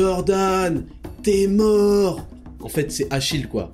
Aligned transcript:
Jordan, 0.00 0.86
t'es 1.22 1.46
mort 1.46 2.26
En 2.62 2.70
fait, 2.70 2.90
c'est 2.90 3.06
Achille, 3.12 3.46
quoi. 3.46 3.70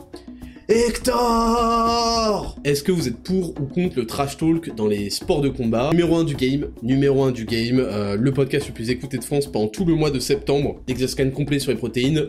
Hector 0.68 2.56
Est-ce 2.64 2.82
que 2.82 2.90
vous 2.90 3.06
êtes 3.06 3.22
pour 3.22 3.50
ou 3.50 3.66
contre 3.66 3.96
le 3.96 4.06
trash 4.06 4.36
talk 4.36 4.74
dans 4.74 4.88
les 4.88 5.08
sports 5.10 5.40
de 5.40 5.48
combat? 5.50 5.90
Numéro 5.92 6.16
1 6.16 6.24
du 6.24 6.34
game, 6.34 6.66
numéro 6.82 7.22
1 7.22 7.30
du 7.30 7.44
game, 7.44 7.78
euh, 7.78 8.16
le 8.16 8.32
podcast 8.32 8.66
le 8.66 8.74
plus 8.74 8.90
écouté 8.90 9.18
de 9.18 9.24
France 9.24 9.46
pendant 9.46 9.68
tout 9.68 9.84
le 9.84 9.94
mois 9.94 10.10
de 10.10 10.18
septembre, 10.18 10.80
Exoscan 10.88 11.30
complet 11.30 11.60
sur 11.60 11.70
les 11.70 11.78
protéines. 11.78 12.28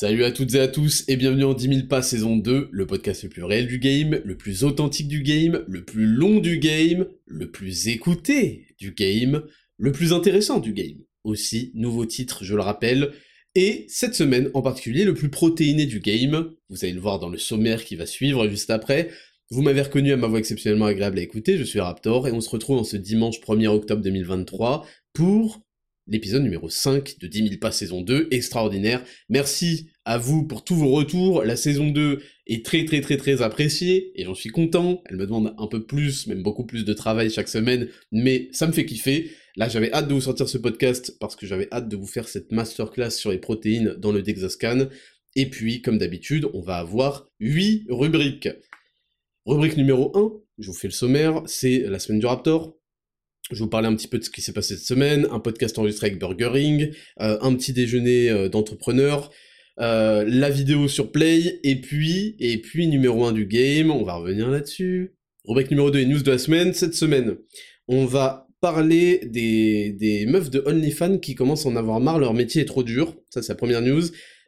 Salut 0.00 0.24
à 0.24 0.32
toutes 0.32 0.54
et 0.54 0.60
à 0.60 0.66
tous 0.66 1.04
et 1.08 1.16
bienvenue 1.16 1.44
en 1.44 1.52
10 1.52 1.74
000 1.74 1.86
pas 1.86 2.00
saison 2.00 2.38
2, 2.38 2.70
le 2.72 2.86
podcast 2.86 3.22
le 3.22 3.28
plus 3.28 3.44
réel 3.44 3.66
du 3.66 3.78
game, 3.78 4.18
le 4.24 4.34
plus 4.34 4.64
authentique 4.64 5.08
du 5.08 5.22
game, 5.22 5.62
le 5.68 5.84
plus 5.84 6.06
long 6.06 6.40
du 6.40 6.58
game, 6.58 7.04
le 7.26 7.50
plus 7.50 7.88
écouté 7.88 8.68
du 8.78 8.92
game, 8.92 9.42
le 9.76 9.92
plus 9.92 10.14
intéressant 10.14 10.58
du 10.58 10.72
game. 10.72 10.96
Aussi, 11.22 11.70
nouveau 11.74 12.06
titre, 12.06 12.44
je 12.44 12.54
le 12.54 12.62
rappelle, 12.62 13.12
et 13.54 13.84
cette 13.90 14.14
semaine 14.14 14.48
en 14.54 14.62
particulier 14.62 15.04
le 15.04 15.12
plus 15.12 15.28
protéiné 15.28 15.84
du 15.84 16.00
game, 16.00 16.50
vous 16.70 16.82
allez 16.82 16.94
le 16.94 17.00
voir 17.00 17.18
dans 17.18 17.28
le 17.28 17.36
sommaire 17.36 17.84
qui 17.84 17.94
va 17.94 18.06
suivre 18.06 18.48
juste 18.48 18.70
après, 18.70 19.10
vous 19.50 19.60
m'avez 19.60 19.82
reconnu 19.82 20.12
à 20.12 20.16
ma 20.16 20.28
voix 20.28 20.38
exceptionnellement 20.38 20.86
agréable 20.86 21.18
à 21.18 21.22
écouter, 21.22 21.58
je 21.58 21.64
suis 21.64 21.78
Raptor, 21.78 22.26
et 22.26 22.32
on 22.32 22.40
se 22.40 22.48
retrouve 22.48 22.78
en 22.78 22.84
ce 22.84 22.96
dimanche 22.96 23.38
1er 23.40 23.66
octobre 23.66 24.00
2023 24.00 24.86
pour 25.12 25.60
l'épisode 26.10 26.42
numéro 26.42 26.68
5 26.68 27.18
de 27.20 27.26
10 27.26 27.38
000 27.38 27.50
pas 27.60 27.70
saison 27.70 28.02
2, 28.02 28.28
extraordinaire. 28.32 29.02
Merci 29.28 29.88
à 30.04 30.18
vous 30.18 30.44
pour 30.44 30.64
tous 30.64 30.74
vos 30.74 30.90
retours, 30.90 31.44
la 31.44 31.56
saison 31.56 31.88
2 31.88 32.20
est 32.48 32.66
très 32.66 32.84
très 32.84 33.00
très 33.00 33.16
très 33.16 33.42
appréciée, 33.42 34.10
et 34.16 34.24
j'en 34.24 34.34
suis 34.34 34.50
content, 34.50 35.02
elle 35.06 35.16
me 35.16 35.24
demande 35.24 35.54
un 35.56 35.66
peu 35.68 35.86
plus, 35.86 36.26
même 36.26 36.42
beaucoup 36.42 36.66
plus 36.66 36.84
de 36.84 36.92
travail 36.92 37.30
chaque 37.30 37.48
semaine, 37.48 37.88
mais 38.10 38.48
ça 38.52 38.66
me 38.66 38.72
fait 38.72 38.84
kiffer. 38.84 39.30
Là 39.56 39.68
j'avais 39.68 39.92
hâte 39.92 40.08
de 40.08 40.14
vous 40.14 40.20
sortir 40.20 40.48
ce 40.48 40.58
podcast, 40.58 41.16
parce 41.20 41.36
que 41.36 41.46
j'avais 41.46 41.68
hâte 41.70 41.88
de 41.88 41.96
vous 41.96 42.06
faire 42.06 42.28
cette 42.28 42.50
masterclass 42.50 43.10
sur 43.10 43.30
les 43.30 43.38
protéines 43.38 43.94
dans 43.98 44.10
le 44.10 44.22
Dexascan, 44.22 44.88
et 45.36 45.48
puis 45.48 45.80
comme 45.80 45.98
d'habitude, 45.98 46.48
on 46.54 46.60
va 46.60 46.78
avoir 46.78 47.28
8 47.38 47.86
rubriques. 47.88 48.48
Rubrique 49.46 49.76
numéro 49.76 50.10
1, 50.16 50.32
je 50.58 50.66
vous 50.66 50.76
fais 50.76 50.88
le 50.88 50.92
sommaire, 50.92 51.42
c'est 51.46 51.78
la 51.78 52.00
semaine 52.00 52.18
du 52.18 52.26
Raptor, 52.26 52.76
je 53.50 53.62
vous 53.62 53.68
parler 53.68 53.88
un 53.88 53.94
petit 53.94 54.08
peu 54.08 54.18
de 54.18 54.24
ce 54.24 54.30
qui 54.30 54.42
s'est 54.42 54.52
passé 54.52 54.76
cette 54.76 54.86
semaine, 54.86 55.26
un 55.30 55.40
podcast 55.40 55.78
enregistré 55.78 56.08
avec 56.08 56.18
Burgering, 56.18 56.90
euh, 57.20 57.38
un 57.40 57.54
petit 57.54 57.72
déjeuner 57.72 58.30
euh, 58.30 58.48
d'entrepreneurs, 58.48 59.30
euh, 59.80 60.24
la 60.26 60.50
vidéo 60.50 60.88
sur 60.88 61.10
Play, 61.10 61.60
et 61.64 61.80
puis, 61.80 62.36
et 62.38 62.58
puis 62.58 62.86
numéro 62.86 63.24
1 63.24 63.32
du 63.32 63.46
game, 63.46 63.90
on 63.90 64.04
va 64.04 64.14
revenir 64.14 64.48
là-dessus. 64.48 65.14
Rubrique 65.44 65.70
numéro 65.70 65.90
2 65.90 66.00
et 66.00 66.06
news 66.06 66.22
de 66.22 66.30
la 66.30 66.38
semaine, 66.38 66.74
cette 66.74 66.94
semaine, 66.94 67.36
on 67.88 68.04
va 68.04 68.46
parler 68.60 69.20
des, 69.24 69.90
des 69.92 70.26
meufs 70.26 70.50
de 70.50 70.62
OnlyFans 70.66 71.18
qui 71.18 71.34
commencent 71.34 71.64
à 71.66 71.70
en 71.70 71.76
avoir 71.76 71.98
marre, 71.98 72.18
leur 72.18 72.34
métier 72.34 72.62
est 72.62 72.66
trop 72.66 72.82
dur, 72.82 73.16
ça 73.30 73.42
c'est 73.42 73.52
la 73.52 73.56
première 73.56 73.80
news. 73.80 74.02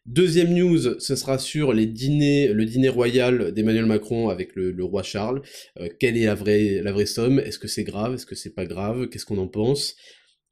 Deuxième 0.06 0.53
news, 0.53 0.98
ce 0.98 1.14
sera 1.14 1.39
sur 1.39 1.72
les 1.72 1.86
dîners, 1.86 2.48
le 2.48 2.64
dîner 2.64 2.89
royal 2.89 3.53
d'Emmanuel 3.53 3.86
Macron 3.86 4.31
avec 4.31 4.56
le, 4.56 4.84
roi 4.84 5.05
Charles. 5.05 5.42
Euh, 5.78 5.89
quelle 6.00 6.17
est 6.17 6.25
la 6.25 6.34
vraie, 6.34 6.81
la 6.83 6.91
vraie 6.91 7.06
somme? 7.06 7.39
Est-ce 7.39 7.61
que 7.61 7.69
c'est 7.69 7.84
grave? 7.84 8.14
Est-ce 8.14 8.27
que 8.27 8.34
c'est 8.34 8.53
pas 8.55 8.67
grave? 8.67 9.09
Qu'est-ce 9.09 9.25
qu'on 9.25 9.39
en 9.39 9.47
pense? 9.47 9.94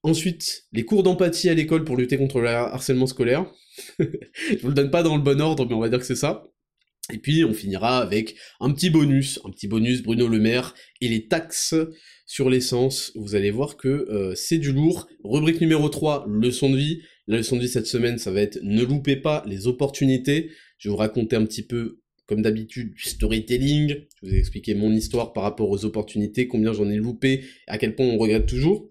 Ensuite, 0.04 0.66
les 0.72 0.84
cours 0.84 1.02
d'empathie 1.02 1.48
à 1.48 1.54
l'école 1.54 1.84
pour 1.84 1.96
lutter 1.96 2.16
contre 2.16 2.40
le 2.40 2.48
harcèlement 2.48 3.08
scolaire. 3.08 3.52
Je 3.98 4.58
vous 4.62 4.68
le 4.68 4.74
donne 4.74 4.90
pas 4.90 5.02
dans 5.02 5.16
le 5.16 5.22
bon 5.22 5.40
ordre, 5.40 5.66
mais 5.66 5.74
on 5.74 5.80
va 5.80 5.88
dire 5.88 5.98
que 5.98 6.06
c'est 6.06 6.14
ça. 6.14 6.46
Et 7.12 7.18
puis 7.18 7.44
on 7.44 7.52
finira 7.52 7.98
avec 7.98 8.36
un 8.60 8.72
petit 8.72 8.88
bonus, 8.88 9.40
un 9.44 9.50
petit 9.50 9.66
bonus 9.66 10.02
Bruno 10.02 10.28
Le 10.28 10.38
Maire 10.38 10.74
et 11.00 11.08
les 11.08 11.26
taxes 11.26 11.74
sur 12.24 12.48
l'essence. 12.50 13.10
Vous 13.16 13.34
allez 13.34 13.50
voir 13.50 13.76
que 13.76 13.88
euh, 13.88 14.34
c'est 14.36 14.58
du 14.58 14.72
lourd. 14.72 15.08
Rubrique 15.24 15.60
numéro 15.60 15.88
3, 15.88 16.26
leçon 16.28 16.70
de 16.70 16.76
vie. 16.76 17.02
La 17.26 17.36
leçon 17.36 17.56
de 17.56 17.62
vie 17.62 17.68
cette 17.68 17.86
semaine, 17.86 18.18
ça 18.18 18.30
va 18.30 18.40
être 18.40 18.58
ne 18.62 18.82
loupez 18.82 19.16
pas 19.16 19.44
les 19.46 19.66
opportunités. 19.66 20.50
Je 20.78 20.88
vais 20.88 20.92
vous 20.92 20.96
raconter 20.96 21.36
un 21.36 21.44
petit 21.44 21.62
peu, 21.62 22.00
comme 22.26 22.42
d'habitude, 22.42 22.94
du 22.94 23.02
storytelling. 23.02 23.96
Je 24.22 24.26
vous 24.26 24.34
ai 24.34 24.38
expliqué 24.38 24.74
mon 24.74 24.90
histoire 24.92 25.32
par 25.32 25.42
rapport 25.42 25.70
aux 25.70 25.84
opportunités, 25.84 26.48
combien 26.48 26.72
j'en 26.72 26.88
ai 26.88 26.96
loupé, 26.96 27.44
à 27.66 27.78
quel 27.78 27.94
point 27.94 28.06
on 28.06 28.18
regrette 28.18 28.46
toujours. 28.46 28.90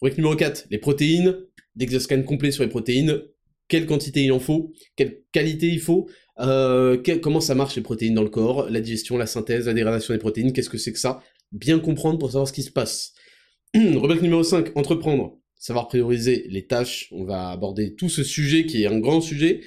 Rubrique 0.00 0.18
numéro 0.18 0.36
4, 0.36 0.66
les 0.70 0.78
protéines. 0.78 1.36
D'exoscan 1.76 2.22
complet 2.22 2.50
sur 2.50 2.64
les 2.64 2.68
protéines. 2.68 3.22
Quelle 3.68 3.86
quantité 3.86 4.24
il 4.24 4.32
en 4.32 4.40
faut 4.40 4.72
Quelle 4.96 5.22
qualité 5.32 5.68
il 5.68 5.78
faut 5.78 6.08
euh, 6.40 7.00
Comment 7.22 7.40
ça 7.40 7.54
marche 7.54 7.76
les 7.76 7.82
protéines 7.82 8.14
dans 8.14 8.24
le 8.24 8.28
corps 8.28 8.68
La 8.68 8.80
digestion, 8.80 9.16
la 9.16 9.26
synthèse, 9.26 9.66
la 9.66 9.74
dégradation 9.74 10.12
des 10.12 10.18
protéines, 10.18 10.52
qu'est-ce 10.52 10.68
que 10.68 10.78
c'est 10.78 10.92
que 10.92 10.98
ça? 10.98 11.22
Bien 11.52 11.78
comprendre 11.78 12.18
pour 12.18 12.32
savoir 12.32 12.48
ce 12.48 12.52
qui 12.52 12.62
se 12.62 12.72
passe. 12.72 13.14
Rubrique 13.74 14.22
numéro 14.22 14.42
5, 14.42 14.76
entreprendre 14.76 15.39
savoir 15.60 15.88
prioriser 15.88 16.46
les 16.48 16.66
tâches, 16.66 17.08
on 17.12 17.22
va 17.22 17.50
aborder 17.50 17.94
tout 17.94 18.08
ce 18.08 18.24
sujet 18.24 18.66
qui 18.66 18.82
est 18.82 18.86
un 18.86 18.98
grand 18.98 19.20
sujet. 19.20 19.60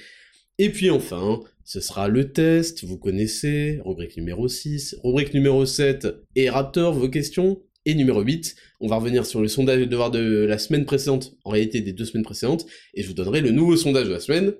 Et 0.58 0.68
puis 0.68 0.90
enfin, 0.90 1.40
ce 1.64 1.80
sera 1.80 2.08
le 2.08 2.32
test, 2.32 2.84
vous 2.84 2.98
connaissez, 2.98 3.80
rubrique 3.84 4.16
numéro 4.16 4.48
6, 4.48 4.96
rubrique 5.02 5.32
numéro 5.32 5.64
7, 5.64 6.08
et 6.34 6.50
Raptor, 6.50 6.92
vos 6.92 7.08
questions, 7.08 7.62
et 7.86 7.94
numéro 7.94 8.22
8, 8.22 8.56
on 8.80 8.88
va 8.88 8.96
revenir 8.96 9.24
sur 9.24 9.40
le 9.40 9.48
sondage 9.48 9.80
de 9.80 9.84
devoir 9.84 10.10
de 10.10 10.44
la 10.44 10.58
semaine 10.58 10.84
précédente, 10.84 11.36
en 11.44 11.50
réalité 11.50 11.80
des 11.80 11.92
deux 11.92 12.04
semaines 12.04 12.24
précédentes, 12.24 12.66
et 12.94 13.02
je 13.02 13.08
vous 13.08 13.14
donnerai 13.14 13.40
le 13.40 13.50
nouveau 13.50 13.76
sondage 13.76 14.08
de 14.08 14.12
la 14.12 14.20
semaine, 14.20 14.52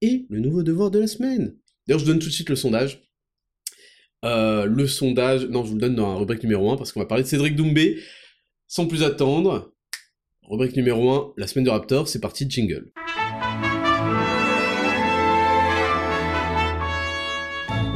et 0.00 0.26
le 0.30 0.40
nouveau 0.40 0.62
devoir 0.62 0.90
de 0.90 1.00
la 1.00 1.06
semaine. 1.06 1.54
D'ailleurs, 1.86 2.00
je 2.00 2.06
donne 2.06 2.18
tout 2.18 2.28
de 2.28 2.32
suite 2.32 2.48
le 2.48 2.56
sondage. 2.56 3.02
Euh, 4.24 4.64
le 4.64 4.86
sondage, 4.86 5.44
non, 5.46 5.64
je 5.64 5.68
vous 5.68 5.74
le 5.74 5.80
donne 5.80 5.96
dans 5.96 6.12
la 6.12 6.18
rubrique 6.18 6.42
numéro 6.42 6.70
1, 6.70 6.76
parce 6.76 6.92
qu'on 6.92 7.00
va 7.00 7.06
parler 7.06 7.24
de 7.24 7.28
Cédric 7.28 7.56
Doumbé. 7.56 7.98
Sans 8.66 8.86
plus 8.86 9.02
attendre, 9.02 9.72
Rubrique 10.50 10.76
numéro 10.76 11.10
1, 11.10 11.34
la 11.36 11.46
semaine 11.46 11.66
de 11.66 11.70
Raptor, 11.70 12.08
c'est 12.08 12.20
parti, 12.20 12.48
jingle. 12.48 12.90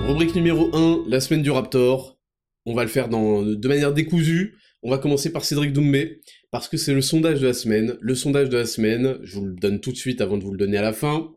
Rubrique 0.06 0.34
numéro 0.34 0.68
1, 0.76 1.04
la 1.08 1.20
semaine 1.20 1.40
du 1.40 1.50
Raptor. 1.50 2.18
On 2.66 2.74
va 2.74 2.82
le 2.82 2.90
faire 2.90 3.08
de 3.08 3.68
manière 3.68 3.94
décousue. 3.94 4.58
On 4.82 4.90
va 4.90 4.98
commencer 4.98 5.32
par 5.32 5.46
Cédric 5.46 5.72
Doumbé, 5.72 6.20
parce 6.50 6.68
que 6.68 6.76
c'est 6.76 6.92
le 6.92 7.00
sondage 7.00 7.40
de 7.40 7.46
la 7.46 7.54
semaine. 7.54 7.96
Le 8.02 8.14
sondage 8.14 8.50
de 8.50 8.58
la 8.58 8.66
semaine, 8.66 9.16
je 9.22 9.38
vous 9.38 9.46
le 9.46 9.54
donne 9.54 9.80
tout 9.80 9.92
de 9.92 9.96
suite 9.96 10.20
avant 10.20 10.36
de 10.36 10.44
vous 10.44 10.52
le 10.52 10.58
donner 10.58 10.76
à 10.76 10.82
la 10.82 10.92
fin. 10.92 11.34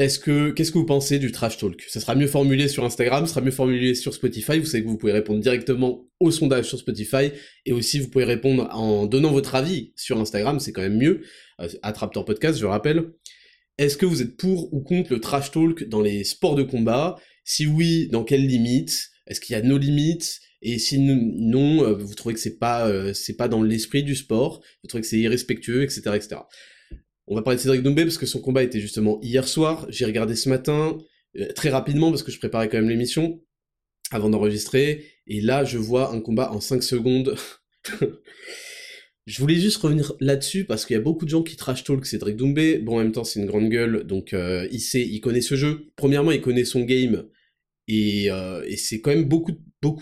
Est-ce 0.00 0.18
que, 0.18 0.48
qu'est-ce 0.52 0.72
que 0.72 0.78
vous 0.78 0.86
pensez 0.86 1.18
du 1.18 1.30
trash 1.30 1.58
talk? 1.58 1.84
Ça 1.86 2.00
sera 2.00 2.14
mieux 2.14 2.26
formulé 2.26 2.68
sur 2.68 2.86
Instagram, 2.86 3.26
sera 3.26 3.42
mieux 3.42 3.50
formulé 3.50 3.94
sur 3.94 4.14
Spotify. 4.14 4.58
Vous 4.58 4.64
savez 4.64 4.82
que 4.82 4.88
vous 4.88 4.96
pouvez 4.96 5.12
répondre 5.12 5.40
directement 5.40 6.08
au 6.20 6.30
sondage 6.30 6.64
sur 6.64 6.78
Spotify 6.78 7.32
et 7.66 7.72
aussi 7.72 7.98
vous 7.98 8.08
pouvez 8.08 8.24
répondre 8.24 8.66
en 8.72 9.04
donnant 9.04 9.30
votre 9.30 9.54
avis 9.54 9.92
sur 9.96 10.18
Instagram, 10.18 10.58
c'est 10.58 10.72
quand 10.72 10.80
même 10.80 10.96
mieux. 10.96 11.20
Euh, 11.60 11.68
Attrapteur 11.82 12.24
Podcast, 12.24 12.58
je 12.58 12.64
rappelle. 12.64 13.10
Est-ce 13.76 13.98
que 13.98 14.06
vous 14.06 14.22
êtes 14.22 14.38
pour 14.38 14.72
ou 14.72 14.80
contre 14.80 15.12
le 15.12 15.20
trash 15.20 15.50
talk 15.50 15.86
dans 15.86 16.00
les 16.00 16.24
sports 16.24 16.54
de 16.54 16.62
combat? 16.62 17.16
Si 17.44 17.66
oui, 17.66 18.08
dans 18.08 18.24
quelles 18.24 18.46
limites? 18.46 19.10
Est-ce 19.26 19.38
qu'il 19.38 19.52
y 19.52 19.58
a 19.58 19.62
nos 19.62 19.76
limites? 19.76 20.40
Et 20.62 20.78
si 20.78 20.98
non, 20.98 21.84
euh, 21.84 21.92
vous 21.92 22.14
trouvez 22.14 22.32
que 22.32 22.40
c'est 22.40 22.58
pas 22.58 22.88
euh, 22.88 23.12
c'est 23.12 23.36
pas 23.36 23.48
dans 23.48 23.62
l'esprit 23.62 24.02
du 24.02 24.16
sport, 24.16 24.62
vous 24.82 24.88
trouvez 24.88 25.02
que 25.02 25.06
c'est 25.06 25.18
irrespectueux, 25.18 25.82
etc., 25.82 26.12
etc. 26.14 26.36
On 27.30 27.36
va 27.36 27.42
parler 27.42 27.58
de 27.58 27.62
Cédric 27.62 27.82
Doumbé 27.84 28.02
parce 28.02 28.18
que 28.18 28.26
son 28.26 28.40
combat 28.40 28.64
était 28.64 28.80
justement 28.80 29.20
hier 29.22 29.46
soir. 29.46 29.86
J'ai 29.88 30.04
regardé 30.04 30.34
ce 30.34 30.48
matin, 30.48 30.98
euh, 31.38 31.46
très 31.54 31.68
rapidement 31.68 32.10
parce 32.10 32.24
que 32.24 32.32
je 32.32 32.40
préparais 32.40 32.68
quand 32.68 32.78
même 32.78 32.88
l'émission 32.88 33.40
avant 34.10 34.28
d'enregistrer. 34.30 35.04
Et 35.28 35.40
là, 35.40 35.62
je 35.62 35.78
vois 35.78 36.12
un 36.12 36.20
combat 36.20 36.50
en 36.50 36.60
5 36.60 36.82
secondes. 36.82 37.36
je 39.26 39.38
voulais 39.40 39.54
juste 39.54 39.76
revenir 39.76 40.12
là-dessus 40.18 40.64
parce 40.64 40.84
qu'il 40.84 40.94
y 40.94 40.98
a 40.98 41.02
beaucoup 41.02 41.24
de 41.24 41.30
gens 41.30 41.44
qui 41.44 41.54
trash 41.54 41.84
talk 41.84 42.04
Cédric 42.04 42.34
Doumbé. 42.34 42.78
Bon, 42.78 42.96
en 42.96 42.98
même 42.98 43.12
temps, 43.12 43.22
c'est 43.22 43.38
une 43.38 43.46
grande 43.46 43.68
gueule, 43.68 44.02
donc 44.02 44.34
euh, 44.34 44.66
il 44.72 44.80
sait, 44.80 45.02
il 45.02 45.20
connaît 45.20 45.40
ce 45.40 45.54
jeu. 45.54 45.86
Premièrement, 45.94 46.32
il 46.32 46.40
connaît 46.40 46.64
son 46.64 46.80
game. 46.80 47.28
Et, 47.86 48.28
euh, 48.32 48.64
c'est 48.76 49.00
quand 49.00 49.10
même 49.10 49.28
beaucoup, 49.28 49.52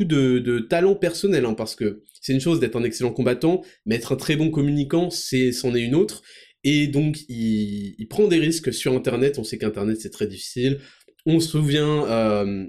de, 0.04 0.60
talent 0.70 0.94
personnel, 0.94 1.44
hein, 1.44 1.52
parce 1.52 1.76
que 1.76 2.04
c'est 2.22 2.32
une 2.32 2.40
chose 2.40 2.58
d'être 2.58 2.76
un 2.76 2.84
excellent 2.84 3.12
combattant, 3.12 3.62
mais 3.84 3.96
être 3.96 4.12
un 4.12 4.16
très 4.16 4.36
bon 4.36 4.50
communicant, 4.50 5.10
c'est, 5.10 5.52
c'en 5.52 5.74
est 5.74 5.82
une 5.82 5.94
autre. 5.94 6.22
Et 6.64 6.86
donc, 6.86 7.20
il, 7.28 8.06
prend 8.08 8.26
des 8.26 8.38
risques 8.38 8.72
sur 8.72 8.92
Internet. 8.94 9.38
On 9.38 9.44
sait 9.44 9.58
qu'Internet, 9.58 10.00
c'est 10.00 10.10
très 10.10 10.26
difficile. 10.26 10.80
On 11.26 11.40
se 11.40 11.50
souvient, 11.50 12.06
euh, 12.06 12.66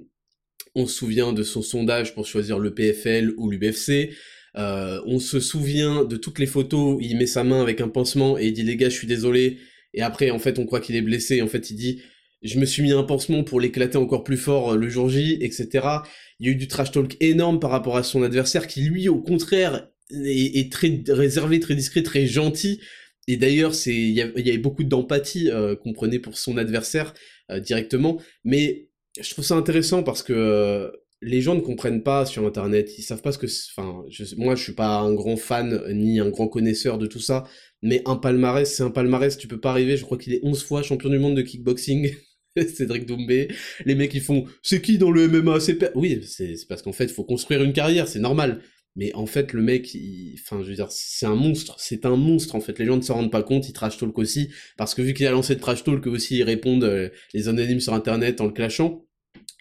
on 0.75 0.86
se 0.86 0.95
souvient 0.95 1.33
de 1.33 1.44
son 1.44 1.62
sondage 1.62 2.13
pour 2.13 2.25
choisir 2.25 2.59
le 2.59 2.74
PFL 2.74 3.33
ou 3.38 3.50
l'UBFC. 3.50 4.12
Euh, 4.57 5.01
on 5.06 5.19
se 5.19 5.39
souvient 5.39 6.03
de 6.06 6.18
toutes 6.18 6.39
les 6.39 6.45
photos 6.45 6.95
où 6.95 7.01
il 7.01 7.18
met 7.18 7.27
sa 7.27 7.44
main 7.44 7.62
avec 7.62 7.81
un 7.81 7.88
pansement 7.88 8.38
et 8.38 8.47
il 8.47 8.53
dit 8.53 8.63
les 8.63 8.75
gars, 8.75 8.89
je 8.89 8.95
suis 8.95 9.07
désolé. 9.07 9.57
Et 9.94 10.01
après, 10.01 10.31
en 10.31 10.39
fait, 10.39 10.59
on 10.59 10.65
croit 10.65 10.81
qu'il 10.81 10.95
est 10.95 11.01
blessé. 11.01 11.42
En 11.42 11.47
fait, 11.47 11.69
il 11.71 11.75
dit 11.75 12.01
je 12.42 12.59
me 12.59 12.65
suis 12.65 12.81
mis 12.83 12.94
un 12.94 13.03
pansement 13.03 13.44
pour 13.44 13.59
l'éclater 13.59 13.97
encore 13.97 14.24
plus 14.24 14.38
fort 14.38 14.77
le 14.77 14.88
jour 14.88 15.09
J, 15.09 15.38
etc. 15.42 15.88
Il 16.39 16.47
y 16.47 16.50
a 16.50 16.53
eu 16.53 16.56
du 16.56 16.68
trash 16.68 16.92
talk 16.92 17.18
énorme 17.19 17.59
par 17.59 17.69
rapport 17.69 17.97
à 17.97 18.03
son 18.03 18.24
adversaire 18.24 18.68
qui 18.68 18.81
lui, 18.81 19.09
au 19.09 19.21
contraire, 19.21 19.89
est, 20.12 20.71
très 20.71 21.03
réservé, 21.07 21.59
très 21.59 21.75
discret, 21.75 22.01
très 22.01 22.25
gentil. 22.25 22.80
Et 23.27 23.38
d'ailleurs, 23.38 23.75
c'est 23.75 23.94
il 23.94 24.12
y, 24.12 24.21
avait 24.21 24.57
beaucoup 24.57 24.83
d'empathie 24.83 25.50
qu'on 25.83 25.94
prenait 25.94 26.19
pour 26.19 26.38
son 26.38 26.57
adversaire 26.57 27.13
directement. 27.62 28.19
Mais 28.44 28.89
je 29.19 29.30
trouve 29.31 29.45
ça 29.45 29.56
intéressant 29.56 30.04
parce 30.04 30.24
que 30.24 30.92
les 31.21 31.42
gens 31.42 31.56
ne 31.56 31.60
comprennent 31.60 32.04
pas 32.04 32.25
sur 32.25 32.45
internet, 32.45 32.98
ils 32.98 33.01
savent 33.01 33.21
pas 33.21 33.31
ce 33.31 33.38
que 33.38 33.48
enfin 33.48 34.06
moi 34.38 34.56
je 34.56 34.63
suis 34.63 34.74
pas 34.74 35.00
un 35.00 35.13
grand 35.13 35.36
fan 35.36 35.83
ni 35.94 36.19
un 36.19 36.30
grand 36.30 36.48
connaisseur 36.48 36.98
de 36.98 37.07
tout 37.07 37.19
ça, 37.19 37.44
mais 37.81 38.01
un 38.06 38.16
palmarès 38.16 38.74
c'est 38.74 38.83
un 38.83 38.92
palmarès, 38.92 39.38
tu 39.38 39.48
peux 39.48 39.60
pas 39.60 39.71
arriver, 39.71 39.98
je 39.98 40.06
crois 40.06 40.18
qu'il 40.18 40.33
est 40.33 40.39
11 40.44 40.63
fois 40.63 40.81
champion 40.81 41.10
du 41.10 41.19
monde 41.19 41.36
de 41.36 41.42
kickboxing. 41.42 42.13
Cédric 42.75 43.06
Doumbé, 43.06 43.48
les 43.86 43.95
mecs 43.95 44.13
ils 44.13 44.21
font 44.21 44.45
c'est 44.63 44.81
qui 44.81 44.98
dans 44.98 45.12
le 45.12 45.27
MMA 45.27 45.60
c'est 45.60 45.92
oui, 45.95 46.21
c'est 46.25 46.56
parce 46.68 46.81
qu'en 46.81 46.94
fait, 46.94 47.06
il 47.06 47.13
faut 47.13 47.24
construire 47.24 47.63
une 47.63 47.74
carrière, 47.74 48.07
c'est 48.07 48.19
normal. 48.19 48.62
Mais 48.95 49.13
en 49.15 49.25
fait, 49.25 49.53
le 49.53 49.62
mec, 49.62 49.95
enfin, 50.41 50.62
je 50.63 50.69
veux 50.69 50.75
dire, 50.75 50.91
c'est 50.91 51.25
un 51.25 51.36
monstre, 51.36 51.75
c'est 51.80 52.06
un 52.06 52.15
monstre 52.15 52.56
en 52.56 52.59
fait. 52.59 52.80
Les 52.80 52.86
gens 52.86 52.97
ne 52.97 53.01
s'en 53.01 53.15
rendent 53.15 53.31
pas 53.31 53.44
compte, 53.44 53.69
il 53.69 53.74
trash 53.74 53.97
talk 53.97 54.18
aussi, 54.18 54.50
parce 54.77 54.95
que 54.95 55.01
vu 55.01 55.13
qu'il 55.13 55.27
a 55.27 55.31
lancé 55.31 55.56
de 55.56 55.59
trash 55.62 55.83
talk, 55.83 56.06
aussi 56.07 56.38
ils 56.38 56.44
répondent 56.44 56.83
euh, 56.83 57.09
les 57.33 57.47
anonymes 57.47 57.80
sur 57.80 57.94
internet 57.94 58.41
en 58.41 58.45
le 58.47 58.51
clashant. 58.51 59.06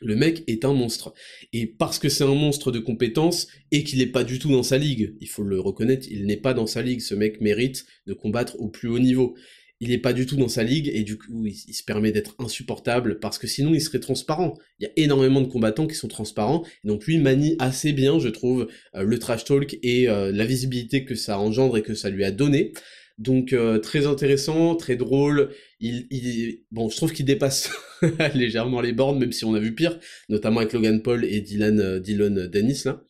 Le 0.01 0.15
mec 0.15 0.45
est 0.47 0.65
un 0.65 0.73
monstre. 0.73 1.13
Et 1.53 1.67
parce 1.67 1.99
que 1.99 2.09
c'est 2.09 2.25
un 2.25 2.35
monstre 2.35 2.71
de 2.71 2.79
compétences 2.79 3.49
et 3.73 3.83
qu'il 3.83 3.99
n'est 3.99 4.07
pas 4.07 4.25
du 4.25 4.39
tout 4.39 4.51
dans 4.51 4.63
sa 4.63 4.79
ligue, 4.79 5.17
il 5.21 5.29
faut 5.29 5.43
le 5.43 5.59
reconnaître, 5.59 6.07
il 6.11 6.27
n'est 6.27 6.37
pas 6.37 6.55
dans 6.55 6.67
sa 6.67 6.83
ligue. 6.83 7.01
Ce 7.01 7.15
mec 7.15 7.41
mérite 7.41 7.85
de 8.07 8.15
combattre 8.15 8.61
au 8.61 8.69
plus 8.69 8.89
haut 8.89 9.01
niveau. 9.01 9.37
Il 9.81 9.91
n'est 9.91 9.99
pas 9.99 10.13
du 10.13 10.27
tout 10.27 10.37
dans 10.37 10.49
sa 10.49 10.65
ligue 10.65 10.91
et 10.93 11.03
du 11.03 11.19
coup 11.19 11.47
il, 11.47 11.55
se 11.55 11.85
permet 11.85 12.11
d'être 12.11 12.35
insupportable 12.39 13.21
parce 13.21 13.39
que 13.39 13.47
sinon 13.47 13.75
il 13.75 13.81
serait 13.81 14.01
transparent. 14.01 14.59
Il 14.81 14.85
y 14.85 14.87
a 14.87 14.93
énormément 14.97 15.41
de 15.41 15.47
combattants 15.47 15.87
qui 15.87 15.95
sont 15.95 16.09
transparents 16.09 16.65
et 16.85 16.89
donc 16.89 17.07
lui 17.07 17.19
manie 17.19 17.57
assez 17.59 17.93
bien, 17.93 18.19
je 18.19 18.29
trouve, 18.29 18.69
euh, 18.95 19.03
le 19.03 19.19
trash 19.19 19.45
talk 19.45 19.79
et 19.83 20.09
euh, 20.09 20.33
la 20.33 20.47
visibilité 20.47 21.05
que 21.05 21.15
ça 21.15 21.39
engendre 21.39 21.77
et 21.77 21.83
que 21.83 21.95
ça 21.95 22.11
lui 22.11 22.25
a 22.25 22.31
donné. 22.31 22.73
Donc 23.19 23.53
euh, 23.53 23.79
très 23.79 24.07
intéressant, 24.07 24.77
très 24.77 24.97
drôle. 24.97 25.51
Il, 25.81 26.07
il 26.11 26.61
bon, 26.71 26.89
je 26.89 26.97
trouve 26.97 27.13
qu'il 27.13 27.27
dépasse 27.27 27.71
légèrement 28.35 28.81
les 28.81 28.93
bornes, 28.93 29.19
même 29.19 29.33
si 29.33 29.45
on 29.45 29.55
a 29.55 29.59
vu 29.61 29.75
pire, 29.75 29.99
notamment 30.29 30.61
avec 30.61 30.73
Logan 30.73 31.03
Paul 31.03 31.25
et 31.25 31.41
Dylan, 31.41 31.81
euh, 31.81 32.01
Dylan 32.01 32.47
Dennis 32.47 32.83
là. 32.85 33.05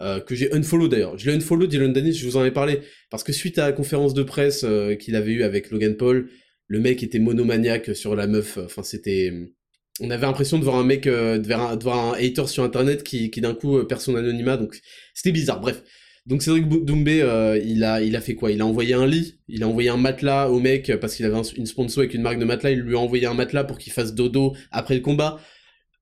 Euh, 0.00 0.18
que 0.20 0.34
j'ai 0.34 0.52
unfollow 0.52 0.88
d'ailleurs. 0.88 1.16
Je 1.16 1.30
l'ai 1.30 1.36
unfollow 1.36 1.66
Dylan 1.66 1.92
Dennis, 1.92 2.14
je 2.14 2.26
vous 2.26 2.36
en 2.36 2.44
ai 2.44 2.50
parlé, 2.50 2.80
parce 3.10 3.22
que 3.22 3.32
suite 3.32 3.58
à 3.58 3.66
la 3.66 3.72
conférence 3.72 4.12
de 4.12 4.24
presse 4.24 4.66
qu'il 4.98 5.14
avait 5.14 5.32
eu 5.32 5.42
avec 5.44 5.70
Logan 5.70 5.96
Paul, 5.96 6.28
le 6.66 6.80
mec 6.80 7.02
était 7.02 7.20
monomaniaque 7.20 7.94
sur 7.94 8.16
la 8.16 8.26
meuf. 8.26 8.58
Enfin, 8.58 8.82
c'était, 8.82 9.32
on 10.00 10.10
avait 10.10 10.26
l'impression 10.26 10.58
de 10.58 10.64
voir 10.64 10.76
un 10.76 10.84
mec, 10.84 11.04
de, 11.04 11.46
voir 11.46 11.70
un, 11.70 11.76
de, 11.76 11.82
voir 11.84 12.12
un, 12.12 12.12
hater 12.14 12.46
sur 12.48 12.64
internet 12.64 13.04
qui, 13.04 13.30
qui 13.30 13.40
d'un 13.40 13.54
coup 13.54 13.82
perd 13.84 14.00
son 14.00 14.16
anonymat, 14.16 14.56
donc 14.56 14.80
c'était 15.14 15.30
bizarre. 15.30 15.60
Bref, 15.60 15.82
donc 16.26 16.42
Cédric 16.42 16.68
Doumbé, 16.68 17.20
euh, 17.20 17.58
il, 17.62 17.84
a, 17.84 18.00
il 18.00 18.16
a 18.16 18.20
fait 18.22 18.34
quoi? 18.34 18.50
Il 18.50 18.62
a 18.62 18.66
envoyé 18.66 18.94
un 18.94 19.06
lit, 19.06 19.38
il 19.46 19.62
a 19.62 19.68
envoyé 19.68 19.90
un 19.90 19.98
matelas 19.98 20.48
au 20.48 20.58
mec 20.58 20.90
parce 20.98 21.16
qu'il 21.16 21.26
avait 21.26 21.36
une 21.56 21.66
sponsor 21.66 22.00
avec 22.00 22.14
une 22.14 22.22
marque 22.22 22.38
de 22.38 22.46
matelas, 22.46 22.70
il 22.70 22.80
lui 22.80 22.96
a 22.96 22.98
envoyé 22.98 23.26
un 23.26 23.34
matelas 23.34 23.64
pour 23.64 23.76
qu'il 23.76 23.92
fasse 23.92 24.14
dodo 24.14 24.56
après 24.70 24.94
le 24.94 25.00
combat. 25.02 25.38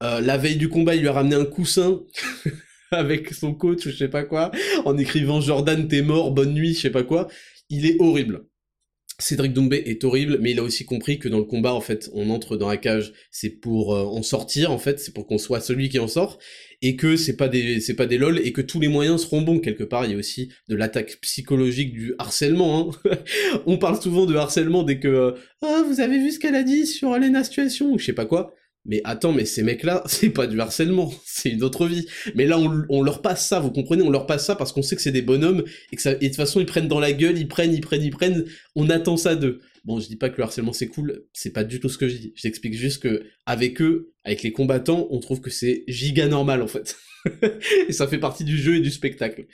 Euh, 0.05 0.21
la 0.21 0.39
veille 0.39 0.56
du 0.56 0.69
combat, 0.69 0.94
il 0.94 1.00
lui 1.00 1.09
a 1.09 1.12
ramené 1.12 1.35
un 1.35 1.44
coussin 1.44 2.03
avec 2.97 3.33
son 3.33 3.55
coach 3.55 3.87
ou 3.87 3.91
je 3.91 3.97
sais 3.97 4.09
pas 4.09 4.25
quoi, 4.25 4.50
en 4.85 4.97
écrivant 4.99 5.41
Jordan 5.41 5.89
t'es 5.89 6.03
mort, 6.03 6.33
bonne 6.33 6.55
nuit, 6.55 6.75
je 6.75 6.81
sais 6.81 6.91
pas 6.91 7.03
quoi. 7.03 7.29
Il 7.71 7.87
est 7.87 7.97
horrible. 8.00 8.44
Cédric 9.19 9.53
Doumbé 9.53 9.77
est 9.87 10.03
horrible, 10.05 10.39
mais 10.41 10.50
il 10.50 10.59
a 10.59 10.62
aussi 10.62 10.85
compris 10.85 11.19
que 11.19 11.29
dans 11.29 11.39
le 11.39 11.44
combat, 11.44 11.75
en 11.75 11.81
fait, 11.81 12.11
on 12.12 12.31
entre 12.31 12.56
dans 12.56 12.69
la 12.69 12.77
cage, 12.77 13.12
c'est 13.31 13.50
pour 13.50 13.94
euh, 13.94 14.03
en 14.03 14.23
sortir, 14.23 14.73
en 14.73 14.79
fait, 14.79 14.99
c'est 14.99 15.12
pour 15.15 15.27
qu'on 15.27 15.39
soit 15.39 15.61
celui 15.61 15.89
qui 15.89 15.99
en 16.00 16.09
sort, 16.09 16.39
et 16.81 16.97
que 16.97 17.17
c'est 17.17 17.37
pas 17.37 17.49
des 17.49 17.81
c'est 17.81 17.94
pas 17.94 18.06
des 18.06 18.19
lol 18.19 18.41
et 18.41 18.53
que 18.53 18.61
tous 18.61 18.81
les 18.81 18.89
moyens 18.89 19.23
seront 19.23 19.43
bons 19.43 19.61
quelque 19.61 19.85
part. 19.85 20.05
Il 20.06 20.12
y 20.12 20.15
a 20.15 20.19
aussi 20.19 20.50
de 20.69 20.75
l'attaque 20.75 21.19
psychologique 21.21 21.93
du 21.93 22.15
harcèlement. 22.19 22.91
Hein. 23.05 23.17
On 23.67 23.79
parle 23.79 24.00
souvent 24.03 24.27
de 24.27 24.35
harcèlement 24.35 24.83
dès 24.83 24.99
que 24.99 25.37
ah 25.62 25.83
vous 25.87 26.00
avez 26.00 26.19
vu 26.19 26.33
ce 26.33 26.41
qu'elle 26.41 26.56
a 26.56 26.65
dit 26.65 26.87
sur 26.87 27.12
Alena 27.12 27.44
Situation 27.44 27.93
ou 27.93 27.99
je 27.99 28.06
sais 28.06 28.12
pas 28.12 28.27
quoi. 28.27 28.55
Mais 28.84 29.00
attends, 29.05 29.32
mais 29.32 29.44
ces 29.44 29.62
mecs-là, 29.62 30.02
c'est 30.06 30.31
pas 30.31 30.46
du 30.46 30.61
harcèlement, 30.61 31.12
c'est 31.25 31.50
une 31.50 31.62
autre 31.62 31.87
vie. 31.87 32.06
Mais 32.34 32.46
là, 32.46 32.58
on, 32.58 33.02
leur 33.02 33.23
passe 33.23 33.46
ça, 33.46 33.61
vous 33.61 33.70
comprenez, 33.70 34.02
on 34.02 34.11
leur 34.11 34.26
passe 34.26 34.46
ça 34.46 34.56
parce 34.56 34.73
qu'on 34.73 34.82
sait 34.82 34.96
que 34.96 35.02
c'est 35.02 35.12
des 35.12 35.23
bonhommes 35.23 35.64
et 35.93 35.96
de 35.96 36.26
toute 36.26 36.37
façon, 36.37 36.61
ils 36.61 36.67
prennent 36.67 36.88
dans 36.88 37.00
la 37.00 37.12
gueule, 37.12 37.38
ils 37.38 37.49
prennent, 37.49 37.73
ils 37.73 37.81
prennent, 37.81 38.02
ils 38.02 38.11
prennent. 38.11 38.44
On 38.75 38.90
attend 38.90 39.17
ça 39.17 39.37
d'eux. 39.37 39.61
Bon, 39.84 39.99
je 39.99 40.06
dis 40.06 40.17
pas 40.17 40.31
que 40.31 40.37
le 40.37 40.44
harcèlement 40.44 40.73
c'est 40.73 40.87
cool, 40.87 41.25
c'est 41.32 41.52
pas 41.52 41.64
du 41.64 41.81
tout 41.81 41.88
ce 41.88 41.99
que 41.99 42.08
je 42.08 42.17
dis. 42.17 42.32
J'explique 42.37 42.75
juste 42.75 43.02
que 43.02 43.25
avec 43.46 43.82
eux, 43.82 44.12
avec 44.25 44.43
les 44.43 44.52
combattants, 44.52 45.08
on 45.11 45.19
trouve 45.19 45.40
que 45.40 45.50
c'est 45.50 45.82
giga 45.88 46.29
normal 46.29 46.62
en 46.62 46.69
fait. 46.69 46.96
et 47.88 47.93
ça 47.93 48.06
fait 48.06 48.19
partie 48.19 48.44
du 48.44 48.56
jeu 48.56 48.76
et 48.76 48.81
du 48.81 48.93
spectacle. 48.93 49.46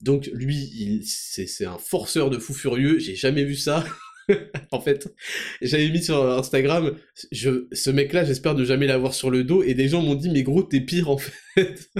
Donc 0.00 0.28
lui, 0.32 1.02
c'est 1.04 1.64
un 1.64 1.78
forceur 1.78 2.30
de 2.30 2.38
fou 2.38 2.52
furieux, 2.52 2.98
j'ai 2.98 3.14
jamais 3.14 3.44
vu 3.44 3.54
ça. 3.54 3.84
en 4.72 4.80
fait, 4.80 5.14
j'avais 5.62 5.88
mis 5.90 6.02
sur 6.02 6.22
Instagram, 6.22 6.96
ce 7.32 7.90
mec-là, 7.90 8.24
j'espère 8.24 8.54
ne 8.54 8.64
jamais 8.64 8.86
l'avoir 8.86 9.14
sur 9.14 9.30
le 9.30 9.44
dos, 9.44 9.62
et 9.62 9.74
des 9.74 9.88
gens 9.88 10.02
m'ont 10.02 10.14
dit, 10.14 10.30
mais 10.30 10.42
gros, 10.42 10.62
t'es 10.62 10.80
pire 10.80 11.10
en 11.10 11.18
fait. 11.18 11.90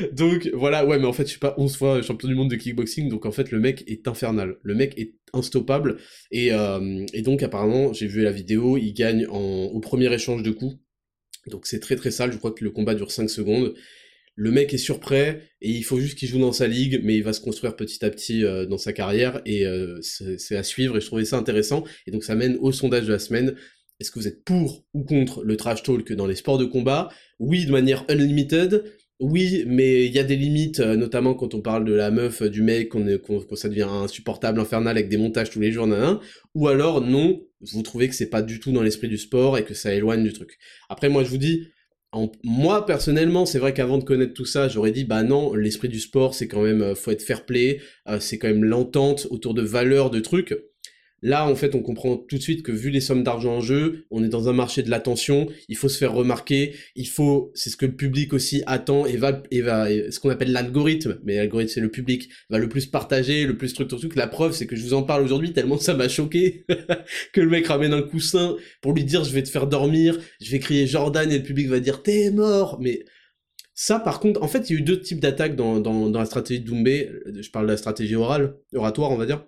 donc 0.12 0.50
voilà, 0.54 0.86
ouais, 0.86 0.98
mais 0.98 1.06
en 1.06 1.12
fait, 1.12 1.24
je 1.24 1.30
suis 1.30 1.38
pas 1.38 1.54
11 1.58 1.76
fois 1.76 2.02
champion 2.02 2.28
du 2.28 2.34
monde 2.34 2.50
de 2.50 2.56
kickboxing, 2.56 3.08
donc 3.08 3.26
en 3.26 3.32
fait, 3.32 3.50
le 3.50 3.60
mec 3.60 3.84
est 3.86 4.08
infernal. 4.08 4.56
Le 4.62 4.74
mec 4.74 4.98
est 4.98 5.14
instoppable. 5.32 5.98
Et, 6.30 6.52
euh, 6.52 7.04
et 7.12 7.22
donc, 7.22 7.42
apparemment, 7.42 7.92
j'ai 7.92 8.06
vu 8.06 8.22
la 8.22 8.32
vidéo, 8.32 8.76
il 8.76 8.92
gagne 8.92 9.26
en, 9.26 9.38
au 9.38 9.80
premier 9.80 10.12
échange 10.12 10.42
de 10.42 10.50
coups. 10.50 10.76
Donc 11.46 11.66
c'est 11.66 11.80
très 11.80 11.96
très 11.96 12.10
sale, 12.10 12.32
je 12.32 12.38
crois 12.38 12.50
que 12.52 12.64
le 12.64 12.70
combat 12.70 12.94
dure 12.94 13.10
5 13.10 13.30
secondes. 13.30 13.74
Le 14.38 14.50
mec 14.50 14.74
est 14.74 14.78
surprêt 14.78 15.48
et 15.62 15.70
il 15.70 15.82
faut 15.82 15.98
juste 15.98 16.18
qu'il 16.18 16.28
joue 16.28 16.38
dans 16.38 16.52
sa 16.52 16.66
ligue, 16.66 17.00
mais 17.02 17.16
il 17.16 17.22
va 17.22 17.32
se 17.32 17.40
construire 17.40 17.74
petit 17.74 18.04
à 18.04 18.10
petit 18.10 18.44
euh, 18.44 18.66
dans 18.66 18.76
sa 18.76 18.92
carrière 18.92 19.40
et 19.46 19.66
euh, 19.66 19.98
c'est 20.02 20.56
à 20.56 20.62
suivre 20.62 20.98
et 20.98 21.00
je 21.00 21.06
trouvais 21.06 21.24
ça 21.24 21.38
intéressant. 21.38 21.84
Et 22.06 22.10
donc 22.10 22.22
ça 22.22 22.34
mène 22.34 22.56
au 22.60 22.70
sondage 22.70 23.06
de 23.06 23.12
la 23.12 23.18
semaine. 23.18 23.54
Est-ce 23.98 24.10
que 24.10 24.18
vous 24.18 24.28
êtes 24.28 24.44
pour 24.44 24.84
ou 24.92 25.04
contre 25.04 25.42
le 25.42 25.56
trash 25.56 25.82
talk 25.82 26.12
dans 26.12 26.26
les 26.26 26.36
sports 26.36 26.58
de 26.58 26.66
combat? 26.66 27.08
Oui, 27.38 27.64
de 27.64 27.72
manière 27.72 28.04
unlimited. 28.10 28.84
Oui, 29.18 29.64
mais 29.66 30.04
il 30.04 30.12
y 30.12 30.18
a 30.18 30.24
des 30.24 30.36
limites, 30.36 30.80
euh, 30.80 30.94
notamment 30.94 31.32
quand 31.32 31.54
on 31.54 31.62
parle 31.62 31.86
de 31.86 31.94
la 31.94 32.10
meuf, 32.10 32.42
du 32.42 32.60
mec, 32.60 32.90
qu'on 32.90 33.06
qu 33.06 33.56
ça 33.56 33.70
devient 33.70 33.88
insupportable, 33.88 34.60
infernal 34.60 34.98
avec 34.98 35.08
des 35.08 35.16
montages 35.16 35.48
tous 35.48 35.60
les 35.60 35.72
jours, 35.72 35.86
nan, 35.86 36.18
ou 36.54 36.68
alors 36.68 37.00
non, 37.00 37.40
vous 37.62 37.82
trouvez 37.82 38.08
que 38.10 38.14
c'est 38.14 38.28
pas 38.28 38.42
du 38.42 38.60
tout 38.60 38.72
dans 38.72 38.82
l'esprit 38.82 39.08
du 39.08 39.16
sport 39.16 39.56
et 39.56 39.64
que 39.64 39.72
ça 39.72 39.94
éloigne 39.94 40.22
du 40.22 40.34
truc. 40.34 40.58
Après, 40.90 41.08
moi, 41.08 41.24
je 41.24 41.30
vous 41.30 41.38
dis, 41.38 41.66
moi 42.44 42.86
personnellement, 42.86 43.44
c'est 43.46 43.58
vrai 43.58 43.74
qu'avant 43.74 43.98
de 43.98 44.04
connaître 44.04 44.32
tout 44.32 44.44
ça, 44.46 44.68
j'aurais 44.68 44.92
dit 44.92 45.04
bah 45.04 45.22
non, 45.22 45.54
l'esprit 45.54 45.88
du 45.88 46.00
sport, 46.00 46.34
c'est 46.34 46.48
quand 46.48 46.62
même, 46.62 46.82
euh, 46.82 46.94
faut 46.94 47.10
être 47.10 47.22
fair 47.22 47.44
play, 47.44 47.80
c'est 48.20 48.38
quand 48.38 48.48
même 48.48 48.64
l'entente 48.64 49.26
autour 49.30 49.54
de 49.54 49.62
valeurs, 49.62 50.10
de 50.10 50.20
trucs. 50.20 50.56
Là, 51.22 51.48
en 51.48 51.54
fait, 51.54 51.74
on 51.74 51.80
comprend 51.80 52.16
tout 52.16 52.36
de 52.36 52.42
suite 52.42 52.62
que 52.62 52.72
vu 52.72 52.90
les 52.90 53.00
sommes 53.00 53.22
d'argent 53.22 53.56
en 53.56 53.60
jeu, 53.60 54.04
on 54.10 54.22
est 54.22 54.28
dans 54.28 54.48
un 54.50 54.52
marché 54.52 54.82
de 54.82 54.90
l'attention, 54.90 55.48
il 55.68 55.76
faut 55.76 55.88
se 55.88 55.96
faire 55.96 56.12
remarquer, 56.12 56.74
il 56.94 57.08
faut, 57.08 57.50
c'est 57.54 57.70
ce 57.70 57.76
que 57.76 57.86
le 57.86 57.96
public 57.96 58.34
aussi 58.34 58.62
attend 58.66 59.06
et 59.06 59.16
va, 59.16 59.42
et 59.50 59.62
va, 59.62 59.88
ce 59.88 60.20
qu'on 60.20 60.28
appelle 60.28 60.52
l'algorithme, 60.52 61.18
mais 61.24 61.36
l'algorithme 61.36 61.72
c'est 61.72 61.80
le 61.80 61.90
public, 61.90 62.28
va 62.50 62.58
le 62.58 62.68
plus 62.68 62.86
partager, 62.86 63.46
le 63.46 63.56
plus 63.56 63.72
truc, 63.72 63.88
truc. 63.88 64.14
La 64.14 64.26
preuve, 64.26 64.52
c'est 64.52 64.66
que 64.66 64.76
je 64.76 64.82
vous 64.82 64.94
en 64.94 65.02
parle 65.02 65.24
aujourd'hui 65.24 65.52
tellement 65.52 65.78
ça 65.78 65.94
m'a 65.94 66.08
choqué 66.08 66.66
que 67.32 67.40
le 67.40 67.48
mec 67.48 67.66
ramène 67.66 67.94
un 67.94 68.02
coussin 68.02 68.56
pour 68.82 68.92
lui 68.92 69.04
dire 69.04 69.24
je 69.24 69.32
vais 69.32 69.42
te 69.42 69.48
faire 69.48 69.66
dormir, 69.66 70.18
je 70.40 70.50
vais 70.50 70.58
crier 70.58 70.86
Jordan 70.86 71.30
et 71.30 71.38
le 71.38 71.44
public 71.44 71.68
va 71.68 71.80
dire 71.80 72.02
t'es 72.02 72.30
mort, 72.30 72.78
mais 72.80 73.04
ça, 73.78 74.00
par 74.00 74.20
contre, 74.20 74.42
en 74.42 74.48
fait, 74.48 74.70
il 74.70 74.72
y 74.72 74.76
a 74.76 74.78
eu 74.78 74.82
deux 74.82 74.98
types 75.00 75.20
d'attaques 75.20 75.54
dans, 75.54 75.80
dans, 75.80 76.08
dans 76.08 76.18
la 76.18 76.24
stratégie 76.24 76.60
de 76.60 76.66
Doumbé. 76.66 77.10
Je 77.26 77.50
parle 77.50 77.66
de 77.66 77.72
la 77.72 77.76
stratégie 77.76 78.14
orale, 78.14 78.56
oratoire, 78.72 79.10
on 79.10 79.16
va 79.16 79.26
dire 79.26 79.44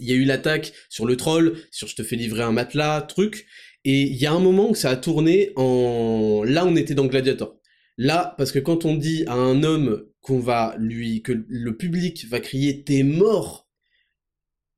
il 0.00 0.08
y 0.08 0.12
a 0.12 0.16
eu 0.16 0.24
l'attaque 0.24 0.72
sur 0.88 1.06
le 1.06 1.16
troll, 1.16 1.56
sur 1.70 1.88
je 1.88 1.96
te 1.96 2.02
fais 2.02 2.16
livrer 2.16 2.42
un 2.42 2.52
matelas, 2.52 3.02
truc, 3.02 3.46
et 3.84 4.02
il 4.02 4.16
y 4.16 4.26
a 4.26 4.32
un 4.32 4.40
moment 4.40 4.70
où 4.70 4.74
ça 4.74 4.90
a 4.90 4.96
tourné 4.96 5.50
en... 5.56 6.42
Là, 6.44 6.66
on 6.66 6.76
était 6.76 6.94
dans 6.94 7.06
Gladiator. 7.06 7.58
Là, 7.96 8.34
parce 8.38 8.52
que 8.52 8.58
quand 8.58 8.84
on 8.84 8.94
dit 8.94 9.24
à 9.26 9.34
un 9.34 9.62
homme 9.62 10.04
qu'on 10.20 10.38
va 10.38 10.74
lui... 10.78 11.22
que 11.22 11.32
le 11.48 11.76
public 11.76 12.26
va 12.28 12.40
crier 12.40 12.82
«t'es 12.84 13.02
mort», 13.02 13.68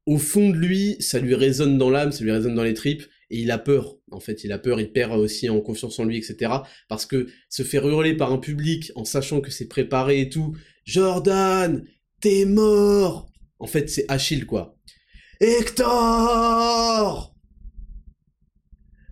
au 0.07 0.19
fond 0.19 0.51
de 0.51 0.57
lui, 0.57 0.97
ça 1.01 1.19
lui 1.19 1.35
résonne 1.35 1.79
dans 1.79 1.91
l'âme, 1.91 2.13
ça 2.13 2.25
lui 2.25 2.33
résonne 2.33 2.55
dans 2.55 2.65
les 2.65 2.75
tripes, 2.75 3.05
et 3.31 3.41
il 3.41 3.51
a 3.51 3.59
peur. 3.59 3.97
En 4.11 4.21
fait, 4.21 4.43
il 4.45 4.53
a 4.53 4.59
peur, 4.59 4.81
il 4.81 4.91
perd 4.91 5.13
aussi 5.13 5.49
en 5.49 5.61
confiance 5.61 5.99
en 5.99 6.05
lui, 6.05 6.17
etc. 6.17 6.53
Parce 6.89 7.07
que 7.07 7.29
se 7.49 7.63
faire 7.63 7.87
hurler 7.87 8.15
par 8.15 8.33
un 8.33 8.39
public 8.39 8.91
en 8.97 9.05
sachant 9.05 9.41
que 9.41 9.51
c'est 9.51 9.69
préparé 9.69 10.21
et 10.21 10.29
tout, 10.29 10.57
«Jordan, 10.85 11.85
t'es 12.21 12.45
mort!» 12.45 13.31
En 13.59 13.67
fait, 13.67 13.91
c'est 13.91 14.07
Achille, 14.09 14.47
quoi. 14.47 14.80
Hector 15.43 17.35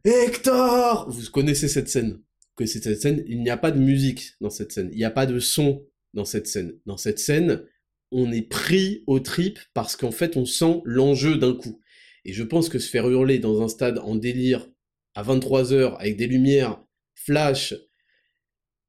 Hector 0.05 1.11
Vous 1.11 1.31
connaissez 1.31 1.69
cette 1.69 1.89
scène. 1.89 2.21
Cette 2.67 3.01
scène, 3.01 3.25
il 3.27 3.43
n'y 3.43 3.49
a 3.49 3.57
pas 3.57 3.71
de 3.71 3.79
musique 3.79 4.33
dans 4.43 4.51
cette 4.51 4.73
scène. 4.73 4.91
Il 4.93 4.99
n'y 4.99 5.05
a 5.05 5.11
pas 5.11 5.25
de 5.25 5.39
son 5.39 5.87
dans 6.13 6.27
cette 6.27 6.47
scène. 6.47 6.79
Dans 6.85 6.99
cette 6.99 7.19
scène, 7.19 7.65
on 8.11 8.31
est 8.31 8.43
pris 8.43 9.05
au 9.07 9.21
trip 9.21 9.59
parce 9.73 9.97
qu'en 9.97 10.11
fait, 10.11 10.37
on 10.37 10.45
sent 10.45 10.83
l'enjeu 10.85 11.39
d'un 11.39 11.55
coup. 11.55 11.81
Et 12.27 12.35
je 12.35 12.43
pense 12.43 12.69
que 12.69 12.79
se 12.79 12.91
faire 12.91 13.09
hurler 13.09 13.39
dans 13.39 13.63
un 13.63 13.69
stade 13.69 13.99
en 13.99 14.15
délire 14.15 14.69
à 15.15 15.23
23h 15.23 15.97
avec 15.97 16.19
des 16.19 16.27
lumières 16.27 16.85
flash, 17.15 17.75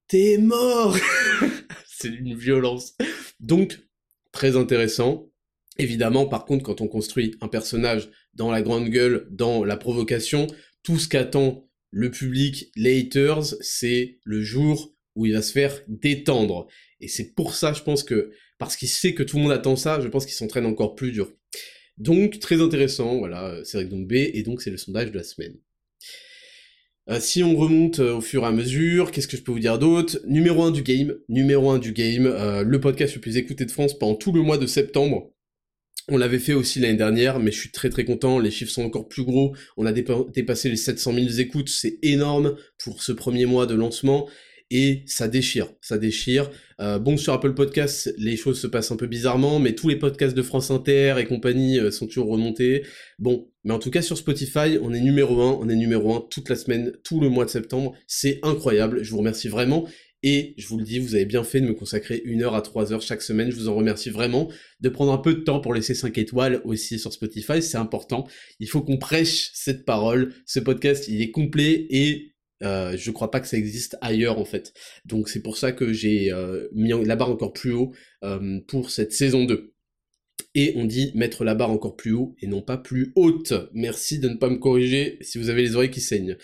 t'es 0.10 0.38
mort 0.40 0.98
C'est 1.88 2.10
une 2.10 2.36
violence. 2.36 2.98
Donc, 3.40 3.80
très 4.34 4.58
intéressant. 4.58 5.29
Évidemment, 5.80 6.28
par 6.28 6.44
contre, 6.44 6.64
quand 6.64 6.82
on 6.82 6.90
construit 6.90 7.36
un 7.40 7.48
personnage 7.48 8.10
dans 8.34 8.52
la 8.52 8.62
grande 8.62 8.90
gueule, 8.90 9.28
dans 9.32 9.64
la 9.64 9.78
provocation, 9.78 10.48
tout 10.84 11.00
ce 11.00 11.08
qu'attend 11.08 11.70
le 11.90 12.12
public, 12.12 12.70
les 12.76 13.00
haters, 13.00 13.46
c'est 13.62 14.20
le 14.26 14.42
jour 14.42 14.94
où 15.16 15.26
il 15.26 15.34
va 15.34 15.42
se 15.42 15.54
faire 15.54 15.82
détendre. 15.88 16.68
Et 17.00 17.08
c'est 17.08 17.34
pour 17.34 17.56
ça, 17.56 17.72
je 17.72 17.82
pense 17.82 18.04
que, 18.04 18.32
parce 18.58 18.76
qu'il 18.76 18.90
sait 18.90 19.14
que 19.14 19.24
tout 19.24 19.38
le 19.38 19.44
monde 19.44 19.52
attend 19.54 19.78
ça, 19.78 20.02
je 20.02 20.08
pense 20.10 20.26
qu'il 20.26 20.36
s'entraîne 20.36 20.66
encore 20.66 20.96
plus 20.96 21.14
dur. 21.14 21.32
Donc, 21.98 22.40
très 22.40 22.62
intéressant, 22.62 23.18
voilà, 23.18 23.60
c'est 23.64 23.86
donc 23.86 24.06
B, 24.06 24.14
et 24.14 24.44
donc 24.44 24.62
c'est 24.62 24.72
le 24.72 24.78
sondage 24.78 25.12
de 25.12 25.18
la 25.18 25.24
semaine. 25.24 25.56
Euh, 27.10 27.20
si 27.22 27.42
on 27.42 27.56
remonte 27.56 28.00
euh, 28.00 28.18
au 28.18 28.22
fur 28.22 28.44
et 28.44 28.48
à 28.48 28.52
mesure, 28.52 29.12
qu'est-ce 29.12 29.28
que 29.28 29.38
je 29.38 29.42
peux 29.42 29.52
vous 29.52 29.60
dire 29.60 29.80
d'autre? 29.80 30.20
Numéro 30.28 30.62
1 30.62 30.72
du 30.72 30.84
game, 30.84 31.16
numéro 31.30 31.72
1 31.72 31.80
du 31.80 31.94
game, 31.94 32.28
euh, 32.28 32.64
le 32.64 32.80
podcast 32.80 33.16
le 33.16 33.22
plus 33.22 33.38
écouté 33.38 33.66
de 33.66 33.72
France 33.72 33.98
pendant 33.98 34.16
tout 34.16 34.32
le 34.32 34.42
mois 34.42 34.58
de 34.58 34.68
septembre. 34.68 35.34
On 36.12 36.18
l'avait 36.18 36.40
fait 36.40 36.54
aussi 36.54 36.80
l'année 36.80 36.98
dernière, 36.98 37.40
mais 37.40 37.52
je 37.52 37.60
suis 37.60 37.72
très 37.72 37.90
très 37.90 38.04
content, 38.04 38.40
les 38.40 38.50
chiffres 38.50 38.72
sont 38.72 38.84
encore 38.84 39.08
plus 39.08 39.24
gros, 39.24 39.56
on 39.78 39.86
a 39.86 39.92
dépassé 39.92 40.70
les 40.70 40.76
700 40.76 41.14
000 41.14 41.28
écoutes, 41.40 41.70
c'est 41.70 42.00
énorme 42.02 42.56
pour 42.84 43.04
ce 43.04 43.12
premier 43.12 43.46
mois 43.46 43.68
de 43.68 43.76
lancement, 43.76 44.28
et 44.72 45.04
ça 45.06 45.28
déchire, 45.28 45.68
ça 45.82 45.98
déchire. 45.98 46.50
Euh, 46.80 47.00
bon, 47.00 47.18
sur 47.18 47.34
Apple 47.34 47.54
Podcasts, 47.54 48.14
les 48.18 48.38
choses 48.38 48.60
se 48.60 48.68
passent 48.68 48.92
un 48.92 48.96
peu 48.96 49.08
bizarrement, 49.08 49.60
mais 49.60 49.74
tous 49.74 49.90
les 49.90 49.96
podcasts 49.96 50.36
de 50.36 50.42
France 50.42 50.70
Inter 50.70 51.16
et 51.20 51.26
compagnie 51.26 51.80
euh, 51.80 51.92
sont 51.92 52.08
toujours 52.08 52.30
remontés. 52.30 52.86
Bon, 53.18 53.50
mais 53.64 53.74
en 53.74 53.80
tout 53.80 53.90
cas 53.92 54.02
sur 54.02 54.18
Spotify, 54.18 54.78
on 54.82 54.94
est 54.94 55.02
numéro 55.02 55.42
1, 55.42 55.60
on 55.60 55.70
est 55.70 55.76
numéro 55.76 56.14
1 56.16 56.28
toute 56.30 56.50
la 56.50 56.56
semaine, 56.56 56.92
tout 57.04 57.20
le 57.20 57.30
mois 57.30 57.46
de 57.46 57.50
septembre. 57.50 57.94
C'est 58.08 58.40
incroyable, 58.44 59.04
je 59.04 59.12
vous 59.12 59.18
remercie 59.18 59.48
vraiment. 59.48 59.88
Et 60.22 60.54
je 60.58 60.68
vous 60.68 60.78
le 60.78 60.84
dis, 60.84 61.00
vous 61.00 61.16
avez 61.16 61.26
bien 61.26 61.44
fait 61.44 61.62
de 61.62 61.68
me 61.68 61.74
consacrer 61.74 62.22
une 62.26 62.44
heure 62.44 62.56
à 62.56 62.62
trois 62.62 62.92
heures 62.92 63.02
chaque 63.02 63.22
semaine. 63.22 63.52
Je 63.52 63.56
vous 63.56 63.70
en 63.70 63.76
remercie 63.76 64.10
vraiment 64.10 64.50
de 64.82 64.90
prendre 64.90 65.14
un 65.14 65.18
peu 65.18 65.34
de 65.34 65.40
temps 65.42 65.62
pour 65.62 65.74
laisser 65.74 65.96
5 65.96 66.18
étoiles 66.18 66.62
aussi 66.66 67.00
sur 67.00 67.14
Spotify. 67.14 67.62
C'est 67.62 67.78
important. 67.78 68.28
Il 68.60 68.68
faut 68.68 68.82
qu'on 68.82 68.98
prêche 68.98 69.52
cette 69.54 69.86
parole. 69.86 70.34
Ce 70.46 70.60
podcast, 70.60 71.08
il 71.08 71.22
est 71.22 71.32
complet 71.32 71.88
et 71.90 72.34
euh, 72.64 72.98
je 72.98 73.12
crois 73.12 73.32
pas 73.32 73.40
que 73.40 73.48
ça 73.48 73.58
existe 73.58 73.98
ailleurs 74.02 74.40
en 74.40 74.46
fait. 74.46 74.74
Donc 75.06 75.30
c'est 75.30 75.42
pour 75.42 75.58
ça 75.58 75.72
que 75.72 75.94
j'ai 75.94 76.32
euh, 76.32 76.68
mis 76.74 76.90
la 77.06 77.16
barre 77.16 77.32
encore 77.32 77.54
plus 77.54 77.72
haut 77.72 77.94
euh, 78.24 78.60
pour 78.68 78.92
cette 78.92 79.14
saison 79.14 79.46
2. 79.46 79.74
Et 80.56 80.74
on 80.76 80.86
dit 80.86 81.12
mettre 81.16 81.44
la 81.44 81.56
barre 81.56 81.72
encore 81.72 81.96
plus 81.96 82.12
haut 82.12 82.36
et 82.42 82.48
non 82.48 82.62
pas 82.62 82.78
plus 82.78 83.14
haute. 83.16 83.54
Merci 83.74 84.20
de 84.20 84.30
ne 84.30 84.36
pas 84.36 84.50
me 84.50 84.58
corriger 84.58 85.18
si 85.22 85.38
vous 85.38 85.50
avez 85.50 85.62
les 85.62 85.76
oreilles 85.76 85.92
qui 85.92 86.02
saignent. 86.02 86.38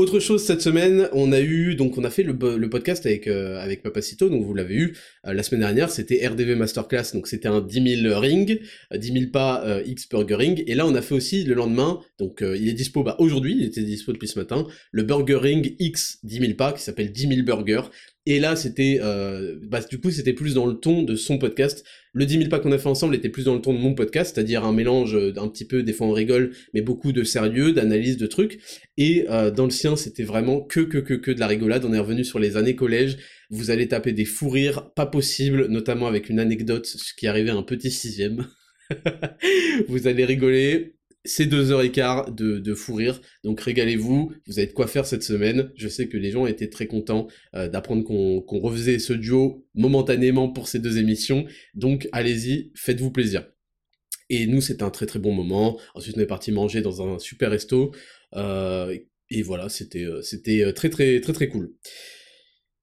Autre 0.00 0.18
chose 0.18 0.42
cette 0.42 0.62
semaine, 0.62 1.10
on 1.12 1.30
a 1.30 1.42
eu 1.42 1.74
donc 1.74 1.98
on 1.98 2.04
a 2.04 2.08
fait 2.08 2.22
le, 2.22 2.34
podcast 2.70 3.04
avec 3.04 3.26
euh, 3.26 3.60
avec 3.60 3.82
Papacito, 3.82 4.30
donc 4.30 4.42
vous 4.46 4.54
l'avez 4.54 4.74
eu. 4.74 4.96
Euh, 5.26 5.34
la 5.34 5.42
semaine 5.42 5.60
dernière, 5.60 5.90
c'était 5.90 6.26
RDV 6.26 6.54
Masterclass, 6.54 7.12
donc 7.12 7.26
c'était 7.26 7.48
un 7.48 7.60
10 7.60 8.00
000 8.04 8.18
ring, 8.18 8.62
10 8.94 9.12
000 9.12 9.26
pas 9.30 9.62
X 9.84 10.08
Burger 10.08 10.36
Ring, 10.36 10.64
et 10.66 10.74
là 10.74 10.86
on 10.86 10.94
a 10.94 11.02
fait 11.02 11.14
aussi 11.14 11.44
le 11.44 11.52
lendemain, 11.52 12.00
donc 12.18 12.42
euh, 12.42 12.56
il 12.56 12.66
est 12.70 12.72
dispo 12.72 13.02
bah, 13.02 13.14
aujourd'hui, 13.18 13.54
il 13.58 13.66
était 13.66 13.82
dispo 13.82 14.14
depuis 14.14 14.28
ce 14.28 14.38
matin, 14.38 14.66
le 14.90 15.02
Burger 15.02 15.36
Ring 15.36 15.76
X 15.78 16.20
10 16.22 16.38
000 16.38 16.54
pas 16.54 16.72
qui 16.72 16.82
s'appelle 16.82 17.12
10 17.12 17.28
000 17.28 17.42
Burger, 17.42 17.82
et 18.26 18.38
là, 18.38 18.54
c'était, 18.54 18.98
euh, 19.02 19.58
bah, 19.62 19.80
du 19.80 19.98
coup, 19.98 20.10
c'était 20.10 20.34
plus 20.34 20.54
dans 20.54 20.66
le 20.66 20.74
ton 20.74 21.02
de 21.02 21.16
son 21.16 21.38
podcast. 21.38 21.84
Le 22.12 22.26
10 22.26 22.38
000 22.38 22.48
pas 22.50 22.58
qu'on 22.58 22.72
a 22.72 22.78
fait 22.78 22.88
ensemble 22.88 23.14
était 23.14 23.30
plus 23.30 23.44
dans 23.44 23.54
le 23.54 23.62
ton 23.62 23.72
de 23.72 23.78
mon 23.78 23.94
podcast, 23.94 24.34
c'est-à-dire 24.34 24.64
un 24.64 24.72
mélange 24.72 25.32
d'un 25.32 25.48
petit 25.48 25.64
peu, 25.64 25.82
des 25.82 25.92
fois 25.92 26.06
on 26.06 26.12
rigole, 26.12 26.52
mais 26.74 26.82
beaucoup 26.82 27.12
de 27.12 27.24
sérieux, 27.24 27.72
d'analyse 27.72 28.18
de 28.18 28.26
trucs. 28.26 28.60
Et 28.98 29.24
euh, 29.30 29.50
dans 29.50 29.64
le 29.64 29.70
sien, 29.70 29.96
c'était 29.96 30.24
vraiment 30.24 30.60
que, 30.60 30.80
que, 30.80 30.98
que, 30.98 31.14
que 31.14 31.30
de 31.30 31.40
la 31.40 31.46
rigolade. 31.46 31.84
On 31.84 31.94
est 31.94 31.98
revenu 31.98 32.24
sur 32.24 32.38
les 32.38 32.56
années 32.56 32.76
collège. 32.76 33.16
Vous 33.48 33.70
allez 33.70 33.88
taper 33.88 34.12
des 34.12 34.26
fous 34.26 34.50
rires, 34.50 34.92
pas 34.94 35.06
possible, 35.06 35.66
notamment 35.68 36.06
avec 36.06 36.28
une 36.28 36.40
anecdote 36.40 36.94
qui 37.16 37.26
arrivait 37.26 37.50
à 37.50 37.56
un 37.56 37.62
petit 37.62 37.90
sixième. 37.90 38.46
vous 39.88 40.08
allez 40.08 40.24
rigoler, 40.24 40.96
c'est 41.24 41.46
deux 41.46 41.70
heures 41.70 41.82
et 41.82 41.92
quart 41.92 42.32
de, 42.32 42.74
fou 42.74 42.94
rire, 42.94 43.20
donc 43.44 43.60
régalez-vous, 43.60 44.32
vous 44.46 44.58
avez 44.58 44.66
de 44.66 44.72
quoi 44.72 44.86
faire 44.86 45.06
cette 45.06 45.22
semaine. 45.22 45.70
Je 45.76 45.88
sais 45.88 46.08
que 46.08 46.16
les 46.16 46.30
gens 46.30 46.46
étaient 46.46 46.70
très 46.70 46.86
contents 46.86 47.28
euh, 47.54 47.68
d'apprendre 47.68 48.04
qu'on 48.04 48.60
refaisait 48.60 48.98
ce 48.98 49.12
duo 49.12 49.66
momentanément 49.74 50.48
pour 50.50 50.68
ces 50.68 50.78
deux 50.78 50.98
émissions, 50.98 51.44
donc 51.74 52.08
allez-y, 52.12 52.72
faites-vous 52.74 53.10
plaisir. 53.10 53.46
Et 54.30 54.46
nous, 54.46 54.60
c'était 54.60 54.84
un 54.84 54.90
très 54.90 55.06
très 55.06 55.18
bon 55.18 55.32
moment. 55.32 55.78
Ensuite, 55.94 56.16
on 56.16 56.20
est 56.20 56.26
parti 56.26 56.52
manger 56.52 56.82
dans 56.82 57.02
un 57.02 57.18
super 57.18 57.50
resto. 57.50 57.92
Euh, 58.36 58.96
et 59.28 59.42
voilà, 59.42 59.68
c'était 59.68 60.04
euh, 60.04 60.72
très 60.72 60.88
très 60.88 61.20
très 61.20 61.32
très 61.32 61.48
cool. 61.48 61.74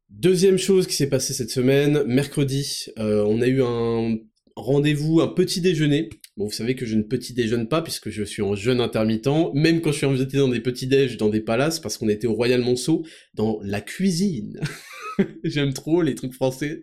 Deuxième 0.10 0.58
chose 0.58 0.88
qui 0.88 0.94
s'est 0.94 1.10
passée 1.10 1.34
cette 1.34 1.50
semaine, 1.50 2.04
mercredi, 2.04 2.86
on 2.98 3.42
a 3.42 3.48
eu 3.48 3.62
un 3.62 4.18
rendez-vous, 4.58 5.22
un 5.22 5.28
petit 5.28 5.62
déjeuner. 5.62 6.10
Bon, 6.36 6.46
vous 6.46 6.52
savez 6.52 6.76
que 6.76 6.86
je 6.86 6.96
ne 6.96 7.04
petit 7.04 7.34
déjeune 7.34 7.68
pas 7.68 7.82
puisque 7.82 8.10
je 8.10 8.24
suis 8.24 8.42
en 8.42 8.56
jeûne 8.56 8.82
intermittent, 8.82 9.54
même 9.54 9.82
quand 9.82 9.92
je 9.92 9.98
suis 9.98 10.06
invité 10.06 10.38
dans 10.38 10.50
des 10.50 10.60
petits 10.60 10.88
déj 10.88 11.18
dans 11.18 11.30
des 11.30 11.42
palaces, 11.42 11.80
parce 11.80 11.98
qu'on 11.98 12.10
était 12.10 12.28
au 12.28 12.34
Royal 12.34 12.62
Monceau, 12.62 13.06
dans 13.34 13.60
la 13.64 13.82
cuisine. 13.82 14.60
J'aime 15.44 15.74
trop 15.74 16.02
les 16.02 16.16
trucs 16.16 16.34
français 16.34 16.82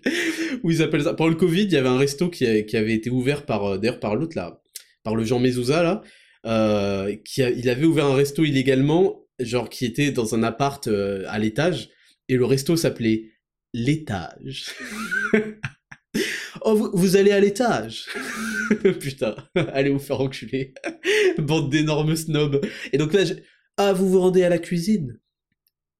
où 0.62 0.70
ils 0.70 0.82
appellent 0.82 1.02
ça. 1.02 1.14
Pendant 1.14 1.30
le 1.30 1.36
Covid, 1.36 1.64
il 1.64 1.72
y 1.72 1.76
avait 1.76 1.88
un 1.88 1.98
resto 1.98 2.30
qui, 2.30 2.46
avait 2.46 2.94
été 2.94 3.10
ouvert 3.10 3.44
par, 3.44 3.64
euh, 3.64 3.78
d'ailleurs 3.78 4.00
par 4.00 4.16
l'autre 4.16 4.36
là, 4.36 4.62
par 5.02 5.14
le 5.14 5.24
Jean 5.24 5.38
Mezouza 5.38 5.82
là, 5.82 6.02
euh, 6.46 7.14
qui 7.24 7.42
il 7.42 7.68
avait 7.68 7.86
ouvert 7.86 8.06
un 8.06 8.14
resto 8.14 8.44
illégalement, 8.44 9.26
genre 9.40 9.68
qui 9.68 9.84
était 9.84 10.10
dans 10.10 10.34
un 10.34 10.42
appart 10.42 10.86
euh, 10.86 11.24
à 11.28 11.38
l'étage, 11.38 11.90
et 12.28 12.36
le 12.36 12.44
resto 12.44 12.76
s'appelait 12.76 13.30
l'étage. 13.72 14.66
Oh, 16.66 16.90
vous, 16.94 17.16
allez 17.16 17.30
à 17.30 17.40
l'étage 17.40 18.06
Putain, 19.00 19.36
allez 19.54 19.90
vous 19.90 19.98
faire 19.98 20.20
enculer. 20.20 20.72
Bande 21.36 21.70
d'énormes 21.70 22.16
snobs. 22.16 22.64
Et 22.94 22.96
donc 22.96 23.12
là, 23.12 23.22
ah, 23.76 23.92
vous 23.92 24.08
vous 24.08 24.18
rendez 24.18 24.44
à 24.44 24.48
la 24.48 24.58
cuisine 24.58 25.20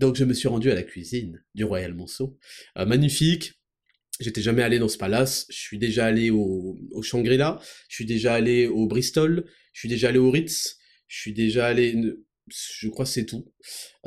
Donc 0.01 0.17
je 0.17 0.25
me 0.25 0.33
suis 0.33 0.49
rendu 0.49 0.71
à 0.71 0.75
la 0.75 0.83
cuisine 0.83 1.45
du 1.55 1.65
Royal 1.65 1.93
Monceau. 1.93 2.39
Euh, 2.79 2.87
magnifique. 2.87 3.61
J'étais 4.21 4.41
jamais 4.41 4.63
allé 4.63 4.79
dans 4.79 4.89
ce 4.89 4.97
palace. 4.97 5.45
Je 5.51 5.59
suis 5.59 5.79
déjà 5.79 6.07
allé 6.07 6.31
au, 6.31 6.79
au 6.93 7.03
Shangri-La. 7.03 7.61
Je 7.91 7.97
suis 7.97 8.07
déjà 8.07 8.33
allé 8.33 8.67
au 8.67 8.87
Bristol. 8.87 9.45
Je 9.75 9.81
suis 9.81 9.89
déjà 9.91 10.09
allé 10.09 10.19
au 10.19 10.31
Ritz. 10.31 10.79
Je 11.09 11.21
suis 11.21 11.35
déjà 11.35 11.67
allé 11.67 11.95
je 12.49 12.89
crois 12.89 13.05
que 13.05 13.11
c'est 13.11 13.25
tout. 13.25 13.47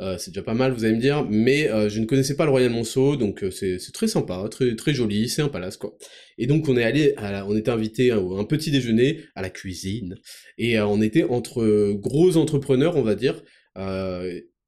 Euh, 0.00 0.16
c'est 0.18 0.30
déjà 0.30 0.42
pas 0.42 0.54
mal, 0.54 0.72
vous 0.72 0.84
allez 0.84 0.94
me 0.94 1.00
dire, 1.00 1.26
mais 1.28 1.68
euh, 1.68 1.88
je 1.88 2.00
ne 2.00 2.06
connaissais 2.06 2.36
pas 2.36 2.44
le 2.44 2.50
Royal 2.50 2.70
Monceau, 2.70 3.16
donc 3.16 3.42
euh, 3.42 3.50
c'est 3.50 3.78
très 3.92 4.06
sympa, 4.06 4.46
très 4.50 4.76
très 4.76 4.94
joli, 4.94 5.28
c'est 5.28 5.42
un 5.42 5.48
palace 5.48 5.76
quoi. 5.76 5.96
Et 6.38 6.46
donc 6.46 6.68
on 6.68 6.76
est 6.76 6.84
allé, 6.84 7.14
on 7.18 7.56
était 7.56 7.70
invité 7.70 8.10
à 8.12 8.18
un 8.18 8.44
petit 8.44 8.70
déjeuner 8.70 9.24
à 9.34 9.42
la 9.42 9.50
cuisine, 9.50 10.16
et 10.56 10.80
on 10.80 11.00
était 11.02 11.24
entre 11.24 11.92
gros 11.94 12.36
entrepreneurs, 12.36 12.96
on 12.96 13.02
va 13.02 13.14
dire, 13.14 13.42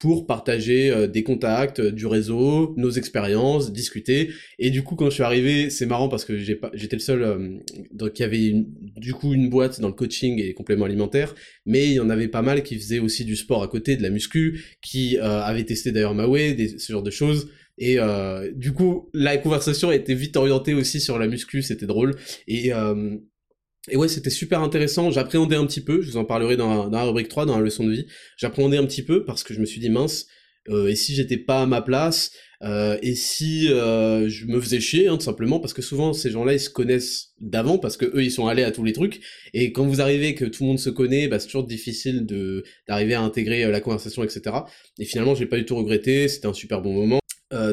pour 0.00 0.26
partager 0.26 0.90
euh, 0.90 1.06
des 1.06 1.22
contacts, 1.22 1.78
euh, 1.78 1.92
du 1.92 2.06
réseau, 2.06 2.74
nos 2.78 2.90
expériences, 2.90 3.70
discuter. 3.70 4.30
Et 4.58 4.70
du 4.70 4.82
coup, 4.82 4.96
quand 4.96 5.10
je 5.10 5.14
suis 5.14 5.22
arrivé, 5.22 5.68
c'est 5.68 5.84
marrant 5.84 6.08
parce 6.08 6.24
que 6.24 6.38
j'étais 6.38 6.96
le 6.96 7.00
seul 7.00 7.22
euh, 7.22 8.08
qui 8.08 8.24
avait 8.24 8.54
du 8.96 9.12
coup 9.12 9.34
une 9.34 9.50
boîte 9.50 9.78
dans 9.80 9.88
le 9.88 9.94
coaching 9.94 10.40
et 10.40 10.54
complément 10.54 10.86
alimentaire, 10.86 11.34
mais 11.66 11.86
il 11.86 11.92
y 11.92 12.00
en 12.00 12.08
avait 12.08 12.28
pas 12.28 12.40
mal 12.40 12.62
qui 12.62 12.76
faisaient 12.76 12.98
aussi 12.98 13.26
du 13.26 13.36
sport 13.36 13.62
à 13.62 13.68
côté, 13.68 13.96
de 13.96 14.02
la 14.02 14.08
muscu, 14.08 14.64
qui 14.80 15.18
euh, 15.18 15.42
avaient 15.42 15.64
testé 15.64 15.92
d'ailleurs 15.92 16.14
Maui, 16.14 16.78
ce 16.78 16.92
genre 16.92 17.02
de 17.02 17.10
choses. 17.10 17.50
Et 17.82 17.96
du 18.54 18.74
coup, 18.74 19.08
la 19.14 19.38
conversation 19.38 19.90
était 19.90 20.12
vite 20.12 20.36
orientée 20.36 20.74
aussi 20.74 21.00
sur 21.00 21.18
la 21.18 21.26
muscu, 21.26 21.62
c'était 21.62 21.86
drôle. 21.86 22.14
Et 22.46 22.72
et 23.88 23.96
ouais, 23.96 24.08
c'était 24.08 24.30
super 24.30 24.62
intéressant. 24.62 25.10
J'appréhendais 25.10 25.56
un 25.56 25.66
petit 25.66 25.80
peu, 25.80 26.02
je 26.02 26.10
vous 26.10 26.16
en 26.16 26.24
parlerai 26.24 26.56
dans, 26.56 26.88
dans, 26.88 26.98
la 26.98 27.04
rubrique 27.04 27.28
3, 27.28 27.46
dans 27.46 27.56
la 27.56 27.62
leçon 27.62 27.84
de 27.84 27.92
vie. 27.92 28.06
J'appréhendais 28.36 28.76
un 28.76 28.84
petit 28.84 29.02
peu 29.02 29.24
parce 29.24 29.42
que 29.42 29.54
je 29.54 29.60
me 29.60 29.64
suis 29.64 29.80
dit, 29.80 29.88
mince, 29.88 30.26
euh, 30.68 30.88
et 30.88 30.96
si 30.96 31.14
j'étais 31.14 31.38
pas 31.38 31.62
à 31.62 31.66
ma 31.66 31.80
place, 31.80 32.32
euh, 32.62 32.98
et 33.02 33.14
si 33.14 33.72
euh, 33.72 34.28
je 34.28 34.46
me 34.46 34.60
faisais 34.60 34.80
chier, 34.80 35.08
hein, 35.08 35.16
tout 35.16 35.24
simplement, 35.24 35.58
parce 35.58 35.72
que 35.72 35.80
souvent 35.80 36.12
ces 36.12 36.30
gens-là 36.30 36.52
ils 36.52 36.60
se 36.60 36.68
connaissent 36.68 37.30
d'avant, 37.40 37.78
parce 37.78 37.96
que 37.96 38.04
eux 38.04 38.22
ils 38.22 38.30
sont 38.30 38.46
allés 38.46 38.62
à 38.62 38.70
tous 38.70 38.84
les 38.84 38.92
trucs, 38.92 39.20
et 39.54 39.72
quand 39.72 39.86
vous 39.86 40.00
arrivez 40.02 40.34
que 40.34 40.44
tout 40.44 40.64
le 40.64 40.68
monde 40.68 40.78
se 40.78 40.90
connaît, 40.90 41.28
bah, 41.28 41.38
c'est 41.38 41.46
toujours 41.46 41.66
difficile 41.66 42.26
de 42.26 42.64
d'arriver 42.86 43.14
à 43.14 43.22
intégrer 43.22 43.70
la 43.70 43.80
conversation, 43.80 44.22
etc. 44.22 44.56
Et 44.98 45.06
finalement 45.06 45.34
j'ai 45.34 45.46
pas 45.46 45.56
du 45.56 45.64
tout 45.64 45.76
regretté, 45.76 46.28
c'était 46.28 46.46
un 46.46 46.54
super 46.54 46.82
bon 46.82 46.92
moment. 46.92 47.20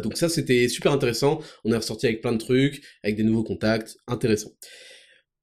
Donc 0.02 0.18
ça 0.18 0.28
c'était 0.28 0.68
super 0.70 0.92
intéressant, 0.92 1.40
on 1.64 1.72
est 1.72 1.78
ressorti 1.78 2.08
avec 2.08 2.22
plein 2.22 2.32
de 2.32 2.40
trucs, 2.40 2.82
avec 3.04 3.16
des 3.16 3.24
nouveaux 3.24 3.44
contacts, 3.44 3.98
intéressant. 4.08 4.52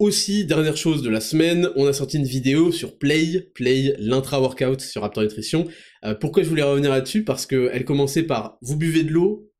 Aussi, 0.04 0.44
dernière 0.44 0.76
chose 0.76 1.00
de 1.00 1.08
la 1.08 1.22
semaine, 1.22 1.70
on 1.76 1.86
a 1.86 1.94
sorti 1.94 2.18
une 2.18 2.26
vidéo 2.26 2.72
sur 2.72 2.98
Play, 2.98 3.48
Play, 3.54 3.96
l'intra-workout 3.98 4.82
sur 4.82 5.00
Raptor 5.00 5.22
Nutrition. 5.22 5.66
Euh, 6.04 6.14
pourquoi 6.14 6.42
je 6.42 6.48
voulais 6.50 6.62
revenir 6.62 6.90
là-dessus? 6.90 7.24
Parce 7.24 7.46
qu'elle 7.46 7.86
commençait 7.86 8.24
par 8.24 8.58
«Vous 8.60 8.76
buvez 8.76 9.02
de 9.02 9.12
l'eau? 9.12 9.50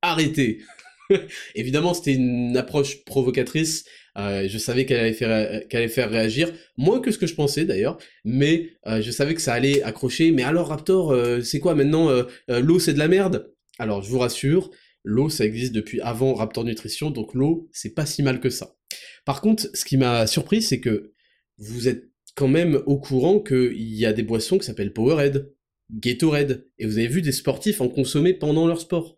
Arrêtez 0.00 0.62
Évidemment, 1.54 1.92
c'était 1.92 2.14
une 2.14 2.56
approche 2.56 3.04
provocatrice. 3.04 3.84
Euh, 4.16 4.48
je 4.48 4.56
savais 4.56 4.86
qu'elle 4.86 5.14
allait 5.20 5.88
faire 5.88 6.10
réagir 6.10 6.50
moins 6.78 7.00
que 7.00 7.10
ce 7.10 7.18
que 7.18 7.26
je 7.26 7.34
pensais 7.34 7.66
d'ailleurs, 7.66 7.98
mais 8.24 8.70
euh, 8.86 9.02
je 9.02 9.10
savais 9.10 9.34
que 9.34 9.42
ça 9.42 9.52
allait 9.52 9.82
accrocher. 9.82 10.32
Mais 10.32 10.44
alors 10.44 10.68
Raptor, 10.68 11.14
c'est 11.44 11.60
quoi 11.60 11.74
maintenant 11.74 12.08
L'eau 12.48 12.78
c'est 12.78 12.94
de 12.94 12.98
la 12.98 13.08
merde? 13.08 13.52
Alors 13.78 14.00
je 14.00 14.08
vous 14.08 14.18
rassure, 14.18 14.70
l'eau 15.04 15.28
ça 15.28 15.44
existe 15.44 15.74
depuis 15.74 16.00
avant 16.00 16.32
Raptor 16.32 16.64
Nutrition, 16.64 17.10
donc 17.10 17.34
l'eau 17.34 17.68
c'est 17.70 17.92
pas 17.92 18.06
si 18.06 18.22
mal 18.22 18.40
que 18.40 18.48
ça. 18.48 18.79
Par 19.24 19.40
contre, 19.40 19.68
ce 19.74 19.84
qui 19.84 19.96
m'a 19.96 20.26
surpris, 20.26 20.62
c'est 20.62 20.80
que 20.80 21.12
vous 21.58 21.88
êtes 21.88 22.10
quand 22.34 22.48
même 22.48 22.82
au 22.86 22.98
courant 22.98 23.40
qu'il 23.40 23.94
y 23.94 24.06
a 24.06 24.12
des 24.12 24.22
boissons 24.22 24.58
qui 24.58 24.66
s'appellent 24.66 24.92
Powerade, 24.92 25.52
Gatorade, 25.92 26.66
et 26.78 26.86
vous 26.86 26.98
avez 26.98 27.08
vu 27.08 27.22
des 27.22 27.32
sportifs 27.32 27.80
en 27.80 27.88
consommer 27.88 28.34
pendant 28.34 28.66
leur 28.66 28.80
sport. 28.80 29.16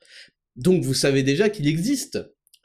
Donc 0.57 0.83
vous 0.83 0.95
savez 0.95 1.23
déjà 1.23 1.49
qu'il 1.49 1.69
existe 1.69 2.19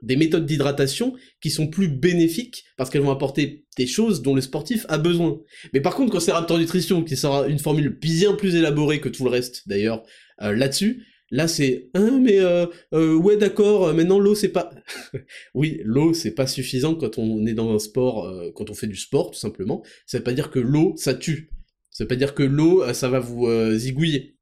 des 0.04 0.16
méthodes 0.16 0.46
d'hydratation 0.46 1.16
qui 1.42 1.50
sont 1.50 1.68
plus 1.68 1.88
bénéfiques 1.88 2.66
parce 2.78 2.90
qu'elles 2.90 3.02
vont 3.02 3.12
apporter 3.12 3.66
des 3.78 3.88
choses 3.88 4.22
dont 4.22 4.36
le 4.36 4.42
sportif 4.42 4.86
a 4.90 4.98
besoin. 4.98 5.40
Mais 5.74 5.82
par 5.82 5.96
contre, 5.96 6.12
quand 6.12 6.20
c'est 6.20 6.32
Raptor 6.32 6.60
Nutrition 6.60 7.04
qui 7.04 7.18
sera 7.18 7.48
une 7.48 7.60
formule 7.60 7.90
bien 7.90 8.34
plus 8.34 8.56
élaborée 8.56 9.02
que 9.02 9.10
tout 9.10 9.24
le 9.24 9.32
reste, 9.32 9.68
d'ailleurs, 9.68 10.04
euh, 10.42 10.54
là-dessus, 10.54 11.06
là 11.30 11.48
c'est 11.48 11.90
hein, 11.94 12.20
mais 12.22 12.40
euh, 12.40 12.66
euh, 12.94 13.16
ouais 13.16 13.38
d'accord, 13.38 13.94
maintenant 13.94 14.20
l'eau 14.20 14.36
c'est 14.36 14.50
pas 14.50 14.72
oui, 15.54 15.82
l'eau 15.84 16.14
c'est 16.14 16.32
pas 16.32 16.48
suffisant 16.48 16.96
quand 16.96 17.18
on 17.18 17.46
est 17.46 17.54
dans 17.54 17.74
un 17.74 17.80
sport 17.80 18.34
quand 18.56 18.70
on 18.70 18.74
fait 18.74 18.88
du 18.88 18.96
sport 18.96 19.32
tout 19.32 19.40
simplement. 19.40 19.84
Ça 20.06 20.18
veut 20.18 20.24
pas 20.24 20.34
dire 20.34 20.52
que 20.52 20.60
l'eau 20.60 20.94
ça 20.98 21.14
tue. 21.14 21.50
Ça 21.92 22.04
veut 22.04 22.08
pas 22.08 22.16
dire 22.16 22.34
que 22.34 22.44
l'eau 22.44 22.84
ça 22.94 23.10
va 23.10 23.20
vous 23.20 23.50
zigouiller. 23.78 24.38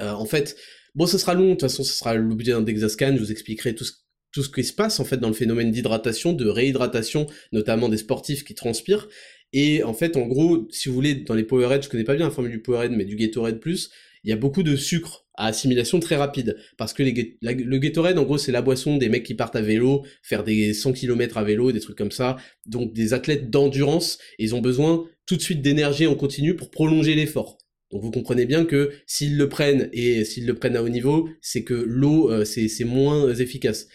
en 0.00 0.26
fait, 0.26 0.56
Bon, 0.94 1.06
ce 1.06 1.18
sera 1.18 1.34
long, 1.34 1.46
de 1.46 1.50
toute 1.50 1.62
façon, 1.62 1.82
ce 1.82 1.92
sera 1.92 2.14
l'objet 2.14 2.52
d'un 2.52 2.62
Dexascan, 2.62 3.14
je 3.16 3.20
vous 3.20 3.32
expliquerai 3.32 3.74
tout 3.74 3.82
ce, 3.82 3.94
tout 4.32 4.44
ce 4.44 4.48
qui 4.48 4.62
se 4.62 4.72
passe 4.72 5.00
en 5.00 5.04
fait 5.04 5.16
dans 5.16 5.26
le 5.28 5.34
phénomène 5.34 5.72
d'hydratation, 5.72 6.32
de 6.32 6.48
réhydratation, 6.48 7.26
notamment 7.52 7.88
des 7.88 7.96
sportifs 7.96 8.44
qui 8.44 8.54
transpirent. 8.54 9.08
Et 9.52 9.82
en 9.82 9.92
fait, 9.92 10.16
en 10.16 10.26
gros, 10.26 10.68
si 10.70 10.88
vous 10.88 10.94
voulez, 10.94 11.16
dans 11.16 11.34
les 11.34 11.42
Powerade, 11.42 11.82
je 11.82 11.88
connais 11.88 12.04
pas 12.04 12.14
bien 12.14 12.26
la 12.26 12.30
formule 12.30 12.52
du 12.52 12.62
Powerade, 12.62 12.92
mais 12.92 13.04
du 13.04 13.16
Gatorade 13.16 13.58
plus, 13.58 13.90
il 14.22 14.30
y 14.30 14.32
a 14.32 14.36
beaucoup 14.36 14.62
de 14.62 14.76
sucre 14.76 15.23
à 15.34 15.46
assimilation 15.46 16.00
très 16.00 16.16
rapide. 16.16 16.56
Parce 16.76 16.92
que 16.92 17.02
les, 17.02 17.36
le 17.42 17.78
Gatorade, 17.78 18.18
en 18.18 18.22
gros, 18.22 18.38
c'est 18.38 18.52
la 18.52 18.62
boisson 18.62 18.96
des 18.96 19.08
mecs 19.08 19.24
qui 19.24 19.34
partent 19.34 19.56
à 19.56 19.62
vélo, 19.62 20.04
faire 20.22 20.44
des 20.44 20.72
100 20.72 20.92
km 20.92 21.38
à 21.38 21.44
vélo, 21.44 21.72
des 21.72 21.80
trucs 21.80 21.98
comme 21.98 22.12
ça. 22.12 22.36
Donc 22.66 22.92
des 22.92 23.12
athlètes 23.12 23.50
d'endurance, 23.50 24.18
ils 24.38 24.54
ont 24.54 24.60
besoin 24.60 25.06
tout 25.26 25.36
de 25.36 25.42
suite 25.42 25.62
d'énergie 25.62 26.06
en 26.06 26.14
continu 26.14 26.54
pour 26.54 26.70
prolonger 26.70 27.14
l'effort. 27.14 27.58
Donc 27.90 28.02
vous 28.02 28.10
comprenez 28.10 28.46
bien 28.46 28.64
que 28.64 28.90
s'ils 29.06 29.36
le 29.36 29.48
prennent 29.48 29.88
et 29.92 30.24
s'ils 30.24 30.46
le 30.46 30.54
prennent 30.54 30.76
à 30.76 30.82
haut 30.82 30.88
niveau, 30.88 31.28
c'est 31.40 31.62
que 31.62 31.74
l'eau 31.74 32.30
euh, 32.30 32.44
c'est 32.44 32.84
moins 32.84 33.32
efficace. 33.34 33.86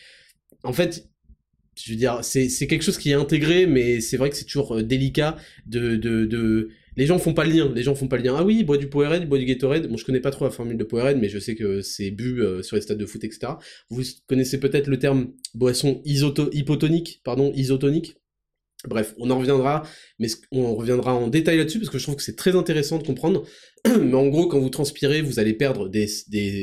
En 0.63 0.73
fait, 0.73 1.09
je 1.75 1.91
veux 1.91 1.97
dire, 1.97 2.19
c'est 2.23 2.49
quelque 2.67 2.81
chose 2.81 2.97
qui 2.97 3.11
est 3.11 3.15
intégré, 3.15 3.65
mais 3.65 4.01
c'est 4.01 4.17
vrai 4.17 4.29
que 4.29 4.35
c'est 4.35 4.45
toujours 4.45 4.77
euh, 4.77 4.83
délicat 4.83 5.37
de, 5.65 5.95
de, 5.95 6.69
Les 6.99 7.05
gens 7.05 7.17
font 7.17 7.33
pas 7.33 7.45
le 7.45 7.53
lien, 7.53 7.71
les 7.73 7.81
gens 7.81 7.95
font 7.95 8.09
pas 8.09 8.17
le 8.17 8.23
lien. 8.23 8.35
Ah 8.37 8.43
oui, 8.43 8.57
il 8.59 8.65
boit 8.65 8.75
du 8.75 8.89
Powerade, 8.89 9.21
il 9.21 9.29
boit 9.29 9.37
du 9.37 9.45
Gatorade. 9.45 9.87
Bon, 9.87 9.95
je 9.95 10.03
connais 10.03 10.19
pas 10.19 10.31
trop 10.31 10.43
la 10.43 10.51
formule 10.51 10.75
de 10.75 10.83
Powerade, 10.83 11.17
mais 11.17 11.29
je 11.29 11.39
sais 11.39 11.55
que 11.55 11.79
c'est 11.79 12.11
bu 12.11 12.41
euh, 12.41 12.61
sur 12.61 12.75
les 12.75 12.81
stades 12.81 12.97
de 12.97 13.05
foot, 13.05 13.23
etc. 13.23 13.53
Vous 13.89 14.03
connaissez 14.27 14.59
peut-être 14.59 14.87
le 14.87 14.99
terme 14.99 15.31
boisson 15.53 16.01
hypotonique, 16.03 17.21
pardon, 17.23 17.53
isotonique. 17.55 18.17
Bref, 18.85 19.13
on 19.17 19.29
en 19.29 19.39
reviendra, 19.39 19.83
mais 20.19 20.27
on 20.51 20.75
reviendra 20.75 21.13
en 21.13 21.29
détail 21.29 21.57
là-dessus 21.57 21.79
parce 21.79 21.89
que 21.89 21.99
je 21.99 22.03
trouve 22.03 22.17
que 22.17 22.21
c'est 22.21 22.35
très 22.35 22.57
intéressant 22.57 22.97
de 22.97 23.03
comprendre. 23.03 23.45
mais 23.87 24.13
en 24.13 24.27
gros, 24.27 24.47
quand 24.47 24.59
vous 24.59 24.69
transpirez, 24.69 25.21
vous 25.21 25.39
allez 25.39 25.53
perdre 25.53 25.87
des, 25.87 26.07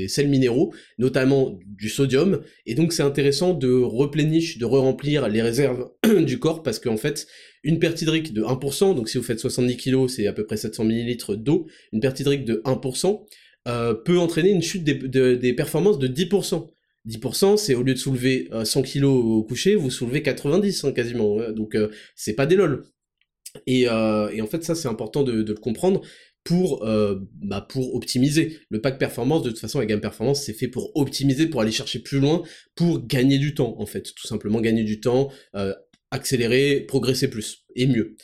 sels 0.08 0.28
minéraux, 0.28 0.74
notamment 0.98 1.58
du 1.66 1.88
sodium, 1.88 2.42
et 2.66 2.74
donc 2.74 2.92
c'est 2.92 3.02
intéressant 3.02 3.54
de 3.54 3.72
replénish, 3.72 4.58
de 4.58 4.66
re-remplir 4.66 5.28
les 5.28 5.40
réserves 5.40 5.90
du 6.26 6.38
corps 6.38 6.62
parce 6.62 6.78
qu'en 6.78 6.98
fait, 6.98 7.26
une 7.66 7.80
perte 7.80 8.00
hydrique 8.00 8.32
de 8.32 8.42
1%, 8.42 8.94
donc 8.94 9.08
si 9.08 9.18
vous 9.18 9.24
faites 9.24 9.40
70 9.40 9.76
kg, 9.76 10.08
c'est 10.08 10.28
à 10.28 10.32
peu 10.32 10.46
près 10.46 10.56
700 10.56 10.84
ml 10.84 11.36
d'eau, 11.36 11.66
une 11.92 12.00
perte 12.00 12.20
hydrique 12.20 12.44
de 12.44 12.62
1% 12.64 13.26
euh, 13.66 13.92
peut 13.92 14.18
entraîner 14.18 14.50
une 14.50 14.62
chute 14.62 14.84
des, 14.84 15.52
performances 15.52 15.98
de 15.98 16.06
10%. 16.06 16.68
10%, 17.08 17.56
c'est 17.56 17.74
au 17.74 17.82
lieu 17.82 17.94
de 17.94 17.98
soulever 17.98 18.48
100 18.64 18.80
euh, 18.80 18.82
kg 18.84 19.04
au 19.04 19.42
coucher, 19.42 19.74
vous 19.74 19.90
soulevez 19.90 20.22
90 20.22 20.84
hein, 20.84 20.92
quasiment. 20.92 21.50
donc 21.50 21.74
euh, 21.74 21.88
c'est 22.14 22.34
pas 22.34 22.46
des 22.46 22.54
lol. 22.54 22.84
Et, 23.66 23.88
en 23.88 24.46
fait 24.48 24.62
ça 24.62 24.76
c'est 24.76 24.88
important 24.88 25.24
de, 25.24 25.42
de, 25.42 25.52
le 25.52 25.58
comprendre 25.58 26.02
pour, 26.44 26.86
bah, 27.42 27.66
pour 27.68 27.96
optimiser. 27.96 28.60
Le 28.70 28.80
pack 28.80 29.00
performance, 29.00 29.42
de 29.42 29.50
toute 29.50 29.58
façon, 29.58 29.80
la 29.80 29.86
gamme 29.86 30.00
performance, 30.00 30.44
c'est 30.44 30.52
fait 30.52 30.68
pour 30.68 30.92
optimiser, 30.94 31.48
pour 31.48 31.60
aller 31.60 31.72
chercher 31.72 31.98
plus 31.98 32.20
loin, 32.20 32.44
pour 32.76 33.04
gagner 33.04 33.38
du 33.38 33.54
temps, 33.54 33.74
en 33.80 33.86
fait. 33.86 34.14
Tout 34.14 34.28
simplement 34.28 34.60
gagner 34.60 34.84
du 34.84 35.00
temps, 35.00 35.32
accélérer, 36.10 36.80
progresser 36.80 37.28
plus, 37.28 37.64
et 37.74 37.86
mieux. 37.86 38.16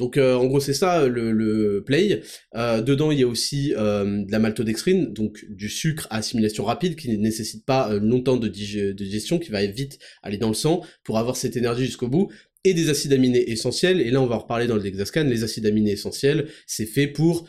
Donc 0.00 0.16
euh, 0.16 0.34
en 0.34 0.46
gros 0.46 0.60
c'est 0.60 0.72
ça 0.72 1.06
le, 1.06 1.82
play. 1.84 2.22
Euh, 2.56 2.80
dedans 2.80 3.10
il 3.10 3.20
y 3.20 3.22
a 3.22 3.26
aussi 3.26 3.74
euh, 3.76 4.24
de 4.24 4.32
la 4.32 4.38
maltodextrine, 4.38 5.12
donc 5.12 5.44
du 5.50 5.68
sucre 5.68 6.06
à 6.08 6.16
assimilation 6.16 6.64
rapide 6.64 6.96
qui 6.96 7.10
ne 7.10 7.16
nécessite 7.16 7.66
pas 7.66 7.94
longtemps 7.96 8.38
de, 8.38 8.48
digestion, 8.48 9.38
qui 9.38 9.50
va 9.50 9.64
vite 9.66 9.98
aller 10.22 10.38
dans 10.38 10.48
le 10.48 10.54
sang 10.54 10.82
pour 11.04 11.18
avoir 11.18 11.36
cette 11.36 11.56
énergie 11.56 11.84
jusqu'au 11.84 12.08
bout. 12.08 12.32
Et 12.64 12.72
des 12.72 12.88
acides 12.88 13.12
aminés 13.12 13.50
essentiels, 13.50 14.00
et 14.00 14.10
là 14.10 14.22
on 14.22 14.26
va 14.26 14.36
en 14.36 14.40
reparler 14.40 14.66
dans 14.66 14.76
le 14.76 14.82
Dexascan, 14.82 15.24
les 15.24 15.44
acides 15.44 15.66
aminés 15.66 15.92
essentiels, 15.92 16.48
c'est 16.66 16.86
fait 16.86 17.06
pour 17.06 17.46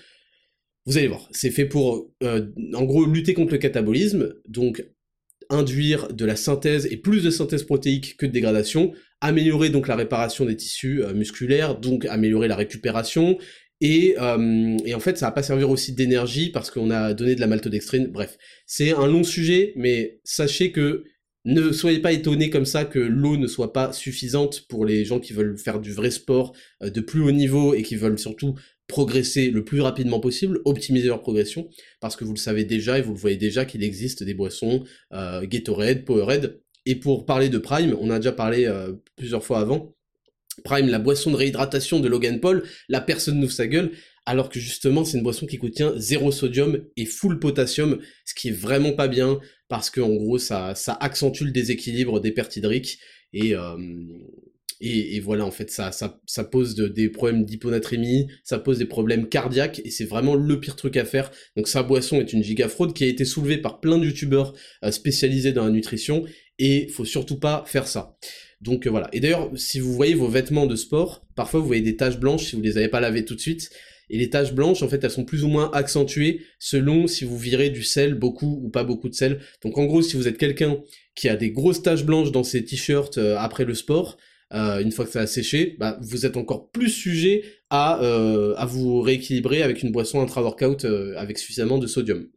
vous 0.85 0.97
allez 0.97 1.07
voir, 1.07 1.29
c'est 1.31 1.51
fait 1.51 1.65
pour, 1.65 2.11
en 2.21 2.83
gros, 2.85 3.05
lutter 3.05 3.33
contre 3.33 3.51
le 3.51 3.59
catabolisme, 3.59 4.33
donc 4.47 4.83
induire 5.49 6.11
de 6.13 6.25
la 6.25 6.35
synthèse 6.35 6.87
et 6.89 6.97
plus 6.97 7.23
de 7.23 7.29
synthèse 7.29 7.63
protéique 7.63 8.17
que 8.17 8.25
de 8.25 8.31
dégradation, 8.31 8.93
améliorer 9.21 9.69
donc 9.69 9.87
la 9.87 9.95
réparation 9.95 10.45
des 10.45 10.57
tissus 10.57 11.03
euh, 11.03 11.13
musculaires, 11.13 11.77
donc 11.79 12.05
améliorer 12.05 12.47
la 12.47 12.55
récupération, 12.55 13.37
et, 13.81 14.15
euh, 14.19 14.77
et, 14.85 14.93
en 14.93 14.99
fait, 14.99 15.17
ça 15.17 15.25
va 15.25 15.31
pas 15.31 15.41
servir 15.41 15.71
aussi 15.71 15.93
d'énergie 15.93 16.51
parce 16.51 16.69
qu'on 16.69 16.91
a 16.91 17.15
donné 17.15 17.33
de 17.33 17.39
la 17.39 17.47
maltodextrine. 17.47 18.07
Bref, 18.07 18.37
c'est 18.67 18.93
un 18.93 19.07
long 19.07 19.23
sujet, 19.23 19.73
mais 19.75 20.19
sachez 20.23 20.71
que 20.71 21.03
ne 21.45 21.71
soyez 21.71 21.97
pas 21.97 22.11
étonnés 22.11 22.51
comme 22.51 22.65
ça 22.65 22.85
que 22.85 22.99
l'eau 22.99 23.37
ne 23.37 23.47
soit 23.47 23.73
pas 23.73 23.91
suffisante 23.91 24.67
pour 24.67 24.85
les 24.85 25.03
gens 25.03 25.19
qui 25.19 25.33
veulent 25.33 25.57
faire 25.57 25.79
du 25.79 25.91
vrai 25.91 26.11
sport 26.11 26.53
euh, 26.83 26.91
de 26.91 27.01
plus 27.01 27.21
haut 27.21 27.31
niveau 27.31 27.73
et 27.73 27.81
qui 27.81 27.95
veulent 27.95 28.19
surtout 28.19 28.53
progresser 28.87 29.49
le 29.49 29.63
plus 29.63 29.81
rapidement 29.81 30.19
possible, 30.19 30.59
optimiser 30.65 31.07
leur 31.07 31.21
progression, 31.21 31.67
parce 31.99 32.15
que 32.15 32.25
vous 32.25 32.33
le 32.33 32.39
savez 32.39 32.65
déjà 32.65 32.99
et 32.99 33.01
vous 33.01 33.13
le 33.13 33.19
voyez 33.19 33.37
déjà 33.37 33.65
qu'il 33.65 33.83
existe 33.83 34.21
des 34.21 34.33
boissons 34.35 34.83
euh, 35.13 35.41
Gatorade, 35.47 36.05
Powerade, 36.05 36.59
et 36.85 36.95
pour 36.95 37.25
parler 37.25 37.49
de 37.49 37.59
Prime, 37.59 37.95
on 37.99 38.09
a 38.09 38.17
déjà 38.17 38.31
parlé 38.31 38.65
euh, 38.65 38.93
plusieurs 39.21 39.43
fois 39.43 39.59
avant, 39.59 39.95
Prime, 40.63 40.87
la 40.87 40.97
boisson 40.97 41.29
de 41.29 41.35
réhydratation 41.35 41.99
de 41.99 42.07
Logan 42.07 42.39
Paul, 42.39 42.63
la 42.89 43.01
personne 43.01 43.39
n'ouvre 43.39 43.53
sa 43.53 43.67
gueule, 43.67 43.91
alors 44.25 44.49
que 44.49 44.59
justement 44.59 45.05
c'est 45.05 45.17
une 45.17 45.23
boisson 45.23 45.45
qui 45.45 45.59
contient 45.59 45.93
zéro 45.95 46.31
sodium 46.31 46.83
et 46.97 47.05
full 47.05 47.37
potassium, 47.37 47.99
ce 48.25 48.33
qui 48.33 48.47
est 48.47 48.51
vraiment 48.51 48.93
pas 48.93 49.07
bien, 49.07 49.39
parce 49.67 49.91
que 49.91 50.01
en 50.01 50.15
gros 50.15 50.39
ça, 50.39 50.73
ça 50.73 50.97
accentue 50.99 51.43
le 51.43 51.51
déséquilibre 51.51 52.19
des 52.19 52.31
pertes 52.31 52.55
hydriques, 52.55 52.97
et, 53.31 53.55
euh, 53.55 53.77
et, 54.83 55.19
voilà, 55.19 55.45
en 55.45 55.51
fait, 55.51 55.69
ça, 55.69 55.91
ça, 55.91 56.19
ça 56.25 56.43
pose 56.43 56.73
des 56.73 57.09
problèmes 57.09 57.45
d'hyponatrémie, 57.45 58.27
ça 58.43 58.57
pose 58.57 58.79
des 58.79 58.85
problèmes 58.85 59.29
cardiaques, 59.29 59.79
et 59.85 59.91
c'est 59.91 60.05
vraiment 60.05 60.33
le 60.33 60.59
pire 60.59 60.75
truc 60.75 60.97
à 60.97 61.05
faire. 61.05 61.29
Donc 61.55 61.67
sa 61.67 61.83
boisson 61.83 62.19
est 62.19 62.33
une 62.33 62.43
giga 62.43 62.67
fraude 62.67 62.93
qui 62.93 63.03
a 63.03 63.07
été 63.07 63.23
soulevée 63.23 63.59
par 63.59 63.79
plein 63.79 63.99
de 63.99 64.05
youtubeurs 64.05 64.53
euh, 64.83 64.89
spécialisés 64.89 65.53
dans 65.53 65.65
la 65.65 65.69
nutrition, 65.69 66.25
et 66.61 66.87
faut 66.89 67.05
surtout 67.05 67.39
pas 67.39 67.63
faire 67.65 67.87
ça. 67.87 68.15
Donc 68.61 68.85
euh, 68.85 68.91
voilà. 68.91 69.09
Et 69.13 69.19
d'ailleurs, 69.19 69.49
si 69.55 69.79
vous 69.79 69.93
voyez 69.93 70.13
vos 70.13 70.27
vêtements 70.27 70.67
de 70.67 70.75
sport, 70.75 71.25
parfois 71.35 71.59
vous 71.59 71.65
voyez 71.65 71.81
des 71.81 71.95
taches 71.95 72.19
blanches 72.19 72.45
si 72.45 72.55
vous 72.55 72.61
les 72.61 72.77
avez 72.77 72.87
pas 72.87 72.99
lavées 72.99 73.25
tout 73.25 73.33
de 73.33 73.41
suite. 73.41 73.71
Et 74.11 74.17
les 74.17 74.29
taches 74.29 74.53
blanches, 74.53 74.83
en 74.83 74.89
fait, 74.89 75.03
elles 75.03 75.09
sont 75.09 75.25
plus 75.25 75.43
ou 75.43 75.47
moins 75.47 75.71
accentuées 75.71 76.41
selon 76.59 77.07
si 77.07 77.25
vous 77.25 77.37
virez 77.37 77.69
du 77.71 77.81
sel, 77.81 78.13
beaucoup 78.13 78.61
ou 78.63 78.69
pas 78.69 78.83
beaucoup 78.83 79.09
de 79.09 79.15
sel. 79.15 79.39
Donc 79.63 79.77
en 79.77 79.85
gros, 79.85 80.03
si 80.03 80.17
vous 80.17 80.27
êtes 80.27 80.37
quelqu'un 80.37 80.77
qui 81.15 81.29
a 81.29 81.35
des 81.35 81.49
grosses 81.49 81.81
taches 81.81 82.05
blanches 82.05 82.31
dans 82.31 82.43
ses 82.43 82.63
t-shirts 82.63 83.17
euh, 83.17 83.37
après 83.39 83.65
le 83.65 83.73
sport, 83.73 84.17
euh, 84.53 84.81
une 84.81 84.91
fois 84.91 85.05
que 85.05 85.11
ça 85.11 85.21
a 85.21 85.27
séché, 85.27 85.77
bah, 85.79 85.97
vous 86.01 86.27
êtes 86.27 86.37
encore 86.37 86.69
plus 86.69 86.89
sujet 86.89 87.43
à, 87.71 88.65
vous 88.67 89.01
rééquilibrer 89.01 89.63
avec 89.63 89.81
une 89.81 89.91
boisson 89.91 90.21
intra-workout 90.21 90.85
avec 91.15 91.39
suffisamment 91.39 91.79
de 91.79 91.87
sodium. 91.87 92.27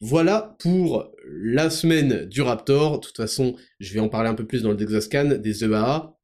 Voilà 0.00 0.56
pour 0.58 1.15
la 1.28 1.70
semaine 1.70 2.24
du 2.26 2.42
Raptor. 2.42 3.00
De 3.00 3.06
toute 3.06 3.16
façon, 3.16 3.56
je 3.80 3.92
vais 3.92 4.00
en 4.00 4.08
parler 4.08 4.28
un 4.28 4.34
peu 4.34 4.46
plus 4.46 4.62
dans 4.62 4.70
le 4.70 4.76
Dexascan, 4.76 5.36
des 5.38 5.64
EAA, 5.64 6.16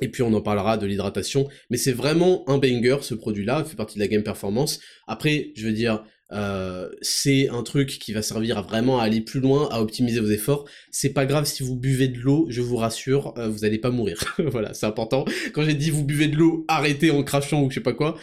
et 0.00 0.08
puis 0.08 0.22
on 0.22 0.32
en 0.32 0.40
parlera 0.40 0.76
de 0.76 0.86
l'hydratation. 0.86 1.48
Mais 1.70 1.76
c'est 1.76 1.92
vraiment 1.92 2.48
un 2.48 2.58
banger 2.58 2.98
ce 3.02 3.14
produit-là, 3.14 3.64
fait 3.64 3.76
partie 3.76 3.96
de 3.96 4.00
la 4.00 4.08
game 4.08 4.22
performance. 4.22 4.80
Après, 5.06 5.52
je 5.56 5.66
veux 5.66 5.72
dire, 5.72 6.04
euh, 6.32 6.88
c'est 7.02 7.48
un 7.48 7.62
truc 7.62 7.98
qui 7.98 8.12
va 8.12 8.22
servir 8.22 8.58
à 8.58 8.62
vraiment 8.62 9.00
aller 9.00 9.20
plus 9.20 9.40
loin, 9.40 9.68
à 9.70 9.80
optimiser 9.80 10.20
vos 10.20 10.30
efforts. 10.30 10.68
C'est 10.90 11.12
pas 11.12 11.26
grave 11.26 11.44
si 11.44 11.62
vous 11.62 11.76
buvez 11.76 12.08
de 12.08 12.18
l'eau, 12.18 12.46
je 12.48 12.60
vous 12.60 12.76
rassure, 12.76 13.34
euh, 13.36 13.48
vous 13.48 13.64
allez 13.64 13.78
pas 13.78 13.90
mourir. 13.90 14.22
voilà, 14.38 14.72
c'est 14.74 14.86
important. 14.86 15.24
Quand 15.52 15.64
j'ai 15.64 15.74
dit 15.74 15.90
vous 15.90 16.04
buvez 16.04 16.28
de 16.28 16.36
l'eau, 16.36 16.64
arrêtez 16.68 17.10
en 17.10 17.22
crachant 17.22 17.62
ou 17.62 17.70
je 17.70 17.76
sais 17.76 17.80
pas 17.80 17.94
quoi. 17.94 18.16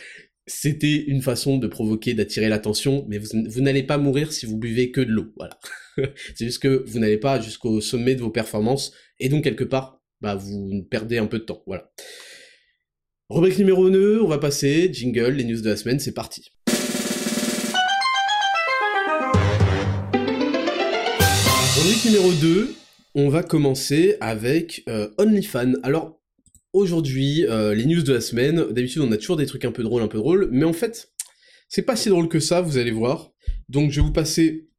C'était 0.50 0.96
une 0.96 1.22
façon 1.22 1.58
de 1.58 1.68
provoquer, 1.68 2.14
d'attirer 2.14 2.48
l'attention, 2.48 3.06
mais 3.10 3.18
vous, 3.18 3.62
n'allez 3.62 3.84
pas 3.84 3.98
mourir 3.98 4.32
si 4.32 4.46
vous 4.46 4.56
buvez 4.58 4.92
que 4.92 5.02
de 5.02 5.12
l'eau, 5.12 5.34
voilà. 5.36 5.60
c'est 6.36 6.46
juste 6.46 6.60
que 6.60 6.86
vous 6.88 7.00
n'allez 7.00 7.18
pas 7.18 7.42
jusqu'au 7.42 7.82
sommet 7.82 8.16
de 8.16 8.22
vos 8.22 8.30
performances, 8.30 8.94
et 9.20 9.28
donc 9.28 9.44
quelque 9.44 9.66
part, 9.66 10.02
bah, 10.22 10.36
vous 10.36 10.88
perdez 10.90 11.18
un 11.18 11.26
peu 11.26 11.40
de 11.40 11.44
temps, 11.44 11.64
voilà. 11.68 11.92
Rubrique 13.30 13.58
numéro 13.58 13.90
2, 13.90 14.22
on 14.22 14.28
va 14.28 14.38
passer, 14.38 14.90
jingle, 14.94 15.32
les 15.32 15.44
news 15.44 15.60
de 15.60 15.70
la 15.70 15.76
semaine, 15.76 16.00
c'est 16.00 16.14
parti. 16.14 16.50
Rubrique 21.76 22.06
numéro 22.06 22.32
2, 22.32 22.74
on 23.16 23.28
va 23.28 23.44
commencer 23.44 24.16
avec 24.22 24.86
euh, 24.88 25.10
OnlyFans. 25.18 25.74
Alors, 25.84 26.17
aujourd'hui, 26.78 27.46
euh, 27.46 27.74
les 27.74 27.86
news 27.86 28.04
de 28.04 28.14
la 28.14 28.22
semaine, 28.22 28.66
d'habitude 28.72 29.02
on 29.02 29.12
a 29.12 29.18
toujours 29.18 29.38
des 29.38 29.46
trucs 29.46 29.66
un 29.66 29.72
peu 29.72 29.84
drôles, 29.84 30.02
un 30.02 30.08
peu 30.08 30.18
drôles, 30.18 30.50
mais 30.52 30.66
en 30.66 30.74
fait, 30.74 31.12
c'est 31.70 31.82
pas 31.82 31.96
si 31.96 32.10
drôle 32.10 32.30
que 32.30 32.40
ça, 32.40 32.62
vous 32.62 32.78
allez 32.78 32.92
voir. 32.92 33.34
Donc 33.70 33.92
je 33.92 34.00
vais 34.00 34.08
vous 34.08 34.14
passer... 34.14 34.70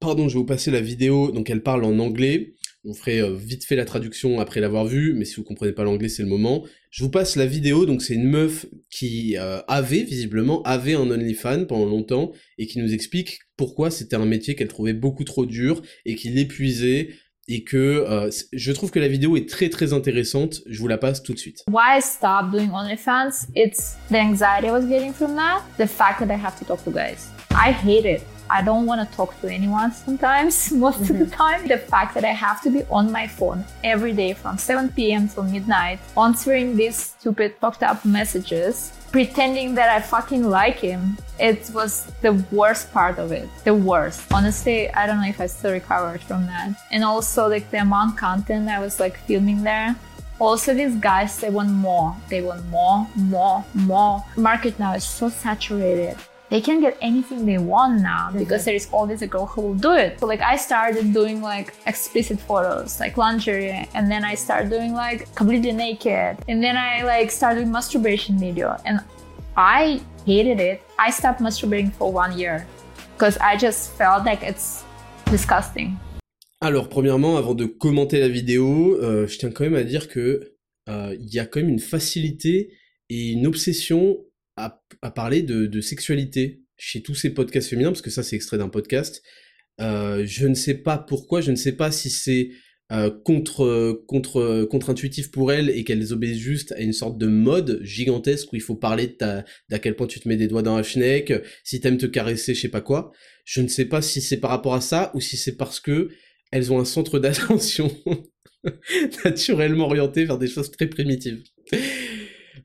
Pardon, 0.00 0.28
je 0.28 0.34
vais 0.34 0.40
vous 0.40 0.46
passer 0.46 0.72
la 0.72 0.80
vidéo, 0.80 1.30
donc 1.30 1.48
elle 1.48 1.62
parle 1.62 1.84
en 1.84 1.98
anglais. 2.00 2.54
On 2.84 2.94
ferait 2.94 3.22
euh, 3.22 3.36
vite 3.36 3.64
fait 3.64 3.76
la 3.76 3.84
traduction 3.84 4.40
après 4.40 4.60
l'avoir 4.60 4.84
vue, 4.84 5.14
mais 5.14 5.24
si 5.24 5.36
vous 5.36 5.44
comprenez 5.44 5.70
pas 5.70 5.84
l'anglais, 5.84 6.08
c'est 6.08 6.24
le 6.24 6.28
moment. 6.28 6.64
Je 6.90 7.04
vous 7.04 7.10
passe 7.10 7.36
la 7.36 7.46
vidéo, 7.46 7.86
donc 7.86 8.02
c'est 8.02 8.14
une 8.14 8.28
meuf 8.28 8.66
qui 8.90 9.36
euh, 9.38 9.60
avait, 9.68 10.02
visiblement, 10.02 10.62
avait 10.64 10.94
un 10.94 11.08
OnlyFans 11.08 11.66
pendant 11.66 11.86
longtemps, 11.86 12.32
et 12.58 12.66
qui 12.66 12.80
nous 12.80 12.92
explique 12.92 13.38
pourquoi 13.56 13.92
c'était 13.92 14.16
un 14.16 14.26
métier 14.26 14.56
qu'elle 14.56 14.66
trouvait 14.66 14.92
beaucoup 14.92 15.22
trop 15.22 15.46
dur, 15.46 15.80
et 16.04 16.16
qui 16.16 16.30
l'épuisait, 16.30 17.10
et 17.48 17.64
que 17.64 17.76
euh, 17.76 18.30
je 18.52 18.72
trouve 18.72 18.90
que 18.90 18.98
la 18.98 19.08
vidéo 19.08 19.36
est 19.36 19.48
très 19.48 19.68
très 19.68 19.92
intéressante. 19.92 20.62
Je 20.66 20.78
vous 20.78 20.88
la 20.88 20.98
passe 20.98 21.22
tout 21.22 21.34
de 21.34 21.38
suite. 21.38 21.64
Why 21.68 21.98
I 21.98 22.02
stopped 22.02 22.52
doing 22.52 22.70
OnlyFans? 22.70 23.48
It's 23.54 23.96
the 24.10 24.16
anxiety 24.16 24.68
I 24.68 24.72
was 24.72 24.86
getting 24.86 25.12
from 25.12 25.34
that, 25.36 25.62
the 25.78 25.86
fact 25.86 26.20
that 26.20 26.30
I 26.30 26.38
have 26.38 26.58
to 26.58 26.64
talk 26.64 26.82
to 26.84 26.90
guys. 26.90 27.30
I 27.50 27.72
hate 27.72 28.06
it. 28.06 28.22
I 28.52 28.60
don't 28.60 28.84
want 28.84 29.00
to 29.00 29.16
talk 29.16 29.40
to 29.40 29.48
anyone 29.48 29.92
sometimes, 29.92 30.70
most 30.84 31.00
mm-hmm. 31.00 31.12
of 31.12 31.18
the 31.20 31.24
mm-hmm. 31.24 31.42
time. 31.42 31.66
The 31.66 31.78
fact 31.78 32.14
that 32.14 32.24
I 32.24 32.34
have 32.46 32.60
to 32.64 32.70
be 32.70 32.84
on 32.90 33.10
my 33.10 33.26
phone 33.26 33.64
every 33.82 34.12
day 34.12 34.34
from 34.34 34.58
7 34.58 34.90
p.m. 34.90 35.26
till 35.28 35.44
midnight, 35.44 36.00
answering 36.18 36.76
these 36.76 36.96
stupid 36.96 37.54
fucked 37.60 37.82
up 37.82 38.04
messages, 38.04 38.92
pretending 39.10 39.74
that 39.76 39.88
I 39.88 40.00
fucking 40.00 40.44
like 40.44 40.80
him, 40.80 41.16
it 41.40 41.70
was 41.72 42.12
the 42.20 42.34
worst 42.52 42.92
part 42.92 43.18
of 43.18 43.32
it. 43.32 43.48
The 43.64 43.74
worst. 43.74 44.30
Honestly, 44.30 44.90
I 44.92 45.06
don't 45.06 45.20
know 45.22 45.28
if 45.28 45.40
I 45.40 45.46
still 45.46 45.72
recovered 45.72 46.20
from 46.20 46.44
that. 46.46 46.76
And 46.90 47.02
also 47.04 47.48
like 47.48 47.70
the 47.70 47.80
amount 47.80 48.18
content 48.18 48.68
I 48.68 48.80
was 48.80 49.00
like 49.00 49.16
filming 49.16 49.62
there 49.62 49.96
also 50.40 50.74
these 50.74 50.96
guys 50.96 51.38
they 51.40 51.50
want 51.50 51.70
more 51.70 52.16
they 52.28 52.42
want 52.42 52.66
more 52.66 53.06
more 53.14 53.64
more 53.74 54.24
market 54.36 54.76
now 54.76 54.92
is 54.92 55.04
so 55.04 55.28
saturated 55.28 56.16
they 56.52 56.60
can 56.60 56.82
get 56.82 56.98
anything 57.00 57.46
they 57.46 57.56
want 57.56 58.02
now 58.02 58.30
because 58.30 58.66
there 58.66 58.74
is 58.74 58.86
always 58.92 59.22
a 59.22 59.26
girl 59.26 59.46
who 59.46 59.62
will 59.62 59.80
do 59.88 59.92
it. 59.92 60.20
So 60.20 60.26
like 60.26 60.42
I 60.42 60.56
started 60.56 61.14
doing 61.14 61.40
like 61.40 61.72
explicit 61.86 62.38
photos, 62.38 63.00
like 63.00 63.16
lingerie, 63.16 63.88
and 63.94 64.10
then 64.12 64.22
I 64.22 64.34
started 64.34 64.68
doing 64.68 64.92
like 64.92 65.34
completely 65.34 65.72
naked, 65.72 66.36
and 66.50 66.62
then 66.62 66.76
I 66.76 67.04
like 67.04 67.30
started 67.30 67.66
masturbation 67.68 68.38
video, 68.38 68.76
and 68.84 69.00
I 69.56 70.02
hated 70.26 70.60
it. 70.60 70.82
I 70.98 71.08
stopped 71.10 71.40
masturbating 71.40 71.90
for 71.94 72.12
one 72.12 72.38
year 72.38 72.66
because 73.14 73.38
I 73.38 73.56
just 73.56 73.96
felt 73.96 74.26
like 74.26 74.42
it's 74.42 74.84
disgusting. 75.30 75.96
Alors, 76.60 76.90
premièrement, 76.90 77.38
avant 77.38 77.54
de 77.54 77.64
commenter 77.64 78.20
la 78.20 78.28
vidéo, 78.28 78.98
euh, 79.00 79.26
je 79.26 79.38
tiens 79.38 79.50
quand 79.50 79.64
même 79.64 79.74
à 79.74 79.84
dire 79.84 80.06
que 80.06 80.52
euh, 80.90 81.16
il 81.18 81.34
y 81.34 81.40
a 81.40 81.46
quand 81.46 81.60
même 81.60 81.70
une 81.70 81.80
facilité 81.80 82.74
et 83.08 83.30
une 83.32 83.46
obsession 83.46 84.18
à, 84.56 84.80
parler 85.14 85.42
de, 85.42 85.80
sexualité 85.80 86.62
chez 86.76 87.02
tous 87.02 87.14
ces 87.14 87.30
podcasts 87.30 87.68
féminins, 87.68 87.90
parce 87.90 88.02
que 88.02 88.10
ça 88.10 88.22
c'est 88.22 88.36
extrait 88.36 88.58
d'un 88.58 88.68
podcast. 88.68 89.22
Euh, 89.80 90.24
je 90.26 90.46
ne 90.46 90.54
sais 90.54 90.74
pas 90.74 90.98
pourquoi, 90.98 91.40
je 91.40 91.50
ne 91.50 91.56
sais 91.56 91.72
pas 91.72 91.90
si 91.90 92.10
c'est 92.10 92.50
euh, 92.92 93.10
contre, 93.24 94.04
contre, 94.06 94.64
contre-intuitif 94.64 95.30
pour 95.30 95.50
elles 95.50 95.70
et 95.70 95.82
qu'elles 95.82 96.12
obéissent 96.12 96.38
juste 96.38 96.72
à 96.72 96.80
une 96.80 96.92
sorte 96.92 97.16
de 97.16 97.26
mode 97.26 97.80
gigantesque 97.82 98.52
où 98.52 98.56
il 98.56 98.60
faut 98.60 98.74
parler 98.74 99.06
de 99.06 99.12
ta, 99.12 99.44
d'à 99.70 99.78
quel 99.78 99.96
point 99.96 100.06
tu 100.06 100.20
te 100.20 100.28
mets 100.28 100.36
des 100.36 100.48
doigts 100.48 100.62
dans 100.62 100.76
la 100.76 100.82
fenêtre, 100.82 101.40
si 101.64 101.80
t'aimes 101.80 101.96
te 101.96 102.06
caresser, 102.06 102.54
je 102.54 102.60
sais 102.60 102.68
pas 102.68 102.82
quoi. 102.82 103.12
Je 103.44 103.62
ne 103.62 103.68
sais 103.68 103.86
pas 103.86 104.02
si 104.02 104.20
c'est 104.20 104.36
par 104.36 104.50
rapport 104.50 104.74
à 104.74 104.80
ça 104.82 105.10
ou 105.14 105.20
si 105.20 105.36
c'est 105.36 105.56
parce 105.56 105.80
que 105.80 106.10
elles 106.50 106.70
ont 106.72 106.78
un 106.78 106.84
centre 106.84 107.18
d'attention 107.20 107.90
naturellement 109.24 109.86
orienté 109.86 110.24
vers 110.24 110.38
des 110.38 110.48
choses 110.48 110.70
très 110.70 110.86
primitives. 110.86 111.42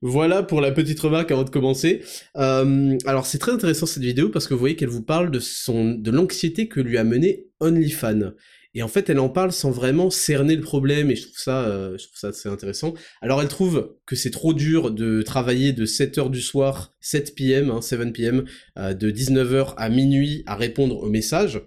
Voilà 0.02 0.44
pour 0.44 0.62
la 0.62 0.72
petite 0.72 1.00
remarque 1.00 1.32
avant 1.32 1.44
de 1.44 1.50
commencer. 1.50 2.04
Euh, 2.36 2.98
alors 3.06 3.26
c'est 3.26 3.38
très 3.38 3.52
intéressant 3.52 3.86
cette 3.86 4.04
vidéo 4.04 4.30
parce 4.30 4.48
que 4.48 4.54
vous 4.54 4.60
voyez 4.60 4.76
qu'elle 4.76 4.90
vous 4.90 5.04
parle 5.04 5.32
de 5.32 5.40
son 5.40 5.94
de 5.94 6.12
l'anxiété 6.12 6.68
que 6.68 6.80
lui 6.80 6.98
a 6.98 7.04
mené 7.04 7.48
OnlyFans. 7.60 8.34
Et 8.74 8.84
en 8.84 8.88
fait, 8.88 9.10
elle 9.10 9.18
en 9.18 9.30
parle 9.30 9.52
sans 9.52 9.72
vraiment 9.72 10.12
cerner 10.12 10.56
le 10.56 10.62
problème, 10.62 11.10
et 11.10 11.16
je 11.16 11.24
trouve 11.24 11.38
ça, 11.38 11.64
euh, 11.64 11.98
je 11.98 12.04
trouve 12.04 12.18
ça 12.20 12.28
assez 12.28 12.48
intéressant. 12.48 12.94
Alors, 13.22 13.42
elle 13.42 13.48
trouve 13.48 13.96
que 14.06 14.16
c'est 14.16 14.30
trop 14.30 14.54
dur 14.54 14.92
de 14.92 15.24
travailler 15.24 15.74
de 15.74 15.86
7h 15.88 16.30
du 16.30 16.42
soir, 16.42 16.94
7 17.00 17.34
p.m., 17.34 17.82
7 17.82 18.14
p.m., 18.14 18.46
de 18.76 19.10
19h 19.10 19.74
à 19.78 19.90
minuit 19.90 20.44
à 20.46 20.56
répondre 20.56 20.98
aux 21.02 21.10
messages. 21.10 21.60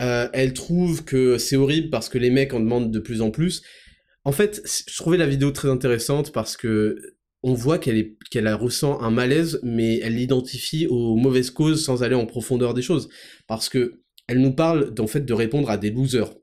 Euh, 0.00 0.28
elle 0.32 0.52
trouve 0.52 1.04
que 1.04 1.38
c'est 1.38 1.56
horrible 1.56 1.90
parce 1.90 2.08
que 2.08 2.18
les 2.18 2.30
mecs 2.30 2.54
en 2.54 2.60
demandent 2.60 2.90
de 2.90 2.98
plus 2.98 3.20
en 3.20 3.30
plus. 3.30 3.62
En 4.24 4.32
fait, 4.32 4.62
je 4.64 4.96
trouvais 4.96 5.16
la 5.16 5.26
vidéo 5.26 5.50
très 5.50 5.68
intéressante 5.68 6.32
parce 6.32 6.56
que 6.56 6.96
on 7.42 7.54
voit 7.54 7.78
qu'elle 7.78 8.16
qu'elle 8.30 8.52
ressent 8.54 9.00
un 9.00 9.10
malaise, 9.10 9.60
mais 9.62 9.98
elle 10.00 10.16
l'identifie 10.16 10.86
aux 10.88 11.16
mauvaises 11.16 11.50
causes 11.50 11.84
sans 11.84 12.02
aller 12.02 12.14
en 12.14 12.26
profondeur 12.26 12.74
des 12.74 12.82
choses, 12.82 13.08
parce 13.46 13.68
que 13.68 14.02
elle 14.26 14.40
nous 14.40 14.52
parle 14.52 14.92
en 14.98 15.06
fait 15.06 15.24
de 15.24 15.32
répondre 15.32 15.70
à 15.70 15.78
des 15.78 15.90
losers. 15.90 16.34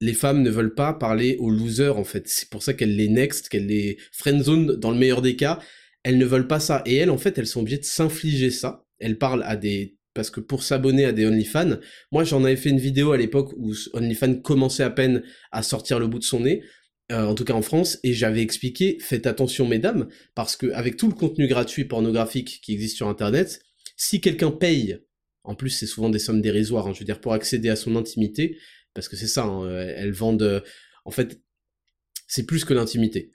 Les 0.00 0.14
femmes 0.14 0.42
ne 0.42 0.50
veulent 0.50 0.74
pas 0.74 0.92
parler 0.92 1.36
aux 1.38 1.50
losers 1.50 1.98
en 1.98 2.04
fait, 2.04 2.28
c'est 2.28 2.48
pour 2.48 2.62
ça 2.62 2.74
qu'elles 2.74 2.96
les 2.96 3.08
next, 3.08 3.48
qu'elles 3.48 3.66
les 3.66 3.98
friendzone 4.12 4.76
dans 4.76 4.90
le 4.90 4.98
meilleur 4.98 5.22
des 5.22 5.36
cas. 5.36 5.58
Elles 6.02 6.18
ne 6.18 6.26
veulent 6.26 6.48
pas 6.48 6.60
ça, 6.60 6.82
et 6.86 6.96
elles 6.96 7.10
en 7.10 7.18
fait 7.18 7.38
elles 7.38 7.46
sont 7.46 7.60
obligées 7.60 7.78
de 7.78 7.84
s'infliger 7.84 8.50
ça. 8.50 8.84
Elles 8.98 9.18
parlent 9.18 9.42
à 9.44 9.56
des 9.56 9.96
parce 10.14 10.30
que 10.30 10.40
pour 10.40 10.62
s'abonner 10.62 11.04
à 11.04 11.12
des 11.12 11.26
OnlyFans, 11.26 11.78
moi 12.12 12.22
j'en 12.22 12.44
avais 12.44 12.56
fait 12.56 12.70
une 12.70 12.78
vidéo 12.78 13.10
à 13.12 13.16
l'époque 13.16 13.52
où 13.56 13.74
OnlyFans 13.94 14.36
commençait 14.36 14.84
à 14.84 14.90
peine 14.90 15.24
à 15.50 15.62
sortir 15.64 15.98
le 15.98 16.06
bout 16.06 16.20
de 16.20 16.24
son 16.24 16.40
nez. 16.40 16.62
Euh, 17.12 17.26
en 17.26 17.34
tout 17.34 17.44
cas 17.44 17.52
en 17.52 17.60
France, 17.60 17.98
et 18.02 18.14
j'avais 18.14 18.40
expliqué, 18.40 18.96
faites 18.98 19.26
attention 19.26 19.68
mesdames, 19.68 20.08
parce 20.34 20.56
que 20.56 20.72
avec 20.72 20.96
tout 20.96 21.06
le 21.06 21.14
contenu 21.14 21.46
gratuit 21.46 21.84
pornographique 21.84 22.60
qui 22.62 22.72
existe 22.72 22.96
sur 22.96 23.08
Internet, 23.08 23.60
si 23.96 24.22
quelqu'un 24.22 24.50
paye, 24.50 24.98
en 25.42 25.54
plus 25.54 25.68
c'est 25.68 25.86
souvent 25.86 26.08
des 26.08 26.18
sommes 26.18 26.40
dérisoires, 26.40 26.86
hein, 26.86 26.92
je 26.94 27.00
veux 27.00 27.04
dire 27.04 27.20
pour 27.20 27.34
accéder 27.34 27.68
à 27.68 27.76
son 27.76 27.96
intimité, 27.96 28.56
parce 28.94 29.08
que 29.08 29.16
c'est 29.16 29.26
ça, 29.26 29.44
hein, 29.44 29.68
elles 29.78 30.12
vendent, 30.12 30.62
en 31.04 31.10
fait, 31.10 31.42
c'est 32.26 32.46
plus 32.46 32.64
que 32.64 32.72
l'intimité. 32.72 33.32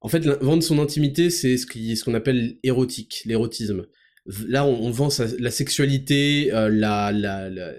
En 0.00 0.08
fait, 0.08 0.26
vendre 0.26 0.62
son 0.62 0.78
intimité, 0.80 1.30
c'est 1.30 1.56
ce 1.56 1.66
qu'on 1.66 1.96
ce 1.96 2.04
qu'on 2.04 2.14
appelle 2.14 2.58
érotique, 2.62 3.22
l'érotisme. 3.24 3.86
Là, 4.46 4.66
on, 4.66 4.90
vend 4.90 5.08
la 5.38 5.50
sexualité, 5.50 6.52
euh, 6.52 6.68
la, 6.70 7.12
la, 7.12 7.50
la, 7.50 7.72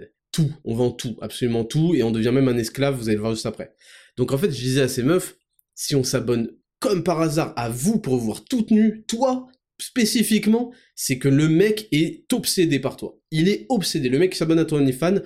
on 0.64 0.76
vend 0.76 0.92
tout, 0.92 1.18
absolument 1.22 1.64
tout, 1.64 1.96
et 1.96 2.04
on 2.04 2.12
devient 2.12 2.32
même 2.32 2.48
un 2.48 2.58
esclave, 2.58 2.96
vous 2.96 3.08
allez 3.08 3.16
le 3.16 3.22
voir 3.22 3.34
juste 3.34 3.46
après. 3.46 3.74
Donc 4.18 4.32
en 4.32 4.38
fait, 4.38 4.52
je 4.52 4.60
disais 4.62 4.82
à 4.82 4.88
ces 4.88 5.04
meufs, 5.04 5.38
si 5.76 5.96
on 5.96 6.04
s'abonne 6.04 6.52
comme 6.80 7.04
par 7.04 7.22
hasard 7.22 7.54
à 7.56 7.70
vous 7.70 8.00
pour 8.00 8.18
voir 8.18 8.46
toute 8.46 8.72
nue, 8.72 9.04
toi, 9.08 9.48
spécifiquement, 9.80 10.72
c'est 10.96 11.18
que 11.18 11.30
le 11.30 11.50
mec 11.50 11.88
est 11.92 12.32
obsédé 12.32 12.80
par 12.80 12.98
toi. 12.98 13.20
Il 13.32 13.50
est 13.50 13.66
obsédé. 13.70 14.10
Le 14.10 14.20
mec 14.20 14.32
qui 14.32 14.38
s'abonne 14.38 14.60
à 14.60 14.66
ton 14.66 14.78
OnlyFans, 14.78 15.22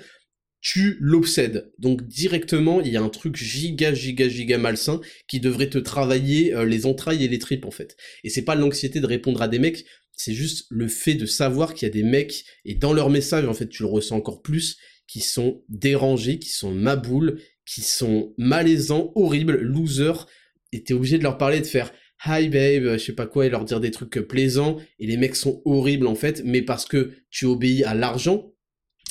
tu 0.61 0.97
l'obsèdes. 0.99 1.71
Donc 1.77 2.05
directement, 2.07 2.81
il 2.81 2.91
y 2.91 2.97
a 2.97 3.01
un 3.01 3.09
truc 3.09 3.35
giga, 3.35 3.93
giga, 3.93 4.27
giga 4.27 4.57
malsain 4.57 4.99
qui 5.27 5.39
devrait 5.39 5.69
te 5.69 5.77
travailler 5.77 6.53
euh, 6.53 6.65
les 6.65 6.85
entrailles 6.85 7.23
et 7.23 7.27
les 7.27 7.39
tripes 7.39 7.65
en 7.65 7.71
fait. 7.71 7.95
Et 8.23 8.29
c'est 8.29 8.43
pas 8.43 8.55
l'anxiété 8.55 8.99
de 8.99 9.05
répondre 9.05 9.41
à 9.41 9.47
des 9.47 9.59
mecs, 9.59 9.85
c'est 10.13 10.33
juste 10.33 10.65
le 10.69 10.89
fait 10.89 11.13
de 11.13 11.25
savoir 11.25 11.73
qu'il 11.73 11.87
y 11.87 11.91
a 11.91 11.93
des 11.93 12.03
mecs, 12.03 12.43
et 12.65 12.75
dans 12.75 12.91
leur 12.91 13.09
message 13.09 13.45
en 13.45 13.53
fait 13.53 13.69
tu 13.69 13.83
le 13.83 13.89
ressens 13.89 14.17
encore 14.17 14.41
plus, 14.41 14.77
qui 15.09 15.21
sont 15.21 15.63
dérangés, 15.69 16.37
qui 16.37 16.49
sont 16.49 16.71
maboules, 16.71 17.41
qui 17.65 17.81
sont 17.81 18.35
malaisants, 18.37 19.11
horribles, 19.15 19.57
losers, 19.57 20.27
et 20.71 20.83
t'es 20.83 20.93
obligé 20.93 21.17
de 21.17 21.23
leur 21.23 21.39
parler, 21.39 21.59
de 21.59 21.65
faire 21.65 21.91
hi 22.27 22.47
babe, 22.47 22.93
je 22.93 22.97
sais 22.97 23.15
pas 23.15 23.25
quoi, 23.25 23.47
et 23.47 23.49
leur 23.49 23.65
dire 23.65 23.79
des 23.79 23.89
trucs 23.89 24.19
plaisants, 24.19 24.77
et 24.99 25.07
les 25.07 25.17
mecs 25.17 25.35
sont 25.35 25.63
horribles 25.65 26.05
en 26.05 26.13
fait, 26.13 26.43
mais 26.45 26.61
parce 26.61 26.85
que 26.85 27.13
tu 27.31 27.45
obéis 27.45 27.83
à 27.83 27.95
l'argent, 27.95 28.53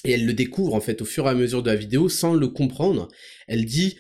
et 0.04 0.12
elle 0.12 0.24
le 0.24 0.34
découvre 0.34 0.74
en 0.74 0.80
fait 0.80 1.02
au 1.02 1.04
fur 1.04 1.26
et 1.26 1.30
à 1.30 1.34
mesure 1.34 1.64
de 1.64 1.70
la 1.70 1.76
vidéo 1.76 2.08
sans 2.08 2.32
le 2.32 2.46
comprendre. 2.46 3.08
Elle 3.48 3.64
dit 3.64 3.98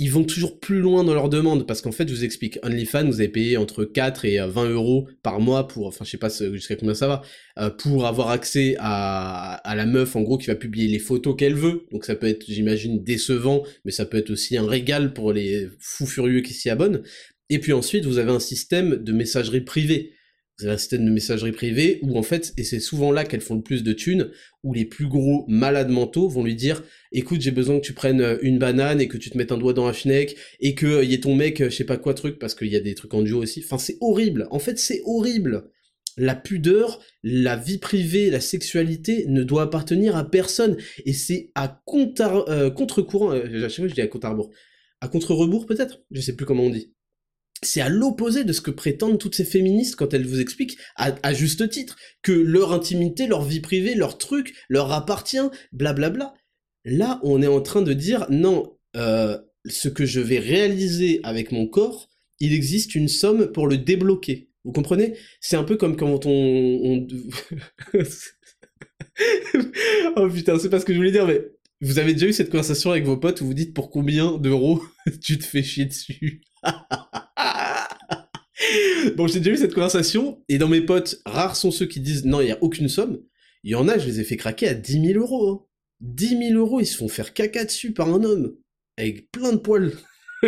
ils 0.00 0.10
vont 0.10 0.24
toujours 0.24 0.58
plus 0.58 0.80
loin 0.80 1.04
dans 1.04 1.12
leur 1.12 1.28
demande 1.28 1.66
parce 1.66 1.82
qu'en 1.82 1.92
fait, 1.92 2.08
je 2.08 2.14
vous 2.14 2.24
explique, 2.24 2.58
OnlyFans, 2.62 3.04
vous 3.04 3.20
avez 3.20 3.28
payé 3.28 3.58
entre 3.58 3.84
4 3.84 4.24
et 4.24 4.38
20 4.38 4.64
euh, 4.64 4.72
euros 4.72 5.06
par 5.22 5.40
mois 5.40 5.68
pour, 5.68 5.86
enfin, 5.86 6.06
je 6.06 6.10
sais 6.10 6.16
pas 6.16 6.30
jusqu'à 6.30 6.74
combien 6.74 6.94
ça 6.94 7.06
va, 7.06 7.20
euh, 7.58 7.68
pour 7.68 8.06
avoir 8.06 8.30
accès 8.30 8.76
à, 8.78 9.56
à 9.56 9.74
la 9.74 9.84
meuf, 9.84 10.16
en 10.16 10.22
gros, 10.22 10.38
qui 10.38 10.46
va 10.46 10.54
publier 10.54 10.88
les 10.88 10.98
photos 10.98 11.36
qu'elle 11.36 11.54
veut. 11.54 11.84
Donc 11.92 12.06
ça 12.06 12.14
peut 12.14 12.28
être, 12.28 12.46
j'imagine, 12.48 13.04
décevant, 13.04 13.62
mais 13.84 13.92
ça 13.92 14.06
peut 14.06 14.16
être 14.16 14.30
aussi 14.30 14.56
un 14.56 14.66
régal 14.66 15.12
pour 15.12 15.34
les 15.34 15.68
fous 15.78 16.06
furieux 16.06 16.40
qui 16.40 16.54
s'y 16.54 16.70
abonnent. 16.70 17.02
Et 17.50 17.58
puis 17.58 17.74
ensuite, 17.74 18.06
vous 18.06 18.16
avez 18.16 18.32
un 18.32 18.40
système 18.40 18.96
de 18.96 19.12
messagerie 19.12 19.60
privée. 19.60 20.14
vous 20.58 20.64
avez 20.64 20.76
un 20.76 20.78
système 20.78 21.04
de 21.04 21.10
messagerie 21.10 21.52
privée 21.52 21.98
où 22.00 22.16
en 22.16 22.22
fait, 22.22 22.54
et 22.56 22.64
c'est 22.64 22.80
souvent 22.80 23.12
là 23.12 23.24
qu'elles 23.24 23.42
font 23.42 23.56
le 23.56 23.62
plus 23.62 23.82
de 23.82 23.92
thunes, 23.92 24.30
où 24.62 24.72
les 24.72 24.86
plus 24.86 25.08
gros 25.08 25.44
malades 25.46 25.90
mentaux 25.90 26.30
vont 26.30 26.42
lui 26.42 26.54
dire 26.54 26.82
écoute 27.12 27.40
j'ai 27.40 27.50
besoin 27.50 27.78
que 27.78 27.84
tu 27.84 27.92
prennes 27.92 28.20
euh, 28.20 28.38
une 28.42 28.58
banane 28.58 29.00
et 29.00 29.08
que 29.08 29.16
tu 29.16 29.30
te 29.30 29.38
mettes 29.38 29.52
un 29.52 29.58
doigt 29.58 29.72
dans 29.72 29.86
la 29.86 29.92
fenêtre 29.92 30.34
et 30.60 30.74
que 30.74 30.86
euh, 30.86 31.04
y 31.04 31.14
ait 31.14 31.20
ton 31.20 31.34
mec 31.34 31.60
euh, 31.60 31.70
je 31.70 31.76
sais 31.76 31.84
pas 31.84 31.96
quoi 31.96 32.14
truc 32.14 32.38
parce 32.38 32.54
qu'il 32.54 32.68
y 32.68 32.76
a 32.76 32.80
des 32.80 32.94
trucs 32.94 33.14
en 33.14 33.22
duo 33.22 33.42
aussi. 33.42 33.62
Enfin 33.64 33.78
c'est 33.78 33.98
horrible. 34.00 34.46
En 34.50 34.58
fait 34.58 34.78
c'est 34.78 35.02
horrible. 35.04 35.70
La 36.16 36.34
pudeur, 36.34 37.00
la 37.22 37.56
vie 37.56 37.78
privée, 37.78 38.30
la 38.30 38.40
sexualité 38.40 39.24
ne 39.28 39.42
doit 39.42 39.62
appartenir 39.62 40.16
à 40.16 40.28
personne 40.28 40.76
et 41.06 41.12
c'est 41.12 41.50
à 41.54 41.80
contre-courant. 41.86 43.30
à 43.30 43.68
chaque 43.68 43.76
fois 43.76 43.88
je 43.88 43.94
dis 43.94 44.00
à 44.00 44.08
contre-rebours. 44.08 44.50
À 45.00 45.08
contre-rebours 45.08 45.66
peut-être 45.66 46.02
Je 46.10 46.20
sais 46.20 46.36
plus 46.36 46.46
comment 46.46 46.64
on 46.64 46.70
dit 46.70 46.92
c'est 47.62 47.80
à 47.80 47.88
l'opposé 47.88 48.44
de 48.44 48.52
ce 48.52 48.60
que 48.60 48.70
prétendent 48.70 49.18
toutes 49.18 49.34
ces 49.34 49.44
féministes 49.44 49.96
quand 49.96 50.14
elles 50.14 50.26
vous 50.26 50.40
expliquent, 50.40 50.78
à, 50.96 51.34
juste 51.34 51.68
titre, 51.68 51.96
que 52.22 52.32
leur 52.32 52.72
intimité, 52.72 53.26
leur 53.26 53.44
vie 53.44 53.60
privée, 53.60 53.94
leur 53.94 54.18
truc 54.18 54.54
leur 54.68 54.92
appartient, 54.92 55.38
blablabla. 55.72 56.34
Là, 56.84 57.20
on 57.22 57.42
est 57.42 57.46
en 57.46 57.60
train 57.60 57.82
de 57.82 57.92
dire, 57.92 58.26
non, 58.30 58.76
euh, 58.96 59.38
ce 59.66 59.88
que 59.88 60.06
je 60.06 60.20
vais 60.20 60.38
réaliser 60.38 61.20
avec 61.22 61.52
mon 61.52 61.66
corps, 61.66 62.08
il 62.38 62.52
existe 62.54 62.94
une 62.94 63.08
somme 63.08 63.52
pour 63.52 63.66
le 63.66 63.76
débloquer. 63.76 64.48
Vous 64.64 64.72
comprenez? 64.72 65.14
C'est 65.40 65.56
un 65.56 65.64
peu 65.64 65.76
comme 65.76 65.96
quand 65.96 66.26
on... 66.26 67.06
oh 70.16 70.28
putain, 70.28 70.58
c'est 70.58 70.70
pas 70.70 70.80
ce 70.80 70.84
que 70.84 70.92
je 70.92 70.98
voulais 70.98 71.12
dire, 71.12 71.26
mais 71.26 71.42
vous 71.82 71.98
avez 71.98 72.12
déjà 72.12 72.26
eu 72.26 72.32
cette 72.32 72.50
conversation 72.50 72.90
avec 72.90 73.04
vos 73.04 73.16
potes 73.16 73.40
où 73.40 73.46
vous 73.46 73.54
dites 73.54 73.74
pour 73.74 73.90
combien 73.90 74.36
d'euros 74.38 74.82
tu 75.22 75.38
te 75.38 75.44
fais 75.44 75.62
chier 75.62 75.86
dessus? 75.86 76.42
Bon, 79.16 79.26
j'ai 79.26 79.40
déjà 79.40 79.52
eu 79.52 79.56
cette 79.56 79.74
conversation, 79.74 80.44
et 80.48 80.58
dans 80.58 80.68
mes 80.68 80.82
potes, 80.82 81.22
rares 81.24 81.56
sont 81.56 81.70
ceux 81.70 81.86
qui 81.86 82.00
disent 82.00 82.26
non, 82.26 82.40
il 82.40 82.44
n'y 82.44 82.52
a 82.52 82.62
aucune 82.62 82.88
somme. 82.88 83.20
Il 83.64 83.70
y 83.70 83.74
en 83.74 83.88
a, 83.88 83.98
je 83.98 84.06
les 84.06 84.20
ai 84.20 84.24
fait 84.24 84.36
craquer 84.36 84.68
à 84.68 84.74
10 84.74 85.06
000 85.14 85.18
euros. 85.18 85.48
Hein. 85.48 85.66
10 86.00 86.38
000 86.50 86.52
euros, 86.54 86.80
ils 86.80 86.86
se 86.86 86.96
font 86.96 87.08
faire 87.08 87.34
caca 87.34 87.64
dessus 87.64 87.92
par 87.92 88.08
un 88.08 88.24
homme, 88.24 88.56
avec 88.96 89.30
plein 89.30 89.52
de 89.52 89.58
poils. 89.58 89.92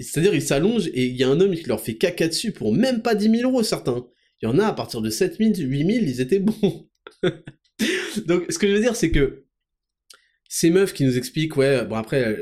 C'est-à-dire, 0.00 0.34
ils 0.34 0.42
s'allongent 0.42 0.88
et 0.88 1.06
il 1.06 1.16
y 1.16 1.24
a 1.24 1.28
un 1.28 1.40
homme 1.40 1.54
qui 1.54 1.64
leur 1.64 1.80
fait 1.80 1.96
caca 1.96 2.28
dessus 2.28 2.52
pour 2.52 2.74
même 2.74 3.02
pas 3.02 3.14
10 3.14 3.30
000 3.38 3.50
euros, 3.50 3.62
certains. 3.62 4.06
Il 4.42 4.46
y 4.46 4.48
en 4.48 4.58
a, 4.58 4.66
à 4.66 4.72
partir 4.72 5.00
de 5.00 5.10
7 5.10 5.38
000, 5.38 5.52
8 5.56 5.78
000, 5.78 6.04
ils 6.04 6.20
étaient 6.20 6.38
bons. 6.38 6.88
Donc, 8.26 8.50
ce 8.50 8.58
que 8.58 8.68
je 8.68 8.74
veux 8.74 8.80
dire, 8.80 8.96
c'est 8.96 9.10
que 9.10 9.44
ces 10.48 10.70
meufs 10.70 10.94
qui 10.94 11.04
nous 11.04 11.18
expliquent, 11.18 11.56
ouais, 11.56 11.84
bon 11.84 11.96
après, 11.96 12.36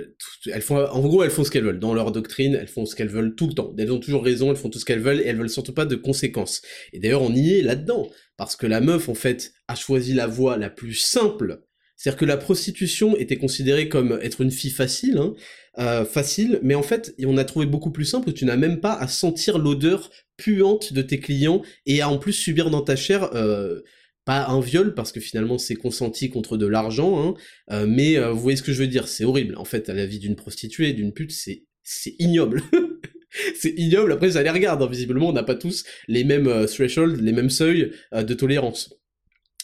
elles 0.46 0.62
font, 0.62 0.78
en 0.78 1.00
gros, 1.00 1.24
elles 1.24 1.30
font 1.30 1.42
ce 1.42 1.50
qu'elles 1.50 1.64
veulent. 1.64 1.80
Dans 1.80 1.92
leur 1.92 2.12
doctrine, 2.12 2.54
elles 2.54 2.68
font 2.68 2.86
ce 2.86 2.94
qu'elles 2.94 3.08
veulent 3.08 3.34
tout 3.34 3.48
le 3.48 3.54
temps. 3.54 3.74
Elles 3.76 3.90
ont 3.90 3.98
toujours 3.98 4.22
raison, 4.22 4.50
elles 4.50 4.56
font 4.56 4.70
tout 4.70 4.78
ce 4.78 4.84
qu'elles 4.84 5.00
veulent, 5.00 5.20
et 5.20 5.26
elles 5.26 5.36
veulent 5.36 5.50
surtout 5.50 5.74
pas 5.74 5.86
de 5.86 5.96
conséquences. 5.96 6.62
Et 6.92 7.00
d'ailleurs, 7.00 7.22
on 7.22 7.34
y 7.34 7.54
est 7.54 7.62
là-dedans. 7.62 8.08
Parce 8.36 8.54
que 8.54 8.66
la 8.66 8.80
meuf, 8.80 9.08
en 9.08 9.14
fait, 9.14 9.54
a 9.68 9.74
choisi 9.74 10.14
la 10.14 10.26
voie 10.26 10.56
la 10.56 10.70
plus 10.70 10.94
simple. 10.94 11.62
C'est-à-dire 11.96 12.18
que 12.18 12.24
la 12.26 12.36
prostitution 12.36 13.16
était 13.16 13.38
considérée 13.38 13.88
comme 13.88 14.18
être 14.22 14.42
une 14.42 14.50
fille 14.50 14.70
facile, 14.70 15.16
hein, 15.18 15.34
euh, 15.78 16.04
facile, 16.04 16.60
mais 16.62 16.74
en 16.74 16.82
fait, 16.82 17.14
on 17.24 17.38
a 17.38 17.44
trouvé 17.44 17.64
beaucoup 17.64 17.90
plus 17.90 18.04
simple, 18.04 18.32
tu 18.32 18.44
n'as 18.44 18.56
même 18.56 18.80
pas 18.80 18.92
à 18.92 19.08
sentir 19.08 19.58
l'odeur 19.58 20.10
puante 20.36 20.92
de 20.92 21.00
tes 21.00 21.20
clients 21.20 21.62
et 21.86 22.02
à 22.02 22.10
en 22.10 22.18
plus 22.18 22.34
subir 22.34 22.68
dans 22.68 22.82
ta 22.82 22.96
chair 22.96 23.30
euh, 23.34 23.80
pas 24.26 24.48
un 24.48 24.60
viol 24.60 24.92
parce 24.92 25.12
que 25.12 25.20
finalement 25.20 25.56
c'est 25.56 25.76
consenti 25.76 26.28
contre 26.28 26.58
de 26.58 26.66
l'argent, 26.66 27.24
hein, 27.24 27.34
euh, 27.70 27.86
mais 27.88 28.18
euh, 28.18 28.32
vous 28.32 28.40
voyez 28.40 28.56
ce 28.56 28.62
que 28.62 28.72
je 28.72 28.82
veux 28.82 28.88
dire, 28.88 29.08
c'est 29.08 29.24
horrible. 29.24 29.56
En 29.56 29.64
fait, 29.64 29.88
à 29.88 29.94
la 29.94 30.04
vie 30.04 30.18
d'une 30.18 30.36
prostituée, 30.36 30.92
d'une 30.92 31.14
pute, 31.14 31.32
c'est 31.32 31.62
c'est 31.84 32.16
ignoble. 32.18 32.62
c'est 33.54 33.72
ignoble. 33.76 34.12
Après, 34.12 34.32
ça 34.32 34.42
les 34.42 34.50
regarde. 34.50 34.82
Hein. 34.82 34.88
Visiblement, 34.90 35.28
on 35.28 35.32
n'a 35.32 35.44
pas 35.44 35.54
tous 35.54 35.84
les 36.08 36.24
mêmes 36.24 36.48
euh, 36.48 36.66
thresholds, 36.66 37.22
les 37.22 37.32
mêmes 37.32 37.50
seuils 37.50 37.92
de 38.12 38.34
tolérance. 38.34 38.92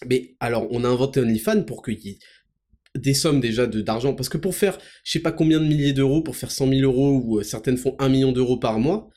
Mais 0.08 0.34
alors, 0.40 0.66
on 0.70 0.84
a 0.84 0.88
inventé 0.88 1.20
OnlyFans 1.20 1.62
pour 1.62 1.82
qu'il 1.82 1.98
y 2.00 2.10
ait 2.10 2.18
des 2.96 3.14
sommes 3.14 3.40
déjà 3.40 3.66
d'argent, 3.66 4.14
parce 4.14 4.28
que 4.28 4.38
pour 4.38 4.54
faire, 4.54 4.78
je 5.04 5.12
sais 5.12 5.20
pas 5.20 5.32
combien 5.32 5.60
de 5.60 5.64
milliers 5.64 5.92
d'euros, 5.92 6.22
pour 6.22 6.36
faire 6.36 6.50
100 6.50 6.68
000 6.68 6.80
euros, 6.82 7.22
ou 7.24 7.42
certaines 7.42 7.78
font 7.78 7.96
1 7.98 8.08
million 8.08 8.32
d'euros 8.32 8.58
par 8.58 8.78
mois, 8.78 9.08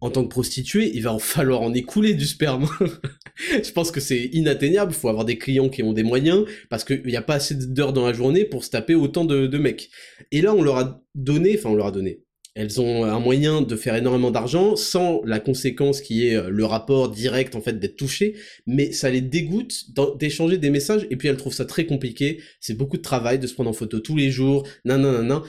en 0.00 0.10
tant 0.10 0.24
que 0.24 0.28
prostituée, 0.28 0.90
il 0.94 1.02
va 1.02 1.12
en 1.12 1.18
falloir 1.18 1.60
en 1.60 1.72
écouler 1.74 2.14
du 2.14 2.26
sperme. 2.26 2.68
je 3.36 3.70
pense 3.70 3.90
que 3.90 4.00
c'est 4.00 4.24
inatteignable, 4.32 4.92
il 4.92 4.98
faut 4.98 5.08
avoir 5.08 5.24
des 5.24 5.38
clients 5.38 5.68
qui 5.68 5.82
ont 5.82 5.92
des 5.92 6.02
moyens, 6.02 6.44
parce 6.70 6.84
qu'il 6.84 7.06
n'y 7.06 7.16
a 7.16 7.22
pas 7.22 7.34
assez 7.34 7.54
d'heures 7.54 7.92
dans 7.92 8.06
la 8.06 8.12
journée 8.12 8.44
pour 8.44 8.64
se 8.64 8.70
taper 8.70 8.94
autant 8.94 9.24
de, 9.24 9.58
mecs. 9.58 9.90
Et 10.32 10.40
là, 10.40 10.54
on 10.54 10.62
leur 10.62 10.78
a 10.78 11.04
donné, 11.14 11.56
enfin 11.56 11.68
on 11.70 11.74
leur 11.74 11.86
a 11.86 11.92
donné, 11.92 12.24
elles 12.54 12.80
ont 12.80 13.04
un 13.04 13.18
moyen 13.18 13.62
de 13.62 13.76
faire 13.76 13.94
énormément 13.94 14.30
d'argent 14.30 14.76
sans 14.76 15.22
la 15.24 15.40
conséquence 15.40 16.00
qui 16.00 16.26
est 16.26 16.36
euh, 16.36 16.50
le 16.50 16.64
rapport 16.64 17.10
direct 17.10 17.54
en 17.54 17.60
fait 17.60 17.78
d'être 17.78 17.96
touché, 17.96 18.34
mais 18.66 18.92
ça 18.92 19.10
les 19.10 19.22
dégoûte 19.22 19.86
d'échanger 20.18 20.58
des 20.58 20.70
messages 20.70 21.06
et 21.10 21.16
puis 21.16 21.28
elles 21.28 21.36
trouvent 21.36 21.54
ça 21.54 21.64
très 21.64 21.86
compliqué. 21.86 22.40
C'est 22.60 22.74
beaucoup 22.74 22.96
de 22.96 23.02
travail 23.02 23.38
de 23.38 23.46
se 23.46 23.54
prendre 23.54 23.70
en 23.70 23.74
photo 23.74 24.00
tous 24.00 24.16
les 24.16 24.30
jours, 24.30 24.66
nan 24.84 25.02
nan 25.02 25.26
nan. 25.26 25.42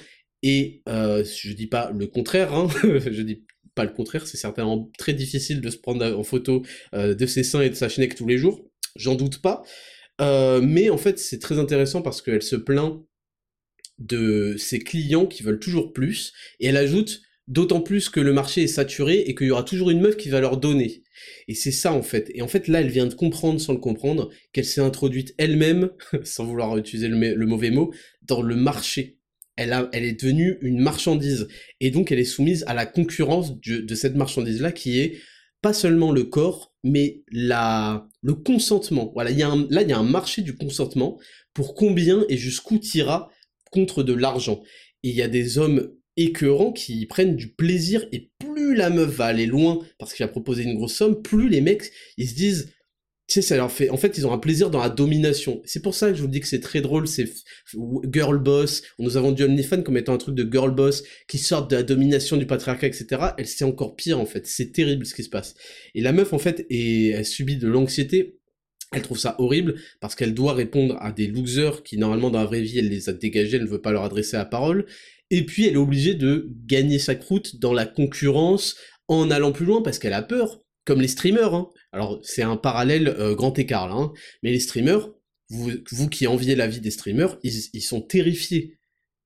Et 0.43 0.81
euh, 0.89 1.23
je 1.23 1.53
dis 1.53 1.67
pas 1.67 1.91
le 1.97 2.07
contraire, 2.07 2.53
hein, 2.53 2.67
je 2.83 3.21
dis 3.21 3.43
pas 3.75 3.85
le 3.85 3.91
contraire, 3.91 4.27
c'est 4.27 4.37
certainement 4.37 4.91
très 4.97 5.13
difficile 5.13 5.61
de 5.61 5.69
se 5.69 5.77
prendre 5.77 6.05
en 6.05 6.23
photo 6.23 6.63
euh, 6.93 7.15
de 7.15 7.25
ses 7.25 7.43
seins 7.43 7.61
et 7.61 7.69
de 7.69 7.75
sa 7.75 7.89
chenille 7.89 8.09
tous 8.09 8.27
les 8.27 8.37
jours, 8.37 8.61
j'en 8.95 9.15
doute 9.15 9.41
pas. 9.41 9.63
Euh, 10.21 10.61
mais 10.61 10.89
en 10.89 10.97
fait, 10.97 11.17
c'est 11.17 11.39
très 11.39 11.57
intéressant 11.59 12.01
parce 12.01 12.21
qu'elle 12.21 12.43
se 12.43 12.55
plaint 12.55 13.03
de 14.07 14.55
ses 14.57 14.79
clients 14.79 15.25
qui 15.25 15.43
veulent 15.43 15.59
toujours 15.59 15.93
plus, 15.93 16.33
et 16.59 16.67
elle 16.67 16.77
ajoute 16.77 17.21
d'autant 17.47 17.81
plus 17.81 18.09
que 18.09 18.21
le 18.21 18.31
marché 18.31 18.63
est 18.63 18.67
saturé 18.67 19.19
et 19.19 19.35
qu'il 19.35 19.47
y 19.47 19.51
aura 19.51 19.63
toujours 19.63 19.89
une 19.89 19.99
meuf 19.99 20.15
qui 20.15 20.29
va 20.29 20.39
leur 20.39 20.57
donner. 20.57 21.03
Et 21.47 21.55
c'est 21.55 21.71
ça 21.71 21.91
en 21.91 22.01
fait. 22.01 22.31
Et 22.33 22.41
en 22.41 22.47
fait 22.47 22.67
là, 22.67 22.79
elle 22.81 22.89
vient 22.89 23.05
de 23.05 23.13
comprendre 23.13 23.59
sans 23.59 23.73
le 23.73 23.79
comprendre 23.79 24.29
qu'elle 24.53 24.65
s'est 24.65 24.81
introduite 24.81 25.35
elle-même, 25.37 25.89
sans 26.23 26.45
vouloir 26.45 26.77
utiliser 26.77 27.09
le 27.09 27.45
mauvais 27.45 27.71
mot, 27.71 27.93
dans 28.21 28.41
le 28.41 28.55
marché 28.55 29.19
elle, 29.55 29.73
a, 29.73 29.89
elle 29.91 30.03
est 30.03 30.21
devenue 30.21 30.57
une 30.61 30.79
marchandise. 30.79 31.47
Et 31.79 31.91
donc 31.91 32.11
elle 32.11 32.19
est 32.19 32.25
soumise 32.25 32.63
à 32.67 32.73
la 32.73 32.85
concurrence 32.85 33.59
de, 33.59 33.95
cette 33.95 34.15
marchandise-là 34.15 34.71
qui 34.71 34.99
est 34.99 35.17
pas 35.61 35.73
seulement 35.73 36.11
le 36.11 36.23
corps, 36.23 36.73
mais 36.83 37.23
la, 37.31 38.07
le 38.21 38.33
consentement. 38.33 39.11
Voilà, 39.13 39.31
y 39.31 39.43
a 39.43 39.55
là 39.69 39.81
il 39.81 39.89
y 39.89 39.93
a 39.93 39.97
un 39.97 40.03
marché 40.03 40.41
du 40.41 40.55
consentement 40.55 41.19
pour 41.53 41.75
combien 41.75 42.25
et 42.29 42.37
jusqu'où 42.37 42.79
tira 42.79 43.29
contre 43.73 44.03
de 44.03 44.13
l'argent. 44.13 44.61
Et 45.03 45.09
il 45.09 45.15
y 45.15 45.21
a 45.21 45.27
des 45.27 45.57
hommes 45.57 45.91
écœurants 46.15 46.71
qui 46.71 47.05
prennent 47.07 47.35
du 47.35 47.53
plaisir 47.53 48.05
et 48.11 48.31
plus 48.39 48.75
la 48.75 48.89
meuf 48.89 49.09
va 49.09 49.25
aller 49.25 49.47
loin 49.47 49.79
parce 49.97 50.13
qu'il 50.13 50.23
a 50.23 50.27
proposé 50.27 50.63
une 50.63 50.75
grosse 50.75 50.93
somme, 50.93 51.21
plus 51.21 51.49
les 51.49 51.59
mecs 51.61 51.91
ils 52.17 52.29
se 52.29 52.35
disent 52.35 52.73
tu 53.27 53.35
sais, 53.35 53.41
ça 53.41 53.55
leur 53.55 53.71
fait. 53.71 53.89
En 53.89 53.95
fait, 53.95 54.17
ils 54.17 54.27
ont 54.27 54.33
un 54.33 54.37
plaisir 54.37 54.69
dans 54.69 54.81
la 54.81 54.89
domination. 54.89 55.61
C'est 55.63 55.81
pour 55.81 55.95
ça 55.95 56.09
que 56.09 56.15
je 56.15 56.21
vous 56.21 56.27
dis 56.27 56.41
que 56.41 56.47
c'est 56.47 56.59
très 56.59 56.81
drôle. 56.81 57.07
C'est 57.07 57.31
girl 58.11 58.37
boss. 58.37 58.83
Nous 58.99 59.15
avons 59.15 59.31
du 59.31 59.43
OnlyFans 59.43 59.81
comme 59.81 59.95
étant 59.95 60.13
un 60.13 60.17
truc 60.17 60.35
de 60.35 60.47
girl 60.51 60.75
boss 60.75 61.03
qui 61.29 61.37
sort 61.37 61.67
de 61.67 61.75
la 61.77 61.83
domination 61.83 62.35
du 62.35 62.45
patriarcat, 62.45 62.87
etc. 62.87 63.21
Elle, 63.37 63.47
c'est 63.47 63.63
encore 63.63 63.95
pire 63.95 64.19
en 64.19 64.25
fait. 64.25 64.45
C'est 64.45 64.73
terrible 64.73 65.05
ce 65.05 65.15
qui 65.15 65.23
se 65.23 65.29
passe. 65.29 65.55
Et 65.95 66.01
la 66.01 66.11
meuf, 66.11 66.33
en 66.33 66.37
fait, 66.37 66.65
est, 66.69 67.11
elle 67.11 67.25
subit 67.25 67.55
de 67.55 67.67
l'anxiété. 67.67 68.39
Elle 68.93 69.01
trouve 69.01 69.19
ça 69.19 69.35
horrible 69.39 69.75
parce 69.99 70.15
qu'elle 70.15 70.33
doit 70.33 70.53
répondre 70.53 70.97
à 70.99 71.11
des 71.11 71.27
losers 71.27 71.83
qui, 71.83 71.97
normalement, 71.97 72.29
dans 72.29 72.39
la 72.39 72.45
vraie 72.45 72.61
vie, 72.61 72.79
elle 72.79 72.89
les 72.89 73.09
a 73.09 73.13
dégagés, 73.13 73.57
elle 73.57 73.63
ne 73.63 73.69
veut 73.69 73.81
pas 73.81 73.91
leur 73.91 74.03
adresser 74.03 74.37
la 74.37 74.45
parole. 74.45 74.85
Et 75.29 75.45
puis, 75.45 75.65
elle 75.65 75.73
est 75.73 75.77
obligée 75.77 76.13
de 76.13 76.49
gagner 76.65 76.99
sa 76.99 77.15
croûte 77.15 77.59
dans 77.59 77.73
la 77.73 77.85
concurrence 77.85 78.75
en 79.07 79.31
allant 79.31 79.51
plus 79.51 79.65
loin 79.65 79.81
parce 79.81 79.99
qu'elle 79.99 80.13
a 80.13 80.21
peur 80.21 80.61
comme 80.85 81.01
les 81.01 81.07
streamers. 81.07 81.53
Hein. 81.53 81.69
Alors 81.91 82.19
c'est 82.23 82.41
un 82.41 82.57
parallèle 82.57 83.07
euh, 83.07 83.35
grand 83.35 83.57
écart 83.57 83.87
là, 83.87 83.95
hein. 83.95 84.13
mais 84.41 84.51
les 84.51 84.59
streamers, 84.59 85.09
vous, 85.49 86.09
qui 86.09 86.25
enviez 86.25 86.55
la 86.55 86.67
vie 86.67 86.81
des 86.81 86.89
streamers, 86.89 87.37
ils, 87.43 87.81
sont 87.81 88.01
terrifiés. 88.01 88.77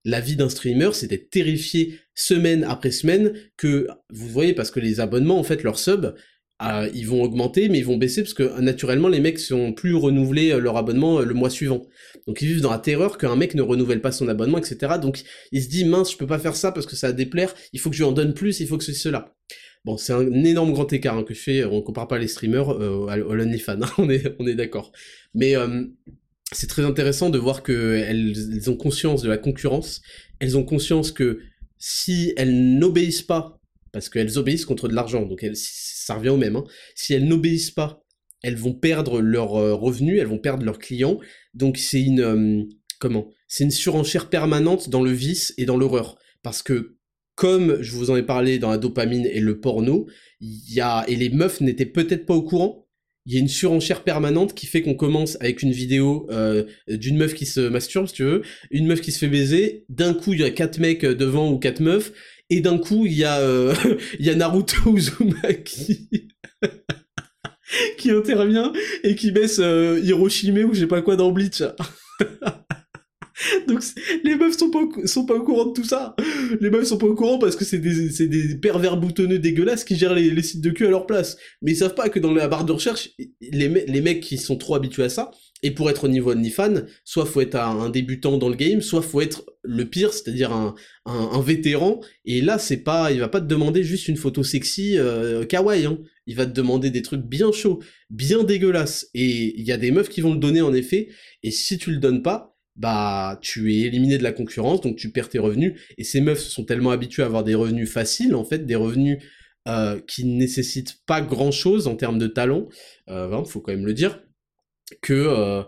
La 0.03 0.19
vie 0.19 0.35
d'un 0.35 0.49
streamer, 0.49 0.89
c'est 0.93 1.07
d'être 1.07 1.29
terrifié 1.29 1.99
semaine 2.15 2.65
après 2.65 2.91
semaine 2.91 3.33
que, 3.55 3.87
vous 4.09 4.27
voyez, 4.27 4.53
parce 4.53 4.69
que 4.69 4.81
les 4.81 4.99
abonnements, 4.99 5.39
en 5.39 5.43
fait, 5.43 5.63
leur 5.63 5.79
sub, 5.79 6.15
euh, 6.63 6.89
ils 6.93 7.07
vont 7.07 7.21
augmenter, 7.21 7.69
mais 7.69 7.79
ils 7.79 7.85
vont 7.85 7.97
baisser 7.97 8.23
parce 8.23 8.33
que 8.33 8.59
naturellement, 8.59 9.07
les 9.07 9.19
mecs 9.19 9.39
sont 9.39 9.73
plus 9.73 9.93
renouvelés 9.93 10.51
euh, 10.51 10.59
leur 10.59 10.77
abonnement 10.77 11.19
le 11.19 11.33
mois 11.33 11.49
suivant. 11.49 11.85
Donc 12.25 12.41
ils 12.41 12.47
vivent 12.47 12.61
dans 12.61 12.71
la 12.71 12.79
terreur 12.79 13.17
qu'un 13.17 13.35
mec 13.35 13.53
ne 13.53 13.61
renouvelle 13.61 14.01
pas 14.01 14.11
son 14.11 14.27
abonnement, 14.27 14.57
etc. 14.57 14.95
Donc 15.01 15.23
il 15.51 15.61
se 15.61 15.69
dit 15.69 15.85
mince, 15.85 16.11
je 16.11 16.17
peux 16.17 16.27
pas 16.27 16.39
faire 16.39 16.55
ça 16.55 16.71
parce 16.71 16.85
que 16.85 16.95
ça 16.95 17.07
va 17.07 17.13
déplaire, 17.13 17.53
il 17.73 17.79
faut 17.79 17.89
que 17.89 17.95
je 17.95 18.01
lui 18.01 18.09
en 18.09 18.11
donne 18.11 18.33
plus, 18.33 18.59
il 18.59 18.67
faut 18.67 18.77
que 18.77 18.83
c'est 18.83 18.93
cela. 18.93 19.35
Bon, 19.85 19.95
c'est 19.95 20.11
un 20.11 20.43
énorme 20.43 20.73
grand 20.73 20.91
écart 20.91 21.17
hein, 21.17 21.23
que 21.23 21.33
je 21.33 21.39
fais, 21.39 21.63
on 21.63 21.81
compare 21.81 22.07
pas 22.07 22.17
les 22.17 22.27
streamers 22.27 22.71
euh, 22.71 23.07
à 23.07 23.15
l'OnlyFans, 23.15 23.81
hein, 23.81 23.89
on 23.97 24.09
est, 24.09 24.35
on 24.39 24.47
est 24.47 24.55
d'accord. 24.55 24.91
Mais 25.33 25.55
euh, 25.55 25.85
c'est 26.51 26.67
très 26.67 26.83
intéressant 26.83 27.29
de 27.29 27.37
voir 27.37 27.63
qu'elles 27.63 28.35
elles 28.51 28.69
ont 28.69 28.75
conscience 28.75 29.21
de 29.21 29.29
la 29.29 29.37
concurrence, 29.37 30.01
elles 30.39 30.57
ont 30.57 30.63
conscience 30.63 31.11
que 31.11 31.39
si 31.77 32.33
elles 32.35 32.77
n'obéissent 32.77 33.21
pas, 33.21 33.56
parce 33.91 34.09
qu'elles 34.09 34.37
obéissent 34.37 34.65
contre 34.65 34.87
de 34.87 34.95
l'argent, 34.95 35.25
donc 35.25 35.43
elles, 35.43 35.55
ça 35.55 36.15
revient 36.15 36.29
au 36.29 36.37
même, 36.37 36.55
hein, 36.55 36.63
si 36.95 37.13
elles 37.13 37.27
n'obéissent 37.27 37.71
pas, 37.71 38.03
elles 38.43 38.55
vont 38.55 38.73
perdre 38.73 39.21
leurs 39.21 39.55
euh, 39.55 39.73
revenus, 39.73 40.19
elles 40.19 40.27
vont 40.27 40.39
perdre 40.39 40.63
leurs 40.65 40.79
clients, 40.79 41.19
donc 41.53 41.77
c'est 41.77 42.01
une... 42.01 42.67
comment? 42.99 43.29
C'est 43.47 43.63
une 43.63 43.71
surenchère 43.71 44.29
permanente 44.29 44.89
dans 44.89 45.01
le 45.01 45.11
vice 45.11 45.53
et 45.57 45.65
dans 45.65 45.77
l'horreur, 45.77 46.17
parce 46.43 46.61
que 46.63 46.97
comme 47.35 47.81
je 47.81 47.91
vous 47.91 48.09
en 48.09 48.17
ai 48.17 48.23
parlé 48.23 48.57
dans 48.57 48.71
la 48.71 48.79
dopamine 48.79 49.27
et 49.27 49.39
le 49.39 49.59
porno, 49.59 50.07
il 50.41 50.73
y 50.73 50.81
a 50.81 51.05
et 51.07 51.15
les 51.15 51.29
meufs 51.29 51.61
n'étaient 51.61 51.85
peut-être 51.85 52.25
pas 52.25 52.33
au 52.33 52.41
courant. 52.41 52.87
Il 53.27 53.33
y 53.33 53.37
a 53.37 53.39
une 53.39 53.47
surenchère 53.47 54.03
permanente 54.03 54.53
qui 54.53 54.65
fait 54.65 54.81
qu'on 54.81 54.95
commence 54.95 55.37
avec 55.41 55.61
une 55.61 55.71
vidéo 55.73 56.27
euh, 56.31 56.63
d'une 56.87 57.17
meuf 57.17 57.35
qui 57.35 57.45
se 57.45 57.59
masturbe, 57.59 58.07
si 58.07 58.13
tu 58.13 58.23
veux, 58.23 58.41
une 58.71 58.87
meuf 58.87 59.01
qui 59.01 59.11
se 59.11 59.19
fait 59.19 59.27
baiser. 59.27 59.85
D'un 59.89 60.13
coup, 60.13 60.33
il 60.33 60.39
y 60.39 60.45
a 60.45 60.49
quatre 60.49 60.79
mecs 60.79 61.05
devant 61.05 61.51
ou 61.51 61.59
quatre 61.59 61.81
meufs, 61.81 62.11
et 62.49 62.61
d'un 62.61 62.77
coup, 62.77 63.05
il 63.05 63.13
y 63.13 63.23
a 63.23 63.39
euh, 63.39 63.73
il 64.19 64.25
y 64.25 64.29
a 64.29 64.35
Naruto 64.35 64.75
Uzumaki 64.95 66.29
qui 67.97 68.11
intervient 68.11 68.71
et 69.03 69.15
qui 69.15 69.31
baisse 69.31 69.59
euh, 69.59 69.99
Hiroshima 70.03 70.61
ou 70.61 70.73
je 70.73 70.81
sais 70.81 70.87
pas 70.87 71.01
quoi 71.01 71.15
dans 71.15 71.31
Bleach. 71.31 71.61
Donc 73.67 73.83
les 74.23 74.35
meufs 74.35 74.57
sont 74.57 74.71
pas, 74.71 74.79
sont 75.05 75.25
pas 75.25 75.35
au 75.35 75.43
courant 75.43 75.65
de 75.65 75.73
tout 75.73 75.83
ça. 75.83 76.15
Les 76.59 76.69
meufs 76.69 76.85
sont 76.85 76.97
pas 76.97 77.05
au 77.05 77.13
courant 77.13 77.37
parce 77.37 77.55
que 77.55 77.65
c'est 77.65 77.77
des, 77.77 78.09
c'est 78.09 78.27
des 78.27 78.55
pervers 78.55 78.97
boutonneux 78.97 79.37
dégueulasses 79.37 79.83
qui 79.83 79.95
gèrent 79.95 80.15
les, 80.15 80.31
les, 80.31 80.41
sites 80.41 80.61
de 80.61 80.71
cul 80.71 80.87
à 80.87 80.89
leur 80.89 81.05
place. 81.05 81.37
Mais 81.61 81.73
ils 81.73 81.77
savent 81.77 81.93
pas 81.93 82.09
que 82.09 82.19
dans 82.19 82.33
la 82.33 82.47
barre 82.47 82.65
de 82.65 82.71
recherche, 82.71 83.09
les, 83.41 83.67
les 83.67 84.01
mecs 84.01 84.21
qui 84.21 84.37
sont 84.37 84.57
trop 84.57 84.73
habitués 84.73 85.03
à 85.03 85.09
ça, 85.09 85.31
et 85.63 85.71
pour 85.71 85.89
être 85.89 86.03
au 86.03 86.07
niveau 86.07 86.31
OnlyFans, 86.31 86.83
soit 87.03 87.25
faut 87.25 87.41
être 87.41 87.55
un 87.55 87.89
débutant 87.89 88.37
dans 88.37 88.49
le 88.49 88.55
game, 88.55 88.81
soit 88.81 89.01
faut 89.01 89.21
être 89.21 89.43
le 89.63 89.85
pire, 89.85 90.13
c'est-à-dire 90.13 90.51
un, 90.51 90.75
vétéran. 91.41 92.01
Et 92.25 92.41
là, 92.41 92.59
c'est 92.59 92.83
pas, 92.83 93.11
il 93.11 93.19
va 93.19 93.27
pas 93.27 93.41
te 93.41 93.47
demander 93.47 93.83
juste 93.83 94.07
une 94.07 94.17
photo 94.17 94.43
sexy 94.43 94.97
euh, 94.97 95.45
kawaii. 95.45 95.85
Hein. 95.85 95.99
Il 96.27 96.35
va 96.35 96.45
te 96.45 96.51
demander 96.51 96.91
des 96.91 97.01
trucs 97.01 97.21
bien 97.21 97.51
chauds, 97.51 97.79
bien 98.09 98.43
dégueulasses. 98.43 99.09
Et 99.13 99.59
il 99.59 99.65
y 99.65 99.71
a 99.71 99.77
des 99.77 99.91
meufs 99.91 100.09
qui 100.09 100.21
vont 100.21 100.33
le 100.33 100.39
donner 100.39 100.61
en 100.61 100.73
effet. 100.73 101.09
Et 101.43 101.51
si 101.51 101.77
tu 101.77 101.91
le 101.91 101.97
donnes 101.97 102.21
pas, 102.21 102.55
bah 102.75 103.39
tu 103.41 103.73
es 103.73 103.79
éliminé 103.87 104.19
de 104.19 104.23
la 104.23 104.31
concurrence, 104.31 104.81
donc 104.81 104.97
tu 104.97 105.11
perds 105.11 105.29
tes 105.29 105.39
revenus. 105.39 105.79
Et 105.97 106.03
ces 106.03 106.21
meufs 106.21 106.39
sont 106.39 106.65
tellement 106.65 106.91
habituées 106.91 107.23
à 107.23 107.25
avoir 107.25 107.43
des 107.43 107.55
revenus 107.55 107.89
faciles, 107.89 108.35
en 108.35 108.45
fait, 108.45 108.65
des 108.65 108.75
revenus 108.75 109.17
euh, 109.67 109.99
qui 110.07 110.23
ne 110.23 110.37
nécessitent 110.37 111.03
pas 111.05 111.19
grand-chose 111.19 111.87
en 111.87 111.95
termes 111.95 112.19
de 112.19 112.27
talent, 112.27 112.69
euh, 113.09 113.43
faut 113.43 113.59
quand 113.59 113.73
même 113.73 113.85
le 113.85 113.93
dire, 113.93 114.21
que 115.01 115.13
euh, 115.13 115.63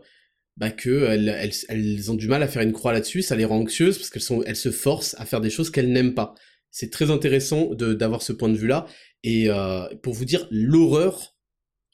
bah 0.57 0.71
que 0.71 1.05
elles, 1.05 1.29
elles, 1.29 1.53
elles, 1.69 2.11
ont 2.11 2.15
du 2.15 2.27
mal 2.27 2.43
à 2.43 2.47
faire 2.47 2.61
une 2.61 2.73
croix 2.73 2.93
là-dessus, 2.93 3.21
ça 3.21 3.35
les 3.35 3.45
rend 3.45 3.59
anxieuses 3.59 3.97
parce 3.97 4.09
qu'elles 4.09 4.21
sont 4.21 4.43
elles 4.43 4.55
se 4.55 4.71
forcent 4.71 5.15
à 5.17 5.25
faire 5.25 5.41
des 5.41 5.49
choses 5.49 5.69
qu'elles 5.69 5.91
n'aiment 5.91 6.15
pas. 6.15 6.35
C'est 6.71 6.91
très 6.91 7.11
intéressant 7.11 7.73
d'avoir 7.73 8.21
ce 8.21 8.33
point 8.33 8.49
de 8.49 8.57
vue-là 8.57 8.85
et 9.23 9.49
euh, 9.49 9.87
pour 10.03 10.13
vous 10.13 10.25
dire 10.25 10.47
l'horreur 10.51 11.35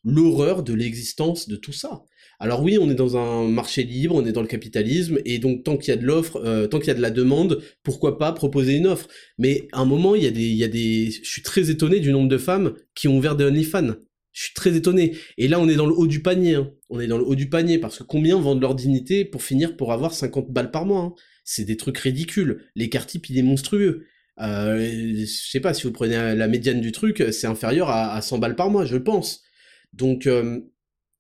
l'horreur 0.06 0.64
de 0.64 0.74
l'existence 0.74 1.50
de 1.50 1.56
tout 1.56 1.74
ça. 1.74 2.04
Alors 2.40 2.62
oui, 2.62 2.78
on 2.80 2.90
est 2.90 2.96
dans 2.96 3.18
un 3.18 3.48
marché 3.48 3.84
libre, 3.84 4.16
on 4.16 4.26
est 4.26 4.32
dans 4.32 4.42
le 4.42 4.48
capitalisme, 4.48 5.20
et 5.26 5.40
donc 5.40 5.64
tant 5.64 5.78
qu'il 5.78 5.90
y 5.90 5.98
a 5.98 6.00
de 6.00 6.06
l'offre, 6.06 6.38
euh, 6.46 6.68
tant 6.68 6.80
qu'il 6.80 6.90
y 6.90 6.92
a 6.92 6.96
de 6.96 7.02
la 7.02 7.12
demande, 7.12 7.62
pourquoi 7.84 8.18
pas 8.18 8.32
proposer 8.32 8.76
une 8.76 8.88
offre? 8.88 9.08
Mais 9.38 9.68
à 9.72 9.80
un 9.80 9.86
moment, 9.86 10.16
il 10.16 10.24
y 10.24 10.28
a 10.28 10.32
des, 10.32 10.44
il 10.44 10.56
y 10.56 10.64
a 10.64 10.68
des, 10.68 11.12
je 11.12 11.30
suis 11.30 11.42
très 11.42 11.72
étonné 11.72 12.00
du 12.00 12.12
nombre 12.12 12.30
de 12.30 12.38
femmes 12.38 12.74
qui 12.94 13.08
ont 13.08 13.18
ouvert 13.18 13.36
des 13.36 13.46
OnlyFans. 13.46 13.96
Je 14.36 14.44
suis 14.44 14.54
très 14.54 14.76
étonné. 14.76 15.18
Et 15.38 15.48
là, 15.48 15.62
on 15.62 15.70
est 15.70 15.76
dans 15.76 15.86
le 15.86 15.94
haut 15.94 16.08
du 16.08 16.22
panier. 16.22 16.56
Hein. 16.56 16.70
On 16.90 17.00
est 17.00 17.08
dans 17.08 17.18
le 17.18 17.24
haut 17.24 17.36
du 17.36 17.48
panier 17.48 17.78
parce 17.78 18.00
que 18.00 18.04
combien 18.04 18.38
vendent 18.38 18.62
leur 18.62 18.76
dignité 18.76 19.24
pour 19.24 19.42
finir 19.42 19.78
pour 19.78 19.94
avoir 19.94 20.14
50 20.14 20.52
balles 20.52 20.72
par 20.72 20.86
mois 20.86 21.02
hein? 21.02 21.14
C'est 21.46 21.64
des 21.64 21.78
trucs 21.78 21.98
ridicules. 22.00 22.66
L'écart 22.76 23.08
type, 23.08 23.30
il 23.30 23.38
est 23.38 23.44
monstrueux. 23.44 24.08
Euh, 24.42 24.78
je 25.20 25.26
sais 25.26 25.62
pas, 25.62 25.74
si 25.74 25.84
vous 25.84 25.92
prenez 25.92 26.36
la 26.36 26.48
médiane 26.50 26.82
du 26.82 26.92
truc, 26.92 27.24
c'est 27.32 27.48
inférieur 27.48 27.90
à, 27.90 28.14
à, 28.14 28.22
100 28.22 28.40
balles 28.40 28.56
par 28.56 28.70
mois, 28.70 28.84
je 28.84 28.98
pense. 28.98 29.44
Donc, 29.94 30.28
euh, 30.28 30.60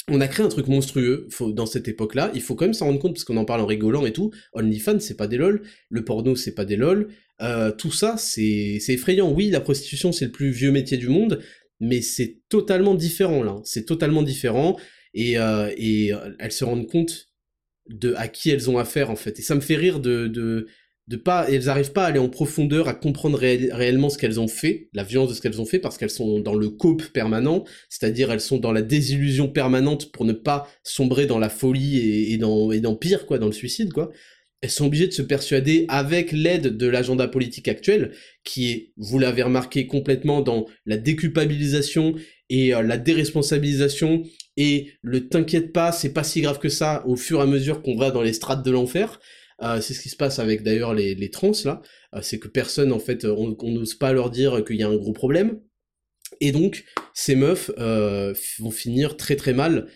on 0.10 0.20
a 0.20 0.28
créé 0.28 0.46
un 0.46 0.50
truc 0.50 0.68
monstrueux 0.68 1.28
dans 1.54 1.66
cette 1.66 1.88
époque-là. 1.88 2.32
Il 2.34 2.42
faut 2.42 2.56
quand 2.56 2.66
même 2.66 2.74
s'en 2.74 2.88
rendre 2.88 3.00
compte 3.00 3.14
parce 3.14 3.24
qu'on 3.24 3.38
en 3.38 3.46
parle 3.46 3.62
en 3.62 3.66
rigolant 3.66 4.06
et 4.06 4.14
tout. 4.14 4.32
OnlyFans, 4.54 5.00
c'est 5.00 5.16
pas 5.16 5.28
des 5.28 5.38
lol. 5.38 5.64
Le 5.90 6.04
porno, 6.04 6.36
c'est 6.36 6.54
pas 6.54 6.66
des 6.66 6.76
lol. 6.76 7.10
Euh, 7.42 7.72
tout 7.72 7.92
ça, 7.92 8.16
c'est 8.18 8.80
effrayant. 8.90 9.32
Oui, 9.32 9.50
la 9.50 9.62
prostitution, 9.62 10.12
c'est 10.12 10.26
le 10.26 10.32
plus 10.32 10.52
vieux 10.52 10.72
métier 10.72 10.98
du 10.98 11.10
monde, 11.10 11.42
mais 11.80 12.02
c'est 12.02 12.42
totalement 12.50 12.96
différent 12.96 13.44
là. 13.44 13.62
C'est 13.64 13.86
totalement 13.86 14.24
différent 14.24 14.78
et, 15.14 15.38
euh, 15.38 15.72
et 15.78 16.14
euh, 16.14 16.32
elles 16.40 16.52
se 16.52 16.64
rendent 16.64 16.88
compte 16.88 17.30
de 17.90 18.14
à 18.16 18.28
qui 18.28 18.50
elles 18.50 18.70
ont 18.70 18.78
affaire 18.78 19.12
en 19.12 19.16
fait. 19.16 19.40
Et 19.40 19.42
ça 19.42 19.56
me 19.56 19.62
fait 19.62 19.76
rire 19.76 20.00
de, 20.00 20.28
de, 20.28 20.68
de 21.08 21.18
pas, 21.18 21.48
elles 21.50 21.70
arrivent 21.70 21.92
pas 21.92 22.06
à 22.06 22.08
aller 22.08 22.20
en 22.20 22.30
profondeur, 22.30 22.88
à 22.88 22.94
comprendre 22.96 23.38
réellement 23.38 24.10
ce 24.10 24.18
qu'elles 24.18 24.40
ont 24.40 24.48
fait, 24.48 24.90
la 24.94 25.04
violence 25.04 25.30
de 25.30 25.36
ce 25.36 25.42
qu'elles 25.42 25.62
ont 25.62 25.66
fait, 25.66 25.80
parce 25.80 25.98
qu'elles 25.98 26.10
sont 26.10 26.40
dans 26.40 26.56
le 26.56 26.70
cope 26.70 27.04
permanent, 27.14 27.64
c'est-à-dire 27.90 28.32
elles 28.32 28.42
sont 28.42 28.58
dans 28.58 28.72
la 28.72 28.82
désillusion 28.82 29.48
permanente 29.48 30.12
pour 30.12 30.26
ne 30.26 30.34
pas 30.34 30.68
sombrer 30.84 31.28
dans 31.28 31.38
la 31.38 31.50
folie 31.50 32.00
et, 32.00 32.34
et 32.34 32.38
dans, 32.38 32.72
et 32.72 32.80
dans 32.80 32.96
pire 32.96 33.28
quoi, 33.28 33.38
dans 33.38 33.48
le 33.48 33.52
suicide 33.54 33.94
quoi 33.94 34.12
elles 34.66 34.72
sont 34.72 34.88
obligées 34.88 35.06
de 35.06 35.14
se 35.14 35.22
persuader 35.22 35.86
avec 35.90 36.32
l'aide 36.32 36.76
de 36.76 36.88
l'agenda 36.88 37.28
politique 37.28 37.68
actuel, 37.68 38.14
qui 38.44 38.72
est, 38.72 38.94
vous 38.98 39.20
l'avez 39.20 39.44
remarqué, 39.44 39.86
complètement 39.86 40.42
dans 40.42 40.66
la 40.88 40.98
déculpabilisation 40.98 42.16
et 42.50 42.74
euh, 42.74 42.82
la 42.82 42.98
déresponsabilisation 42.98 44.24
et 44.58 44.94
le 45.04 45.30
t'inquiète 45.30 45.72
pas, 45.72 45.92
c'est 45.92 46.14
pas 46.14 46.24
si 46.24 46.42
grave 46.42 46.58
que 46.58 46.70
ça 46.70 47.06
au 47.06 47.16
fur 47.16 47.42
et 47.42 47.44
à 47.44 47.46
mesure 47.46 47.84
qu'on 47.84 47.96
va 47.96 48.10
dans 48.10 48.24
les 48.24 48.34
strates 48.34 48.66
de 48.66 48.72
l'enfer. 48.72 49.20
Euh, 49.62 49.82
c'est 49.82 49.94
ce 49.94 50.02
qui 50.02 50.10
se 50.10 50.16
passe 50.16 50.40
avec 50.40 50.64
d'ailleurs 50.64 50.96
les, 50.96 51.30
trans 51.30 51.52
là, 51.64 51.84
euh, 52.16 52.22
c'est 52.24 52.40
que 52.40 52.48
personne 52.48 52.92
en 52.92 52.98
fait, 52.98 53.24
on 53.24 53.56
n'ose 53.70 53.94
pas 53.94 54.14
leur 54.14 54.32
dire 54.32 54.66
qu'il 54.66 54.78
y 54.78 54.84
a 54.84 54.88
un 54.88 54.98
gros 54.98 55.14
problème. 55.14 55.60
Et 56.42 56.52
donc, 56.52 56.86
ces 57.14 57.36
meufs 57.36 57.70
vont 58.60 58.72
finir 58.72 59.16
très 59.16 59.36
très 59.36 59.54
mal 59.54 59.88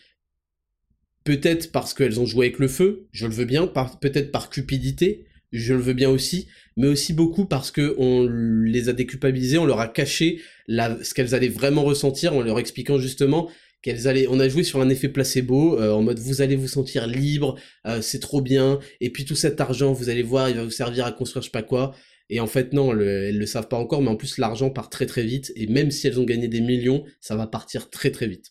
peut-être 1.29 1.71
parce 1.71 1.93
qu'elles 1.93 2.19
ont 2.19 2.25
joué 2.25 2.47
avec 2.47 2.57
le 2.57 2.67
feu, 2.67 3.07
je 3.11 3.27
le 3.27 3.33
veux 3.33 3.45
bien, 3.45 3.67
peut-être 4.01 4.31
par 4.31 4.49
cupidité, 4.49 5.25
je 5.51 5.75
le 5.75 5.79
veux 5.79 5.93
bien 5.93 6.09
aussi, 6.09 6.47
mais 6.75 6.87
aussi 6.87 7.13
beaucoup 7.13 7.45
parce 7.45 7.69
que 7.69 7.93
on 7.99 8.27
les 8.27 8.89
a 8.89 8.93
déculpabilisées, 8.93 9.59
on 9.59 9.67
leur 9.67 9.79
a 9.79 9.87
caché 9.87 10.41
ce 10.67 11.13
qu'elles 11.13 11.35
allaient 11.35 11.47
vraiment 11.47 11.83
ressentir 11.83 12.33
en 12.33 12.41
leur 12.41 12.57
expliquant 12.57 12.97
justement 12.97 13.47
qu'elles 13.83 14.07
allaient, 14.07 14.25
on 14.27 14.39
a 14.39 14.49
joué 14.49 14.63
sur 14.63 14.81
un 14.81 14.89
effet 14.89 15.07
placebo, 15.07 15.79
euh, 15.79 15.91
en 15.91 16.01
mode 16.01 16.17
vous 16.17 16.41
allez 16.41 16.55
vous 16.55 16.67
sentir 16.67 17.05
libre, 17.05 17.59
euh, 17.85 18.01
c'est 18.01 18.19
trop 18.19 18.41
bien, 18.41 18.79
et 18.99 19.11
puis 19.11 19.23
tout 19.23 19.35
cet 19.35 19.61
argent, 19.61 19.93
vous 19.93 20.09
allez 20.09 20.23
voir, 20.23 20.49
il 20.49 20.55
va 20.55 20.63
vous 20.63 20.71
servir 20.71 21.05
à 21.05 21.11
construire 21.11 21.43
je 21.43 21.49
sais 21.49 21.51
pas 21.51 21.61
quoi, 21.61 21.93
et 22.31 22.39
en 22.39 22.47
fait 22.47 22.73
non, 22.73 22.91
le, 22.91 23.25
elles 23.25 23.37
le 23.37 23.45
savent 23.45 23.67
pas 23.67 23.77
encore, 23.77 24.01
mais 24.01 24.09
en 24.09 24.15
plus 24.15 24.39
l'argent 24.39 24.71
part 24.71 24.89
très 24.89 25.05
très 25.05 25.23
vite, 25.23 25.51
et 25.55 25.67
même 25.67 25.91
si 25.91 26.07
elles 26.07 26.19
ont 26.19 26.25
gagné 26.25 26.47
des 26.47 26.61
millions, 26.61 27.03
ça 27.21 27.35
va 27.35 27.45
partir 27.45 27.91
très 27.91 28.09
très 28.09 28.25
vite. 28.25 28.47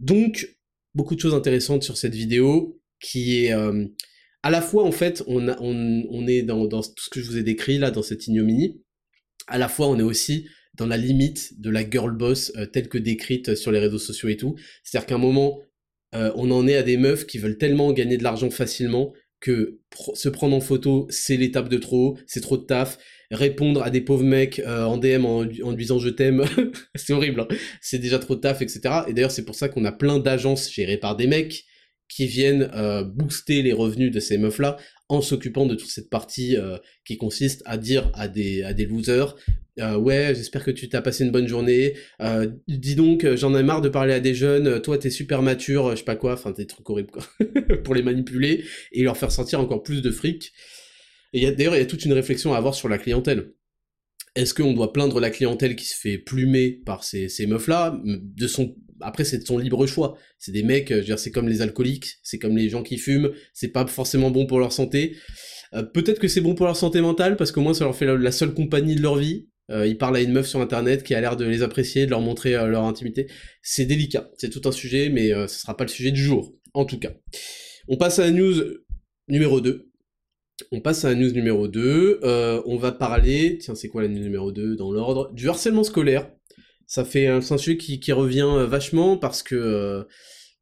Donc 0.00 0.57
beaucoup 0.94 1.14
de 1.14 1.20
choses 1.20 1.34
intéressantes 1.34 1.82
sur 1.82 1.96
cette 1.96 2.14
vidéo 2.14 2.80
qui 3.00 3.44
est 3.44 3.52
euh, 3.52 3.86
à 4.42 4.50
la 4.50 4.60
fois 4.60 4.84
en 4.84 4.92
fait 4.92 5.22
on, 5.26 5.46
est 6.26 6.42
dans, 6.42 6.68
tout 6.68 7.04
ce 7.04 7.10
que 7.10 7.20
je 7.20 7.26
vous 7.26 7.38
ai 7.38 7.42
décrit 7.42 7.78
là 7.78 7.90
dans 7.90 8.02
cette 8.02 8.26
ignominie. 8.26 8.82
À 9.46 9.58
la 9.58 9.68
fois 9.68 9.88
on 9.88 9.98
est 9.98 10.02
aussi 10.02 10.48
dans 10.74 10.86
la 10.86 10.96
limite 10.96 11.60
de 11.60 11.70
la 11.70 11.88
girl 11.88 12.16
boss 12.16 12.52
euh, 12.56 12.66
telle 12.66 12.88
que 12.88 12.98
décrite 12.98 13.54
sur 13.54 13.72
les 13.72 13.78
réseaux 13.78 13.98
sociaux 13.98 14.28
et 14.28 14.36
tout. 14.36 14.56
C'est 14.82 14.96
à 14.96 15.00
dire 15.00 15.06
qu'à 15.06 15.14
un 15.16 15.18
moment 15.18 15.60
euh, 16.14 16.32
on 16.36 16.50
en 16.50 16.66
est 16.66 16.76
à 16.76 16.82
des 16.82 16.96
meufs 16.96 17.26
qui 17.26 17.38
veulent 17.38 17.58
tellement 17.58 17.92
gagner 17.92 18.16
de 18.16 18.22
l'argent 18.22 18.50
facilement 18.50 19.12
que 19.40 19.80
se 20.14 20.28
prendre 20.28 20.56
en 20.56 20.60
photo 20.60 21.06
c'est 21.10 21.36
l'étape 21.36 21.68
de 21.68 21.78
trop 21.78 22.18
c'est 22.26 22.40
trop 22.40 22.56
de 22.56 22.64
taf 22.64 22.98
répondre 23.30 23.82
à 23.82 23.90
des 23.90 24.00
pauvres 24.00 24.24
mecs 24.24 24.60
euh, 24.60 24.84
en 24.84 24.96
DM 24.96 25.24
en, 25.24 25.72
disant 25.72 25.98
je 25.98 26.08
t'aime, 26.08 26.44
c'est 26.94 27.12
horrible, 27.12 27.40
hein. 27.40 27.48
c'est 27.80 27.98
déjà 27.98 28.18
trop 28.18 28.36
taf, 28.36 28.62
etc. 28.62 28.80
Et 29.08 29.12
d'ailleurs 29.12 29.30
c'est 29.30 29.44
pour 29.44 29.54
ça 29.54 29.68
qu'on 29.68 29.84
a 29.84 29.92
plein 29.92 30.18
d'agences 30.18 30.72
gérées 30.72 30.96
par 30.96 31.16
des 31.16 31.26
mecs 31.26 31.64
qui 32.08 32.26
viennent 32.26 32.70
euh, 32.74 33.04
booster 33.04 33.62
les 33.62 33.74
revenus 33.74 34.10
de 34.10 34.18
ces 34.18 34.38
meufs-là 34.38 34.78
en 35.10 35.20
s'occupant 35.20 35.66
de 35.66 35.74
toute 35.74 35.90
cette 35.90 36.08
partie 36.08 36.56
euh, 36.56 36.78
qui 37.04 37.18
consiste 37.18 37.62
à 37.66 37.76
dire 37.76 38.10
à 38.14 38.28
des, 38.28 38.62
à 38.62 38.72
des 38.72 38.86
losers 38.86 39.36
euh, 39.80 39.96
ouais, 39.96 40.34
j'espère 40.34 40.64
que 40.64 40.70
tu 40.70 40.88
t'as 40.88 41.00
passé 41.00 41.24
une 41.24 41.30
bonne 41.30 41.46
journée. 41.46 41.94
Euh, 42.20 42.48
dis 42.66 42.94
donc, 42.94 43.26
j'en 43.36 43.56
ai 43.56 43.62
marre 43.62 43.80
de 43.80 43.88
parler 43.88 44.12
à 44.12 44.20
des 44.20 44.34
jeunes. 44.34 44.80
Toi, 44.82 44.98
t'es 44.98 45.10
super 45.10 45.42
mature, 45.42 45.92
je 45.92 45.96
sais 45.96 46.04
pas 46.04 46.16
quoi. 46.16 46.32
Enfin, 46.32 46.50
des 46.50 46.66
trucs 46.66 46.88
horribles 46.90 47.10
quoi, 47.10 47.22
pour 47.84 47.94
les 47.94 48.02
manipuler 48.02 48.64
et 48.92 49.02
leur 49.02 49.16
faire 49.16 49.30
sentir 49.30 49.60
encore 49.60 49.82
plus 49.82 50.02
de 50.02 50.10
fric. 50.10 50.52
Et 51.32 51.50
d'ailleurs, 51.52 51.76
il 51.76 51.78
y 51.78 51.82
a 51.82 51.86
toute 51.86 52.04
une 52.04 52.12
réflexion 52.12 52.54
à 52.54 52.56
avoir 52.56 52.74
sur 52.74 52.88
la 52.88 52.98
clientèle. 52.98 53.52
Est-ce 54.34 54.54
qu'on 54.54 54.72
doit 54.72 54.92
plaindre 54.92 55.20
la 55.20 55.30
clientèle 55.30 55.74
qui 55.74 55.86
se 55.86 55.96
fait 55.96 56.18
plumer 56.18 56.70
par 56.70 57.02
ces, 57.02 57.28
ces 57.28 57.46
meufs-là 57.46 58.00
de 58.04 58.46
son 58.46 58.76
après 59.00 59.24
c'est 59.24 59.38
de 59.38 59.46
son 59.46 59.58
libre 59.58 59.86
choix. 59.86 60.16
C'est 60.38 60.52
des 60.52 60.62
mecs, 60.62 60.88
je 60.90 60.96
veux 60.96 61.04
dire, 61.04 61.18
c'est 61.18 61.30
comme 61.30 61.48
les 61.48 61.62
alcooliques, 61.62 62.18
c'est 62.22 62.38
comme 62.38 62.56
les 62.56 62.68
gens 62.68 62.82
qui 62.82 62.98
fument, 62.98 63.30
c'est 63.52 63.68
pas 63.68 63.86
forcément 63.86 64.30
bon 64.30 64.46
pour 64.46 64.58
leur 64.58 64.72
santé. 64.72 65.16
Euh, 65.74 65.82
Peut-être 65.82 66.18
que 66.18 66.28
c'est 66.28 66.40
bon 66.40 66.54
pour 66.54 66.66
leur 66.66 66.76
santé 66.76 67.00
mentale 67.00 67.36
parce 67.36 67.52
qu'au 67.52 67.60
moins 67.60 67.74
ça 67.74 67.84
leur 67.84 67.94
fait 67.94 68.06
la, 68.06 68.16
la, 68.16 68.32
seule 68.32 68.54
compagnie 68.54 68.96
de 68.96 69.02
leur 69.02 69.16
vie. 69.16 69.48
Euh, 69.70 69.86
ils 69.86 69.98
parlent 69.98 70.16
à 70.16 70.20
une 70.20 70.32
meuf 70.32 70.46
sur 70.46 70.60
internet 70.60 71.02
qui 71.02 71.14
a 71.14 71.20
l'air 71.20 71.36
de 71.36 71.44
les 71.44 71.62
apprécier, 71.62 72.06
de 72.06 72.10
leur 72.10 72.22
montrer 72.22 72.54
euh, 72.54 72.66
leur 72.68 72.84
intimité. 72.84 73.26
C'est 73.62 73.84
délicat, 73.84 74.30
c'est 74.38 74.48
tout 74.48 74.66
un 74.66 74.72
sujet, 74.72 75.10
mais 75.10 75.32
euh, 75.32 75.46
ce 75.46 75.60
sera 75.60 75.76
pas 75.76 75.84
le 75.84 75.90
sujet 75.90 76.10
du 76.10 76.22
jour, 76.22 76.54
en 76.72 76.86
tout 76.86 76.98
cas. 76.98 77.12
On 77.86 77.96
passe 77.96 78.18
à 78.18 78.24
la 78.24 78.30
news 78.30 78.54
numéro 79.28 79.60
2. 79.60 79.87
On 80.72 80.80
passe 80.80 81.04
à 81.04 81.10
la 81.10 81.14
news 81.14 81.32
numéro 81.32 81.68
2. 81.68 82.20
Euh, 82.22 82.62
on 82.66 82.76
va 82.76 82.92
parler, 82.92 83.58
tiens, 83.58 83.74
c'est 83.74 83.88
quoi 83.88 84.02
la 84.02 84.08
news 84.08 84.22
numéro 84.22 84.52
2 84.52 84.76
dans 84.76 84.92
l'ordre? 84.92 85.32
Du 85.32 85.48
harcèlement 85.48 85.84
scolaire. 85.84 86.30
Ça 86.86 87.04
fait 87.04 87.26
un, 87.26 87.38
un 87.38 87.58
sujet 87.58 87.76
qui, 87.76 88.12
revient 88.12 88.48
euh, 88.48 88.66
vachement 88.66 89.16
parce 89.16 89.42
que 89.42 89.54
euh, 89.54 90.04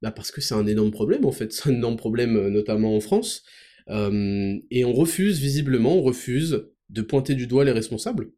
bah 0.02 0.10
parce 0.10 0.30
que 0.30 0.40
c'est 0.40 0.54
un 0.54 0.66
énorme 0.66 0.90
problème 0.90 1.24
en 1.24 1.32
fait. 1.32 1.52
C'est 1.52 1.70
un 1.70 1.74
énorme 1.74 1.96
problème 1.96 2.36
euh, 2.36 2.50
notamment 2.50 2.96
en 2.96 3.00
France. 3.00 3.42
Euh, 3.88 4.58
et 4.70 4.84
on 4.84 4.92
refuse, 4.92 5.38
visiblement, 5.40 5.96
on 5.96 6.02
refuse 6.02 6.66
de 6.90 7.02
pointer 7.02 7.34
du 7.34 7.46
doigt 7.46 7.64
les 7.64 7.72
responsables. 7.72 8.32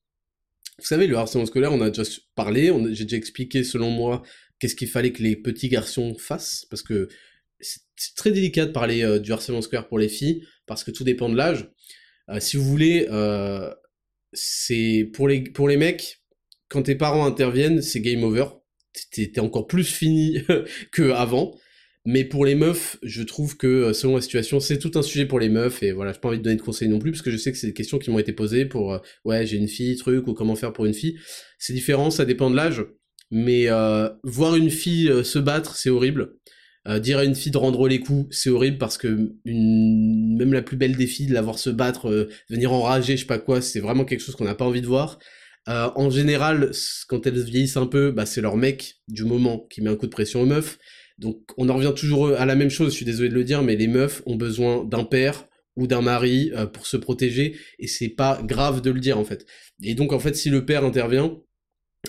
Vous 0.79 0.85
savez, 0.85 1.07
le 1.07 1.17
harcèlement 1.17 1.47
scolaire, 1.47 1.73
on 1.73 1.81
a 1.81 1.91
déjà 1.91 2.09
parlé, 2.37 2.73
j'ai 2.93 3.05
déjà 3.05 3.17
expliqué 3.17 3.65
selon 3.65 3.91
moi 3.91 4.23
qu'est-ce 4.59 4.77
qu'il 4.77 4.89
fallait 4.89 5.13
que 5.13 5.23
les 5.23 5.37
petits 5.37 5.69
garçons 5.69 6.15
fassent, 6.19 6.67
parce 6.71 6.83
que 6.83 7.09
c'est 7.61 8.15
très 8.15 8.31
délicat 8.31 8.67
de 8.67 8.71
parler 8.71 9.03
euh, 9.03 9.19
du 9.19 9.33
harcèlement 9.33 9.63
scolaire 9.63 9.89
pour 9.89 9.99
les 9.99 10.09
filles, 10.09 10.47
parce 10.69 10.85
que 10.85 10.93
tout 10.93 11.03
dépend 11.03 11.29
de 11.29 11.37
l'âge. 11.37 11.71
Euh, 12.31 12.41
si 12.41 12.57
vous 12.57 12.65
voulez, 12.65 13.09
euh, 13.11 13.73
c'est 14.33 15.11
pour 15.13 15.27
les, 15.29 15.43
pour 15.43 15.67
mecs, 15.67 16.23
quand 16.69 16.83
tes 16.83 16.95
parents 16.95 17.27
interviennent, 17.27 17.83
c'est 17.83 18.01
game 18.01 18.23
over. 18.23 18.45
T'es 19.13 19.41
encore 19.41 19.67
plus 19.67 19.85
fini 19.85 20.43
que 20.93 21.11
avant. 21.11 21.57
Mais 22.05 22.25
pour 22.25 22.47
les 22.47 22.55
meufs, 22.55 22.97
je 23.03 23.23
trouve 23.23 23.57
que 23.57 23.93
selon 23.93 24.15
la 24.15 24.23
situation, 24.23 24.61
c'est 24.61 24.79
tout 24.79 24.93
un 24.95 25.03
sujet 25.03 25.27
pour 25.27 25.41
les 25.41 25.49
meufs. 25.49 25.83
Et 25.83 25.93
voilà, 25.93 26.13
j'ai 26.13 26.21
pas 26.21 26.29
envie 26.29 26.39
de 26.39 26.43
donner 26.43 26.57
de 26.57 26.63
conseils 26.63 26.89
non 26.89 26.99
plus, 26.99 27.11
parce 27.11 27.23
que 27.23 27.31
je 27.31 27.37
sais 27.37 27.53
que 27.53 27.59
c'est 27.59 27.67
des 27.67 27.75
questions 27.75 27.99
qui 27.99 28.11
m'ont 28.11 28.19
été 28.19 28.33
posées 28.33 28.65
pour 28.65 28.99
ouais, 29.25 29.45
j'ai 29.45 29.59
une 29.59 29.69
fille, 29.69 29.97
truc, 29.97 30.27
ou 30.27 30.33
comment 30.33 30.55
faire 30.55 30.73
pour 30.73 30.87
une 30.87 30.95
fille. 30.95 31.19
C'est 31.59 31.75
différent, 31.75 32.11
ça 32.11 32.25
dépend 32.25 32.51
de 32.51 32.57
l'âge. 32.57 32.83
Mais 33.31 33.67
voir 34.23 34.57
une 34.57 34.71
fille 34.71 35.23
se 35.23 35.39
battre, 35.39 35.77
c'est 35.77 35.91
horrible. 35.91 36.39
Euh, 36.89 37.01
dire 37.01 37.19
à 37.19 37.25
une 37.25 37.35
fille 37.35 37.53
de 37.53 37.59
rendre 37.59 37.87
les 37.87 38.01
coups, 38.01 38.35
c'est 38.35 38.49
horrible 38.49 38.79
parce 38.79 38.97
que 38.97 39.35
même 39.45 40.53
la 40.53 40.63
plus 40.63 40.77
belle 40.77 40.97
des 40.97 41.07
filles, 41.07 41.27
de 41.27 41.35
la 41.35 41.43
voir 41.43 41.59
se 41.59 41.69
battre, 41.69 42.09
euh, 42.09 42.31
venir 42.49 42.73
enrager, 42.73 43.17
je 43.17 43.23
sais 43.23 43.27
pas 43.27 43.39
quoi, 43.39 43.61
c'est 43.61 43.81
vraiment 43.81 44.07
quelque 44.07 44.21
chose 44.21 44.35
qu'on 44.37 44.45
n'a 44.45 44.55
pas 44.55 44.65
envie 44.65 44.81
de 44.81 44.87
voir. 44.87 45.19
Euh, 45.69 45.91
en 45.97 46.09
général, 46.09 46.71
quand 47.09 47.27
elles 47.27 47.43
vieillissent 47.43 47.77
un 47.77 47.87
peu, 47.87 48.11
bah, 48.11 48.25
c'est 48.25 48.41
leur 48.41 48.57
mec 48.57 48.97
du 49.07 49.25
moment 49.25 49.67
qui 49.71 49.83
met 49.83 49.91
un 49.91 49.97
coup 49.97 50.07
de 50.07 50.11
pression 50.11 50.41
aux 50.41 50.47
meufs. 50.47 50.79
Donc 51.19 51.43
on 51.59 51.69
en 51.69 51.75
revient 51.75 51.93
toujours 51.95 52.29
à 52.29 52.47
la 52.47 52.55
même 52.55 52.71
chose, 52.71 52.93
je 52.93 52.97
suis 52.97 53.05
désolé 53.05 53.29
de 53.29 53.35
le 53.35 53.45
dire, 53.45 53.63
mais 53.63 53.77
les 53.77 53.89
meufs 53.89 54.23
ont 54.25 54.37
besoin 54.37 54.85
d'un 54.85 55.05
père 55.05 55.45
ou 55.77 55.87
d'un 55.87 56.01
mari 56.01 56.53
pour 56.73 56.87
se 56.87 56.97
protéger, 56.97 57.57
et 57.79 57.87
c'est 57.87 58.09
pas 58.09 58.41
grave 58.45 58.81
de 58.83 58.91
le 58.91 59.01
dire 59.01 59.19
en 59.19 59.25
fait. 59.25 59.45
Et 59.83 59.95
donc 59.95 60.13
en 60.13 60.21
fait, 60.21 60.37
si 60.37 60.49
le 60.49 60.65
père 60.65 60.85
intervient, 60.85 61.37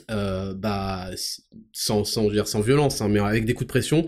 bah 0.08 1.10
sans 1.74 2.62
violence, 2.62 3.02
hein, 3.02 3.10
mais 3.10 3.20
avec 3.20 3.46
des 3.46 3.54
coups 3.56 3.66
de 3.68 3.72
pression, 3.72 4.08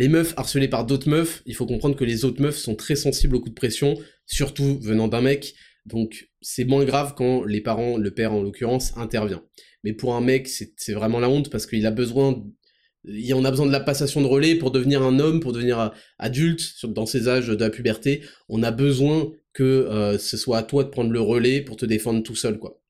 les 0.00 0.08
meufs 0.08 0.32
harcelées 0.38 0.66
par 0.66 0.86
d'autres 0.86 1.10
meufs, 1.10 1.42
il 1.44 1.54
faut 1.54 1.66
comprendre 1.66 1.94
que 1.94 2.04
les 2.04 2.24
autres 2.24 2.40
meufs 2.40 2.56
sont 2.56 2.74
très 2.74 2.96
sensibles 2.96 3.36
aux 3.36 3.40
coups 3.40 3.50
de 3.50 3.60
pression, 3.60 3.98
surtout 4.24 4.80
venant 4.80 5.08
d'un 5.08 5.20
mec, 5.20 5.54
donc 5.84 6.30
c'est 6.40 6.64
moins 6.64 6.86
grave 6.86 7.12
quand 7.14 7.44
les 7.44 7.60
parents, 7.60 7.98
le 7.98 8.10
père 8.10 8.32
en 8.32 8.40
l'occurrence, 8.40 8.96
intervient. 8.96 9.44
Mais 9.84 9.92
pour 9.92 10.14
un 10.14 10.22
mec, 10.22 10.48
c'est 10.48 10.94
vraiment 10.94 11.20
la 11.20 11.28
honte 11.28 11.50
parce 11.50 11.66
qu'il 11.66 11.84
a 11.84 11.90
besoin, 11.90 12.42
il 13.04 13.34
en 13.34 13.44
a 13.44 13.50
besoin 13.50 13.66
de 13.66 13.72
la 13.72 13.80
passation 13.80 14.22
de 14.22 14.26
relais 14.26 14.54
pour 14.54 14.70
devenir 14.70 15.02
un 15.02 15.18
homme, 15.18 15.38
pour 15.38 15.52
devenir 15.52 15.92
adulte, 16.18 16.86
dans 16.86 17.04
ses 17.04 17.28
âges 17.28 17.48
de 17.48 17.62
la 17.62 17.68
puberté. 17.68 18.22
On 18.48 18.62
a 18.62 18.70
besoin 18.70 19.30
que 19.52 19.64
euh, 19.64 20.16
ce 20.16 20.38
soit 20.38 20.56
à 20.56 20.62
toi 20.62 20.82
de 20.82 20.88
prendre 20.88 21.10
le 21.10 21.20
relais 21.20 21.60
pour 21.60 21.76
te 21.76 21.84
défendre 21.84 22.22
tout 22.22 22.36
seul, 22.36 22.58
quoi. 22.58 22.80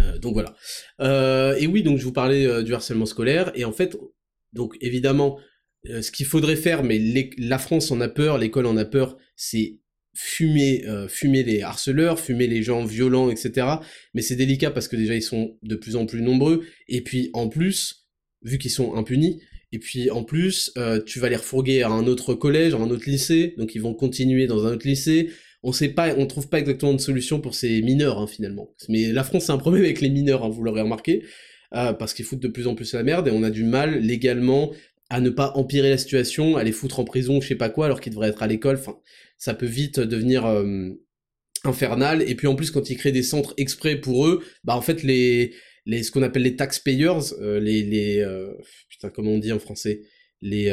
Euh, 0.00 0.18
donc 0.18 0.32
voilà. 0.32 0.56
Euh, 1.00 1.54
et 1.54 1.68
oui, 1.68 1.84
donc 1.84 1.98
je 1.98 2.04
vous 2.04 2.12
parlais 2.12 2.64
du 2.64 2.74
harcèlement 2.74 3.06
scolaire, 3.06 3.52
et 3.54 3.64
en 3.64 3.72
fait, 3.72 3.96
donc 4.52 4.76
évidemment, 4.80 5.38
euh, 5.90 6.02
ce 6.02 6.10
qu'il 6.10 6.26
faudrait 6.26 6.56
faire, 6.56 6.82
mais 6.82 7.00
la 7.38 7.58
France 7.58 7.90
en 7.90 8.00
a 8.00 8.08
peur, 8.08 8.38
l'école 8.38 8.66
en 8.66 8.76
a 8.76 8.84
peur, 8.84 9.16
c'est 9.36 9.78
fumer, 10.14 10.84
euh, 10.86 11.08
les 11.22 11.62
harceleurs, 11.62 12.18
fumer 12.18 12.46
les 12.46 12.62
gens 12.62 12.84
violents, 12.84 13.30
etc. 13.30 13.66
Mais 14.14 14.22
c'est 14.22 14.36
délicat 14.36 14.70
parce 14.70 14.88
que 14.88 14.96
déjà 14.96 15.14
ils 15.14 15.22
sont 15.22 15.58
de 15.62 15.76
plus 15.76 15.96
en 15.96 16.06
plus 16.06 16.22
nombreux, 16.22 16.64
et 16.88 17.02
puis 17.02 17.30
en 17.34 17.48
plus, 17.48 18.06
vu 18.42 18.58
qu'ils 18.58 18.70
sont 18.70 18.94
impunis, 18.94 19.40
et 19.72 19.78
puis 19.78 20.10
en 20.10 20.24
plus, 20.24 20.72
euh, 20.78 21.02
tu 21.04 21.18
vas 21.18 21.28
les 21.28 21.36
refourguer 21.36 21.82
à 21.82 21.88
un 21.88 22.06
autre 22.06 22.34
collège, 22.34 22.74
à 22.74 22.78
un 22.78 22.90
autre 22.90 23.08
lycée, 23.08 23.54
donc 23.58 23.74
ils 23.74 23.82
vont 23.82 23.94
continuer 23.94 24.46
dans 24.46 24.64
un 24.64 24.72
autre 24.72 24.86
lycée. 24.86 25.30
On 25.62 25.72
sait 25.72 25.88
pas, 25.88 26.14
on 26.16 26.26
trouve 26.26 26.48
pas 26.48 26.60
exactement 26.60 26.94
de 26.94 27.00
solution 27.00 27.40
pour 27.40 27.54
ces 27.54 27.82
mineurs 27.82 28.18
hein, 28.18 28.26
finalement. 28.26 28.70
Mais 28.88 29.12
la 29.12 29.24
France 29.24 29.46
c'est 29.46 29.52
un 29.52 29.58
problème 29.58 29.84
avec 29.84 30.00
les 30.00 30.10
mineurs, 30.10 30.44
hein, 30.44 30.48
vous 30.48 30.62
l'aurez 30.62 30.82
remarqué. 30.82 31.24
parce 31.72 32.14
qu'ils 32.14 32.24
foutent 32.24 32.40
de 32.40 32.48
plus 32.48 32.68
en 32.68 32.74
plus 32.74 32.94
la 32.94 33.02
merde 33.02 33.28
et 33.28 33.32
on 33.32 33.42
a 33.42 33.50
du 33.50 33.64
mal 33.64 34.00
légalement 34.00 34.72
à 35.08 35.20
ne 35.20 35.30
pas 35.30 35.52
empirer 35.54 35.90
la 35.90 35.98
situation, 35.98 36.56
à 36.56 36.64
les 36.64 36.72
foutre 36.72 37.00
en 37.00 37.04
prison, 37.04 37.40
je 37.40 37.48
sais 37.48 37.54
pas 37.54 37.70
quoi, 37.70 37.86
alors 37.86 38.00
qu'ils 38.00 38.12
devraient 38.12 38.28
être 38.28 38.42
à 38.42 38.46
l'école. 38.46 38.76
Enfin, 38.76 38.96
ça 39.38 39.54
peut 39.54 39.66
vite 39.66 40.00
devenir 40.00 40.46
euh, 40.46 40.88
infernal. 41.64 42.22
Et 42.22 42.34
puis 42.34 42.46
en 42.46 42.56
plus, 42.56 42.70
quand 42.70 42.90
ils 42.90 42.96
créent 42.96 43.12
des 43.12 43.22
centres 43.22 43.54
exprès 43.56 43.96
pour 43.96 44.26
eux, 44.26 44.42
bah 44.64 44.76
en 44.76 44.82
fait 44.82 45.02
les 45.02 45.54
les 45.84 46.02
ce 46.02 46.10
qu'on 46.10 46.22
appelle 46.22 46.42
les 46.42 46.56
taxpayers, 46.56 47.34
euh, 47.40 47.60
les 47.60 47.82
les 47.82 48.20
euh, 48.20 48.52
putain 48.88 49.10
comment 49.10 49.32
on 49.32 49.38
dit 49.38 49.52
en 49.52 49.60
français, 49.60 50.02
les 50.42 50.70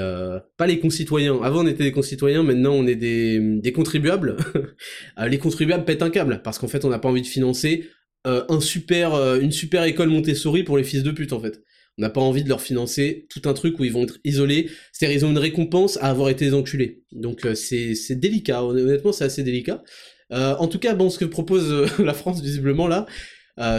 pas 0.58 0.68
les 0.68 0.80
concitoyens. 0.80 1.40
Avant 1.44 1.64
on 1.64 1.68
était 1.68 1.84
des 1.84 1.92
concitoyens, 1.92 2.44
maintenant 2.44 2.74
on 2.74 2.88
est 2.88 2.96
des 2.96 3.40
des 3.40 3.72
contribuables. 3.72 4.38
les 5.28 5.38
contribuables 5.38 5.86
pètent 5.86 6.02
un 6.02 6.10
câble 6.10 6.42
parce 6.44 6.58
qu'en 6.58 6.68
fait 6.68 6.86
on 6.86 6.90
n'a 6.90 7.00
pas 7.00 7.10
envie 7.10 7.22
de 7.22 7.28
financer 7.28 7.88
un 8.26 8.62
super 8.62 9.36
une 9.36 9.52
super 9.52 9.84
école 9.84 10.10
Montessori 10.10 10.64
pour 10.64 10.78
les 10.78 10.84
fils 10.84 11.04
de 11.04 11.12
pute 11.12 11.34
en 11.34 11.40
fait. 11.40 11.62
On 11.98 12.02
n'a 12.02 12.10
pas 12.10 12.22
envie 12.22 12.44
de 12.44 12.50
leur 12.50 12.62
financer 12.62 13.28
tout 13.30 13.48
un 13.48 13.54
truc 13.54 13.80
où 13.80 13.84
ils 13.84 13.92
vont 13.92 14.04
être 14.04 14.18
isolés. 14.24 14.70
C'est-à-dire 14.92 15.18
ils 15.18 15.26
ont 15.26 15.32
une 15.32 15.38
récompense 15.38 15.98
à 15.98 16.10
avoir 16.10 16.30
été 16.30 16.52
enculés. 16.54 17.04
Donc 17.12 17.46
euh, 17.46 17.54
c'est 17.54 18.16
délicat, 18.16 18.64
honnêtement 18.64 19.12
c'est 19.12 19.26
assez 19.26 19.44
délicat. 19.44 19.84
Euh, 20.32 20.56
en 20.56 20.68
tout 20.68 20.80
cas, 20.80 20.96
bon, 20.96 21.10
ce 21.10 21.20
que 21.20 21.26
propose 21.26 21.72
euh, 21.72 21.88
la 22.04 22.14
France 22.14 22.42
visiblement 22.42 22.88
là, 22.88 23.06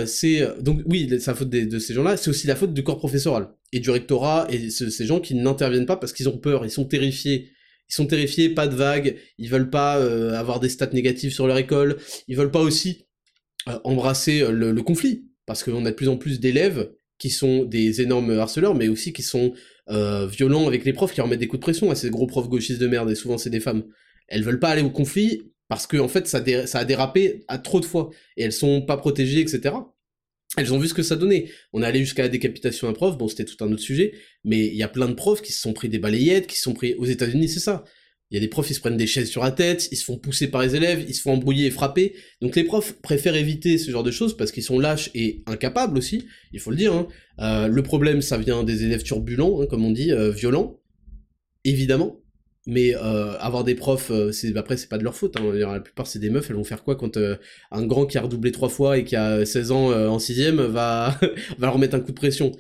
c'est 0.07 0.47
donc 0.62 0.83
oui, 0.87 1.09
c'est 1.11 1.27
la 1.27 1.35
faute 1.35 1.51
de, 1.51 1.79
ces 1.81 1.95
gens-là, 1.95 2.17
c'est 2.17 2.31
aussi 2.31 2.47
la 2.47 2.55
faute 2.55 2.73
du 2.73 2.85
corps 2.85 2.99
professoral 2.99 3.49
et 3.73 3.81
du 3.81 3.91
rectorat 3.91 4.47
et 4.49 4.71
ces 4.71 5.07
gens 5.07 5.19
qui 5.19 5.35
n'interviennent 5.35 5.87
pas 5.87 5.97
parce 5.97 6.12
qu'ils 6.12 6.29
ont 6.29 6.39
peur, 6.39 6.65
ils 6.65 6.71
sont 6.71 6.85
terrifiés. 6.85 7.51
Ils 7.91 7.95
sont 7.95 8.07
terrifiés, 8.07 8.49
pas 8.49 8.67
de 8.67 8.75
vagues, 8.75 9.17
ils 9.37 9.51
veulent 9.51 9.69
pas 9.69 9.95
avoir 10.39 10.59
des 10.59 10.71
stats 10.71 10.91
négatives 10.93 11.35
sur 11.35 11.47
leur 11.47 11.59
école, 11.59 11.99
ils 12.29 12.37
veulent 12.37 12.53
pas 12.53 12.62
aussi 12.62 13.09
embrasser 13.83 14.47
le, 14.51 14.71
le 14.71 14.83
conflit 14.83 15.27
parce 15.45 15.62
qu'on 15.62 15.85
a 15.85 15.91
de 15.91 15.95
plus 15.95 16.09
en 16.09 16.17
plus 16.17 16.41
d'élèves 16.41 16.89
qui 17.19 17.31
sont 17.31 17.65
des 17.65 18.01
énormes 18.01 18.31
harceleurs, 18.39 18.75
mais 18.75 18.89
aussi 18.89 19.12
qui 19.12 19.23
sont 19.23 19.55
euh, 19.91 20.27
violents 20.27 20.67
avec 20.67 20.85
les 20.85 20.93
profs, 20.93 21.12
qui 21.12 21.21
remettent 21.21 21.41
des 21.41 21.47
coups 21.47 21.61
de 21.61 21.65
pression 21.65 21.91
à 21.91 21.95
ces 21.95 22.11
gros 22.11 22.27
profs 22.27 22.49
gauchistes 22.49 22.81
de 22.81 22.89
merde, 22.89 23.11
et 23.11 23.15
souvent 23.15 23.39
c'est 23.39 23.51
des 23.51 23.61
femmes. 23.61 23.85
Elles 24.29 24.43
veulent 24.43 24.61
pas 24.61 24.71
aller 24.71 24.83
au 24.83 24.91
conflit 24.91 25.43
parce 25.69 25.87
que 25.87 25.97
en 25.97 26.09
fait 26.09 26.27
ça, 26.27 26.45
ça 26.67 26.79
a 26.79 26.85
dérapé 26.85 27.45
à 27.49 27.59
trop 27.59 27.81
de 27.81 27.85
fois, 27.85 28.11
et 28.37 28.43
elles 28.43 28.53
sont 28.53 28.83
pas 28.83 28.97
protégées, 28.97 29.41
etc. 29.41 29.75
Elles 30.57 30.73
ont 30.73 30.79
vu 30.79 30.89
ce 30.89 30.95
que 30.95 31.03
ça 31.03 31.17
donnait. 31.17 31.51
On 31.73 31.83
est 31.83 31.87
allé 31.87 32.01
jusqu'à 32.01 32.23
la 32.23 32.29
décapitation 32.29 32.87
d'un 32.87 32.93
prof, 32.93 33.17
bon 33.19 33.29
c'était 33.29 33.45
tout 33.45 33.62
un 33.65 33.73
autre 33.73 33.83
sujet, 33.83 34.15
mais 34.45 34.67
il 34.67 34.77
y 34.77 34.83
a 34.83 34.89
plein 34.89 35.09
de 35.09 35.15
profs 35.15 35.43
qui 35.43 35.53
se 35.53 35.61
sont 35.61 35.73
pris 35.73 35.89
des 35.89 35.99
balayettes, 35.99 36.47
qui 36.47 36.57
se 36.57 36.62
sont 36.62 36.75
pris 36.75 36.95
aux 36.95 37.07
États-Unis, 37.07 37.49
c'est 37.49 37.61
ça. 37.61 37.85
Il 38.35 38.39
y 38.39 38.41
a 38.41 38.41
des 38.41 38.49
profs, 38.49 38.68
ils 38.68 38.74
se 38.74 38.80
prennent 38.80 38.97
des 38.97 39.07
chaises 39.07 39.30
sur 39.30 39.45
la 39.45 39.53
tête, 39.53 39.89
ils 39.93 39.97
se 39.97 40.05
font 40.05 40.18
pousser 40.18 40.49
par 40.49 40.61
les 40.61 40.74
élèves, 40.74 41.05
ils 41.07 41.14
se 41.14 41.22
font 41.22 41.35
embrouiller 41.35 41.66
et 41.66 41.70
frapper. 41.70 42.16
Donc 42.43 42.57
les 42.57 42.64
profs 42.64 42.95
préfèrent 43.01 43.37
éviter 43.37 43.78
ce 43.78 43.93
genre 43.93 44.03
de 44.03 44.11
choses 44.11 44.37
parce 44.37 44.51
qu'ils 44.51 44.64
sont 44.64 44.80
lâches 44.80 45.09
et 45.14 45.45
incapables 45.47 45.97
aussi, 45.97 46.26
il 46.53 46.59
faut 46.59 46.72
le 46.72 46.76
dire. 46.76 46.93
Hein. 46.93 47.07
Euh, 47.39 47.68
le 47.68 47.82
problème, 47.85 48.22
ça 48.22 48.37
vient 48.37 48.64
des 48.64 48.82
élèves 48.82 49.05
turbulents, 49.05 49.61
hein, 49.61 49.66
comme 49.70 49.85
on 49.85 49.93
dit, 49.93 50.11
euh, 50.11 50.32
violents, 50.32 50.80
évidemment. 51.62 52.22
Mais 52.66 52.97
euh, 52.97 53.39
avoir 53.39 53.62
des 53.62 53.76
profs, 53.76 54.11
c'est 54.32 54.57
après 54.57 54.78
c'est 54.78 54.89
pas 54.89 54.99
de 54.99 55.05
leur 55.05 55.14
faute. 55.14 55.37
Hein. 55.37 55.53
La 55.53 55.78
plupart 55.78 56.09
c'est 56.09 56.18
des 56.18 56.30
meufs. 56.30 56.51
Elles 56.51 56.57
vont 56.57 56.64
faire 56.64 56.82
quoi 56.82 56.97
quand 56.97 57.16
un 57.16 57.87
grand 57.87 58.05
qui 58.05 58.18
a 58.18 58.22
redoublé 58.22 58.51
trois 58.51 58.68
fois 58.68 58.99
et 58.99 59.05
qui 59.05 59.14
a 59.14 59.47
16 59.47 59.70
ans 59.70 59.93
en 59.93 60.18
sixième 60.18 60.61
va 60.61 61.20
va 61.59 61.66
leur 61.66 61.78
mettre 61.78 61.95
un 61.95 62.01
coup 62.01 62.11
de 62.11 62.16
pression 62.16 62.51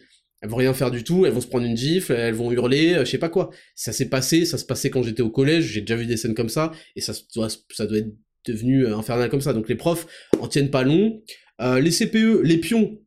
elles 0.44 0.50
vont 0.50 0.56
rien 0.56 0.74
faire 0.74 0.90
du 0.90 1.02
tout, 1.04 1.24
elles 1.24 1.32
vont 1.32 1.40
se 1.40 1.46
prendre 1.46 1.64
une 1.64 1.76
gifle, 1.76 2.12
elles 2.12 2.34
vont 2.34 2.52
hurler, 2.52 2.92
euh, 2.92 3.06
je 3.06 3.10
sais 3.10 3.18
pas 3.18 3.30
quoi. 3.30 3.48
Ça 3.74 3.94
s'est 3.94 4.10
passé, 4.10 4.44
ça 4.44 4.58
se 4.58 4.66
passait 4.66 4.90
quand 4.90 5.02
j'étais 5.02 5.22
au 5.22 5.30
collège, 5.30 5.64
j'ai 5.72 5.80
déjà 5.80 5.96
vu 5.96 6.04
des 6.04 6.18
scènes 6.18 6.34
comme 6.34 6.50
ça, 6.50 6.70
et 6.96 7.00
ça 7.00 7.14
doit, 7.34 7.48
être 7.48 8.12
devenu 8.46 8.84
euh, 8.84 8.94
infernal 8.94 9.30
comme 9.30 9.40
ça. 9.40 9.54
Donc 9.54 9.70
les 9.70 9.74
profs 9.74 10.06
en 10.38 10.46
tiennent 10.46 10.70
pas 10.70 10.82
long. 10.82 11.22
Euh, 11.62 11.80
les 11.80 11.90
CPE, 11.90 12.42
les 12.42 12.58
pions, 12.58 13.00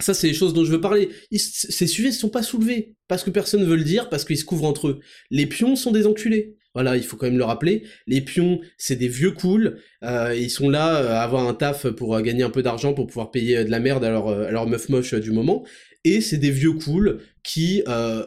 ça 0.00 0.14
c'est 0.14 0.28
les 0.28 0.32
choses 0.32 0.54
dont 0.54 0.64
je 0.64 0.72
veux 0.72 0.80
parler. 0.80 1.10
ces 1.30 1.86
sujets 1.86 2.08
ne 2.08 2.14
sont 2.14 2.30
pas 2.30 2.42
soulevés, 2.42 2.94
parce 3.08 3.24
que 3.24 3.30
personne 3.30 3.60
ne 3.60 3.66
veut 3.66 3.76
le 3.76 3.84
dire, 3.84 4.08
parce 4.08 4.24
qu'ils 4.24 4.38
se 4.38 4.46
couvrent 4.46 4.64
entre 4.64 4.88
eux. 4.88 5.00
Les 5.30 5.44
pions 5.44 5.76
sont 5.76 5.92
des 5.92 6.06
enculés. 6.06 6.56
Voilà, 6.72 6.96
il 6.96 7.02
faut 7.02 7.16
quand 7.16 7.26
même 7.26 7.36
le 7.36 7.44
rappeler. 7.44 7.82
Les 8.06 8.20
pions, 8.20 8.60
c'est 8.78 8.94
des 8.94 9.08
vieux 9.08 9.32
cools. 9.32 9.80
ils 10.02 10.50
sont 10.50 10.70
là 10.70 11.18
à 11.18 11.22
avoir 11.24 11.46
un 11.46 11.52
taf 11.52 11.88
pour 11.88 12.18
gagner 12.22 12.44
un 12.44 12.50
peu 12.50 12.62
d'argent 12.62 12.94
pour 12.94 13.08
pouvoir 13.08 13.32
payer 13.32 13.64
de 13.64 13.70
la 13.70 13.80
merde 13.80 14.04
à 14.04 14.10
leur, 14.10 14.28
à 14.28 14.52
leur 14.52 14.68
meuf 14.68 14.88
moche 14.88 15.12
du 15.14 15.32
moment 15.32 15.66
et 16.04 16.20
c'est 16.20 16.38
des 16.38 16.50
vieux 16.50 16.72
cools 16.72 17.20
qui 17.42 17.82
euh, 17.88 18.24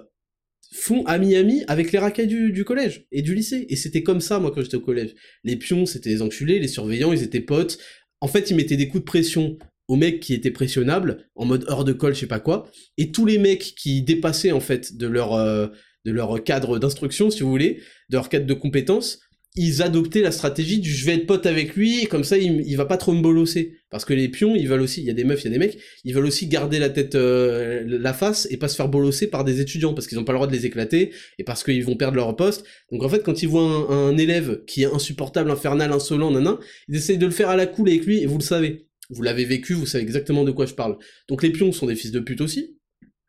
font 0.74 1.05
ami-ami 1.05 1.63
avec 1.67 1.91
les 1.91 1.99
racailles 1.99 2.28
du, 2.28 2.63
collège 2.65 3.05
et 3.11 3.21
du 3.21 3.36
lycée. 3.36 3.65
Et 3.69 3.76
c'était 3.76 4.03
comme 4.03 4.21
ça, 4.21 4.39
moi, 4.39 4.51
quand 4.51 4.61
j'étais 4.61 4.78
au 4.78 4.82
collège. 4.82 5.15
Les 5.43 5.55
pions, 5.55 5.86
c'était 5.86 6.09
les 6.09 6.21
enculés, 6.21 6.59
les 6.59 6.67
surveillants, 6.67 7.13
ils 7.13 7.24
étaient 7.24 7.41
potes. 7.41 7.78
En 8.21 8.28
fait, 8.28 8.49
ils 8.49 8.55
mettaient 8.55 8.78
des 8.78 8.88
coups 8.88 9.01
de 9.01 9.05
pression 9.05 9.57
aux 9.88 9.95
mecs 9.95 10.19
qui 10.19 10.34
étaient 10.34 10.51
pressionnables, 10.51 11.30
en 11.36 11.45
mode 11.45 11.65
hors 11.67 11.84
de 11.84 11.91
colle, 11.91 12.15
je 12.15 12.21
sais 12.21 12.28
pas 12.28 12.39
quoi, 12.39 12.71
et 12.97 13.11
tous 13.11 13.26
les 13.26 13.38
mecs 13.38 13.76
qui 13.76 14.01
dépassaient, 14.01 14.51
en 14.51 14.61
fait, 14.61 14.97
de 14.97 15.07
leur... 15.07 15.34
Euh, 15.34 15.67
de 16.05 16.11
leur 16.11 16.43
cadre 16.43 16.80
d'instruction, 16.80 17.30
si 17.30 17.43
vous 17.43 17.49
voulez, 17.49 17.80
de 18.09 18.17
leur 18.17 18.28
cadre 18.28 18.45
de 18.45 18.53
compétences, 18.53 19.19
ils 19.56 19.82
adoptaient 19.82 20.22
la 20.22 20.32
stratégie 20.32 20.80
du 20.80 20.89
je 20.89 21.06
vais 21.06 21.16
être 21.16 21.28
pote 21.28 21.45
avec 21.45 21.76
lui, 21.76 22.06
comme 22.08 22.24
ça 22.24 22.38
il, 22.38 22.62
il 22.66 22.76
va 22.76 22.86
pas 22.86 22.97
trop 22.97 23.14
me 23.14 23.22
bolosser. 23.22 23.78
Parce 23.93 24.06
que 24.06 24.14
les 24.16 24.28
pions, 24.28 24.56
ils 24.56 24.68
veulent 24.68 24.82
aussi, 24.82 25.01
il 25.01 25.06
y 25.06 25.12
a 25.12 25.14
des 25.14 25.24
meufs, 25.24 25.41
il 25.41 25.45
y 25.45 25.47
a 25.49 25.51
des 25.51 25.60
mecs, 25.60 25.78
ils 26.04 26.16
veulent 26.16 26.26
aussi 26.26 26.47
garder 26.47 26.80
la 26.80 26.89
tête, 26.89 27.14
euh, 27.14 27.84
la 27.86 28.12
face, 28.12 28.47
et 28.49 28.58
pas 28.58 28.68
se 28.68 28.76
faire 28.76 28.89
bolosser 28.89 29.28
par 29.28 29.43
des 29.43 29.62
étudiants, 29.62 29.93
parce 29.93 30.08
qu'ils 30.08 30.18
ont 30.18 30.24
pas 30.24 30.32
le 30.32 30.39
droit 30.39 30.47
de 30.47 30.51
les 30.51 30.66
éclater, 30.66 31.12
et 31.38 31.43
parce 31.43 31.64
qu'ils 31.64 31.86
vont 31.86 31.95
perdre 31.95 32.16
leur 32.16 32.36
poste. 32.36 32.66
Donc 32.91 33.04
en 33.04 33.10
fait, 33.10 33.22
quand 33.22 33.43
ils 33.43 33.47
voient 33.47 33.93
un, 33.93 34.18
élève 34.18 34.64
qui 34.66 34.82
est 34.82 34.91
insupportable, 34.91 35.51
infernal, 35.51 35.91
insolent, 35.91 36.32
nanan, 36.32 36.58
ils 36.88 36.95
essayent 36.95 37.20
de 37.20 37.28
le 37.28 37.32
faire 37.32 37.49
à 37.49 37.56
la 37.56 37.68
cool 37.68 37.89
avec 37.89 38.08
lui, 38.08 38.18
et 38.18 38.26
vous 38.26 38.39
le 38.39 38.43
savez. 38.43 38.88
vous 39.12 39.22
l'avez 39.22 39.45
vécu, 39.45 39.76
vous 39.76 39.86
savez 39.86 40.04
exactement 40.04 40.43
de 40.43 40.49
quoi 40.49 40.66
je 40.66 40.74
parle. 40.74 40.97
Donc 41.30 41.43
les 41.43 41.51
pions 41.51 41.72
sont 41.72 41.86
des 41.86 41.95
fils 41.95 42.10
de 42.10 42.20
pute 42.20 42.41
aussi, 42.41 42.80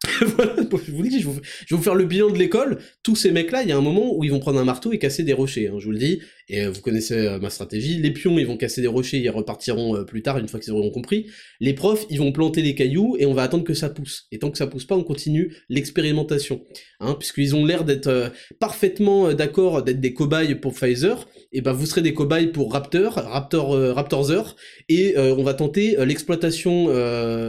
voilà, 0.36 0.56
je 0.86 0.92
vous 0.92 1.02
dis, 1.02 1.20
je, 1.20 1.28
vais 1.28 1.40
vous 1.70 1.82
faire 1.82 1.94
le 1.94 2.04
bilan 2.04 2.30
de 2.30 2.38
l'école. 2.38 2.78
Tous 3.02 3.16
ces 3.16 3.30
mecs-là, 3.30 3.62
il 3.62 3.68
y 3.68 3.72
a 3.72 3.76
un 3.76 3.80
moment 3.80 4.16
où 4.16 4.24
ils 4.24 4.30
vont 4.30 4.40
prendre 4.40 4.58
un 4.58 4.64
marteau 4.64 4.92
et 4.92 4.98
casser 4.98 5.22
des 5.22 5.32
rochers, 5.32 5.68
hein, 5.68 5.76
je 5.78 5.84
vous 5.86 5.92
le 5.92 5.98
dis. 5.98 6.20
Et 6.48 6.62
euh, 6.62 6.70
vous 6.70 6.80
connaissez 6.80 7.14
euh, 7.14 7.38
ma 7.38 7.50
stratégie. 7.50 7.98
Les 7.98 8.10
pions, 8.10 8.38
ils 8.38 8.46
vont 8.46 8.56
casser 8.56 8.82
des 8.82 8.86
rochers, 8.86 9.18
ils 9.18 9.30
repartiront 9.30 9.96
euh, 9.96 10.04
plus 10.04 10.22
tard, 10.22 10.38
une 10.38 10.48
fois 10.48 10.60
qu'ils 10.60 10.72
auront 10.72 10.90
compris. 10.90 11.26
Les 11.60 11.72
profs, 11.72 12.06
ils 12.10 12.18
vont 12.18 12.32
planter 12.32 12.62
des 12.62 12.74
cailloux 12.74 13.16
et 13.18 13.26
on 13.26 13.34
va 13.34 13.42
attendre 13.42 13.64
que 13.64 13.74
ça 13.74 13.88
pousse. 13.88 14.26
Et 14.30 14.38
tant 14.38 14.50
que 14.50 14.58
ça 14.58 14.66
pousse 14.66 14.84
pas, 14.84 14.96
on 14.96 15.04
continue 15.04 15.56
l'expérimentation. 15.68 16.62
Hein, 17.00 17.16
puisqu'ils 17.18 17.54
ont 17.54 17.64
l'air 17.64 17.84
d'être 17.84 18.32
parfaitement 18.60 19.32
d'accord 19.32 19.82
d'être 19.82 20.00
des 20.00 20.14
cobayes 20.14 20.54
pour 20.54 20.74
Pfizer, 20.74 21.28
et 21.54 21.60
ben 21.60 21.72
vous 21.72 21.86
serez 21.86 22.02
des 22.02 22.12
cobayes 22.12 22.48
pour 22.48 22.72
Raptor, 22.72 23.14
Raptor, 23.14 23.70
Raptorzer, 23.94 24.56
et 24.88 25.16
on 25.16 25.42
va 25.42 25.54
tenter 25.54 25.96
l'exploitation 26.04 26.88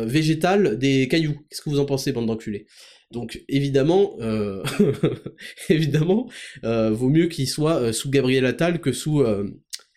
végétale 0.05 0.77
des 0.77 1.07
cailloux. 1.07 1.37
Qu'est-ce 1.49 1.61
que 1.61 1.69
vous 1.69 1.79
en 1.79 1.85
pensez, 1.85 2.11
bande 2.11 2.27
d'enculés? 2.27 2.67
Donc 3.11 3.43
évidemment, 3.47 4.17
euh, 4.19 4.63
évidemment, 5.69 6.29
euh, 6.63 6.91
vaut 6.91 7.09
mieux 7.09 7.27
qu'il 7.27 7.47
soit 7.47 7.75
euh, 7.75 7.93
sous 7.93 8.09
Gabriel 8.09 8.45
Attal 8.45 8.81
que 8.81 8.91
sous 8.91 9.23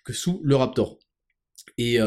que 0.04 0.12
sous 0.12 0.40
le 0.44 0.56
Raptor. 0.56 0.98
Et 1.78 1.98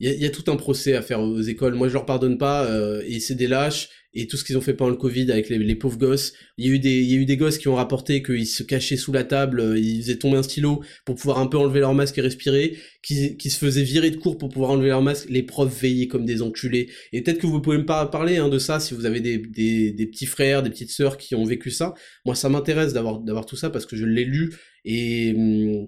il 0.00 0.22
y, 0.22 0.26
a 0.26 0.30
tout 0.30 0.50
un 0.50 0.56
procès 0.56 0.94
à 0.94 1.02
faire 1.02 1.20
aux 1.20 1.40
écoles. 1.40 1.74
Moi, 1.74 1.88
je 1.88 1.94
leur 1.94 2.06
pardonne 2.06 2.38
pas. 2.38 2.68
et 3.04 3.18
c'est 3.20 3.34
des 3.34 3.48
lâches 3.48 3.88
et 4.20 4.26
tout 4.26 4.36
ce 4.36 4.44
qu'ils 4.44 4.58
ont 4.58 4.60
fait 4.60 4.74
pendant 4.74 4.90
le 4.90 4.96
Covid 4.96 5.30
avec 5.30 5.48
les, 5.48 5.74
pauvres 5.76 5.98
gosses. 5.98 6.32
Il 6.56 6.66
y 6.66 6.70
a 6.70 7.16
eu 7.16 7.24
des, 7.24 7.36
gosses 7.36 7.58
qui 7.58 7.68
ont 7.68 7.76
rapporté 7.76 8.22
qu'ils 8.22 8.46
se 8.46 8.62
cachaient 8.62 8.96
sous 8.96 9.12
la 9.12 9.22
table, 9.22 9.60
euh, 9.60 9.78
ils 9.78 10.02
faisaient 10.02 10.18
tomber 10.18 10.36
un 10.38 10.42
stylo 10.42 10.82
pour 11.04 11.14
pouvoir 11.14 11.38
un 11.38 11.46
peu 11.46 11.56
enlever 11.56 11.80
leur 11.80 11.94
masque 11.94 12.18
et 12.18 12.20
respirer, 12.20 12.76
qui, 13.02 13.38
se 13.50 13.58
faisaient 13.58 13.82
virer 13.82 14.10
de 14.10 14.16
cours 14.16 14.36
pour 14.36 14.48
pouvoir 14.48 14.72
enlever 14.72 14.88
leur 14.88 15.02
masque. 15.02 15.28
Les 15.30 15.42
profs 15.42 15.80
veillaient 15.80 16.08
comme 16.08 16.24
des 16.24 16.42
enculés. 16.42 16.88
Et 17.12 17.22
peut-être 17.22 17.38
que 17.38 17.46
vous 17.46 17.60
pouvez 17.60 17.78
me 17.78 17.86
parler 17.86 18.38
hein, 18.38 18.48
de 18.48 18.58
ça 18.58 18.80
si 18.80 18.94
vous 18.94 19.06
avez 19.06 19.20
des, 19.20 19.38
petits 19.38 20.26
frères, 20.26 20.62
des 20.62 20.70
petites 20.70 20.90
sœurs 20.90 21.16
qui 21.16 21.34
ont 21.34 21.44
vécu 21.44 21.70
ça. 21.70 21.94
Moi, 22.24 22.34
ça 22.34 22.48
m'intéresse 22.48 22.92
d'avoir, 22.92 23.20
d'avoir 23.20 23.46
tout 23.46 23.56
ça 23.56 23.70
parce 23.70 23.86
que 23.86 23.96
je 23.96 24.04
l'ai 24.04 24.24
lu 24.24 24.52
et, 24.84 25.32
hum, 25.36 25.86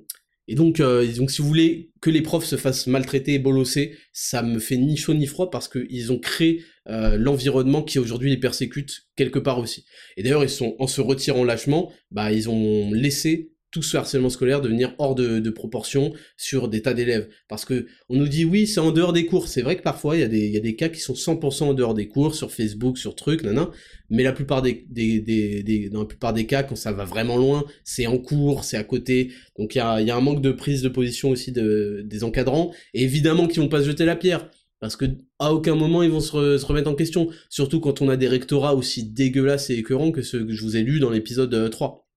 et 0.51 0.57
donc, 0.57 0.81
euh, 0.81 1.07
donc, 1.13 1.31
si 1.31 1.43
vous 1.43 1.47
voulez 1.47 1.93
que 2.01 2.11
les 2.11 2.23
profs 2.23 2.45
se 2.45 2.57
fassent 2.57 2.89
maltraiter 2.89 3.35
et 3.35 3.39
bolosser, 3.39 3.97
ça 4.13 4.43
me 4.43 4.59
fait 4.59 4.77
ni 4.77 4.97
chaud 4.97 5.15
ni 5.15 5.27
froid 5.29 5.49
parce 5.49 5.69
qu'ils 5.69 6.11
ont 6.11 6.19
créé 6.19 6.65
euh, 6.89 7.17
l'environnement 7.17 7.85
qui 7.85 8.01
aujourd'hui 8.01 8.31
les 8.31 8.37
persécute 8.37 9.03
quelque 9.15 9.39
part 9.39 9.61
aussi. 9.61 9.85
Et 10.17 10.25
d'ailleurs, 10.25 10.43
ils 10.43 10.51
sont 10.51 10.75
en 10.81 10.89
se 10.89 11.01
retirant 11.01 11.45
lâchement, 11.45 11.93
bah 12.11 12.33
ils 12.33 12.51
ont 12.51 12.93
laissé 12.93 13.50
tout 13.71 13.83
ce 13.83 13.97
harcèlement 13.97 14.31
scolaire 14.31 14.61
devenir 14.61 14.95
hors 14.99 15.15
de, 15.15 15.51
proportion 15.51 16.13
sur 16.37 16.69
des 16.69 16.83
tas 16.83 16.95
d'élèves. 16.95 17.29
Parce 17.49 17.65
que 17.65 17.87
on 18.09 18.17
nous 18.17 18.29
dit 18.29 18.45
oui, 18.45 18.67
c'est 18.67 18.81
en 18.81 18.93
dehors 18.93 19.13
des 19.13 19.27
cours. 19.27 19.49
C'est 19.49 19.63
vrai 19.63 19.77
que 19.77 19.83
parfois 19.83 20.17
il 20.17 20.21
y, 20.21 20.23
a 20.23 20.29
des, 20.29 20.49
y 20.49 20.57
a 20.57 20.61
des 20.61 20.77
cas 20.77 20.89
qui 20.89 21.01
sont 21.01 21.15
100% 21.15 21.65
en 21.65 21.75
dehors 21.75 21.95
des 21.95 22.09
cours, 22.09 22.35
sur 22.35 22.53
Facebook, 22.53 22.99
sur 22.99 23.15
trucs, 23.15 23.43
nanana. 23.43 23.71
Mais 24.09 24.23
la 24.23 24.33
plupart 24.33 24.63
des, 24.63 24.87
des, 24.89 25.21
des, 25.21 25.89
dans 25.91 26.01
la 26.01 26.07
plupart 26.07 26.33
des 26.33 26.47
cas, 26.47 26.63
quand 26.63 26.77
ça 26.77 26.93
va 26.93 27.05
vraiment 27.05 27.37
loin, 27.37 27.65
c'est 27.85 28.07
en 28.07 28.19
cours, 28.19 28.65
c'est 28.65 28.77
à 28.77 28.85
côté. 28.85 29.33
Donc 29.59 29.75
il 29.75 29.79
y 29.79 29.81
a, 29.81 30.01
y 30.01 30.11
a, 30.11 30.17
un 30.17 30.21
manque 30.21 30.43
de 30.43 30.53
prise 30.53 30.83
de 30.83 30.89
position 30.89 31.31
aussi 31.31 31.53
de, 31.53 32.03
des 32.05 32.25
encadrants. 32.25 32.73
Et 32.95 33.03
évidemment 33.03 33.47
qu'ils 33.47 33.63
vont 33.63 33.69
pas 33.69 33.81
se 33.81 33.87
jeter 33.87 34.05
la 34.05 34.17
pierre. 34.17 34.49
Parce 34.81 34.97
que 34.97 35.05
à 35.39 35.53
aucun 35.53 35.75
moment 35.75 36.03
ils 36.03 36.11
vont 36.11 36.21
se, 36.21 36.65
remettre 36.65 36.91
en 36.91 36.95
question. 36.95 37.29
Surtout 37.51 37.81
quand 37.81 38.01
on 38.01 38.09
a 38.09 38.17
des 38.17 38.29
rectorats 38.29 38.75
aussi 38.75 39.05
dégueulasses 39.05 39.71
et 39.71 39.75
écœurants 39.75 40.11
que 40.11 40.23
ceux 40.23 40.45
que 40.45 40.53
je 40.53 40.63
vous 40.63 40.77
ai 40.77 40.83
lus 40.83 41.01
dans 41.01 41.11
l'épisode 41.11 41.71
3. 41.71 42.10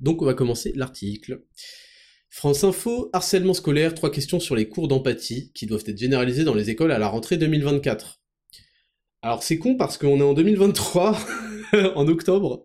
Donc 0.00 0.22
on 0.22 0.24
va 0.24 0.34
commencer 0.34 0.72
l'article. 0.74 1.42
France 2.28 2.64
Info, 2.64 3.10
harcèlement 3.12 3.54
scolaire, 3.54 3.94
trois 3.94 4.10
questions 4.10 4.40
sur 4.40 4.56
les 4.56 4.68
cours 4.68 4.88
d'empathie 4.88 5.52
qui 5.54 5.66
doivent 5.66 5.84
être 5.86 5.98
généralisés 5.98 6.44
dans 6.44 6.54
les 6.54 6.68
écoles 6.68 6.90
à 6.90 6.98
la 6.98 7.08
rentrée 7.08 7.36
2024. 7.36 8.20
Alors 9.22 9.42
c'est 9.42 9.58
con 9.58 9.76
parce 9.76 9.98
qu'on 9.98 10.18
est 10.18 10.22
en 10.22 10.34
2023, 10.34 11.18
en 11.94 12.08
octobre, 12.08 12.64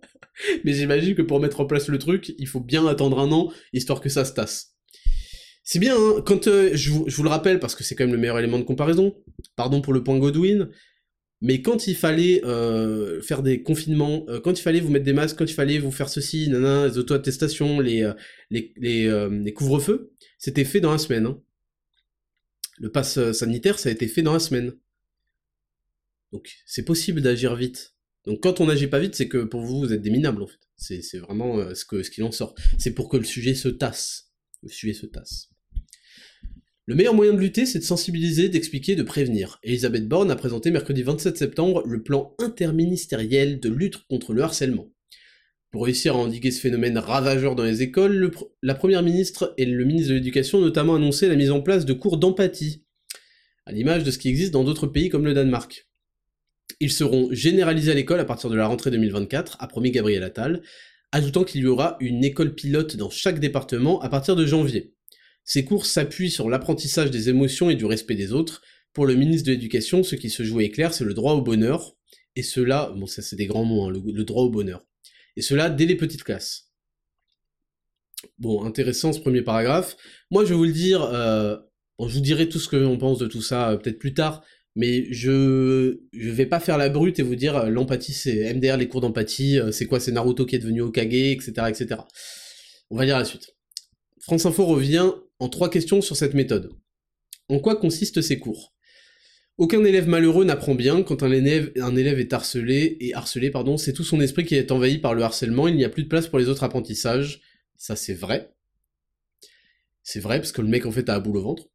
mais 0.64 0.74
j'imagine 0.74 1.16
que 1.16 1.22
pour 1.22 1.40
mettre 1.40 1.62
en 1.62 1.66
place 1.66 1.88
le 1.88 2.00
truc, 2.00 2.34
il 2.38 2.48
faut 2.48 2.60
bien 2.60 2.86
attendre 2.88 3.20
un 3.20 3.32
an, 3.32 3.52
histoire 3.72 4.02
que 4.02 4.10
ça 4.10 4.26
se 4.26 4.34
tasse. 4.34 4.76
C'est 5.64 5.80
bien, 5.80 5.96
hein, 5.96 6.24
quand 6.26 6.48
euh, 6.48 6.72
je, 6.74 6.90
vous, 6.90 7.06
je, 7.08 7.16
vous, 7.16 7.24
le 7.24 7.30
rappelle 7.30 7.60
parce 7.60 7.76
que 7.76 7.84
c'est 7.84 7.94
quand 7.94 8.06
même 8.06 8.14
le 8.14 8.20
meilleur 8.20 8.40
élément 8.40 8.58
de 8.58 8.64
comparaison, 8.64 9.16
pardon 9.56 9.82
pour 9.82 9.94
le 9.94 10.04
point 10.04 10.18
Godwin, 10.18 10.70
mais 11.42 11.62
quand 11.62 11.88
il 11.88 11.96
fallait 11.96 12.44
euh, 12.44 13.22
faire 13.22 13.44
des 13.44 13.64
confinements, 13.64 14.26
euh, 14.28 14.42
quand 14.42 14.60
il 14.60 14.62
fallait 14.62 14.82
vous 14.82 14.92
mettre 14.92 15.06
des 15.06 15.14
masques, 15.14 15.38
quand 15.38 15.50
il 15.50 15.54
fallait 15.54 15.80
vous 15.80 15.92
faire 15.92 16.10
ceci, 16.10 16.50
nanana, 16.50 16.88
les 16.88 16.98
auto-attestations, 16.98 17.80
les, 17.80 18.04
euh, 18.04 18.14
les, 18.50 18.74
les, 18.76 19.30
les 19.30 19.54
couvre-feux, 19.54 20.12
c'était 20.38 20.66
fait 20.66 20.82
dans 20.82 20.92
la 20.92 20.98
semaine. 20.98 21.26
Hein. 21.26 21.42
Le 22.78 22.92
pass 22.92 23.32
sanitaire, 23.32 23.80
ça 23.80 23.90
a 23.90 23.92
été 23.92 24.08
fait 24.08 24.22
dans 24.22 24.34
la 24.34 24.40
semaine. 24.40 24.74
Donc 26.32 26.50
c'est 26.66 26.84
possible 26.84 27.22
d'agir 27.22 27.56
vite. 27.56 27.96
Donc 28.26 28.42
quand 28.44 28.60
on 28.62 28.66
n'agit 28.68 28.88
pas 28.88 29.00
vite, 29.00 29.16
c'est 29.16 29.28
que 29.28 29.44
pour 29.44 29.62
vous, 29.62 29.80
vous 29.80 29.94
êtes 29.94 30.02
des 30.02 30.12
minables 30.12 30.44
en 30.44 30.48
fait. 30.48 30.60
C'est 30.78 31.18
vraiment 31.18 31.74
ce 31.74 31.84
qu'il 31.84 32.06
ce 32.06 32.12
qu'il 32.12 32.24
en 32.24 32.32
sort. 32.32 32.56
C'est 32.78 32.92
pour 32.92 33.10
que 33.10 33.18
le 33.18 33.24
sujet 33.24 33.54
se 33.54 33.68
tasse. 33.68 34.32
Le 34.62 34.70
sujet 34.70 34.94
se 34.94 35.08
tasse. 35.08 35.50
Le 36.90 36.96
meilleur 36.96 37.14
moyen 37.14 37.34
de 37.34 37.40
lutter, 37.40 37.68
c'est 37.68 37.78
de 37.78 37.84
sensibiliser, 37.84 38.50
d'expliquer, 38.50 38.96
de 38.96 39.04
prévenir. 39.04 39.60
Elisabeth 39.62 40.08
Borne 40.08 40.32
a 40.32 40.36
présenté 40.36 40.72
mercredi 40.72 41.04
27 41.04 41.38
septembre 41.38 41.84
le 41.86 42.02
plan 42.02 42.34
interministériel 42.40 43.60
de 43.60 43.70
lutte 43.70 43.98
contre 44.10 44.34
le 44.34 44.42
harcèlement. 44.42 44.92
Pour 45.70 45.86
réussir 45.86 46.16
à 46.16 46.18
endiguer 46.18 46.50
ce 46.50 46.60
phénomène 46.60 46.98
ravageur 46.98 47.56
dans 47.56 47.64
les 47.64 47.84
écoles, 47.84 48.32
la 48.64 48.74
première 48.74 49.04
ministre 49.04 49.54
et 49.60 49.68
le 49.68 49.86
ministre 49.86 50.10
de 50.10 50.16
l'Éducation 50.16 50.58
ont 50.58 50.62
notamment 50.62 50.96
annoncé 50.96 51.28
la 51.28 51.36
mise 51.36 51.52
en 51.52 51.62
place 51.62 51.86
de 51.86 51.94
cours 51.94 52.18
d'empathie, 52.18 52.82
à 53.68 53.72
l'image 53.72 54.04
de 54.04 54.10
ce 54.10 54.18
qui 54.18 54.30
existe 54.30 54.52
dans 54.52 54.64
d'autres 54.64 54.88
pays 54.88 55.10
comme 55.10 55.26
le 55.26 55.36
Danemark. 55.36 55.88
Ils 56.80 56.92
seront 56.92 57.30
généralisés 57.32 57.92
à 57.92 57.94
l'école 57.94 58.20
à 58.20 58.26
partir 58.26 58.50
de 58.50 58.56
la 58.56 58.66
rentrée 58.66 58.90
2024, 58.90 59.58
a 59.60 59.68
promis 59.68 59.92
Gabriel 59.92 60.24
Attal, 60.24 60.64
ajoutant 61.12 61.44
qu'il 61.44 61.62
y 61.62 61.68
aura 61.68 61.98
une 62.00 62.24
école 62.24 62.56
pilote 62.56 62.96
dans 62.96 63.12
chaque 63.12 63.40
département 63.40 64.02
à 64.02 64.10
partir 64.10 64.36
de 64.36 64.48
janvier. 64.48 64.96
Ces 65.50 65.66
cours 65.66 65.88
s'appuient 65.88 66.30
sur 66.30 66.48
l'apprentissage 66.48 67.10
des 67.10 67.28
émotions 67.28 67.72
et 67.72 67.76
du 67.76 67.86
respect 67.86 68.14
des 68.14 68.34
autres. 68.34 68.62
Pour 68.94 69.08
le 69.08 69.16
ministre 69.16 69.48
de 69.48 69.54
l'Éducation, 69.54 70.04
ce 70.04 70.14
qui 70.14 70.30
se 70.30 70.44
joue 70.44 70.60
est 70.60 70.70
clair, 70.70 70.94
c'est 70.94 71.04
le 71.04 71.16
droit 71.16 71.34
au 71.34 71.42
bonheur. 71.42 71.96
Et 72.36 72.44
cela, 72.44 72.94
bon 72.96 73.08
ça 73.08 73.24
c'est 73.24 73.36
des 73.36 73.48
grands 73.48 73.66
mots, 73.66 73.86
hein, 73.86 73.90
le, 73.92 74.24
droit 74.24 74.44
au 74.44 74.52
bonheur. 74.52 74.86
Et 75.36 75.42
cela 75.42 75.72
dès 75.72 75.88
les 75.88 75.96
petites 75.96 76.22
classes. 76.22 76.70
Bon, 78.38 78.64
intéressant 78.64 79.12
ce 79.12 79.20
premier 79.20 79.42
paragraphe. 79.42 79.98
Moi 80.30 80.46
je 80.46 80.50
vais 80.50 80.56
vous 80.56 80.66
le 80.66 80.72
dire, 80.72 81.02
euh, 81.02 81.58
je 82.00 82.14
vous 82.14 82.22
dirai 82.22 82.48
tout 82.48 82.60
ce 82.60 82.68
que 82.68 82.76
l'on 82.76 83.00
pense 83.00 83.18
de 83.18 83.26
tout 83.26 83.42
ça 83.42 83.72
euh, 83.72 83.78
peut-être 83.78 83.98
plus 83.98 84.14
tard, 84.14 84.44
mais 84.76 85.12
je 85.12 85.98
vais 86.14 86.46
pas 86.46 86.60
faire 86.60 86.78
la 86.78 86.90
brute 86.90 87.18
et 87.18 87.24
vous 87.24 87.36
dire 87.36 87.56
euh, 87.58 87.70
l'empathie 87.70 88.14
c'est 88.14 88.54
MDR 88.54 88.78
les 88.78 88.88
cours 88.88 89.02
d'empathie, 89.02 89.60
c'est 89.72 89.88
quoi 89.88 90.00
c'est 90.00 90.12
Naruto 90.12 90.46
qui 90.46 90.58
est 90.58 90.60
devenu 90.60 90.82
Okage, 90.82 91.06
etc., 91.08 91.54
etc. 91.70 92.02
On 92.92 92.98
va 92.98 93.06
dire 93.06 93.18
la 93.18 93.26
suite. 93.26 93.56
France 94.20 94.46
Info 94.46 94.64
revient 94.68 95.12
en 95.40 95.50
trois 95.50 95.70
questions 95.70 96.02
sur 96.02 96.16
cette 96.16 96.34
méthode. 96.34 96.72
En 97.48 97.60
quoi 97.60 97.76
consistent 97.76 98.22
ces 98.22 98.40
cours? 98.40 98.74
Aucun 99.58 99.84
élève 99.84 100.08
malheureux 100.08 100.46
n'apprend 100.46 100.74
bien 100.74 101.04
quand 101.04 101.22
un 101.22 101.32
élève, 101.32 101.74
est 101.76 102.34
harcelé, 102.34 102.96
et 103.02 103.14
harcelé, 103.14 103.52
pardon, 103.52 103.76
c'est 103.76 103.92
tout 103.92 104.06
son 104.06 104.22
esprit 104.22 104.46
qui 104.46 104.56
est 104.56 104.72
envahi 104.72 105.00
par 105.00 105.14
le 105.14 105.22
harcèlement, 105.22 105.68
il 105.68 105.76
n'y 105.76 105.84
a 105.84 105.90
plus 105.90 106.04
de 106.04 106.08
place 106.08 106.28
pour 106.28 106.40
les 106.40 106.48
autres 106.48 106.64
apprentissages. 106.64 107.42
Ça 107.76 107.98
c'est 107.98 108.14
vrai. 108.14 108.54
C'est 110.02 110.22
vrai, 110.22 110.38
parce 110.40 110.54
que 110.54 110.62
le 110.62 110.70
mec 110.70 110.86
en 110.86 110.92
fait 110.92 111.10
a 111.10 111.16
à 111.16 111.20
boule 111.20 111.38
au 111.38 111.42
ventre. 111.42 111.70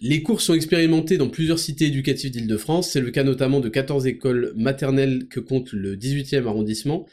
Les 0.00 0.22
cours 0.22 0.40
sont 0.40 0.54
expérimentés 0.54 1.18
dans 1.18 1.28
plusieurs 1.28 1.58
cités 1.58 1.86
éducatives 1.86 2.30
d'Île-de-France, 2.30 2.90
c'est 2.90 3.00
le 3.00 3.10
cas 3.10 3.24
notamment 3.24 3.60
de 3.60 3.68
14 3.68 4.06
écoles 4.06 4.52
maternelles 4.56 5.26
que 5.28 5.40
compte 5.40 5.72
le 5.72 5.96
18e 5.96 6.46
arrondissement, 6.46 7.06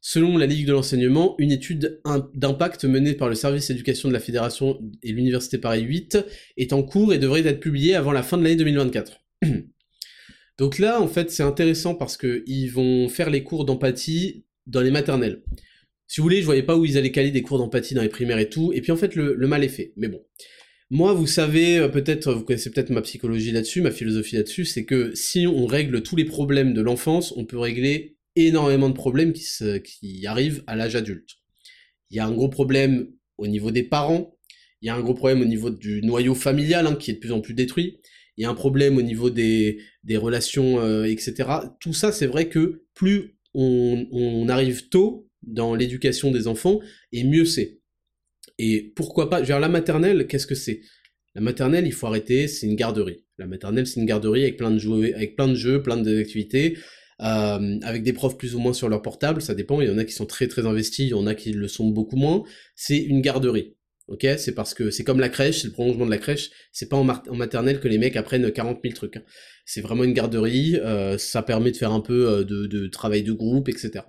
Selon 0.00 0.38
la 0.38 0.46
Ligue 0.46 0.66
de 0.66 0.72
l'enseignement, 0.72 1.34
une 1.38 1.50
étude 1.50 2.00
d'impact 2.34 2.84
menée 2.84 3.14
par 3.14 3.28
le 3.28 3.34
service 3.34 3.68
éducation 3.70 4.08
de 4.08 4.14
la 4.14 4.20
Fédération 4.20 4.78
et 5.02 5.12
l'Université 5.12 5.58
Paris 5.58 5.82
8 5.82 6.18
est 6.56 6.72
en 6.72 6.82
cours 6.82 7.12
et 7.12 7.18
devrait 7.18 7.46
être 7.46 7.60
publiée 7.60 7.94
avant 7.94 8.12
la 8.12 8.22
fin 8.22 8.38
de 8.38 8.44
l'année 8.44 8.56
2024. 8.56 9.20
Donc 10.58 10.78
là, 10.78 11.00
en 11.00 11.08
fait, 11.08 11.30
c'est 11.30 11.42
intéressant 11.42 11.94
parce 11.94 12.16
qu'ils 12.16 12.70
vont 12.70 13.08
faire 13.08 13.30
les 13.30 13.42
cours 13.42 13.64
d'empathie 13.64 14.44
dans 14.66 14.80
les 14.80 14.90
maternelles. 14.90 15.42
Si 16.06 16.20
vous 16.20 16.24
voulez, 16.24 16.40
je 16.40 16.46
voyais 16.46 16.62
pas 16.62 16.76
où 16.76 16.84
ils 16.84 16.96
allaient 16.96 17.12
caler 17.12 17.30
des 17.30 17.42
cours 17.42 17.58
d'empathie 17.58 17.94
dans 17.94 18.02
les 18.02 18.08
primaires 18.08 18.38
et 18.38 18.48
tout, 18.48 18.72
et 18.72 18.80
puis 18.80 18.92
en 18.92 18.96
fait, 18.96 19.14
le, 19.14 19.34
mal 19.46 19.64
est 19.64 19.68
fait. 19.68 19.92
Mais 19.96 20.08
bon. 20.08 20.24
Moi, 20.90 21.12
vous 21.12 21.26
savez, 21.26 21.78
euh, 21.78 21.88
peut-être, 21.88 22.32
vous 22.32 22.44
connaissez 22.44 22.70
peut-être 22.70 22.88
ma 22.88 23.02
psychologie 23.02 23.52
là-dessus, 23.52 23.82
ma 23.82 23.90
philosophie 23.90 24.36
là-dessus, 24.36 24.64
c'est 24.64 24.86
que 24.86 25.14
si 25.14 25.46
on 25.46 25.66
règle 25.66 26.02
tous 26.02 26.16
les 26.16 26.24
problèmes 26.24 26.72
de 26.72 26.80
l'enfance, 26.80 27.34
on 27.36 27.44
peut 27.44 27.58
régler 27.58 28.17
énormément 28.46 28.88
de 28.88 28.94
problèmes 28.94 29.32
qui, 29.32 30.26
arrivent 30.26 30.62
à 30.66 30.76
l'âge 30.76 30.96
adulte. 30.96 31.30
Il 32.10 32.16
y 32.16 32.20
a 32.20 32.26
un 32.26 32.32
gros 32.32 32.48
problème 32.48 33.08
au 33.36 33.46
niveau 33.46 33.70
des 33.70 33.82
parents, 33.82 34.36
il 34.80 34.86
y 34.86 34.88
a 34.88 34.94
un 34.94 35.00
gros 35.00 35.14
problème 35.14 35.40
au 35.42 35.44
niveau 35.44 35.70
du 35.70 36.02
noyau 36.02 36.34
familial 36.34 36.86
hein, 36.86 36.94
qui 36.94 37.10
est 37.10 37.14
de 37.14 37.18
plus 37.18 37.32
en 37.32 37.40
plus 37.40 37.54
détruit, 37.54 38.00
il 38.38 38.42
y 38.42 38.44
a 38.44 38.50
un 38.50 38.54
problème 38.54 38.96
au 38.96 39.02
niveau 39.02 39.30
des, 39.30 39.80
relations, 40.14 40.80
euh, 40.80 41.04
etc. 41.04 41.34
Tout 41.80 41.92
ça, 41.92 42.12
c'est 42.12 42.26
vrai 42.26 42.48
que 42.48 42.84
plus 42.94 43.36
on, 43.52 44.46
arrive 44.48 44.88
tôt 44.88 45.28
dans 45.42 45.74
l'éducation 45.74 46.30
des 46.30 46.46
enfants, 46.46 46.80
et 47.12 47.24
mieux 47.24 47.44
c'est. 47.44 47.80
Et 48.58 48.92
pourquoi 48.94 49.28
pas, 49.28 49.40
vers 49.40 49.58
la 49.58 49.68
maternelle, 49.68 50.26
qu'est-ce 50.28 50.46
que 50.46 50.54
c'est? 50.54 50.82
La 51.34 51.40
maternelle, 51.40 51.86
il 51.86 51.92
faut 51.92 52.06
arrêter, 52.06 52.46
c'est 52.46 52.66
une 52.66 52.76
garderie. 52.76 53.24
La 53.38 53.46
maternelle, 53.46 53.86
c'est 53.86 54.00
une 54.00 54.06
garderie 54.06 54.42
avec 54.42 54.56
plein 54.56 54.70
de 54.70 54.78
jeux, 54.78 55.14
avec 55.14 55.34
plein 55.34 55.48
de 55.48 55.54
jeux, 55.54 55.82
plein 55.82 55.96
d'activités, 55.96 56.78
euh, 57.20 57.78
avec 57.82 58.02
des 58.02 58.12
profs 58.12 58.38
plus 58.38 58.54
ou 58.54 58.58
moins 58.58 58.72
sur 58.72 58.88
leur 58.88 59.02
portable, 59.02 59.42
ça 59.42 59.54
dépend. 59.54 59.80
Il 59.80 59.88
y 59.88 59.90
en 59.90 59.98
a 59.98 60.04
qui 60.04 60.12
sont 60.12 60.26
très 60.26 60.48
très 60.48 60.66
investis, 60.66 61.06
il 61.06 61.10
y 61.10 61.14
en 61.14 61.26
a 61.26 61.34
qui 61.34 61.52
le 61.52 61.68
sont 61.68 61.88
beaucoup 61.88 62.16
moins. 62.16 62.44
C'est 62.76 62.98
une 62.98 63.20
garderie. 63.20 63.74
Ok, 64.08 64.26
c'est 64.38 64.54
parce 64.54 64.72
que 64.72 64.90
c'est 64.90 65.04
comme 65.04 65.20
la 65.20 65.28
crèche, 65.28 65.60
c'est 65.60 65.66
le 65.66 65.72
prolongement 65.74 66.06
de 66.06 66.10
la 66.10 66.18
crèche. 66.18 66.50
C'est 66.72 66.88
pas 66.88 66.96
en, 66.96 67.04
maternelle 67.04 67.78
que 67.78 67.88
les 67.88 67.98
mecs 67.98 68.16
apprennent 68.16 68.50
40 68.50 68.80
000 68.82 68.94
trucs. 68.94 69.22
C'est 69.66 69.82
vraiment 69.82 70.04
une 70.04 70.14
garderie. 70.14 70.76
Euh, 70.76 71.18
ça 71.18 71.42
permet 71.42 71.72
de 71.72 71.76
faire 71.76 71.92
un 71.92 72.00
peu 72.00 72.28
euh, 72.28 72.44
de, 72.44 72.66
de 72.66 72.86
travail 72.86 73.22
de 73.22 73.32
groupe, 73.32 73.68
etc. 73.68 74.04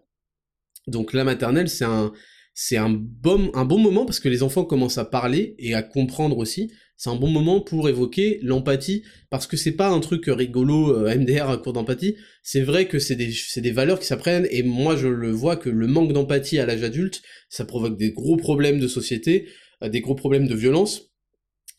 Donc 0.88 1.14
la 1.14 1.26
maternelle, 1.26 1.70
c'est 1.70 1.86
un, 1.86 2.14
c'est 2.54 2.78
un 2.78 2.90
bon, 2.90 3.52
un 3.54 3.66
bon 3.66 3.78
moment 3.78 4.06
parce 4.06 4.20
que 4.20 4.30
les 4.30 4.44
enfants 4.44 4.66
commencent 4.66 4.98
à 4.98 5.06
parler 5.06 5.56
et 5.60 5.76
à 5.76 5.84
comprendre 5.84 6.38
aussi. 6.38 6.72
C'est 7.00 7.10
un 7.10 7.16
bon 7.16 7.30
moment 7.30 7.62
pour 7.62 7.88
évoquer 7.88 8.40
l'empathie 8.44 9.04
parce 9.30 9.48
que 9.48 9.56
c'est 9.56 9.72
pas 9.72 9.88
un 9.88 10.02
truc 10.02 10.26
rigolo 10.28 10.98
euh, 10.98 11.16
MDR 11.16 11.62
cours 11.62 11.72
d'empathie. 11.72 12.18
C'est 12.44 12.60
vrai 12.60 12.90
que 12.90 13.00
c'est 13.00 13.16
des, 13.16 13.32
des 13.56 13.72
valeurs 13.72 14.00
qui 14.00 14.06
s'apprennent 14.06 14.50
et 14.52 14.64
moi 14.64 14.98
je 14.98 15.08
le 15.08 15.32
vois 15.32 15.56
que 15.56 15.70
le 15.70 15.88
manque 15.88 16.12
d'empathie 16.12 16.60
à 16.60 16.66
l'âge 16.66 16.84
adulte, 16.84 17.22
ça 17.48 17.64
provoque 17.64 17.98
des 17.98 18.12
gros 18.12 18.36
problèmes 18.36 18.82
de 18.82 18.88
société, 18.90 19.48
euh, 19.82 19.88
des 19.88 20.02
gros 20.02 20.14
problèmes 20.14 20.46
de 20.46 20.56
violence, 20.56 21.14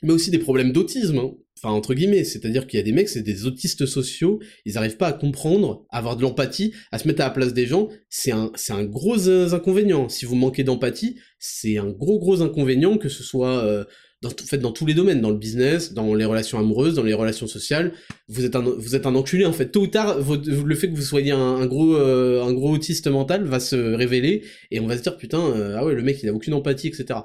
mais 0.02 0.14
aussi 0.14 0.30
des 0.30 0.38
problèmes 0.38 0.72
d'autisme. 0.72 1.18
Hein 1.18 1.34
enfin 1.62 1.74
entre 1.74 1.92
guillemets, 1.92 2.24
c'est-à-dire 2.24 2.66
qu'il 2.66 2.78
y 2.78 2.80
a 2.80 2.84
des 2.84 2.92
mecs, 2.92 3.10
c'est 3.10 3.20
des 3.20 3.44
autistes 3.44 3.84
sociaux, 3.84 4.40
ils 4.64 4.78
arrivent 4.78 4.96
pas 4.96 5.08
à 5.08 5.12
comprendre, 5.12 5.84
à 5.90 5.98
avoir 5.98 6.16
de 6.16 6.22
l'empathie, 6.22 6.72
à 6.92 6.98
se 6.98 7.06
mettre 7.06 7.20
à 7.20 7.24
la 7.24 7.30
place 7.30 7.52
des 7.52 7.66
gens, 7.66 7.90
c'est 8.08 8.32
un, 8.32 8.50
un 8.70 8.84
gros 8.84 9.28
euh, 9.28 9.52
inconvénient. 9.52 10.08
Si 10.08 10.24
vous 10.24 10.34
manquez 10.36 10.64
d'empathie, 10.64 11.16
c'est 11.38 11.76
un 11.76 11.90
gros 11.90 12.18
gros 12.18 12.40
inconvénient 12.40 12.96
que 12.96 13.10
ce 13.10 13.22
soit 13.22 13.86
dans, 14.22 14.30
fait, 14.30 14.58
dans 14.58 14.72
tous 14.72 14.84
les 14.84 14.94
domaines, 14.94 15.20
dans 15.20 15.30
le 15.30 15.36
business, 15.36 15.94
dans 15.94 16.14
les 16.14 16.24
relations 16.24 16.58
amoureuses, 16.58 16.94
dans 16.94 17.02
les 17.02 17.14
relations 17.14 17.46
sociales, 17.46 17.92
vous 18.28 18.44
êtes 18.44 18.54
un, 18.54 18.60
vous 18.60 18.94
êtes 18.94 19.06
un 19.06 19.14
enculé 19.14 19.46
en 19.46 19.52
fait. 19.52 19.70
Tôt 19.70 19.82
ou 19.82 19.86
tard, 19.86 20.18
le 20.18 20.74
fait 20.74 20.90
que 20.90 20.94
vous 20.94 21.02
soyez 21.02 21.32
un, 21.32 21.64
gros, 21.66 21.96
euh, 21.96 22.42
un 22.42 22.52
gros 22.52 22.70
autiste 22.70 23.06
mental 23.06 23.44
va 23.44 23.60
se 23.60 23.76
révéler 23.76 24.44
et 24.70 24.80
on 24.80 24.86
va 24.86 24.98
se 24.98 25.02
dire 25.02 25.16
putain, 25.16 25.74
ah 25.76 25.84
ouais, 25.84 25.94
le 25.94 26.02
mec 26.02 26.22
il 26.22 26.28
a 26.28 26.34
aucune 26.34 26.54
empathie, 26.54 26.88
etc. 26.88 27.20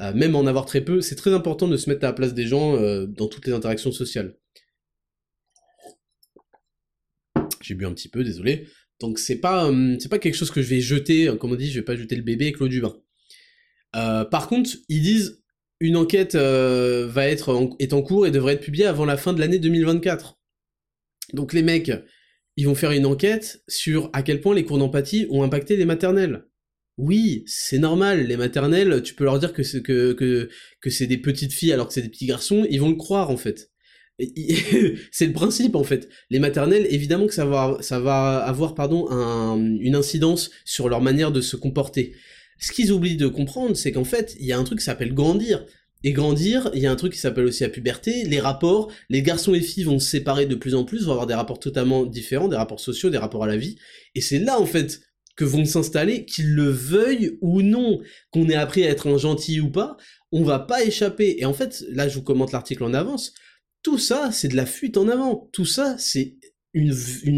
Euh, 0.00 0.14
même 0.14 0.34
en 0.34 0.46
avoir 0.46 0.64
très 0.64 0.80
peu, 0.80 1.00
c'est 1.00 1.16
très 1.16 1.34
important 1.34 1.68
de 1.68 1.76
se 1.76 1.90
mettre 1.90 2.04
à 2.04 2.08
la 2.08 2.12
place 2.14 2.32
des 2.32 2.46
gens 2.46 2.76
euh, 2.76 3.06
dans 3.06 3.28
toutes 3.28 3.46
les 3.46 3.52
interactions 3.52 3.92
sociales. 3.92 4.36
J'ai 7.60 7.74
bu 7.74 7.84
un 7.84 7.92
petit 7.92 8.08
peu, 8.08 8.24
désolé. 8.24 8.66
Donc 8.98 9.18
c'est 9.18 9.36
pas 9.36 9.66
hum, 9.66 9.98
c'est 10.00 10.08
pas 10.08 10.18
quelque 10.18 10.36
chose 10.36 10.50
que 10.50 10.62
je 10.62 10.68
vais 10.68 10.80
jeter, 10.80 11.30
comme 11.38 11.52
on 11.52 11.56
dit, 11.56 11.70
je 11.70 11.78
vais 11.78 11.84
pas 11.84 11.96
jeter 11.96 12.16
le 12.16 12.22
bébé 12.22 12.46
avec 12.46 12.58
l'eau 12.58 12.68
du 12.68 12.80
bain. 12.80 12.96
Euh, 13.96 14.24
par 14.24 14.48
contre, 14.48 14.70
ils 14.88 15.02
disent 15.02 15.39
une 15.80 15.96
enquête 15.96 16.36
va 16.36 17.26
être 17.26 17.70
est 17.78 17.92
en 17.92 18.02
cours 18.02 18.26
et 18.26 18.30
devrait 18.30 18.54
être 18.54 18.60
publiée 18.60 18.86
avant 18.86 19.04
la 19.04 19.16
fin 19.16 19.32
de 19.32 19.40
l'année 19.40 19.58
2024. 19.58 20.38
Donc 21.32 21.52
les 21.52 21.62
mecs, 21.62 21.92
ils 22.56 22.66
vont 22.66 22.74
faire 22.74 22.92
une 22.92 23.06
enquête 23.06 23.62
sur 23.68 24.10
à 24.12 24.22
quel 24.22 24.40
point 24.40 24.54
les 24.54 24.64
cours 24.64 24.78
d'empathie 24.78 25.26
ont 25.30 25.42
impacté 25.42 25.76
les 25.76 25.86
maternelles 25.86 26.44
oui, 27.00 27.44
c'est 27.46 27.78
normal, 27.78 28.26
les 28.26 28.36
maternelles, 28.36 29.02
tu 29.02 29.14
peux 29.14 29.24
leur 29.24 29.38
dire 29.38 29.54
que 29.54 29.62
c'est 29.62 29.82
que, 29.82 30.12
que, 30.12 30.50
que 30.82 30.90
c'est 30.90 31.06
des 31.06 31.16
petites 31.16 31.52
filles 31.52 31.72
alors 31.72 31.88
que 31.88 31.94
c'est 31.94 32.02
des 32.02 32.10
petits 32.10 32.26
garçons, 32.26 32.66
ils 32.68 32.78
vont 32.78 32.90
le 32.90 32.96
croire 32.96 33.30
en 33.30 33.38
fait. 33.38 33.70
c'est 35.10 35.26
le 35.26 35.32
principe 35.32 35.76
en 35.76 35.84
fait. 35.84 36.10
Les 36.28 36.38
maternelles, 36.38 36.86
évidemment 36.90 37.26
que 37.26 37.32
ça 37.32 37.46
va, 37.46 37.78
ça 37.80 38.00
va 38.00 38.38
avoir 38.38 38.74
pardon, 38.74 39.06
une 39.56 39.94
incidence 39.94 40.50
sur 40.66 40.90
leur 40.90 41.00
manière 41.00 41.32
de 41.32 41.40
se 41.40 41.56
comporter. 41.56 42.14
Ce 42.60 42.72
qu'ils 42.72 42.92
oublient 42.92 43.16
de 43.16 43.26
comprendre, 43.26 43.76
c'est 43.76 43.90
qu'en 43.90 44.04
fait, 44.04 44.36
il 44.38 44.46
y 44.46 44.52
a 44.52 44.58
un 44.58 44.64
truc 44.64 44.78
qui 44.78 44.84
s'appelle 44.84 45.14
grandir. 45.14 45.64
Et 46.02 46.12
grandir, 46.12 46.70
il 46.74 46.80
y 46.80 46.86
a 46.86 46.90
un 46.90 46.96
truc 46.96 47.12
qui 47.12 47.18
s'appelle 47.18 47.44
aussi 47.44 47.62
la 47.62 47.68
puberté, 47.68 48.24
les 48.24 48.40
rapports, 48.40 48.90
les 49.10 49.22
garçons 49.22 49.52
et 49.52 49.60
filles 49.60 49.84
vont 49.84 49.98
se 49.98 50.08
séparer 50.08 50.46
de 50.46 50.54
plus 50.54 50.74
en 50.74 50.84
plus, 50.84 51.04
vont 51.04 51.12
avoir 51.12 51.26
des 51.26 51.34
rapports 51.34 51.58
totalement 51.58 52.06
différents, 52.06 52.48
des 52.48 52.56
rapports 52.56 52.80
sociaux, 52.80 53.10
des 53.10 53.18
rapports 53.18 53.44
à 53.44 53.46
la 53.46 53.58
vie. 53.58 53.76
Et 54.14 54.22
c'est 54.22 54.38
là 54.38 54.58
en 54.58 54.64
fait 54.64 55.00
que 55.36 55.44
vont 55.44 55.66
s'installer, 55.66 56.24
qu'ils 56.24 56.54
le 56.54 56.70
veuillent 56.70 57.38
ou 57.42 57.60
non, 57.60 58.00
qu'on 58.30 58.48
ait 58.48 58.54
appris 58.54 58.84
à 58.84 58.90
être 58.90 59.08
un 59.08 59.18
gentil 59.18 59.60
ou 59.60 59.70
pas, 59.70 59.96
on 60.32 60.42
va 60.42 60.58
pas 60.58 60.84
échapper. 60.84 61.36
Et 61.38 61.44
en 61.44 61.52
fait, 61.52 61.84
là 61.90 62.08
je 62.08 62.14
vous 62.14 62.24
commente 62.24 62.52
l'article 62.52 62.84
en 62.84 62.94
avance, 62.94 63.34
tout 63.82 63.98
ça 63.98 64.32
c'est 64.32 64.48
de 64.48 64.56
la 64.56 64.66
fuite 64.66 64.96
en 64.96 65.08
avant, 65.08 65.50
tout 65.52 65.66
ça 65.66 65.96
c'est 65.98 66.36
une, 66.72 66.92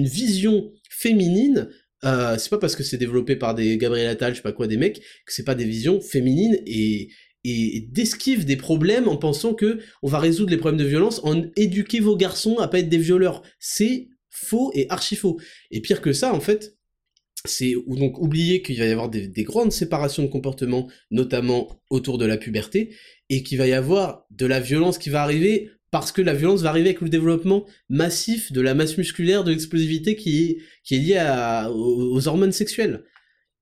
vision 0.04 0.72
féminine 0.90 1.68
euh, 2.04 2.36
c'est 2.38 2.50
pas 2.50 2.58
parce 2.58 2.76
que 2.76 2.82
c'est 2.82 2.98
développé 2.98 3.36
par 3.36 3.54
des 3.54 3.78
Gabriel 3.78 4.08
Attal, 4.08 4.32
je 4.32 4.36
sais 4.38 4.42
pas 4.42 4.52
quoi, 4.52 4.66
des 4.66 4.76
mecs, 4.76 5.00
que 5.00 5.32
c'est 5.32 5.44
pas 5.44 5.54
des 5.54 5.64
visions 5.64 6.00
féminines 6.00 6.58
et, 6.66 7.10
et 7.44 7.86
d'esquive 7.90 8.44
des 8.44 8.56
problèmes 8.56 9.08
en 9.08 9.16
pensant 9.16 9.54
que 9.54 9.78
on 10.02 10.08
va 10.08 10.18
résoudre 10.18 10.50
les 10.50 10.56
problèmes 10.56 10.80
de 10.80 10.88
violence 10.88 11.20
en 11.24 11.44
éduquer 11.56 12.00
vos 12.00 12.16
garçons 12.16 12.58
à 12.58 12.68
pas 12.68 12.80
être 12.80 12.88
des 12.88 12.98
violeurs. 12.98 13.42
C'est 13.58 14.08
faux 14.30 14.72
et 14.74 14.86
archi 14.88 15.16
faux. 15.16 15.38
Et 15.70 15.80
pire 15.80 16.00
que 16.00 16.12
ça, 16.12 16.34
en 16.34 16.40
fait, 16.40 16.76
c'est 17.44 17.74
donc 17.86 18.18
oublier 18.18 18.62
qu'il 18.62 18.78
va 18.78 18.86
y 18.86 18.90
avoir 18.90 19.08
des, 19.08 19.28
grandes 19.44 19.72
séparations 19.72 20.22
de 20.22 20.28
comportement, 20.28 20.88
notamment 21.10 21.82
autour 21.90 22.18
de 22.18 22.24
la 22.24 22.36
puberté, 22.36 22.94
et 23.28 23.42
qu'il 23.42 23.58
va 23.58 23.66
y 23.66 23.72
avoir 23.72 24.26
de 24.30 24.46
la 24.46 24.60
violence 24.60 24.98
qui 24.98 25.10
va 25.10 25.22
arriver 25.22 25.70
parce 25.92 26.10
que 26.10 26.22
la 26.22 26.32
violence 26.32 26.62
va 26.62 26.70
arriver 26.70 26.88
avec 26.88 27.02
le 27.02 27.10
développement 27.10 27.66
massif 27.90 28.50
de 28.50 28.62
la 28.62 28.74
masse 28.74 28.96
musculaire, 28.96 29.44
de 29.44 29.50
l'explosivité 29.50 30.16
qui 30.16 30.58
est, 30.90 30.96
liée 30.96 31.68
aux, 31.70 32.26
hormones 32.26 32.50
sexuelles. 32.50 33.04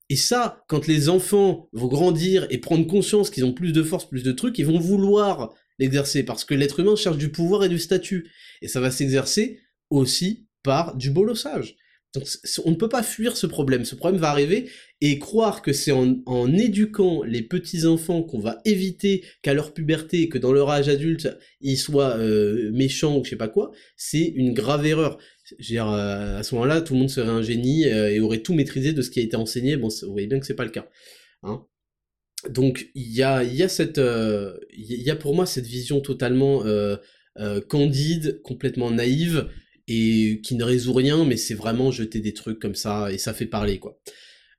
Et 0.09 0.17
ça, 0.17 0.65
quand 0.69 0.87
les 0.87 1.09
enfants 1.09 1.69
vont 1.73 1.89
grandir 1.89 2.47
et 2.51 2.59
prendre 2.59 2.87
conscience 2.87 3.31
qu'ils 3.31 3.45
ont 3.45 3.53
plus 3.53 3.73
de 3.73 3.83
force, 3.83 4.09
plus 4.09 4.23
de 4.23 4.31
trucs, 4.31 4.59
ils 4.59 4.67
vont 4.67 4.79
vouloir 4.79 5.53
l'exercer 5.81 6.23
parce 6.23 6.45
que 6.45 6.55
l'être 6.55 6.79
humain 6.79 6.95
cherche 6.95 7.19
du 7.19 7.33
pouvoir 7.33 7.65
et 7.65 7.69
du 7.69 7.81
statut. 7.81 8.31
Et 8.63 8.69
ça 8.69 8.81
va 8.81 8.93
s'exercer 8.93 9.59
aussi 9.91 10.47
par 10.63 10.97
du 10.97 11.11
bolossage. 11.11 11.77
Donc 12.15 12.27
on 12.65 12.71
ne 12.71 12.77
peut 12.77 12.89
pas 12.89 13.05
fuir 13.05 13.37
ce 13.37 13.47
problème, 13.47 13.85
ce 13.85 13.95
problème 13.95 14.21
va 14.21 14.31
arriver, 14.31 14.69
et 15.01 15.21
croire 15.21 15.63
que 15.63 15.73
c'est 15.73 15.93
en, 15.93 16.53
éduquant 16.53 17.23
les 17.23 17.43
petits-enfants 17.43 18.25
qu'on 18.25 18.41
va 18.41 18.61
éviter 18.65 19.25
qu'à 19.43 19.55
leur 19.55 19.73
puberté, 19.73 20.29
que 20.29 20.37
dans 20.39 20.53
leur 20.53 20.71
âge 20.71 20.89
adulte, 20.89 21.39
ils 21.61 21.79
soient 21.79 22.17
euh, 22.17 22.73
méchants 22.73 23.17
ou 23.17 23.25
je 23.25 23.31
sais 23.31 23.37
pas 23.37 23.47
quoi, 23.47 23.71
c'est 23.97 24.25
une 24.25 24.53
grave 24.53 24.87
erreur. 24.87 25.19
dire, 25.61 25.89
euh, 25.89 26.39
à 26.39 26.43
ce 26.43 26.55
moment-là, 26.57 26.81
tout 26.81 26.95
le 26.95 27.01
monde 27.01 27.11
serait 27.11 27.29
un 27.29 27.43
génie 27.43 27.87
euh, 27.87 28.11
et 28.11 28.19
aurait 28.19 28.43
tout 28.43 28.55
maîtrisé 28.55 28.93
de 28.93 29.03
ce 29.03 29.11
qui 29.11 29.21
a 29.21 29.23
été 29.23 29.37
enseigné, 29.37 29.77
bon, 29.77 29.89
vous 30.03 30.13
voyez 30.13 30.27
bien 30.27 30.41
que 30.41 30.47
c'est 30.47 30.55
pas 30.55 30.65
le 30.65 30.71
cas. 30.71 30.89
Hein. 31.45 31.65
Donc 32.49 32.91
il 32.97 33.13
y 33.13 33.23
a, 33.23 33.45
y 33.45 33.63
a 33.63 33.69
cette... 33.69 34.01
Il 34.73 35.03
y 35.03 35.11
a 35.11 35.17
pour 35.17 35.37
moi 35.37 35.47
cette 35.47 35.67
vision 35.67 36.01
totalement 36.01 36.65
candide, 37.69 38.41
complètement 38.43 38.91
naïve, 38.91 39.49
et 39.93 40.41
qui 40.43 40.55
ne 40.55 40.63
résout 40.63 40.93
rien, 40.93 41.25
mais 41.25 41.37
c'est 41.37 41.55
vraiment 41.55 41.91
jeter 41.91 42.21
des 42.21 42.33
trucs 42.33 42.61
comme 42.61 42.77
ça, 42.77 43.11
et 43.11 43.19
ça 43.19 43.35
fait 43.35 43.47
parler, 43.47 43.81
quoi. 43.81 44.01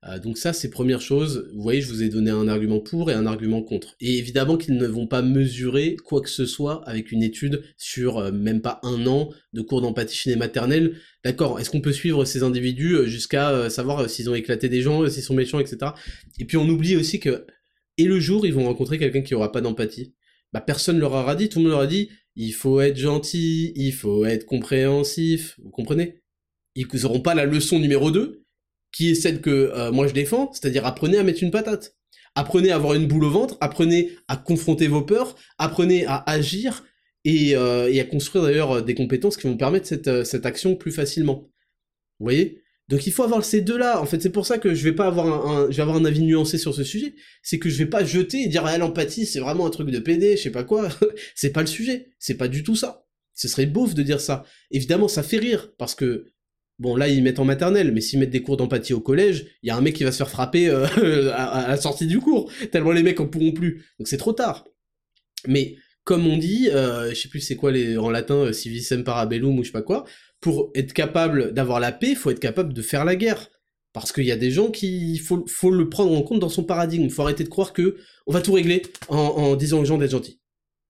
Euh, 0.07 0.19
donc 0.19 0.37
ça, 0.37 0.51
c'est 0.51 0.69
première 0.69 0.99
chose. 0.99 1.49
Vous 1.53 1.61
voyez, 1.61 1.79
je 1.79 1.87
vous 1.87 2.03
ai 2.03 2.09
donné 2.09 2.31
un 2.31 2.47
argument 2.47 2.79
pour 2.79 3.11
et 3.11 3.13
un 3.13 3.25
argument 3.25 3.61
contre. 3.61 3.95
Et 4.01 4.17
évidemment 4.17 4.57
qu'ils 4.57 4.75
ne 4.75 4.87
vont 4.87 5.07
pas 5.07 5.21
mesurer 5.21 5.95
quoi 5.95 6.21
que 6.21 6.29
ce 6.29 6.45
soit 6.45 6.81
avec 6.89 7.11
une 7.11 7.21
étude 7.21 7.63
sur 7.77 8.17
euh, 8.17 8.31
même 8.31 8.61
pas 8.61 8.79
un 8.83 9.05
an 9.05 9.29
de 9.53 9.61
cours 9.61 9.81
d'empathie 9.81 10.15
chez 10.15 10.31
les 10.31 10.35
maternelles. 10.35 10.97
D'accord, 11.23 11.59
est-ce 11.59 11.69
qu'on 11.69 11.81
peut 11.81 11.93
suivre 11.93 12.25
ces 12.25 12.43
individus 12.43 12.95
euh, 12.95 13.05
jusqu'à 13.05 13.69
savoir 13.69 14.09
s'ils 14.09 14.29
ont 14.29 14.35
éclaté 14.35 14.69
des 14.69 14.81
gens, 14.81 15.07
s'ils 15.07 15.23
sont 15.23 15.35
méchants, 15.35 15.59
etc. 15.59 15.91
Et 16.39 16.45
puis 16.45 16.57
on 16.57 16.67
oublie 16.67 16.95
aussi 16.95 17.19
que, 17.19 17.45
et 17.97 18.05
le 18.05 18.19
jour, 18.19 18.45
ils 18.45 18.53
vont 18.53 18.65
rencontrer 18.65 18.97
quelqu'un 18.97 19.21
qui 19.21 19.35
aura 19.35 19.51
pas 19.51 19.61
d'empathie. 19.61 20.13
Bah 20.51 20.61
personne 20.61 20.99
leur 20.99 21.13
aura 21.13 21.35
dit, 21.35 21.47
tout 21.47 21.59
le 21.59 21.63
monde 21.63 21.73
leur 21.73 21.81
a 21.81 21.87
dit, 21.87 22.09
il 22.35 22.53
faut 22.53 22.81
être 22.81 22.97
gentil, 22.97 23.73
il 23.75 23.93
faut 23.93 24.25
être 24.25 24.45
compréhensif, 24.45 25.59
vous 25.63 25.71
comprenez? 25.71 26.21
Ils 26.75 26.87
n'auront 27.03 27.21
pas 27.21 27.35
la 27.35 27.45
leçon 27.45 27.79
numéro 27.79 28.11
2, 28.11 28.43
qui 28.91 29.11
est 29.11 29.15
celle 29.15 29.41
que 29.41 29.49
euh, 29.49 29.91
moi 29.91 30.07
je 30.07 30.13
défends, 30.13 30.51
c'est-à-dire 30.53 30.85
apprenez 30.85 31.17
à 31.17 31.23
mettre 31.23 31.43
une 31.43 31.51
patate. 31.51 31.95
Apprenez 32.35 32.71
à 32.71 32.75
avoir 32.75 32.93
une 32.93 33.07
boule 33.07 33.25
au 33.25 33.29
ventre, 33.29 33.57
apprenez 33.59 34.11
à 34.27 34.37
confronter 34.37 34.87
vos 34.87 35.01
peurs, 35.01 35.35
apprenez 35.57 36.05
à 36.05 36.23
agir 36.27 36.85
et, 37.25 37.55
euh, 37.55 37.91
à 37.99 38.03
construire 38.05 38.45
d'ailleurs 38.45 38.83
des 38.83 38.95
compétences 38.95 39.37
qui 39.37 39.47
vont 39.47 39.57
permettre 39.57 39.87
cette, 39.87 40.07
euh, 40.07 40.23
cette 40.23 40.45
action 40.45 40.75
plus 40.75 40.91
facilement. 40.91 41.49
Vous 42.19 42.25
voyez? 42.25 42.60
Donc 42.91 43.07
il 43.07 43.13
faut 43.13 43.23
avoir 43.23 43.45
ces 43.45 43.61
deux-là. 43.61 44.01
En 44.01 44.05
fait, 44.05 44.21
c'est 44.21 44.31
pour 44.31 44.45
ça 44.45 44.57
que 44.57 44.75
je 44.75 44.83
vais 44.83 44.91
pas 44.91 45.07
avoir 45.07 45.47
un, 45.47 45.71
je 45.71 45.77
vais 45.77 45.81
avoir 45.81 45.95
un 45.95 46.03
avis 46.03 46.21
nuancé 46.21 46.57
sur 46.57 46.75
ce 46.75 46.83
sujet. 46.83 47.15
C'est 47.41 47.57
que 47.57 47.69
je 47.69 47.77
vais 47.77 47.85
pas 47.85 48.03
jeter 48.03 48.41
et 48.41 48.47
dire 48.49 48.65
ah, 48.65 48.77
l'empathie 48.77 49.25
c'est 49.25 49.39
vraiment 49.39 49.65
un 49.65 49.69
truc 49.69 49.89
de 49.89 49.99
PD, 49.99 50.35
je 50.35 50.43
sais 50.43 50.49
pas 50.51 50.65
quoi. 50.65 50.89
c'est 51.35 51.51
pas 51.51 51.61
le 51.61 51.67
sujet. 51.67 52.09
C'est 52.19 52.35
pas 52.35 52.49
du 52.49 52.63
tout 52.63 52.75
ça. 52.75 53.05
Ce 53.33 53.47
serait 53.47 53.65
beauf 53.65 53.93
de 53.93 54.03
dire 54.03 54.19
ça. 54.19 54.43
Évidemment, 54.71 55.07
ça 55.07 55.23
fait 55.23 55.37
rire 55.37 55.71
parce 55.77 55.95
que 55.95 56.25
bon 56.79 56.97
là 56.97 57.07
ils 57.07 57.23
mettent 57.23 57.39
en 57.39 57.45
maternelle, 57.45 57.93
mais 57.93 58.01
s'ils 58.01 58.19
mettent 58.19 58.29
des 58.29 58.41
cours 58.41 58.57
d'empathie 58.57 58.93
au 58.93 58.99
collège, 58.99 59.45
il 59.63 59.67
y 59.67 59.69
a 59.69 59.77
un 59.77 59.81
mec 59.81 59.95
qui 59.95 60.03
va 60.03 60.11
se 60.11 60.17
faire 60.17 60.29
frapper 60.29 60.67
euh, 60.67 61.31
à, 61.33 61.69
la 61.69 61.77
sortie 61.77 62.07
du 62.07 62.19
cours 62.19 62.51
tellement 62.73 62.91
les 62.91 63.03
mecs 63.03 63.21
en 63.21 63.27
pourront 63.27 63.53
plus. 63.53 63.85
Donc 63.99 64.09
c'est 64.09 64.17
trop 64.17 64.33
tard. 64.33 64.67
Mais 65.47 65.77
comme 66.03 66.27
on 66.27 66.35
dit, 66.35 66.67
euh, 66.71 67.11
je 67.11 67.15
sais 67.15 67.29
plus 67.29 67.39
c'est 67.39 67.55
quoi 67.55 67.71
les 67.71 67.97
en 67.97 68.09
latin 68.09 68.35
euh, 68.35 68.51
civisem 68.51 69.05
parabellum 69.05 69.57
ou 69.57 69.63
je 69.63 69.67
sais 69.67 69.71
pas 69.71 69.81
quoi 69.81 70.03
pour 70.41 70.71
être 70.75 70.93
capable 70.93 71.53
d'avoir 71.53 71.79
la 71.79 71.91
paix, 71.91 72.09
il 72.09 72.15
faut 72.15 72.31
être 72.31 72.39
capable 72.39 72.73
de 72.73 72.81
faire 72.81 73.05
la 73.05 73.15
guerre. 73.15 73.49
Parce 73.93 74.11
qu'il 74.11 74.23
y 74.23 74.31
a 74.31 74.37
des 74.37 74.51
gens 74.51 74.71
qui, 74.71 75.17
faut, 75.17 75.45
faut 75.47 75.71
le 75.71 75.89
prendre 75.89 76.13
en 76.13 76.21
compte 76.21 76.39
dans 76.39 76.49
son 76.49 76.63
paradigme. 76.63 77.03
Il 77.03 77.11
faut 77.11 77.21
arrêter 77.23 77.43
de 77.43 77.49
croire 77.49 77.73
que 77.73 77.97
on 78.25 78.31
va 78.31 78.41
tout 78.41 78.53
régler 78.53 78.83
en, 79.09 79.55
disant 79.55 79.79
aux 79.79 79.85
gens 79.85 79.97
d'être 79.97 80.11
gentils. 80.11 80.39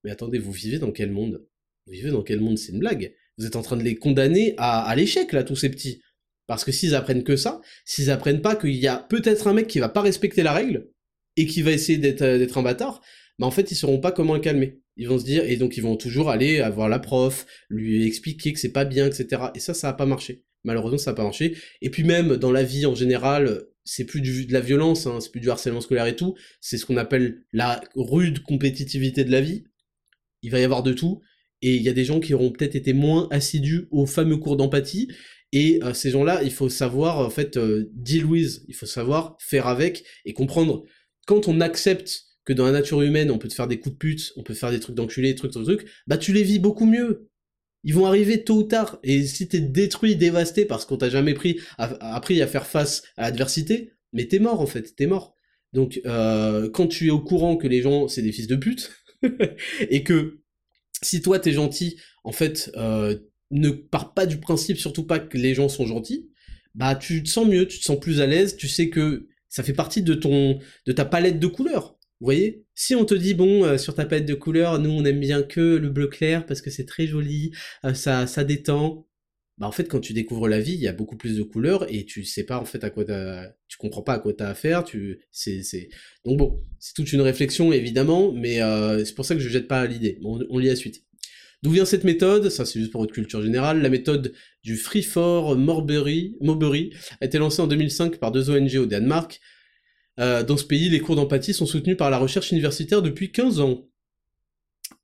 Mais 0.03 0.11
attendez, 0.11 0.37
vous 0.37 0.51
vivez 0.51 0.77
dans 0.77 0.91
quel 0.91 1.11
monde? 1.11 1.45
Vous 1.87 1.93
vivez 1.93 2.11
dans 2.11 2.21
quel 2.21 2.39
monde? 2.39 2.57
C'est 2.57 2.71
une 2.71 2.79
blague. 2.79 3.13
Vous 3.37 3.45
êtes 3.45 3.55
en 3.55 3.63
train 3.63 3.77
de 3.77 3.83
les 3.83 3.95
condamner 3.95 4.53
à, 4.57 4.83
à 4.83 4.95
l'échec, 4.95 5.31
là, 5.33 5.43
tous 5.43 5.55
ces 5.55 5.69
petits. 5.69 6.01
Parce 6.45 6.63
que 6.63 6.71
s'ils 6.71 6.93
apprennent 6.95 7.23
que 7.23 7.35
ça, 7.35 7.61
s'ils 7.85 8.11
apprennent 8.11 8.41
pas 8.41 8.55
qu'il 8.55 8.75
y 8.75 8.87
a 8.87 8.97
peut-être 8.97 9.47
un 9.47 9.53
mec 9.53 9.67
qui 9.67 9.79
va 9.79 9.89
pas 9.89 10.01
respecter 10.01 10.43
la 10.43 10.53
règle, 10.53 10.91
et 11.37 11.45
qui 11.45 11.61
va 11.61 11.71
essayer 11.71 11.97
d'être 11.97 12.21
euh, 12.21 12.37
d'être 12.37 12.57
un 12.57 12.63
bâtard, 12.63 13.01
bah 13.41 13.47
en 13.47 13.51
fait 13.51 13.71
ils 13.71 13.75
sauront 13.75 13.99
pas 13.99 14.11
comment 14.11 14.35
le 14.35 14.39
calmer. 14.39 14.79
Ils 14.97 15.07
vont 15.07 15.17
se 15.17 15.25
dire, 15.25 15.43
et 15.45 15.55
donc 15.55 15.75
ils 15.75 15.81
vont 15.81 15.97
toujours 15.97 16.29
aller 16.29 16.61
voir 16.73 16.87
la 16.89 16.99
prof, 16.99 17.47
lui 17.69 18.05
expliquer 18.05 18.53
que 18.53 18.59
c'est 18.59 18.71
pas 18.71 18.85
bien, 18.85 19.07
etc. 19.07 19.45
Et 19.55 19.59
ça, 19.59 19.73
ça 19.73 19.89
a 19.89 19.93
pas 19.93 20.05
marché. 20.05 20.43
Malheureusement, 20.63 20.99
ça 20.99 21.11
a 21.11 21.13
pas 21.15 21.23
marché. 21.23 21.57
Et 21.81 21.89
puis 21.89 22.03
même 22.03 22.37
dans 22.37 22.51
la 22.51 22.63
vie 22.63 22.85
en 22.85 22.93
général, 22.93 23.63
c'est 23.83 24.05
plus 24.05 24.21
de 24.21 24.53
la 24.53 24.61
violence, 24.61 25.07
hein, 25.07 25.19
c'est 25.19 25.31
plus 25.31 25.41
du 25.41 25.49
harcèlement 25.49 25.81
scolaire 25.81 26.05
et 26.05 26.15
tout, 26.15 26.35
c'est 26.59 26.77
ce 26.77 26.85
qu'on 26.85 26.97
appelle 26.97 27.43
la 27.51 27.81
rude 27.95 28.43
compétitivité 28.43 29.23
de 29.23 29.31
la 29.31 29.41
vie. 29.41 29.63
Il 30.43 30.51
va 30.51 30.59
y 30.59 30.63
avoir 30.63 30.83
de 30.83 30.93
tout, 30.93 31.21
et 31.63 31.75
il 31.75 31.81
y 31.81 31.89
a 31.89 31.93
des 31.93 32.05
gens 32.05 32.19
qui 32.19 32.35
auront 32.35 32.51
peut-être 32.51 32.75
été 32.75 32.93
moins 32.93 33.27
assidus 33.31 33.87
aux 33.89 34.05
fameux 34.05 34.37
cours 34.37 34.55
d'empathie, 34.55 35.07
et 35.51 35.79
euh, 35.83 35.93
ces 35.93 36.11
gens-là, 36.11 36.43
il 36.43 36.51
faut 36.51 36.69
savoir, 36.69 37.17
en 37.17 37.29
fait, 37.29 37.57
euh, 37.57 37.89
deal 37.93 38.25
with, 38.25 38.61
il 38.67 38.75
faut 38.75 38.85
savoir 38.85 39.35
faire 39.39 39.67
avec, 39.67 40.03
et 40.25 40.33
comprendre, 40.33 40.85
quand 41.25 41.47
on 41.47 41.59
accepte 41.59 42.30
dans 42.53 42.65
la 42.65 42.71
nature 42.71 43.01
humaine, 43.01 43.31
on 43.31 43.37
peut 43.37 43.47
te 43.47 43.53
faire 43.53 43.67
des 43.67 43.79
coups 43.79 43.93
de 43.93 43.97
pute, 43.99 44.33
on 44.35 44.43
peut 44.43 44.53
faire 44.53 44.71
des 44.71 44.79
trucs 44.79 44.95
d'enculé, 44.95 45.29
des 45.29 45.35
trucs, 45.35 45.53
des 45.53 45.63
trucs, 45.63 45.87
bah 46.07 46.17
tu 46.17 46.33
les 46.33 46.43
vis 46.43 46.59
beaucoup 46.59 46.85
mieux. 46.85 47.29
Ils 47.83 47.93
vont 47.93 48.05
arriver 48.05 48.43
tôt 48.43 48.57
ou 48.57 48.63
tard. 48.63 48.99
Et 49.03 49.25
si 49.25 49.47
t'es 49.47 49.59
détruit, 49.59 50.15
dévasté 50.15 50.65
parce 50.65 50.85
qu'on 50.85 50.97
t'a 50.97 51.09
jamais 51.09 51.33
pris, 51.33 51.59
appris 51.77 52.41
à 52.41 52.47
faire 52.47 52.67
face 52.67 53.03
à 53.17 53.23
l'adversité, 53.23 53.93
mais 54.13 54.27
t'es 54.27 54.39
mort 54.39 54.61
en 54.61 54.67
fait, 54.67 54.95
t'es 54.95 55.07
mort. 55.07 55.35
Donc 55.73 56.01
euh, 56.05 56.69
quand 56.69 56.87
tu 56.87 57.07
es 57.07 57.11
au 57.11 57.19
courant 57.19 57.57
que 57.57 57.67
les 57.67 57.81
gens 57.81 58.07
c'est 58.07 58.21
des 58.21 58.31
fils 58.31 58.47
de 58.47 58.55
pute 58.55 58.91
et 59.89 60.03
que 60.03 60.41
si 61.01 61.21
toi 61.21 61.39
t'es 61.39 61.53
gentil, 61.53 61.97
en 62.23 62.31
fait, 62.31 62.71
euh, 62.75 63.17
ne 63.51 63.69
pars 63.69 64.13
pas 64.13 64.25
du 64.25 64.39
principe, 64.39 64.77
surtout 64.77 65.05
pas 65.05 65.19
que 65.19 65.37
les 65.37 65.55
gens 65.55 65.69
sont 65.69 65.85
gentils, 65.85 66.29
bah 66.75 66.95
tu 66.95 67.23
te 67.23 67.29
sens 67.29 67.47
mieux, 67.47 67.67
tu 67.67 67.79
te 67.79 67.83
sens 67.83 67.99
plus 67.99 68.21
à 68.21 68.27
l'aise, 68.27 68.55
tu 68.55 68.67
sais 68.67 68.89
que 68.89 69.27
ça 69.49 69.63
fait 69.63 69.73
partie 69.73 70.01
de 70.01 70.13
ton, 70.13 70.59
de 70.85 70.91
ta 70.91 71.05
palette 71.05 71.39
de 71.39 71.47
couleurs. 71.47 71.97
Vous 72.21 72.25
voyez 72.25 72.63
Si 72.75 72.93
on 72.93 73.03
te 73.03 73.15
dit, 73.15 73.33
bon, 73.33 73.65
euh, 73.65 73.79
sur 73.79 73.95
ta 73.95 74.05
palette 74.05 74.27
de 74.27 74.35
couleurs, 74.35 74.77
nous 74.77 74.91
on 74.91 75.03
aime 75.05 75.19
bien 75.19 75.41
que 75.41 75.59
le 75.59 75.89
bleu 75.89 76.05
clair 76.05 76.45
parce 76.45 76.61
que 76.61 76.69
c'est 76.69 76.85
très 76.85 77.07
joli, 77.07 77.51
euh, 77.83 77.95
ça, 77.95 78.43
détend. 78.43 79.07
Bah 79.57 79.65
en 79.65 79.71
fait, 79.71 79.85
quand 79.85 79.99
tu 79.99 80.13
découvres 80.13 80.47
la 80.47 80.59
vie, 80.59 80.73
il 80.73 80.81
y 80.81 80.87
a 80.87 80.93
beaucoup 80.93 81.17
plus 81.17 81.35
de 81.35 81.41
couleurs 81.41 81.91
et 81.91 82.05
tu 82.05 82.23
sais 82.23 82.43
pas 82.43 82.59
en 82.59 82.65
fait 82.65 82.83
à 82.83 82.91
quoi 82.91 83.05
t'as... 83.05 83.49
Tu 83.67 83.77
comprends 83.79 84.03
pas 84.03 84.13
à 84.13 84.19
quoi 84.19 84.33
t'as 84.33 84.49
affaire, 84.49 84.83
tu... 84.83 85.19
C'est, 85.31 85.63
c'est... 85.63 85.89
Donc 86.23 86.37
bon, 86.37 86.61
c'est 86.77 86.93
toute 86.93 87.11
une 87.11 87.21
réflexion 87.21 87.73
évidemment, 87.73 88.31
mais 88.31 88.61
euh, 88.61 89.03
c'est 89.03 89.15
pour 89.15 89.25
ça 89.25 89.33
que 89.33 89.41
je 89.41 89.49
jette 89.49 89.67
pas 89.67 89.87
l'idée. 89.87 90.19
On, 90.23 90.59
lit 90.59 90.67
la 90.67 90.75
suite. 90.75 91.03
D'où 91.63 91.71
vient 91.71 91.85
cette 91.85 92.03
méthode? 92.03 92.49
Ça, 92.49 92.65
c'est 92.65 92.79
juste 92.79 92.91
pour 92.91 93.01
votre 93.01 93.13
culture 93.13 93.41
générale. 93.41 93.81
La 93.81 93.89
méthode 93.89 94.31
du 94.63 94.77
Freefort 94.77 95.55
Morbury, 95.57 96.37
Morbury 96.39 96.93
a 97.19 97.25
été 97.25 97.39
lancée 97.39 97.63
en 97.63 97.67
2005 97.67 98.17
par 98.17 98.31
deux 98.31 98.51
ONG 98.51 98.75
au 98.75 98.85
Danemark. 98.85 99.41
Euh, 100.19 100.43
dans 100.43 100.57
ce 100.57 100.65
pays, 100.65 100.89
les 100.89 100.99
cours 100.99 101.15
d'empathie 101.15 101.53
sont 101.53 101.65
soutenus 101.65 101.97
par 101.97 102.09
la 102.09 102.17
recherche 102.17 102.51
universitaire 102.51 103.01
depuis 103.01 103.31
15 103.31 103.59
ans. 103.59 103.87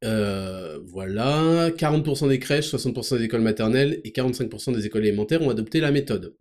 Euh, 0.03 0.79
voilà, 0.85 1.71
40% 1.71 2.27
des 2.27 2.39
crèches, 2.39 2.73
60% 2.73 3.17
des 3.17 3.25
écoles 3.25 3.41
maternelles 3.41 4.01
et 4.03 4.11
45% 4.11 4.73
des 4.75 4.85
écoles 4.85 5.05
élémentaires 5.05 5.41
ont 5.41 5.49
adopté 5.49 5.79
la 5.79 5.91
méthode. 5.91 6.35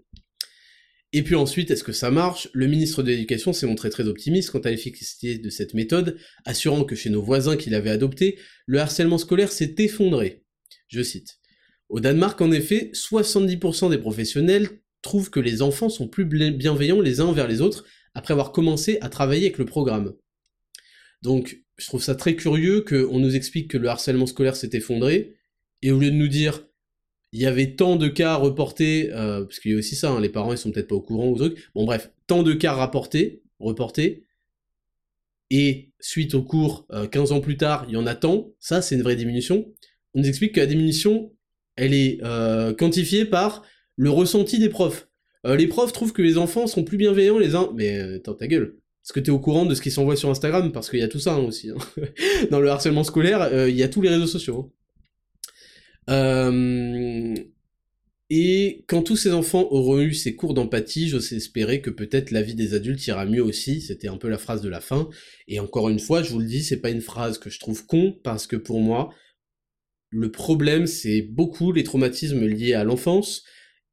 Et 1.13 1.23
puis 1.23 1.37
ensuite, 1.37 1.71
est-ce 1.71 1.85
que 1.85 1.93
ça 1.93 2.11
marche? 2.11 2.49
Le 2.53 2.67
ministre 2.67 3.03
de 3.03 3.09
l'Éducation 3.09 3.53
s'est 3.53 3.67
montré 3.67 3.89
très 3.89 4.09
optimiste 4.09 4.51
quant 4.51 4.59
à 4.59 4.71
l'efficacité 4.71 5.39
de 5.39 5.49
cette 5.49 5.73
méthode, 5.73 6.19
assurant 6.45 6.85
que 6.85 6.97
chez 6.97 7.11
nos 7.11 7.23
voisins 7.23 7.57
qui 7.57 7.71
l'avaient 7.71 7.91
adoptée, 7.91 8.39
le 8.67 8.81
harcèlement 8.81 9.17
scolaire 9.17 9.53
s'est 9.53 9.77
effondré. 9.79 10.43
Je 10.89 11.03
cite. 11.03 11.39
Au 11.89 12.01
Danemark, 12.01 12.41
en 12.41 12.51
effet, 12.51 12.91
70% 12.93 13.91
des 13.91 13.99
professionnels 13.99 14.69
trouvent 15.01 15.31
que 15.31 15.41
les 15.41 15.63
enfants 15.63 15.89
sont 15.89 16.09
plus 16.09 16.25
bienveillants 16.25 17.01
les 17.01 17.21
uns 17.21 17.27
envers 17.27 17.47
les 17.47 17.61
autres 17.61 17.85
après 18.17 18.33
avoir 18.33 18.51
commencé 18.51 18.97
à 19.03 19.11
travailler 19.11 19.45
avec 19.45 19.59
le 19.59 19.67
programme. 19.67 20.15
Donc, 21.21 21.61
je 21.77 21.87
trouve 21.87 22.03
ça 22.03 22.15
très 22.15 22.35
curieux 22.35 22.81
qu'on 22.81 23.19
nous 23.19 23.37
explique 23.37 23.71
que 23.71 23.77
le 23.77 23.89
harcèlement 23.89 24.25
scolaire 24.25 24.57
s'est 24.57 24.71
effondré, 24.73 25.37
et 25.83 25.93
au 25.93 25.99
lieu 25.99 26.11
de 26.11 26.17
nous 26.17 26.29
dire, 26.29 26.67
il 27.33 27.41
y 27.41 27.47
avait 27.47 27.75
tant 27.75 27.97
de 27.97 28.09
cas 28.09 28.37
reportés, 28.37 29.13
euh, 29.13 29.45
parce 29.45 29.61
qu'il 29.61 29.73
y 29.73 29.75
a 29.75 29.79
aussi 29.79 29.95
ça, 29.95 30.11
hein, 30.11 30.21
les 30.21 30.31
parents 30.31 30.53
ils 30.53 30.59
sont 30.59 30.73
peut-être 30.73 30.89
pas 30.89 30.95
au 30.95 31.03
courant 31.03 31.29
ou 31.29 31.37
trucs, 31.37 31.71
bon 31.75 31.85
bref, 31.85 32.11
tant 32.27 32.43
de 32.43 32.55
cas 32.55 32.73
rapportés, 32.73 33.43
reportés, 33.61 34.25
et 35.51 35.93
suite 36.01 36.35
au 36.35 36.43
cours, 36.43 36.87
15 37.13 37.33
euh, 37.33 37.35
ans 37.35 37.41
plus 37.41 37.59
tard, 37.59 37.85
il 37.87 37.93
y 37.93 37.97
en 37.99 38.07
a 38.07 38.15
tant, 38.15 38.51
ça 38.61 38.81
c'est 38.81 38.95
une 38.95 39.03
vraie 39.03 39.17
diminution, 39.17 39.71
on 40.15 40.21
nous 40.21 40.29
explique 40.29 40.55
que 40.55 40.61
la 40.61 40.67
diminution, 40.67 41.35
elle 41.77 41.93
est 41.93 42.19
euh, 42.23 42.73
quantifiée 42.73 43.27
par 43.27 43.63
le 43.97 44.09
ressenti 44.09 44.59
des 44.59 44.71
profs. 44.71 45.07
Euh, 45.47 45.57
les 45.57 45.67
profs 45.67 45.93
trouvent 45.93 46.13
que 46.13 46.23
les 46.23 46.39
enfants 46.39 46.67
sont 46.67 46.85
plus 46.85 46.97
bienveillants 46.97 47.39
les 47.39 47.55
uns... 47.55 47.71
Mais 47.75 47.99
euh, 47.99 48.17
attends, 48.17 48.35
ta 48.35 48.47
gueule. 48.47 48.77
Est-ce 49.05 49.13
que 49.13 49.21
t'es 49.21 49.31
au 49.31 49.39
courant 49.39 49.67
de 49.67 49.75
ce 49.75 49.81
qui 49.81 49.91
s'envoie 49.91 50.17
sur 50.17 50.29
Instagram? 50.29 50.73
Parce 50.73 50.91
qu'il 50.91 50.99
y 50.99 51.05
a 51.05 51.09
tout 51.09 51.21
ça 51.21 51.35
hein, 51.35 51.45
aussi. 51.45 51.71
Hein. 51.71 51.77
Dans 52.51 52.61
le 52.61 52.69
harcèlement 52.69 53.05
scolaire, 53.05 53.43
euh, 53.43 53.71
il 53.71 53.77
y 53.77 53.83
a 53.83 53.89
tous 53.89 54.03
les 54.03 54.09
réseaux 54.09 54.27
sociaux. 54.27 54.73
Hein. 56.09 57.35
Et 58.29 58.85
quand 58.89 59.03
tous 59.03 59.17
ces 59.17 59.33
enfants 59.33 59.69
auront 59.71 60.01
eu 60.01 60.13
ces 60.13 60.35
cours 60.35 60.53
d'empathie, 60.53 61.09
j'ose 61.09 61.33
espérer 61.33 61.81
que 61.81 61.91
peut-être 61.91 62.33
la 62.33 62.43
vie 62.43 62.57
des 62.57 62.75
adultes 62.75 63.07
ira 63.07 63.25
mieux 63.25 63.43
aussi. 63.43 63.81
C'était 63.81 64.09
un 64.09 64.17
peu 64.17 64.29
la 64.29 64.39
phrase 64.39 64.63
de 64.63 64.69
la 64.69 64.81
fin. 64.81 65.09
Et 65.47 65.61
encore 65.61 65.89
une 65.89 66.01
fois, 66.01 66.25
je 66.25 66.33
vous 66.33 66.41
le 66.41 66.47
dis, 66.47 66.65
c'est 66.65 66.81
pas 66.81 66.91
une 66.91 67.01
phrase 67.01 67.39
que 67.39 67.51
je 67.51 67.61
trouve 67.61 67.87
con, 67.87 68.19
parce 68.25 68.49
que 68.49 68.57
pour 68.57 68.81
moi, 68.81 69.15
le 70.11 70.33
problème, 70.33 70.89
c'est 70.89 71.23
beaucoup 71.23 71.71
les 71.71 71.85
traumatismes 71.85 72.45
liés 72.47 72.75
à 72.75 72.83
l'enfance, 72.83 73.45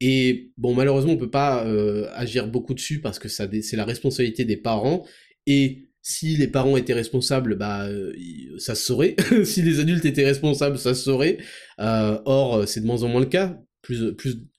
et 0.06 0.52
bon, 0.58 0.74
malheureusement, 0.74 1.14
on 1.14 1.18
peut 1.18 1.30
pas 1.30 1.66
euh, 1.66 2.10
agir 2.12 2.48
beaucoup 2.48 2.74
dessus 2.74 3.00
parce 3.00 3.20
que 3.20 3.30
c'est 3.30 3.78
la 3.78 3.86
responsabilité 3.86 4.44
des 4.44 4.58
parents. 4.58 5.06
Et 5.48 5.88
si 6.02 6.36
les 6.36 6.48
parents 6.48 6.76
étaient 6.76 6.94
responsables, 6.94 7.56
bah, 7.56 7.88
euh, 7.88 8.14
ça 8.58 8.76
se 8.76 8.84
saurait. 8.84 9.16
si 9.46 9.62
les 9.62 9.80
adultes 9.80 10.04
étaient 10.04 10.26
responsables, 10.26 10.78
ça 10.78 10.94
se 10.94 11.06
saurait. 11.06 11.38
Euh, 11.80 12.20
or, 12.26 12.68
c'est 12.68 12.82
de 12.82 12.86
moins 12.86 13.04
en 13.04 13.08
moins 13.08 13.22
le 13.22 13.28
cas. 13.28 13.58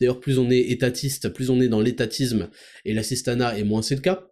D'ailleurs, 0.01 0.20
plus 0.20 0.38
on 0.38 0.51
est 0.51 0.70
étatiste, 0.70 1.28
plus 1.28 1.51
on 1.51 1.61
est 1.61 1.68
dans 1.68 1.82
l'étatisme 1.82 2.49
et 2.86 2.95
l'assistanat, 2.95 3.59
et 3.59 3.64
moins 3.64 3.82
c'est 3.82 3.97
le 3.97 4.01
cas. 4.01 4.30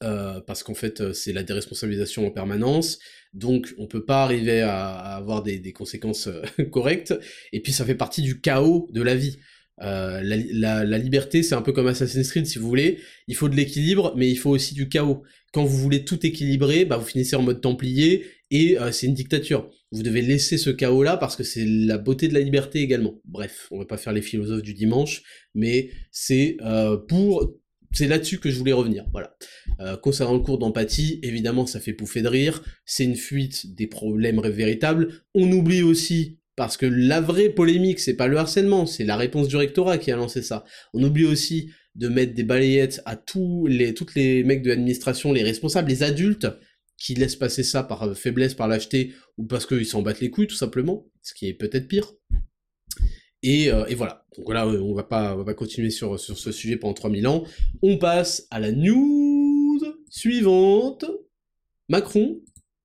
parce 0.00 0.62
qu'en 0.62 0.74
fait, 0.74 1.14
c'est 1.14 1.32
la 1.32 1.42
déresponsabilisation 1.42 2.26
en 2.26 2.30
permanence, 2.30 2.98
donc 3.32 3.74
on 3.78 3.86
peut 3.86 4.04
pas 4.04 4.24
arriver 4.24 4.60
à, 4.60 4.94
avoir 5.16 5.42
des 5.42 5.72
conséquences 5.72 6.28
correctes, 6.70 7.14
et 7.52 7.60
puis 7.60 7.72
ça 7.72 7.86
fait 7.86 7.94
partie 7.94 8.22
du 8.22 8.42
chaos 8.42 8.88
de 8.92 9.00
la 9.00 9.14
vie. 9.14 9.38
Euh, 9.82 10.20
la, 10.22 10.98
liberté, 10.98 11.42
c'est 11.42 11.54
un 11.54 11.62
peu 11.62 11.72
comme 11.72 11.86
Assassin's 11.86 12.30
Creed, 12.30 12.46
si 12.46 12.58
vous 12.58 12.68
voulez. 12.68 12.98
Il 13.26 13.34
faut 13.34 13.48
de 13.48 13.56
l'équilibre, 13.56 14.14
mais 14.16 14.28
il 14.28 14.36
faut 14.36 14.50
aussi 14.50 14.74
du 14.74 14.88
chaos. 14.88 15.22
Quand 15.52 15.64
vous 15.64 15.76
voulez 15.76 16.04
tout 16.04 16.24
équilibrer, 16.26 16.84
bah, 16.84 16.96
vous 16.96 17.06
finissez 17.06 17.36
en 17.36 17.42
mode 17.42 17.60
templier, 17.60 18.26
et 18.50 18.78
euh, 18.78 18.92
c'est 18.92 19.06
une 19.06 19.14
dictature. 19.14 19.70
Vous 19.92 20.02
devez 20.02 20.22
laisser 20.22 20.58
ce 20.58 20.70
chaos-là, 20.70 21.16
parce 21.16 21.36
que 21.36 21.42
c'est 21.42 21.64
la 21.64 21.98
beauté 21.98 22.28
de 22.28 22.34
la 22.34 22.40
liberté 22.40 22.80
également. 22.80 23.20
Bref, 23.24 23.68
on 23.70 23.78
va 23.78 23.86
pas 23.86 23.96
faire 23.96 24.12
les 24.12 24.22
philosophes 24.22 24.62
du 24.62 24.74
dimanche, 24.74 25.22
mais 25.54 25.90
c'est 26.10 26.56
euh, 26.62 26.96
pour... 26.96 27.54
C'est 27.92 28.06
là-dessus 28.06 28.38
que 28.38 28.50
je 28.50 28.58
voulais 28.58 28.74
revenir, 28.74 29.06
voilà. 29.12 29.34
concernant 30.02 30.34
le 30.34 30.40
cours 30.40 30.58
d'empathie, 30.58 31.20
évidemment, 31.22 31.64
ça 31.64 31.80
fait 31.80 31.94
pouffer 31.94 32.20
de 32.20 32.28
rire, 32.28 32.62
c'est 32.84 33.04
une 33.04 33.16
fuite 33.16 33.74
des 33.74 33.86
problèmes 33.86 34.42
véritables. 34.42 35.22
On 35.34 35.50
oublie 35.50 35.80
aussi 35.80 36.38
parce 36.58 36.76
que 36.76 36.86
la 36.86 37.20
vraie 37.20 37.50
polémique, 37.50 38.00
c'est 38.00 38.16
pas 38.16 38.26
le 38.26 38.36
harcèlement, 38.36 38.84
c'est 38.84 39.04
la 39.04 39.16
réponse 39.16 39.46
du 39.46 39.56
rectorat 39.56 39.96
qui 39.96 40.10
a 40.10 40.16
lancé 40.16 40.42
ça. 40.42 40.64
On 40.92 41.00
oublie 41.04 41.24
aussi 41.24 41.70
de 41.94 42.08
mettre 42.08 42.34
des 42.34 42.42
balayettes 42.42 43.00
à 43.06 43.14
tous 43.14 43.68
les, 43.68 43.94
toutes 43.94 44.16
les 44.16 44.42
mecs 44.42 44.62
de 44.62 44.70
l'administration, 44.70 45.32
les 45.32 45.44
responsables, 45.44 45.88
les 45.88 46.02
adultes, 46.02 46.48
qui 46.96 47.14
laissent 47.14 47.36
passer 47.36 47.62
ça 47.62 47.84
par 47.84 48.02
euh, 48.02 48.14
faiblesse, 48.14 48.54
par 48.54 48.66
lâcheté, 48.66 49.14
ou 49.36 49.46
parce 49.46 49.66
qu'ils 49.66 49.86
s'en 49.86 50.02
battent 50.02 50.18
les 50.18 50.30
couilles, 50.30 50.48
tout 50.48 50.56
simplement, 50.56 51.06
ce 51.22 51.32
qui 51.32 51.46
est 51.46 51.54
peut-être 51.54 51.86
pire. 51.86 52.12
Et, 53.44 53.70
euh, 53.70 53.84
voilà. 53.96 54.26
Donc 54.36 54.46
voilà, 54.46 54.66
on 54.66 54.94
va 54.94 55.04
pas, 55.04 55.34
on 55.34 55.38
va 55.38 55.44
pas 55.44 55.54
continuer 55.54 55.90
sur, 55.90 56.18
sur 56.18 56.36
ce 56.40 56.50
sujet 56.50 56.76
pendant 56.76 56.94
3000 56.94 57.28
ans. 57.28 57.44
On 57.82 57.98
passe 57.98 58.48
à 58.50 58.58
la 58.58 58.72
news 58.72 59.80
suivante. 60.10 61.04
Macron, 61.88 62.40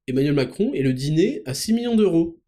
Emmanuel 0.06 0.34
Macron, 0.34 0.76
et 0.76 0.84
le 0.84 0.94
dîner 0.94 1.42
à 1.48 1.56
6 1.56 1.74
millions 1.74 1.96
d'euros. 1.96 2.40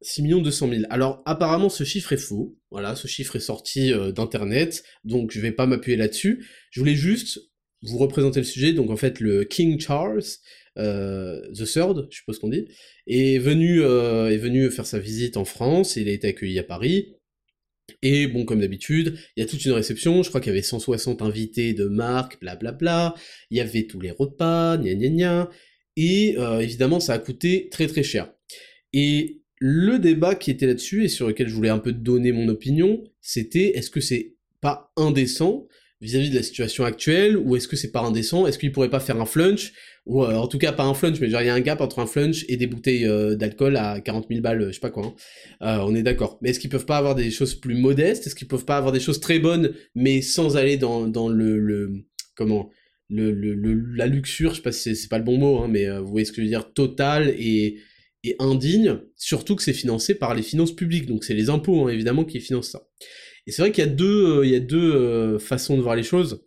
6 0.00 0.22
200 0.22 0.68
000. 0.68 0.82
Alors 0.90 1.22
apparemment 1.26 1.68
ce 1.68 1.84
chiffre 1.84 2.12
est 2.12 2.18
faux. 2.18 2.56
Voilà, 2.70 2.94
ce 2.94 3.08
chiffre 3.08 3.36
est 3.36 3.40
sorti 3.40 3.92
euh, 3.92 4.12
d'internet, 4.12 4.84
donc 5.04 5.30
je 5.32 5.40
vais 5.40 5.52
pas 5.52 5.66
m'appuyer 5.66 5.96
là-dessus. 5.96 6.46
Je 6.70 6.80
voulais 6.80 6.94
juste 6.94 7.40
vous 7.82 7.98
représenter 7.98 8.40
le 8.40 8.46
sujet. 8.46 8.72
Donc 8.72 8.90
en 8.90 8.96
fait 8.96 9.20
le 9.20 9.44
King 9.44 9.80
Charles 9.80 10.22
euh, 10.78 11.40
the 11.52 11.64
Third, 11.64 12.06
je 12.10 12.18
suppose 12.18 12.38
qu'on 12.38 12.48
dit, 12.48 12.66
est 13.06 13.38
venu 13.38 13.82
euh, 13.82 14.30
est 14.30 14.36
venu 14.36 14.70
faire 14.70 14.86
sa 14.86 14.98
visite 14.98 15.36
en 15.36 15.44
France. 15.44 15.96
Il 15.96 16.08
a 16.08 16.12
été 16.12 16.28
accueilli 16.28 16.58
à 16.58 16.64
Paris. 16.64 17.14
Et 18.02 18.26
bon, 18.26 18.44
comme 18.44 18.60
d'habitude, 18.60 19.18
il 19.34 19.40
y 19.40 19.42
a 19.42 19.46
toute 19.46 19.64
une 19.64 19.72
réception, 19.72 20.22
je 20.22 20.28
crois 20.28 20.42
qu'il 20.42 20.50
y 20.50 20.52
avait 20.52 20.62
160 20.62 21.22
invités 21.22 21.72
de 21.72 21.86
marque, 21.86 22.38
blablabla, 22.38 23.14
il 23.50 23.56
y 23.56 23.60
avait 23.62 23.86
tous 23.86 23.98
les 23.98 24.10
repas, 24.10 24.76
gna 24.76 24.94
gna 24.94 25.08
gna, 25.08 25.50
et 25.96 26.36
évidemment 26.60 27.00
ça 27.00 27.14
a 27.14 27.18
coûté 27.18 27.70
très 27.70 27.86
très 27.86 28.02
cher. 28.02 28.30
Et 28.92 29.42
le 29.60 29.98
débat 29.98 30.34
qui 30.34 30.50
était 30.50 30.66
là-dessus 30.66 31.04
et 31.04 31.08
sur 31.08 31.28
lequel 31.28 31.48
je 31.48 31.54
voulais 31.54 31.68
un 31.68 31.78
peu 31.78 31.92
donner 31.92 32.32
mon 32.32 32.48
opinion, 32.48 33.02
c'était 33.20 33.76
est-ce 33.76 33.90
que 33.90 34.00
c'est 34.00 34.34
pas 34.60 34.92
indécent 34.96 35.66
vis-à-vis 36.00 36.30
de 36.30 36.36
la 36.36 36.42
situation 36.42 36.84
actuelle, 36.84 37.36
ou 37.36 37.56
est-ce 37.56 37.66
que 37.66 37.76
c'est 37.76 37.90
pas 37.90 38.02
indécent? 38.02 38.46
Est-ce 38.46 38.58
qu'il 38.58 38.70
pourrait 38.70 38.90
pas 38.90 39.00
faire 39.00 39.20
un 39.20 39.26
flunch? 39.26 39.72
Ou 40.06 40.22
euh, 40.22 40.34
en 40.36 40.46
tout 40.46 40.58
cas 40.58 40.72
pas 40.72 40.84
un 40.84 40.94
flunch, 40.94 41.20
mais 41.20 41.28
genre 41.28 41.42
il 41.42 41.46
y 41.46 41.50
a 41.50 41.54
un 41.54 41.60
gap 41.60 41.80
entre 41.80 41.98
un 41.98 42.06
flunch 42.06 42.44
et 42.48 42.56
des 42.56 42.66
bouteilles 42.66 43.06
euh, 43.06 43.34
d'alcool 43.34 43.76
à 43.76 44.00
40 44.00 44.26
000 44.28 44.40
balles, 44.40 44.68
je 44.68 44.72
sais 44.72 44.80
pas 44.80 44.90
quoi. 44.90 45.06
Hein. 45.06 45.14
Euh, 45.62 45.84
on 45.84 45.94
est 45.94 46.02
d'accord. 46.02 46.38
Mais 46.40 46.50
est-ce 46.50 46.60
qu'ils 46.60 46.70
peuvent 46.70 46.86
pas 46.86 46.98
avoir 46.98 47.14
des 47.14 47.30
choses 47.30 47.54
plus 47.54 47.74
modestes? 47.74 48.26
Est-ce 48.26 48.36
qu'ils 48.36 48.48
peuvent 48.48 48.64
pas 48.64 48.76
avoir 48.76 48.92
des 48.92 49.00
choses 49.00 49.20
très 49.20 49.40
bonnes, 49.40 49.74
mais 49.94 50.22
sans 50.22 50.56
aller 50.56 50.76
dans, 50.76 51.08
dans 51.08 51.28
le, 51.28 51.58
le 51.58 52.04
comment 52.36 52.70
le, 53.10 53.32
le, 53.32 53.74
la 53.96 54.06
luxure, 54.06 54.50
je 54.50 54.56
sais 54.56 54.62
pas 54.62 54.70
si 54.70 54.94
c'est 54.94 55.08
pas 55.08 55.18
le 55.18 55.24
bon 55.24 55.38
mot, 55.38 55.58
hein, 55.58 55.68
mais 55.68 55.88
vous 55.98 56.08
voyez 56.08 56.26
ce 56.26 56.30
que 56.30 56.36
je 56.36 56.42
veux 56.42 56.48
dire, 56.48 56.72
total 56.74 57.34
et 57.38 57.78
indigne, 58.38 58.98
surtout 59.16 59.56
que 59.56 59.62
c'est 59.62 59.72
financé 59.72 60.14
par 60.14 60.34
les 60.34 60.42
finances 60.42 60.74
publiques, 60.74 61.06
donc 61.06 61.24
c'est 61.24 61.34
les 61.34 61.50
impôts 61.50 61.86
hein, 61.86 61.90
évidemment 61.90 62.24
qui 62.24 62.40
financent 62.40 62.70
ça. 62.70 62.88
Et 63.46 63.50
c'est 63.50 63.62
vrai 63.62 63.72
qu'il 63.72 63.82
y 63.82 63.86
a 63.86 63.90
deux, 63.90 64.40
euh, 64.40 64.46
il 64.46 64.52
y 64.52 64.54
a 64.54 64.60
deux 64.60 64.94
euh, 64.94 65.38
façons 65.38 65.76
de 65.76 65.82
voir 65.82 65.96
les 65.96 66.02
choses. 66.02 66.44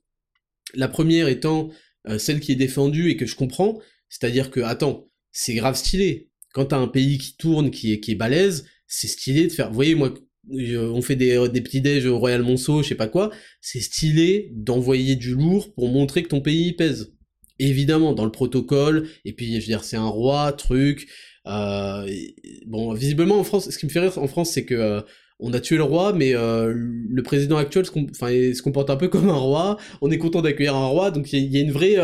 La 0.76 0.88
première 0.88 1.28
étant 1.28 1.70
euh, 2.08 2.20
celle 2.20 2.40
qui 2.40 2.52
est 2.52 2.56
défendue 2.56 3.10
et 3.10 3.18
que 3.18 3.26
je 3.26 3.36
comprends, 3.36 3.80
c'est-à-dire 4.08 4.52
que, 4.52 4.60
attends, 4.60 5.10
c'est 5.32 5.56
grave 5.56 5.76
stylé. 5.76 6.30
Quand 6.54 6.66
t'as 6.66 6.78
un 6.78 6.88
pays 6.88 7.18
qui 7.18 7.36
tourne, 7.38 7.72
qui 7.72 7.94
est, 7.94 8.00
qui 8.00 8.12
est 8.12 8.16
balèze, 8.16 8.66
c'est 8.88 9.08
stylé 9.08 9.48
de 9.48 9.52
faire... 9.52 9.70
Vous 9.70 9.76
voyez, 9.76 9.96
moi, 9.96 10.14
on 10.50 11.02
fait 11.02 11.16
des, 11.16 11.48
des 11.50 11.62
petits 11.62 11.82
déj 11.82 12.06
au 12.06 12.20
Royal 12.20 12.44
Monceau, 12.44 12.84
je 12.84 12.90
sais 12.90 12.96
pas 12.96 13.08
quoi, 13.08 13.32
c'est 13.62 13.80
stylé 13.80 14.50
d'envoyer 14.54 15.16
du 15.16 15.34
lourd 15.34 15.74
pour 15.74 15.90
montrer 15.90 16.24
que 16.24 16.30
ton 16.30 16.42
pays 16.42 16.74
pèse. 16.74 17.14
Évidemment, 17.58 18.14
dans 18.14 18.26
le 18.26 18.32
protocole, 18.32 19.08
et 19.24 19.34
puis, 19.34 19.54
je 19.54 19.60
veux 19.60 19.66
dire, 19.66 19.84
c'est 19.84 19.98
un 19.98 20.08
roi, 20.08 20.52
truc, 20.52 21.08
bon, 21.46 22.94
visiblement 22.94 23.40
en 23.40 23.44
France, 23.44 23.70
ce 23.70 23.78
qui 23.78 23.86
me 23.86 23.92
fait 23.92 24.00
rire 24.00 24.18
en 24.18 24.28
France, 24.28 24.52
c'est 24.52 24.66
que 24.66 24.76
euh, 24.76 25.02
on 25.40 25.54
a 25.54 25.60
tué 25.60 25.78
le 25.78 25.84
roi, 25.84 26.14
mais 26.14 26.36
euh, 26.36 26.74
le 26.76 27.24
président 27.24 27.58
actuel 27.58 27.86
se, 27.86 28.62
comporte 28.62 28.90
un 28.90 28.98
peu 28.98 29.08
comme 29.10 29.30
un 29.30 29.34
roi. 29.34 29.78
On 30.02 30.12
est 30.12 30.18
content 30.18 30.42
d'accueillir 30.42 30.76
un 30.76 30.88
roi, 30.88 31.12
donc 31.12 31.32
il 31.34 31.52
y, 31.52 31.58
a 31.58 31.62
une 31.62 31.72
vraie, 31.72 31.96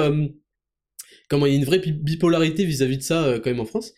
comment, 1.30 1.46
il 1.46 1.54
y 1.54 1.56
a 1.56 1.60
une 1.60 1.66
vraie 1.66 1.80
bipolarité 1.80 2.66
vis-à-vis 2.66 2.98
de 2.98 3.04
ça 3.04 3.40
quand 3.44 3.50
même 3.50 3.60
en 3.60 3.66
France. 3.66 3.94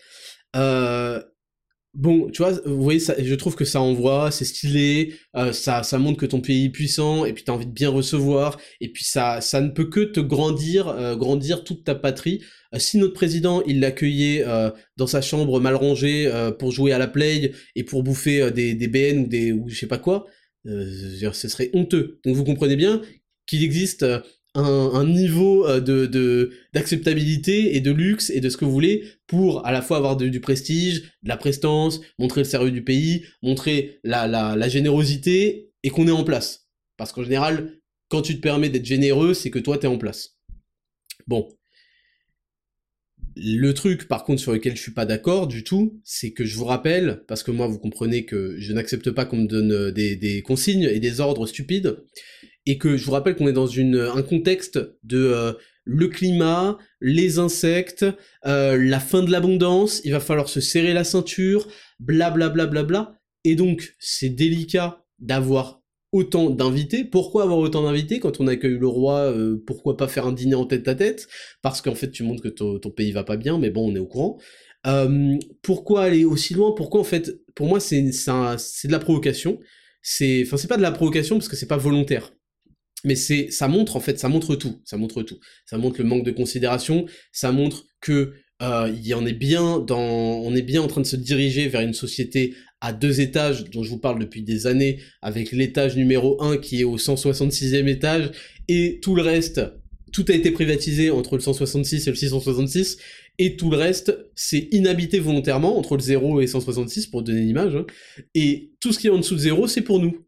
Bon, 1.96 2.30
tu 2.30 2.44
vois, 2.44 2.52
vous 2.66 2.84
voyez, 2.84 3.00
ça, 3.00 3.16
je 3.18 3.34
trouve 3.36 3.56
que 3.56 3.66
ça 3.66 3.82
envoie, 3.82 4.30
c'est 4.32 4.46
stylé, 4.46 5.16
ça, 5.52 5.82
ça 5.82 5.98
montre 5.98 6.20
que 6.20 6.28
ton 6.28 6.40
pays 6.40 6.66
est 6.66 6.70
puissant, 6.70 7.26
et 7.26 7.34
puis 7.34 7.44
t'as 7.44 7.54
envie 7.54 7.66
de 7.66 7.72
bien 7.72 7.90
recevoir, 7.90 8.60
et 8.80 8.92
puis 8.92 9.04
ça, 9.04 9.42
ça 9.42 9.60
ne 9.60 9.70
peut 9.70 9.90
que 9.90 10.02
te 10.02 10.20
grandir, 10.20 11.16
grandir 11.18 11.64
toute 11.64 11.84
ta 11.84 11.96
patrie. 11.96 12.42
Euh, 12.74 12.80
si 12.80 12.98
notre 12.98 13.14
président, 13.14 13.62
il 13.64 13.80
l'accueillait 13.80 14.44
euh, 14.48 14.70
dans 14.98 15.08
sa 15.08 15.22
chambre 15.22 15.60
mal 15.60 15.76
rangée 15.76 16.28
euh, 16.28 16.52
pour 16.52 16.72
jouer 16.72 16.92
à 16.92 16.98
la 16.98 17.08
play 17.08 17.54
et 17.76 17.84
pour 17.84 18.04
bouffer 18.04 18.52
des, 18.52 18.74
des 18.76 18.88
BN 18.88 19.20
ou 19.26 19.28
des 19.28 19.52
ou 19.52 19.68
je 19.70 19.76
sais 19.76 19.88
pas 19.88 19.98
quoi, 19.98 20.26
ce 20.66 21.48
serait 21.48 21.72
honteux. 21.74 22.20
Donc 22.26 22.36
vous 22.36 22.44
comprenez 22.44 22.76
bien 22.76 23.02
qu'il 23.48 23.64
existe 23.64 24.06
un, 24.60 25.06
niveau 25.06 25.68
de 25.80 26.52
d'acceptabilité 26.74 27.76
et 27.76 27.82
de 27.82 27.92
luxe 27.92 28.30
et 28.30 28.40
de 28.42 28.50
ce 28.50 28.58
que 28.58 28.66
vous 28.66 28.72
voulez 28.72 29.06
pour 29.28 29.66
à 29.66 29.72
la 29.72 29.82
fois 29.82 29.98
avoir 29.98 30.18
du 30.18 30.40
prestige, 30.40 31.02
de 31.24 31.30
la 31.30 31.38
prestance, 31.38 32.02
montrer 32.18 32.42
le 32.42 32.46
sérieux 32.46 32.72
du 32.72 32.84
pays, 32.84 33.26
montrer 33.42 34.00
la, 34.04 34.28
la, 34.28 34.56
la 34.56 34.70
générosité 34.70 35.72
et 35.84 35.90
qu'on 35.90 36.08
est 36.08 36.12
en 36.12 36.24
place. 36.24 36.68
Parce 36.98 37.12
qu'en 37.12 37.24
général, 37.24 37.80
quand 38.10 38.22
tu 38.22 38.36
te 38.36 38.42
permets 38.42 38.70
d'être 38.70 38.86
généreux, 38.86 39.34
c'est 39.34 39.50
que 39.50 39.60
toi 39.60 39.78
t'es 39.78 39.88
en 39.88 39.98
place. 39.98 40.38
Bon, 41.28 41.48
le 43.42 43.74
truc, 43.74 44.08
par 44.08 44.24
contre, 44.24 44.42
sur 44.42 44.52
lequel 44.52 44.76
je 44.76 44.82
suis 44.82 44.94
pas 44.94 45.06
d'accord 45.06 45.48
du 45.48 45.64
tout, 45.64 46.02
c'est 46.04 46.32
que 46.32 46.46
je 46.46 46.56
vous 46.56 46.66
rappelle, 46.66 47.24
parce 47.28 47.44
que 47.44 47.52
moi, 47.52 47.68
vous 47.68 47.80
comprenez 47.80 48.26
que 48.26 48.56
je 48.60 48.74
n'accepte 48.74 49.12
pas 49.12 49.26
qu'on 49.26 49.38
me 49.38 49.48
donne 49.48 49.72
euh, 49.72 49.92
des, 49.92 50.42
consignes 50.44 50.84
et 50.84 51.00
des 51.00 51.22
ordres 51.22 51.48
stupides, 51.48 51.98
et 52.66 52.78
que 52.78 52.98
je 52.98 53.06
vous 53.06 53.12
rappelle 53.12 53.36
qu'on 53.36 53.48
est 53.48 53.54
dans 53.54 53.68
une, 53.68 53.98
un 53.98 54.22
contexte 54.22 54.80
de 55.04 55.18
euh, 55.18 55.54
le 55.86 56.08
climat, 56.08 56.78
les 57.02 57.40
insectes, 57.40 58.06
euh, 58.46 58.78
la 58.78 59.00
fin 59.00 59.24
de 59.24 59.32
l'abondance, 59.32 60.02
il 60.04 60.12
va 60.12 60.20
falloir 60.20 60.50
se 60.50 60.62
serrer 60.62 60.94
la 60.94 61.04
ceinture, 61.04 61.68
blablabla, 62.00 62.50
bla, 62.50 62.66
bla, 62.68 62.84
bla, 62.84 63.20
et 63.44 63.56
donc 63.56 63.96
c'est 64.00 64.30
délicat 64.30 65.04
d'avoir 65.18 65.82
autant 66.12 66.50
d'invités. 66.50 67.04
Pourquoi 67.04 67.44
avoir 67.44 67.60
autant 67.60 67.84
d'invités 67.84 68.20
quand 68.20 68.40
on 68.40 68.48
accueille 68.48 68.78
le 68.78 68.88
roi 68.88 69.20
euh, 69.32 69.62
Pourquoi 69.66 69.98
pas 69.98 70.08
faire 70.08 70.28
un 70.28 70.32
dîner 70.32 70.56
en 70.56 70.66
tête 70.66 70.88
à 70.88 70.96
tête? 70.96 71.28
Parce 71.62 71.82
qu'en 71.82 71.96
fait, 71.96 72.12
tu 72.12 72.24
montres 72.24 72.42
que 72.42 72.50
ton, 72.50 72.80
pays 72.92 73.12
va 73.12 73.24
pas 73.24 73.38
bien, 73.38 73.58
mais 73.58 73.70
bon, 73.70 73.92
on 73.92 73.96
est 73.96 74.00
au 74.00 74.08
courant. 74.08 74.38
Euh, 74.88 75.38
pourquoi 75.62 76.04
aller 76.04 76.26
aussi 76.26 76.54
loin? 76.54 76.74
Pourquoi 76.76 77.02
en 77.02 77.06
fait, 77.06 77.42
pour 77.56 77.68
moi, 77.68 77.80
c'est 77.80 78.02
de 78.02 78.92
la 78.92 79.00
provocation. 79.00 79.60
C'est, 80.02 80.44
enfin, 80.46 80.58
c'est 80.58 80.68
pas 80.68 80.78
de 80.78 80.82
la 80.82 80.92
provocation 80.92 81.38
parce 81.38 81.50
que 81.50 81.56
c'est 81.56 81.68
pas 81.68 81.78
volontaire. 81.78 82.32
Mais 83.06 83.16
c'est, 83.16 83.50
ça 83.52 83.68
montre 83.68 83.96
en 83.96 84.00
fait, 84.00 84.20
ça 84.20 84.30
montre 84.30 84.56
tout. 84.56 84.82
Ça 84.86 84.98
montre 84.98 85.24
tout. 85.24 85.40
Ça 85.66 85.78
montre 85.78 86.00
le 86.00 86.06
manque 86.06 86.24
de 86.24 86.32
considération. 86.32 87.06
Ça 87.32 87.52
montre 87.52 87.86
que 88.02 88.34
euh, 88.62 88.94
y 89.02 89.14
en 89.14 89.26
est 89.26 89.34
bien 89.34 89.80
dans, 89.80 90.00
on 90.00 90.54
est 90.54 90.62
bien 90.62 90.82
en 90.82 90.88
train 90.88 91.02
de 91.02 91.08
se 91.08 91.16
diriger 91.16 91.70
vers 91.70 91.82
une 91.82 91.94
société 91.94 92.56
à 92.82 92.92
deux 92.94 93.22
étages 93.22 93.66
dont 93.70 93.84
je 93.84 93.90
vous 93.90 94.00
parle 94.00 94.20
depuis 94.20 94.42
des 94.42 94.68
années, 94.68 95.00
avec 95.22 95.52
l'étage 95.52 95.96
numéro 95.96 96.42
1 96.42 96.58
qui 96.58 96.82
est 96.82 96.84
au 96.84 96.98
166e 96.98 97.88
étage, 97.88 98.32
et 98.68 99.00
tout 99.02 99.16
le 99.16 99.22
reste, 99.22 99.62
tout 100.12 100.26
a 100.30 100.34
été 100.34 100.52
privatisé 100.52 101.10
entre 101.10 101.36
le 101.36 101.42
166 101.42 102.08
et 102.08 102.10
le 102.10 102.16
666, 102.16 102.98
et 103.38 103.56
tout 103.56 103.70
le 103.70 103.78
reste, 103.78 104.18
c'est 104.36 104.68
inhabité 104.72 105.20
volontairement, 105.20 105.78
entre 105.78 105.96
le 105.96 106.02
0 106.02 106.42
et 106.42 106.48
166, 106.48 107.08
pour 107.08 107.24
donner 107.24 107.42
l'image, 107.42 107.76
hein. 107.76 107.86
et 108.34 108.72
tout 108.80 108.92
ce 108.92 109.00
qui 109.00 109.08
est 109.08 109.12
en 109.12 109.18
dessous 109.18 109.36
de 109.36 109.42
0, 109.42 109.68
c'est 109.68 109.82
pour 109.82 110.00
nous. 110.00 110.26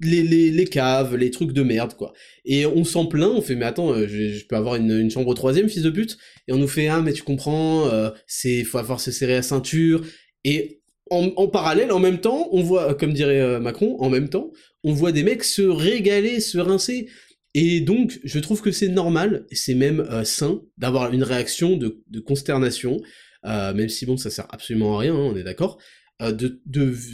Les, 0.00 0.22
les, 0.22 0.50
les, 0.50 0.66
caves, 0.66 1.16
les 1.16 1.30
trucs 1.30 1.52
de 1.52 1.62
merde, 1.62 1.94
quoi. 1.94 2.12
Et 2.44 2.66
on 2.66 2.84
s'en 2.84 3.06
plaint, 3.06 3.30
on 3.34 3.40
fait, 3.40 3.54
mais 3.54 3.64
attends, 3.64 3.94
euh, 3.94 4.06
je, 4.06 4.44
peux 4.46 4.56
avoir 4.56 4.74
une, 4.74 4.90
une, 4.90 5.10
chambre 5.10 5.28
au 5.28 5.34
troisième, 5.34 5.70
fils 5.70 5.82
de 5.82 5.88
pute? 5.88 6.18
Et 6.48 6.52
on 6.52 6.58
nous 6.58 6.68
fait, 6.68 6.88
ah, 6.88 7.00
mais 7.00 7.14
tu 7.14 7.22
comprends, 7.22 7.88
euh, 7.88 8.10
c'est, 8.26 8.62
faut 8.64 8.76
avoir 8.76 9.00
se 9.00 9.10
serrer 9.10 9.32
la 9.32 9.42
ceinture. 9.42 10.02
Et 10.44 10.82
en, 11.10 11.48
parallèle, 11.48 11.92
en 11.92 11.98
même 11.98 12.20
temps, 12.20 12.48
on 12.52 12.62
voit, 12.62 12.94
comme 12.94 13.12
dirait 13.12 13.40
euh, 13.40 13.60
Macron, 13.60 13.96
en 14.00 14.10
même 14.10 14.28
temps, 14.28 14.50
on 14.82 14.92
voit 14.92 15.12
des 15.12 15.22
mecs 15.22 15.44
se 15.44 15.62
régaler, 15.62 16.40
se 16.40 16.58
rincer. 16.58 17.08
Et 17.54 17.80
donc, 17.80 18.20
je 18.24 18.38
trouve 18.38 18.60
que 18.60 18.72
c'est 18.72 18.88
normal, 18.88 19.46
c'est 19.52 19.74
même 19.74 20.00
euh, 20.00 20.24
sain, 20.24 20.62
d'avoir 20.78 21.12
une 21.12 21.22
réaction 21.22 21.76
de, 21.76 22.02
consternation, 22.20 23.00
euh, 23.44 23.72
même 23.72 23.88
si 23.88 24.04
bon, 24.04 24.16
ça 24.16 24.30
sert 24.30 24.46
absolument 24.50 24.96
à 24.96 25.00
rien, 25.00 25.14
hein, 25.14 25.30
on 25.32 25.36
est 25.36 25.44
d'accord, 25.44 25.78
de, 26.20 26.60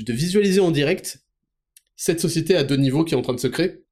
visualiser 0.09 0.61
en 0.61 0.71
direct 0.71 1.19
cette 1.97 2.21
société 2.21 2.55
à 2.57 2.65
deux 2.65 2.77
niveaux 2.77 3.05
qui 3.05 3.15
est 3.15 3.17
en 3.17 3.23
train 3.23 3.35
de 3.35 3.41
se 3.41 3.49
créer, 3.49 3.83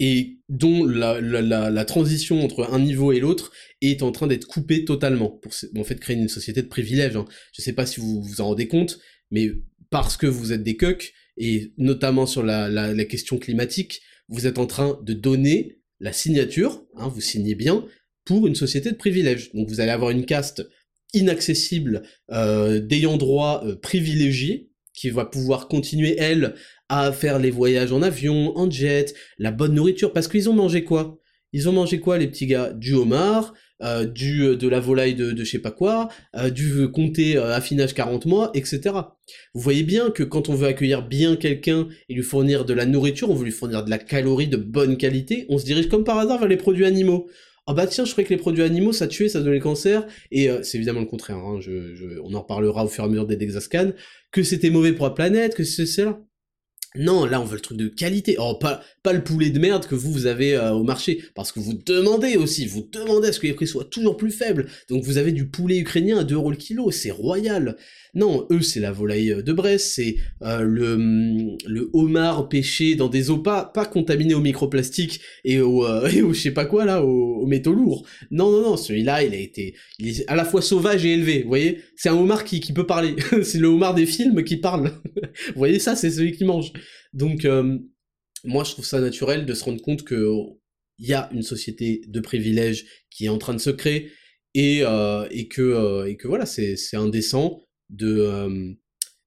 et 0.00 0.38
dont 0.48 0.84
la, 0.84 1.84
transition 1.84 2.42
entre 2.42 2.72
un 2.72 2.78
niveau 2.78 3.12
et 3.12 3.20
l'autre 3.20 3.52
est 3.80 4.02
en 4.02 4.12
train 4.12 4.26
d'être 4.26 4.46
coupée 4.46 4.84
totalement, 4.84 5.30
pour 5.30 5.52
en 5.76 5.84
fait 5.84 6.00
créer 6.00 6.16
une 6.16 6.28
société 6.28 6.62
de 6.62 6.68
privilèges. 6.68 7.16
Hein. 7.16 7.26
Je 7.52 7.62
sais 7.62 7.72
pas 7.72 7.86
si 7.86 8.00
vous 8.00 8.22
vous 8.22 8.40
en 8.40 8.48
rendez 8.48 8.68
compte, 8.68 8.98
mais 9.30 9.50
parce 9.90 10.16
que 10.16 10.26
vous 10.26 10.52
êtes 10.52 10.62
des 10.62 10.76
cucks, 10.76 11.12
et 11.36 11.72
notamment 11.76 12.26
sur 12.26 12.42
la, 12.42 13.04
question 13.04 13.38
climatique, 13.38 14.00
vous 14.28 14.46
êtes 14.46 14.58
en 14.58 14.66
train 14.66 14.98
de 15.02 15.12
donner 15.12 15.78
la 16.00 16.12
signature, 16.12 16.84
hein, 16.96 17.08
vous 17.08 17.20
signez 17.20 17.54
bien, 17.54 17.86
pour 18.24 18.46
une 18.46 18.54
société 18.54 18.90
de 18.90 18.96
privilèges. 18.96 19.52
Donc 19.52 19.68
vous 19.68 19.80
allez 19.80 19.90
avoir 19.90 20.10
une 20.10 20.24
caste 20.24 20.66
inaccessible, 21.14 22.02
euh, 22.30 22.80
d'ayant 22.80 23.16
droit 23.16 23.62
euh, 23.66 23.76
privilégié, 23.76 24.70
qui 24.94 25.10
va 25.10 25.24
pouvoir 25.24 25.68
continuer, 25.68 26.16
elle, 26.18 26.54
à 26.92 27.10
faire 27.10 27.38
les 27.38 27.50
voyages 27.50 27.90
en 27.90 28.02
avion, 28.02 28.54
en 28.54 28.70
jet, 28.70 29.14
la 29.38 29.50
bonne 29.50 29.72
nourriture, 29.72 30.12
parce 30.12 30.28
qu'ils 30.28 30.50
ont 30.50 30.52
mangé 30.52 30.84
quoi? 30.84 31.18
Ils 31.54 31.66
ont 31.66 31.72
mangé 31.72 32.00
quoi 32.00 32.18
les 32.18 32.26
petits 32.26 32.46
gars? 32.46 32.70
Du 32.74 32.92
homard, 32.92 33.54
euh, 33.82 34.04
du 34.04 34.42
euh, 34.42 34.56
de 34.56 34.68
la 34.68 34.78
volaille 34.78 35.14
de, 35.14 35.32
de 35.32 35.42
je 35.42 35.50
sais 35.50 35.58
pas 35.58 35.70
quoi, 35.70 36.10
euh, 36.36 36.50
du 36.50 36.86
compter 36.88 37.38
affinage 37.38 37.94
40 37.94 38.26
mois, 38.26 38.50
etc. 38.52 38.94
Vous 39.54 39.62
voyez 39.62 39.84
bien 39.84 40.10
que 40.10 40.22
quand 40.22 40.50
on 40.50 40.54
veut 40.54 40.66
accueillir 40.66 41.08
bien 41.08 41.36
quelqu'un 41.36 41.88
et 42.10 42.14
lui 42.14 42.22
fournir 42.22 42.66
de 42.66 42.74
la 42.74 42.84
nourriture, 42.84 43.30
on 43.30 43.34
veut 43.34 43.46
lui 43.46 43.52
fournir 43.52 43.86
de 43.86 43.88
la 43.88 43.98
calorie 43.98 44.48
de 44.48 44.58
bonne 44.58 44.98
qualité, 44.98 45.46
on 45.48 45.56
se 45.56 45.64
dirige 45.64 45.88
comme 45.88 46.04
par 46.04 46.18
hasard 46.18 46.40
vers 46.40 46.48
les 46.48 46.58
produits 46.58 46.84
animaux. 46.84 47.26
Ah 47.66 47.72
bah 47.72 47.86
tiens, 47.86 48.04
je 48.04 48.12
croyais 48.12 48.28
que 48.28 48.34
les 48.34 48.40
produits 48.40 48.64
animaux, 48.64 48.92
ça 48.92 49.06
tuait, 49.06 49.30
ça 49.30 49.40
donnait 49.40 49.56
le 49.56 49.62
cancer, 49.62 50.06
et 50.30 50.50
c'est 50.62 50.76
évidemment 50.76 51.00
le 51.00 51.06
contraire, 51.06 51.38
hein, 51.38 51.58
on 52.22 52.34
en 52.34 52.40
reparlera 52.40 52.84
au 52.84 52.88
fur 52.88 53.04
et 53.04 53.06
à 53.06 53.08
mesure 53.08 53.26
des 53.26 53.36
Dexascan, 53.36 53.92
que 54.32 54.42
c'était 54.42 54.68
mauvais 54.68 54.92
pour 54.92 55.06
la 55.06 55.12
planète, 55.12 55.54
que 55.54 55.62
c'est 55.62 56.04
là. 56.04 56.20
Non, 56.94 57.24
là 57.24 57.40
on 57.40 57.44
veut 57.44 57.54
le 57.54 57.60
truc 57.60 57.78
de 57.78 57.88
qualité. 57.88 58.36
Oh, 58.38 58.54
pas, 58.54 58.82
pas 59.02 59.12
le 59.12 59.24
poulet 59.24 59.50
de 59.50 59.58
merde 59.58 59.86
que 59.86 59.94
vous, 59.94 60.12
vous 60.12 60.26
avez 60.26 60.54
euh, 60.54 60.72
au 60.72 60.82
marché. 60.82 61.24
Parce 61.34 61.50
que 61.50 61.60
vous 61.60 61.72
demandez 61.72 62.36
aussi, 62.36 62.66
vous 62.66 62.86
demandez 62.92 63.28
à 63.28 63.32
ce 63.32 63.40
que 63.40 63.46
les 63.46 63.54
prix 63.54 63.66
soient 63.66 63.84
toujours 63.84 64.16
plus 64.16 64.30
faibles. 64.30 64.66
Donc 64.88 65.02
vous 65.04 65.16
avez 65.16 65.32
du 65.32 65.46
poulet 65.48 65.78
ukrainien 65.78 66.18
à 66.18 66.24
2 66.24 66.34
euros 66.34 66.50
le 66.50 66.56
kilo, 66.56 66.90
c'est 66.90 67.10
royal. 67.10 67.76
Non, 68.14 68.46
eux 68.50 68.60
c'est 68.60 68.80
la 68.80 68.92
volaille 68.92 69.32
euh, 69.32 69.42
de 69.42 69.52
Brest, 69.52 69.92
c'est 69.94 70.16
euh, 70.42 70.60
le, 70.62 71.90
homard 71.94 72.48
pêché 72.48 72.94
dans 72.94 73.08
des 73.08 73.30
eaux 73.30 73.38
pas, 73.38 73.72
contaminées 73.90 74.34
au 74.34 74.40
microplastique 74.40 75.20
et 75.44 75.60
au, 75.60 75.84
je 76.06 76.32
sais 76.38 76.50
pas 76.50 76.66
quoi 76.66 76.84
là, 76.84 77.02
aux, 77.04 77.46
métaux 77.46 77.72
lourds. 77.72 78.06
Non, 78.30 78.50
non, 78.50 78.62
non, 78.62 78.76
celui-là 78.76 79.24
il 79.24 79.32
a 79.32 79.38
été, 79.38 79.74
est 79.98 80.28
à 80.28 80.36
la 80.36 80.44
fois 80.44 80.60
sauvage 80.60 81.04
et 81.06 81.12
élevé, 81.12 81.42
vous 81.42 81.48
voyez 81.48 81.80
C'est 81.96 82.10
un 82.10 82.16
homard 82.16 82.44
qui, 82.44 82.60
qui 82.60 82.72
peut 82.72 82.86
parler, 82.86 83.16
c'est 83.42 83.58
le 83.58 83.68
homard 83.68 83.94
des 83.94 84.06
films 84.06 84.44
qui 84.44 84.58
parle. 84.58 84.90
vous 85.48 85.56
voyez 85.56 85.78
ça, 85.78 85.96
c'est 85.96 86.10
celui 86.10 86.32
qui 86.32 86.44
mange. 86.44 86.72
Donc, 87.14 87.44
euh, 87.44 87.78
moi, 88.44 88.64
je 88.64 88.72
trouve 88.72 88.84
ça 88.84 89.00
naturel 89.00 89.46
de 89.46 89.54
se 89.54 89.64
rendre 89.64 89.80
compte 89.80 90.02
que 90.02 90.26
il 90.98 91.08
y 91.08 91.14
a 91.14 91.28
une 91.32 91.42
société 91.42 92.02
de 92.06 92.20
privilèges 92.20 92.84
qui 93.10 93.24
est 93.24 93.28
en 93.28 93.38
train 93.38 93.54
de 93.54 93.58
se 93.58 93.70
créer 93.70 94.12
et, 94.54 94.80
euh, 94.82 95.26
que 95.50 95.62
euh, 95.62 96.14
voilà, 96.24 96.46
c'est 96.46 96.76
indécent 96.94 97.62
de 97.92 98.76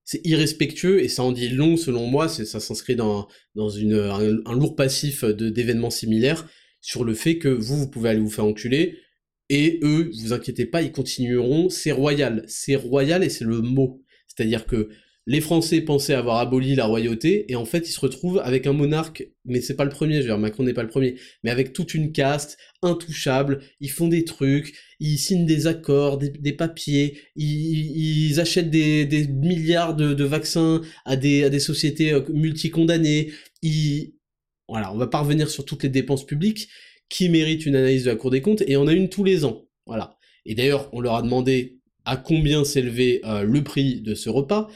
c'est 0.04 0.22
irrespectueux 0.26 1.02
et 1.02 1.08
ça 1.08 1.24
en 1.24 1.32
dit 1.32 1.50
long 1.50 1.78
selon 1.78 2.06
moi. 2.08 2.30
C'est 2.30 2.46
ça 2.46 2.60
s'inscrit 2.60 2.96
dans 2.96 3.28
dans 3.56 3.70
une 3.70 3.94
un, 3.94 4.54
lourd 4.54 4.76
passif 4.76 5.24
de 5.24 5.50
d'événements 5.50 5.90
similaires 5.90 6.48
sur 6.82 7.04
le 7.04 7.14
fait 7.14 7.38
que 7.38 7.50
vous 7.50 7.78
vous 7.78 7.90
pouvez 7.90 8.10
aller 8.10 8.20
vous 8.20 8.30
faire 8.30 8.46
enculer 8.46 9.00
et 9.50 9.80
eux, 9.84 10.12
vous 10.22 10.34
inquiétez 10.34 10.66
pas, 10.66 10.82
ils 10.82 10.92
continueront. 10.92 11.70
C'est 11.70 11.92
royal, 11.92 12.44
c'est 12.48 12.76
royal 12.76 13.24
et 13.24 13.30
c'est 13.30 13.46
le 13.46 13.62
mot. 13.62 14.04
C'est-à-dire 14.28 14.66
que 14.66 14.90
les 15.28 15.42
Français 15.42 15.82
pensaient 15.82 16.14
avoir 16.14 16.38
aboli 16.38 16.76
la 16.76 16.86
royauté, 16.86 17.52
et 17.52 17.56
en 17.56 17.66
fait, 17.66 17.90
ils 17.90 17.92
se 17.92 18.00
retrouvent 18.00 18.40
avec 18.44 18.68
un 18.68 18.74
monarque, 18.74 19.28
mais 19.44 19.60
c'est 19.60 19.76
pas 19.76 19.84
le 19.84 19.90
premier, 19.90 20.16
je 20.16 20.22
veux 20.22 20.28
dire, 20.28 20.38
Macron 20.38 20.64
n'est 20.64 20.74
pas 20.74 20.84
le 20.84 20.90
premier, 20.90 21.16
mais 21.44 21.50
avec 21.50 21.74
toute 21.74 21.96
une 21.96 22.12
caste, 22.12 22.58
intouchable, 22.84 23.62
ils 23.80 23.90
font 23.90 24.08
des 24.08 24.24
trucs, 24.24 24.78
ils 25.00 25.18
signent 25.18 25.48
des 25.48 25.66
accords, 25.66 26.20
des, 26.20 26.54
papiers, 26.54 27.20
ils, 27.36 28.40
achètent 28.40 28.70
des, 28.70 29.28
milliards 29.28 29.96
de, 29.96 30.24
vaccins 30.24 30.82
à 31.06 31.16
des, 31.16 31.60
sociétés 31.60 32.14
euh, 32.14 32.22
multicondamnées, 32.30 33.32
ils... 33.62 34.14
Voilà, 34.68 34.92
on 34.94 34.98
va 34.98 35.08
pas 35.08 35.20
revenir 35.20 35.50
sur 35.50 35.64
toutes 35.64 35.84
les 35.84 35.90
dépenses 35.90 36.26
publiques 36.26 36.70
qui 37.08 37.30
méritent 37.30 37.68
une 37.68 37.76
analyse 37.76 38.06
de 38.06 38.10
la 38.10 38.16
Cour 38.16 38.32
des 38.32 38.42
comptes, 38.42 38.64
et 38.68 38.78
on 38.78 38.88
a 38.88 38.94
une 38.94 39.10
tous 39.10 39.24
les 39.24 39.46
ans, 39.46 39.66
voilà. 39.88 40.18
Et 40.46 40.54
d'ailleurs, 40.54 40.90
on 40.94 41.00
leur 41.00 41.16
a 41.16 41.24
demandé 41.24 41.80
à 42.06 42.18
combien 42.18 42.64
s'élevait 42.64 43.22
euh, 43.26 43.42
le 43.44 43.64
prix 43.64 44.02
de 44.02 44.14
ce 44.14 44.30
repas, 44.30 44.70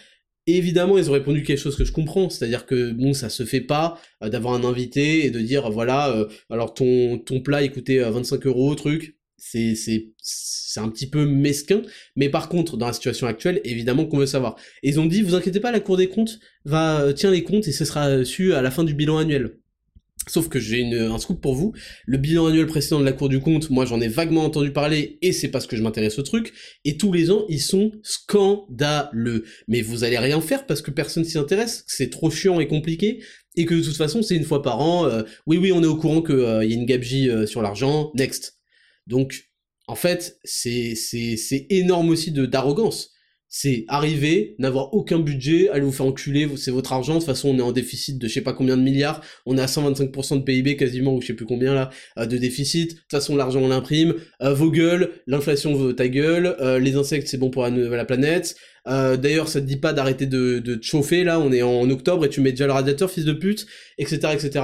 évidemment, 0.57 0.97
ils 0.97 1.09
ont 1.09 1.13
répondu 1.13 1.43
quelque 1.43 1.59
chose 1.59 1.75
que 1.75 1.85
je 1.85 1.91
comprends, 1.91 2.29
c'est-à-dire 2.29 2.65
que 2.65 2.91
bon, 2.91 3.13
ça 3.13 3.29
se 3.29 3.43
fait 3.45 3.61
pas 3.61 3.99
euh, 4.23 4.29
d'avoir 4.29 4.53
un 4.53 4.63
invité 4.63 5.25
et 5.25 5.31
de 5.31 5.39
dire 5.39 5.69
voilà, 5.71 6.09
euh, 6.11 6.27
alors 6.49 6.73
ton 6.73 7.17
ton 7.19 7.41
plat 7.41 7.61
il 7.63 7.71
coûtait 7.71 7.99
25 7.99 8.45
euh, 8.45 8.49
euros, 8.49 8.75
truc. 8.75 9.15
C'est 9.37 9.75
c'est 9.75 10.11
c'est 10.17 10.81
un 10.81 10.89
petit 10.89 11.09
peu 11.09 11.25
mesquin, 11.25 11.81
mais 12.15 12.29
par 12.29 12.49
contre, 12.49 12.77
dans 12.77 12.87
la 12.87 12.93
situation 12.93 13.25
actuelle, 13.27 13.61
évidemment 13.63 14.05
qu'on 14.05 14.17
veut 14.17 14.25
savoir. 14.25 14.55
Et 14.83 14.89
ils 14.89 14.99
ont 14.99 15.05
dit, 15.05 15.21
vous 15.21 15.35
inquiétez 15.35 15.59
pas, 15.61 15.71
la 15.71 15.79
Cour 15.79 15.97
des 15.97 16.09
comptes 16.09 16.39
va 16.65 17.13
tient 17.13 17.31
les 17.31 17.43
comptes 17.43 17.67
et 17.67 17.71
ce 17.71 17.85
sera 17.85 18.25
su 18.25 18.53
à 18.53 18.61
la 18.61 18.71
fin 18.71 18.83
du 18.83 18.93
bilan 18.93 19.17
annuel. 19.17 19.58
Sauf 20.29 20.47
que 20.47 20.59
j'ai 20.59 20.85
un 20.95 21.17
scoop 21.17 21.41
pour 21.41 21.55
vous. 21.55 21.73
Le 22.05 22.17
bilan 22.17 22.45
annuel 22.45 22.67
précédent 22.67 22.99
de 22.99 23.05
la 23.05 23.13
Cour 23.13 23.29
du 23.29 23.39
compte, 23.39 23.71
moi 23.71 23.85
j'en 23.85 23.99
ai 23.99 24.07
vaguement 24.07 24.43
entendu 24.43 24.71
parler 24.71 25.17
et 25.23 25.31
c'est 25.31 25.47
parce 25.47 25.65
que 25.65 25.75
je 25.75 25.81
m'intéresse 25.81 26.19
au 26.19 26.21
truc. 26.21 26.53
Et 26.85 26.97
tous 26.97 27.11
les 27.11 27.31
ans, 27.31 27.45
ils 27.49 27.61
sont 27.61 27.91
scandaleux. 28.03 29.43
Mais 29.67 29.81
vous 29.81 30.03
allez 30.03 30.19
rien 30.19 30.39
faire 30.39 30.67
parce 30.67 30.83
que 30.83 30.91
personne 30.91 31.25
s'y 31.25 31.39
intéresse, 31.39 31.83
c'est 31.87 32.11
trop 32.11 32.29
chiant 32.29 32.59
et 32.59 32.67
compliqué. 32.67 33.23
Et 33.55 33.65
que 33.65 33.73
de 33.73 33.81
toute 33.81 33.97
façon, 33.97 34.21
c'est 34.21 34.35
une 34.35 34.43
fois 34.43 34.61
par 34.61 34.79
an. 34.79 35.07
Euh, 35.07 35.23
oui, 35.47 35.57
oui, 35.57 35.71
on 35.71 35.81
est 35.81 35.87
au 35.87 35.97
courant 35.97 36.21
qu'il 36.21 36.35
euh, 36.35 36.63
y 36.63 36.73
a 36.73 36.75
une 36.75 36.85
gabegie 36.85 37.29
euh, 37.29 37.47
sur 37.47 37.63
l'argent. 37.63 38.11
Next. 38.13 38.59
Donc, 39.07 39.49
en 39.87 39.95
fait, 39.95 40.37
c'est 40.43 40.93
énorme 41.71 42.09
aussi 42.09 42.31
d'arrogance 42.31 43.11
c'est 43.49 43.85
arriver, 43.87 44.55
n'avoir 44.59 44.93
aucun 44.93 45.19
budget, 45.19 45.69
aller 45.69 45.81
vous 45.81 45.91
faire 45.91 46.05
enculer, 46.05 46.47
c'est 46.55 46.69
votre 46.69 46.93
argent, 46.93 47.15
de 47.15 47.19
toute 47.19 47.25
façon 47.25 47.49
on 47.49 47.57
est 47.57 47.63
en 47.63 47.71
déficit 47.71 48.19
de 48.19 48.27
je 48.27 48.33
sais 48.33 48.41
pas 48.41 48.53
combien 48.53 48.77
de 48.77 48.83
milliards, 48.83 49.21
on 49.47 49.57
est 49.57 49.61
à 49.61 49.65
125% 49.65 50.37
de 50.37 50.43
PIB 50.43 50.77
quasiment, 50.77 51.15
ou 51.15 51.21
je 51.21 51.27
sais 51.27 51.33
plus 51.33 51.47
combien 51.47 51.73
là, 51.73 51.89
euh, 52.19 52.25
de 52.27 52.37
déficit, 52.37 52.93
de 52.93 52.99
toute 52.99 53.11
façon 53.11 53.35
l'argent 53.35 53.61
on 53.61 53.67
l'imprime, 53.67 54.13
euh, 54.43 54.53
vos 54.53 54.71
gueules, 54.71 55.11
l'inflation 55.25 55.73
veut 55.73 55.95
ta 55.95 56.07
gueule, 56.07 56.55
euh, 56.61 56.77
les 56.77 56.95
insectes 56.95 57.27
c'est 57.27 57.37
bon 57.37 57.49
pour 57.49 57.63
la, 57.67 58.05
planète, 58.05 58.55
d'ailleurs 58.85 59.49
ça 59.49 59.61
te 59.61 59.65
dit 59.65 59.77
pas 59.77 59.93
d'arrêter 59.93 60.25
de, 60.25 60.59
de 60.59 60.75
te 60.75 60.85
chauffer 60.85 61.23
là, 61.23 61.39
on 61.39 61.51
est 61.51 61.63
en 61.63 61.89
octobre 61.89 62.25
et 62.25 62.29
tu 62.29 62.41
mets 62.41 62.51
déjà 62.51 62.67
le 62.67 62.73
radiateur 62.73 63.09
fils 63.09 63.25
de 63.25 63.33
pute, 63.33 63.65
etc. 63.97 64.29
etc 64.33 64.61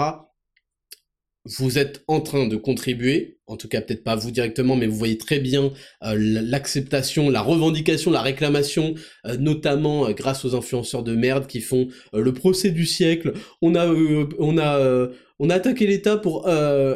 vous 1.45 1.77
êtes 1.77 2.03
en 2.07 2.21
train 2.21 2.47
de 2.47 2.55
contribuer, 2.55 3.34
en 3.47 3.57
tout 3.57 3.67
cas 3.67 3.81
peut-être 3.81 4.03
pas 4.03 4.15
vous 4.15 4.31
directement, 4.31 4.75
mais 4.75 4.87
vous 4.87 4.97
voyez 4.97 5.17
très 5.17 5.39
bien 5.39 5.71
euh, 6.03 6.15
l'acceptation, 6.17 7.29
la 7.29 7.41
revendication, 7.41 8.11
la 8.11 8.21
réclamation, 8.21 8.95
euh, 9.25 9.37
notamment 9.37 10.07
euh, 10.07 10.13
grâce 10.13 10.45
aux 10.45 10.55
influenceurs 10.55 11.03
de 11.03 11.15
merde 11.15 11.47
qui 11.47 11.61
font 11.61 11.87
le 12.13 12.33
procès 12.33 12.71
du 12.71 12.85
siècle. 12.85 13.33
On 13.61 13.75
a, 13.75 13.87
on 13.87 14.57
a, 14.57 15.09
on 15.39 15.49
a 15.49 15.55
attaqué 15.55 15.87
l'État 15.87 16.17
pour 16.17 16.43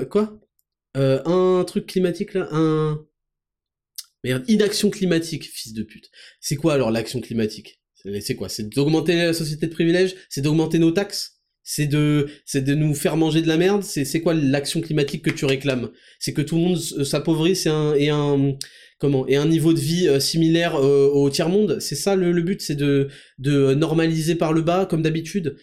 quoi? 0.10 0.39
Un 0.95 1.64
truc 1.66 1.86
climatique 1.86 2.34
là, 2.34 2.47
un 2.52 3.06
merde, 4.24 4.43
inaction 4.47 4.89
climatique, 4.89 5.45
fils 5.45 5.74
de 5.74 5.84
pute. 5.84 6.10
C'est 6.41 6.56
quoi 6.56 6.74
alors 6.74 6.91
l'action 6.91 7.22
climatique? 7.22 7.82
C'est 8.22 8.36
quoi? 8.36 8.50
C'est 8.50 8.70
d'augmenter 8.70 9.16
la 9.16 9.34
société 9.34 9.68
de 9.68 9.74
privilèges? 9.74 10.16
C'est 10.30 10.41
d'augmenter 10.41 10.80
nos 10.80 10.91
taxes? 10.91 11.38
C'est 11.64 11.88
de 11.88 12.28
c'est 12.45 12.64
de 12.64 12.74
nous 12.76 12.93
faire 12.93 13.18
manger 13.18 13.41
de 13.41 13.47
la 13.47 13.57
merde 13.57 13.84
c'est 13.84 14.05
c'est 14.05 14.22
quoi 14.22 14.34
l'action 14.34 14.82
climatique 14.82 15.24
que 15.24 15.30
tu 15.30 15.45
réclames? 15.45 15.89
C'est 16.20 16.34
que 16.34 16.41
tout 16.41 16.55
le 16.55 16.62
monde 16.62 16.78
s'appauvrisse 16.78 17.66
et 17.66 17.70
un 17.70 17.93
et 17.95 18.10
un 18.10 18.55
comment 18.99 19.28
et 19.28 19.36
un 19.36 19.45
niveau 19.45 19.74
de 19.74 19.80
vie 19.80 20.07
euh, 20.07 20.20
similaire 20.20 20.76
euh, 20.76 21.07
au 21.07 21.30
tiers 21.30 21.49
monde 21.49 21.80
c'est 21.80 21.95
ça 21.95 22.16
le, 22.16 22.41
but 22.41 22.62
c'est 22.62 22.76
de 22.76 23.10
de 23.38 23.74
normaliser 23.74 24.36
par 24.36 24.53
le 24.53 24.62
bas 24.62 24.86
comme 24.86 25.01
d'habitude? 25.01 25.57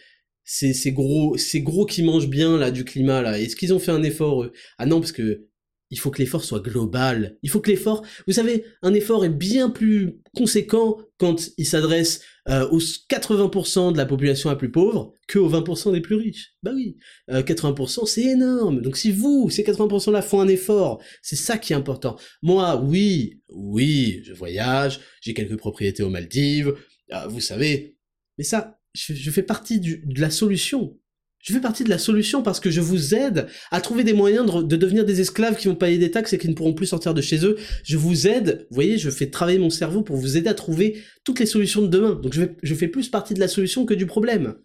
C'est 0.45 0.73
c'est 0.75 0.93
gros 0.93 1.37
c'est 1.37 1.61
gros 1.61 1.87
qui 1.87 2.03
mangent 2.05 2.29
bien 2.29 2.57
là 2.57 2.71
du 2.71 2.85
climat 2.85 3.21
là. 3.23 3.39
Est-ce 3.41 3.57
qu'ils 3.57 3.75
ont 3.75 3.81
fait 3.81 3.91
un 3.93 4.03
effort 4.05 4.47
ah 4.79 4.87
non 4.87 5.01
parce 5.01 5.13
que 5.13 5.49
il 5.91 5.99
faut 5.99 6.11
que 6.11 6.19
l'effort 6.19 6.45
soit 6.45 6.61
global. 6.61 7.37
Il 7.43 7.51
faut 7.51 7.61
que 7.61 7.71
l'effort, 7.71 8.05
vous 8.27 8.33
savez, 8.33 8.65
un 8.83 8.93
effort 8.95 9.25
est 9.25 9.31
bien 9.31 9.71
plus 9.71 10.21
conséquent 10.37 10.99
quand 11.19 11.51
il 11.57 11.67
s'adresse 11.67 12.23
euh, 12.49 12.69
aux 12.69 12.79
80% 12.79 13.93
de 13.93 13.97
la 13.97 14.07
population 14.07 14.51
la 14.51 14.57
plus 14.57 14.71
pauvre 14.71 15.13
que 15.29 15.39
aux 15.39 15.51
20% 15.51 15.93
des 15.93 16.01
plus 16.01 16.17
riches. 16.17 16.55
Bah 16.63 16.73
oui, 16.75 16.97
80% 17.29 18.03
euh, 18.03 18.07
c'est 18.07 18.25
énorme. 18.25 18.81
Donc 18.83 18.97
si 18.97 19.13
vous, 19.13 19.49
ces 19.51 19.63
80% 19.63 20.11
là 20.11 20.23
font 20.23 20.41
un 20.41 20.49
effort, 20.49 21.01
c'est 21.23 21.37
ça 21.37 21.59
qui 21.59 21.73
est 21.73 21.77
important. 21.77 22.17
Moi, 22.43 22.81
oui, 22.83 23.41
oui, 23.49 24.23
je 24.25 24.33
voyage, 24.33 25.01
j'ai 25.21 25.35
quelques 25.35 25.57
propriétés 25.57 26.03
aux 26.03 26.11
Maldives, 26.11 26.75
euh, 27.13 27.27
vous 27.29 27.41
savez, 27.41 27.97
mais 28.39 28.45
ça, 28.45 28.81
je, 28.95 29.31
fais 29.31 29.43
partie 29.43 29.79
de 29.81 30.21
la 30.21 30.31
solution. 30.31 30.99
Je 31.47 31.53
fais 31.53 31.61
partie 31.61 31.85
de 31.85 31.91
la 31.91 31.99
solution 31.99 32.43
parce 32.43 32.59
que 32.59 32.73
je 32.73 32.81
vous 32.81 33.15
aide 33.15 33.47
à 33.71 33.81
trouver 33.81 34.03
des 34.03 34.15
moyens 34.15 34.65
de, 34.65 34.77
devenir 34.77 35.05
des 35.05 35.21
esclaves 35.21 35.55
qui 35.55 35.69
vont 35.69 35.77
payer 35.77 35.97
des 35.97 36.11
taxes 36.11 36.33
et 36.33 36.39
qui 36.39 36.49
ne 36.49 36.55
pourront 36.55 36.75
plus 36.75 36.87
sortir 36.87 37.15
de 37.15 37.21
chez 37.21 37.47
eux. 37.47 37.57
Je 37.85 37.97
vous 37.97 38.27
aide, 38.27 38.67
vous 38.69 38.75
voyez, 38.75 38.99
je 38.99 39.11
fais 39.11 39.31
travailler 39.31 39.61
mon 39.61 39.71
cerveau 39.71 40.03
pour 40.03 40.17
vous 40.17 40.37
aider 40.37 40.49
à 40.49 40.55
trouver 40.55 41.05
toutes 41.23 41.39
les 41.39 41.47
solutions 41.47 41.83
de 41.83 41.87
demain. 41.87 42.19
Donc 42.21 42.35
je, 42.35 42.75
fais 42.75 42.89
plus 42.89 43.11
partie 43.11 43.33
de 43.33 43.39
la 43.39 43.47
solution 43.47 43.87
que 43.87 43.95
du 43.95 44.07
problème. 44.07 44.57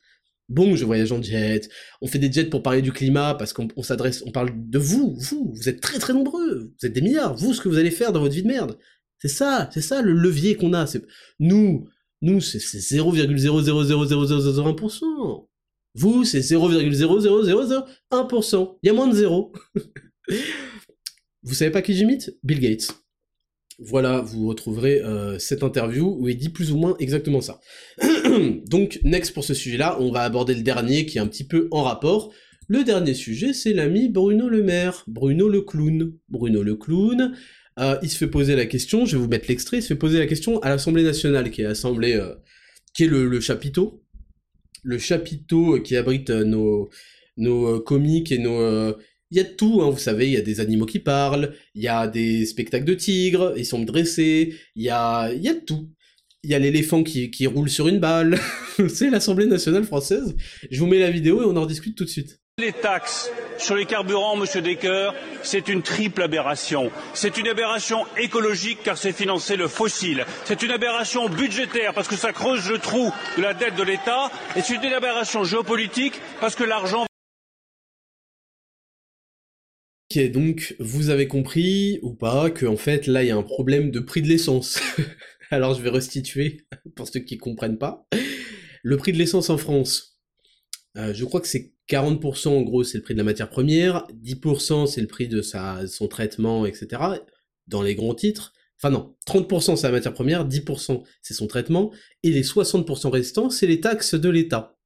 Bon, 0.49 0.75
je 0.75 0.83
voyage 0.83 1.11
en 1.11 1.21
jet, 1.21 1.69
on 2.01 2.07
fait 2.07 2.17
des 2.17 2.31
jets 2.31 2.45
pour 2.45 2.63
parler 2.63 2.81
du 2.81 2.91
climat 2.91 3.35
parce 3.35 3.53
qu'on 3.53 3.83
s'adresse, 3.83 4.23
on 4.25 4.31
parle 4.31 4.49
de 4.55 4.79
vous, 4.79 5.15
vous, 5.19 5.53
vous 5.53 5.69
êtes 5.69 5.81
très 5.81 5.99
très 5.99 6.13
nombreux, 6.13 6.73
vous 6.81 6.87
êtes 6.87 6.93
des 6.93 7.01
milliards, 7.01 7.35
vous, 7.35 7.53
ce 7.53 7.61
que 7.61 7.69
vous 7.69 7.77
allez 7.77 7.91
faire 7.91 8.11
dans 8.11 8.21
votre 8.21 8.33
vie 8.33 8.41
de 8.41 8.47
merde. 8.47 8.79
C'est 9.19 9.27
ça, 9.27 9.69
c'est 9.71 9.81
ça 9.81 10.01
le 10.01 10.13
levier 10.13 10.55
qu'on 10.55 10.73
a. 10.73 10.91
Nous, 11.39 11.87
nous, 12.23 12.41
c'est 12.41 12.57
0,0000001%. 12.57 15.50
Vous, 15.93 16.23
c'est 16.23 16.39
0,00001%. 16.39 18.77
Il 18.81 18.87
y 18.87 18.89
a 18.89 18.93
moins 18.93 19.07
de 19.07 19.15
zéro. 19.15 19.51
vous 21.43 21.53
savez 21.53 21.71
pas 21.71 21.81
qui 21.81 21.93
j'imite? 21.93 22.37
Bill 22.43 22.59
Gates. 22.59 22.87
Voilà, 23.79 24.21
vous 24.21 24.47
retrouverez 24.47 25.01
euh, 25.01 25.39
cette 25.39 25.63
interview 25.63 26.15
où 26.19 26.29
il 26.29 26.37
dit 26.37 26.49
plus 26.49 26.71
ou 26.71 26.77
moins 26.77 26.95
exactement 26.99 27.41
ça. 27.41 27.59
Donc, 28.67 28.99
next 29.03 29.33
pour 29.33 29.43
ce 29.43 29.55
sujet-là, 29.55 29.97
on 29.99 30.11
va 30.11 30.21
aborder 30.21 30.53
le 30.53 30.61
dernier 30.61 31.07
qui 31.07 31.17
est 31.17 31.21
un 31.21 31.27
petit 31.27 31.47
peu 31.47 31.67
en 31.71 31.81
rapport. 31.83 32.31
Le 32.67 32.83
dernier 32.83 33.15
sujet, 33.15 33.53
c'est 33.53 33.73
l'ami 33.73 34.07
Bruno 34.07 34.47
Le 34.47 34.61
Maire, 34.63 35.03
Bruno 35.07 35.49
le 35.49 35.61
clown. 35.61 36.13
Bruno 36.29 36.61
le 36.61 36.75
clown, 36.75 37.33
euh, 37.79 37.97
il 38.03 38.09
se 38.09 38.17
fait 38.17 38.27
poser 38.27 38.55
la 38.55 38.65
question, 38.65 39.05
je 39.05 39.17
vais 39.17 39.23
vous 39.23 39.29
mettre 39.29 39.47
l'extrait, 39.49 39.77
il 39.77 39.81
se 39.81 39.89
fait 39.89 39.95
poser 39.95 40.19
la 40.19 40.27
question 40.27 40.59
à 40.61 40.69
l'Assemblée 40.69 41.03
nationale, 41.03 41.49
qui 41.51 41.61
est 41.61 41.65
l'Assemblée, 41.65 42.13
euh, 42.13 42.35
qui 42.93 43.05
est 43.05 43.07
le, 43.07 43.27
le 43.27 43.39
chapiteau, 43.39 44.00
le 44.83 44.97
chapiteau 44.97 45.79
qui 45.81 45.95
abrite 45.95 46.29
euh, 46.29 46.43
nos, 46.43 46.89
nos 47.37 47.77
euh, 47.77 47.79
comiques 47.79 48.31
et 48.31 48.37
nos... 48.37 48.59
Euh, 48.59 48.93
il 49.31 49.37
y 49.37 49.39
a 49.39 49.45
tout, 49.45 49.81
hein, 49.81 49.89
vous 49.89 49.97
savez, 49.97 50.27
il 50.27 50.33
y 50.33 50.37
a 50.37 50.41
des 50.41 50.59
animaux 50.59 50.85
qui 50.85 50.99
parlent, 50.99 51.53
il 51.73 51.81
y 51.81 51.87
a 51.87 52.05
des 52.07 52.45
spectacles 52.45 52.83
de 52.85 52.95
tigres, 52.95 53.53
ils 53.55 53.65
sont 53.65 53.79
dressés, 53.81 54.55
il 54.75 54.83
y 54.83 54.89
a, 54.89 55.31
il 55.31 55.41
y 55.41 55.47
a 55.47 55.55
tout. 55.55 55.89
il 56.43 56.49
y 56.49 56.53
a 56.53 56.59
l'éléphant 56.59 57.01
qui, 57.03 57.31
qui 57.31 57.47
roule 57.47 57.69
sur 57.69 57.87
une 57.87 57.99
balle. 57.99 58.37
c'est 58.89 59.09
l'Assemblée 59.09 59.45
nationale 59.45 59.85
française. 59.85 60.35
Je 60.69 60.79
vous 60.79 60.87
mets 60.87 60.99
la 60.99 61.11
vidéo 61.11 61.41
et 61.41 61.45
on 61.45 61.55
en 61.55 61.65
discute 61.65 61.97
tout 61.97 62.03
de 62.03 62.09
suite. 62.09 62.40
Les 62.61 62.73
taxes 62.73 63.31
sur 63.57 63.75
les 63.75 63.87
carburants, 63.87 64.35
Monsieur 64.35 64.61
Decker, 64.61 65.13
c'est 65.41 65.67
une 65.67 65.81
triple 65.81 66.21
aberration. 66.21 66.91
C'est 67.15 67.39
une 67.39 67.47
aberration 67.47 68.05
écologique 68.19 68.83
car 68.83 68.99
c'est 68.99 69.13
financer 69.13 69.55
le 69.55 69.67
fossile. 69.67 70.25
C'est 70.45 70.61
une 70.61 70.69
aberration 70.69 71.27
budgétaire 71.27 71.95
parce 71.95 72.07
que 72.07 72.15
ça 72.15 72.33
creuse 72.33 72.69
le 72.69 72.77
trou 72.77 73.11
de 73.35 73.41
la 73.41 73.55
dette 73.55 73.75
de 73.75 73.81
l'État. 73.81 74.29
Et 74.55 74.61
c'est 74.61 74.75
une 74.75 74.93
aberration 74.93 75.43
géopolitique 75.43 76.13
parce 76.39 76.53
que 76.53 76.63
l'argent 76.63 77.07
Ok, 80.11 80.31
donc 80.31 80.75
vous 80.77 81.09
avez 81.09 81.27
compris 81.27 81.97
ou 82.03 82.13
pas 82.13 82.51
que 82.51 82.67
en 82.67 82.77
fait 82.77 83.07
là 83.07 83.23
il 83.23 83.29
y 83.29 83.31
a 83.31 83.37
un 83.37 83.43
problème 83.43 83.89
de 83.89 83.99
prix 83.99 84.21
de 84.21 84.27
l'essence. 84.27 84.79
Alors 85.49 85.73
je 85.73 85.81
vais 85.81 85.89
restituer 85.89 86.67
pour 86.95 87.07
ceux 87.07 87.21
qui 87.21 87.39
comprennent 87.39 87.79
pas. 87.79 88.05
Le 88.83 88.97
prix 88.97 89.13
de 89.13 89.17
l'essence 89.17 89.49
en 89.49 89.57
France, 89.57 90.10
euh, 90.97 91.13
je 91.13 91.23
crois 91.25 91.39
que 91.39 91.47
c'est 91.47 91.73
40% 91.89 92.49
en 92.49 92.61
gros 92.61 92.83
c'est 92.83 92.97
le 92.97 93.03
prix 93.03 93.13
de 93.13 93.19
la 93.19 93.23
matière 93.23 93.49
première, 93.49 94.07
10% 94.23 94.87
c'est 94.87 95.01
le 95.01 95.07
prix 95.07 95.27
de 95.27 95.41
sa, 95.41 95.87
son 95.87 96.07
traitement, 96.07 96.65
etc. 96.65 97.01
Dans 97.67 97.81
les 97.81 97.95
grands 97.95 98.15
titres. 98.15 98.53
Enfin 98.77 98.89
non, 98.89 99.15
30% 99.27 99.75
c'est 99.75 99.87
la 99.87 99.93
matière 99.93 100.13
première, 100.13 100.47
10% 100.47 101.03
c'est 101.21 101.33
son 101.33 101.47
traitement, 101.47 101.91
et 102.23 102.31
les 102.31 102.43
60% 102.43 103.09
restants 103.09 103.49
c'est 103.49 103.67
les 103.67 103.79
taxes 103.79 104.15
de 104.15 104.29
l'État. 104.29 104.77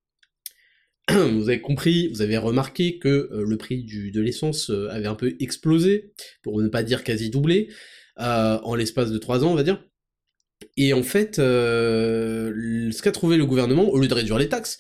vous 1.10 1.50
avez 1.50 1.62
compris, 1.62 2.10
vous 2.10 2.22
avez 2.22 2.38
remarqué 2.38 3.00
que 3.00 3.30
euh, 3.32 3.46
le 3.48 3.58
prix 3.58 3.84
du, 3.84 4.12
de 4.12 4.22
l'essence 4.22 4.70
euh, 4.70 4.90
avait 4.90 5.08
un 5.08 5.16
peu 5.16 5.36
explosé, 5.40 6.14
pour 6.42 6.62
ne 6.62 6.68
pas 6.68 6.84
dire 6.84 7.04
quasi 7.04 7.30
doublé, 7.30 7.70
en 8.18 8.76
l'espace 8.76 9.12
de 9.12 9.18
3 9.18 9.44
ans, 9.44 9.52
on 9.52 9.56
va 9.56 9.64
dire. 9.64 9.84
Et 10.78 10.94
en 10.94 11.04
fait, 11.04 11.36
ce 11.36 13.02
qu'a 13.02 13.12
trouvé 13.12 13.36
le 13.36 13.46
gouvernement, 13.46 13.90
au 13.90 14.00
lieu 14.00 14.08
de 14.08 14.14
réduire 14.14 14.38
les 14.38 14.48
taxes, 14.48 14.78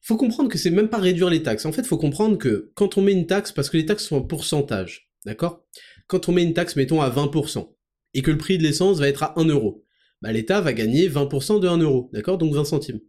faut 0.00 0.16
comprendre 0.16 0.48
que 0.48 0.58
c'est 0.58 0.70
même 0.70 0.88
pas 0.88 0.98
réduire 0.98 1.30
les 1.30 1.42
taxes. 1.42 1.66
En 1.66 1.72
fait, 1.72 1.86
faut 1.86 1.98
comprendre 1.98 2.38
que 2.38 2.70
quand 2.74 2.96
on 2.96 3.02
met 3.02 3.12
une 3.12 3.26
taxe, 3.26 3.52
parce 3.52 3.68
que 3.70 3.76
les 3.76 3.86
taxes 3.86 4.06
sont 4.06 4.16
en 4.16 4.22
pourcentage, 4.22 5.10
d'accord? 5.24 5.64
Quand 6.06 6.28
on 6.28 6.32
met 6.32 6.42
une 6.42 6.54
taxe, 6.54 6.76
mettons 6.76 7.00
à 7.00 7.10
20%, 7.10 7.74
et 8.14 8.22
que 8.22 8.30
le 8.30 8.38
prix 8.38 8.58
de 8.58 8.62
l'essence 8.62 8.98
va 8.98 9.08
être 9.08 9.22
à 9.22 9.38
1 9.38 9.44
euro, 9.46 9.84
bah 10.22 10.32
l'État 10.32 10.60
va 10.60 10.72
gagner 10.72 11.08
20% 11.08 11.60
de 11.60 11.68
1 11.68 11.78
euro, 11.78 12.10
d'accord? 12.12 12.38
Donc 12.38 12.54
20 12.54 12.64
centimes. 12.64 13.00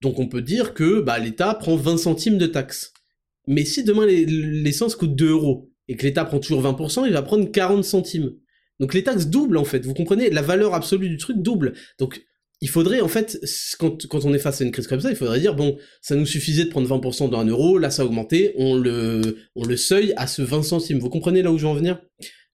Donc 0.00 0.18
on 0.18 0.28
peut 0.28 0.42
dire 0.42 0.74
que 0.74 1.00
bah, 1.00 1.18
l'État 1.18 1.54
prend 1.54 1.76
20 1.76 1.96
centimes 1.96 2.38
de 2.38 2.46
taxes. 2.46 2.92
Mais 3.46 3.64
si 3.64 3.84
demain 3.84 4.06
l'essence 4.06 4.96
coûte 4.96 5.14
2 5.16 5.30
euros 5.30 5.70
et 5.88 5.96
que 5.96 6.04
l'État 6.04 6.24
prend 6.24 6.38
toujours 6.38 6.62
20%, 6.62 7.06
il 7.06 7.12
va 7.12 7.22
prendre 7.22 7.50
40 7.50 7.84
centimes. 7.84 8.32
Donc 8.80 8.94
les 8.94 9.02
taxes 9.02 9.26
doublent 9.26 9.58
en 9.58 9.64
fait, 9.64 9.84
vous 9.84 9.94
comprenez? 9.94 10.30
La 10.30 10.42
valeur 10.42 10.74
absolue 10.74 11.08
du 11.08 11.16
truc 11.16 11.38
double. 11.38 11.74
Donc 11.98 12.22
il 12.64 12.70
faudrait 12.70 13.02
en 13.02 13.08
fait, 13.08 13.38
quand, 13.78 14.24
on 14.24 14.32
est 14.32 14.38
face 14.38 14.62
à 14.62 14.64
une 14.64 14.70
crise 14.70 14.86
comme 14.86 14.98
ça, 14.98 15.10
il 15.10 15.16
faudrait 15.16 15.38
dire, 15.38 15.54
bon, 15.54 15.76
ça 16.00 16.16
nous 16.16 16.24
suffisait 16.24 16.64
de 16.64 16.70
prendre 16.70 16.88
20% 16.88 17.28
d'un 17.28 17.44
euro, 17.44 17.76
là 17.76 17.90
ça 17.90 18.00
a 18.00 18.04
augmenté, 18.06 18.54
on 18.56 18.74
le, 18.74 19.36
on 19.54 19.66
le 19.66 19.76
à 20.16 20.26
ce 20.26 20.40
20 20.40 20.62
centimes. 20.62 20.98
Vous 20.98 21.10
comprenez 21.10 21.42
là 21.42 21.52
où 21.52 21.58
je 21.58 21.64
veux 21.64 21.68
en 21.68 21.74
venir? 21.74 22.00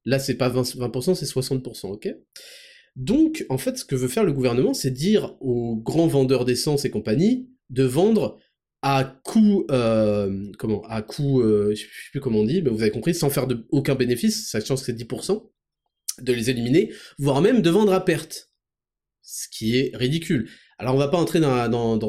Là 0.04 0.18
c'est 0.18 0.34
pas 0.34 0.50
20%, 0.50 0.78
20% 0.78 1.14
c'est 1.14 1.26
60%, 1.26 1.92
ok? 1.92 2.12
Donc, 2.96 3.46
en 3.50 3.56
fait, 3.56 3.78
ce 3.78 3.84
que 3.84 3.94
veut 3.94 4.08
faire 4.08 4.24
le 4.24 4.32
gouvernement, 4.32 4.74
c'est 4.74 4.90
dire 4.90 5.36
aux 5.40 5.76
grands 5.76 6.08
vendeurs 6.08 6.44
d'essence 6.44 6.84
et 6.84 6.90
compagnie 6.90 7.48
de 7.68 7.84
vendre 7.84 8.40
à 8.82 9.04
coût, 9.22 9.64
euh, 9.70 10.50
comment, 10.58 10.82
à 10.88 11.02
coût, 11.02 11.40
euh, 11.40 11.72
je 11.72 11.82
sais 11.82 11.88
plus 12.10 12.18
comment 12.18 12.40
on 12.40 12.46
dit, 12.46 12.62
mais 12.62 12.70
vous 12.70 12.82
avez 12.82 12.90
compris, 12.90 13.14
sans 13.14 13.30
faire 13.30 13.46
aucun 13.70 13.94
bénéfice, 13.94 14.50
sachant 14.50 14.74
que 14.74 14.80
c'est 14.80 14.92
10%, 14.92 15.40
de 16.20 16.32
les 16.32 16.50
éliminer, 16.50 16.92
voire 17.16 17.42
même 17.42 17.62
de 17.62 17.70
vendre 17.70 17.92
à 17.92 18.04
perte. 18.04 18.49
Ce 19.32 19.46
qui 19.48 19.78
est 19.78 19.96
ridicule. 19.96 20.48
Alors 20.78 20.96
on 20.96 20.98
va 20.98 21.06
pas 21.06 21.18
entrer 21.18 21.38
dans, 21.38 22.00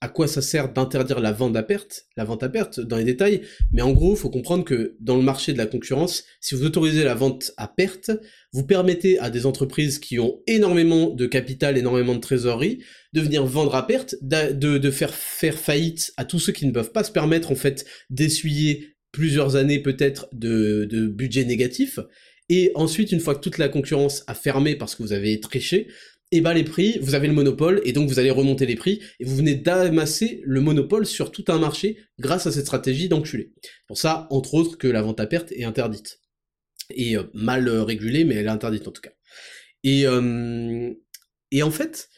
à 0.00 0.08
quoi 0.08 0.26
ça 0.26 0.40
sert 0.40 0.72
d'interdire 0.72 1.20
la 1.20 1.30
vente 1.30 1.54
à 1.54 1.62
perte, 1.62 2.06
la 2.16 2.24
vente 2.24 2.42
à 2.42 2.48
perte 2.48 2.80
dans 2.80 2.96
les 2.96 3.04
détails, 3.04 3.42
mais 3.70 3.82
en 3.82 3.92
gros, 3.92 4.14
il 4.14 4.18
faut 4.18 4.30
comprendre 4.30 4.64
que 4.64 4.96
dans 4.98 5.16
le 5.16 5.22
marché 5.22 5.52
de 5.52 5.58
la 5.58 5.66
concurrence, 5.66 6.24
si 6.40 6.54
vous 6.54 6.64
autorisez 6.64 7.04
la 7.04 7.14
vente 7.14 7.52
à 7.58 7.68
perte, 7.68 8.10
vous 8.54 8.64
permettez 8.64 9.18
à 9.18 9.28
des 9.28 9.44
entreprises 9.44 9.98
qui 9.98 10.18
ont 10.18 10.40
énormément 10.46 11.10
de 11.10 11.26
capital, 11.26 11.76
énormément 11.76 12.14
de 12.14 12.20
trésorerie, 12.20 12.82
de 13.12 13.20
venir 13.20 13.44
vendre 13.44 13.74
à 13.74 13.86
perte, 13.86 14.14
de, 14.22 14.78
de 14.78 14.90
faire 14.90 15.14
faire 15.14 15.58
faillite 15.58 16.14
à 16.16 16.24
tous 16.24 16.38
ceux 16.38 16.52
qui 16.52 16.64
ne 16.64 16.72
peuvent 16.72 16.92
pas 16.92 17.04
se 17.04 17.12
permettre 17.12 17.52
en 17.52 17.56
fait 17.56 17.84
d'essuyer 18.08 18.94
plusieurs 19.12 19.56
années 19.56 19.82
peut-être 19.82 20.28
de, 20.32 20.86
de 20.86 21.08
budget 21.08 21.44
négatif, 21.44 21.98
et 22.52 22.72
ensuite, 22.74 23.12
une 23.12 23.20
fois 23.20 23.36
que 23.36 23.40
toute 23.40 23.58
la 23.58 23.68
concurrence 23.68 24.24
a 24.26 24.34
fermé 24.34 24.74
parce 24.74 24.96
que 24.96 25.04
vous 25.04 25.12
avez 25.12 25.38
triché, 25.38 25.86
et 26.32 26.40
bah 26.40 26.54
les 26.54 26.64
prix, 26.64 26.98
vous 27.00 27.14
avez 27.14 27.26
le 27.26 27.32
monopole, 27.32 27.80
et 27.84 27.92
donc 27.92 28.08
vous 28.08 28.18
allez 28.18 28.30
remonter 28.30 28.66
les 28.66 28.76
prix, 28.76 29.00
et 29.18 29.24
vous 29.24 29.36
venez 29.36 29.54
d'amasser 29.54 30.42
le 30.44 30.60
monopole 30.60 31.06
sur 31.06 31.32
tout 31.32 31.44
un 31.48 31.58
marché 31.58 31.98
grâce 32.18 32.46
à 32.46 32.52
cette 32.52 32.66
stratégie 32.66 33.08
d'enculé. 33.08 33.52
Pour 33.88 33.98
ça, 33.98 34.26
entre 34.30 34.54
autres, 34.54 34.78
que 34.78 34.86
la 34.86 35.02
vente 35.02 35.20
à 35.20 35.26
perte 35.26 35.52
est 35.52 35.64
interdite. 35.64 36.20
Et 36.90 37.16
euh, 37.16 37.24
mal 37.34 37.68
régulée, 37.68 38.24
mais 38.24 38.36
elle 38.36 38.46
est 38.46 38.50
interdite 38.50 38.86
en 38.86 38.92
tout 38.92 39.02
cas. 39.02 39.12
Et, 39.82 40.06
euh, 40.06 40.92
et 41.50 41.62
en 41.62 41.70
fait, 41.70 42.08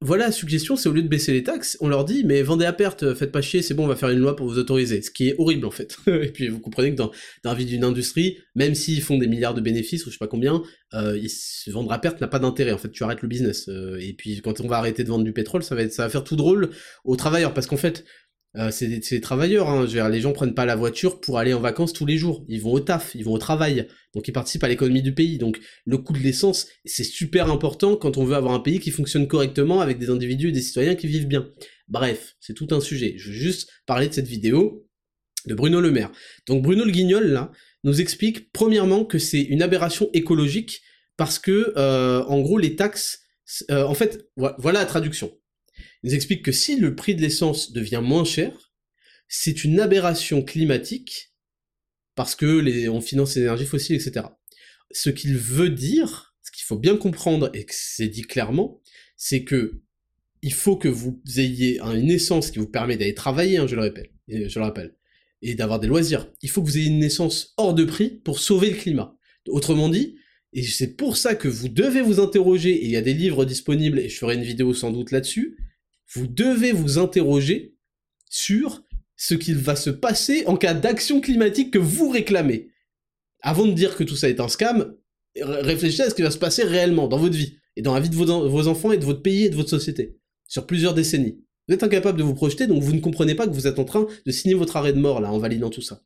voilà 0.00 0.26
la 0.26 0.32
suggestion, 0.32 0.76
c'est 0.76 0.88
au 0.88 0.92
lieu 0.92 1.02
de 1.02 1.08
baisser 1.08 1.32
les 1.32 1.42
taxes, 1.42 1.76
on 1.80 1.88
leur 1.88 2.04
dit 2.04 2.22
mais 2.24 2.40
vendez 2.42 2.64
à 2.64 2.72
perte, 2.72 3.14
faites 3.14 3.32
pas 3.32 3.42
chier, 3.42 3.62
c'est 3.62 3.74
bon, 3.74 3.84
on 3.84 3.88
va 3.88 3.96
faire 3.96 4.10
une 4.10 4.20
loi 4.20 4.36
pour 4.36 4.46
vous 4.46 4.58
autoriser, 4.58 5.02
ce 5.02 5.10
qui 5.10 5.28
est 5.28 5.34
horrible 5.38 5.66
en 5.66 5.72
fait. 5.72 5.96
et 6.06 6.30
puis 6.30 6.46
vous 6.46 6.60
comprenez 6.60 6.92
que 6.92 6.96
dans, 6.96 7.10
dans 7.42 7.50
la 7.50 7.56
vie 7.56 7.66
d'une 7.66 7.82
industrie, 7.82 8.38
même 8.54 8.76
s'ils 8.76 9.02
font 9.02 9.18
des 9.18 9.26
milliards 9.26 9.54
de 9.54 9.60
bénéfices 9.60 10.06
ou 10.06 10.10
je 10.10 10.12
sais 10.12 10.18
pas 10.18 10.28
combien, 10.28 10.62
euh, 10.94 11.20
vendre 11.66 11.90
à 11.90 12.00
perte 12.00 12.20
n'a 12.20 12.28
pas 12.28 12.38
d'intérêt 12.38 12.70
en 12.72 12.78
fait, 12.78 12.90
tu 12.90 13.02
arrêtes 13.02 13.22
le 13.22 13.28
business. 13.28 13.68
Euh, 13.68 13.98
et 14.00 14.12
puis 14.12 14.40
quand 14.40 14.60
on 14.60 14.68
va 14.68 14.76
arrêter 14.78 15.02
de 15.02 15.08
vendre 15.08 15.24
du 15.24 15.32
pétrole, 15.32 15.64
ça 15.64 15.74
va 15.74 15.82
être, 15.82 15.92
ça 15.92 16.04
va 16.04 16.08
faire 16.08 16.24
tout 16.24 16.36
drôle 16.36 16.70
aux 17.04 17.16
travailleurs 17.16 17.52
parce 17.52 17.66
qu'en 17.66 17.76
fait 17.76 18.04
euh, 18.56 18.70
c'est 18.70 18.88
des, 18.88 19.20
travailleurs, 19.20 19.68
hein. 19.68 19.86
les 20.08 20.20
gens 20.20 20.32
prennent 20.32 20.54
pas 20.54 20.64
la 20.64 20.74
voiture 20.74 21.20
pour 21.20 21.38
aller 21.38 21.52
en 21.52 21.60
vacances 21.60 21.92
tous 21.92 22.06
les 22.06 22.16
jours, 22.16 22.44
ils 22.48 22.62
vont 22.62 22.72
au 22.72 22.80
taf, 22.80 23.14
ils 23.14 23.24
vont 23.24 23.32
au 23.32 23.38
travail, 23.38 23.86
donc 24.14 24.26
ils 24.26 24.32
participent 24.32 24.64
à 24.64 24.68
l'économie 24.68 25.02
du 25.02 25.14
pays, 25.14 25.36
donc 25.38 25.60
le 25.84 25.98
coût 25.98 26.14
de 26.14 26.18
l'essence, 26.18 26.66
c'est 26.84 27.04
super 27.04 27.50
important 27.50 27.96
quand 27.96 28.16
on 28.16 28.24
veut 28.24 28.34
avoir 28.34 28.54
un 28.54 28.60
pays 28.60 28.80
qui 28.80 28.90
fonctionne 28.90 29.28
correctement 29.28 29.80
avec 29.80 29.98
des 29.98 30.08
individus 30.08 30.48
et 30.48 30.52
des 30.52 30.62
citoyens 30.62 30.94
qui 30.94 31.06
vivent 31.06 31.28
bien. 31.28 31.48
Bref, 31.88 32.36
c'est 32.40 32.54
tout 32.54 32.68
un 32.70 32.80
sujet, 32.80 33.14
je 33.18 33.28
veux 33.28 33.36
juste 33.36 33.68
parler 33.86 34.08
de 34.08 34.14
cette 34.14 34.28
vidéo 34.28 34.86
de 35.46 35.54
Bruno 35.54 35.80
Le 35.80 35.90
Maire. 35.90 36.10
Donc 36.46 36.62
Bruno 36.62 36.84
Le 36.84 36.90
Guignol, 36.90 37.26
là, 37.28 37.52
nous 37.84 38.00
explique 38.00 38.50
premièrement 38.52 39.04
que 39.04 39.18
c'est 39.18 39.42
une 39.42 39.62
aberration 39.62 40.10
écologique, 40.14 40.82
parce 41.18 41.38
que, 41.38 41.74
euh, 41.76 42.22
en 42.24 42.40
gros, 42.40 42.58
les 42.58 42.76
taxes, 42.76 43.24
euh, 43.70 43.84
en 43.84 43.94
fait, 43.94 44.30
voilà 44.36 44.80
la 44.80 44.86
traduction. 44.86 45.32
Il 46.02 46.10
nous 46.10 46.14
explique 46.14 46.44
que 46.44 46.52
si 46.52 46.76
le 46.76 46.94
prix 46.94 47.14
de 47.14 47.22
l'essence 47.22 47.72
devient 47.72 48.02
moins 48.02 48.24
cher, 48.24 48.72
c'est 49.28 49.64
une 49.64 49.80
aberration 49.80 50.42
climatique 50.42 51.32
parce 52.14 52.34
que 52.34 52.88
on 52.88 53.00
finance 53.00 53.36
les 53.36 53.42
énergies 53.42 53.66
fossiles, 53.66 53.96
etc. 53.96 54.26
Ce 54.90 55.10
qu'il 55.10 55.36
veut 55.36 55.70
dire, 55.70 56.34
ce 56.42 56.50
qu'il 56.50 56.64
faut 56.64 56.78
bien 56.78 56.96
comprendre 56.96 57.50
et 57.54 57.64
que 57.64 57.74
c'est 57.74 58.08
dit 58.08 58.22
clairement, 58.22 58.80
c'est 59.16 59.44
que 59.44 59.82
il 60.42 60.52
faut 60.52 60.76
que 60.76 60.88
vous 60.88 61.20
ayez 61.36 61.80
une 61.80 62.10
essence 62.10 62.50
qui 62.50 62.58
vous 62.58 62.68
permet 62.68 62.96
d'aller 62.96 63.14
travailler, 63.14 63.58
hein, 63.58 63.66
je 63.66 63.76
le 63.76 63.92
je 64.28 64.58
le 64.58 64.64
rappelle, 64.64 64.94
et 65.42 65.54
d'avoir 65.54 65.80
des 65.80 65.88
loisirs. 65.88 66.30
Il 66.42 66.50
faut 66.50 66.62
que 66.62 66.68
vous 66.68 66.78
ayez 66.78 66.88
une 66.88 67.02
essence 67.02 67.54
hors 67.56 67.74
de 67.74 67.84
prix 67.84 68.10
pour 68.10 68.38
sauver 68.38 68.70
le 68.70 68.76
climat. 68.76 69.16
Autrement 69.48 69.88
dit, 69.88 70.16
et 70.52 70.62
c'est 70.62 70.96
pour 70.96 71.16
ça 71.16 71.34
que 71.34 71.48
vous 71.48 71.68
devez 71.68 72.02
vous 72.02 72.20
interroger, 72.20 72.70
et 72.70 72.84
il 72.84 72.90
y 72.90 72.96
a 72.96 73.02
des 73.02 73.14
livres 73.14 73.44
disponibles, 73.44 73.98
et 73.98 74.08
je 74.08 74.16
ferai 74.16 74.34
une 74.34 74.42
vidéo 74.42 74.74
sans 74.74 74.90
doute 74.90 75.10
là-dessus, 75.10 75.56
vous 76.14 76.26
devez 76.26 76.72
vous 76.72 76.98
interroger 76.98 77.74
sur 78.30 78.84
ce 79.16 79.34
qu'il 79.34 79.56
va 79.56 79.76
se 79.76 79.90
passer 79.90 80.44
en 80.46 80.56
cas 80.56 80.74
d'action 80.74 81.20
climatique 81.20 81.72
que 81.72 81.78
vous 81.78 82.08
réclamez. 82.08 82.70
Avant 83.40 83.66
de 83.66 83.72
dire 83.72 83.96
que 83.96 84.04
tout 84.04 84.16
ça 84.16 84.28
est 84.28 84.40
un 84.40 84.48
scam, 84.48 84.94
réfléchissez 85.40 86.02
à 86.02 86.10
ce 86.10 86.14
qui 86.14 86.22
va 86.22 86.30
se 86.30 86.38
passer 86.38 86.62
réellement 86.62 87.08
dans 87.08 87.18
votre 87.18 87.36
vie, 87.36 87.58
et 87.76 87.82
dans 87.82 87.94
la 87.94 88.00
vie 88.00 88.08
de 88.08 88.16
vos, 88.16 88.68
enfants, 88.68 88.92
et 88.92 88.98
de 88.98 89.04
votre 89.04 89.22
pays, 89.22 89.44
et 89.44 89.50
de 89.50 89.56
votre 89.56 89.70
société, 89.70 90.18
sur 90.46 90.66
plusieurs 90.66 90.94
décennies. 90.94 91.38
Vous 91.66 91.74
êtes 91.74 91.82
incapable 91.82 92.18
de 92.18 92.24
vous 92.24 92.34
projeter, 92.34 92.66
donc 92.66 92.82
vous 92.82 92.94
ne 92.94 93.00
comprenez 93.00 93.34
pas 93.34 93.46
que 93.46 93.52
vous 93.52 93.66
êtes 93.66 93.78
en 93.78 93.84
train 93.84 94.06
de 94.24 94.32
signer 94.32 94.54
votre 94.54 94.76
arrêt 94.76 94.92
de 94.92 94.98
mort, 94.98 95.20
là, 95.20 95.30
en 95.30 95.38
validant 95.38 95.70
tout 95.70 95.82
ça. 95.82 96.02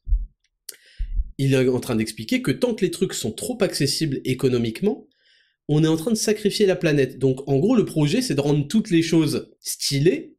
Il 1.38 1.54
est 1.54 1.68
en 1.68 1.80
train 1.80 1.96
d'expliquer 1.96 2.42
que 2.42 2.50
tant 2.50 2.74
que 2.74 2.84
les 2.84 2.90
trucs 2.90 3.14
sont 3.14 3.32
trop 3.32 3.56
accessibles 3.60 4.20
économiquement, 4.24 5.06
on 5.68 5.84
est 5.84 5.88
en 5.88 5.96
train 5.96 6.10
de 6.10 6.16
sacrifier 6.16 6.66
la 6.66 6.76
planète. 6.76 7.18
Donc 7.18 7.48
en 7.48 7.58
gros 7.58 7.76
le 7.76 7.84
projet 7.84 8.22
c'est 8.22 8.34
de 8.34 8.40
rendre 8.40 8.66
toutes 8.68 8.90
les 8.90 9.02
choses 9.02 9.50
stylées, 9.60 10.32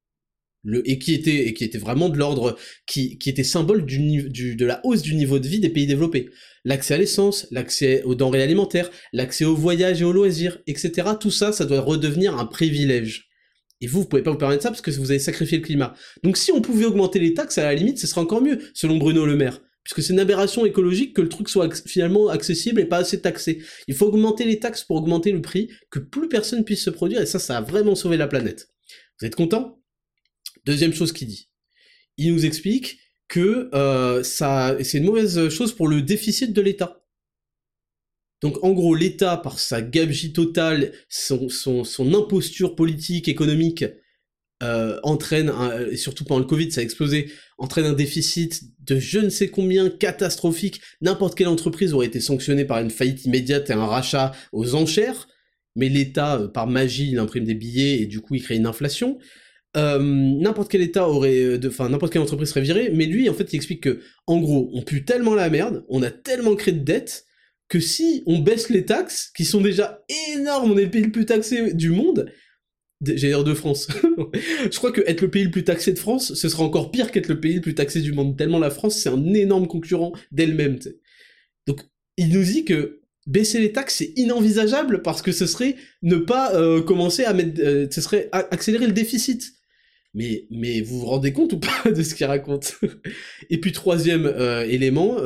et 0.85 0.97
qui 0.97 1.13
était 1.13 1.47
et 1.47 1.53
qui 1.53 1.67
vraiment 1.77 2.09
de 2.09 2.17
l'ordre 2.17 2.57
qui, 2.87 3.17
qui 3.17 3.29
était 3.29 3.43
symbole 3.43 3.85
de 3.85 4.65
la 4.65 4.79
hausse 4.85 5.01
du 5.01 5.15
niveau 5.15 5.39
de 5.39 5.47
vie 5.47 5.59
des 5.59 5.69
pays 5.69 5.87
développés. 5.87 6.29
L'accès 6.63 6.93
à 6.93 6.97
l'essence, 6.97 7.47
l'accès 7.51 8.03
aux 8.03 8.15
denrées 8.15 8.41
alimentaires, 8.41 8.89
l'accès 9.11 9.43
aux 9.43 9.55
voyages 9.55 10.01
et 10.01 10.05
aux 10.05 10.13
loisirs, 10.13 10.59
etc. 10.67 11.09
Tout 11.19 11.31
ça, 11.31 11.51
ça 11.51 11.65
doit 11.65 11.81
redevenir 11.81 12.37
un 12.37 12.45
privilège. 12.45 13.27
Et 13.81 13.87
vous, 13.87 14.01
vous 14.01 14.07
pouvez 14.07 14.23
pas 14.23 14.31
vous 14.31 14.37
permettre 14.37 14.63
ça 14.63 14.69
parce 14.69 14.79
que 14.79 14.91
vous 14.91 15.11
avez 15.11 15.19
sacrifié 15.19 15.57
le 15.57 15.63
climat. 15.63 15.93
Donc 16.23 16.37
si 16.37 16.53
on 16.53 16.61
pouvait 16.61 16.85
augmenter 16.85 17.19
les 17.19 17.33
taxes, 17.33 17.57
à 17.57 17.63
la 17.63 17.73
limite, 17.73 17.99
ce 17.99 18.07
serait 18.07 18.21
encore 18.21 18.41
mieux, 18.41 18.59
selon 18.73 18.97
Bruno 18.97 19.25
Le 19.25 19.35
Maire. 19.35 19.59
Puisque 19.83 20.01
c'est 20.01 20.13
une 20.13 20.19
aberration 20.19 20.65
écologique 20.65 21.13
que 21.13 21.21
le 21.21 21.29
truc 21.29 21.49
soit 21.49 21.73
finalement 21.87 22.29
accessible 22.29 22.79
et 22.79 22.85
pas 22.85 22.97
assez 22.97 23.21
taxé. 23.21 23.61
Il 23.87 23.95
faut 23.95 24.07
augmenter 24.07 24.45
les 24.45 24.59
taxes 24.59 24.83
pour 24.83 24.97
augmenter 24.97 25.31
le 25.31 25.41
prix, 25.41 25.69
que 25.89 25.99
plus 25.99 26.29
personne 26.29 26.63
puisse 26.63 26.83
se 26.83 26.89
produire, 26.89 27.21
et 27.21 27.25
ça, 27.25 27.39
ça 27.39 27.57
a 27.57 27.61
vraiment 27.61 27.95
sauvé 27.95 28.17
la 28.17 28.27
planète. 28.27 28.69
Vous 29.19 29.27
êtes 29.27 29.35
content 29.35 29.79
Deuxième 30.65 30.93
chose 30.93 31.11
qu'il 31.11 31.27
dit. 31.27 31.49
Il 32.17 32.33
nous 32.33 32.45
explique 32.45 32.99
que 33.27 33.69
euh, 33.73 34.23
ça, 34.23 34.77
c'est 34.81 34.99
une 34.99 35.05
mauvaise 35.05 35.49
chose 35.49 35.75
pour 35.75 35.87
le 35.87 36.01
déficit 36.01 36.53
de 36.53 36.61
l'État. 36.61 37.03
Donc 38.41 38.63
en 38.63 38.71
gros, 38.71 38.95
l'État, 38.95 39.37
par 39.37 39.59
sa 39.59 39.81
gabegie 39.81 40.33
totale, 40.33 40.93
son, 41.09 41.49
son, 41.49 41.83
son 41.83 42.13
imposture 42.13 42.75
politique, 42.75 43.27
économique, 43.27 43.85
euh, 44.63 44.97
entraîne, 45.03 45.51
et 45.91 45.97
surtout 45.97 46.23
pendant 46.23 46.39
le 46.39 46.45
Covid, 46.45 46.71
ça 46.71 46.81
a 46.81 46.83
explosé, 46.83 47.29
entraîne 47.57 47.85
un 47.85 47.93
déficit 47.93 48.61
de 48.85 48.97
je 48.97 49.19
ne 49.19 49.29
sais 49.29 49.49
combien 49.49 49.89
catastrophique. 49.89 50.81
N'importe 51.01 51.35
quelle 51.35 51.47
entreprise 51.47 51.93
aurait 51.93 52.07
été 52.07 52.19
sanctionnée 52.19 52.65
par 52.65 52.79
une 52.79 52.89
faillite 52.89 53.25
immédiate 53.25 53.69
et 53.69 53.73
un 53.73 53.85
rachat 53.85 54.31
aux 54.51 54.75
enchères, 54.75 55.27
mais 55.75 55.89
l'État, 55.89 56.39
euh, 56.39 56.47
par 56.47 56.67
magie, 56.67 57.11
il 57.11 57.19
imprime 57.19 57.43
des 57.43 57.55
billets 57.55 58.01
et 58.01 58.05
du 58.05 58.21
coup 58.21 58.35
il 58.35 58.43
crée 58.43 58.55
une 58.55 58.65
inflation. 58.65 59.19
Euh, 59.75 59.99
n'importe 59.99 60.71
quel 60.71 60.81
État 60.81 61.09
aurait, 61.09 61.59
enfin 61.65 61.89
n'importe 61.89 62.13
quelle 62.13 62.21
entreprise 62.21 62.49
serait 62.49 62.61
virée, 62.61 62.91
mais 62.93 63.05
lui 63.05 63.27
en 63.29 63.33
fait 63.33 63.51
il 63.51 63.55
explique 63.57 63.81
que, 63.81 64.01
en 64.27 64.39
gros, 64.39 64.69
on 64.73 64.81
pue 64.81 65.03
tellement 65.03 65.35
la 65.35 65.49
merde, 65.49 65.83
on 65.89 66.03
a 66.03 66.11
tellement 66.11 66.55
créé 66.55 66.73
de 66.73 66.83
dettes 66.83 67.25
que 67.69 67.79
si 67.79 68.21
on 68.27 68.39
baisse 68.39 68.69
les 68.69 68.85
taxes, 68.85 69.31
qui 69.35 69.45
sont 69.45 69.61
déjà 69.61 70.03
énormes, 70.35 70.71
on 70.71 70.77
est 70.77 70.85
le 70.85 70.91
pays 70.91 71.01
le 71.01 71.11
plus 71.11 71.25
taxé 71.25 71.73
du 71.73 71.89
monde, 71.89 72.31
j'ai 73.05 73.27
l'air 73.27 73.43
de 73.43 73.53
France. 73.53 73.87
je 74.71 74.77
crois 74.77 74.91
que 74.91 75.01
être 75.05 75.21
le 75.21 75.29
pays 75.29 75.43
le 75.43 75.51
plus 75.51 75.63
taxé 75.63 75.91
de 75.93 75.99
France, 75.99 76.33
ce 76.33 76.49
sera 76.49 76.63
encore 76.63 76.91
pire 76.91 77.11
qu'être 77.11 77.27
le 77.27 77.39
pays 77.39 77.55
le 77.55 77.61
plus 77.61 77.75
taxé 77.75 78.01
du 78.01 78.13
monde, 78.13 78.37
tellement 78.37 78.59
la 78.59 78.69
France, 78.69 78.95
c'est 78.95 79.09
un 79.09 79.33
énorme 79.33 79.67
concurrent 79.67 80.13
d'elle-même. 80.31 80.79
Donc, 81.67 81.81
il 82.17 82.29
nous 82.29 82.43
dit 82.43 82.65
que 82.65 83.01
baisser 83.25 83.59
les 83.59 83.71
taxes, 83.71 83.95
c'est 83.95 84.13
inenvisageable 84.15 85.01
parce 85.01 85.21
que 85.21 85.31
ce 85.31 85.45
serait 85.45 85.75
ne 86.01 86.17
pas 86.17 86.53
euh, 86.55 86.81
commencer 86.81 87.23
à 87.23 87.33
mettre... 87.33 87.61
Euh, 87.61 87.87
ce 87.89 88.01
serait 88.01 88.29
accélérer 88.31 88.87
le 88.87 88.93
déficit. 88.93 89.53
Mais, 90.13 90.45
mais 90.51 90.81
vous 90.81 90.99
vous 90.99 91.05
rendez 91.07 91.33
compte 91.33 91.53
ou 91.53 91.59
pas 91.59 91.91
de 91.91 92.03
ce 92.03 92.13
qu'il 92.13 92.25
raconte? 92.25 92.79
Et 93.49 93.59
puis 93.59 93.71
troisième 93.71 94.25
euh, 94.25 94.65
élément, 94.67 95.17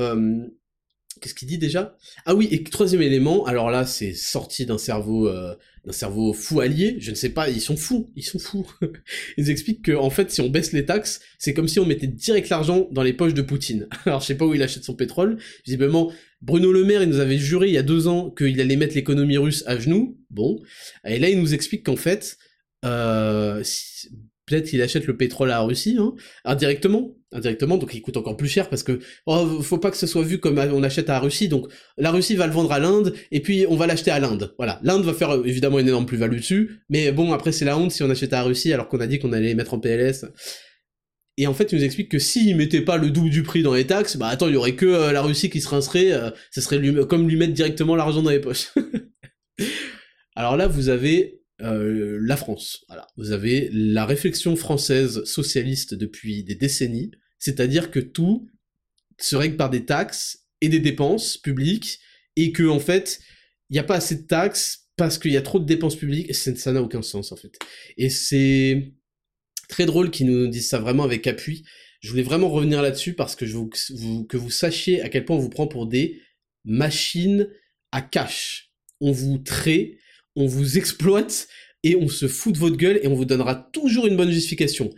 Qu'est-ce 1.20 1.34
qu'il 1.34 1.48
dit 1.48 1.58
déjà? 1.58 1.98
Ah 2.26 2.36
oui, 2.36 2.48
et 2.52 2.64
troisième 2.64 3.02
élément, 3.02 3.46
alors 3.46 3.72
là, 3.72 3.86
c'est 3.86 4.14
sorti 4.14 4.66
d'un 4.66 4.78
cerveau, 4.78 5.28
euh, 5.28 5.56
d'un 5.86 5.92
cerveau 5.92 6.34
fou 6.34 6.60
allié. 6.60 6.98
Je 7.00 7.12
ne 7.12 7.16
sais 7.16 7.30
pas, 7.30 7.50
ils 7.50 7.62
sont 7.62 7.78
fous, 7.78 8.12
ils 8.16 8.24
sont 8.24 8.40
fous. 8.40 8.70
ils 9.38 9.50
expliquent 9.50 9.84
que 9.84 9.92
en 9.92 10.10
fait, 10.10 10.32
si 10.32 10.42
on 10.42 10.50
baisse 10.50 10.74
les 10.74 10.86
taxes, 10.86 11.22
c'est 11.40 11.54
comme 11.54 11.68
si 11.68 11.80
on 11.80 11.86
mettait 11.86 12.08
direct 12.08 12.50
l'argent 12.50 12.88
dans 12.92 13.04
les 13.04 13.14
poches 13.14 13.34
de 13.34 13.42
Poutine. 13.42 13.88
Alors, 14.06 14.22
je 14.22 14.28
sais 14.28 14.36
pas 14.36 14.46
où 14.46 14.54
il 14.54 14.64
achète 14.64 14.84
son 14.84 14.96
pétrole. 14.96 15.38
Visiblement, 15.66 16.12
Bruno 16.42 16.72
Le 16.72 16.84
Maire, 16.84 17.04
il 17.04 17.10
nous 17.10 17.20
avait 17.20 17.38
juré 17.38 17.68
il 17.68 17.74
y 17.74 17.78
a 17.78 17.84
deux 17.84 18.08
ans 18.08 18.30
qu'il 18.30 18.60
allait 18.62 18.76
mettre 18.76 18.96
l'économie 18.96 19.38
russe 19.38 19.64
à 19.68 19.78
genoux. 19.80 20.18
Bon, 20.30 20.62
et 21.06 21.20
là, 21.20 21.30
il 21.30 21.40
nous 21.40 21.54
explique 21.54 21.86
qu'en 21.86 21.96
fait, 21.96 22.38
euh, 22.86 23.64
peut-être 24.48 24.70
qu'il 24.70 24.82
achète 24.82 25.06
le 25.06 25.16
pétrole 25.16 25.52
à 25.52 25.56
la 25.56 25.62
Russie, 25.62 25.98
hein, 26.00 26.16
indirectement, 26.46 27.16
indirectement, 27.32 27.78
donc 27.78 27.94
il 27.94 28.02
coûte 28.02 28.18
encore 28.18 28.38
plus 28.38 28.48
cher 28.48 28.70
parce 28.70 28.82
que 28.82 29.00
oh, 29.26 29.62
faut 29.62 29.78
pas 29.78 29.92
que 29.92 29.98
ce 29.98 30.08
soit 30.08 30.24
vu 30.24 30.40
comme 30.40 30.58
on 30.58 30.84
achète 30.84 31.10
à 31.10 31.14
la 31.14 31.20
Russie, 31.20 31.50
donc 31.50 31.68
la 31.98 32.12
Russie 32.12 32.36
va 32.36 32.48
le 32.48 32.54
vendre 32.54 32.72
à 32.72 32.80
l'Inde 32.80 33.14
et 33.32 33.42
puis 33.42 33.66
on 33.70 33.76
va 33.76 33.86
l'acheter 33.86 34.10
à 34.10 34.20
l'Inde. 34.20 34.56
Voilà, 34.58 34.80
l'Inde 34.84 35.04
va 35.04 35.14
faire 35.14 35.32
euh, 35.32 35.44
évidemment 35.44 35.80
une 35.80 35.90
énorme 35.90 36.06
plus-value 36.06 36.38
dessus, 36.38 36.80
mais 36.90 37.12
bon 37.12 37.34
après 37.34 37.52
c'est 37.52 37.66
la 37.66 37.78
honte 37.78 37.92
si 37.92 38.02
on 38.04 38.10
achète 38.10 38.34
à 38.34 38.38
la 38.38 38.44
Russie 38.44 38.74
alors 38.74 38.88
qu'on 38.88 39.00
a 39.00 39.08
dit 39.08 39.20
qu'on 39.20 39.34
allait 39.34 39.48
les 39.48 39.56
mettre 39.56 39.74
en 39.74 39.80
PLS. 39.80 40.26
Et 41.40 41.46
en 41.46 41.54
fait, 41.54 41.72
il 41.72 41.78
nous 41.78 41.84
explique 41.84 42.10
que 42.10 42.18
s'il 42.18 42.56
mettait 42.58 42.82
pas 42.82 42.98
le 42.98 43.12
double 43.12 43.30
du 43.30 43.44
prix 43.44 43.62
dans 43.62 43.76
les 43.76 43.86
taxes, 43.86 44.18
bah 44.18 44.28
attends, 44.28 44.48
il 44.48 44.56
y 44.56 44.58
aurait 44.58 44.74
que 44.74 44.88
euh, 44.88 45.12
la 45.12 45.22
Russie 45.22 45.52
qui 45.52 45.62
se 45.62 45.70
rincerait, 45.70 46.12
euh, 46.12 46.32
ce 46.50 46.62
serait 46.62 46.82
comme 47.06 47.30
lui 47.30 47.36
mettre 47.36 47.54
directement 47.54 47.96
l'argent 47.96 48.24
dans 48.24 48.32
les 48.32 48.40
poches. 48.40 48.74
alors 50.36 50.58
là, 50.58 50.68
vous 50.68 50.90
avez 50.90 51.37
euh, 51.62 52.20
la 52.22 52.38
France. 52.38 52.86
Voilà. 52.88 53.08
Vous 53.18 53.32
avez 53.32 53.70
la 53.72 54.06
réflexion 54.06 54.56
française 54.56 55.24
socialiste 55.24 55.94
depuis 55.94 56.44
des 56.44 56.56
décennies, 56.56 57.12
c'est-à-dire 57.40 57.90
que 57.90 58.00
tout 58.00 58.48
se 59.20 59.36
règle 59.36 59.58
par 59.58 59.70
des 59.70 59.86
taxes 59.86 60.46
et 60.62 60.70
des 60.70 60.80
dépenses 60.80 61.38
publiques, 61.38 62.00
et 62.36 62.52
que 62.52 62.68
en 62.68 62.80
fait, 62.80 63.20
il 63.70 63.74
n'y 63.74 63.80
a 63.80 63.84
pas 63.84 63.96
assez 63.96 64.16
de 64.16 64.28
taxes 64.28 64.90
parce 64.96 65.18
qu'il 65.18 65.32
y 65.32 65.38
a 65.38 65.42
trop 65.42 65.60
de 65.60 65.66
dépenses 65.66 65.96
publiques, 65.96 66.30
et 66.30 66.34
ça 66.34 66.72
n'a 66.72 66.82
aucun 66.82 67.02
sens 67.02 67.32
en 67.32 67.36
fait. 67.36 67.58
Et 67.98 68.10
c'est 68.10 68.94
très 69.68 69.86
drôle 69.86 70.12
qu'ils 70.12 70.28
nous 70.28 70.48
disent 70.48 70.70
ça 70.70 70.80
vraiment 70.80 71.04
avec 71.04 71.26
appui. 71.28 71.64
Je 72.02 72.10
voulais 72.12 72.24
vraiment 72.24 72.50
revenir 72.50 72.82
là-dessus 72.82 73.14
parce 73.14 73.36
que 73.36 73.48
je 73.48 73.56
vous, 73.56 73.70
que 74.26 74.38
vous 74.38 74.52
sachiez 74.52 75.02
à 75.02 75.10
quel 75.10 75.26
point 75.26 75.36
on 75.36 75.40
vous 75.40 75.50
prend 75.50 75.68
pour 75.68 75.88
des 75.88 76.22
machines 76.66 77.50
à 77.92 78.02
cash. 78.02 78.72
On 79.02 79.12
vous 79.12 79.40
traite 79.40 79.98
on 80.38 80.46
vous 80.46 80.78
exploite 80.78 81.48
et 81.84 81.96
on 81.96 82.08
se 82.08 82.28
fout 82.28 82.54
de 82.54 82.60
votre 82.60 82.78
gueule 82.78 83.00
et 83.02 83.08
on 83.08 83.16
vous 83.16 83.26
donnera 83.26 83.56
toujours 83.56 84.08
une 84.08 84.16
bonne 84.16 84.32
justification. 84.32 84.92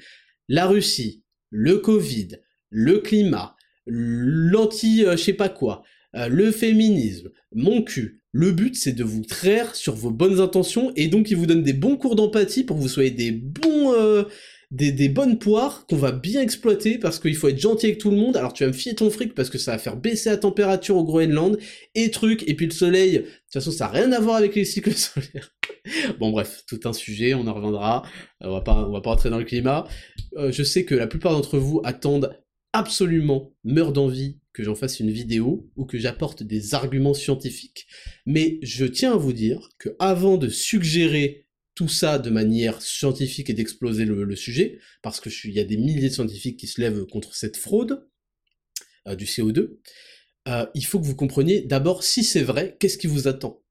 La 0.48 0.68
Russie, 0.68 1.24
le 1.50 1.78
Covid, 1.78 2.38
le 2.70 3.00
climat, 3.00 3.56
l'anti 3.86 5.06
euh, 5.06 5.18
je 5.18 5.24
sais 5.24 5.34
pas 5.34 5.50
quoi, 5.50 5.84
euh, 6.16 6.28
le 6.28 6.52
féminisme, 6.52 7.32
mon 7.54 7.82
cul. 7.82 8.22
Le 8.32 8.52
but 8.52 8.76
c'est 8.76 8.92
de 8.92 9.04
vous 9.04 9.24
traire 9.24 9.76
sur 9.76 9.96
vos 9.96 10.12
bonnes 10.12 10.40
intentions 10.40 10.92
et 10.96 11.08
donc 11.08 11.32
il 11.32 11.38
vous 11.38 11.48
donne 11.48 11.64
des 11.64 11.74
bons 11.74 11.98
cours 11.98 12.16
d'empathie 12.16 12.64
pour 12.64 12.78
que 12.78 12.82
vous 12.82 12.88
soyez 12.88 13.10
des 13.10 13.32
bons 13.32 13.94
euh, 13.94 14.24
des, 14.72 15.10
bonnes 15.10 15.40
poires 15.40 15.88
qu'on 15.88 15.96
va 15.96 16.12
bien 16.12 16.42
exploiter 16.42 17.00
parce 17.00 17.20
qu'il 17.20 17.36
faut 17.36 17.48
être 17.48 17.60
gentil 17.60 17.88
avec 17.88 17.98
tout 17.98 18.12
le 18.12 18.18
monde. 18.18 18.38
Alors 18.38 18.54
tu 18.54 18.64
vas 18.64 18.70
me 18.70 18.74
fier 18.74 18.94
ton 18.94 19.10
fric 19.10 19.34
parce 19.34 19.50
que 19.50 19.58
ça 19.58 19.72
va 19.72 19.78
faire 19.80 19.98
baisser 19.98 20.30
la 20.30 20.38
température 20.38 20.96
au 20.96 21.04
Groenland 21.04 21.58
et 21.96 22.12
truc. 22.12 22.44
Et 22.48 22.56
puis 22.56 22.68
le 22.68 22.72
soleil, 22.72 23.14
de 23.14 23.20
toute 23.20 23.54
façon 23.54 23.72
ça 23.72 23.86
n'a 23.86 23.92
rien 23.92 24.12
à 24.12 24.20
voir 24.20 24.36
avec 24.36 24.56
les 24.56 24.66
cycles 24.66 24.94
solaires. 24.96 25.56
bon 26.20 26.32
bref, 26.32 26.64
tout 26.68 26.80
un 26.86 26.94
sujet, 26.94 27.34
on 27.34 27.48
en 27.48 27.54
reviendra. 27.54 28.04
On 28.42 28.52
va 28.52 28.62
pas, 28.62 28.88
on 28.88 28.92
va 28.92 29.02
pas 29.02 29.10
rentrer 29.10 29.30
dans 29.30 29.40
le 29.40 29.46
climat. 29.46 29.88
Euh, 30.38 30.52
je 30.52 30.64
sais 30.64 30.86
que 30.86 30.96
la 30.96 31.08
plupart 31.08 31.32
d'entre 31.32 31.58
vous 31.58 31.82
attendent 31.84 32.38
absolument, 32.72 33.52
meurent 33.64 33.94
d'envie 33.94 34.40
que 34.54 34.64
j'en 34.64 34.76
fasse 34.76 35.00
une 35.00 35.10
vidéo 35.10 35.72
ou 35.76 35.86
que 35.86 35.98
j'apporte 35.98 36.44
des 36.44 36.76
arguments 36.76 37.16
scientifiques. 37.16 37.88
Mais 38.28 38.60
je 38.62 38.86
tiens 38.86 39.14
à 39.14 39.18
vous 39.18 39.34
dire 39.34 39.70
que 39.80 39.96
avant 39.98 40.38
de 40.38 40.50
suggérer 40.50 41.48
tout 41.80 41.88
ça 41.88 42.20
de 42.20 42.30
manière 42.30 42.82
scientifique 42.82 43.50
et 43.50 43.54
d'exploser 43.54 44.04
le, 44.04 44.36
sujet, 44.36 44.80
parce 45.02 45.22
que 45.22 45.30
il 45.46 45.54
y 45.54 45.62
a 45.62 45.64
des 45.64 45.78
milliers 45.78 46.10
de 46.10 46.14
scientifiques 46.14 46.58
qui 46.58 46.68
se 46.68 46.82
lèvent 46.82 47.06
contre 47.06 47.36
cette 47.36 47.56
fraude 47.56 48.06
euh, 49.08 49.16
du 49.16 49.24
CO2, 49.24 49.78
euh, 50.50 50.66
il 50.76 50.86
faut 50.86 51.00
que 51.00 51.06
vous 51.06 51.16
compreniez 51.16 51.62
d'abord 51.62 52.04
si 52.04 52.26
c'est 52.26 52.42
vrai, 52.42 52.76
qu'est-ce 52.82 52.98
qui 52.98 53.08
vous 53.08 53.30
attend. 53.30 53.62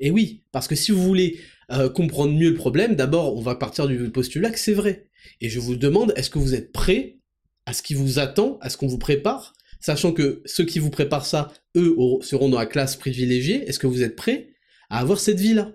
Et 0.00 0.10
oui, 0.10 0.44
parce 0.52 0.68
que 0.68 0.74
si 0.74 0.92
vous 0.92 1.02
voulez 1.02 1.40
euh, 1.72 1.88
comprendre 1.88 2.34
mieux 2.34 2.50
le 2.50 2.56
problème, 2.56 2.94
d'abord 2.94 3.34
on 3.34 3.40
va 3.40 3.54
partir 3.54 3.86
du 3.86 4.10
postulat 4.10 4.50
que 4.50 4.60
c'est 4.60 4.74
vrai. 4.74 5.08
Et 5.40 5.48
je 5.48 5.58
vous 5.58 5.76
demande, 5.76 6.12
est-ce 6.14 6.28
que 6.28 6.38
vous 6.38 6.54
êtes 6.54 6.72
prêt 6.72 7.20
à 7.64 7.72
ce 7.72 7.82
qui 7.82 7.94
vous 7.94 8.18
attend, 8.18 8.58
à 8.60 8.68
ce 8.68 8.76
qu'on 8.76 8.86
vous 8.86 8.98
prépare, 8.98 9.54
sachant 9.80 10.12
que 10.12 10.42
ceux 10.44 10.66
qui 10.66 10.78
vous 10.78 10.90
préparent 10.90 11.24
ça, 11.24 11.54
eux, 11.74 11.96
seront 12.20 12.50
dans 12.50 12.58
la 12.58 12.66
classe 12.66 12.96
privilégiée, 12.96 13.66
est-ce 13.66 13.78
que 13.78 13.86
vous 13.86 14.02
êtes 14.02 14.14
prêt 14.14 14.50
à 14.90 14.98
avoir 14.98 15.18
cette 15.18 15.40
vie-là? 15.40 15.72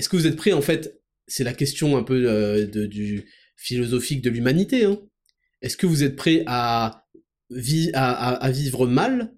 Est-ce 0.00 0.08
que 0.08 0.16
vous 0.16 0.26
êtes 0.26 0.36
prêt, 0.36 0.54
en 0.54 0.62
fait, 0.62 0.98
c'est 1.26 1.44
la 1.44 1.52
question 1.52 1.98
un 1.98 2.02
peu 2.02 2.24
euh, 2.26 2.66
du 2.66 3.26
philosophique 3.56 4.22
de 4.22 4.30
l'humanité, 4.30 4.84
hein. 4.86 4.98
Est-ce 5.60 5.76
que 5.76 5.86
vous 5.86 6.02
êtes 6.02 6.16
prêt 6.16 6.42
à, 6.46 7.04
vivre 7.50 8.86
mal 8.86 9.34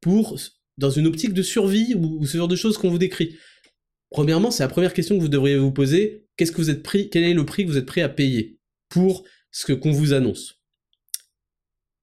pour, 0.00 0.36
dans 0.78 0.90
une 0.90 1.06
optique 1.06 1.32
de 1.32 1.42
survie 1.42 1.94
ou, 1.94 2.26
ce 2.26 2.36
genre 2.36 2.48
de 2.48 2.56
choses 2.56 2.76
qu'on 2.76 2.90
vous 2.90 2.98
décrit? 2.98 3.36
Premièrement, 4.10 4.50
c'est 4.50 4.64
la 4.64 4.68
première 4.68 4.92
question 4.92 5.16
que 5.16 5.22
vous 5.22 5.28
devriez 5.28 5.58
vous 5.58 5.70
poser. 5.70 6.26
Qu'est-ce 6.36 6.50
que 6.50 6.60
vous 6.60 6.70
êtes 6.70 6.82
prêt, 6.82 7.08
quel 7.08 7.22
est 7.22 7.32
le 7.32 7.46
prix 7.46 7.64
que 7.64 7.70
vous 7.70 7.78
êtes 7.78 7.86
prêt 7.86 8.02
à 8.02 8.08
payer 8.08 8.58
pour 8.88 9.22
ce 9.52 9.72
qu'on 9.72 9.92
vous 9.92 10.12
annonce? 10.12 10.60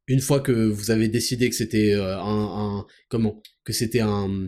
Une 0.08 0.22
fois 0.22 0.40
que 0.40 0.54
vous 0.54 0.92
avez 0.92 1.10
décidé 1.10 1.50
que 1.50 1.56
c'était 1.58 1.92
euh, 1.92 2.18
un, 2.18 2.86
comment 3.10 3.44
que 3.66 3.74
c'était 3.74 4.00
un, 4.00 4.48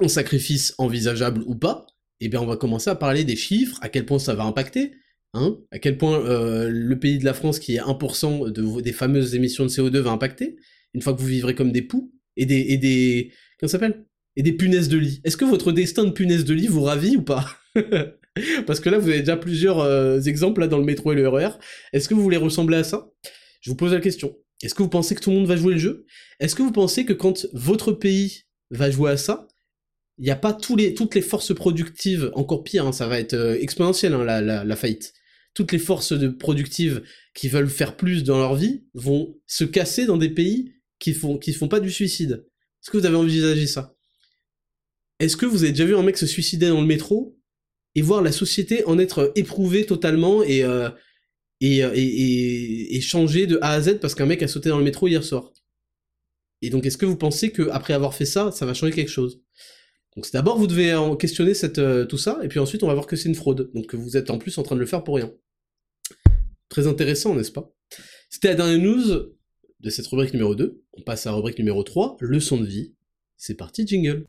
un 0.00 0.08
sacrifice 0.08 0.74
envisageable 0.78 1.44
ou 1.46 1.54
pas, 1.54 1.86
eh 2.20 2.28
bien 2.28 2.40
on 2.40 2.46
va 2.46 2.56
commencer 2.56 2.90
à 2.90 2.94
parler 2.94 3.24
des 3.24 3.36
chiffres, 3.36 3.78
à 3.80 3.88
quel 3.88 4.06
point 4.06 4.18
ça 4.18 4.34
va 4.34 4.44
impacter, 4.44 4.92
hein, 5.34 5.58
à 5.70 5.78
quel 5.78 5.98
point 5.98 6.20
euh, 6.20 6.68
le 6.70 6.98
pays 6.98 7.18
de 7.18 7.24
la 7.24 7.34
France 7.34 7.58
qui 7.58 7.76
est 7.76 7.80
1% 7.80 8.50
de, 8.50 8.80
des 8.80 8.92
fameuses 8.92 9.34
émissions 9.34 9.64
de 9.64 9.70
CO2 9.70 9.98
va 9.98 10.10
impacter, 10.10 10.56
une 10.94 11.02
fois 11.02 11.14
que 11.14 11.20
vous 11.20 11.26
vivrez 11.26 11.54
comme 11.54 11.72
des 11.72 11.82
poux, 11.82 12.12
et 12.36 12.46
des... 12.46 12.60
Et 12.68 12.76
des 12.78 13.32
comment 13.58 13.70
s'appelle? 13.70 14.04
Et 14.36 14.42
des 14.42 14.52
punaises 14.52 14.88
de 14.88 14.96
lit. 14.96 15.20
Est-ce 15.24 15.36
que 15.36 15.44
votre 15.44 15.72
destin 15.72 16.04
de 16.04 16.10
punaise 16.10 16.44
de 16.44 16.54
lit 16.54 16.68
vous 16.68 16.82
ravit 16.82 17.16
ou 17.16 17.22
pas? 17.22 17.46
Parce 18.66 18.80
que 18.80 18.88
là, 18.88 18.98
vous 18.98 19.08
avez 19.08 19.20
déjà 19.20 19.36
plusieurs 19.36 19.80
euh, 19.80 20.20
exemples 20.20 20.60
là 20.60 20.68
dans 20.68 20.78
le 20.78 20.84
métro 20.84 21.12
et 21.12 21.16
le 21.16 21.28
RER. 21.28 21.48
E 21.48 21.50
Est-ce 21.92 22.08
que 22.08 22.14
vous 22.14 22.22
voulez 22.22 22.36
ressembler 22.36 22.78
à 22.78 22.84
ça? 22.84 23.10
Je 23.60 23.70
vous 23.70 23.76
pose 23.76 23.92
la 23.92 24.00
question. 24.00 24.36
Est-ce 24.62 24.74
que 24.74 24.82
vous 24.82 24.88
pensez 24.88 25.14
que 25.14 25.20
tout 25.20 25.30
le 25.30 25.36
monde 25.36 25.46
va 25.48 25.56
jouer 25.56 25.74
le 25.74 25.80
jeu? 25.80 26.06
Est-ce 26.38 26.54
que 26.54 26.62
vous 26.62 26.72
pensez 26.72 27.04
que 27.04 27.12
quand 27.12 27.46
votre 27.52 27.92
pays 27.92 28.44
va 28.70 28.90
jouer 28.90 29.10
à 29.10 29.16
ça, 29.16 29.48
il 30.20 30.24
n'y 30.24 30.30
a 30.30 30.36
pas 30.36 30.52
toutes 30.52 31.14
les 31.14 31.22
forces 31.22 31.54
productives, 31.54 32.30
encore 32.34 32.62
pire, 32.62 32.86
hein, 32.86 32.92
ça 32.92 33.08
va 33.08 33.18
être 33.18 33.32
euh, 33.32 33.58
exponentiel 33.58 34.12
hein, 34.12 34.24
la, 34.42 34.76
faillite. 34.76 35.14
Toutes 35.54 35.72
les 35.72 35.78
forces 35.78 36.12
productives 36.38 37.02
qui 37.34 37.48
veulent 37.48 37.70
faire 37.70 37.96
plus 37.96 38.22
dans 38.22 38.38
leur 38.38 38.54
vie 38.54 38.84
vont 38.92 39.34
se 39.46 39.64
casser 39.64 40.04
dans 40.04 40.18
des 40.18 40.28
pays 40.28 40.74
qui 40.98 41.14
font, 41.14 41.38
qui 41.38 41.54
font 41.54 41.68
pas 41.68 41.80
du 41.80 41.90
suicide. 41.90 42.46
Est-ce 42.82 42.90
que 42.90 42.98
vous 42.98 43.06
avez 43.06 43.16
envisagé 43.16 43.66
ça? 43.66 43.96
Est-ce 45.20 45.38
que 45.38 45.46
vous 45.46 45.62
avez 45.62 45.72
déjà 45.72 45.86
vu 45.86 45.96
un 45.96 46.02
mec 46.02 46.18
se 46.18 46.26
suicider 46.26 46.68
dans 46.68 46.82
le 46.82 46.86
métro 46.86 47.38
et 47.94 48.02
voir 48.02 48.20
la 48.20 48.30
société 48.30 48.84
en 48.84 48.98
être 48.98 49.32
éprouvée 49.36 49.86
totalement 49.86 50.42
et, 50.42 50.62
euh, 50.62 50.90
et, 51.62 51.78
et, 51.78 52.96
et, 52.96 53.00
changer 53.00 53.46
de 53.46 53.58
A 53.62 53.72
à 53.72 53.80
Z 53.80 54.00
parce 54.00 54.14
qu'un 54.14 54.26
mec 54.26 54.42
a 54.42 54.48
sauté 54.48 54.68
dans 54.68 54.78
le 54.78 54.84
métro 54.84 55.08
hier 55.08 55.24
soir? 55.24 55.50
Et 56.60 56.68
donc, 56.68 56.84
est-ce 56.84 56.98
que 56.98 57.06
vous 57.06 57.16
pensez 57.16 57.52
que 57.52 57.70
après 57.70 57.94
avoir 57.94 58.14
fait 58.14 58.26
ça, 58.26 58.52
ça 58.52 58.66
va 58.66 58.74
changer 58.74 58.92
quelque 58.92 59.10
chose? 59.10 59.40
Donc 60.20 60.30
d'abord 60.34 60.58
vous 60.58 60.66
devez 60.66 60.94
questionner 61.18 61.54
cette, 61.54 61.80
tout 62.10 62.18
ça, 62.18 62.40
et 62.42 62.48
puis 62.48 62.58
ensuite 62.58 62.82
on 62.82 62.86
va 62.86 62.92
voir 62.92 63.06
que 63.06 63.16
c'est 63.16 63.30
une 63.30 63.34
fraude. 63.34 63.70
Donc 63.72 63.94
vous 63.94 64.18
êtes 64.18 64.28
en 64.28 64.36
plus 64.36 64.58
en 64.58 64.62
train 64.62 64.74
de 64.74 64.80
le 64.80 64.84
faire 64.84 65.02
pour 65.02 65.16
rien. 65.16 65.32
Très 66.68 66.86
intéressant, 66.86 67.34
n'est-ce 67.34 67.50
pas? 67.50 67.72
C'était 68.28 68.48
la 68.48 68.54
dernière 68.56 68.80
news 68.80 69.32
de 69.80 69.88
cette 69.88 70.06
rubrique 70.08 70.34
numéro 70.34 70.54
2. 70.54 70.82
On 70.92 71.00
passe 71.00 71.26
à 71.26 71.30
la 71.30 71.36
rubrique 71.36 71.58
numéro 71.58 71.82
3, 71.82 72.18
leçon 72.20 72.58
de 72.58 72.66
vie. 72.66 72.92
C'est 73.38 73.54
parti, 73.54 73.86
jingle. 73.86 74.26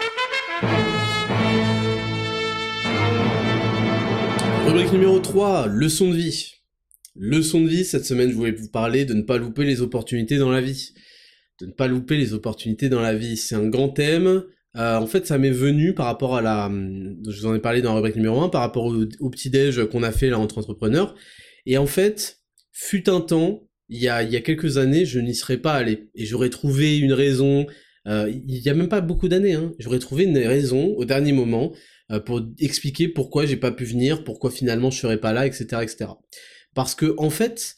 Rubrique 4.65 4.93
numéro 4.93 5.19
3, 5.19 5.67
leçon 5.67 6.09
de 6.09 6.15
vie. 6.15 6.53
Leçon 7.17 7.59
de 7.59 7.67
vie, 7.67 7.83
cette 7.83 8.05
semaine 8.05 8.29
je 8.29 8.35
voulais 8.35 8.53
vous 8.53 8.69
parler 8.69 9.03
de 9.03 9.13
ne 9.13 9.23
pas 9.23 9.37
louper 9.37 9.65
les 9.65 9.81
opportunités 9.81 10.37
dans 10.37 10.51
la 10.51 10.61
vie. 10.61 10.93
De 11.59 11.65
ne 11.65 11.71
pas 11.73 11.87
louper 11.87 12.15
les 12.15 12.33
opportunités 12.33 12.87
dans 12.87 13.01
la 13.01 13.13
vie. 13.13 13.35
C'est 13.35 13.55
un 13.55 13.67
grand 13.67 13.89
thème. 13.89 14.45
Euh, 14.77 14.95
en 14.97 15.07
fait, 15.07 15.27
ça 15.27 15.37
m'est 15.37 15.51
venu 15.51 15.93
par 15.93 16.05
rapport 16.05 16.35
à 16.35 16.41
la... 16.41 16.69
Je 16.69 17.41
vous 17.41 17.45
en 17.45 17.55
ai 17.55 17.59
parlé 17.59 17.81
dans 17.81 17.89
la 17.89 17.95
rubrique 17.95 18.15
numéro 18.15 18.41
1, 18.41 18.49
par 18.49 18.61
rapport 18.61 18.85
au, 18.85 19.29
petit-déj 19.29 19.85
qu'on 19.85 20.03
a 20.03 20.11
fait 20.11 20.29
là 20.29 20.39
entre 20.39 20.57
entrepreneurs. 20.57 21.15
Et 21.65 21.77
en 21.77 21.85
fait, 21.85 22.39
fut 22.71 23.09
un 23.09 23.21
temps, 23.21 23.67
il 23.89 23.99
y 23.99 24.07
a, 24.07 24.23
il 24.23 24.31
y 24.31 24.37
a 24.37 24.41
quelques 24.41 24.77
années, 24.77 25.05
je 25.05 25.19
n'y 25.19 25.35
serais 25.35 25.57
pas 25.57 25.73
allé. 25.73 26.09
Et 26.15 26.25
j'aurais 26.25 26.49
trouvé 26.49 26.97
une 26.97 27.13
raison, 27.13 27.67
euh, 28.07 28.31
il 28.47 28.59
y 28.59 28.69
a 28.69 28.73
même 28.73 28.89
pas 28.89 29.01
beaucoup 29.01 29.27
d'années, 29.27 29.53
hein, 29.53 29.73
j'aurais 29.77 29.99
trouvé 29.99 30.23
une 30.23 30.37
raison 30.37 30.95
au 30.95 31.05
dernier 31.05 31.33
moment 31.33 31.73
euh, 32.11 32.19
pour 32.19 32.41
expliquer 32.59 33.07
pourquoi 33.07 33.45
j'ai 33.45 33.57
pas 33.57 33.71
pu 33.71 33.83
venir, 33.83 34.23
pourquoi 34.23 34.51
finalement 34.51 34.89
je 34.89 34.99
serais 34.99 35.19
pas 35.19 35.33
là, 35.33 35.45
etc., 35.45 35.81
etc. 35.81 36.11
Parce 36.73 36.95
que 36.95 37.13
en 37.17 37.29
fait, 37.29 37.75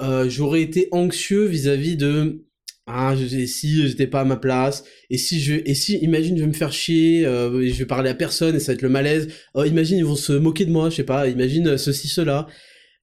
euh, 0.00 0.28
j'aurais 0.28 0.62
été 0.62 0.88
anxieux 0.92 1.44
vis-à-vis 1.44 1.96
de 1.96 2.43
ah 2.86 3.14
je, 3.16 3.46
si 3.46 3.88
j'étais 3.88 4.06
pas 4.06 4.20
à 4.20 4.24
ma 4.24 4.36
place 4.36 4.84
et 5.08 5.16
si 5.16 5.40
je 5.40 5.54
et 5.64 5.74
si 5.74 5.96
imagine 5.98 6.36
je 6.36 6.42
vais 6.42 6.48
me 6.48 6.52
faire 6.52 6.72
chier 6.72 7.24
euh, 7.24 7.66
je 7.66 7.74
vais 7.74 7.86
parler 7.86 8.10
à 8.10 8.14
personne 8.14 8.56
et 8.56 8.60
ça 8.60 8.72
va 8.72 8.74
être 8.74 8.82
le 8.82 8.90
malaise 8.90 9.28
oh 9.54 9.64
imagine 9.64 9.96
ils 9.96 10.04
vont 10.04 10.16
se 10.16 10.32
moquer 10.32 10.66
de 10.66 10.70
moi 10.70 10.90
je 10.90 10.96
sais 10.96 11.04
pas 11.04 11.26
imagine 11.28 11.78
ceci 11.78 12.08
cela 12.08 12.46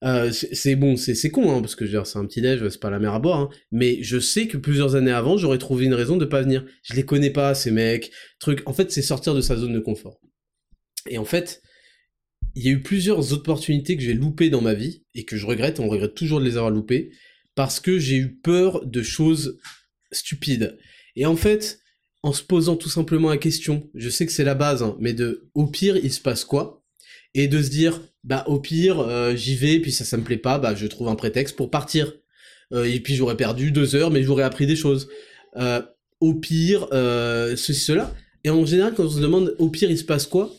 euh, 0.04 0.32
c'est 0.32 0.74
bon, 0.74 0.96
c'est 0.96 1.30
con, 1.30 1.52
hein, 1.52 1.60
parce 1.60 1.76
que 1.76 1.86
c'est 1.86 2.18
un 2.18 2.26
petit 2.26 2.40
déj, 2.40 2.68
c'est 2.68 2.80
pas 2.80 2.90
la 2.90 2.98
mer 2.98 3.14
à 3.14 3.20
boire, 3.20 3.38
hein, 3.38 3.50
mais 3.70 4.02
je 4.02 4.18
sais 4.18 4.48
que 4.48 4.56
plusieurs 4.56 4.96
années 4.96 5.12
avant, 5.12 5.36
j'aurais 5.36 5.58
trouvé 5.58 5.84
une 5.84 5.94
raison 5.94 6.16
de 6.16 6.24
pas 6.24 6.42
venir. 6.42 6.64
Je 6.82 6.94
les 6.94 7.04
connais 7.04 7.30
pas, 7.30 7.54
ces 7.54 7.70
mecs, 7.70 8.10
truc. 8.40 8.62
En 8.66 8.72
fait, 8.72 8.90
c'est 8.90 9.02
sortir 9.02 9.34
de 9.34 9.40
sa 9.40 9.56
zone 9.56 9.72
de 9.72 9.78
confort. 9.78 10.20
Et 11.08 11.18
en 11.18 11.24
fait, 11.24 11.62
il 12.56 12.64
y 12.64 12.68
a 12.68 12.72
eu 12.72 12.82
plusieurs 12.82 13.32
opportunités 13.32 13.96
que 13.96 14.02
j'ai 14.02 14.14
loupées 14.14 14.50
dans 14.50 14.60
ma 14.60 14.74
vie, 14.74 15.04
et 15.14 15.24
que 15.24 15.36
je 15.36 15.46
regrette, 15.46 15.78
on 15.78 15.88
regrette 15.88 16.14
toujours 16.14 16.40
de 16.40 16.44
les 16.44 16.56
avoir 16.56 16.70
loupées, 16.70 17.12
parce 17.54 17.80
que 17.80 17.98
j'ai 17.98 18.16
eu 18.16 18.34
peur 18.34 18.84
de 18.86 19.02
choses 19.02 19.58
stupides. 20.10 20.78
Et 21.16 21.26
en 21.26 21.36
fait, 21.36 21.80
en 22.22 22.32
se 22.32 22.42
posant 22.42 22.76
tout 22.76 22.88
simplement 22.88 23.30
la 23.30 23.36
question, 23.36 23.90
je 23.94 24.08
sais 24.08 24.26
que 24.26 24.32
c'est 24.32 24.44
la 24.44 24.54
base, 24.54 24.82
hein, 24.82 24.96
mais 25.00 25.12
de, 25.12 25.50
au 25.54 25.66
pire, 25.66 25.96
il 25.96 26.12
se 26.12 26.20
passe 26.20 26.44
quoi? 26.44 26.84
Et 27.34 27.48
de 27.48 27.62
se 27.62 27.70
dire 27.70 28.00
bah 28.24 28.44
au 28.46 28.60
pire 28.60 29.00
euh, 29.00 29.34
j'y 29.34 29.56
vais 29.56 29.80
puis 29.80 29.90
ça 29.90 30.04
ça 30.04 30.16
me 30.16 30.22
plaît 30.22 30.36
pas 30.36 30.58
bah 30.58 30.74
je 30.74 30.86
trouve 30.86 31.08
un 31.08 31.16
prétexte 31.16 31.56
pour 31.56 31.70
partir. 31.70 32.12
Euh, 32.72 32.84
et 32.84 33.00
puis 33.00 33.14
j'aurais 33.14 33.36
perdu 33.36 33.72
deux 33.72 33.94
heures 33.94 34.10
mais 34.10 34.22
j'aurais 34.22 34.44
appris 34.44 34.66
des 34.66 34.76
choses. 34.76 35.08
Euh, 35.56 35.82
au 36.20 36.34
pire 36.34 36.86
ceci 36.90 37.74
cela. 37.74 38.14
Et 38.44 38.50
en 38.50 38.64
général 38.64 38.94
quand 38.94 39.04
on 39.04 39.10
se 39.10 39.20
demande 39.20 39.56
au 39.58 39.70
pire 39.70 39.90
il 39.90 39.98
se 39.98 40.04
passe 40.04 40.26
quoi? 40.26 40.54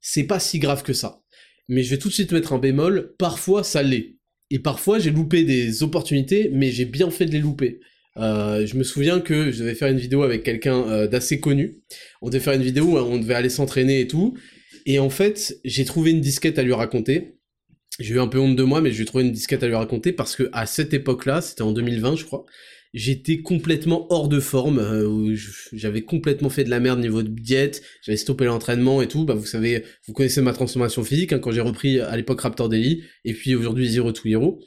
C'est 0.00 0.24
pas 0.24 0.40
si 0.40 0.58
grave 0.58 0.82
que 0.82 0.92
ça. 0.92 1.20
Mais 1.68 1.82
je 1.82 1.90
vais 1.90 1.98
tout 1.98 2.08
de 2.08 2.14
suite 2.14 2.32
mettre 2.32 2.52
un 2.52 2.58
bémol. 2.58 3.14
Parfois 3.18 3.62
ça 3.62 3.82
l'est 3.82 4.15
et 4.50 4.58
parfois 4.58 4.98
j'ai 4.98 5.10
loupé 5.10 5.44
des 5.44 5.82
opportunités 5.82 6.50
mais 6.52 6.70
j'ai 6.70 6.84
bien 6.84 7.10
fait 7.10 7.26
de 7.26 7.32
les 7.32 7.40
louper 7.40 7.80
je 8.16 8.76
me 8.76 8.82
souviens 8.82 9.20
que 9.20 9.50
je 9.50 9.60
devais 9.60 9.74
faire 9.74 9.88
une 9.88 9.98
vidéo 9.98 10.22
avec 10.22 10.42
quelqu'un 10.42 11.06
d'assez 11.06 11.38
connu. 11.38 11.82
On 12.22 12.28
devait 12.30 12.42
faire 12.42 12.54
une 12.54 12.62
vidéo 12.62 12.84
où 12.84 12.96
on 12.96 13.18
devait 13.18 13.34
aller 13.34 13.50
s'entraîner 13.50 14.00
et 14.00 14.06
tout. 14.06 14.38
Et 14.86 14.98
en 14.98 15.10
fait, 15.10 15.58
j'ai 15.64 15.84
trouvé 15.84 16.12
une 16.12 16.20
disquette 16.20 16.58
à 16.58 16.62
lui 16.62 16.72
raconter. 16.72 17.38
J'ai 17.98 18.14
eu 18.14 18.20
un 18.20 18.28
peu 18.28 18.38
honte 18.38 18.56
de 18.56 18.62
moi, 18.62 18.80
mais 18.80 18.92
j'ai 18.92 19.04
trouvé 19.04 19.24
une 19.24 19.32
disquette 19.32 19.62
à 19.62 19.66
lui 19.66 19.74
raconter 19.74 20.12
parce 20.12 20.36
que 20.36 20.48
à 20.52 20.66
cette 20.66 20.94
époque-là, 20.94 21.40
c'était 21.40 21.62
en 21.62 21.72
2020, 21.72 22.16
je 22.16 22.24
crois, 22.24 22.44
j'étais 22.96 23.42
complètement 23.42 24.06
hors 24.10 24.28
de 24.28 24.40
forme. 24.40 24.78
Euh, 24.78 25.36
j'avais 25.72 26.02
complètement 26.02 26.48
fait 26.48 26.64
de 26.64 26.70
la 26.70 26.80
merde 26.80 26.98
niveau 26.98 27.22
de 27.22 27.28
diète. 27.28 27.82
J'avais 28.02 28.16
stoppé 28.16 28.46
l'entraînement 28.46 29.02
et 29.02 29.06
tout. 29.06 29.24
Bah, 29.24 29.34
vous 29.34 29.44
savez, 29.44 29.84
vous 30.06 30.14
connaissez 30.14 30.40
ma 30.40 30.54
transformation 30.54 31.04
physique 31.04 31.32
hein, 31.34 31.38
quand 31.38 31.52
j'ai 31.52 31.60
repris 31.60 32.00
à 32.00 32.16
l'époque 32.16 32.40
Raptor 32.40 32.70
Daily 32.70 33.04
et 33.24 33.34
puis 33.34 33.54
aujourd'hui 33.54 33.86
Zero 33.86 34.12
to 34.12 34.26
Hero. 34.26 34.60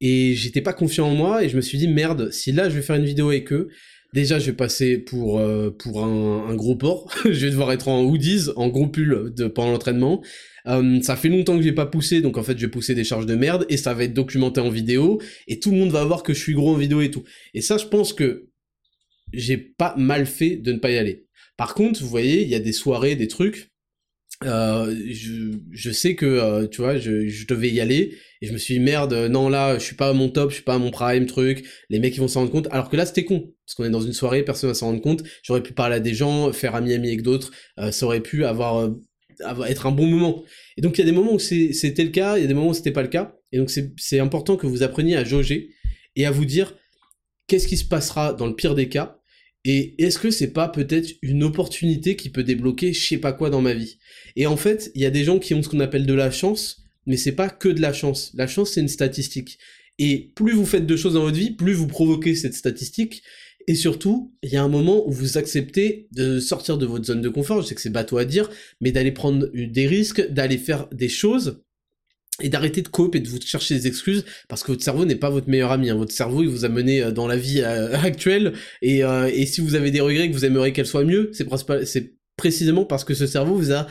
Et 0.00 0.34
j'étais 0.34 0.62
pas 0.62 0.72
confiant 0.72 1.08
en 1.08 1.14
moi 1.14 1.44
et 1.44 1.48
je 1.50 1.56
me 1.56 1.60
suis 1.60 1.78
dit 1.78 1.86
merde, 1.86 2.32
si 2.32 2.52
là 2.52 2.68
je 2.68 2.74
vais 2.74 2.82
faire 2.82 2.96
une 2.96 3.04
vidéo 3.04 3.28
avec 3.28 3.52
eux, 3.52 3.68
Déjà, 4.14 4.38
je 4.38 4.46
vais 4.46 4.56
passer 4.56 4.96
pour 4.96 5.40
euh, 5.40 5.76
un, 5.96 6.54
gros 6.54 6.76
porc. 6.76 7.12
je 7.24 7.46
vais 7.46 7.50
devoir 7.50 7.72
être 7.72 7.88
en 7.88 8.04
hoodies, 8.04 8.48
en 8.54 8.68
gros 8.68 8.86
pull 8.86 9.34
pendant 9.56 9.72
l'entraînement. 9.72 10.22
Euh, 10.68 11.02
ça 11.02 11.16
fait 11.16 11.28
longtemps 11.28 11.56
que 11.56 11.64
j'ai 11.64 11.72
pas 11.72 11.86
poussé, 11.86 12.20
donc 12.20 12.38
en 12.38 12.44
fait, 12.44 12.56
je 12.56 12.66
vais 12.66 12.70
pousser 12.70 12.94
des 12.94 13.02
charges 13.02 13.26
de 13.26 13.34
merde 13.34 13.66
et 13.68 13.76
ça 13.76 13.92
va 13.92 14.04
être 14.04 14.14
documenté 14.14 14.60
en 14.60 14.68
vidéo 14.68 15.20
et 15.48 15.58
tout 15.58 15.72
le 15.72 15.78
monde 15.78 15.90
va 15.90 16.04
voir 16.04 16.22
que 16.22 16.32
je 16.32 16.38
suis 16.38 16.54
gros 16.54 16.70
en 16.70 16.76
vidéo 16.76 17.00
et 17.00 17.10
tout. 17.10 17.24
Et 17.54 17.60
ça, 17.60 17.76
je 17.76 17.86
pense 17.86 18.12
que 18.12 18.50
j'ai 19.32 19.56
pas 19.56 19.96
mal 19.98 20.26
fait 20.26 20.58
de 20.58 20.72
ne 20.72 20.78
pas 20.78 20.92
y 20.92 20.96
aller. 20.96 21.26
Par 21.56 21.74
contre, 21.74 22.00
vous 22.00 22.08
voyez, 22.08 22.42
il 22.42 22.48
y 22.48 22.54
a 22.54 22.60
des 22.60 22.72
soirées, 22.72 23.16
des 23.16 23.26
trucs. 23.26 23.72
Euh, 24.42 24.94
je, 25.10 25.52
je, 25.70 25.90
sais 25.90 26.16
que 26.16 26.26
euh, 26.26 26.66
tu 26.66 26.82
vois 26.82 26.98
je, 26.98 27.28
je, 27.28 27.46
devais 27.46 27.70
y 27.70 27.80
aller 27.80 28.18
et 28.42 28.46
je 28.46 28.52
me 28.52 28.58
suis 28.58 28.74
dit 28.74 28.80
merde 28.80 29.14
non 29.30 29.48
là 29.48 29.78
je 29.78 29.84
suis 29.84 29.94
pas 29.94 30.08
à 30.08 30.12
mon 30.12 30.28
top 30.28 30.50
je 30.50 30.56
suis 30.56 30.64
pas 30.64 30.74
à 30.74 30.78
mon 30.78 30.90
prime 30.90 31.26
truc. 31.26 31.64
Les 31.88 32.00
mecs 32.00 32.16
ils 32.16 32.20
vont 32.20 32.28
s'en 32.28 32.40
rendre 32.40 32.52
compte. 32.52 32.68
Alors 32.70 32.90
que 32.90 32.96
là 32.96 33.06
c'était 33.06 33.24
con 33.24 33.52
parce 33.64 33.74
qu'on 33.74 33.84
est 33.84 33.90
dans 33.90 34.00
une 34.00 34.12
soirée 34.12 34.42
personne 34.42 34.68
va 34.68 34.74
s'en 34.74 34.86
rendre 34.86 35.00
compte. 35.00 35.22
J'aurais 35.42 35.62
pu 35.62 35.72
parler 35.72 35.96
à 35.96 36.00
des 36.00 36.14
gens 36.14 36.52
faire 36.52 36.74
ami 36.74 36.92
ami 36.92 37.08
avec 37.08 37.22
d'autres. 37.22 37.52
Euh, 37.78 37.92
ça 37.92 38.06
aurait 38.06 38.20
pu 38.20 38.44
avoir, 38.44 38.90
avoir, 39.40 39.68
être 39.68 39.86
un 39.86 39.92
bon 39.92 40.06
moment. 40.06 40.42
Et 40.76 40.82
donc 40.82 40.98
il 40.98 41.00
y 41.00 41.04
a 41.04 41.06
des 41.06 41.16
moments 41.16 41.34
où 41.34 41.38
c'était 41.38 42.04
le 42.04 42.10
cas 42.10 42.36
il 42.36 42.42
y 42.42 42.44
a 42.44 42.48
des 42.48 42.54
moments 42.54 42.70
où 42.70 42.74
c'était 42.74 42.92
pas 42.92 43.02
le 43.02 43.08
cas. 43.08 43.36
Et 43.52 43.58
donc 43.58 43.70
c'est 43.70 44.18
important 44.18 44.56
que 44.56 44.66
vous 44.66 44.82
appreniez 44.82 45.16
à 45.16 45.24
jauger 45.24 45.70
et 46.16 46.26
à 46.26 46.32
vous 46.32 46.44
dire 46.44 46.74
qu'est-ce 47.46 47.68
qui 47.68 47.76
se 47.76 47.84
passera 47.84 48.32
dans 48.32 48.46
le 48.46 48.54
pire 48.54 48.74
des 48.74 48.88
cas 48.88 49.20
et 49.64 49.94
est-ce 50.02 50.18
que 50.18 50.30
c'est 50.30 50.52
pas 50.52 50.68
peut-être 50.68 51.10
une 51.22 51.42
opportunité 51.42 52.16
qui 52.16 52.28
peut 52.28 52.42
débloquer 52.42 52.92
je 52.92 53.06
sais 53.06 53.18
pas 53.18 53.32
quoi 53.32 53.50
dans 53.50 53.62
ma 53.62 53.72
vie? 53.74 53.98
Et 54.36 54.46
en 54.46 54.56
fait, 54.56 54.90
il 54.94 55.00
y 55.00 55.06
a 55.06 55.10
des 55.10 55.24
gens 55.24 55.38
qui 55.38 55.54
ont 55.54 55.62
ce 55.62 55.68
qu'on 55.68 55.80
appelle 55.80 56.06
de 56.06 56.14
la 56.14 56.30
chance, 56.30 56.84
mais 57.06 57.16
c'est 57.16 57.32
pas 57.32 57.48
que 57.48 57.68
de 57.68 57.80
la 57.80 57.92
chance. 57.92 58.32
La 58.34 58.46
chance, 58.46 58.72
c'est 58.72 58.80
une 58.80 58.88
statistique. 58.88 59.58
Et 59.98 60.32
plus 60.34 60.52
vous 60.52 60.66
faites 60.66 60.86
de 60.86 60.96
choses 60.96 61.14
dans 61.14 61.22
votre 61.22 61.38
vie, 61.38 61.52
plus 61.52 61.72
vous 61.72 61.86
provoquez 61.86 62.34
cette 62.34 62.54
statistique. 62.54 63.22
Et 63.66 63.74
surtout, 63.74 64.34
il 64.42 64.50
y 64.50 64.56
a 64.56 64.62
un 64.62 64.68
moment 64.68 65.06
où 65.08 65.12
vous 65.12 65.38
acceptez 65.38 66.08
de 66.12 66.40
sortir 66.40 66.76
de 66.76 66.84
votre 66.84 67.06
zone 67.06 67.22
de 67.22 67.28
confort, 67.30 67.62
je 67.62 67.68
sais 67.68 67.74
que 67.74 67.80
c'est 67.80 67.88
bateau 67.88 68.18
à 68.18 68.26
dire, 68.26 68.50
mais 68.82 68.92
d'aller 68.92 69.12
prendre 69.12 69.48
des 69.54 69.86
risques, 69.86 70.28
d'aller 70.30 70.58
faire 70.58 70.88
des 70.92 71.08
choses 71.08 71.62
et 72.42 72.48
d'arrêter 72.48 72.82
de 72.82 72.88
cope 72.88 73.14
et 73.14 73.20
de 73.20 73.28
vous 73.28 73.40
chercher 73.40 73.74
des 73.74 73.86
excuses 73.86 74.24
parce 74.48 74.62
que 74.62 74.72
votre 74.72 74.82
cerveau 74.82 75.04
n'est 75.04 75.14
pas 75.14 75.30
votre 75.30 75.48
meilleur 75.48 75.70
ami. 75.70 75.90
Hein. 75.90 75.96
Votre 75.96 76.12
cerveau, 76.12 76.42
il 76.42 76.48
vous 76.48 76.64
a 76.64 76.68
mené 76.68 77.02
euh, 77.02 77.12
dans 77.12 77.26
la 77.26 77.36
vie 77.36 77.60
euh, 77.60 77.96
actuelle 78.02 78.54
et, 78.82 79.04
euh, 79.04 79.30
et, 79.32 79.46
si 79.46 79.60
vous 79.60 79.74
avez 79.74 79.90
des 79.90 80.00
regrets 80.00 80.28
que 80.28 80.34
vous 80.34 80.44
aimeriez 80.44 80.72
qu'elle 80.72 80.86
soit 80.86 81.04
mieux, 81.04 81.30
c'est 81.32 81.46
c'est 81.84 82.14
précisément 82.36 82.84
parce 82.84 83.04
que 83.04 83.14
ce 83.14 83.28
cerveau 83.28 83.54
vous 83.54 83.72
a 83.72 83.86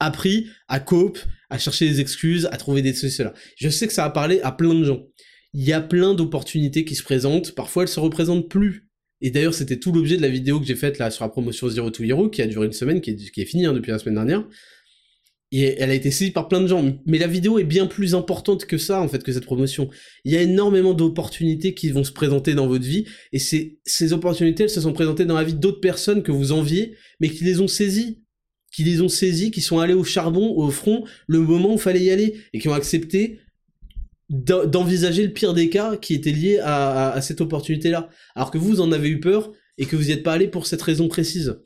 appris 0.00 0.48
à 0.66 0.80
cope, 0.80 1.18
à 1.48 1.58
chercher 1.58 1.88
des 1.88 2.00
excuses, 2.00 2.48
à 2.50 2.56
trouver 2.56 2.82
des 2.82 2.92
cela. 2.92 3.32
Je 3.56 3.68
sais 3.68 3.86
que 3.86 3.92
ça 3.92 4.04
a 4.04 4.10
parlé 4.10 4.40
à 4.40 4.50
plein 4.50 4.74
de 4.74 4.82
gens. 4.82 5.06
Il 5.52 5.62
y 5.62 5.72
a 5.72 5.80
plein 5.80 6.14
d'opportunités 6.14 6.84
qui 6.84 6.96
se 6.96 7.04
présentent. 7.04 7.54
Parfois, 7.54 7.84
elles 7.84 7.88
se 7.88 8.00
représentent 8.00 8.50
plus. 8.50 8.88
Et 9.20 9.30
d'ailleurs, 9.30 9.54
c'était 9.54 9.78
tout 9.78 9.92
l'objet 9.92 10.16
de 10.16 10.22
la 10.22 10.28
vidéo 10.28 10.58
que 10.58 10.66
j'ai 10.66 10.74
faite 10.74 10.98
là 10.98 11.10
sur 11.12 11.24
la 11.24 11.30
promotion 11.30 11.68
Zero 11.68 11.90
to 11.90 12.02
Hero, 12.02 12.28
qui 12.28 12.42
a 12.42 12.46
duré 12.46 12.66
une 12.66 12.72
semaine, 12.72 13.00
qui 13.00 13.10
est, 13.10 13.30
qui 13.30 13.40
est 13.40 13.46
finie 13.46 13.64
hein, 13.64 13.72
depuis 13.72 13.92
la 13.92 14.00
semaine 14.00 14.16
dernière 14.16 14.44
elle 15.52 15.90
a 15.90 15.94
été 15.94 16.10
saisie 16.10 16.32
par 16.32 16.48
plein 16.48 16.60
de 16.60 16.66
gens. 16.66 16.98
Mais 17.06 17.18
la 17.18 17.26
vidéo 17.26 17.58
est 17.58 17.64
bien 17.64 17.86
plus 17.86 18.14
importante 18.14 18.66
que 18.66 18.78
ça, 18.78 19.00
en 19.00 19.08
fait, 19.08 19.22
que 19.22 19.32
cette 19.32 19.46
promotion. 19.46 19.88
Il 20.24 20.32
y 20.32 20.36
a 20.36 20.42
énormément 20.42 20.94
d'opportunités 20.94 21.74
qui 21.74 21.90
vont 21.90 22.04
se 22.04 22.12
présenter 22.12 22.54
dans 22.54 22.66
votre 22.66 22.84
vie, 22.84 23.04
et 23.32 23.38
ces, 23.38 24.12
opportunités, 24.12 24.64
elles 24.64 24.70
se 24.70 24.80
sont 24.80 24.92
présentées 24.92 25.24
dans 25.24 25.36
la 25.36 25.44
vie 25.44 25.54
d'autres 25.54 25.80
personnes 25.80 26.22
que 26.22 26.32
vous 26.32 26.52
enviez, 26.52 26.96
mais 27.20 27.28
qui 27.28 27.44
les 27.44 27.60
ont 27.60 27.68
saisies. 27.68 28.22
Qui 28.72 28.84
les 28.84 29.00
ont 29.00 29.08
saisies, 29.08 29.50
qui 29.50 29.60
sont 29.60 29.78
allés 29.78 29.94
au 29.94 30.04
charbon, 30.04 30.54
au 30.56 30.70
front, 30.70 31.04
le 31.28 31.40
moment 31.40 31.70
où 31.70 31.76
il 31.76 31.80
fallait 31.80 32.02
y 32.02 32.10
aller, 32.10 32.34
et 32.52 32.58
qui 32.58 32.68
ont 32.68 32.74
accepté 32.74 33.38
d'envisager 34.28 35.24
le 35.24 35.32
pire 35.32 35.54
des 35.54 35.70
cas 35.70 35.96
qui 35.96 36.12
était 36.12 36.32
lié 36.32 36.58
à, 36.58 37.12
à 37.12 37.22
cette 37.22 37.40
opportunité-là. 37.40 38.08
Alors 38.34 38.50
que 38.50 38.58
vous 38.58 38.80
en 38.80 38.90
avez 38.90 39.08
eu 39.08 39.20
peur, 39.20 39.52
et 39.78 39.86
que 39.86 39.96
vous 39.96 40.04
n'y 40.04 40.10
êtes 40.10 40.22
pas 40.22 40.32
allé 40.32 40.48
pour 40.48 40.66
cette 40.66 40.82
raison 40.82 41.08
précise. 41.08 41.58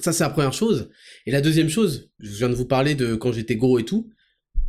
Ça, 0.00 0.12
c'est 0.12 0.24
la 0.24 0.30
première 0.30 0.52
chose. 0.52 0.90
Et 1.26 1.30
la 1.30 1.40
deuxième 1.40 1.68
chose, 1.68 2.10
je 2.20 2.30
viens 2.30 2.48
de 2.48 2.54
vous 2.54 2.66
parler 2.66 2.94
de 2.94 3.14
quand 3.14 3.32
j'étais 3.32 3.56
gros 3.56 3.78
et 3.78 3.84
tout, 3.84 4.10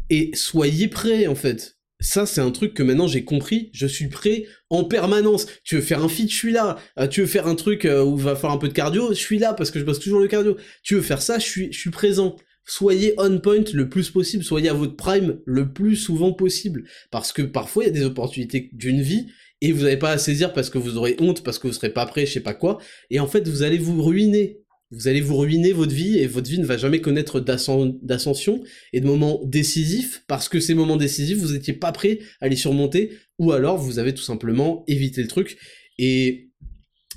et 0.10 0.32
soyez 0.34 0.88
prêts, 0.88 1.28
en 1.28 1.36
fait. 1.36 1.80
Ça, 2.02 2.26
c'est 2.26 2.40
un 2.40 2.52
truc 2.52 2.74
que 2.74 2.84
maintenant 2.84 3.08
j'ai 3.08 3.26
compris, 3.26 3.70
je 3.74 3.86
suis 3.86 4.08
prêt 4.08 4.46
en 4.70 4.86
permanence. 4.86 5.48
Tu 5.66 5.76
veux 5.76 5.82
faire 5.82 6.02
un 6.02 6.08
feat, 6.08 6.32
je 6.32 6.36
suis 6.36 6.52
là. 6.54 6.78
Euh, 6.98 7.08
tu 7.08 7.20
veux 7.22 7.28
faire 7.28 7.46
un 7.46 7.56
truc 7.56 7.84
euh, 7.84 8.04
où 8.04 8.18
il 8.18 8.24
va 8.24 8.38
faire 8.38 8.52
un 8.52 8.58
peu 8.58 8.70
de 8.70 8.74
cardio, 8.74 9.10
je 9.10 9.20
suis 9.20 9.38
là 9.38 9.54
parce 9.54 9.70
que 9.70 9.80
je 9.80 9.84
bosse 9.84 10.00
toujours 10.00 10.22
le 10.22 10.30
cardio. 10.30 10.56
Tu 10.82 10.96
veux 10.96 11.02
faire 11.02 11.22
ça, 11.22 11.40
je 11.40 11.46
suis, 11.46 11.74
je 11.74 11.80
suis 11.80 11.90
présent. 11.90 12.38
Soyez 12.66 13.16
on 13.18 13.40
point 13.40 13.66
le 13.74 13.90
plus 13.90 14.12
possible, 14.12 14.44
soyez 14.46 14.70
à 14.70 14.74
votre 14.74 14.96
prime 14.96 15.40
le 15.46 15.74
plus 15.74 15.98
souvent 15.98 16.32
possible. 16.32 16.86
Parce 17.12 17.34
que 17.34 17.42
parfois, 17.42 17.84
il 17.84 17.88
y 17.88 17.90
a 17.90 17.94
des 17.94 18.06
opportunités 18.06 18.70
d'une 18.72 19.02
vie 19.02 19.28
et 19.60 19.74
vous 19.74 19.84
n'avez 19.84 19.98
pas 19.98 20.12
à 20.12 20.18
saisir 20.18 20.54
parce 20.54 20.70
que 20.70 20.78
vous 20.78 20.96
aurez 20.96 21.18
honte, 21.20 21.44
parce 21.44 21.60
que 21.60 21.68
vous 21.68 21.74
serez 21.74 21.90
pas 21.90 22.06
prêt, 22.06 22.26
je 22.26 22.34
sais 22.34 22.40
pas 22.40 22.54
quoi. 22.54 22.78
Et 23.10 23.20
en 23.20 23.28
fait, 23.28 23.46
vous 23.48 23.64
allez 23.64 23.78
vous 23.78 24.02
ruiner 24.02 24.62
vous 24.92 25.08
allez 25.08 25.22
vous 25.22 25.38
ruiner 25.38 25.72
votre 25.72 25.94
vie 25.94 26.18
et 26.18 26.28
votre 26.28 26.50
vie 26.50 26.60
ne 26.60 26.66
va 26.66 26.78
jamais 26.78 27.00
connaître 27.00 27.40
d'ascension 27.40 28.64
et 28.92 29.02
de 29.02 29.06
moments 29.06 29.42
décisifs 29.46 30.24
parce 30.28 30.50
que 30.50 30.60
ces 30.60 30.74
moments 30.74 30.98
décisifs, 30.98 31.38
vous 31.38 31.54
n'étiez 31.54 31.74
pas 31.74 31.92
prêt 31.92 32.20
à 32.42 32.48
les 32.48 32.56
surmonter 32.56 33.12
ou 33.38 33.52
alors 33.52 33.78
vous 33.78 34.00
avez 34.00 34.14
tout 34.14 34.24
simplement 34.24 34.84
évité 34.88 35.22
le 35.22 35.28
truc 35.28 35.58
et 35.98 36.50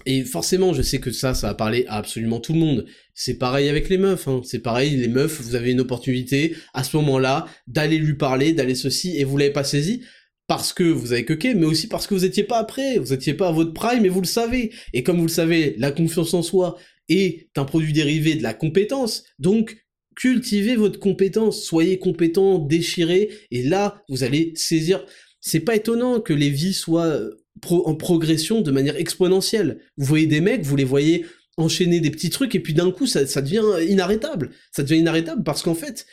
et 0.04 0.24
forcément, 0.24 0.72
je 0.72 0.82
sais 0.82 0.98
que 0.98 1.12
ça, 1.12 1.32
ça 1.32 1.48
va 1.48 1.54
parler 1.54 1.84
à 1.86 1.96
absolument 1.96 2.40
tout 2.40 2.52
le 2.52 2.58
monde. 2.58 2.86
C'est 3.14 3.34
pareil 3.34 3.68
avec 3.68 3.88
les 3.88 3.98
meufs, 3.98 4.26
hein. 4.26 4.40
c'est 4.42 4.58
pareil, 4.58 4.96
les 4.96 5.06
meufs, 5.06 5.40
vous 5.40 5.54
avez 5.54 5.70
une 5.70 5.80
opportunité 5.80 6.56
à 6.74 6.82
ce 6.82 6.96
moment-là 6.96 7.46
d'aller 7.68 7.98
lui 7.98 8.14
parler, 8.14 8.52
d'aller 8.52 8.74
ceci, 8.74 9.16
et 9.16 9.22
vous 9.22 9.36
l'avez 9.36 9.52
pas 9.52 9.62
saisi 9.62 10.02
parce 10.48 10.72
que 10.72 10.82
vous 10.82 11.12
avez 11.12 11.24
coqué, 11.24 11.54
mais 11.54 11.66
aussi 11.66 11.86
parce 11.86 12.06
que 12.06 12.14
vous 12.14 12.24
étiez 12.24 12.42
pas 12.42 12.64
prêt, 12.64 12.98
vous 12.98 13.12
étiez 13.12 13.34
pas 13.34 13.48
à 13.48 13.52
votre 13.52 13.72
prime 13.72 14.04
et 14.04 14.08
vous 14.08 14.20
le 14.20 14.26
savez. 14.26 14.72
Et 14.92 15.02
comme 15.02 15.18
vous 15.18 15.26
le 15.26 15.28
savez, 15.28 15.76
la 15.78 15.92
confiance 15.92 16.34
en 16.34 16.42
soi, 16.42 16.76
est 17.08 17.48
un 17.56 17.64
produit 17.64 17.92
dérivé 17.92 18.34
de 18.34 18.42
la 18.42 18.54
compétence. 18.54 19.24
Donc, 19.38 19.76
cultivez 20.16 20.76
votre 20.76 20.98
compétence, 20.98 21.62
soyez 21.62 21.98
compétent, 21.98 22.58
déchirez, 22.58 23.30
et 23.50 23.62
là, 23.62 24.02
vous 24.08 24.24
allez 24.24 24.52
saisir. 24.54 25.04
C'est 25.40 25.60
pas 25.60 25.76
étonnant 25.76 26.20
que 26.20 26.32
les 26.32 26.50
vies 26.50 26.74
soient 26.74 27.06
euh, 27.06 27.42
en 27.70 27.94
progression 27.94 28.60
de 28.60 28.70
manière 28.70 28.96
exponentielle. 28.96 29.80
Vous 29.96 30.06
voyez 30.06 30.26
des 30.26 30.40
mecs, 30.40 30.62
vous 30.62 30.76
les 30.76 30.84
voyez 30.84 31.26
enchaîner 31.56 32.00
des 32.00 32.10
petits 32.10 32.30
trucs, 32.30 32.54
et 32.54 32.60
puis 32.60 32.74
d'un 32.74 32.90
coup, 32.90 33.06
ça, 33.06 33.24
devient 33.42 33.64
inarrêtable. 33.88 34.50
Ça 34.70 34.82
devient 34.82 35.00
inarrêtable 35.00 35.42
parce 35.42 35.62
qu'en 35.62 35.74
fait, 35.74 36.06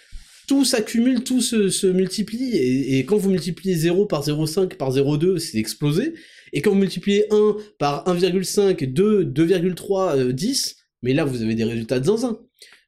tout 0.48 0.66
s'accumule, 0.66 1.24
tout 1.24 1.42
se, 1.42 1.88
multiplie, 1.88 2.58
et, 2.58 3.06
quand 3.06 3.18
vous 3.18 3.30
multipliez 3.30 3.76
0 3.76 4.06
par 4.06 4.26
0,5 4.26 4.76
par 4.76 4.92
0,2, 4.92 5.38
c'est 5.38 5.58
explosé, 5.58 6.14
et 6.52 6.62
quand 6.62 6.72
vous 6.72 6.78
multipliez 6.78 7.26
1 7.32 7.56
par 7.78 8.06
1,5, 8.06 8.92
2, 8.92 9.26
2,3, 9.26 10.32
10, 10.32 10.79
mais 11.02 11.14
là, 11.14 11.26
vous 11.26 11.42
avez 11.42 11.56
des 11.56 11.64
résultats 11.64 12.00
de 12.00 12.06
zinzin. 12.06 12.40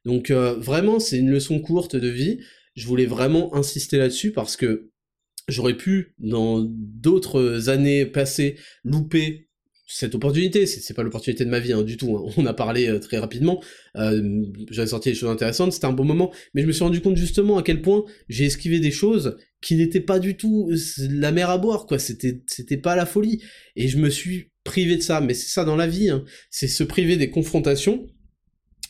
Donc 0.04 0.30
euh, 0.30 0.54
vraiment, 0.54 0.98
c'est 0.98 1.18
une 1.18 1.30
leçon 1.30 1.60
courte 1.60 1.96
de 1.96 2.08
vie. 2.08 2.40
Je 2.74 2.86
voulais 2.86 3.06
vraiment 3.06 3.54
insister 3.54 3.98
là-dessus 3.98 4.32
parce 4.32 4.56
que 4.56 4.90
j'aurais 5.48 5.76
pu, 5.76 6.14
dans 6.18 6.64
d'autres 6.68 7.68
années 7.68 8.06
passées, 8.06 8.56
louper 8.84 9.48
cette 9.94 10.14
opportunité, 10.14 10.64
c'est 10.64 10.94
pas 10.94 11.02
l'opportunité 11.02 11.44
de 11.44 11.50
ma 11.50 11.58
vie 11.58 11.74
hein, 11.74 11.82
du 11.82 11.98
tout, 11.98 12.16
hein. 12.16 12.32
on 12.38 12.46
a 12.46 12.54
parlé 12.54 12.88
euh, 12.88 12.98
très 12.98 13.18
rapidement, 13.18 13.62
euh, 13.96 14.42
j'avais 14.70 14.88
sorti 14.88 15.10
des 15.10 15.14
choses 15.14 15.28
intéressantes, 15.28 15.72
c'était 15.72 15.86
un 15.86 15.92
bon 15.92 16.04
moment, 16.04 16.32
mais 16.54 16.62
je 16.62 16.66
me 16.66 16.72
suis 16.72 16.82
rendu 16.82 17.02
compte 17.02 17.18
justement 17.18 17.58
à 17.58 17.62
quel 17.62 17.82
point 17.82 18.04
j'ai 18.28 18.46
esquivé 18.46 18.80
des 18.80 18.90
choses 18.90 19.36
qui 19.60 19.76
n'étaient 19.76 20.00
pas 20.00 20.18
du 20.18 20.36
tout 20.36 20.72
la 20.98 21.30
mer 21.30 21.50
à 21.50 21.58
boire, 21.58 21.84
quoi, 21.86 21.98
c'était 21.98 22.42
c'était 22.46 22.78
pas 22.78 22.96
la 22.96 23.04
folie, 23.04 23.42
et 23.76 23.88
je 23.88 23.98
me 23.98 24.08
suis 24.08 24.51
privé 24.64 24.96
de 24.96 25.02
ça, 25.02 25.20
mais 25.20 25.34
c'est 25.34 25.48
ça 25.48 25.64
dans 25.64 25.76
la 25.76 25.86
vie, 25.86 26.10
hein. 26.10 26.24
c'est 26.50 26.68
se 26.68 26.84
priver 26.84 27.16
des 27.16 27.30
confrontations, 27.30 28.06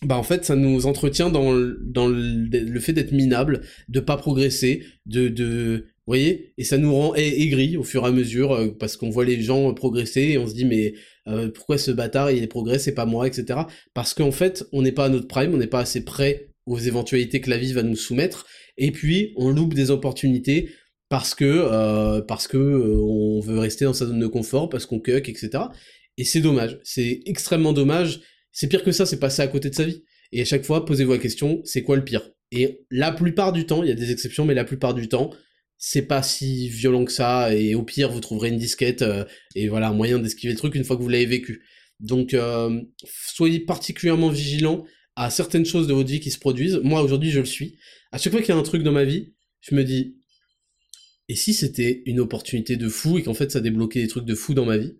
bah 0.02 0.16
en 0.16 0.22
fait 0.22 0.44
ça 0.44 0.56
nous 0.56 0.86
entretient 0.86 1.30
dans, 1.30 1.54
dans 1.80 2.08
le, 2.08 2.80
fait 2.80 2.92
d'être 2.92 3.12
minable, 3.12 3.62
de 3.88 4.00
pas 4.00 4.16
progresser, 4.16 4.84
de, 5.06 5.28
de 5.28 5.86
vous 6.06 6.10
voyez 6.10 6.52
Et 6.58 6.64
ça 6.64 6.78
nous 6.78 6.92
rend 6.92 7.14
aigris 7.14 7.76
au 7.76 7.84
fur 7.84 8.04
et 8.04 8.08
à 8.08 8.10
mesure, 8.10 8.52
euh, 8.52 8.70
parce 8.76 8.96
qu'on 8.96 9.10
voit 9.10 9.24
les 9.24 9.40
gens 9.40 9.72
progresser, 9.72 10.22
et 10.22 10.38
on 10.38 10.48
se 10.48 10.54
dit, 10.54 10.64
mais 10.64 10.94
euh, 11.28 11.48
pourquoi 11.48 11.78
ce 11.78 11.92
bâtard, 11.92 12.32
il 12.32 12.48
progresse, 12.48 12.82
c'est 12.84 12.94
pas 12.94 13.06
moi, 13.06 13.28
etc. 13.28 13.60
Parce 13.94 14.12
qu'en 14.12 14.32
fait, 14.32 14.64
on 14.72 14.82
n'est 14.82 14.90
pas 14.90 15.04
à 15.04 15.08
notre 15.08 15.28
prime, 15.28 15.54
on 15.54 15.58
n'est 15.58 15.68
pas 15.68 15.78
assez 15.78 16.04
prêt 16.04 16.48
aux 16.66 16.78
éventualités 16.78 17.40
que 17.40 17.50
la 17.50 17.56
vie 17.56 17.72
va 17.72 17.84
nous 17.84 17.94
soumettre, 17.94 18.46
et 18.78 18.90
puis 18.90 19.32
on 19.36 19.50
loupe 19.50 19.74
des 19.74 19.92
opportunités 19.92 20.70
parce 21.12 21.34
que 21.34 21.44
euh, 21.44 22.22
parce 22.22 22.48
que 22.48 22.56
on 22.56 23.38
veut 23.40 23.58
rester 23.58 23.84
dans 23.84 23.92
sa 23.92 24.06
zone 24.06 24.18
de 24.18 24.26
confort, 24.26 24.70
parce 24.70 24.86
qu'on 24.86 24.98
cuck, 24.98 25.28
etc. 25.28 25.64
Et 26.16 26.24
c'est 26.24 26.40
dommage, 26.40 26.80
c'est 26.84 27.20
extrêmement 27.26 27.74
dommage. 27.74 28.22
C'est 28.50 28.66
pire 28.66 28.82
que 28.82 28.92
ça, 28.92 29.04
c'est 29.04 29.18
passer 29.18 29.42
à 29.42 29.46
côté 29.46 29.68
de 29.68 29.74
sa 29.74 29.84
vie. 29.84 30.04
Et 30.32 30.40
à 30.40 30.46
chaque 30.46 30.64
fois, 30.64 30.86
posez-vous 30.86 31.12
la 31.12 31.18
question, 31.18 31.60
c'est 31.64 31.82
quoi 31.82 31.96
le 31.96 32.04
pire? 32.04 32.30
Et 32.50 32.86
la 32.90 33.12
plupart 33.12 33.52
du 33.52 33.66
temps, 33.66 33.82
il 33.82 33.90
y 33.90 33.92
a 33.92 33.94
des 33.94 34.10
exceptions, 34.10 34.46
mais 34.46 34.54
la 34.54 34.64
plupart 34.64 34.94
du 34.94 35.06
temps, 35.08 35.28
c'est 35.76 36.00
pas 36.00 36.22
si 36.22 36.70
violent 36.70 37.04
que 37.04 37.12
ça, 37.12 37.54
et 37.54 37.74
au 37.74 37.82
pire, 37.82 38.10
vous 38.10 38.20
trouverez 38.20 38.48
une 38.48 38.56
disquette, 38.56 39.02
euh, 39.02 39.26
et 39.54 39.68
voilà, 39.68 39.90
un 39.90 39.94
moyen 39.94 40.18
d'esquiver 40.18 40.54
le 40.54 40.58
truc 40.58 40.74
une 40.76 40.84
fois 40.84 40.96
que 40.96 41.02
vous 41.02 41.10
l'avez 41.10 41.26
vécu. 41.26 41.62
Donc, 42.00 42.32
euh, 42.32 42.80
soyez 43.04 43.60
particulièrement 43.60 44.30
vigilant 44.30 44.86
à 45.16 45.28
certaines 45.28 45.66
choses 45.66 45.88
de 45.88 45.92
votre 45.92 46.08
vie 46.08 46.20
qui 46.20 46.30
se 46.30 46.38
produisent. 46.38 46.80
Moi, 46.82 47.02
aujourd'hui, 47.02 47.30
je 47.30 47.40
le 47.40 47.44
suis. 47.44 47.76
À 48.12 48.16
chaque 48.16 48.32
fois 48.32 48.40
qu'il 48.40 48.54
y 48.54 48.56
a 48.56 48.58
un 48.58 48.62
truc 48.62 48.82
dans 48.82 48.92
ma 48.92 49.04
vie, 49.04 49.34
je 49.60 49.74
me 49.74 49.84
dis, 49.84 50.21
et 51.32 51.34
si 51.34 51.54
c'était 51.54 52.02
une 52.04 52.20
opportunité 52.20 52.76
de 52.76 52.90
fou, 52.90 53.16
et 53.16 53.22
qu'en 53.22 53.32
fait, 53.32 53.50
ça 53.50 53.62
débloquait 53.62 54.02
des 54.02 54.08
trucs 54.08 54.26
de 54.26 54.34
fou 54.34 54.52
dans 54.52 54.66
ma 54.66 54.76
vie? 54.76 54.98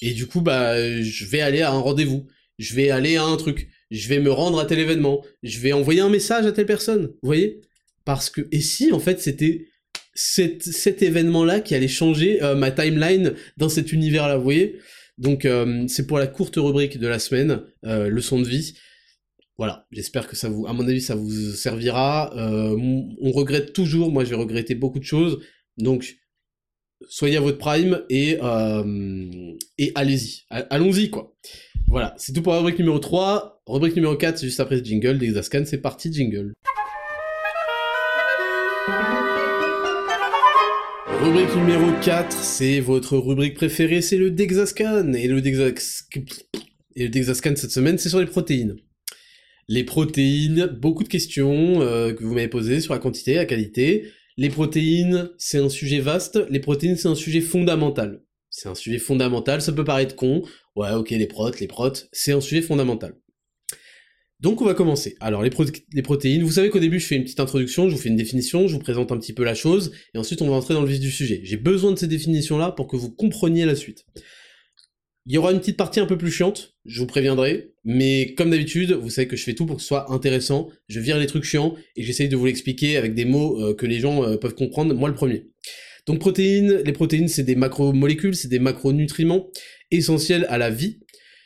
Et 0.00 0.12
du 0.12 0.26
coup, 0.26 0.40
bah, 0.40 1.02
je 1.02 1.26
vais 1.26 1.42
aller 1.42 1.60
à 1.60 1.70
un 1.70 1.78
rendez-vous, 1.78 2.26
je 2.58 2.74
vais 2.74 2.88
aller 2.88 3.16
à 3.16 3.24
un 3.24 3.36
truc, 3.36 3.68
je 3.90 4.08
vais 4.08 4.20
me 4.20 4.30
rendre 4.30 4.58
à 4.58 4.64
tel 4.64 4.78
événement, 4.78 5.22
je 5.42 5.60
vais 5.60 5.74
envoyer 5.74 6.00
un 6.00 6.08
message 6.08 6.46
à 6.46 6.52
telle 6.52 6.64
personne, 6.64 7.08
vous 7.08 7.26
voyez? 7.26 7.60
Parce 8.06 8.30
que, 8.30 8.48
et 8.50 8.62
si, 8.62 8.90
en 8.90 9.00
fait, 9.00 9.20
c'était 9.20 9.66
cet, 10.14 11.02
événement-là 11.02 11.60
qui 11.60 11.74
allait 11.74 11.88
changer 11.88 12.42
euh, 12.42 12.54
ma 12.54 12.70
timeline 12.70 13.34
dans 13.58 13.68
cet 13.68 13.92
univers-là, 13.92 14.38
vous 14.38 14.44
voyez? 14.44 14.78
Donc 15.18 15.44
euh, 15.44 15.84
c'est 15.88 16.06
pour 16.06 16.18
la 16.18 16.26
courte 16.26 16.56
rubrique 16.56 16.98
de 16.98 17.06
la 17.06 17.18
semaine, 17.18 17.60
euh, 17.84 18.08
leçon 18.08 18.40
de 18.40 18.48
vie. 18.48 18.72
Voilà, 19.60 19.86
j'espère 19.92 20.26
que 20.26 20.36
ça 20.36 20.48
vous, 20.48 20.66
à 20.66 20.72
mon 20.72 20.88
avis, 20.88 21.02
ça 21.02 21.14
vous 21.14 21.30
servira. 21.52 22.32
on 22.34 23.30
regrette 23.30 23.74
toujours, 23.74 24.10
moi 24.10 24.24
j'ai 24.24 24.34
regretté 24.34 24.74
beaucoup 24.74 24.98
de 24.98 25.04
choses, 25.04 25.38
donc 25.76 26.16
soyez 27.06 27.36
à 27.36 27.42
votre 27.42 27.58
prime 27.58 28.00
et, 28.08 28.38
et 29.76 29.92
allez-y, 29.94 30.44
allons-y 30.48 31.10
quoi. 31.10 31.36
Voilà, 31.88 32.14
c'est 32.16 32.32
tout 32.32 32.40
pour 32.40 32.54
la 32.54 32.60
rubrique 32.60 32.78
numéro 32.78 32.98
3. 32.98 33.62
Rubrique 33.66 33.96
numéro 33.96 34.16
4, 34.16 34.38
c'est 34.38 34.46
juste 34.46 34.60
après 34.60 34.78
ce 34.78 34.82
jingle 34.84 35.18
d'Exascan, 35.18 35.64
c'est 35.66 35.82
parti 35.82 36.10
jingle. 36.10 36.54
Rubrique 41.22 41.54
numéro 41.54 41.92
4, 42.00 42.32
c'est 42.32 42.80
votre 42.80 43.18
rubrique 43.18 43.56
préférée, 43.56 44.00
c'est 44.00 44.16
le 44.16 44.30
Dexascan. 44.30 45.12
Et 45.12 45.28
le 45.28 45.42
Dexascan 47.10 47.56
cette 47.56 47.72
semaine, 47.72 47.98
c'est 47.98 48.08
sur 48.08 48.20
les 48.20 48.26
protéines. 48.26 48.78
Les 49.72 49.84
protéines, 49.84 50.66
beaucoup 50.66 51.04
de 51.04 51.08
questions 51.08 51.80
euh, 51.80 52.12
que 52.12 52.24
vous 52.24 52.34
m'avez 52.34 52.48
posées 52.48 52.80
sur 52.80 52.92
la 52.92 52.98
quantité, 52.98 53.34
la 53.34 53.44
qualité. 53.44 54.10
Les 54.36 54.48
protéines, 54.48 55.30
c'est 55.38 55.58
un 55.58 55.68
sujet 55.68 56.00
vaste. 56.00 56.40
Les 56.50 56.58
protéines, 56.58 56.96
c'est 56.96 57.06
un 57.06 57.14
sujet 57.14 57.40
fondamental. 57.40 58.20
C'est 58.48 58.68
un 58.68 58.74
sujet 58.74 58.98
fondamental, 58.98 59.62
ça 59.62 59.70
peut 59.70 59.84
paraître 59.84 60.16
con. 60.16 60.42
Ouais, 60.74 60.90
ok, 60.90 61.10
les 61.10 61.28
protes, 61.28 61.60
les 61.60 61.68
protes, 61.68 62.08
c'est 62.10 62.32
un 62.32 62.40
sujet 62.40 62.62
fondamental. 62.62 63.14
Donc 64.40 64.60
on 64.60 64.64
va 64.64 64.74
commencer. 64.74 65.14
Alors 65.20 65.44
les, 65.44 65.50
protéines, 65.50 66.42
vous 66.42 66.50
savez 66.50 66.70
qu'au 66.70 66.80
début 66.80 66.98
je 66.98 67.06
fais 67.06 67.14
une 67.14 67.22
petite 67.22 67.38
introduction, 67.38 67.88
je 67.88 67.94
vous 67.94 68.00
fais 68.00 68.08
une 68.08 68.16
définition, 68.16 68.66
je 68.66 68.72
vous 68.72 68.80
présente 68.80 69.12
un 69.12 69.18
petit 69.18 69.34
peu 69.34 69.44
la 69.44 69.54
chose, 69.54 69.92
et 70.14 70.18
ensuite 70.18 70.42
on 70.42 70.48
va 70.48 70.56
entrer 70.56 70.74
dans 70.74 70.82
le 70.82 70.88
vif 70.88 70.98
du 70.98 71.12
sujet. 71.12 71.42
J'ai 71.44 71.58
besoin 71.58 71.92
de 71.92 71.96
ces 71.96 72.08
définitions-là 72.08 72.72
pour 72.72 72.88
que 72.88 72.96
vous 72.96 73.10
compreniez 73.10 73.66
la 73.66 73.76
suite. 73.76 74.04
Il 75.26 75.34
y 75.34 75.38
aura 75.38 75.52
une 75.52 75.60
petite 75.60 75.76
partie 75.76 76.00
un 76.00 76.06
peu 76.06 76.16
plus 76.16 76.30
chiante, 76.30 76.74
je 76.86 76.98
vous 76.98 77.06
préviendrai, 77.06 77.72
mais 77.84 78.34
comme 78.34 78.50
d'habitude, 78.50 78.92
vous 78.92 79.10
savez 79.10 79.28
que 79.28 79.36
je 79.36 79.44
fais 79.44 79.54
tout 79.54 79.66
pour 79.66 79.76
que 79.76 79.82
ce 79.82 79.88
soit 79.88 80.10
intéressant, 80.10 80.68
je 80.88 80.98
vire 80.98 81.18
les 81.18 81.26
trucs 81.26 81.44
chiants, 81.44 81.74
et 81.94 82.02
j'essaye 82.02 82.28
de 82.28 82.36
vous 82.36 82.46
l'expliquer 82.46 82.96
avec 82.96 83.14
des 83.14 83.26
mots 83.26 83.60
euh, 83.60 83.74
que 83.74 83.84
les 83.84 84.00
gens 84.00 84.24
euh, 84.24 84.36
peuvent 84.38 84.54
comprendre, 84.54 84.94
moi 84.94 85.08
le 85.08 85.14
premier. 85.14 85.46
Donc 86.06 86.20
protéines, 86.20 86.82
les 86.84 86.92
protéines 86.92 87.28
c'est 87.28 87.42
des 87.42 87.54
macromolécules, 87.54 88.34
c'est 88.34 88.48
des 88.48 88.58
macronutriments 88.58 89.48
essentiels 89.90 90.46
à 90.48 90.56
la 90.56 90.70
vie, 90.70 91.00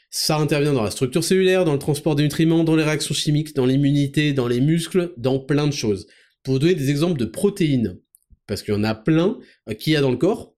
ça 0.09 0.37
intervient 0.37 0.73
dans 0.73 0.85
la 0.85 0.93
structure 0.93 1.25
cellulaire, 1.25 1.65
dans 1.65 1.73
le 1.73 1.79
transport 1.81 2.15
des 2.15 2.23
nutriments, 2.23 2.63
dans 2.63 2.77
les 2.77 2.85
réactions 2.85 3.15
chimiques, 3.15 3.57
dans 3.57 3.67
l'immunité, 3.67 4.33
dans 4.33 4.47
les 4.47 4.61
muscles, 4.61 5.13
dans 5.17 5.41
plein 5.41 5.67
de 5.67 5.73
choses. 5.73 6.07
Pour 6.45 6.55
vous 6.55 6.61
donner 6.61 6.77
des 6.77 6.91
exemples 6.91 7.19
de 7.19 7.25
protéines, 7.25 7.99
parce 8.47 8.63
qu'il 8.63 8.75
y 8.75 8.77
en 8.77 8.85
a 8.85 8.95
plein 8.95 9.41
euh, 9.69 9.75
qu'il 9.75 9.93
y 9.93 9.97
a 9.97 10.01
dans 10.01 10.13
le 10.13 10.17
corps, 10.17 10.55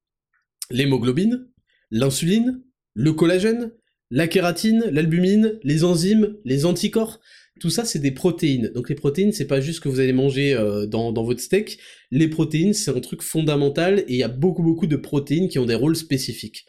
l'hémoglobine, 0.71 1.49
l'insuline, 1.91 2.63
le 2.97 3.13
collagène, 3.13 3.73
la 4.11 4.27
kératine, 4.27 4.85
l'albumine, 4.91 5.59
les 5.63 5.85
enzymes, 5.85 6.37
les 6.45 6.65
anticorps, 6.65 7.21
tout 7.61 7.69
ça 7.69 7.85
c'est 7.85 7.99
des 7.99 8.11
protéines. 8.11 8.73
Donc 8.75 8.89
les 8.89 8.95
protéines 8.95 9.33
c'est 9.33 9.47
pas 9.47 9.61
juste 9.61 9.81
que 9.81 9.89
vous 9.89 10.01
allez 10.01 10.15
manger 10.15 10.55
euh, 10.55 10.87
dans, 10.87 11.13
votre 11.13 11.41
steak, 11.41 11.79
les 12.11 12.29
protéines 12.29 12.73
c'est 12.73 12.91
un 12.91 13.01
truc 13.01 13.23
fondamental 13.23 14.01
et 14.01 14.15
il 14.15 14.17
y 14.17 14.23
a 14.23 14.29
beaucoup 14.29 14.63
beaucoup 14.63 14.87
de 14.87 14.97
protéines 14.97 15.49
qui 15.49 15.59
ont 15.59 15.67
des 15.67 15.75
rôles 15.75 15.97
spécifiques. 15.97 16.65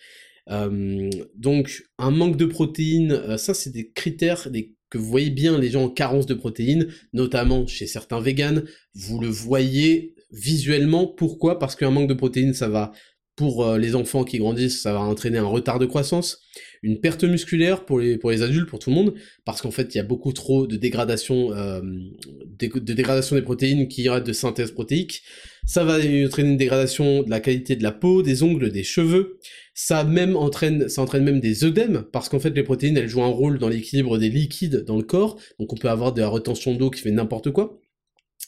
Euh, 0.50 1.10
donc 1.36 1.84
un 1.98 2.12
manque 2.12 2.38
de 2.38 2.46
protéines, 2.46 3.14
euh, 3.14 3.38
ça 3.38 3.54
c'est 3.54 3.72
des 3.72 3.92
critères 3.92 4.50
que 4.90 4.98
vous 4.98 5.08
voyez 5.08 5.30
bien 5.30 5.58
les 5.58 5.70
gens 5.70 5.86
en 5.86 5.90
carence 5.90 6.26
de 6.26 6.34
protéines, 6.34 6.88
notamment 7.14 7.66
chez 7.68 7.88
certains 7.88 8.20
véganes, 8.20 8.66
vous 8.94 9.20
le 9.20 9.28
voyez 9.28 10.14
visuellement. 10.32 11.08
Pourquoi? 11.08 11.58
Parce 11.60 11.76
qu'un 11.76 11.92
manque 11.92 12.10
de 12.10 12.14
protéines, 12.14 12.54
ça 12.54 12.68
va 12.70 12.92
pour 13.38 13.64
euh, 13.64 13.78
les 13.78 13.96
enfants 13.96 14.24
qui 14.24 14.40
grandissent, 14.40 14.82
ça 14.82 14.92
va 14.92 15.00
entraîner 15.00 15.38
un 15.38 15.46
retard 15.46 15.78
de 15.78 15.86
croissance, 15.86 16.42
une 16.82 17.00
perte 17.00 17.24
musculaire 17.24 17.86
pour 17.86 18.00
les, 18.00 18.18
pour 18.18 18.32
les 18.32 18.42
adultes, 18.42 18.68
pour 18.68 18.80
tout 18.80 18.90
le 18.90 18.96
monde, 18.96 19.14
parce 19.46 19.62
qu'en 19.62 19.70
fait, 19.70 19.94
il 19.94 19.98
y 19.98 20.02
a 20.02 20.04
beaucoup 20.04 20.34
trop 20.34 20.66
de 20.66 20.76
dégradation, 20.76 21.54
euh, 21.54 21.80
de, 21.80 22.80
dégradation 22.80 23.36
des 23.36 23.44
protéines 23.44 23.88
qui 23.88 24.02
ira 24.02 24.22
de 24.22 24.34
synthèse 24.34 24.72
protéique. 24.72 25.22
Ça 25.68 25.84
va 25.84 25.98
entraîner 26.26 26.50
une 26.50 26.58
dégradation 26.58 27.22
de 27.22 27.30
la 27.30 27.40
qualité 27.40 27.76
de 27.76 27.84
la 27.84 27.92
peau, 27.92 28.24
des 28.24 28.42
ongles, 28.42 28.72
des 28.72 28.84
cheveux. 28.84 29.38
Ça 29.76 30.04
même 30.04 30.36
entraîne, 30.36 30.90
ça 30.90 31.04
entraîne 31.04 31.24
même 31.24 31.40
des 31.40 31.64
œdèmes, 31.64 32.06
parce 32.12 32.30
qu'en 32.30 32.40
fait, 32.40 32.50
les 32.50 32.64
protéines, 32.64 32.98
elles 32.98 33.08
jouent 33.08 33.22
un 33.22 33.28
rôle 33.28 33.60
dans 33.60 33.70
l'équilibre 33.70 34.18
des 34.18 34.30
liquides 34.30 34.84
dans 34.84 34.98
le 34.98 35.04
corps, 35.04 35.40
donc 35.60 35.72
on 35.72 35.78
peut 35.78 35.90
avoir 35.90 36.12
de 36.12 36.22
la 36.22 36.28
retention 36.28 36.74
d'eau 36.74 36.90
qui 36.90 37.02
fait 37.02 37.12
n'importe 37.12 37.52
quoi 37.52 37.80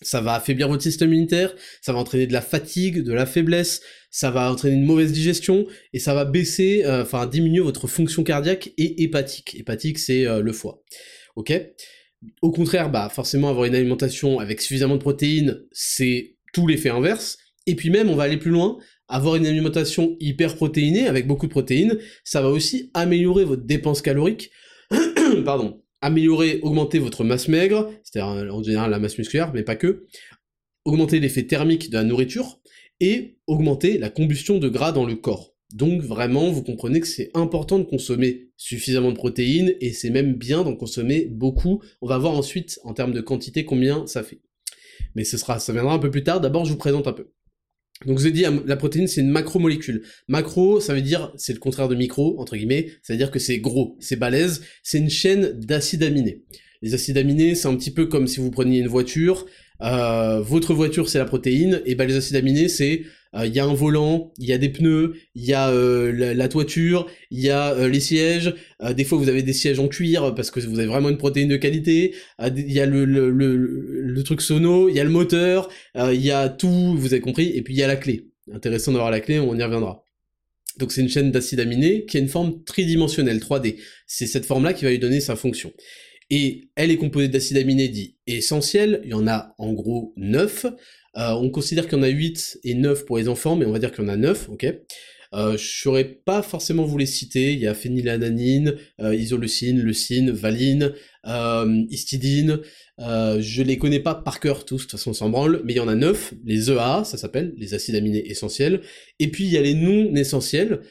ça 0.01 0.21
va 0.21 0.35
affaiblir 0.35 0.67
votre 0.67 0.83
système 0.83 1.09
immunitaire, 1.09 1.53
ça 1.81 1.93
va 1.93 1.99
entraîner 1.99 2.27
de 2.27 2.33
la 2.33 2.41
fatigue, 2.41 3.03
de 3.03 3.13
la 3.13 3.25
faiblesse, 3.25 3.81
ça 4.09 4.31
va 4.31 4.51
entraîner 4.51 4.75
une 4.75 4.85
mauvaise 4.85 5.11
digestion, 5.11 5.67
et 5.93 5.99
ça 5.99 6.13
va 6.13 6.25
baisser, 6.25 6.83
euh, 6.85 7.03
enfin 7.03 7.25
diminuer 7.27 7.59
votre 7.61 7.87
fonction 7.87 8.23
cardiaque 8.23 8.71
et 8.77 9.03
hépatique. 9.03 9.55
Hépatique, 9.55 9.99
c'est 9.99 10.25
euh, 10.25 10.41
le 10.41 10.53
foie. 10.53 10.83
Ok? 11.35 11.53
Au 12.41 12.51
contraire, 12.51 12.89
bah 12.89 13.09
forcément 13.09 13.49
avoir 13.49 13.65
une 13.65 13.75
alimentation 13.75 14.39
avec 14.39 14.61
suffisamment 14.61 14.95
de 14.95 15.01
protéines, 15.01 15.61
c'est 15.71 16.35
tout 16.53 16.67
l'effet 16.67 16.89
inverse. 16.89 17.37
Et 17.65 17.75
puis 17.75 17.89
même, 17.89 18.09
on 18.09 18.15
va 18.15 18.23
aller 18.23 18.37
plus 18.37 18.51
loin, 18.51 18.77
avoir 19.07 19.35
une 19.35 19.45
alimentation 19.45 20.17
hyper 20.19 20.55
protéinée 20.55 21.07
avec 21.07 21.27
beaucoup 21.27 21.45
de 21.45 21.51
protéines, 21.51 21.97
ça 22.23 22.41
va 22.41 22.49
aussi 22.49 22.91
améliorer 22.93 23.45
votre 23.45 23.63
dépense 23.63 24.01
calorique. 24.01 24.51
Pardon 25.45 25.81
améliorer, 26.01 26.59
augmenter 26.61 26.99
votre 26.99 27.23
masse 27.23 27.47
maigre, 27.47 27.91
c'est-à-dire 28.03 28.53
en 28.53 28.63
général 28.63 28.91
la 28.91 28.99
masse 28.99 29.17
musculaire, 29.17 29.51
mais 29.53 29.63
pas 29.63 29.75
que, 29.75 30.05
augmenter 30.85 31.19
l'effet 31.19 31.43
thermique 31.43 31.89
de 31.89 31.97
la 31.97 32.03
nourriture, 32.03 32.59
et 32.99 33.37
augmenter 33.47 33.97
la 33.97 34.09
combustion 34.09 34.57
de 34.57 34.67
gras 34.67 34.91
dans 34.91 35.05
le 35.05 35.15
corps. 35.15 35.55
Donc 35.73 36.01
vraiment, 36.01 36.51
vous 36.51 36.63
comprenez 36.63 36.99
que 36.99 37.07
c'est 37.07 37.29
important 37.33 37.77
de 37.79 37.83
consommer 37.83 38.49
suffisamment 38.57 39.11
de 39.11 39.15
protéines, 39.15 39.75
et 39.81 39.93
c'est 39.93 40.09
même 40.09 40.33
bien 40.33 40.63
d'en 40.63 40.75
consommer 40.75 41.25
beaucoup. 41.25 41.81
On 42.01 42.07
va 42.07 42.17
voir 42.17 42.33
ensuite, 42.33 42.79
en 42.83 42.93
termes 42.93 43.13
de 43.13 43.21
quantité, 43.21 43.65
combien 43.65 44.07
ça 44.07 44.23
fait. 44.23 44.41
Mais 45.15 45.23
ce 45.23 45.37
sera, 45.37 45.59
ça 45.59 45.71
viendra 45.73 45.93
un 45.93 45.99
peu 45.99 46.11
plus 46.11 46.23
tard, 46.23 46.41
d'abord 46.41 46.65
je 46.65 46.71
vous 46.71 46.77
présente 46.77 47.07
un 47.07 47.13
peu. 47.13 47.31
Donc 48.05 48.17
je 48.17 48.23
vous 48.23 48.27
ai 48.27 48.31
dit, 48.31 48.45
la 48.65 48.77
protéine 48.77 49.07
c'est 49.07 49.21
une 49.21 49.29
macromolécule. 49.29 50.03
Macro, 50.29 50.79
ça 50.79 50.93
veut 50.93 51.01
dire, 51.01 51.33
c'est 51.35 51.51
le 51.51 51.59
contraire 51.59 51.89
de 51.89 51.95
micro, 51.95 52.39
entre 52.39 52.55
guillemets, 52.55 52.91
ça 53.01 53.13
veut 53.13 53.17
dire 53.17 53.29
que 53.29 53.39
c'est 53.39 53.59
gros, 53.59 53.97
c'est 53.99 54.15
balèze, 54.15 54.61
c'est 54.83 54.99
une 54.99 55.09
chaîne 55.09 55.51
d'acides 55.59 56.03
aminés. 56.03 56.43
Les 56.81 56.93
acides 56.93 57.17
aminés, 57.17 57.55
c'est 57.55 57.67
un 57.67 57.75
petit 57.75 57.91
peu 57.91 58.05
comme 58.05 58.27
si 58.27 58.39
vous 58.39 58.51
preniez 58.51 58.79
une 58.79 58.87
voiture, 58.87 59.45
euh, 59.81 60.39
votre 60.39 60.73
voiture 60.73 61.09
c'est 61.09 61.17
la 61.17 61.25
protéine, 61.25 61.81
et 61.85 61.95
ben 61.95 62.07
les 62.07 62.15
acides 62.15 62.37
aminés 62.37 62.69
c'est 62.69 63.03
il 63.33 63.39
euh, 63.39 63.45
y 63.47 63.59
a 63.59 63.65
un 63.65 63.73
volant, 63.73 64.33
il 64.37 64.45
y 64.45 64.53
a 64.53 64.57
des 64.57 64.69
pneus, 64.69 65.13
il 65.35 65.45
y 65.45 65.53
a 65.53 65.69
euh, 65.69 66.11
la, 66.11 66.47
toiture, 66.47 67.07
il 67.31 67.39
y 67.39 67.49
a 67.49 67.87
les 67.87 67.99
sièges. 67.99 68.55
des 68.95 69.03
fois, 69.03 69.17
vous 69.17 69.29
avez 69.29 69.43
des 69.43 69.53
sièges 69.53 69.79
en 69.79 69.87
cuir 69.87 70.33
parce 70.35 70.51
que 70.51 70.59
vous 70.59 70.79
avez 70.79 70.87
vraiment 70.87 71.09
une 71.09 71.17
protéine 71.17 71.47
de 71.47 71.57
qualité. 71.57 72.15
Il 72.39 72.71
y 72.71 72.79
a 72.79 72.85
le, 72.85 74.23
truc 74.23 74.41
sono, 74.41 74.89
il 74.89 74.95
y 74.95 74.99
a 74.99 75.03
le 75.03 75.09
moteur, 75.09 75.69
il 75.95 76.21
y 76.21 76.31
a 76.31 76.49
tout, 76.49 76.95
vous 76.97 77.13
avez 77.13 77.21
compris. 77.21 77.51
Et 77.55 77.61
puis 77.61 77.73
il 77.73 77.77
y 77.77 77.83
a 77.83 77.87
la 77.87 77.97
clé. 77.97 78.25
Intéressant 78.51 78.91
d'avoir 78.91 79.11
la 79.11 79.19
clé, 79.19 79.39
on 79.39 79.55
y 79.55 79.63
reviendra. 79.63 80.03
Donc 80.79 80.91
c'est 80.91 81.01
une 81.01 81.09
chaîne 81.09 81.31
d'acides 81.31 81.59
aminés 81.59 82.05
qui 82.05 82.17
a 82.17 82.19
une 82.19 82.29
forme 82.29 82.63
tridimensionnelle, 82.63 83.39
3D. 83.39 83.75
C'est 84.07 84.27
cette 84.27 84.45
forme-là 84.45 84.73
qui 84.73 84.85
va 84.85 84.91
lui 84.91 84.99
donner 84.99 85.19
sa 85.19 85.35
fonction. 85.35 85.71
Et 86.29 86.69
elle 86.75 86.91
est 86.91 86.97
composée 86.97 87.27
d'acides 87.27 87.57
aminés 87.57 87.89
dits 87.89 88.17
essentiels, 88.27 89.01
il 89.03 89.09
y 89.09 89.13
en 89.13 89.27
a 89.27 89.55
en 89.57 89.73
gros 89.73 90.13
9. 90.15 90.67
Euh, 91.17 91.31
on 91.31 91.49
considère 91.49 91.87
qu'il 91.87 91.97
y 91.97 92.01
en 92.01 92.03
a 92.03 92.09
8 92.09 92.59
et 92.63 92.75
9 92.75 93.05
pour 93.05 93.17
les 93.17 93.27
enfants, 93.27 93.55
mais 93.55 93.65
on 93.65 93.71
va 93.71 93.79
dire 93.79 93.91
qu'il 93.91 94.03
y 94.03 94.07
en 94.07 94.09
a 94.09 94.17
9, 94.17 94.49
ok? 94.49 94.65
Euh, 95.33 95.57
je 95.57 95.81
saurais 95.81 96.05
pas 96.05 96.41
forcément 96.41 96.85
vous 96.85 96.97
les 96.97 97.05
citer, 97.05 97.53
il 97.53 97.59
y 97.59 97.67
a 97.67 97.75
phénylalanine, 97.75 98.75
euh, 98.99 99.13
isoleucine, 99.13 99.79
leucine, 99.79 100.31
valine, 100.31 100.93
euh, 101.27 101.83
histidine, 101.89 102.61
je 102.97 103.61
les 103.61 103.77
connais 103.77 103.99
pas 103.99 104.15
par 104.15 104.39
cœur 104.39 104.65
tous, 104.65 104.77
de 104.77 104.81
toute 104.83 104.91
façon 104.91 105.11
on 105.11 105.13
s'en 105.13 105.29
branle, 105.29 105.61
mais 105.63 105.73
il 105.73 105.77
y 105.77 105.81
en 105.81 105.87
a 105.87 105.95
9, 105.95 106.33
les 106.45 106.71
EA, 106.71 107.03
ça 107.05 107.17
s'appelle, 107.17 107.53
les 107.57 107.73
acides 107.75 107.95
aminés 107.95 108.29
essentiels, 108.29 108.81
et 109.19 109.29
puis 109.29 109.45
il 109.45 109.51
y 109.51 109.57
a 109.57 109.61
les 109.61 109.75
non 109.75 110.15
essentiels, 110.15 110.81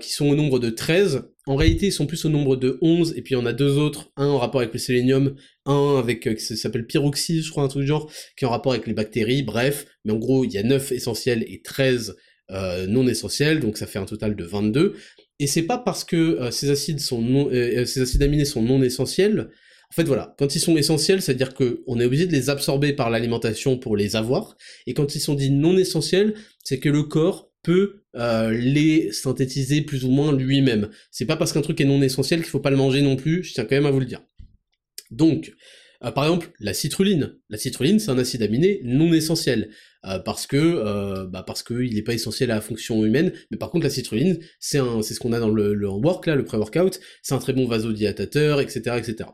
qui 0.00 0.12
sont 0.12 0.28
au 0.28 0.36
nombre 0.36 0.60
de 0.60 0.70
13, 0.70 1.24
en 1.46 1.54
réalité, 1.54 1.86
ils 1.86 1.92
sont 1.92 2.06
plus 2.06 2.24
au 2.24 2.28
nombre 2.28 2.56
de 2.56 2.76
11, 2.82 3.14
et 3.16 3.22
puis 3.22 3.36
en 3.36 3.46
a 3.46 3.52
deux 3.52 3.78
autres, 3.78 4.10
un 4.16 4.26
en 4.26 4.38
rapport 4.38 4.60
avec 4.60 4.72
le 4.72 4.80
sélénium, 4.80 5.36
un 5.64 5.96
avec, 5.96 6.26
euh, 6.26 6.34
qui 6.34 6.56
s'appelle 6.56 6.86
pyroxyle, 6.86 7.42
je 7.42 7.50
crois, 7.50 7.62
un 7.62 7.68
truc 7.68 7.82
du 7.82 7.88
genre, 7.88 8.10
qui 8.36 8.44
est 8.44 8.48
en 8.48 8.50
rapport 8.50 8.72
avec 8.72 8.86
les 8.88 8.94
bactéries, 8.94 9.44
bref, 9.44 9.86
mais 10.04 10.12
en 10.12 10.18
gros, 10.18 10.44
il 10.44 10.52
y 10.52 10.58
a 10.58 10.64
9 10.64 10.90
essentiels 10.90 11.44
et 11.46 11.62
13 11.62 12.16
euh, 12.50 12.86
non 12.88 13.06
essentiels, 13.06 13.60
donc 13.60 13.78
ça 13.78 13.86
fait 13.86 14.00
un 14.00 14.06
total 14.06 14.34
de 14.34 14.44
22, 14.44 14.96
et 15.38 15.46
c'est 15.46 15.62
pas 15.62 15.78
parce 15.78 16.02
que 16.02 16.16
euh, 16.16 16.50
ces 16.50 16.70
acides 16.70 17.00
sont 17.00 17.22
non, 17.22 17.48
ces 17.50 18.00
acides 18.00 18.22
aminés 18.22 18.44
sont 18.44 18.62
non 18.62 18.82
essentiels, 18.82 19.50
en 19.88 19.94
fait 19.94 20.04
voilà, 20.04 20.34
quand 20.38 20.56
ils 20.56 20.60
sont 20.60 20.76
essentiels, 20.76 21.22
c'est-à-dire 21.22 21.54
qu'on 21.54 22.00
est 22.00 22.04
obligé 22.04 22.26
de 22.26 22.32
les 22.32 22.50
absorber 22.50 22.92
par 22.92 23.08
l'alimentation 23.08 23.78
pour 23.78 23.96
les 23.96 24.16
avoir, 24.16 24.56
et 24.88 24.94
quand 24.94 25.14
ils 25.14 25.20
sont 25.20 25.34
dits 25.34 25.52
non 25.52 25.76
essentiels, 25.76 26.34
c'est 26.64 26.80
que 26.80 26.88
le 26.88 27.04
corps 27.04 27.45
peut 27.66 28.04
euh, 28.14 28.52
les 28.52 29.10
synthétiser 29.10 29.82
plus 29.82 30.04
ou 30.04 30.10
moins 30.10 30.32
lui-même. 30.32 30.88
C'est 31.10 31.26
pas 31.26 31.34
parce 31.36 31.52
qu'un 31.52 31.62
truc 31.62 31.80
est 31.80 31.84
non 31.84 32.00
essentiel 32.00 32.40
qu'il 32.40 32.48
faut 32.48 32.60
pas 32.60 32.70
le 32.70 32.76
manger 32.76 33.02
non 33.02 33.16
plus, 33.16 33.42
je 33.42 33.54
tiens 33.54 33.64
quand 33.64 33.74
même 33.74 33.86
à 33.86 33.90
vous 33.90 33.98
le 33.98 34.06
dire. 34.06 34.22
Donc, 35.10 35.52
euh, 36.04 36.12
par 36.12 36.24
exemple, 36.24 36.52
la 36.60 36.74
citruline. 36.74 37.34
La 37.50 37.58
citruline, 37.58 37.98
c'est 37.98 38.12
un 38.12 38.18
acide 38.18 38.42
aminé 38.42 38.80
non 38.84 39.12
essentiel. 39.12 39.70
Euh, 40.04 40.20
parce 40.20 40.46
que 40.46 41.24
bah 41.24 41.42
parce 41.44 41.64
qu'il 41.64 41.92
n'est 41.92 42.02
pas 42.02 42.14
essentiel 42.14 42.52
à 42.52 42.54
la 42.54 42.60
fonction 42.60 43.04
humaine, 43.04 43.32
mais 43.50 43.56
par 43.56 43.70
contre 43.72 43.82
la 43.82 43.90
citruline, 43.90 44.38
c'est 44.60 44.78
ce 44.78 45.18
qu'on 45.18 45.32
a 45.32 45.40
dans 45.40 45.50
le, 45.50 45.74
le 45.74 45.88
work 45.88 46.26
là, 46.26 46.36
le 46.36 46.44
pré-workout, 46.44 47.00
c'est 47.22 47.34
un 47.34 47.38
très 47.38 47.52
bon 47.52 47.66
vasodilatateur, 47.66 48.60
etc., 48.60 48.98
etc 48.98 49.30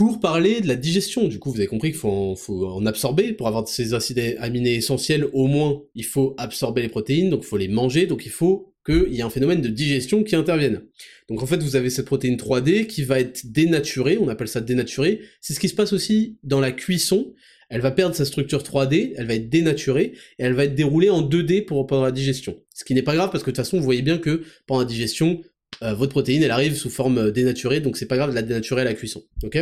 pour 0.00 0.18
parler 0.18 0.62
de 0.62 0.66
la 0.66 0.76
digestion. 0.76 1.28
Du 1.28 1.38
coup, 1.38 1.50
vous 1.50 1.58
avez 1.58 1.66
compris 1.66 1.90
qu'il 1.90 2.00
faut, 2.00 2.34
en, 2.48 2.86
absorber. 2.86 3.34
Pour 3.34 3.48
avoir 3.48 3.68
ces 3.68 3.92
acides 3.92 4.34
aminés 4.38 4.76
essentiels, 4.76 5.26
au 5.34 5.46
moins, 5.46 5.82
il 5.94 6.06
faut 6.06 6.34
absorber 6.38 6.80
les 6.80 6.88
protéines, 6.88 7.28
donc 7.28 7.42
il 7.42 7.46
faut 7.46 7.58
les 7.58 7.68
manger, 7.68 8.06
donc 8.06 8.24
il 8.24 8.32
faut 8.32 8.72
qu'il 8.86 9.12
y 9.12 9.18
ait 9.18 9.22
un 9.22 9.28
phénomène 9.28 9.60
de 9.60 9.68
digestion 9.68 10.24
qui 10.24 10.36
intervienne. 10.36 10.80
Donc 11.28 11.42
en 11.42 11.46
fait, 11.46 11.62
vous 11.62 11.76
avez 11.76 11.90
cette 11.90 12.06
protéine 12.06 12.36
3D 12.36 12.86
qui 12.86 13.02
va 13.02 13.20
être 13.20 13.52
dénaturée, 13.52 14.16
on 14.16 14.28
appelle 14.28 14.48
ça 14.48 14.62
dénaturée. 14.62 15.20
C'est 15.42 15.52
ce 15.52 15.60
qui 15.60 15.68
se 15.68 15.74
passe 15.74 15.92
aussi 15.92 16.38
dans 16.44 16.60
la 16.60 16.72
cuisson. 16.72 17.34
Elle 17.68 17.82
va 17.82 17.90
perdre 17.90 18.14
sa 18.14 18.24
structure 18.24 18.62
3D, 18.62 19.12
elle 19.18 19.26
va 19.26 19.34
être 19.34 19.50
dénaturée, 19.50 20.14
et 20.38 20.44
elle 20.44 20.54
va 20.54 20.64
être 20.64 20.74
déroulée 20.74 21.10
en 21.10 21.20
2D 21.20 21.66
pour 21.66 21.86
pendant 21.86 22.04
la 22.04 22.12
digestion. 22.12 22.56
Ce 22.72 22.86
qui 22.86 22.94
n'est 22.94 23.02
pas 23.02 23.14
grave 23.14 23.30
parce 23.30 23.44
que 23.44 23.50
de 23.50 23.54
toute 23.54 23.62
façon, 23.62 23.76
vous 23.76 23.84
voyez 23.84 24.00
bien 24.00 24.16
que 24.16 24.44
pendant 24.66 24.80
la 24.80 24.86
digestion, 24.86 25.42
euh, 25.82 25.92
votre 25.92 26.12
protéine, 26.12 26.42
elle 26.42 26.50
arrive 26.52 26.74
sous 26.74 26.88
forme 26.88 27.18
euh, 27.18 27.30
dénaturée, 27.30 27.80
donc 27.80 27.98
c'est 27.98 28.06
pas 28.06 28.16
grave 28.16 28.30
de 28.30 28.34
la 28.34 28.42
dénaturer 28.42 28.80
à 28.80 28.84
la 28.84 28.94
cuisson. 28.94 29.22
Ok? 29.42 29.58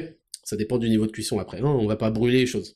Ça 0.48 0.56
dépend 0.56 0.78
du 0.78 0.88
niveau 0.88 1.06
de 1.06 1.12
cuisson 1.12 1.38
après, 1.38 1.58
hein, 1.58 1.76
on 1.78 1.86
va 1.86 1.96
pas 1.96 2.10
brûler 2.10 2.38
les 2.38 2.46
choses. 2.46 2.74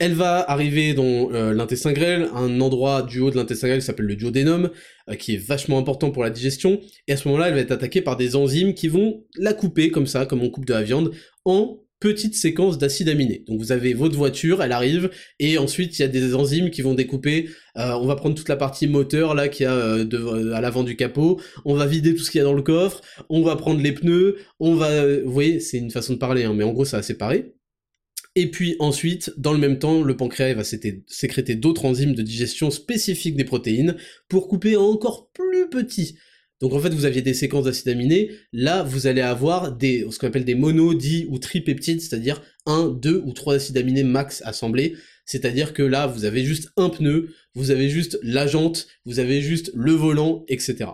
Elle 0.00 0.14
va 0.14 0.40
arriver 0.50 0.92
dans 0.92 1.32
euh, 1.32 1.54
l'intestin 1.54 1.92
grêle, 1.92 2.28
un 2.34 2.60
endroit 2.60 3.02
du 3.02 3.20
haut 3.20 3.30
de 3.30 3.36
l'intestin 3.36 3.68
grêle 3.68 3.78
qui 3.78 3.86
s'appelle 3.86 4.06
le 4.06 4.16
duodénum, 4.16 4.70
euh, 5.08 5.14
qui 5.14 5.34
est 5.34 5.38
vachement 5.38 5.78
important 5.78 6.10
pour 6.10 6.24
la 6.24 6.30
digestion, 6.30 6.80
et 7.06 7.12
à 7.12 7.16
ce 7.16 7.28
moment-là, 7.28 7.48
elle 7.48 7.54
va 7.54 7.60
être 7.60 7.70
attaquée 7.70 8.02
par 8.02 8.16
des 8.16 8.34
enzymes 8.34 8.74
qui 8.74 8.88
vont 8.88 9.24
la 9.36 9.54
couper, 9.54 9.92
comme 9.92 10.08
ça, 10.08 10.26
comme 10.26 10.42
on 10.42 10.50
coupe 10.50 10.64
de 10.64 10.72
la 10.72 10.82
viande, 10.82 11.14
en 11.44 11.78
petites 12.02 12.34
séquences 12.34 12.78
d'acides 12.78 13.08
aminés. 13.08 13.44
Donc 13.46 13.60
vous 13.60 13.70
avez 13.70 13.94
votre 13.94 14.16
voiture, 14.16 14.60
elle 14.60 14.72
arrive, 14.72 15.08
et 15.38 15.56
ensuite 15.56 15.96
il 15.98 16.02
y 16.02 16.04
a 16.04 16.08
des 16.08 16.34
enzymes 16.34 16.70
qui 16.70 16.82
vont 16.82 16.94
découper, 16.94 17.48
euh, 17.78 17.92
on 17.92 18.06
va 18.06 18.16
prendre 18.16 18.34
toute 18.34 18.48
la 18.48 18.56
partie 18.56 18.88
moteur 18.88 19.36
là 19.36 19.48
qui 19.48 19.64
a 19.64 19.72
à 19.72 20.60
l'avant 20.60 20.82
du 20.82 20.96
capot, 20.96 21.40
on 21.64 21.74
va 21.74 21.86
vider 21.86 22.16
tout 22.16 22.24
ce 22.24 22.32
qu'il 22.32 22.40
y 22.40 22.42
a 22.42 22.44
dans 22.44 22.54
le 22.54 22.62
coffre, 22.62 23.02
on 23.28 23.42
va 23.42 23.54
prendre 23.54 23.80
les 23.80 23.92
pneus, 23.92 24.38
on 24.58 24.74
va... 24.74 25.06
vous 25.22 25.32
voyez, 25.32 25.60
c'est 25.60 25.78
une 25.78 25.92
façon 25.92 26.14
de 26.14 26.18
parler, 26.18 26.42
hein, 26.42 26.54
mais 26.54 26.64
en 26.64 26.72
gros 26.72 26.84
ça 26.84 26.96
va 26.96 27.02
séparer. 27.04 27.54
Et 28.34 28.50
puis 28.50 28.74
ensuite, 28.80 29.32
dans 29.36 29.52
le 29.52 29.58
même 29.58 29.78
temps, 29.78 30.02
le 30.02 30.16
pancréas 30.16 30.54
va 30.54 30.64
sécréter 30.64 31.54
d'autres 31.54 31.84
enzymes 31.84 32.14
de 32.14 32.22
digestion 32.22 32.70
spécifiques 32.70 33.36
des 33.36 33.44
protéines 33.44 33.96
pour 34.28 34.48
couper 34.48 34.74
encore 34.74 35.30
plus 35.32 35.68
petit. 35.68 36.16
Donc 36.62 36.74
en 36.74 36.78
fait, 36.78 36.94
vous 36.94 37.04
aviez 37.04 37.22
des 37.22 37.34
séquences 37.34 37.64
d'acides 37.64 37.88
aminés, 37.88 38.30
là 38.52 38.84
vous 38.84 39.08
allez 39.08 39.20
avoir 39.20 39.72
des, 39.72 40.06
ce 40.10 40.18
qu'on 40.18 40.28
appelle 40.28 40.44
des 40.44 40.54
mono, 40.54 40.94
di 40.94 41.26
ou 41.28 41.38
tripeptides, 41.38 42.00
c'est-à-dire 42.00 42.40
un, 42.66 42.88
deux 42.88 43.20
ou 43.26 43.32
trois 43.32 43.56
acides 43.56 43.76
aminés 43.76 44.04
max 44.04 44.42
assemblés, 44.46 44.94
c'est-à-dire 45.26 45.74
que 45.74 45.82
là 45.82 46.06
vous 46.06 46.24
avez 46.24 46.44
juste 46.44 46.70
un 46.76 46.88
pneu, 46.88 47.30
vous 47.54 47.72
avez 47.72 47.88
juste 47.88 48.16
la 48.22 48.46
jante, 48.46 48.86
vous 49.04 49.18
avez 49.18 49.42
juste 49.42 49.72
le 49.74 49.92
volant, 49.92 50.44
etc 50.48 50.90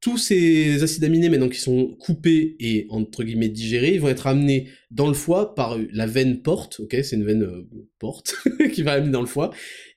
tous 0.00 0.18
ces 0.18 0.82
acides 0.82 1.04
aminés 1.04 1.28
maintenant 1.28 1.48
qui 1.48 1.60
sont 1.60 1.96
coupés 1.98 2.56
et 2.60 2.86
entre 2.90 3.24
guillemets 3.24 3.48
digérés, 3.48 3.94
ils 3.94 4.00
vont 4.00 4.08
être 4.08 4.26
amenés 4.26 4.68
dans 4.90 5.08
le 5.08 5.14
foie 5.14 5.54
par 5.54 5.78
la 5.92 6.06
veine 6.06 6.42
porte, 6.42 6.80
ok, 6.80 6.96
c'est 7.02 7.16
une 7.16 7.24
veine 7.24 7.42
euh, 7.42 7.68
porte 7.98 8.36
qui 8.72 8.82
va 8.82 8.92
amener 8.92 9.10
dans 9.10 9.20
le 9.20 9.26
foie, 9.26 9.50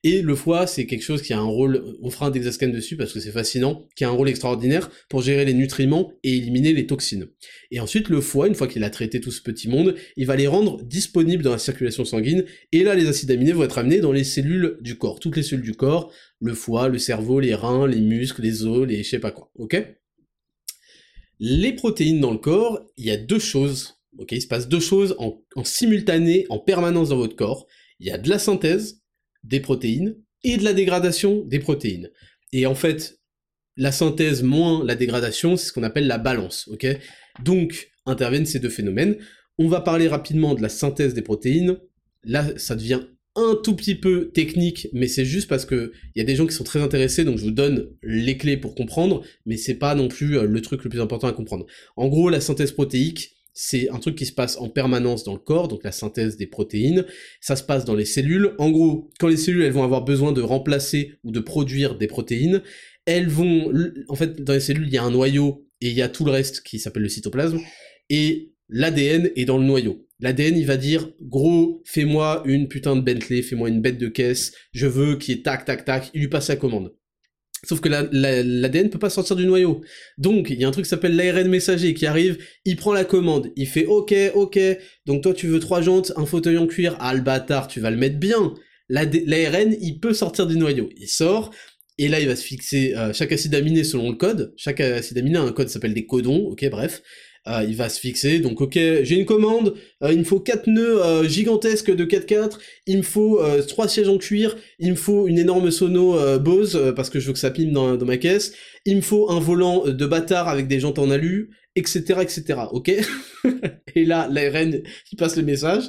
Et 0.04 0.22
le 0.22 0.34
foie, 0.34 0.66
c'est 0.66 0.88
quelque 0.88 1.04
chose 1.04 1.22
qui 1.22 1.34
a 1.34 1.38
un 1.38 1.44
rôle, 1.44 1.84
on 2.02 2.10
fera 2.10 2.28
un 2.28 2.32
Dexascan 2.32 2.70
dessus 2.70 2.98
parce 2.98 3.14
que 3.14 3.20
c'est 3.20 3.32
fascinant, 3.32 3.88
qui 3.96 4.04
a 4.04 4.10
un 4.10 4.12
rôle 4.12 4.30
extraordinaire 4.30 4.90
pour 5.10 5.22
gérer 5.22 5.46
les 5.46 5.54
nutriments 5.54 6.12
et 6.24 6.38
éliminer 6.38 6.74
les 6.74 6.88
toxines. 6.88 7.28
Et 7.70 7.80
ensuite, 7.80 8.10
le 8.10 8.20
foie, 8.20 8.48
une 8.48 8.56
fois 8.56 8.68
qu'il 8.68 8.84
a 8.84 8.90
traité 8.90 9.22
tout 9.22 9.32
ce 9.32 9.42
petit 9.42 9.70
monde, 9.70 9.96
il 10.18 10.26
va 10.26 10.36
les 10.36 10.48
rendre 10.48 10.82
disponibles 10.84 11.44
dans 11.44 11.52
la 11.52 11.60
circulation 11.60 12.04
sanguine, 12.04 12.46
et 12.72 12.84
là, 12.84 12.96
les 12.96 13.08
acides 13.08 13.30
aminés 13.30 13.52
vont 13.52 13.64
être 13.64 13.78
amenés 13.78 14.00
dans 14.00 14.12
les 14.12 14.24
cellules 14.24 14.78
du 14.82 14.98
corps, 14.98 15.20
toutes 15.20 15.36
les 15.38 15.44
cellules 15.44 15.66
du 15.66 15.76
corps, 15.76 16.12
le 16.42 16.54
foie, 16.54 16.88
le 16.88 16.98
cerveau, 16.98 17.40
les 17.40 17.54
reins, 17.54 17.88
les 17.88 18.02
muscles, 18.02 18.42
les 18.42 18.66
os, 18.66 18.88
les 18.88 19.04
je 19.04 19.10
sais 19.10 19.20
pas 19.20 19.32
quoi, 19.32 19.52
ok? 19.56 19.96
Les 21.40 21.74
protéines 21.74 22.20
dans 22.20 22.32
le 22.32 22.38
corps, 22.38 22.86
il 22.98 23.06
y 23.06 23.12
a 23.12 23.18
deux 23.18 23.40
choses, 23.40 24.02
ok? 24.18 24.32
Il 24.32 24.42
se 24.42 24.48
passe 24.48 24.68
deux 24.68 24.80
choses 24.80 25.16
en, 25.20 25.42
simultané, 25.64 26.46
en 26.50 26.60
permanence 26.60 27.10
dans 27.10 27.18
votre 27.18 27.36
corps. 27.36 27.68
Il 28.00 28.08
y 28.08 28.12
a 28.12 28.18
de 28.18 28.30
la 28.30 28.40
synthèse 28.40 29.02
des 29.44 29.60
protéines 29.60 30.16
et 30.44 30.58
de 30.58 30.64
la 30.64 30.74
dégradation 30.74 31.44
des 31.46 31.60
protéines. 31.60 32.10
Et 32.52 32.66
en 32.66 32.76
fait, 32.76 33.20
la 33.78 33.92
synthèse 33.92 34.44
moins 34.44 34.84
la 34.84 34.96
dégradation, 34.96 35.56
c'est 35.56 35.68
ce 35.68 35.74
qu'on 35.74 35.84
appelle 35.84 36.08
la 36.08 36.18
balance, 36.18 36.68
ok? 36.70 36.88
Donc, 37.44 37.92
interviennent 38.06 38.46
ces 38.46 38.60
deux 38.60 38.70
phénomènes. 38.70 39.18
On 39.58 39.68
va 39.68 39.82
parler 39.82 40.08
rapidement 40.08 40.56
de 40.56 40.62
la 40.62 40.70
synthèse 40.70 41.14
des 41.14 41.22
protéines. 41.22 41.80
Là, 42.24 42.46
ça 42.58 42.76
devient 42.76 43.02
un 43.40 43.56
tout 43.56 43.76
petit 43.76 43.96
peu 43.96 44.30
technique, 44.30 44.88
mais 44.94 45.08
c'est 45.08 45.26
juste 45.26 45.48
parce 45.48 45.66
que 45.66 45.92
il 46.16 46.20
y 46.20 46.22
a 46.22 46.26
des 46.26 46.36
gens 46.36 46.46
qui 46.46 46.54
sont 46.54 46.64
très 46.64 46.82
intéressés, 46.82 47.24
donc 47.24 47.38
je 47.38 47.46
vous 47.46 47.52
donne 47.52 47.90
les 48.04 48.38
clés 48.38 48.58
pour 48.58 48.76
comprendre, 48.76 49.24
mais 49.46 49.58
c'est 49.58 49.76
pas 49.76 49.96
non 49.96 50.08
plus 50.08 50.38
euh, 50.38 50.46
le 50.46 50.62
truc 50.62 50.84
le 50.84 50.90
plus 50.90 51.02
important 51.02 51.28
à 51.28 51.34
comprendre. 51.34 51.66
En 51.96 52.08
gros, 52.08 52.30
la 52.30 52.42
synthèse 52.42 52.72
protéique, 52.72 53.36
c'est 53.54 53.90
un 53.90 54.00
truc 54.00 54.16
qui 54.16 54.26
se 54.26 54.32
passe 54.32 54.58
en 54.58 54.70
permanence 54.70 55.24
dans 55.24 55.34
le 55.34 55.40
corps, 55.40 55.68
donc 55.68 55.84
la 55.84 55.92
synthèse 55.92 56.38
des 56.38 56.48
protéines. 56.48 57.06
Ça 57.42 57.56
se 57.56 57.64
passe 57.64 57.84
dans 57.84 57.96
les 57.96 58.06
cellules. 58.06 58.54
En 58.58 58.70
gros, 58.70 59.10
quand 59.20 59.28
les 59.28 59.38
cellules 59.38 59.64
elles 59.64 59.74
vont 59.74 59.84
avoir 59.84 60.06
besoin 60.06 60.32
de 60.32 60.42
remplacer 60.42 61.16
ou 61.24 61.32
de 61.32 61.40
produire 61.40 61.98
des 61.98 62.08
protéines, 62.08 62.62
elles 63.06 63.28
vont, 63.28 63.72
en 64.08 64.16
fait, 64.16 64.42
dans 64.44 64.54
les 64.54 64.60
cellules 64.60 64.88
il 64.88 64.94
y 64.94 64.98
a 64.98 65.04
un 65.04 65.12
noyau 65.12 65.68
et 65.82 65.90
il 65.90 65.96
y 65.96 66.02
a 66.02 66.10
tout 66.10 66.26
le 66.26 66.32
reste 66.32 66.62
qui 66.62 66.80
s'appelle 66.80 67.04
le 67.04 67.10
cytoplasme. 67.10 67.60
Et 68.10 68.54
l'ADN 68.70 69.30
est 69.36 69.46
dans 69.46 69.58
le 69.58 69.66
noyau. 69.66 70.08
L'ADN, 70.20 70.58
il 70.58 70.66
va 70.66 70.78
dire, 70.78 71.10
gros, 71.22 71.82
fais-moi 71.86 72.44
une 72.46 72.68
putain 72.68 72.96
de 72.96 73.02
Bentley, 73.02 73.42
fais-moi 73.42 73.70
une 73.70 73.82
bête 73.82 73.98
de 73.98 74.10
caisse, 74.10 74.54
je 74.74 74.86
veux 74.86 75.18
qu'il 75.18 75.36
y 75.36 75.40
ait 75.40 75.44
tac, 75.44 75.66
tac, 75.66 75.86
tac, 75.86 76.12
il 76.14 76.22
lui 76.22 76.28
passe 76.28 76.50
la 76.50 76.58
commande. 76.58 76.94
Sauf 77.66 77.82
que 77.82 77.90
l'ADN 77.90 78.86
ne 78.86 78.90
peut 78.90 79.00
pas 79.00 79.10
sortir 79.10 79.36
du 79.36 79.46
noyau. 79.46 79.82
Donc, 80.18 80.50
il 80.50 80.60
y 80.60 80.64
a 80.64 80.68
un 80.68 80.72
truc 80.72 80.86
qui 80.86 80.90
s'appelle 80.90 81.16
l'ARN 81.16 81.48
messager 81.48 81.94
qui 81.94 82.06
arrive, 82.06 82.38
il 82.64 82.78
prend 82.78 82.94
la 82.94 83.04
commande, 83.04 83.52
il 83.56 83.68
fait 83.68 83.86
OK, 83.86 84.14
OK, 84.34 84.60
donc 85.06 85.24
toi 85.24 85.34
tu 85.34 85.48
veux 85.48 85.60
trois 85.60 85.82
jantes, 85.82 86.14
un 86.16 86.26
fauteuil 86.26 86.58
en 86.58 86.68
cuir, 86.68 86.96
ah 87.00 87.14
le 87.14 87.22
bâtard, 87.22 87.68
tu 87.68 87.80
vas 87.80 87.92
le 87.92 87.98
mettre 87.98 88.18
bien. 88.18 88.54
L'ARN, 88.88 89.76
il 89.82 90.00
peut 90.00 90.14
sortir 90.14 90.48
du 90.48 90.58
noyau. 90.58 90.90
Il 90.98 91.08
sort, 91.08 91.52
et 91.98 92.08
là 92.08 92.20
il 92.22 92.28
va 92.28 92.36
se 92.36 92.44
fixer 92.44 92.96
euh, 92.96 93.12
chaque 93.14 93.32
acide 93.34 93.54
aminé 93.56 93.84
selon 93.84 94.10
le 94.10 94.16
code. 94.16 94.54
Chaque 94.56 94.80
acide 94.80 95.18
aminé 95.18 95.38
a 95.38 95.42
un 95.42 95.52
code 95.52 95.70
s'appelle 95.70 95.94
des 95.94 96.06
codons, 96.06 96.48
ok, 96.48 96.70
bref. 96.70 97.02
Euh, 97.50 97.64
il 97.68 97.76
va 97.76 97.90
se 97.90 98.00
fixer, 98.00 98.40
donc 98.40 98.62
ok, 98.62 98.74
j'ai 98.76 99.16
une 99.16 99.26
commande, 99.26 99.74
euh, 100.04 100.12
il 100.12 100.20
me 100.20 100.24
faut 100.24 100.40
4 100.40 100.68
nœuds 100.68 101.04
euh, 101.04 101.28
gigantesques 101.28 101.94
de 101.94 102.06
4x4, 102.06 102.60
il 102.86 102.98
me 102.98 103.02
faut 103.02 103.42
3 103.68 103.88
sièges 103.88 104.10
en 104.10 104.18
cuir, 104.18 104.56
il 104.78 104.92
me 104.92 104.96
faut 104.96 105.28
une 105.28 105.40
énorme 105.40 105.72
sono 105.72 106.40
Bose, 106.40 106.94
parce 106.96 107.10
que 107.10 107.20
je 107.20 107.28
veux 107.28 107.34
que 107.34 107.40
ça 107.40 107.50
pime 107.50 107.72
dans, 107.72 107.96
dans, 107.96 108.06
ma 108.06 108.18
caisse, 108.18 108.54
il 108.86 108.98
me 108.98 109.02
faut 109.02 109.32
un 109.32 109.40
volant 109.40 109.88
de 109.88 110.06
bâtard 110.06 110.48
avec 110.48 110.68
des 110.68 110.80
jantes 110.80 111.00
en 111.00 111.10
alu, 111.10 111.50
etc., 111.76 112.20
etc., 112.22 112.44
ok? 112.72 112.92
Et 113.96 114.06
là, 114.06 114.28
l'ARN, 114.32 114.82
il 115.12 115.16
passe 115.18 115.36
le 115.36 115.44
message, 115.44 115.86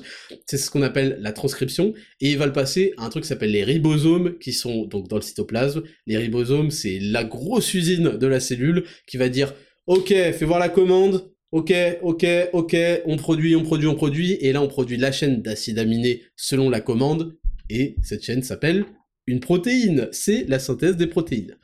c'est 0.47 0.57
ce 0.57 0.70
qu'on 0.70 0.82
appelle 0.82 1.19
la 1.20 1.32
transcription, 1.32 1.93
et 2.20 2.31
il 2.31 2.39
va 2.39 2.47
le 2.47 2.53
passer 2.53 2.95
à 2.97 3.05
un 3.05 3.11
truc 3.11 3.24
qui 3.24 3.28
s'appelle 3.28 3.53
les 3.53 3.65
ribosomes, 3.65 4.39
qui 4.39 4.53
sont 4.53 4.87
donc 4.87 5.09
dans 5.09 5.16
le 5.16 5.23
cytoplasme. 5.23 5.82
Les 6.07 6.16
ribosomes, 6.16 6.70
c'est 6.70 6.99
la 7.01 7.24
grosse 7.24 7.74
usine 7.74 8.16
de 8.16 8.27
la 8.27 8.41
cellule, 8.41 8.85
qui 9.07 9.19
va 9.19 9.28
dire, 9.28 9.55
ok, 9.87 10.09
fais 10.09 10.45
voir 10.45 10.59
la 10.59 10.69
commande, 10.69 11.31
Ok, 11.52 11.72
ok, 12.02 12.27
ok, 12.52 12.77
on 13.06 13.16
produit, 13.16 13.56
on 13.56 13.64
produit, 13.64 13.89
on 13.89 13.97
produit, 13.97 14.32
et 14.35 14.52
là 14.52 14.62
on 14.62 14.68
produit 14.68 14.97
la 14.97 15.10
chaîne 15.10 15.43
d'acides 15.43 15.81
aminés 15.81 16.22
selon 16.36 16.70
la 16.70 16.81
commande, 16.81 17.36
et 17.68 17.97
cette 18.02 18.22
chaîne 18.22 18.43
s'appelle 18.43 18.85
une 19.27 19.40
protéine, 19.40 20.09
c'est 20.12 20.44
la 20.48 20.59
synthèse 20.59 20.97
des 20.97 21.06
protéines. 21.06 21.56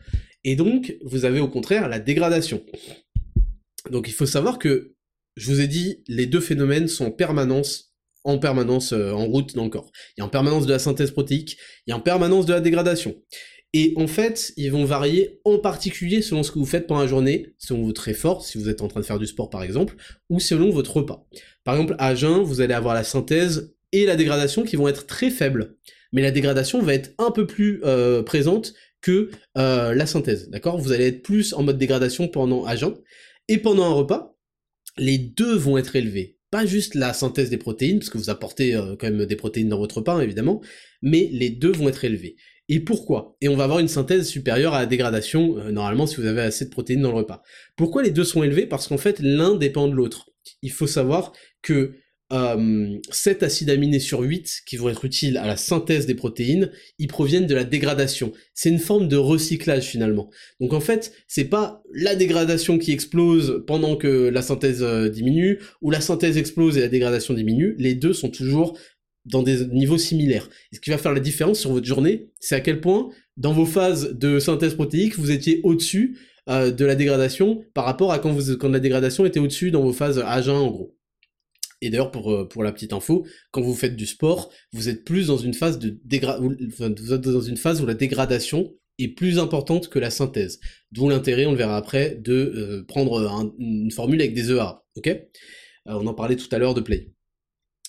Et 0.44 0.56
donc, 0.56 0.96
vous 1.04 1.24
avez 1.24 1.40
au 1.40 1.48
contraire 1.48 1.88
la 1.88 1.98
dégradation. 1.98 2.62
Donc 3.90 4.08
il 4.08 4.12
faut 4.12 4.26
savoir 4.26 4.58
que, 4.58 4.94
je 5.36 5.50
vous 5.50 5.60
ai 5.60 5.66
dit, 5.66 6.02
les 6.08 6.26
deux 6.26 6.40
phénomènes 6.40 6.88
sont 6.88 7.06
en 7.06 7.10
permanence, 7.10 7.94
en 8.24 8.38
permanence 8.38 8.92
euh, 8.92 9.12
en 9.12 9.26
route 9.26 9.54
dans 9.54 9.64
le 9.64 9.70
corps. 9.70 9.90
Il 10.16 10.20
y 10.20 10.22
a 10.22 10.26
en 10.26 10.30
permanence 10.30 10.66
de 10.66 10.72
la 10.72 10.78
synthèse 10.78 11.10
protéique, 11.10 11.58
il 11.86 11.90
y 11.90 11.92
a 11.92 11.96
en 11.96 12.00
permanence 12.00 12.46
de 12.46 12.52
la 12.52 12.60
dégradation. 12.60 13.14
Et 13.78 13.92
en 13.96 14.06
fait, 14.06 14.54
ils 14.56 14.72
vont 14.72 14.86
varier 14.86 15.38
en 15.44 15.58
particulier 15.58 16.22
selon 16.22 16.42
ce 16.42 16.50
que 16.50 16.58
vous 16.58 16.64
faites 16.64 16.86
pendant 16.86 17.02
la 17.02 17.06
journée, 17.06 17.52
selon 17.58 17.84
votre 17.84 18.08
effort, 18.08 18.42
si 18.42 18.56
vous 18.56 18.70
êtes 18.70 18.80
en 18.80 18.88
train 18.88 19.00
de 19.00 19.04
faire 19.04 19.18
du 19.18 19.26
sport 19.26 19.50
par 19.50 19.62
exemple, 19.62 19.96
ou 20.30 20.40
selon 20.40 20.70
votre 20.70 20.96
repas. 20.96 21.28
Par 21.62 21.74
exemple, 21.74 21.94
à 21.98 22.14
jeun, 22.14 22.42
vous 22.42 22.62
allez 22.62 22.72
avoir 22.72 22.94
la 22.94 23.04
synthèse 23.04 23.74
et 23.92 24.06
la 24.06 24.16
dégradation 24.16 24.62
qui 24.62 24.76
vont 24.76 24.88
être 24.88 25.04
très 25.04 25.28
faibles. 25.28 25.76
Mais 26.10 26.22
la 26.22 26.30
dégradation 26.30 26.80
va 26.80 26.94
être 26.94 27.12
un 27.18 27.30
peu 27.30 27.46
plus 27.46 27.82
euh, 27.84 28.22
présente 28.22 28.72
que 29.02 29.28
euh, 29.58 29.94
la 29.94 30.06
synthèse, 30.06 30.48
d'accord? 30.48 30.78
Vous 30.78 30.92
allez 30.92 31.08
être 31.08 31.20
plus 31.20 31.52
en 31.52 31.62
mode 31.62 31.76
dégradation 31.76 32.28
pendant 32.28 32.64
à 32.64 32.76
jeun. 32.76 32.94
Et 33.48 33.58
pendant 33.58 33.84
un 33.84 33.92
repas, 33.92 34.38
les 34.96 35.18
deux 35.18 35.54
vont 35.54 35.76
être 35.76 35.96
élevés. 35.96 36.38
Pas 36.50 36.64
juste 36.64 36.94
la 36.94 37.12
synthèse 37.12 37.50
des 37.50 37.58
protéines, 37.58 37.98
parce 37.98 38.08
que 38.08 38.16
vous 38.16 38.30
apportez 38.30 38.74
euh, 38.74 38.96
quand 38.98 39.10
même 39.10 39.26
des 39.26 39.36
protéines 39.36 39.68
dans 39.68 39.78
votre 39.78 39.98
repas, 39.98 40.18
évidemment, 40.22 40.62
mais 41.02 41.28
les 41.30 41.50
deux 41.50 41.72
vont 41.72 41.90
être 41.90 42.02
élevés 42.06 42.36
et 42.68 42.80
pourquoi? 42.80 43.36
Et 43.40 43.48
on 43.48 43.56
va 43.56 43.64
avoir 43.64 43.78
une 43.78 43.88
synthèse 43.88 44.28
supérieure 44.28 44.74
à 44.74 44.80
la 44.80 44.86
dégradation, 44.86 45.58
euh, 45.58 45.70
normalement 45.70 46.06
si 46.06 46.16
vous 46.16 46.26
avez 46.26 46.42
assez 46.42 46.64
de 46.64 46.70
protéines 46.70 47.02
dans 47.02 47.10
le 47.10 47.18
repas. 47.18 47.42
Pourquoi 47.76 48.02
les 48.02 48.10
deux 48.10 48.24
sont 48.24 48.42
élevés? 48.42 48.66
Parce 48.66 48.88
qu'en 48.88 48.98
fait 48.98 49.20
l'un 49.20 49.54
dépend 49.54 49.88
de 49.88 49.94
l'autre. 49.94 50.30
Il 50.62 50.72
faut 50.72 50.86
savoir 50.86 51.32
que 51.62 51.94
euh, 52.32 52.98
7 53.10 53.44
acides 53.44 53.70
aminés 53.70 54.00
sur 54.00 54.20
8 54.20 54.62
qui 54.66 54.76
vont 54.76 54.88
être 54.88 55.04
utiles 55.04 55.36
à 55.38 55.46
la 55.46 55.56
synthèse 55.56 56.06
des 56.06 56.16
protéines, 56.16 56.72
ils 56.98 57.06
proviennent 57.06 57.46
de 57.46 57.54
la 57.54 57.62
dégradation. 57.62 58.32
C'est 58.52 58.68
une 58.68 58.80
forme 58.80 59.06
de 59.06 59.16
recyclage 59.16 59.84
finalement. 59.84 60.28
Donc 60.60 60.72
en 60.72 60.80
fait, 60.80 61.12
c'est 61.28 61.44
pas 61.44 61.84
la 61.94 62.16
dégradation 62.16 62.78
qui 62.78 62.90
explose 62.90 63.62
pendant 63.66 63.94
que 63.94 64.28
la 64.28 64.42
synthèse 64.42 64.82
euh, 64.82 65.08
diminue, 65.08 65.60
ou 65.82 65.90
la 65.90 66.00
synthèse 66.00 66.36
explose 66.36 66.76
et 66.76 66.80
la 66.80 66.88
dégradation 66.88 67.32
diminue, 67.32 67.76
les 67.78 67.94
deux 67.94 68.12
sont 68.12 68.30
toujours 68.30 68.76
dans 69.26 69.42
des 69.42 69.66
niveaux 69.66 69.98
similaires. 69.98 70.48
Ce 70.72 70.80
qui 70.80 70.90
va 70.90 70.98
faire 70.98 71.12
la 71.12 71.20
différence 71.20 71.58
sur 71.58 71.72
votre 71.72 71.86
journée, 71.86 72.30
c'est 72.40 72.54
à 72.54 72.60
quel 72.60 72.80
point, 72.80 73.10
dans 73.36 73.52
vos 73.52 73.66
phases 73.66 74.14
de 74.14 74.38
synthèse 74.38 74.74
protéique, 74.74 75.18
vous 75.18 75.30
étiez 75.30 75.60
au-dessus 75.64 76.18
euh, 76.48 76.70
de 76.70 76.84
la 76.84 76.94
dégradation 76.94 77.64
par 77.74 77.84
rapport 77.84 78.12
à 78.12 78.18
quand, 78.18 78.34
la 78.68 78.80
dégradation 78.80 79.26
était 79.26 79.40
au-dessus 79.40 79.70
dans 79.70 79.82
vos 79.82 79.92
phases 79.92 80.22
à 80.24 80.40
jeun, 80.40 80.56
en 80.56 80.70
gros. 80.70 80.96
Et 81.82 81.90
d'ailleurs, 81.90 82.10
pour, 82.10 82.32
euh, 82.32 82.48
pour 82.48 82.62
la 82.62 82.72
petite 82.72 82.92
info, 82.92 83.26
quand 83.50 83.60
vous 83.60 83.74
faites 83.74 83.96
du 83.96 84.06
sport, 84.06 84.50
vous 84.72 84.88
êtes 84.88 85.04
plus 85.04 85.26
dans 85.26 85.36
une 85.36 85.54
phase 85.54 85.78
de 85.78 85.98
dégra... 86.04 86.38
vous 86.40 87.12
êtes 87.12 87.20
dans 87.20 87.40
une 87.40 87.56
phase 87.56 87.82
où 87.82 87.86
la 87.86 87.94
dégradation 87.94 88.72
est 88.98 89.08
plus 89.08 89.38
importante 89.38 89.88
que 89.88 89.98
la 89.98 90.10
synthèse. 90.10 90.60
D'où 90.92 91.08
l'intérêt, 91.08 91.44
on 91.46 91.52
le 91.52 91.58
verra 91.58 91.76
après, 91.76 92.14
de 92.14 92.32
euh, 92.32 92.84
prendre 92.86 93.52
une 93.58 93.90
formule 93.90 94.20
avec 94.20 94.34
des 94.34 94.52
EA, 94.52 94.82
On 95.84 96.06
en 96.06 96.14
parlait 96.14 96.36
tout 96.36 96.48
à 96.52 96.58
l'heure 96.58 96.74
de 96.74 96.80
Play. 96.80 97.10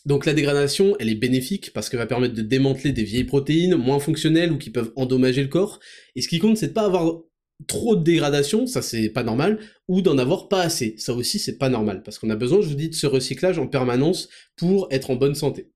Donc 0.07 0.25
la 0.25 0.33
dégradation, 0.33 0.95
elle 0.99 1.09
est 1.09 1.15
bénéfique 1.15 1.73
parce 1.73 1.89
qu'elle 1.89 1.99
va 1.99 2.05
permettre 2.05 2.33
de 2.33 2.41
démanteler 2.41 2.93
des 2.93 3.03
vieilles 3.03 3.25
protéines 3.25 3.75
moins 3.75 3.99
fonctionnelles 3.99 4.53
ou 4.53 4.57
qui 4.57 4.69
peuvent 4.69 4.93
endommager 4.95 5.41
le 5.41 5.49
corps. 5.49 5.81
Et 6.15 6.21
ce 6.21 6.29
qui 6.29 6.39
compte, 6.39 6.55
c'est 6.55 6.69
de 6.69 6.73
pas 6.73 6.85
avoir 6.85 7.19
trop 7.67 7.97
de 7.97 8.03
dégradation, 8.03 8.67
ça 8.67 8.81
c'est 8.81 9.09
pas 9.09 9.23
normal, 9.23 9.59
ou 9.89 10.01
d'en 10.01 10.17
avoir 10.17 10.47
pas 10.47 10.61
assez, 10.61 10.95
ça 10.97 11.13
aussi 11.13 11.39
c'est 11.39 11.57
pas 11.57 11.67
normal, 11.67 12.03
parce 12.03 12.19
qu'on 12.19 12.29
a 12.29 12.37
besoin, 12.37 12.61
je 12.61 12.67
vous 12.67 12.75
dis, 12.75 12.87
de 12.87 12.95
ce 12.95 13.05
recyclage 13.05 13.59
en 13.59 13.67
permanence 13.67 14.29
pour 14.55 14.87
être 14.91 15.09
en 15.09 15.15
bonne 15.15 15.35
santé. 15.35 15.71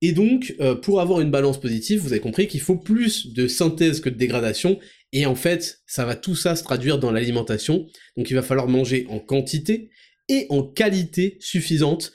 Et 0.00 0.10
donc, 0.10 0.56
euh, 0.60 0.74
pour 0.74 1.00
avoir 1.00 1.20
une 1.20 1.30
balance 1.30 1.60
positive, 1.60 2.00
vous 2.00 2.12
avez 2.12 2.20
compris 2.20 2.48
qu'il 2.48 2.62
faut 2.62 2.76
plus 2.76 3.32
de 3.32 3.46
synthèse 3.46 4.00
que 4.00 4.08
de 4.08 4.16
dégradation, 4.16 4.80
et 5.12 5.26
en 5.26 5.36
fait, 5.36 5.82
ça 5.86 6.04
va 6.04 6.16
tout 6.16 6.34
ça 6.34 6.56
se 6.56 6.64
traduire 6.64 6.98
dans 6.98 7.12
l'alimentation, 7.12 7.86
donc 8.16 8.28
il 8.30 8.34
va 8.34 8.42
falloir 8.42 8.66
manger 8.66 9.06
en 9.08 9.20
quantité 9.20 9.90
et 10.28 10.46
en 10.48 10.62
qualité 10.62 11.36
suffisante 11.40 12.12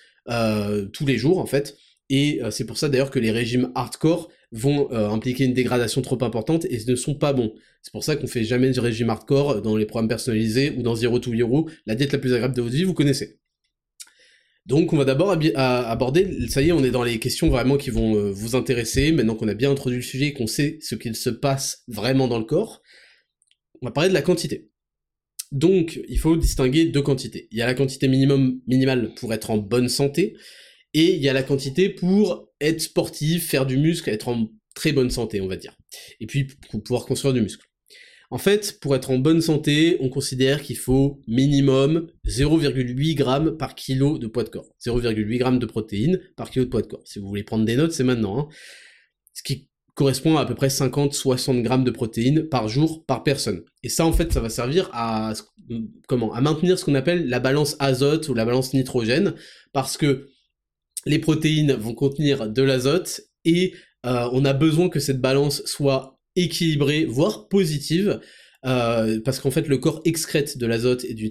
tous 0.93 1.05
les 1.05 1.17
jours 1.17 1.39
en 1.39 1.45
fait. 1.45 1.77
Et 2.09 2.41
euh, 2.41 2.51
c'est 2.51 2.65
pour 2.65 2.77
ça 2.77 2.89
d'ailleurs 2.89 3.11
que 3.11 3.19
les 3.19 3.31
régimes 3.31 3.71
hardcore 3.75 4.29
vont 4.51 4.91
euh, 4.91 5.09
impliquer 5.09 5.43
une 5.43 5.53
dégradation 5.53 6.01
trop 6.01 6.23
importante 6.23 6.65
et 6.65 6.79
ne 6.87 6.95
sont 6.95 7.15
pas 7.15 7.33
bons. 7.33 7.53
C'est 7.81 7.91
pour 7.91 8.03
ça 8.03 8.15
qu'on 8.15 8.27
fait 8.27 8.43
jamais 8.43 8.71
de 8.71 8.79
régime 8.79 9.09
hardcore 9.09 9.61
dans 9.61 9.75
les 9.75 9.85
programmes 9.85 10.07
personnalisés 10.07 10.71
ou 10.77 10.83
dans 10.83 10.95
Zero 10.95 11.19
to 11.19 11.33
Hero, 11.33 11.69
la 11.85 11.95
diète 11.95 12.13
la 12.13 12.19
plus 12.19 12.33
agréable 12.33 12.55
de 12.55 12.61
votre 12.61 12.75
vie, 12.75 12.83
vous 12.83 12.93
connaissez. 12.93 13.39
Donc 14.65 14.91
on 14.91 14.97
va 14.97 15.05
d'abord 15.05 15.37
aborder, 15.55 16.49
ça 16.49 16.61
y 16.61 16.69
est, 16.69 16.71
on 16.73 16.83
est 16.83 16.91
dans 16.91 17.03
les 17.03 17.19
questions 17.19 17.47
vraiment 17.47 17.77
qui 17.77 17.89
vont 17.89 18.31
vous 18.31 18.55
intéresser, 18.57 19.13
maintenant 19.13 19.35
qu'on 19.35 19.47
a 19.47 19.53
bien 19.53 19.71
introduit 19.71 19.99
le 19.99 20.03
sujet 20.03 20.25
et 20.27 20.33
qu'on 20.33 20.47
sait 20.47 20.77
ce 20.81 20.95
qu'il 20.95 21.15
se 21.15 21.29
passe 21.29 21.83
vraiment 21.87 22.27
dans 22.27 22.37
le 22.37 22.43
corps, 22.43 22.81
on 23.81 23.85
va 23.85 23.91
parler 23.93 24.09
de 24.09 24.13
la 24.13 24.21
quantité. 24.21 24.69
Donc, 25.52 25.99
il 26.07 26.19
faut 26.19 26.36
distinguer 26.36 26.86
deux 26.86 27.02
quantités. 27.02 27.48
Il 27.52 27.57
y 27.57 27.61
a 27.61 27.65
la 27.65 27.74
quantité 27.74 28.07
minimum, 28.07 28.60
minimale 28.68 29.14
pour 29.15 29.34
être 29.34 29.49
en 29.49 29.57
bonne 29.57 29.90
santé, 29.90 30.36
et 30.94 31.15
il 31.15 31.22
y 31.22 31.30
a 31.30 31.34
la 31.34 31.44
quantité 31.44 31.90
pour 31.90 32.49
être 32.60 32.82
sportif, 32.82 33.48
faire 33.48 33.65
du 33.65 33.78
muscle, 33.78 34.10
être 34.10 34.28
en 34.28 34.49
très 34.76 34.91
bonne 34.91 35.10
santé, 35.10 35.41
on 35.41 35.48
va 35.48 35.56
dire. 35.56 35.76
Et 36.19 36.28
puis 36.28 36.48
pour 36.69 36.84
pouvoir 36.84 37.06
construire 37.06 37.34
du 37.34 37.41
muscle. 37.41 37.65
En 38.30 38.38
fait, 38.38 38.80
pour 38.82 38.94
être 38.95 39.10
en 39.10 39.19
bonne 39.19 39.41
santé, 39.41 39.98
on 40.02 40.10
considère 40.10 40.61
qu'il 40.61 40.76
faut 40.76 41.22
minimum 41.28 42.11
0,8 42.26 43.18
g 43.18 43.52
par 43.57 43.74
kilo 43.74 44.18
de 44.18 44.28
poids 44.28 44.44
de 44.44 44.49
corps. 44.49 44.69
0,8 44.86 45.53
g 45.53 45.60
de 45.60 45.65
protéines 45.65 46.19
par 46.36 46.49
kilo 46.49 46.65
de 46.65 46.69
poids 46.69 46.82
de 46.82 46.88
corps. 46.88 47.03
Si 47.06 47.19
vous 47.19 47.28
voulez 47.28 47.44
prendre 47.44 47.64
des 47.64 47.78
notes, 47.78 47.94
c'est 47.94 48.03
maintenant. 48.03 48.38
Hein. 48.38 48.48
Ce 49.34 49.44
qui 49.44 49.69
correspond 49.98 50.38
à 50.38 50.41
à 50.41 50.45
peu 50.45 50.53
près 50.53 50.68
50-60 50.68 51.64
grammes 51.64 51.84
de 51.84 51.90
protéines 51.90 52.44
par 52.44 52.69
jour 52.69 53.03
par 53.06 53.24
personne. 53.24 53.64
Et 53.82 53.90
ça, 53.90 54.06
en 54.06 54.14
fait, 54.14 54.32
ça 54.32 54.40
va 54.40 54.49
servir 54.49 54.90
à 54.94 55.34
comment 56.07 56.32
À 56.34 56.40
maintenir 56.40 56.78
ce 56.78 56.86
qu'on 56.86 56.94
appelle 56.94 57.28
la 57.28 57.40
balance 57.40 57.76
azote 57.80 58.30
ou 58.30 58.36
la 58.36 58.45
balance 58.45 58.74
nitrogène, 58.76 59.34
parce 59.74 59.98
que 59.98 60.30
les 61.07 61.18
protéines 61.18 61.74
vont 61.74 61.95
contenir 61.95 62.48
de 62.48 62.61
l'azote 62.61 63.22
et 63.44 63.74
euh, 64.06 64.30
on 64.34 64.45
a 64.45 64.53
besoin 64.53 64.88
que 64.88 64.99
cette 64.99 65.19
balance 65.19 65.64
soit 65.65 66.19
équilibrée, 66.36 67.06
voire 67.06 67.48
positive, 67.48 68.19
euh, 68.68 69.19
parce 69.26 69.40
qu'en 69.40 69.49
fait 69.49 69.68
le 69.68 69.80
corps 69.80 70.02
excrète 70.06 70.60
de 70.60 70.68
l'azote 70.68 71.06
et 71.06 71.15
du, 71.15 71.28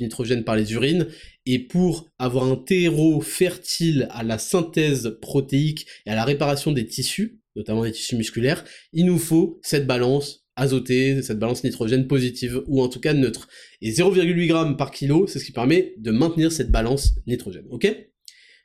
nitrogène 0.00 0.44
par 0.44 0.56
les 0.56 0.74
urines, 0.74 1.06
et 1.46 1.58
pour 1.58 2.10
avoir 2.18 2.44
un 2.44 2.56
terreau 2.56 3.22
fertile 3.22 4.08
à 4.10 4.22
la 4.22 4.36
synthèse 4.36 5.16
protéique 5.22 5.86
et 6.04 6.10
à 6.10 6.14
la 6.14 6.24
réparation 6.24 6.70
des 6.70 6.86
tissus, 6.86 7.40
notamment 7.56 7.84
des 7.84 7.92
tissus 7.92 8.16
musculaires, 8.16 8.64
il 8.92 9.06
nous 9.06 9.18
faut 9.18 9.58
cette 9.62 9.86
balance 9.86 10.44
azotée, 10.56 11.22
cette 11.22 11.38
balance 11.38 11.64
nitrogène 11.64 12.06
positive, 12.06 12.62
ou 12.66 12.80
en 12.80 12.88
tout 12.88 13.00
cas 13.00 13.12
neutre. 13.12 13.48
Et 13.80 13.90
0,8 13.90 14.70
g 14.70 14.76
par 14.76 14.90
kilo, 14.90 15.26
c'est 15.26 15.38
ce 15.38 15.44
qui 15.44 15.52
permet 15.52 15.94
de 15.98 16.10
maintenir 16.10 16.52
cette 16.52 16.70
balance 16.70 17.14
nitrogène, 17.26 17.66
ok? 17.70 17.94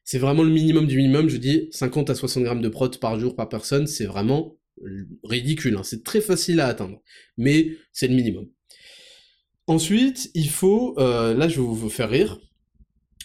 C'est 0.03 0.20
vraiment 0.20 0.44
le 0.44 0.49
minimum 0.49 0.88
du 0.88 0.98
minimum, 0.98 1.30
je 1.30 1.38
dis 1.38 1.68
50 1.72 2.10
à 2.10 2.16
60 2.16 2.44
grammes 2.44 2.61
de 2.61 2.70
prot 2.70 2.90
par 2.90 3.20
jour 3.20 3.36
par 3.36 3.49
personne, 3.49 3.88
c'est 3.88 4.06
vraiment 4.06 4.57
ridicule, 5.24 5.76
hein. 5.76 5.84
c'est 5.84 6.03
très 6.03 6.22
facile 6.22 6.60
à 6.61 6.68
atteindre, 6.68 7.02
mais 7.38 7.72
c'est 7.91 8.07
le 8.07 8.16
minimum. 8.16 8.48
Ensuite, 9.68 10.32
il 10.34 10.49
faut, 10.49 10.98
euh, 10.99 11.34
là 11.36 11.48
je 11.48 11.60
vais 11.60 11.68
vous 11.68 11.90
faire 11.90 12.10
rire, 12.10 12.40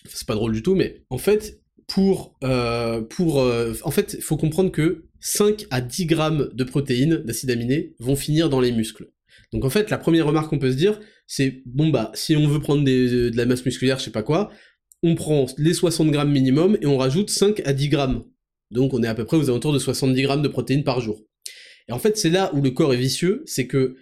c'est 0.08 0.26
pas 0.26 0.34
drôle 0.34 0.52
du 0.52 0.62
tout, 0.62 0.74
mais 0.74 1.04
en 1.10 1.18
fait, 1.18 1.62
pour, 1.86 2.36
euh, 2.44 3.02
pour, 3.02 3.40
euh, 3.40 3.74
en 3.82 3.90
fait, 3.90 4.14
il 4.18 4.22
faut 4.22 4.36
comprendre 4.36 4.70
que 4.70 5.04
5 5.20 5.66
à 5.70 5.80
10 5.80 6.06
grammes 6.06 6.50
de 6.52 6.64
protéines, 6.64 7.16
d'acides 7.18 7.50
aminés, 7.50 7.94
vont 7.98 8.16
finir 8.16 8.48
dans 8.48 8.60
les 8.60 8.72
muscles. 8.72 9.10
Donc 9.52 9.64
en 9.64 9.70
fait, 9.70 9.90
la 9.90 9.98
première 9.98 10.26
remarque 10.26 10.50
qu'on 10.50 10.58
peut 10.58 10.72
se 10.72 10.76
dire, 10.76 11.00
c'est, 11.26 11.62
bon 11.66 11.88
bah, 11.88 12.10
si 12.14 12.36
on 12.36 12.46
veut 12.46 12.60
prendre 12.60 12.84
de 12.84 13.30
la 13.34 13.46
masse 13.46 13.64
musculaire, 13.64 13.98
je 13.98 14.04
sais 14.04 14.10
pas 14.10 14.22
quoi, 14.22 14.50
on 15.02 15.14
prend 15.14 15.46
les 15.58 15.74
60 15.74 16.10
grammes 16.10 16.32
minimum 16.32 16.76
et 16.80 16.86
on 16.86 16.96
rajoute 16.96 17.30
5 17.30 17.62
à 17.66 17.72
10 17.72 17.88
grammes. 17.88 18.24
Donc 18.70 18.94
on 18.94 19.02
est 19.02 19.06
à 19.06 19.14
peu 19.14 19.24
près 19.24 19.36
aux 19.36 19.48
alentours 19.48 19.72
de 19.72 19.78
70 19.78 20.22
grammes 20.22 20.42
de 20.42 20.48
protéines 20.48 20.84
par 20.84 21.00
jour. 21.00 21.20
Et 21.88 21.92
en 21.92 21.98
fait, 21.98 22.16
c'est 22.16 22.30
là 22.30 22.50
où 22.54 22.62
le 22.62 22.70
corps 22.70 22.94
est 22.94 22.98
vicieux, 22.98 23.42
c'est 23.46 23.66
que 23.66 23.96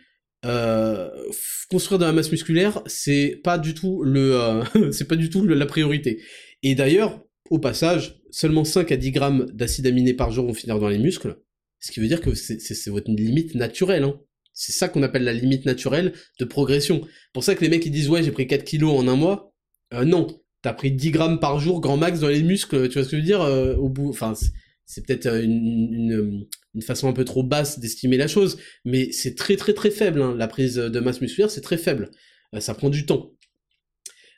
euh, 0.44 1.08
construire 1.70 1.98
de 1.98 2.04
la 2.04 2.12
masse 2.12 2.30
musculaire, 2.30 2.82
c'est 2.86 3.40
pas 3.42 3.58
du 3.58 3.74
tout 3.74 4.02
le, 4.02 4.36
euh, 4.36 4.64
c'est 4.92 5.06
pas 5.06 5.16
du 5.16 5.30
tout 5.30 5.44
la 5.46 5.66
priorité. 5.66 6.22
Et 6.62 6.74
d'ailleurs, 6.74 7.20
au 7.52 7.58
passage, 7.58 8.22
seulement 8.30 8.64
5 8.64 8.90
à 8.92 8.96
10 8.96 9.10
grammes 9.10 9.46
d'acides 9.52 9.86
aminés 9.86 10.14
par 10.14 10.32
jour 10.32 10.46
vont 10.46 10.54
finir 10.54 10.80
dans 10.80 10.88
les 10.88 10.96
muscles, 10.96 11.36
ce 11.80 11.92
qui 11.92 12.00
veut 12.00 12.08
dire 12.08 12.22
que 12.22 12.34
c'est 12.34 12.88
votre 12.88 13.10
limite 13.10 13.54
naturelle. 13.54 14.04
Hein. 14.04 14.18
C'est 14.54 14.72
ça 14.72 14.88
qu'on 14.88 15.02
appelle 15.02 15.24
la 15.24 15.34
limite 15.34 15.66
naturelle 15.66 16.14
de 16.40 16.44
progression. 16.46 17.06
Pour 17.34 17.44
ça 17.44 17.54
que 17.54 17.60
les 17.60 17.68
mecs 17.68 17.84
ils 17.84 17.92
disent 17.92 18.08
ouais 18.08 18.22
j'ai 18.22 18.32
pris 18.32 18.46
4 18.46 18.64
kilos 18.64 18.98
en 18.98 19.06
un 19.06 19.16
mois, 19.16 19.52
euh, 19.92 20.06
non, 20.06 20.28
t'as 20.62 20.72
pris 20.72 20.92
10 20.92 21.10
grammes 21.10 21.40
par 21.40 21.60
jour 21.60 21.82
grand 21.82 21.98
max 21.98 22.20
dans 22.20 22.28
les 22.28 22.42
muscles, 22.42 22.88
tu 22.88 22.94
vois 22.94 23.04
ce 23.04 23.10
que 23.10 23.16
je 23.16 23.20
veux 23.20 23.26
dire 23.26 23.42
euh, 23.42 23.76
au 23.76 23.90
bout, 23.90 24.08
enfin 24.08 24.32
c'est 24.86 25.06
peut-être 25.06 25.26
une, 25.26 26.46
une 26.74 26.82
façon 26.82 27.06
un 27.06 27.12
peu 27.12 27.26
trop 27.26 27.42
basse 27.42 27.80
d'estimer 27.80 28.16
la 28.16 28.28
chose, 28.28 28.56
mais 28.86 29.12
c'est 29.12 29.34
très 29.34 29.56
très 29.56 29.74
très 29.74 29.90
faible, 29.90 30.22
hein. 30.22 30.34
la 30.38 30.48
prise 30.48 30.76
de 30.76 31.00
masse 31.00 31.20
musculaire, 31.20 31.50
c'est 31.50 31.60
très 31.60 31.76
faible. 31.76 32.10
Euh, 32.54 32.60
ça 32.60 32.72
prend 32.72 32.88
du 32.88 33.04
temps. 33.04 33.32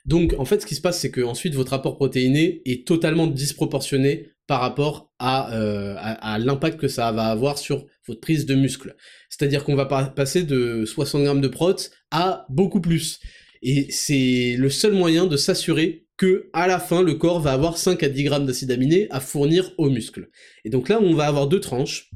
Donc 0.05 0.35
en 0.37 0.45
fait 0.45 0.61
ce 0.61 0.65
qui 0.65 0.75
se 0.75 0.81
passe 0.81 0.99
c'est 0.99 1.11
que 1.11 1.21
ensuite 1.21 1.55
votre 1.55 1.73
apport 1.73 1.95
protéiné 1.95 2.61
est 2.65 2.87
totalement 2.87 3.27
disproportionné 3.27 4.29
par 4.47 4.61
rapport 4.61 5.11
euh, 5.21 5.95
à, 5.97 6.37
l'impact 6.37 6.79
que 6.79 6.87
ça 6.87 7.11
va 7.11 7.25
avoir 7.25 7.57
sur 7.57 7.85
votre 8.07 8.19
prise 8.19 8.45
de 8.45 8.53
muscle. 8.53 8.95
C'est-à-dire 9.29 9.63
qu'on 9.63 9.75
va 9.75 9.85
passer 9.85 10.43
de 10.43 10.85
60 10.85 11.23
grammes 11.23 11.41
de 11.41 11.47
prot 11.47 11.75
à 12.11 12.45
beaucoup 12.49 12.79
plus. 12.79 13.19
Et 13.63 13.87
c'est 13.89 14.55
le 14.57 14.69
seul 14.69 14.93
moyen 14.93 15.25
de 15.25 15.37
s'assurer 15.37 16.05
que 16.17 16.49
à 16.53 16.67
la 16.67 16.79
fin 16.79 17.01
le 17.01 17.15
corps 17.15 17.39
va 17.39 17.53
avoir 17.53 17.77
5 17.77 18.03
à 18.03 18.09
10 18.09 18.23
grammes 18.23 18.45
d'acides 18.45 18.69
aminés 18.69 19.07
à 19.09 19.19
fournir 19.19 19.71
aux 19.79 19.89
muscles. 19.89 20.29
Et 20.63 20.69
donc 20.69 20.89
là 20.89 20.99
on 21.01 21.15
va 21.15 21.25
avoir 21.25 21.47
deux 21.47 21.59
tranches 21.59 22.11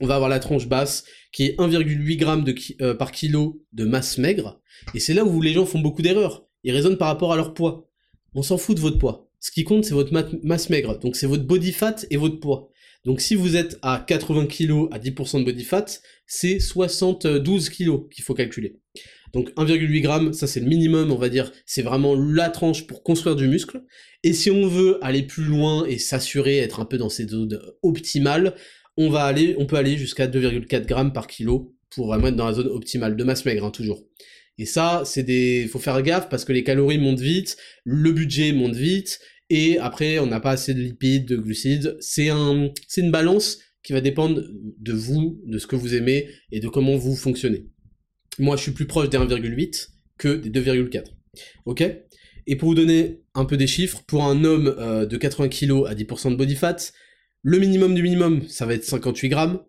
on 0.00 0.06
va 0.06 0.14
avoir 0.14 0.30
la 0.30 0.38
tranche 0.38 0.66
basse 0.66 1.04
qui 1.32 1.44
est 1.44 1.58
1,8 1.58 2.56
g 2.56 2.76
euh, 2.80 2.94
par 2.94 3.12
kilo 3.12 3.62
de 3.72 3.84
masse 3.84 4.18
maigre, 4.18 4.60
et 4.94 5.00
c'est 5.00 5.14
là 5.14 5.24
où 5.24 5.40
les 5.42 5.52
gens 5.52 5.66
font 5.66 5.80
beaucoup 5.80 6.02
d'erreurs. 6.02 6.47
Ils 6.64 6.72
raisonnent 6.72 6.98
par 6.98 7.08
rapport 7.08 7.32
à 7.32 7.36
leur 7.36 7.54
poids. 7.54 7.88
On 8.34 8.42
s'en 8.42 8.58
fout 8.58 8.76
de 8.76 8.80
votre 8.80 8.98
poids. 8.98 9.30
Ce 9.40 9.50
qui 9.50 9.64
compte, 9.64 9.84
c'est 9.84 9.94
votre 9.94 10.12
masse 10.42 10.68
maigre, 10.68 10.98
donc 10.98 11.14
c'est 11.14 11.26
votre 11.26 11.44
body 11.44 11.72
fat 11.72 11.96
et 12.10 12.16
votre 12.16 12.40
poids. 12.40 12.70
Donc 13.04 13.20
si 13.20 13.36
vous 13.36 13.56
êtes 13.56 13.78
à 13.82 14.04
80 14.06 14.46
kg 14.46 14.88
à 14.90 14.98
10% 14.98 15.40
de 15.40 15.44
body 15.44 15.64
fat, 15.64 15.86
c'est 16.26 16.58
72 16.58 17.70
kg 17.70 18.08
qu'il 18.10 18.24
faut 18.24 18.34
calculer. 18.34 18.80
Donc 19.32 19.50
1,8 19.56 20.02
g, 20.02 20.32
ça 20.32 20.46
c'est 20.46 20.60
le 20.60 20.66
minimum, 20.66 21.12
on 21.12 21.16
va 21.16 21.28
dire, 21.28 21.52
c'est 21.66 21.82
vraiment 21.82 22.14
la 22.14 22.48
tranche 22.48 22.86
pour 22.86 23.02
construire 23.02 23.36
du 23.36 23.46
muscle. 23.46 23.82
Et 24.24 24.32
si 24.32 24.50
on 24.50 24.66
veut 24.66 24.98
aller 25.02 25.22
plus 25.22 25.44
loin 25.44 25.86
et 25.86 25.98
s'assurer, 25.98 26.58
être 26.58 26.80
un 26.80 26.84
peu 26.84 26.98
dans 26.98 27.08
ces 27.08 27.28
zones 27.28 27.60
optimales, 27.82 28.54
on 28.96 29.10
va 29.10 29.24
aller, 29.24 29.54
on 29.58 29.66
peut 29.66 29.76
aller 29.76 29.96
jusqu'à 29.96 30.26
2,4 30.26 30.86
grammes 30.86 31.12
par 31.12 31.28
kilo 31.28 31.76
pour 31.90 32.08
vraiment 32.08 32.28
être 32.28 32.36
dans 32.36 32.46
la 32.46 32.54
zone 32.54 32.68
optimale 32.68 33.16
de 33.16 33.24
masse 33.24 33.44
maigre, 33.44 33.64
hein, 33.64 33.70
toujours. 33.70 34.04
Et 34.58 34.66
ça, 34.66 35.02
c'est 35.04 35.22
des, 35.22 35.68
faut 35.68 35.78
faire 35.78 36.02
gaffe 36.02 36.28
parce 36.28 36.44
que 36.44 36.52
les 36.52 36.64
calories 36.64 36.98
montent 36.98 37.20
vite, 37.20 37.56
le 37.84 38.10
budget 38.12 38.52
monte 38.52 38.74
vite, 38.74 39.20
et 39.50 39.78
après, 39.78 40.18
on 40.18 40.26
n'a 40.26 40.40
pas 40.40 40.50
assez 40.50 40.74
de 40.74 40.80
lipides, 40.80 41.26
de 41.26 41.36
glucides. 41.36 41.96
C'est 42.00 42.28
un, 42.28 42.70
c'est 42.86 43.00
une 43.00 43.10
balance 43.10 43.58
qui 43.82 43.92
va 43.92 44.00
dépendre 44.00 44.42
de 44.78 44.92
vous, 44.92 45.40
de 45.46 45.58
ce 45.58 45.66
que 45.66 45.76
vous 45.76 45.94
aimez 45.94 46.28
et 46.52 46.60
de 46.60 46.68
comment 46.68 46.96
vous 46.96 47.16
fonctionnez. 47.16 47.66
Moi, 48.38 48.56
je 48.56 48.62
suis 48.62 48.72
plus 48.72 48.86
proche 48.86 49.08
des 49.08 49.16
1,8 49.16 49.88
que 50.18 50.36
des 50.36 50.50
2,4. 50.50 51.04
Ok? 51.64 51.82
Et 52.46 52.56
pour 52.56 52.68
vous 52.68 52.74
donner 52.74 53.22
un 53.34 53.44
peu 53.44 53.56
des 53.56 53.66
chiffres, 53.66 54.02
pour 54.06 54.24
un 54.24 54.44
homme 54.44 54.74
euh, 54.78 55.06
de 55.06 55.16
80 55.16 55.48
kg 55.48 55.86
à 55.86 55.94
10% 55.94 56.30
de 56.30 56.36
body 56.36 56.56
fat, 56.56 56.76
le 57.42 57.58
minimum 57.58 57.94
du 57.94 58.02
minimum, 58.02 58.46
ça 58.48 58.66
va 58.66 58.74
être 58.74 58.84
58 58.84 59.28
grammes. 59.28 59.60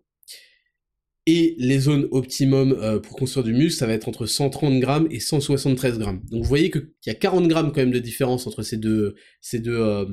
Et 1.26 1.54
les 1.58 1.78
zones 1.78 2.08
optimum 2.12 2.72
euh, 2.80 2.98
pour 2.98 3.16
construire 3.16 3.44
du 3.44 3.52
muscle, 3.52 3.78
ça 3.78 3.86
va 3.86 3.92
être 3.92 4.08
entre 4.08 4.26
130 4.26 4.80
grammes 4.80 5.06
et 5.10 5.20
173 5.20 5.98
grammes. 5.98 6.22
Donc 6.30 6.42
vous 6.42 6.48
voyez 6.48 6.70
qu'il 6.70 6.88
y 7.06 7.10
a 7.10 7.14
40 7.14 7.46
grammes 7.46 7.72
quand 7.72 7.80
même 7.80 7.90
de 7.90 7.98
différence 7.98 8.46
entre 8.46 8.62
ces 8.62 8.78
deux, 8.78 9.14
ces 9.40 9.58
deux, 9.58 9.78
euh, 9.78 10.06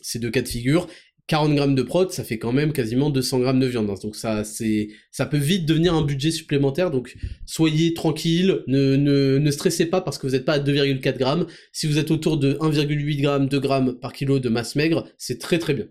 ces 0.00 0.18
deux 0.18 0.30
cas 0.30 0.42
de 0.42 0.48
figure. 0.48 0.86
40 1.26 1.54
grammes 1.54 1.74
de 1.74 1.82
prot, 1.82 2.08
ça 2.10 2.22
fait 2.22 2.38
quand 2.38 2.52
même 2.52 2.72
quasiment 2.72 3.08
200 3.08 3.40
grammes 3.40 3.58
de 3.58 3.66
viande. 3.66 3.88
Hein. 3.88 3.94
Donc 4.02 4.14
ça, 4.14 4.44
c'est, 4.44 4.88
ça 5.10 5.24
peut 5.24 5.38
vite 5.38 5.66
devenir 5.66 5.94
un 5.94 6.02
budget 6.02 6.30
supplémentaire. 6.30 6.90
Donc 6.90 7.16
soyez 7.46 7.94
tranquille, 7.94 8.62
ne, 8.66 8.96
ne, 8.96 9.38
ne 9.38 9.50
stressez 9.50 9.86
pas 9.86 10.02
parce 10.02 10.18
que 10.18 10.26
vous 10.26 10.34
n'êtes 10.34 10.44
pas 10.44 10.54
à 10.54 10.58
2,4 10.58 11.18
grammes. 11.18 11.46
Si 11.72 11.86
vous 11.86 11.98
êtes 11.98 12.10
autour 12.10 12.38
de 12.38 12.54
1,8 12.54 13.20
grammes, 13.22 13.48
2 13.48 13.58
grammes 13.58 13.98
par 13.98 14.12
kilo 14.12 14.38
de 14.38 14.48
masse 14.50 14.76
maigre, 14.76 15.08
c'est 15.16 15.40
très 15.40 15.58
très 15.58 15.74
bien. 15.74 15.86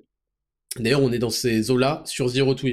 D'ailleurs, 0.79 1.01
on 1.01 1.11
est 1.11 1.19
dans 1.19 1.29
ces 1.29 1.71
eaux-là 1.71 2.03
sur 2.05 2.27
Zero 2.29 2.53
to. 2.53 2.67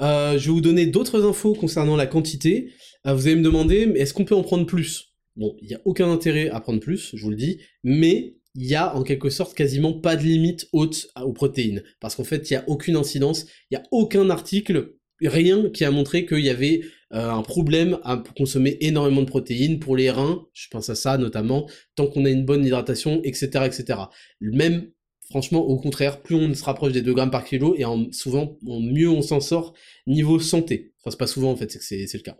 Euh, 0.00 0.38
je 0.38 0.46
vais 0.46 0.52
vous 0.52 0.60
donner 0.60 0.86
d'autres 0.86 1.24
infos 1.24 1.54
concernant 1.54 1.96
la 1.96 2.06
quantité. 2.06 2.72
Euh, 3.06 3.14
vous 3.14 3.26
allez 3.26 3.36
me 3.36 3.42
demander, 3.42 3.86
mais 3.86 4.00
est-ce 4.00 4.14
qu'on 4.14 4.24
peut 4.24 4.34
en 4.34 4.42
prendre 4.42 4.66
plus? 4.66 5.14
Bon, 5.36 5.56
il 5.60 5.68
n'y 5.68 5.74
a 5.74 5.80
aucun 5.84 6.10
intérêt 6.10 6.48
à 6.48 6.60
prendre 6.60 6.80
plus, 6.80 7.14
je 7.14 7.22
vous 7.22 7.30
le 7.30 7.36
dis, 7.36 7.60
mais 7.84 8.36
il 8.54 8.66
y 8.66 8.74
a 8.74 8.96
en 8.96 9.02
quelque 9.04 9.30
sorte 9.30 9.54
quasiment 9.54 9.92
pas 9.92 10.16
de 10.16 10.22
limite 10.22 10.68
haute 10.72 11.08
aux 11.22 11.32
protéines, 11.32 11.84
parce 12.00 12.16
qu'en 12.16 12.24
fait, 12.24 12.50
il 12.50 12.54
n'y 12.54 12.56
a 12.56 12.64
aucune 12.68 12.96
incidence, 12.96 13.46
il 13.70 13.78
n'y 13.78 13.84
a 13.84 13.86
aucun 13.92 14.30
article, 14.30 14.94
rien 15.20 15.70
qui 15.70 15.84
a 15.84 15.92
montré 15.92 16.26
qu'il 16.26 16.40
y 16.40 16.50
avait 16.50 16.82
euh, 17.12 17.30
un 17.30 17.42
problème 17.42 17.98
à 18.02 18.22
consommer 18.36 18.78
énormément 18.80 19.22
de 19.22 19.28
protéines 19.28 19.78
pour 19.78 19.96
les 19.96 20.10
reins, 20.10 20.44
je 20.54 20.66
pense 20.70 20.90
à 20.90 20.96
ça 20.96 21.18
notamment, 21.18 21.68
tant 21.94 22.08
qu'on 22.08 22.24
a 22.24 22.30
une 22.30 22.44
bonne 22.44 22.64
hydratation, 22.64 23.20
etc., 23.22 23.64
etc. 23.64 24.00
Même 24.40 24.90
Franchement, 25.30 25.60
au 25.60 25.76
contraire, 25.76 26.22
plus 26.22 26.34
on 26.34 26.54
se 26.54 26.64
rapproche 26.64 26.92
des 26.92 27.02
2 27.02 27.12
grammes 27.12 27.30
par 27.30 27.44
kilo, 27.44 27.74
et 27.76 27.84
en, 27.84 28.10
souvent, 28.12 28.56
mieux 28.62 29.10
on 29.10 29.20
s'en 29.22 29.40
sort 29.40 29.74
niveau 30.06 30.38
santé. 30.38 30.92
Enfin, 31.00 31.10
c'est 31.10 31.18
pas 31.18 31.26
souvent 31.26 31.50
en 31.50 31.56
fait, 31.56 31.70
c'est 31.80 32.12
le 32.14 32.20
cas. 32.20 32.36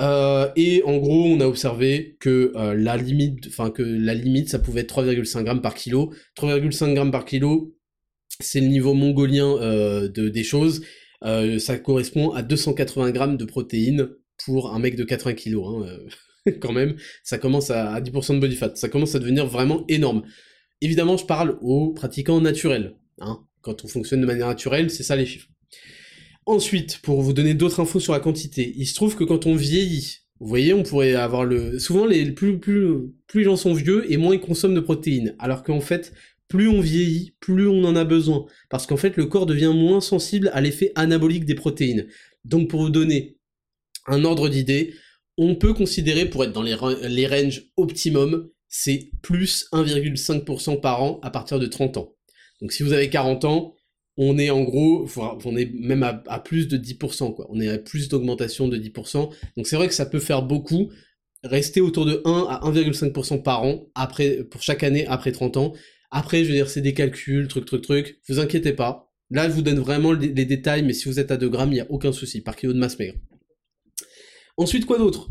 Euh, 0.00 0.48
et 0.56 0.82
en 0.84 0.96
gros, 0.98 1.24
on 1.26 1.40
a 1.40 1.46
observé 1.46 2.16
que 2.20 2.52
euh, 2.56 2.74
la 2.74 2.96
limite, 2.96 3.46
enfin 3.48 3.70
que 3.70 3.82
la 3.82 4.14
limite, 4.14 4.48
ça 4.48 4.58
pouvait 4.58 4.82
être 4.82 5.02
3,5 5.02 5.44
grammes 5.44 5.60
par 5.60 5.74
kilo. 5.74 6.12
3,5 6.38 6.94
grammes 6.94 7.10
par 7.10 7.24
kilo, 7.24 7.74
c'est 8.40 8.60
le 8.60 8.68
niveau 8.68 8.94
mongolien 8.94 9.56
euh, 9.60 10.08
de, 10.08 10.28
des 10.28 10.44
choses. 10.44 10.82
ça 11.22 11.78
correspond 11.78 12.30
à 12.30 12.42
280 12.42 13.10
grammes 13.10 13.36
de 13.36 13.44
protéines 13.44 14.08
pour 14.44 14.74
un 14.74 14.78
mec 14.78 14.96
de 14.96 15.04
80 15.04 15.34
kilos. 15.34 15.84
Hein, 15.86 16.52
quand 16.60 16.72
même, 16.72 16.96
ça 17.22 17.36
commence 17.36 17.70
à 17.70 18.00
10% 18.00 18.36
de 18.36 18.40
body 18.40 18.56
fat. 18.56 18.72
Ça 18.76 18.88
commence 18.88 19.14
à 19.14 19.18
devenir 19.18 19.46
vraiment 19.46 19.84
énorme. 19.88 20.22
Évidemment, 20.80 21.16
je 21.16 21.26
parle 21.26 21.58
aux 21.60 21.90
pratiquants 21.90 22.40
naturels. 22.40 22.94
Hein. 23.20 23.40
Quand 23.60 23.84
on 23.84 23.88
fonctionne 23.88 24.20
de 24.20 24.26
manière 24.26 24.48
naturelle, 24.48 24.90
c'est 24.90 25.02
ça 25.02 25.16
les 25.16 25.26
chiffres. 25.26 25.48
Ensuite, 26.46 27.00
pour 27.02 27.20
vous 27.20 27.32
donner 27.32 27.54
d'autres 27.54 27.80
infos 27.80 28.00
sur 28.00 28.12
la 28.12 28.20
quantité, 28.20 28.72
il 28.76 28.86
se 28.86 28.94
trouve 28.94 29.14
que 29.14 29.24
quand 29.24 29.46
on 29.46 29.54
vieillit, 29.54 30.20
vous 30.40 30.48
voyez, 30.48 30.72
on 30.72 30.82
pourrait 30.82 31.14
avoir 31.14 31.44
le... 31.44 31.78
Souvent, 31.78 32.06
les 32.06 32.32
plus, 32.32 32.58
plus, 32.58 33.12
plus 33.26 33.40
les 33.40 33.44
gens 33.44 33.56
sont 33.56 33.74
vieux 33.74 34.10
et 34.10 34.16
moins 34.16 34.34
ils 34.34 34.40
consomment 34.40 34.74
de 34.74 34.80
protéines. 34.80 35.36
Alors 35.38 35.62
qu'en 35.62 35.80
fait, 35.80 36.14
plus 36.48 36.66
on 36.66 36.80
vieillit, 36.80 37.34
plus 37.40 37.68
on 37.68 37.84
en 37.84 37.94
a 37.94 38.04
besoin. 38.04 38.46
Parce 38.70 38.86
qu'en 38.86 38.96
fait, 38.96 39.16
le 39.18 39.26
corps 39.26 39.44
devient 39.44 39.72
moins 39.74 40.00
sensible 40.00 40.50
à 40.54 40.62
l'effet 40.62 40.92
anabolique 40.94 41.44
des 41.44 41.54
protéines. 41.54 42.06
Donc 42.46 42.70
pour 42.70 42.80
vous 42.80 42.90
donner 42.90 43.36
un 44.06 44.24
ordre 44.24 44.48
d'idée, 44.48 44.94
on 45.36 45.54
peut 45.54 45.74
considérer, 45.74 46.24
pour 46.24 46.42
être 46.42 46.52
dans 46.52 46.62
les, 46.62 46.76
les 47.08 47.26
ranges 47.26 47.70
optimum, 47.76 48.48
c'est 48.70 49.10
plus 49.20 49.66
1,5% 49.72 50.80
par 50.80 51.02
an 51.02 51.18
à 51.22 51.30
partir 51.30 51.58
de 51.58 51.66
30 51.66 51.98
ans. 51.98 52.14
Donc 52.62 52.72
si 52.72 52.82
vous 52.82 52.92
avez 52.92 53.10
40 53.10 53.44
ans, 53.44 53.74
on 54.16 54.38
est 54.38 54.50
en 54.50 54.62
gros, 54.62 55.08
on 55.44 55.56
est 55.56 55.70
même 55.74 56.02
à, 56.02 56.38
plus 56.40 56.68
de 56.68 56.76
10%, 56.76 57.34
quoi. 57.34 57.46
On 57.50 57.60
est 57.60 57.68
à 57.68 57.78
plus 57.78 58.08
d'augmentation 58.08 58.68
de 58.68 58.76
10%. 58.76 59.30
Donc 59.56 59.66
c'est 59.66 59.76
vrai 59.76 59.88
que 59.88 59.94
ça 59.94 60.06
peut 60.06 60.18
faire 60.20 60.42
beaucoup. 60.42 60.90
Rester 61.42 61.80
autour 61.80 62.04
de 62.04 62.20
1 62.24 62.46
à 62.50 62.60
1,5% 62.70 63.42
par 63.42 63.64
an 63.64 63.86
après, 63.94 64.44
pour 64.44 64.62
chaque 64.62 64.82
année 64.84 65.06
après 65.06 65.32
30 65.32 65.56
ans. 65.56 65.72
Après, 66.10 66.44
je 66.44 66.48
veux 66.48 66.54
dire, 66.54 66.68
c'est 66.68 66.82
des 66.82 66.92
calculs, 66.92 67.48
truc, 67.48 67.64
truc, 67.64 67.82
truc. 67.82 68.20
Vous 68.28 68.40
inquiétez 68.40 68.72
pas. 68.72 69.10
Là, 69.30 69.48
je 69.48 69.54
vous 69.54 69.62
donne 69.62 69.78
vraiment 69.78 70.12
les, 70.12 70.28
détails, 70.44 70.82
mais 70.82 70.92
si 70.92 71.08
vous 71.08 71.18
êtes 71.18 71.30
à 71.30 71.36
2 71.36 71.48
grammes, 71.48 71.70
il 71.70 71.76
n'y 71.76 71.80
a 71.80 71.90
aucun 71.90 72.12
souci, 72.12 72.42
par 72.42 72.56
kilo 72.56 72.72
de 72.72 72.78
masse 72.78 72.98
maigre. 72.98 73.14
Ensuite, 74.56 74.84
quoi 74.86 74.98
d'autre? 74.98 75.30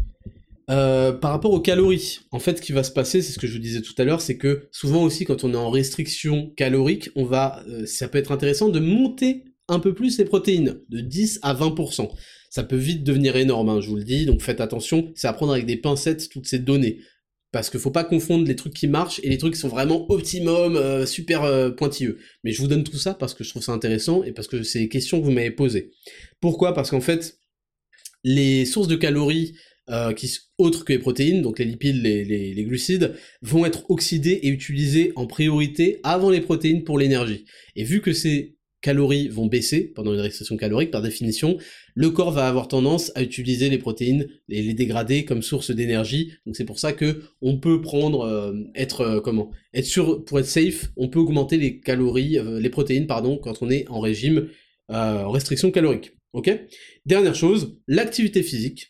Euh, 0.70 1.12
par 1.12 1.32
rapport 1.32 1.52
aux 1.52 1.62
calories, 1.62 2.20
en 2.32 2.40
fait, 2.40 2.58
ce 2.58 2.62
qui 2.62 2.74
va 2.74 2.84
se 2.84 2.92
passer, 2.92 3.22
c'est 3.22 3.32
ce 3.32 3.40
que 3.40 3.48
je 3.48 3.54
vous 3.54 3.60
disais 3.60 3.82
tout 3.82 3.96
à 3.98 4.04
l'heure, 4.04 4.22
c'est 4.22 4.38
que 4.38 4.68
souvent 4.72 5.04
aussi, 5.04 5.26
quand 5.26 5.44
on 5.44 5.54
est 5.54 5.58
en 5.58 5.72
restriction 5.72 6.52
calorique, 6.56 7.10
on 7.16 7.26
va, 7.26 7.64
euh, 7.68 7.88
ça 7.88 8.08
peut 8.08 8.20
être 8.20 8.32
intéressant 8.32 8.70
de 8.70 8.80
monter 8.80 9.46
un 9.68 9.80
peu 9.80 9.96
plus 9.96 10.18
les 10.20 10.26
protéines, 10.26 10.80
de 10.90 11.00
10 11.00 11.40
à 11.42 11.56
20%. 11.56 12.10
Ça 12.52 12.64
peut 12.64 12.76
vite 12.76 13.04
devenir 13.04 13.36
énorme, 13.36 13.70
hein, 13.70 13.82
je 13.82 13.90
vous 13.90 13.96
le 13.96 14.04
dis, 14.04 14.26
donc 14.26 14.42
faites 14.42 14.62
attention, 14.62 15.12
c'est 15.16 15.28
à 15.28 15.34
prendre 15.34 15.54
avec 15.54 15.66
des 15.66 15.78
pincettes 15.78 16.30
toutes 16.30 16.48
ces 16.48 16.60
données. 16.60 17.00
Parce 17.52 17.72
qu'il 17.72 17.80
faut 17.80 17.90
pas 17.90 18.04
confondre 18.04 18.46
les 18.46 18.56
trucs 18.56 18.76
qui 18.76 18.88
marchent 18.88 19.20
et 19.24 19.30
les 19.30 19.40
trucs 19.40 19.56
qui 19.56 19.60
sont 19.60 19.70
vraiment 19.70 20.06
optimum, 20.12 20.76
euh, 20.76 21.08
super 21.08 21.74
pointilleux. 21.76 22.20
Mais 22.44 22.52
je 22.52 22.62
vous 22.62 22.68
donne 22.68 22.84
tout 22.84 22.98
ça 22.98 23.16
parce 23.16 23.34
que 23.34 23.44
je 23.44 23.50
trouve 23.50 23.64
ça 23.64 23.72
intéressant 23.72 24.24
et 24.24 24.34
parce 24.34 24.48
que 24.48 24.62
c'est 24.62 24.78
des 24.78 24.90
questions 24.90 25.20
que 25.20 25.26
vous 25.26 25.32
m'avez 25.32 25.50
posées. 25.50 25.90
Pourquoi? 26.42 26.76
Parce 26.76 26.92
qu'en 26.92 27.02
fait, 27.02 27.40
les 28.24 28.66
sources 28.66 28.88
de 28.88 28.96
calories 28.96 29.56
euh, 29.92 30.14
qui 30.14 30.32
autres 30.58 30.86
que 30.86 30.94
les 30.94 31.00
protéines, 31.00 31.42
donc 31.42 31.58
les 31.58 31.66
lipides, 31.66 32.02
les, 32.02 32.24
les, 32.24 32.64
glucides, 32.64 33.16
vont 33.42 33.66
être 33.66 33.90
oxydés 33.90 34.40
et 34.44 34.50
utilisés 34.50 35.14
en 35.16 35.26
priorité 35.26 36.00
avant 36.04 36.30
les 36.30 36.42
protéines 36.42 36.84
pour 36.84 37.00
l'énergie. 37.00 37.46
Et 37.76 37.84
vu 37.84 38.00
que 38.00 38.14
ces 38.14 38.58
calories 38.82 39.30
vont 39.30 39.48
baisser 39.48 39.92
pendant 39.96 40.14
une 40.14 40.20
restriction 40.20 40.58
calorique, 40.58 40.92
par 40.92 41.02
définition, 41.02 41.58
le 41.96 42.12
corps 42.12 42.32
va 42.32 42.48
avoir 42.48 42.68
tendance 42.68 43.12
à 43.16 43.24
utiliser 43.24 43.70
les 43.70 43.80
protéines 43.80 44.28
et 44.48 44.62
les 44.62 44.74
dégrader 44.74 45.26
comme 45.26 45.42
source 45.42 45.72
d'énergie. 45.72 46.34
Donc 46.46 46.56
c'est 46.56 46.66
pour 46.66 46.78
ça 46.78 46.94
que 46.94 47.24
on 47.42 47.58
peut 47.58 47.82
prendre, 47.82 48.22
euh, 48.22 48.54
être 48.76 49.02
euh, 49.02 49.22
comment, 49.22 49.50
être 49.74 49.86
sûr 49.86 50.24
pour 50.24 50.40
être 50.40 50.46
safe, 50.46 50.92
on 50.98 51.10
peut 51.10 51.20
augmenter 51.20 51.58
les 51.58 51.80
calories, 51.80 52.38
les 52.60 52.70
protéines 52.70 53.08
pardon, 53.08 53.38
quand 53.38 53.62
on 53.62 53.70
est 53.70 53.88
en 53.90 54.00
régime 54.00 54.50
restriction 54.90 55.72
calorique. 55.72 56.12
Ok? 56.34 56.52
Dernière 57.06 57.36
chose, 57.36 57.78
l'activité 57.88 58.44
physique 58.44 58.89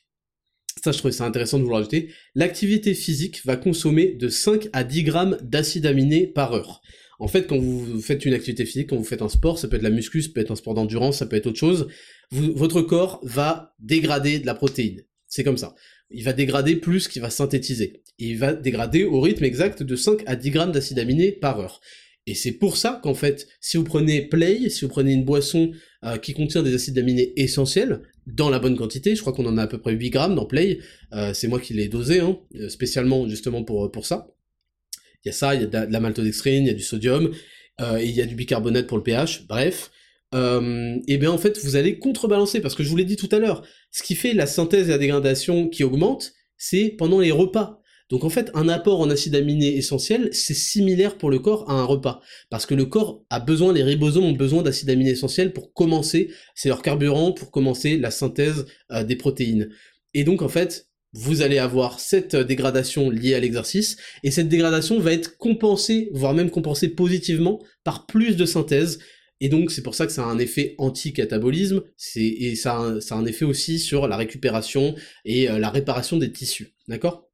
ça 0.83 0.91
je 0.91 0.97
trouvais 0.97 1.11
ça 1.11 1.25
intéressant 1.25 1.59
de 1.59 1.63
vous 1.63 1.73
rajouter, 1.73 2.09
l'activité 2.35 2.93
physique 2.93 3.41
va 3.45 3.55
consommer 3.55 4.13
de 4.13 4.29
5 4.29 4.69
à 4.73 4.83
10 4.83 5.03
grammes 5.03 5.37
d'acides 5.41 5.85
aminés 5.85 6.27
par 6.27 6.53
heure. 6.53 6.81
En 7.19 7.27
fait, 7.27 7.47
quand 7.47 7.57
vous 7.57 8.01
faites 8.01 8.25
une 8.25 8.33
activité 8.33 8.65
physique, 8.65 8.89
quand 8.89 8.95
vous 8.95 9.03
faites 9.03 9.21
un 9.21 9.29
sport, 9.29 9.59
ça 9.59 9.67
peut 9.67 9.75
être 9.75 9.83
la 9.83 9.89
muscu, 9.89 10.21
ça 10.21 10.29
peut 10.33 10.39
être 10.39 10.51
un 10.51 10.55
sport 10.55 10.73
d'endurance, 10.73 11.17
ça 11.17 11.25
peut 11.25 11.35
être 11.35 11.47
autre 11.47 11.59
chose, 11.59 11.87
votre 12.31 12.81
corps 12.81 13.19
va 13.23 13.75
dégrader 13.79 14.39
de 14.39 14.45
la 14.45 14.55
protéine. 14.55 15.03
C'est 15.27 15.43
comme 15.43 15.57
ça. 15.57 15.75
Il 16.11 16.23
va 16.23 16.33
dégrader 16.33 16.75
plus 16.77 17.07
qu'il 17.07 17.21
va 17.21 17.29
synthétiser. 17.29 18.01
il 18.17 18.37
va 18.37 18.53
dégrader 18.53 19.03
au 19.03 19.21
rythme 19.21 19.43
exact 19.43 19.83
de 19.83 19.95
5 19.95 20.23
à 20.25 20.35
10 20.35 20.51
grammes 20.51 20.71
d'acides 20.71 20.99
aminés 20.99 21.31
par 21.31 21.59
heure. 21.59 21.81
Et 22.25 22.35
c'est 22.35 22.51
pour 22.51 22.77
ça 22.77 22.99
qu'en 23.01 23.15
fait, 23.15 23.47
si 23.59 23.77
vous 23.77 23.83
prenez 23.83 24.21
Play, 24.21 24.69
si 24.69 24.85
vous 24.85 24.89
prenez 24.89 25.13
une 25.13 25.25
boisson 25.25 25.71
euh, 26.03 26.17
qui 26.17 26.33
contient 26.33 26.63
des 26.63 26.73
acides 26.73 26.97
aminés 26.97 27.33
essentiels, 27.37 28.01
dans 28.27 28.49
la 28.49 28.59
bonne 28.59 28.75
quantité, 28.75 29.15
je 29.15 29.21
crois 29.21 29.33
qu'on 29.33 29.45
en 29.45 29.57
a 29.57 29.63
à 29.63 29.67
peu 29.67 29.79
près 29.79 29.93
8 29.93 30.09
grammes 30.09 30.35
dans 30.35 30.45
Play, 30.45 30.79
euh, 31.13 31.33
c'est 31.33 31.47
moi 31.47 31.59
qui 31.59 31.73
l'ai 31.73 31.87
dosé, 31.87 32.19
hein, 32.19 32.37
euh, 32.55 32.69
spécialement 32.69 33.27
justement 33.27 33.63
pour, 33.63 33.91
pour 33.91 34.05
ça. 34.05 34.27
Il 35.23 35.27
y 35.27 35.29
a 35.29 35.33
ça, 35.33 35.55
il 35.55 35.61
y 35.61 35.63
a 35.63 35.67
de 35.67 35.91
la, 35.91 35.99
maltodextrine, 35.99 36.63
il 36.63 36.67
y 36.67 36.71
a 36.71 36.73
du 36.73 36.83
sodium, 36.83 37.31
et 37.81 38.05
il 38.05 38.11
y 38.11 38.21
a 38.21 38.25
du 38.25 38.35
bicarbonate 38.35 38.87
pour 38.87 38.97
le 38.97 39.03
pH, 39.03 39.47
bref. 39.47 39.89
et 40.33 41.17
bien 41.17 41.31
en 41.31 41.37
fait, 41.37 41.57
vous 41.63 41.75
allez 41.75 41.97
contrebalancer, 41.97 42.59
parce 42.59 42.75
que 42.75 42.83
je 42.83 42.89
vous 42.89 42.97
l'ai 42.97 43.05
dit 43.05 43.15
tout 43.15 43.29
à 43.31 43.39
l'heure, 43.39 43.63
ce 43.91 44.03
qui 44.03 44.15
fait 44.15 44.33
la 44.33 44.45
synthèse 44.45 44.87
et 44.87 44.91
la 44.91 44.97
dégradation 44.97 45.67
qui 45.69 45.83
augmente, 45.83 46.33
c'est 46.57 46.89
pendant 46.97 47.19
les 47.19 47.31
repas. 47.31 47.78
Donc 48.09 48.23
en 48.23 48.29
fait, 48.29 48.49
un 48.55 48.67
apport 48.69 49.01
en 49.01 49.09
acides 49.09 49.35
aminés 49.35 49.77
essentiels, 49.77 50.29
c'est 50.31 50.55
similaire 50.55 51.17
pour 51.17 51.29
le 51.29 51.39
corps 51.39 51.69
à 51.69 51.73
un 51.73 51.83
repas. 51.83 52.21
Parce 52.49 52.65
que 52.65 52.73
le 52.73 52.85
corps 52.85 53.23
a 53.29 53.39
besoin, 53.39 53.71
les 53.71 53.83
ribosomes 53.83 54.25
ont 54.25 54.33
besoin 54.33 54.63
d'acides 54.63 54.89
aminés 54.89 55.11
essentiels 55.11 55.53
pour 55.53 55.73
commencer, 55.73 56.31
c'est 56.55 56.69
leur 56.69 56.81
carburant 56.81 57.31
pour 57.31 57.51
commencer 57.51 57.97
la 57.97 58.09
synthèse 58.09 58.65
euh, 58.91 59.03
des 59.03 59.15
protéines. 59.15 59.69
Et 60.15 60.23
donc 60.23 60.41
en 60.41 60.49
fait, 60.49 60.89
vous 61.13 61.41
allez 61.41 61.59
avoir 61.59 61.99
cette 61.99 62.33
euh, 62.33 62.43
dégradation 62.43 63.09
liée 63.09 63.35
à 63.35 63.39
l'exercice, 63.39 63.97
et 64.23 64.31
cette 64.31 64.49
dégradation 64.49 64.99
va 64.99 65.13
être 65.13 65.37
compensée, 65.37 66.09
voire 66.13 66.33
même 66.33 66.49
compensée 66.49 66.89
positivement, 66.89 67.59
par 67.83 68.05
plus 68.05 68.35
de 68.35 68.45
synthèse, 68.45 68.99
et 69.39 69.49
donc 69.49 69.71
c'est 69.71 69.83
pour 69.83 69.95
ça 69.95 70.05
que 70.05 70.11
ça 70.11 70.23
a 70.23 70.27
un 70.27 70.39
effet 70.39 70.75
anti-catabolisme, 70.77 71.81
et 72.15 72.55
ça 72.55 72.79
a, 72.79 73.01
ça 73.01 73.15
a, 73.15 73.17
un 73.17 73.25
effet 73.25 73.45
aussi 73.45 73.79
sur 73.79 74.07
la 74.07 74.17
récupération 74.17 74.95
et 75.25 75.49
euh, 75.49 75.59
la 75.59 75.69
réparation 75.69 76.17
des 76.17 76.31
tissus, 76.31 76.75
d'accord? 76.87 77.28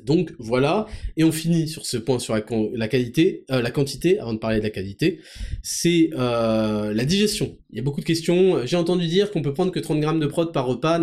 Donc 0.00 0.32
voilà, 0.38 0.86
et 1.16 1.24
on 1.24 1.32
finit 1.32 1.68
sur 1.68 1.84
ce 1.86 1.96
point 1.96 2.18
sur 2.18 2.34
la, 2.34 2.88
qualité, 2.88 3.44
euh, 3.50 3.60
la 3.60 3.70
quantité, 3.70 4.18
avant 4.18 4.32
de 4.32 4.38
parler 4.38 4.58
de 4.58 4.64
la 4.64 4.70
qualité, 4.70 5.20
c'est 5.62 6.10
euh, 6.14 6.94
la 6.94 7.04
digestion. 7.04 7.58
Il 7.70 7.76
y 7.76 7.80
a 7.80 7.82
beaucoup 7.82 8.00
de 8.00 8.06
questions. 8.06 8.64
J'ai 8.64 8.76
entendu 8.76 9.06
dire 9.06 9.30
qu'on 9.30 9.42
peut 9.42 9.52
prendre 9.52 9.70
que 9.70 9.80
30 9.80 10.00
grammes 10.00 10.20
de 10.20 10.26
prod 10.26 10.52
par 10.52 10.66
repas. 10.66 10.98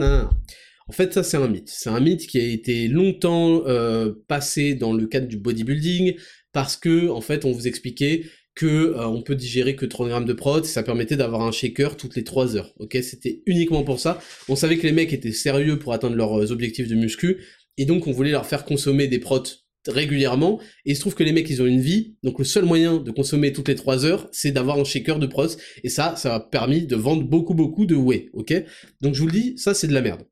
En 0.87 0.91
fait, 0.91 1.13
ça 1.13 1.23
c'est 1.23 1.37
un 1.37 1.47
mythe. 1.47 1.69
C'est 1.69 1.89
un 1.89 1.99
mythe 1.99 2.25
qui 2.25 2.39
a 2.39 2.43
été 2.43 2.87
longtemps 2.87 3.63
euh, 3.67 4.11
passé 4.27 4.73
dans 4.73 4.93
le 4.93 5.05
cadre 5.05 5.27
du 5.27 5.37
bodybuilding 5.37 6.15
parce 6.51 6.75
que 6.75 7.09
en 7.09 7.21
fait 7.21 7.45
on 7.45 7.51
vous 7.51 7.67
expliquait 7.67 8.23
que 8.55 8.95
on 8.97 9.21
peut 9.21 9.35
digérer 9.35 9.75
que 9.75 9.85
30 9.85 10.09
grammes 10.09 10.25
de 10.25 10.33
prod, 10.33 10.65
ça 10.65 10.83
permettait 10.83 11.15
d'avoir 11.15 11.43
un 11.43 11.51
shaker 11.51 11.95
toutes 11.95 12.15
les 12.17 12.25
3 12.25 12.57
heures. 12.57 12.73
Ok, 12.79 12.97
c'était 13.03 13.41
uniquement 13.45 13.83
pour 13.83 13.99
ça. 13.99 14.19
On 14.49 14.57
savait 14.57 14.77
que 14.77 14.85
les 14.85 14.91
mecs 14.91 15.13
étaient 15.13 15.31
sérieux 15.31 15.79
pour 15.79 15.93
atteindre 15.93 16.15
leurs 16.15 16.51
objectifs 16.51 16.89
de 16.89 16.95
muscu, 16.95 17.37
et 17.79 17.85
donc 17.85 18.05
on 18.05 18.11
voulait 18.11 18.31
leur 18.31 18.45
faire 18.45 18.65
consommer 18.65 19.07
des 19.07 19.19
protes 19.19 19.65
régulièrement, 19.87 20.59
et 20.85 20.91
il 20.91 20.95
se 20.95 20.99
trouve 20.99 21.15
que 21.15 21.23
les 21.23 21.31
mecs 21.31 21.49
ils 21.49 21.61
ont 21.61 21.65
une 21.65 21.79
vie, 21.79 22.17
donc 22.21 22.37
le 22.37 22.45
seul 22.45 22.65
moyen 22.65 22.97
de 22.97 23.11
consommer 23.11 23.53
toutes 23.53 23.69
les 23.69 23.75
3 23.75 24.05
heures, 24.05 24.27
c'est 24.31 24.51
d'avoir 24.51 24.77
un 24.77 24.83
shaker 24.83 25.17
de 25.17 25.25
protes, 25.25 25.57
et 25.83 25.89
ça, 25.89 26.15
ça 26.17 26.35
a 26.35 26.39
permis 26.41 26.85
de 26.85 26.95
vendre 26.97 27.23
beaucoup 27.23 27.53
beaucoup 27.53 27.85
de 27.85 27.95
whey, 27.95 28.29
Donc 29.01 29.15
je 29.15 29.21
vous 29.21 29.27
le 29.27 29.31
dis, 29.31 29.57
ça 29.57 29.73
c'est 29.73 29.87
de 29.87 29.93
la 29.93 30.01
merde. 30.01 30.23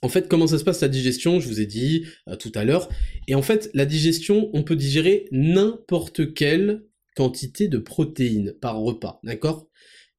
En 0.00 0.08
fait, 0.08 0.26
comment 0.26 0.48
ça 0.48 0.58
se 0.58 0.64
passe 0.64 0.80
la 0.80 0.88
digestion? 0.88 1.38
Je 1.38 1.46
vous 1.46 1.60
ai 1.60 1.66
dit 1.66 2.06
euh, 2.28 2.34
tout 2.34 2.50
à 2.56 2.64
l'heure. 2.64 2.88
Et 3.28 3.36
en 3.36 3.42
fait, 3.42 3.70
la 3.72 3.86
digestion, 3.86 4.50
on 4.52 4.64
peut 4.64 4.74
digérer 4.74 5.28
n'importe 5.30 6.34
quelle 6.34 6.82
quantité 7.14 7.68
de 7.68 7.78
protéines 7.78 8.52
par 8.60 8.78
repas, 8.78 9.20
d'accord? 9.22 9.68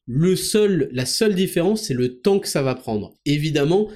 Le 0.05 0.37
seul, 0.37 0.89
la 0.93 1.05
seule 1.05 1.35
différence, 1.35 1.83
c'est 1.83 1.93
le 1.93 2.21
temps 2.21 2.39
que 2.39 2.47
ça 2.47 2.61
va 2.61 2.75
prendre. 2.75 3.13
Évidemment, 3.25 3.89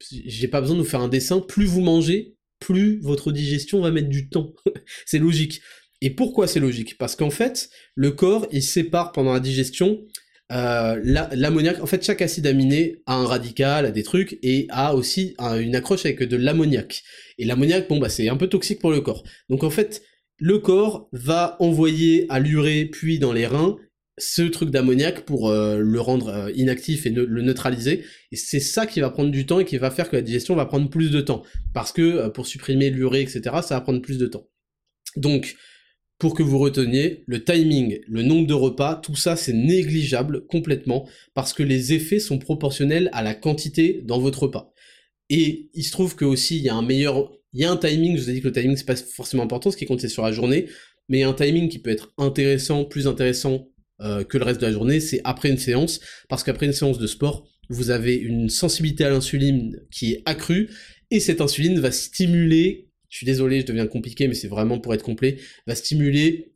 j'ai 0.00 0.48
pas 0.48 0.60
besoin 0.60 0.76
de 0.76 0.82
vous 0.82 0.88
faire 0.88 1.00
un 1.00 1.08
dessin, 1.08 1.40
plus 1.40 1.66
vous 1.66 1.80
mangez, 1.80 2.36
plus 2.60 3.00
votre 3.00 3.32
digestion 3.32 3.80
va 3.80 3.90
mettre 3.90 4.08
du 4.08 4.28
temps. 4.28 4.54
c'est 5.06 5.18
logique. 5.18 5.60
Et 6.00 6.10
pourquoi 6.10 6.46
c'est 6.46 6.60
logique? 6.60 6.98
Parce 6.98 7.16
qu'en 7.16 7.30
fait, 7.30 7.70
le 7.94 8.10
corps, 8.10 8.46
il 8.52 8.62
sépare 8.62 9.12
pendant 9.12 9.32
la 9.32 9.40
digestion 9.40 10.04
euh, 10.52 11.00
l'ammoniac. 11.32 11.80
en 11.80 11.86
fait, 11.86 12.04
chaque 12.04 12.20
acide 12.20 12.46
aminé 12.46 13.02
a 13.06 13.14
un 13.14 13.26
radical, 13.26 13.86
a 13.86 13.90
des 13.90 14.02
trucs, 14.02 14.38
et 14.42 14.66
a 14.70 14.94
aussi 14.94 15.34
une 15.38 15.74
accroche 15.74 16.04
avec 16.04 16.22
de 16.22 16.36
l'ammoniac. 16.36 17.02
Et 17.38 17.44
l'ammoniac, 17.44 17.88
bon, 17.88 17.98
bah, 17.98 18.08
c'est 18.08 18.28
un 18.28 18.36
peu 18.36 18.48
toxique 18.48 18.80
pour 18.80 18.90
le 18.90 19.00
corps. 19.00 19.24
Donc 19.48 19.64
en 19.64 19.70
fait, 19.70 20.02
le 20.36 20.58
corps 20.58 21.08
va 21.12 21.56
envoyer 21.60 22.26
à 22.28 22.40
l'urée, 22.40 22.84
puis 22.84 23.18
dans 23.18 23.32
les 23.32 23.46
reins, 23.46 23.76
ce 24.18 24.42
truc 24.42 24.70
d'ammoniac 24.70 25.24
pour 25.24 25.48
euh, 25.48 25.78
le 25.78 26.00
rendre 26.00 26.28
euh, 26.28 26.52
inactif 26.54 27.06
et 27.06 27.10
le 27.10 27.42
neutraliser. 27.42 28.04
Et 28.32 28.36
c'est 28.36 28.60
ça 28.60 28.86
qui 28.86 29.00
va 29.00 29.10
prendre 29.10 29.30
du 29.30 29.46
temps 29.46 29.60
et 29.60 29.64
qui 29.64 29.76
va 29.76 29.90
faire 29.90 30.08
que 30.08 30.16
la 30.16 30.22
digestion 30.22 30.54
va 30.54 30.66
prendre 30.66 30.88
plus 30.88 31.10
de 31.10 31.20
temps. 31.20 31.42
Parce 31.72 31.92
que 31.92 32.02
euh, 32.02 32.28
pour 32.28 32.46
supprimer 32.46 32.90
l'urée, 32.90 33.22
etc., 33.22 33.42
ça 33.62 33.74
va 33.74 33.80
prendre 33.80 34.00
plus 34.00 34.18
de 34.18 34.26
temps. 34.26 34.46
Donc, 35.16 35.56
pour 36.18 36.34
que 36.34 36.42
vous 36.42 36.58
reteniez, 36.58 37.24
le 37.26 37.42
timing, 37.42 37.98
le 38.06 38.22
nombre 38.22 38.46
de 38.46 38.54
repas, 38.54 38.94
tout 38.94 39.16
ça 39.16 39.36
c'est 39.36 39.52
négligeable 39.52 40.46
complètement 40.46 41.08
parce 41.34 41.52
que 41.52 41.62
les 41.62 41.92
effets 41.92 42.20
sont 42.20 42.38
proportionnels 42.38 43.10
à 43.12 43.22
la 43.22 43.34
quantité 43.34 44.00
dans 44.04 44.20
votre 44.20 44.44
repas. 44.44 44.72
Et 45.28 45.70
il 45.74 45.82
se 45.82 45.90
trouve 45.90 46.14
que 46.14 46.24
aussi 46.24 46.56
il 46.56 46.62
y 46.62 46.68
a 46.68 46.74
un 46.74 46.82
meilleur, 46.82 47.32
il 47.52 47.60
y 47.60 47.64
a 47.64 47.70
un 47.70 47.76
timing, 47.76 48.16
je 48.16 48.22
vous 48.22 48.30
ai 48.30 48.34
dit 48.34 48.40
que 48.42 48.48
le 48.48 48.52
timing 48.52 48.76
c'est 48.76 48.86
pas 48.86 48.96
forcément 48.96 49.42
important, 49.42 49.70
ce 49.70 49.76
qui 49.76 49.86
compte 49.86 50.00
c'est 50.00 50.08
sur 50.08 50.22
la 50.22 50.32
journée, 50.32 50.66
mais 51.08 51.18
il 51.18 51.20
y 51.22 51.24
a 51.24 51.28
un 51.28 51.34
timing 51.34 51.68
qui 51.68 51.80
peut 51.80 51.90
être 51.90 52.12
intéressant, 52.16 52.84
plus 52.84 53.08
intéressant 53.08 53.68
euh, 54.00 54.24
que 54.24 54.38
le 54.38 54.44
reste 54.44 54.60
de 54.60 54.66
la 54.66 54.72
journée, 54.72 55.00
c'est 55.00 55.20
après 55.24 55.50
une 55.50 55.58
séance, 55.58 56.00
parce 56.28 56.42
qu'après 56.42 56.66
une 56.66 56.72
séance 56.72 56.98
de 56.98 57.06
sport, 57.06 57.46
vous 57.68 57.90
avez 57.90 58.14
une 58.14 58.48
sensibilité 58.48 59.04
à 59.04 59.10
l'insuline 59.10 59.80
qui 59.90 60.12
est 60.12 60.22
accrue, 60.26 60.70
et 61.10 61.20
cette 61.20 61.40
insuline 61.40 61.78
va 61.80 61.92
stimuler, 61.92 62.88
je 63.08 63.18
suis 63.18 63.26
désolé, 63.26 63.60
je 63.60 63.66
deviens 63.66 63.86
compliqué, 63.86 64.28
mais 64.28 64.34
c'est 64.34 64.48
vraiment 64.48 64.78
pour 64.78 64.94
être 64.94 65.04
complet, 65.04 65.38
va 65.66 65.74
stimuler 65.74 66.54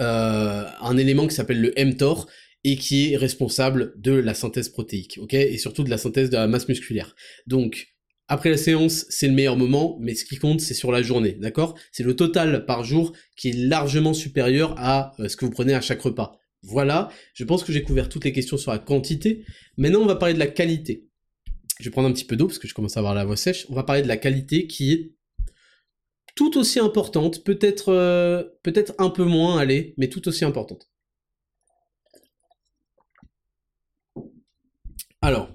euh, 0.00 0.64
un 0.80 0.96
élément 0.96 1.26
qui 1.26 1.34
s'appelle 1.34 1.60
le 1.60 1.74
mTOR, 1.84 2.28
et 2.64 2.76
qui 2.76 3.12
est 3.12 3.16
responsable 3.16 3.92
de 3.96 4.12
la 4.12 4.34
synthèse 4.34 4.68
protéique, 4.68 5.18
ok, 5.20 5.34
et 5.34 5.58
surtout 5.58 5.82
de 5.82 5.90
la 5.90 5.98
synthèse 5.98 6.30
de 6.30 6.36
la 6.36 6.46
masse 6.46 6.68
musculaire. 6.68 7.14
Donc, 7.46 7.88
après 8.28 8.50
la 8.50 8.56
séance, 8.56 9.04
c'est 9.08 9.26
le 9.26 9.34
meilleur 9.34 9.56
moment, 9.56 9.98
mais 10.00 10.14
ce 10.14 10.24
qui 10.24 10.36
compte, 10.36 10.60
c'est 10.60 10.74
sur 10.74 10.92
la 10.92 11.02
journée, 11.02 11.32
d'accord? 11.32 11.76
C'est 11.90 12.04
le 12.04 12.14
total 12.14 12.64
par 12.64 12.84
jour 12.84 13.12
qui 13.36 13.50
est 13.50 13.52
largement 13.52 14.14
supérieur 14.14 14.74
à 14.78 15.12
euh, 15.20 15.28
ce 15.28 15.36
que 15.36 15.44
vous 15.44 15.50
prenez 15.50 15.74
à 15.74 15.80
chaque 15.80 16.00
repas. 16.00 16.38
Voilà, 16.62 17.10
je 17.34 17.44
pense 17.44 17.64
que 17.64 17.72
j'ai 17.72 17.82
couvert 17.82 18.08
toutes 18.08 18.24
les 18.24 18.32
questions 18.32 18.56
sur 18.56 18.70
la 18.70 18.78
quantité. 18.78 19.44
Maintenant, 19.76 20.00
on 20.00 20.06
va 20.06 20.16
parler 20.16 20.34
de 20.34 20.38
la 20.38 20.46
qualité. 20.46 21.08
Je 21.80 21.84
vais 21.84 21.90
prendre 21.90 22.08
un 22.08 22.12
petit 22.12 22.24
peu 22.24 22.36
d'eau 22.36 22.46
parce 22.46 22.58
que 22.58 22.68
je 22.68 22.74
commence 22.74 22.96
à 22.96 23.00
avoir 23.00 23.14
la 23.14 23.24
voix 23.24 23.36
sèche. 23.36 23.66
On 23.68 23.74
va 23.74 23.82
parler 23.82 24.02
de 24.02 24.08
la 24.08 24.16
qualité 24.16 24.68
qui 24.68 24.92
est 24.92 25.12
tout 26.34 26.56
aussi 26.56 26.78
importante, 26.78 27.44
peut-être 27.44 27.88
euh, 27.90 28.44
peut-être 28.62 28.94
un 28.98 29.10
peu 29.10 29.24
moins, 29.24 29.58
allez, 29.58 29.94
mais 29.98 30.08
tout 30.08 30.28
aussi 30.28 30.44
importante. 30.44 30.88
Alors, 35.20 35.52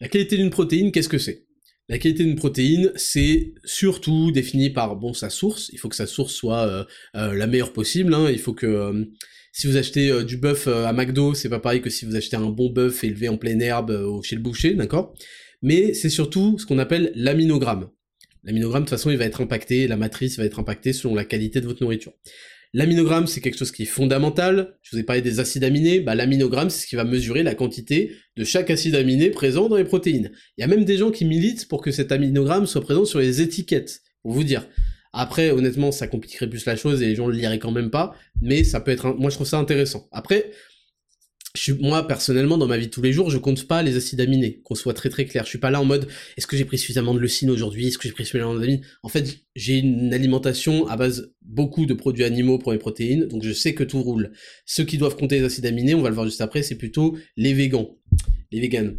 la 0.00 0.08
qualité 0.08 0.36
d'une 0.36 0.50
protéine, 0.50 0.90
qu'est-ce 0.90 1.08
que 1.08 1.18
c'est? 1.18 1.46
La 1.90 1.98
qualité 1.98 2.24
d'une 2.24 2.36
protéine, 2.36 2.92
c'est 2.96 3.52
surtout 3.62 4.30
défini 4.30 4.70
par 4.70 4.96
bon 4.96 5.12
sa 5.12 5.28
source. 5.28 5.68
Il 5.72 5.78
faut 5.78 5.90
que 5.90 5.96
sa 5.96 6.06
source 6.06 6.32
soit 6.32 6.66
euh, 6.66 6.84
euh, 7.14 7.34
la 7.34 7.46
meilleure 7.46 7.74
possible. 7.74 8.14
Hein. 8.14 8.30
Il 8.30 8.38
faut 8.38 8.54
que 8.54 8.66
euh, 8.66 9.04
si 9.52 9.66
vous 9.66 9.76
achetez 9.76 10.24
du 10.24 10.38
bœuf 10.38 10.66
à 10.66 10.92
McDo, 10.92 11.34
c'est 11.34 11.50
pas 11.50 11.60
pareil 11.60 11.82
que 11.82 11.90
si 11.90 12.06
vous 12.06 12.16
achetez 12.16 12.36
un 12.36 12.48
bon 12.48 12.70
bœuf 12.70 13.04
élevé 13.04 13.28
en 13.28 13.36
pleine 13.36 13.62
herbe 13.62 14.20
chez 14.22 14.34
le 14.34 14.42
boucher, 14.42 14.74
d'accord? 14.74 15.14
Mais 15.62 15.94
c'est 15.94 16.08
surtout 16.08 16.58
ce 16.58 16.66
qu'on 16.66 16.78
appelle 16.78 17.12
l'aminogramme. 17.14 17.88
L'aminogramme, 18.42 18.82
de 18.82 18.88
toute 18.88 18.98
façon, 18.98 19.10
il 19.10 19.16
va 19.16 19.26
être 19.26 19.40
impacté, 19.42 19.86
la 19.86 19.96
matrice 19.96 20.38
va 20.38 20.44
être 20.44 20.58
impactée 20.58 20.92
selon 20.92 21.14
la 21.14 21.24
qualité 21.24 21.60
de 21.60 21.66
votre 21.66 21.82
nourriture. 21.82 22.12
L'aminogramme, 22.76 23.28
c'est 23.28 23.40
quelque 23.40 23.56
chose 23.56 23.70
qui 23.70 23.84
est 23.84 23.86
fondamental. 23.86 24.74
Je 24.82 24.90
vous 24.90 24.98
ai 24.98 25.04
parlé 25.04 25.22
des 25.22 25.38
acides 25.38 25.62
aminés. 25.62 26.00
Bah, 26.00 26.16
l'aminogramme, 26.16 26.70
c'est 26.70 26.82
ce 26.82 26.86
qui 26.88 26.96
va 26.96 27.04
mesurer 27.04 27.44
la 27.44 27.54
quantité 27.54 28.10
de 28.36 28.42
chaque 28.42 28.68
acide 28.68 28.96
aminé 28.96 29.30
présent 29.30 29.68
dans 29.68 29.76
les 29.76 29.84
protéines. 29.84 30.32
Il 30.58 30.62
y 30.62 30.64
a 30.64 30.66
même 30.66 30.84
des 30.84 30.96
gens 30.96 31.12
qui 31.12 31.24
militent 31.24 31.68
pour 31.68 31.80
que 31.80 31.92
cet 31.92 32.10
aminogramme 32.10 32.66
soit 32.66 32.80
présent 32.80 33.04
sur 33.04 33.20
les 33.20 33.40
étiquettes, 33.40 34.02
pour 34.22 34.32
vous 34.32 34.42
dire. 34.42 34.66
Après, 35.12 35.52
honnêtement, 35.52 35.92
ça 35.92 36.08
compliquerait 36.08 36.50
plus 36.50 36.66
la 36.66 36.74
chose 36.74 37.00
et 37.00 37.06
les 37.06 37.14
gens 37.14 37.28
le 37.28 37.36
liraient 37.36 37.60
quand 37.60 37.70
même 37.70 37.90
pas, 37.90 38.16
mais 38.42 38.64
ça 38.64 38.80
peut 38.80 38.90
être, 38.90 39.14
moi 39.14 39.30
je 39.30 39.36
trouve 39.36 39.46
ça 39.46 39.58
intéressant. 39.58 40.08
Après, 40.10 40.50
moi 41.80 42.06
personnellement 42.06 42.58
dans 42.58 42.66
ma 42.66 42.76
vie 42.76 42.86
de 42.86 42.90
tous 42.90 43.02
les 43.02 43.12
jours, 43.12 43.30
je 43.30 43.38
compte 43.38 43.66
pas 43.66 43.82
les 43.82 43.96
acides 43.96 44.20
aminés, 44.20 44.60
qu'on 44.64 44.74
soit 44.74 44.94
très 44.94 45.08
très 45.08 45.24
clair. 45.24 45.44
Je 45.44 45.50
suis 45.50 45.58
pas 45.58 45.70
là 45.70 45.80
en 45.80 45.84
mode 45.84 46.08
est-ce 46.36 46.46
que 46.46 46.56
j'ai 46.56 46.64
pris 46.64 46.78
suffisamment 46.78 47.14
de 47.14 47.20
leucine 47.20 47.50
aujourd'hui, 47.50 47.88
est-ce 47.88 47.98
que 47.98 48.08
j'ai 48.08 48.14
pris 48.14 48.24
suffisamment 48.24 48.54
d'amine. 48.54 48.80
En 49.02 49.08
fait, 49.08 49.38
j'ai 49.54 49.78
une 49.78 50.12
alimentation 50.12 50.86
à 50.88 50.96
base 50.96 51.32
beaucoup 51.42 51.86
de 51.86 51.94
produits 51.94 52.24
animaux 52.24 52.58
pour 52.58 52.72
mes 52.72 52.78
protéines, 52.78 53.26
donc 53.26 53.42
je 53.44 53.52
sais 53.52 53.74
que 53.74 53.84
tout 53.84 54.02
roule. 54.02 54.32
Ceux 54.66 54.84
qui 54.84 54.98
doivent 54.98 55.16
compter 55.16 55.38
les 55.38 55.44
acides 55.44 55.66
aminés, 55.66 55.94
on 55.94 56.02
va 56.02 56.08
le 56.08 56.14
voir 56.14 56.26
juste 56.26 56.40
après, 56.40 56.62
c'est 56.62 56.76
plutôt 56.76 57.16
les 57.36 57.54
végans, 57.54 57.98
les 58.50 58.60
véganes. 58.60 58.98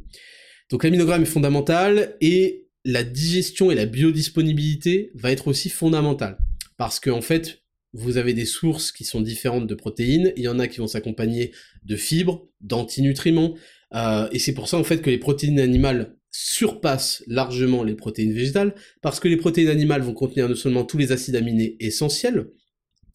Donc 0.69 0.83
l'aminogramme 0.83 1.23
est 1.23 1.27
fondamental 1.27 2.15
et 2.21 2.67
la 2.85 3.03
digestion 3.03 3.71
et 3.71 3.75
la 3.75 3.85
biodisponibilité 3.85 5.11
va 5.15 5.31
être 5.31 5.47
aussi 5.47 5.69
fondamentale 5.69 6.37
parce 6.77 6.99
que 6.99 7.09
en 7.09 7.21
fait 7.21 7.64
vous 7.95 8.17
avez 8.17 8.33
des 8.33 8.45
sources 8.45 8.91
qui 8.91 9.05
sont 9.05 9.21
différentes 9.21 9.67
de 9.67 9.75
protéines, 9.75 10.33
il 10.35 10.43
y 10.43 10.47
en 10.47 10.59
a 10.59 10.67
qui 10.67 10.79
vont 10.79 10.87
s'accompagner 10.87 11.51
de 11.83 11.95
fibres, 11.95 12.47
d'antinutriments, 12.61 13.55
euh, 13.93 14.27
et 14.31 14.39
c'est 14.39 14.53
pour 14.53 14.67
ça 14.67 14.77
en 14.77 14.83
fait 14.83 15.01
que 15.01 15.09
les 15.09 15.17
protéines 15.17 15.59
animales 15.59 16.15
surpassent 16.31 17.23
largement 17.27 17.83
les 17.83 17.95
protéines 17.95 18.33
végétales, 18.33 18.75
parce 19.01 19.19
que 19.21 19.29
les 19.29 19.37
protéines 19.37 19.69
animales 19.69 20.01
vont 20.01 20.13
contenir 20.13 20.49
non 20.49 20.55
seulement 20.55 20.83
tous 20.83 20.97
les 20.97 21.13
acides 21.13 21.37
aminés 21.37 21.77
essentiels, 21.79 22.47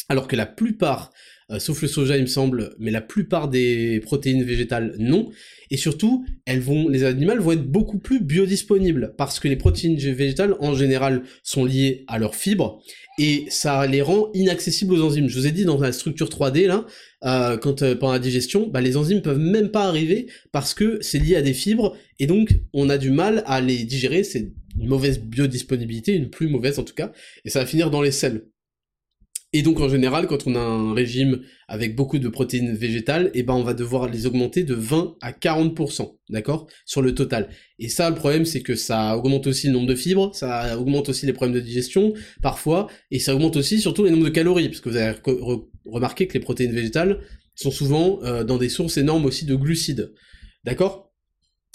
alors 0.08 0.26
que 0.26 0.36
la 0.36 0.46
plupart, 0.46 1.12
euh, 1.50 1.58
sauf 1.58 1.82
le 1.82 1.88
soja 1.88 2.16
il 2.16 2.22
me 2.22 2.26
semble, 2.26 2.74
mais 2.78 2.90
la 2.90 3.00
plupart 3.00 3.48
des 3.48 4.00
protéines 4.00 4.42
végétales 4.44 4.94
non, 4.98 5.30
et 5.70 5.76
surtout, 5.76 6.24
elles 6.46 6.60
vont, 6.60 6.88
les 6.88 7.04
animales 7.04 7.38
vont 7.38 7.52
être 7.52 7.66
beaucoup 7.66 7.98
plus 7.98 8.20
biodisponibles, 8.20 9.14
parce 9.16 9.38
que 9.38 9.48
les 9.48 9.56
protéines 9.56 9.96
végétales 9.96 10.56
en 10.60 10.74
général 10.74 11.22
sont 11.42 11.64
liées 11.64 12.04
à 12.08 12.18
leurs 12.18 12.34
fibres, 12.34 12.82
et 13.18 13.44
ça 13.50 13.86
les 13.86 14.02
rend 14.02 14.30
inaccessibles 14.34 14.94
aux 14.94 15.02
enzymes. 15.02 15.28
Je 15.28 15.38
vous 15.38 15.46
ai 15.46 15.52
dit 15.52 15.64
dans 15.64 15.78
la 15.78 15.92
structure 15.92 16.28
3D 16.28 16.66
là, 16.66 16.86
euh, 17.24 17.58
quand 17.58 17.82
euh, 17.82 17.94
pendant 17.94 18.14
la 18.14 18.18
digestion, 18.18 18.66
bah, 18.66 18.80
les 18.80 18.96
enzymes 18.96 19.20
peuvent 19.20 19.38
même 19.38 19.70
pas 19.70 19.84
arriver 19.84 20.26
parce 20.52 20.72
que 20.72 20.98
c'est 21.02 21.18
lié 21.18 21.36
à 21.36 21.42
des 21.42 21.52
fibres 21.52 21.96
et 22.18 22.26
donc 22.26 22.54
on 22.72 22.88
a 22.88 22.96
du 22.96 23.10
mal 23.10 23.42
à 23.46 23.60
les 23.60 23.84
digérer. 23.84 24.24
C'est 24.24 24.52
une 24.78 24.88
mauvaise 24.88 25.20
biodisponibilité, 25.20 26.14
une 26.14 26.30
plus 26.30 26.48
mauvaise 26.48 26.78
en 26.78 26.84
tout 26.84 26.94
cas, 26.94 27.12
et 27.44 27.50
ça 27.50 27.60
va 27.60 27.66
finir 27.66 27.90
dans 27.90 28.00
les 28.00 28.10
selles. 28.10 28.46
Et 29.52 29.62
donc 29.62 29.80
en 29.80 29.88
général, 29.88 30.28
quand 30.28 30.46
on 30.46 30.54
a 30.54 30.60
un 30.60 30.94
régime 30.94 31.40
avec 31.66 31.96
beaucoup 31.96 32.20
de 32.20 32.28
protéines 32.28 32.72
végétales, 32.72 33.32
eh 33.34 33.42
ben 33.42 33.54
on 33.54 33.64
va 33.64 33.74
devoir 33.74 34.08
les 34.08 34.26
augmenter 34.26 34.62
de 34.62 34.74
20 34.74 35.16
à 35.20 35.32
40%, 35.32 36.18
d'accord 36.28 36.68
Sur 36.84 37.02
le 37.02 37.14
total. 37.14 37.48
Et 37.80 37.88
ça, 37.88 38.08
le 38.10 38.14
problème, 38.14 38.44
c'est 38.44 38.62
que 38.62 38.76
ça 38.76 39.16
augmente 39.16 39.48
aussi 39.48 39.66
le 39.66 39.72
nombre 39.72 39.88
de 39.88 39.96
fibres, 39.96 40.32
ça 40.34 40.78
augmente 40.78 41.08
aussi 41.08 41.26
les 41.26 41.32
problèmes 41.32 41.54
de 41.54 41.60
digestion, 41.60 42.12
parfois, 42.42 42.86
et 43.10 43.18
ça 43.18 43.34
augmente 43.34 43.56
aussi 43.56 43.80
surtout 43.80 44.04
les 44.04 44.12
nombres 44.12 44.24
de 44.24 44.30
calories, 44.30 44.68
parce 44.68 44.80
que 44.80 44.88
vous 44.88 44.96
avez 44.96 45.16
remarqué 45.84 46.28
que 46.28 46.34
les 46.34 46.40
protéines 46.40 46.72
végétales 46.72 47.20
sont 47.56 47.72
souvent 47.72 48.20
euh, 48.22 48.44
dans 48.44 48.56
des 48.56 48.68
sources 48.68 48.98
énormes 48.98 49.24
aussi 49.24 49.46
de 49.46 49.56
glucides, 49.56 50.12
d'accord? 50.62 51.12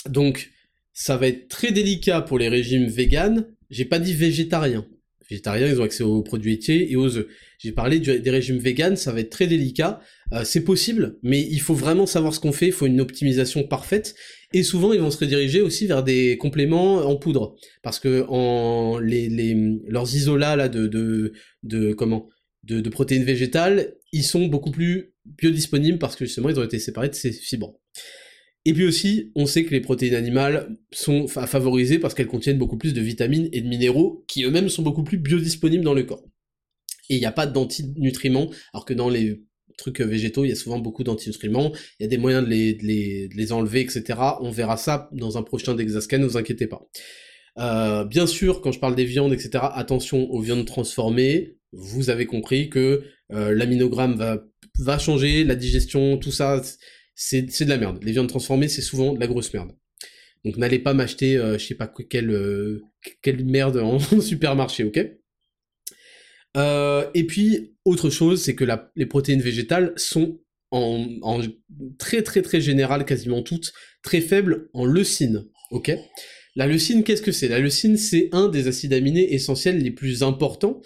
Donc, 0.10 0.52
ça 0.94 1.18
va 1.18 1.28
être 1.28 1.50
très 1.50 1.74
délicat 1.74 2.22
pour 2.22 2.40
les 2.40 2.48
régimes 2.48 2.88
véganes, 2.88 3.48
j'ai 3.70 3.84
pas 3.84 4.00
dit 4.00 4.14
végétariens, 4.14 4.86
végétariens, 5.30 5.68
ils 5.68 5.80
ont 5.80 5.84
accès 5.84 6.04
aux 6.04 6.22
produits 6.22 6.52
laitiers 6.52 6.92
et 6.92 6.96
aux 6.96 7.18
œufs. 7.18 7.28
J'ai 7.60 7.72
parlé 7.72 8.00
des 8.00 8.30
régimes 8.30 8.58
véganes, 8.58 8.96
ça 8.96 9.12
va 9.12 9.20
être 9.22 9.30
très 9.30 9.48
délicat. 9.48 10.00
Euh, 10.34 10.44
c'est 10.44 10.64
possible, 10.64 11.18
mais 11.24 11.42
il 11.42 11.60
faut 11.62 11.74
vraiment 11.74 12.06
savoir 12.06 12.34
ce 12.34 12.40
qu'on 12.40 12.52
fait, 12.52 12.68
il 12.68 12.74
faut 12.74 12.86
une 12.86 13.02
optimisation 13.02 13.64
parfaite. 13.64 14.16
Et 14.54 14.64
souvent, 14.64 14.94
ils 14.94 15.00
vont 15.00 15.12
se 15.12 15.18
rediriger 15.18 15.62
aussi 15.62 15.88
vers 15.88 16.04
des 16.04 16.38
compléments 16.38 16.98
en 16.98 17.16
poudre. 17.16 17.56
Parce 17.82 18.00
que 18.00 18.26
en 18.28 19.00
les, 19.00 19.30
les 19.30 19.56
leurs 19.88 20.16
isolats 20.16 20.56
là, 20.56 20.70
de, 20.70 20.88
de, 20.88 21.34
de 21.64 21.94
comment 21.94 22.30
de, 22.64 22.82
de 22.82 22.90
protéines 22.90 23.24
végétales, 23.24 23.96
ils 24.12 24.24
sont 24.24 24.48
beaucoup 24.48 24.72
plus 24.72 25.14
biodisponibles 25.26 26.00
parce 26.00 26.16
que 26.16 26.26
justement, 26.26 26.50
ils 26.50 26.60
ont 26.60 26.64
été 26.64 26.80
séparés 26.80 27.10
de 27.10 27.16
ces 27.16 27.32
fibres. 27.32 27.80
Et 28.66 28.74
puis 28.74 28.86
aussi, 28.86 29.32
on 29.36 29.46
sait 29.46 29.64
que 29.64 29.72
les 29.72 29.80
protéines 29.80 30.16
animales 30.16 30.78
sont 30.92 31.28
à 31.38 31.46
favoriser 31.46 32.00
parce 32.00 32.16
qu'elles 32.16 32.28
contiennent 32.28 32.58
beaucoup 32.58 32.78
plus 32.78 32.94
de 32.94 33.02
vitamines 33.02 33.48
et 33.52 33.62
de 33.62 33.68
minéraux 33.68 34.26
qui 34.28 34.44
eux-mêmes 34.44 34.70
sont 34.70 34.82
beaucoup 34.82 35.04
plus 35.04 35.18
biodisponibles 35.18 35.84
dans 35.84 35.94
le 35.94 36.04
corps. 36.04 36.24
Et 37.10 37.16
il 37.16 37.20
n'y 37.20 37.28
a 37.28 37.32
pas 37.32 37.46
d'antinutriments, 37.46 38.50
alors 38.74 38.86
que 38.86 38.96
dans 38.96 39.10
les 39.10 39.44
trucs 39.78 40.02
végétaux, 40.02 40.46
il 40.46 40.50
y 40.50 40.52
a 40.52 40.56
souvent 40.56 40.80
beaucoup 40.80 41.04
d'antinutriments, 41.04 41.72
il 42.00 42.04
y 42.04 42.06
a 42.06 42.10
des 42.10 42.18
moyens 42.18 42.44
de 42.44 42.50
les, 42.50 43.30
les, 43.32 43.52
enlever, 43.52 43.82
etc. 43.82 44.20
On 44.42 44.50
verra 44.50 44.78
ça 44.78 45.10
dans 45.12 45.38
un 45.38 45.44
prochain 45.44 45.76
Dexascan, 45.76 46.20
ne 46.20 46.26
vous 46.26 46.38
inquiétez 46.38 46.66
pas. 46.66 46.88
Euh, 47.60 48.04
bien 48.04 48.26
sûr, 48.26 48.62
quand 48.62 48.72
je 48.72 48.80
parle 48.80 48.96
des 48.96 49.06
viandes, 49.06 49.34
etc., 49.34 49.66
attention 49.74 50.30
aux 50.32 50.42
viandes 50.42 50.66
transformées. 50.66 51.58
Vous 51.72 52.10
avez 52.10 52.26
compris 52.26 52.70
que 52.70 53.04
euh, 53.32 53.54
l'aminogramme 53.54 54.16
va, 54.16 54.44
va 54.80 54.98
changer, 54.98 55.44
la 55.44 55.56
digestion, 55.56 56.18
tout 56.18 56.32
ça, 56.32 56.62
c'est 57.16 57.42
de 57.42 57.70
la 57.70 57.78
merde. 57.78 58.04
Les 58.04 58.12
viandes 58.12 58.28
transformées, 58.28 58.68
c'est 58.68 58.82
souvent 58.82 59.14
de 59.14 59.20
la 59.20 59.28
grosse 59.28 59.54
merde. 59.54 59.72
Donc 60.44 60.58
n'allez 60.58 60.80
pas 60.80 60.94
m'acheter, 60.94 61.38
euh, 61.38 61.58
je 61.58 61.66
sais 61.66 61.76
pas 61.76 61.92
quelle, 62.10 62.30
euh, 62.30 62.84
quelle 63.22 63.44
merde 63.46 63.78
en 63.78 64.00
supermarché, 64.22 64.84
ok? 64.84 65.00
Euh, 66.58 67.10
Et 67.14 67.26
puis, 67.26 67.76
autre 67.84 68.10
chose, 68.10 68.42
c'est 68.42 68.56
que 68.56 68.64
la, 68.64 68.92
les 68.96 69.06
protéines 69.06 69.42
végétales 69.42 69.94
sont 69.98 70.40
en, 70.72 71.08
en, 71.22 71.42
très 71.98 72.22
très 72.22 72.42
très 72.42 72.62
général, 72.62 73.06
quasiment 73.06 73.42
toutes, 73.42 73.74
très 74.04 74.22
faibles 74.22 74.70
en 74.74 74.86
leucine, 74.86 75.48
ok? 75.72 75.92
La 76.56 76.68
leucine, 76.68 77.04
qu'est-ce 77.04 77.22
que 77.22 77.32
c'est? 77.32 77.50
La 77.50 77.60
leucine, 77.60 77.98
c'est 77.98 78.30
un 78.32 78.48
des 78.48 78.68
acides 78.68 78.94
aminés 78.94 79.34
essentiels 79.34 79.80
les 79.80 79.92
plus 79.92 80.24
importants, 80.24 80.82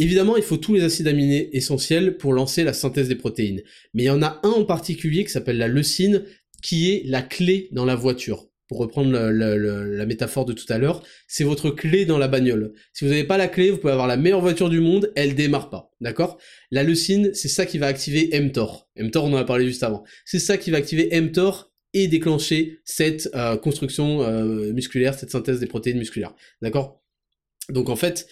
Évidemment, 0.00 0.38
il 0.38 0.42
faut 0.42 0.56
tous 0.56 0.72
les 0.72 0.82
acides 0.82 1.08
aminés 1.08 1.54
essentiels 1.54 2.16
pour 2.16 2.32
lancer 2.32 2.64
la 2.64 2.72
synthèse 2.72 3.08
des 3.08 3.16
protéines. 3.16 3.60
Mais 3.92 4.04
il 4.04 4.06
y 4.06 4.10
en 4.10 4.22
a 4.22 4.40
un 4.42 4.48
en 4.48 4.64
particulier 4.64 5.24
qui 5.24 5.30
s'appelle 5.30 5.58
la 5.58 5.68
leucine, 5.68 6.24
qui 6.62 6.90
est 6.90 7.02
la 7.04 7.20
clé 7.20 7.68
dans 7.72 7.84
la 7.84 7.96
voiture. 7.96 8.48
Pour 8.66 8.78
reprendre 8.78 9.12
la 9.12 10.06
métaphore 10.06 10.46
de 10.46 10.54
tout 10.54 10.64
à 10.72 10.78
l'heure, 10.78 11.02
c'est 11.28 11.44
votre 11.44 11.68
clé 11.68 12.06
dans 12.06 12.16
la 12.16 12.28
bagnole. 12.28 12.72
Si 12.94 13.04
vous 13.04 13.10
n'avez 13.10 13.24
pas 13.24 13.36
la 13.36 13.48
clé, 13.48 13.70
vous 13.70 13.76
pouvez 13.76 13.92
avoir 13.92 14.06
la 14.06 14.16
meilleure 14.16 14.40
voiture 14.40 14.70
du 14.70 14.80
monde, 14.80 15.12
elle 15.16 15.34
démarre 15.34 15.68
pas. 15.68 15.90
D'accord? 16.00 16.38
La 16.70 16.82
leucine, 16.82 17.34
c'est 17.34 17.48
ça 17.48 17.66
qui 17.66 17.76
va 17.76 17.86
activer 17.86 18.30
mTOR. 18.40 18.88
mTOR, 18.96 19.24
on 19.24 19.34
en 19.34 19.36
a 19.36 19.44
parlé 19.44 19.66
juste 19.66 19.82
avant. 19.82 20.04
C'est 20.24 20.38
ça 20.38 20.56
qui 20.56 20.70
va 20.70 20.78
activer 20.78 21.20
mTOR 21.20 21.72
et 21.92 22.08
déclencher 22.08 22.78
cette 22.84 23.28
euh, 23.34 23.58
construction 23.58 24.22
euh, 24.22 24.72
musculaire, 24.72 25.12
cette 25.12 25.30
synthèse 25.30 25.60
des 25.60 25.66
protéines 25.66 25.98
musculaires. 25.98 26.34
D'accord? 26.62 27.02
Donc 27.68 27.90
en 27.90 27.96
fait, 27.96 28.28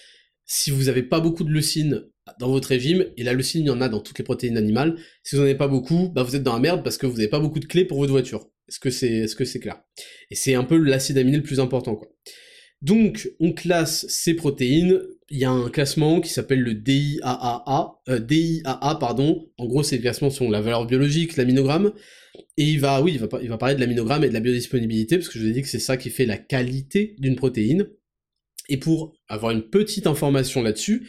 si 0.48 0.70
vous 0.70 0.84
n'avez 0.84 1.02
pas 1.02 1.20
beaucoup 1.20 1.44
de 1.44 1.50
leucine 1.50 2.02
dans 2.40 2.48
votre 2.48 2.68
régime, 2.68 3.06
et 3.16 3.22
la 3.22 3.34
leucine, 3.34 3.62
il 3.62 3.66
y 3.66 3.70
en 3.70 3.80
a 3.80 3.88
dans 3.88 4.00
toutes 4.00 4.18
les 4.18 4.24
protéines 4.24 4.56
animales, 4.56 4.96
si 5.22 5.36
vous 5.36 5.42
n'en 5.42 5.46
avez 5.46 5.56
pas 5.56 5.68
beaucoup, 5.68 6.08
bah 6.08 6.22
vous 6.22 6.34
êtes 6.34 6.42
dans 6.42 6.54
la 6.54 6.60
merde 6.60 6.82
parce 6.82 6.98
que 6.98 7.06
vous 7.06 7.16
n'avez 7.16 7.28
pas 7.28 7.38
beaucoup 7.38 7.60
de 7.60 7.66
clés 7.66 7.84
pour 7.84 7.98
votre 7.98 8.10
voiture. 8.10 8.48
Est-ce 8.68 8.80
que 8.80 8.90
c'est 8.90 9.12
est 9.12 9.26
-ce 9.26 9.44
c'est 9.44 9.60
clair? 9.60 9.80
Et 10.30 10.34
c'est 10.34 10.54
un 10.54 10.64
peu 10.64 10.76
l'acide 10.76 11.18
aminé 11.18 11.36
le 11.36 11.42
plus 11.42 11.60
important. 11.60 12.00
Donc, 12.80 13.30
on 13.40 13.52
classe 13.52 14.06
ces 14.08 14.34
protéines. 14.34 15.00
Il 15.30 15.38
y 15.38 15.44
a 15.44 15.50
un 15.50 15.68
classement 15.68 16.20
qui 16.20 16.30
s'appelle 16.30 16.60
le 16.60 16.74
DIAA, 16.74 18.00
euh, 18.08 18.18
DIAA, 18.18 18.96
pardon. 19.00 19.50
En 19.58 19.66
gros, 19.66 19.82
ces 19.82 20.00
classements 20.00 20.30
sont 20.30 20.50
la 20.50 20.60
valeur 20.60 20.86
biologique, 20.86 21.36
l'aminogramme. 21.36 21.92
Et 22.56 22.64
il 22.64 22.74
il 22.74 22.78
va 22.78 23.58
parler 23.58 23.74
de 23.74 23.80
l'aminogramme 23.80 24.24
et 24.24 24.28
de 24.28 24.34
la 24.34 24.40
biodisponibilité, 24.40 25.16
parce 25.16 25.28
que 25.28 25.38
je 25.38 25.44
vous 25.44 25.50
ai 25.50 25.52
dit 25.52 25.62
que 25.62 25.68
c'est 25.68 25.78
ça 25.78 25.96
qui 25.96 26.10
fait 26.10 26.26
la 26.26 26.38
qualité 26.38 27.16
d'une 27.18 27.36
protéine. 27.36 27.88
Et 28.68 28.76
pour 28.76 29.14
avoir 29.28 29.52
une 29.52 29.62
petite 29.62 30.06
information 30.06 30.62
là-dessus, 30.62 31.08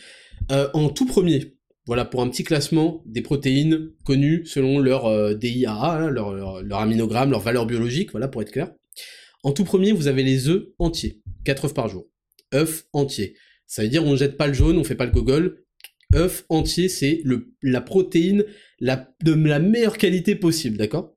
euh, 0.51 0.69
en 0.73 0.89
tout 0.89 1.05
premier, 1.05 1.57
voilà 1.85 2.05
pour 2.05 2.21
un 2.21 2.29
petit 2.29 2.43
classement 2.43 3.03
des 3.05 3.21
protéines 3.21 3.91
connues 4.05 4.45
selon 4.45 4.79
leur 4.79 5.05
euh, 5.05 5.33
DIAA, 5.33 5.71
hein, 5.71 6.09
leur, 6.09 6.79
aminogramme, 6.79 7.31
leur 7.31 7.41
valeur 7.41 7.65
biologique, 7.65 8.11
voilà 8.11 8.27
pour 8.27 8.41
être 8.41 8.51
clair. 8.51 8.71
En 9.43 9.51
tout 9.51 9.63
premier, 9.63 9.91
vous 9.91 10.07
avez 10.07 10.23
les 10.23 10.49
œufs 10.49 10.67
entiers, 10.79 11.21
4 11.45 11.65
œufs 11.65 11.73
par 11.73 11.89
jour. 11.89 12.09
œufs 12.53 12.85
entiers. 12.93 13.35
Ça 13.67 13.83
veut 13.83 13.89
dire 13.89 14.03
on 14.03 14.15
jette 14.15 14.37
pas 14.37 14.47
le 14.47 14.53
jaune, 14.53 14.77
on 14.77 14.83
fait 14.83 14.95
pas 14.95 15.05
le 15.05 15.11
gogol. 15.11 15.63
œufs 16.15 16.45
entiers, 16.49 16.89
c'est 16.89 17.23
la 17.61 17.81
protéine 17.81 18.43
de 18.81 19.47
la 19.47 19.59
meilleure 19.59 19.97
qualité 19.97 20.35
possible, 20.35 20.77
d'accord? 20.77 21.15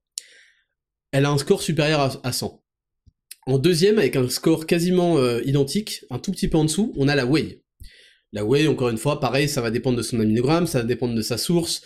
Elle 1.13 1.27
a 1.27 1.31
un 1.31 1.39
score 1.39 1.63
supérieur 1.63 2.21
à, 2.25 2.33
100. 2.33 2.62
En 3.47 3.59
deuxième, 3.59 3.99
avec 3.99 4.15
un 4.15 4.29
score 4.29 4.67
quasiment 4.67 5.19
euh, 5.19 5.41
identique, 5.45 6.05
un 6.11 6.19
tout 6.19 6.31
petit 6.31 6.49
peu 6.49 6.59
en 6.59 6.65
dessous, 6.65 6.93
on 6.97 7.09
a 7.09 7.17
la 7.17 7.27
whey. 7.27 7.61
La 8.33 8.45
whey, 8.45 8.69
encore 8.69 8.89
une 8.89 8.99
fois, 8.99 9.19
pareil, 9.19 9.49
ça 9.49 9.61
va 9.61 9.71
dépendre 9.71 9.99
de 9.99 10.03
son 10.03 10.21
aminogramme, 10.21 10.67
ça 10.67 10.79
va 10.79 10.85
dépendre 10.85 11.15
de 11.15 11.23
sa 11.23 11.37
source, 11.39 11.83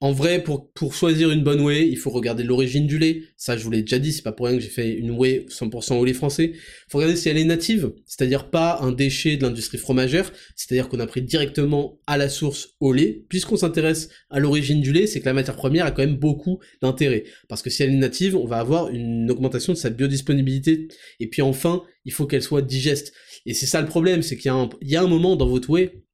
en 0.00 0.12
vrai, 0.12 0.44
pour, 0.44 0.70
pour 0.72 0.94
choisir 0.94 1.32
une 1.32 1.42
bonne 1.42 1.60
whey, 1.60 1.88
il 1.88 1.96
faut 1.96 2.10
regarder 2.10 2.44
l'origine 2.44 2.86
du 2.86 2.98
lait. 2.98 3.22
Ça, 3.36 3.56
je 3.56 3.64
vous 3.64 3.70
l'ai 3.70 3.82
déjà 3.82 3.98
dit, 3.98 4.12
c'est 4.12 4.22
pas 4.22 4.30
pour 4.30 4.46
rien 4.46 4.56
que 4.56 4.62
j'ai 4.62 4.68
fait 4.68 4.92
une 4.92 5.10
whey 5.10 5.44
100% 5.48 5.94
au 5.94 6.04
lait 6.04 6.12
français. 6.12 6.52
Il 6.54 6.90
faut 6.90 6.98
regarder 6.98 7.16
si 7.16 7.28
elle 7.28 7.36
est 7.36 7.44
native, 7.44 7.92
c'est-à-dire 8.06 8.48
pas 8.48 8.78
un 8.80 8.92
déchet 8.92 9.36
de 9.36 9.42
l'industrie 9.42 9.76
fromagère, 9.76 10.32
c'est-à-dire 10.54 10.88
qu'on 10.88 11.00
a 11.00 11.06
pris 11.08 11.22
directement 11.22 11.98
à 12.06 12.16
la 12.16 12.28
source 12.28 12.76
au 12.78 12.92
lait. 12.92 13.24
Puisqu'on 13.28 13.56
s'intéresse 13.56 14.08
à 14.30 14.38
l'origine 14.38 14.80
du 14.80 14.92
lait, 14.92 15.08
c'est 15.08 15.18
que 15.18 15.26
la 15.26 15.32
matière 15.32 15.56
première 15.56 15.86
a 15.86 15.90
quand 15.90 16.02
même 16.02 16.16
beaucoup 16.16 16.60
d'intérêt. 16.80 17.24
Parce 17.48 17.62
que 17.62 17.70
si 17.70 17.82
elle 17.82 17.90
est 17.90 17.96
native, 17.96 18.36
on 18.36 18.46
va 18.46 18.58
avoir 18.58 18.90
une 18.90 19.28
augmentation 19.32 19.72
de 19.72 19.78
sa 19.78 19.90
biodisponibilité. 19.90 20.86
Et 21.18 21.26
puis 21.26 21.42
enfin, 21.42 21.82
il 22.04 22.12
faut 22.12 22.26
qu'elle 22.26 22.42
soit 22.42 22.62
digeste. 22.62 23.12
Et 23.46 23.54
c'est 23.54 23.66
ça 23.66 23.80
le 23.80 23.88
problème, 23.88 24.22
c'est 24.22 24.36
qu'il 24.36 24.52
y, 24.52 24.90
y 24.92 24.96
a 24.96 25.02
un 25.02 25.08
moment 25.08 25.34
dans 25.34 25.48
votre 25.48 25.70
whey, 25.70 26.04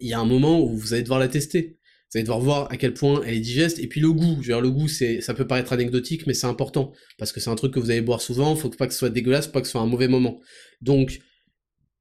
il 0.00 0.06
y 0.06 0.12
a 0.12 0.20
un 0.20 0.24
moment 0.24 0.60
où 0.62 0.76
vous 0.76 0.92
allez 0.92 1.02
devoir 1.02 1.18
la 1.18 1.26
tester 1.26 1.77
vous 2.10 2.18
allez 2.18 2.24
devoir 2.24 2.40
voir 2.40 2.72
à 2.72 2.76
quel 2.78 2.94
point 2.94 3.22
elle 3.26 3.34
est 3.34 3.40
digeste. 3.40 3.78
Et 3.78 3.86
puis 3.86 4.00
le 4.00 4.12
goût, 4.12 4.38
je 4.40 4.48
veux 4.48 4.54
dire, 4.54 4.60
le 4.60 4.70
goût, 4.70 4.88
c'est, 4.88 5.20
ça 5.20 5.34
peut 5.34 5.46
paraître 5.46 5.74
anecdotique, 5.74 6.26
mais 6.26 6.32
c'est 6.32 6.46
important. 6.46 6.92
Parce 7.18 7.32
que 7.32 7.40
c'est 7.40 7.50
un 7.50 7.54
truc 7.54 7.74
que 7.74 7.80
vous 7.80 7.90
allez 7.90 8.00
boire 8.00 8.22
souvent, 8.22 8.56
faut 8.56 8.70
pas 8.70 8.86
que 8.86 8.94
ce 8.94 8.98
soit 8.98 9.10
dégueulasse, 9.10 9.46
faut 9.46 9.52
pas 9.52 9.60
que 9.60 9.66
ce 9.66 9.72
soit 9.72 9.82
un 9.82 9.86
mauvais 9.86 10.08
moment. 10.08 10.40
Donc, 10.80 11.20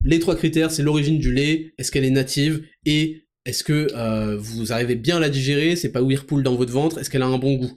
les 0.06 0.20
trois 0.20 0.36
critères, 0.36 0.72
c'est 0.72 0.84
l'origine 0.84 1.20
du 1.20 1.34
lait, 1.34 1.74
est-ce 1.78 1.92
qu'elle 1.92 2.06
est 2.06 2.10
native, 2.10 2.64
et 2.86 3.24
est-ce 3.46 3.64
que 3.64 3.88
euh, 3.96 4.38
vous 4.38 4.72
arrivez 4.72 4.96
bien 4.96 5.18
à 5.18 5.20
la 5.20 5.30
digérer, 5.30 5.76
c'est 5.76 5.92
pas 5.92 6.02
Whirlpool 6.02 6.44
dans 6.44 6.56
votre 6.56 6.72
ventre, 6.72 7.00
est-ce 7.00 7.10
qu'elle 7.10 7.22
a 7.22 7.28
un 7.28 7.38
bon 7.38 7.56
goût? 7.56 7.76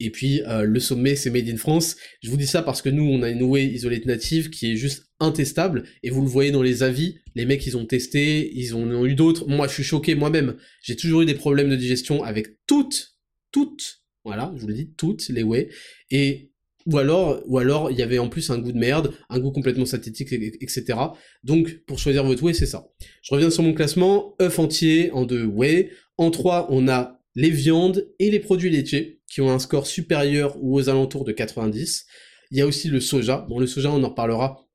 Et 0.00 0.10
puis 0.10 0.42
euh, 0.42 0.62
le 0.62 0.80
sommet, 0.80 1.14
c'est 1.14 1.30
Made 1.30 1.48
in 1.48 1.56
France. 1.56 1.96
Je 2.22 2.30
vous 2.30 2.36
dis 2.36 2.46
ça 2.46 2.62
parce 2.62 2.82
que 2.82 2.88
nous, 2.88 3.04
on 3.04 3.22
a 3.22 3.30
une 3.30 3.42
whey 3.42 3.66
isolate 3.66 4.06
native 4.06 4.50
qui 4.50 4.72
est 4.72 4.76
juste 4.76 5.10
intestable. 5.20 5.84
Et 6.02 6.10
vous 6.10 6.22
le 6.22 6.28
voyez 6.28 6.50
dans 6.50 6.62
les 6.62 6.82
avis, 6.82 7.18
les 7.34 7.44
mecs, 7.44 7.66
ils 7.66 7.76
ont 7.76 7.84
testé, 7.84 8.50
ils 8.54 8.74
en 8.74 8.80
ont 8.80 9.06
eu 9.06 9.14
d'autres. 9.14 9.46
Moi, 9.46 9.68
je 9.68 9.74
suis 9.74 9.84
choqué 9.84 10.14
moi-même. 10.14 10.56
J'ai 10.82 10.96
toujours 10.96 11.22
eu 11.22 11.26
des 11.26 11.34
problèmes 11.34 11.68
de 11.68 11.76
digestion 11.76 12.24
avec 12.24 12.56
toutes, 12.66 13.16
toutes, 13.52 14.02
voilà, 14.24 14.52
je 14.56 14.60
vous 14.60 14.68
le 14.68 14.74
dis, 14.74 14.92
toutes 14.96 15.28
les 15.28 15.42
whey. 15.42 15.68
Et 16.10 16.50
ou 16.86 16.96
alors, 16.96 17.42
ou 17.46 17.58
alors, 17.58 17.90
il 17.90 17.98
y 17.98 18.02
avait 18.02 18.18
en 18.18 18.28
plus 18.28 18.50
un 18.50 18.58
goût 18.58 18.72
de 18.72 18.78
merde, 18.78 19.12
un 19.28 19.38
goût 19.38 19.50
complètement 19.50 19.84
synthétique, 19.84 20.32
etc. 20.32 20.98
Donc, 21.44 21.84
pour 21.86 21.98
choisir 21.98 22.24
votre 22.24 22.42
whey, 22.42 22.54
c'est 22.54 22.66
ça. 22.66 22.88
Je 23.22 23.34
reviens 23.34 23.50
sur 23.50 23.62
mon 23.62 23.74
classement. 23.74 24.34
œuf 24.40 24.58
entier 24.58 25.10
en 25.12 25.24
deux 25.24 25.44
whey. 25.44 25.90
En 26.16 26.30
trois, 26.30 26.68
on 26.70 26.88
a 26.88 27.20
les 27.34 27.50
viandes 27.50 28.08
et 28.18 28.30
les 28.30 28.40
produits 28.40 28.70
laitiers, 28.70 29.19
qui 29.30 29.40
ont 29.40 29.50
un 29.50 29.60
score 29.60 29.86
supérieur 29.86 30.56
ou 30.60 30.76
aux 30.76 30.90
alentours 30.90 31.24
de 31.24 31.32
90. 31.32 32.04
Il 32.50 32.58
y 32.58 32.60
a 32.60 32.66
aussi 32.66 32.88
le 32.88 33.00
soja. 33.00 33.46
Bon, 33.48 33.60
le 33.60 33.66
soja, 33.66 33.90
on 33.90 34.02
en 34.02 34.08
reparlera, 34.08 34.66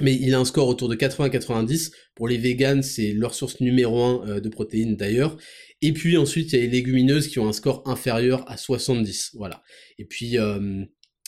mais 0.00 0.16
il 0.16 0.34
a 0.34 0.40
un 0.40 0.44
score 0.46 0.66
autour 0.66 0.88
de 0.88 0.96
80-90. 0.96 1.92
Pour 2.14 2.26
les 2.26 2.38
véganes, 2.38 2.82
c'est 2.82 3.12
leur 3.12 3.34
source 3.34 3.60
numéro 3.60 4.02
1 4.02 4.28
euh, 4.28 4.40
de 4.40 4.48
protéines 4.48 4.96
d'ailleurs. 4.96 5.36
Et 5.82 5.92
puis 5.92 6.16
ensuite, 6.16 6.52
il 6.52 6.56
y 6.56 6.62
a 6.62 6.62
les 6.62 6.70
légumineuses 6.70 7.28
qui 7.28 7.38
ont 7.38 7.46
un 7.46 7.52
score 7.52 7.82
inférieur 7.86 8.50
à 8.50 8.56
70. 8.56 9.32
Voilà. 9.34 9.62
Et 9.98 10.06
puis, 10.06 10.38
euh, 10.38 10.82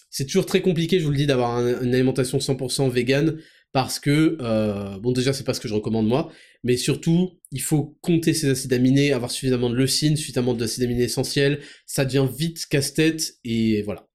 c'est 0.09 0.27
toujours 0.27 0.47
très 0.47 0.62
compliqué, 0.62 0.99
je 0.99 1.05
vous 1.05 1.11
le 1.11 1.16
dis, 1.16 1.27
d'avoir 1.27 1.59
une 1.59 1.94
alimentation 1.94 2.39
100% 2.39 2.90
végane 2.90 3.39
parce 3.73 3.99
que, 3.99 4.36
euh, 4.40 4.99
bon 4.99 5.12
déjà 5.12 5.32
c'est 5.32 5.44
pas 5.44 5.55
ce 5.55 5.61
que 5.61 5.69
je 5.69 5.74
recommande 5.74 6.07
moi, 6.07 6.31
mais 6.62 6.77
surtout 6.77 7.31
il 7.51 7.61
faut 7.61 7.99
compter 8.01 8.35
ces 8.35 8.51
acides 8.51 8.73
aminés, 8.73 9.12
avoir 9.12 9.31
suffisamment 9.31 9.70
de 9.70 9.74
leucine, 9.74 10.16
suffisamment 10.16 10.55
d'acides 10.55 10.85
aminés 10.85 11.05
essentiels, 11.05 11.61
ça 11.86 12.05
devient 12.05 12.27
vite 12.31 12.66
casse-tête, 12.66 13.35
et 13.44 13.82
voilà. 13.82 14.07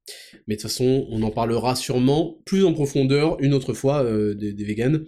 Mais 0.47 0.55
de 0.55 0.61
toute 0.61 0.69
façon, 0.69 1.05
on 1.09 1.21
en 1.23 1.31
parlera 1.31 1.75
sûrement 1.75 2.39
plus 2.45 2.63
en 2.63 2.73
profondeur 2.73 3.37
une 3.41 3.53
autre 3.53 3.73
fois 3.73 4.03
euh, 4.03 4.33
des, 4.33 4.53
des 4.53 4.63
véganes. 4.63 5.05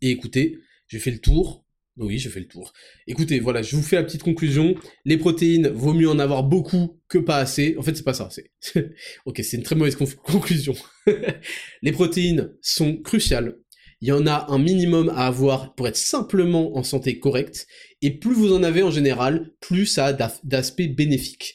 Et 0.00 0.10
écoutez, 0.10 0.58
j'ai 0.88 0.98
fait 0.98 1.10
le 1.10 1.18
tour, 1.18 1.65
oui, 1.98 2.18
j'ai 2.18 2.28
fait 2.28 2.40
le 2.40 2.48
tour. 2.48 2.72
Écoutez, 3.06 3.40
voilà, 3.40 3.62
je 3.62 3.74
vous 3.74 3.82
fais 3.82 3.96
la 3.96 4.04
petite 4.04 4.22
conclusion. 4.22 4.74
Les 5.04 5.16
protéines, 5.16 5.68
vaut 5.68 5.94
mieux 5.94 6.10
en 6.10 6.18
avoir 6.18 6.42
beaucoup 6.44 7.00
que 7.08 7.18
pas 7.18 7.38
assez. 7.38 7.74
En 7.78 7.82
fait, 7.82 7.94
c'est 7.96 8.04
pas 8.04 8.14
ça. 8.14 8.28
C'est 8.30 8.50
ok, 9.24 9.40
c'est 9.42 9.56
une 9.56 9.62
très 9.62 9.76
mauvaise 9.76 9.96
conclusion. 10.24 10.74
les 11.82 11.92
protéines 11.92 12.52
sont 12.60 12.96
cruciales. 12.98 13.56
Il 14.02 14.08
y 14.08 14.12
en 14.12 14.26
a 14.26 14.46
un 14.50 14.58
minimum 14.58 15.08
à 15.08 15.26
avoir 15.26 15.74
pour 15.74 15.88
être 15.88 15.96
simplement 15.96 16.76
en 16.76 16.82
santé 16.82 17.18
correcte. 17.18 17.66
Et 18.02 18.18
plus 18.18 18.34
vous 18.34 18.52
en 18.52 18.62
avez 18.62 18.82
en 18.82 18.90
général, 18.90 19.52
plus 19.60 19.86
ça 19.86 20.06
a 20.06 20.12
d'aspect 20.44 20.88
bénéfique. 20.88 21.54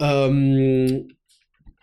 Euh, 0.00 1.02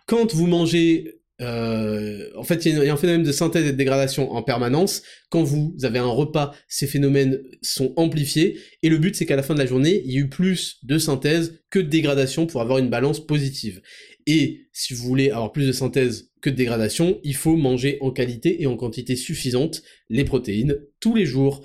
quand 0.06 0.34
vous 0.34 0.48
mangez 0.48 1.19
euh, 1.40 2.28
en 2.36 2.42
fait, 2.42 2.66
il 2.66 2.76
y, 2.76 2.88
a 2.88 2.92
un 2.92 2.96
phénomène 2.96 3.22
de 3.22 3.32
synthèse 3.32 3.66
et 3.66 3.72
de 3.72 3.76
dégradation 3.76 4.32
en 4.32 4.42
permanence. 4.42 5.02
Quand 5.30 5.42
vous 5.42 5.74
avez 5.82 5.98
un 5.98 6.06
repas, 6.06 6.54
ces 6.68 6.86
phénomènes 6.86 7.40
sont 7.62 7.92
amplifiés. 7.96 8.58
Et 8.82 8.88
le 8.88 8.98
but, 8.98 9.14
c'est 9.16 9.26
qu'à 9.26 9.36
la 9.36 9.42
fin 9.42 9.54
de 9.54 9.58
la 9.58 9.66
journée, 9.66 10.02
il 10.04 10.12
y 10.12 10.16
ait 10.16 10.20
eu 10.20 10.28
plus 10.28 10.78
de 10.82 10.98
synthèse 10.98 11.60
que 11.70 11.78
de 11.78 11.88
dégradation 11.88 12.46
pour 12.46 12.60
avoir 12.60 12.78
une 12.78 12.90
balance 12.90 13.24
positive. 13.24 13.80
Et 14.26 14.66
si 14.72 14.92
vous 14.92 15.02
voulez 15.02 15.30
avoir 15.30 15.52
plus 15.52 15.66
de 15.66 15.72
synthèse 15.72 16.30
que 16.42 16.50
de 16.50 16.56
dégradation, 16.56 17.20
il 17.24 17.34
faut 17.34 17.56
manger 17.56 17.98
en 18.00 18.10
qualité 18.10 18.62
et 18.62 18.66
en 18.66 18.76
quantité 18.76 19.16
suffisante 19.16 19.82
les 20.08 20.24
protéines 20.24 20.76
tous 21.00 21.14
les 21.14 21.26
jours. 21.26 21.64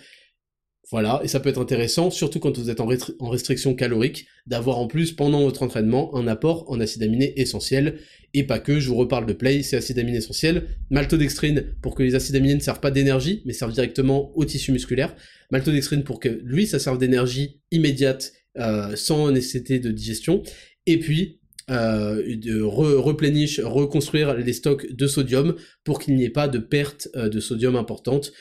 Voilà, 0.91 1.19
et 1.23 1.27
ça 1.27 1.39
peut 1.39 1.49
être 1.49 1.61
intéressant, 1.61 2.11
surtout 2.11 2.39
quand 2.39 2.57
vous 2.57 2.69
êtes 2.69 2.79
en, 2.79 2.85
restriction 2.85 3.73
calorique, 3.73 4.27
d'avoir 4.45 4.77
en 4.77 4.87
plus 4.87 5.13
pendant 5.13 5.41
votre 5.41 5.63
entraînement 5.63 6.15
un 6.15 6.27
apport 6.27 6.69
en 6.69 6.79
acides 6.79 7.01
aminés 7.01 7.33
essentiels, 7.41 7.99
et 8.35 8.43
pas 8.43 8.59
que, 8.59 8.79
je 8.79 8.89
vous 8.89 8.95
reparle 8.95 9.25
de 9.25 9.33
Play, 9.33 9.63
c'est 9.63 9.77
acides 9.77 9.97
aminés 9.97 10.17
essentiels, 10.17 10.67
maltodextrine 10.89 11.73
pour 11.81 11.95
que 11.95 12.03
les 12.03 12.15
acides 12.15 12.35
aminés 12.35 12.55
ne 12.55 12.59
servent 12.59 12.81
pas 12.81 12.91
d'énergie, 12.91 13.41
mais 13.45 13.53
servent 13.53 13.73
directement 13.73 14.35
au 14.37 14.43
tissu 14.43 14.73
musculaire, 14.73 15.15
maltodextrine 15.51 16.03
pour 16.03 16.19
que 16.19 16.27
lui, 16.43 16.67
ça 16.67 16.77
serve 16.77 16.97
d'énergie 16.97 17.61
immédiate, 17.71 18.33
euh, 18.57 18.95
sans 18.97 19.31
nécessité 19.31 19.79
de 19.79 19.89
digestion, 19.89 20.43
et 20.85 20.99
puis 20.99 21.39
euh, 21.71 22.35
de 22.35 22.61
replenish, 22.61 23.61
reconstruire 23.61 24.35
les 24.35 24.53
stocks 24.53 24.91
de 24.91 25.07
sodium 25.07 25.55
pour 25.85 25.99
qu'il 25.99 26.15
n'y 26.15 26.25
ait 26.25 26.29
pas 26.29 26.49
de 26.49 26.59
perte 26.59 27.07
euh, 27.15 27.29
de 27.29 27.39
sodium 27.39 27.75
importante, 27.75 28.33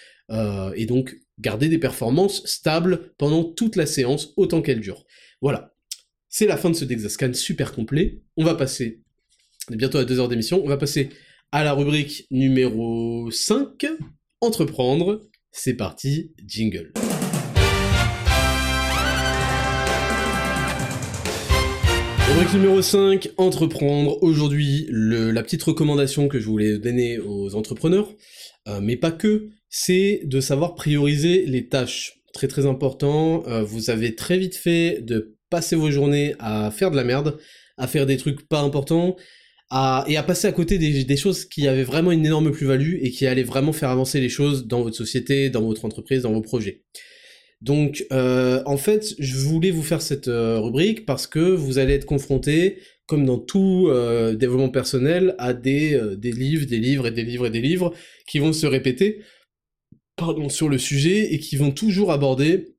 et 0.75 0.87
donc 0.87 1.15
garder 1.39 1.69
des 1.69 1.77
performances 1.77 2.47
stables 2.47 3.13
pendant 3.19 3.45
toute 3.45 3.77
la 3.77 3.85
séance, 3.85 4.33
autant 4.39 4.63
qu'elle 4.63 4.81
dure. 4.81 5.05
Voilà. 5.43 5.75
C'est 6.31 6.47
la 6.47 6.57
fin 6.57 6.71
de 6.71 6.75
ce 6.75 6.85
Dexascan 6.85 7.35
super 7.35 7.73
complet. 7.73 8.23
On 8.37 8.45
va 8.45 8.55
passer, 8.55 9.04
bientôt 9.71 9.99
à 9.99 10.05
deux 10.05 10.21
heures 10.21 10.29
d'émission, 10.29 10.61
on 10.65 10.69
va 10.69 10.77
passer 10.77 11.11
à 11.53 11.65
la 11.65 11.73
rubrique 11.73 12.27
numéro 12.31 13.31
5, 13.31 13.87
entreprendre. 14.41 15.23
C'est 15.53 15.75
parti, 15.75 16.33
jingle. 16.45 16.93
Rubrique 22.29 22.55
numéro 22.55 22.83
5, 22.83 23.31
entreprendre. 23.37 24.21
Aujourd'hui, 24.23 24.87
la 24.91 25.43
petite 25.43 25.63
recommandation 25.63 26.27
que 26.29 26.41
je 26.41 26.47
voulais 26.47 26.79
donner 26.79 27.19
aux 27.19 27.55
entrepreneurs, 27.55 28.13
euh, 28.67 28.81
mais 28.83 28.97
pas 28.97 29.13
que, 29.13 29.51
c'est 29.69 30.23
de 30.25 30.41
savoir 30.41 30.75
prioriser 30.75 31.47
les 31.47 31.69
tâches. 31.69 32.21
Très 32.33 32.49
très 32.49 32.67
important, 32.67 33.45
euh, 33.47 33.63
vous 33.63 33.91
avez 33.91 34.17
très 34.17 34.37
vite 34.39 34.57
fait 34.57 35.01
de 35.03 35.37
passer 35.51 35.77
vos 35.77 35.93
journées 35.93 36.35
à 36.41 36.73
faire 36.73 36.91
de 36.91 36.97
la 36.97 37.05
merde, 37.05 37.39
à 37.77 37.87
faire 37.87 38.07
des 38.07 38.17
trucs 38.17 38.49
pas 38.49 38.61
importants, 38.61 39.15
et 39.71 40.17
à 40.17 40.23
passer 40.23 40.47
à 40.47 40.53
côté 40.53 40.79
des, 40.79 41.17
choses 41.17 41.47
qui 41.47 41.67
avaient 41.67 41.85
vraiment 41.85 42.13
une 42.13 42.25
énorme 42.25 42.53
plus-value 42.53 42.99
et 43.01 43.11
qui 43.11 43.27
allaient 43.27 43.43
vraiment 43.43 43.73
faire 43.73 43.91
avancer 43.91 44.21
les 44.21 44.29
choses 44.29 44.67
dans 44.67 44.83
votre 44.83 44.97
société, 44.97 45.51
dans 45.51 45.63
votre 45.63 45.85
entreprise, 45.85 46.23
dans 46.23 46.33
vos 46.33 46.43
projets. 46.43 46.83
Donc, 47.61 48.05
euh, 48.13 48.63
en 48.67 48.77
fait, 48.77 49.15
je 49.19 49.37
voulais 49.37 49.71
vous 49.71 49.83
faire 49.83 50.03
cette 50.03 50.29
euh, 50.29 50.61
rubrique 50.61 51.07
parce 51.07 51.27
que 51.27 51.39
vous 51.39 51.79
allez 51.79 51.95
être 51.95 52.05
confronté, 52.05 52.79
comme 53.07 53.25
dans 53.25 53.39
tout 53.39 53.87
euh, 53.89 54.35
développement 54.35 54.69
personnel, 54.69 55.35
à 55.39 55.55
des, 55.55 55.99
livres, 56.23 56.67
des 56.67 56.79
livres 56.79 57.07
et 57.07 57.11
des 57.11 57.23
livres 57.23 57.47
et 57.47 57.51
des 57.51 57.63
livres 57.63 57.95
qui 58.29 58.39
vont 58.39 58.53
se 58.53 58.67
répéter 58.67 59.23
sur 60.51 60.69
le 60.69 60.79
sujet 60.79 61.33
et 61.33 61.39
qui 61.39 61.57
vont 61.57 61.71
toujours 61.71 62.13
aborder 62.13 62.77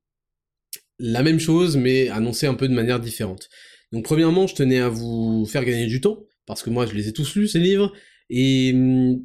la 0.98 1.22
même 1.22 1.40
chose, 1.40 1.76
mais 1.76 2.08
annoncée 2.08 2.46
un 2.46 2.54
peu 2.54 2.68
de 2.68 2.74
manière 2.74 3.00
différente. 3.00 3.48
Donc, 3.92 4.04
premièrement, 4.04 4.46
je 4.46 4.54
tenais 4.54 4.78
à 4.78 4.88
vous 4.88 5.46
faire 5.46 5.64
gagner 5.64 5.86
du 5.86 6.00
temps, 6.00 6.22
parce 6.46 6.62
que 6.62 6.70
moi, 6.70 6.86
je 6.86 6.94
les 6.94 7.08
ai 7.08 7.12
tous 7.12 7.34
lus, 7.36 7.48
ces 7.48 7.60
livres, 7.60 7.92
et 8.30 8.72
hum, 8.74 9.22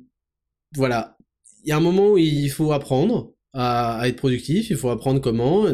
voilà. 0.76 1.18
Il 1.64 1.70
y 1.70 1.72
a 1.72 1.78
un 1.78 1.82
moment 1.82 2.14
où 2.14 2.18
il 2.18 2.50
faut 2.50 2.72
apprendre, 2.72 3.36
à, 3.54 4.02
être 4.08 4.16
productif, 4.16 4.70
il 4.70 4.78
faut 4.78 4.90
apprendre 4.90 5.22
comment, 5.22 5.68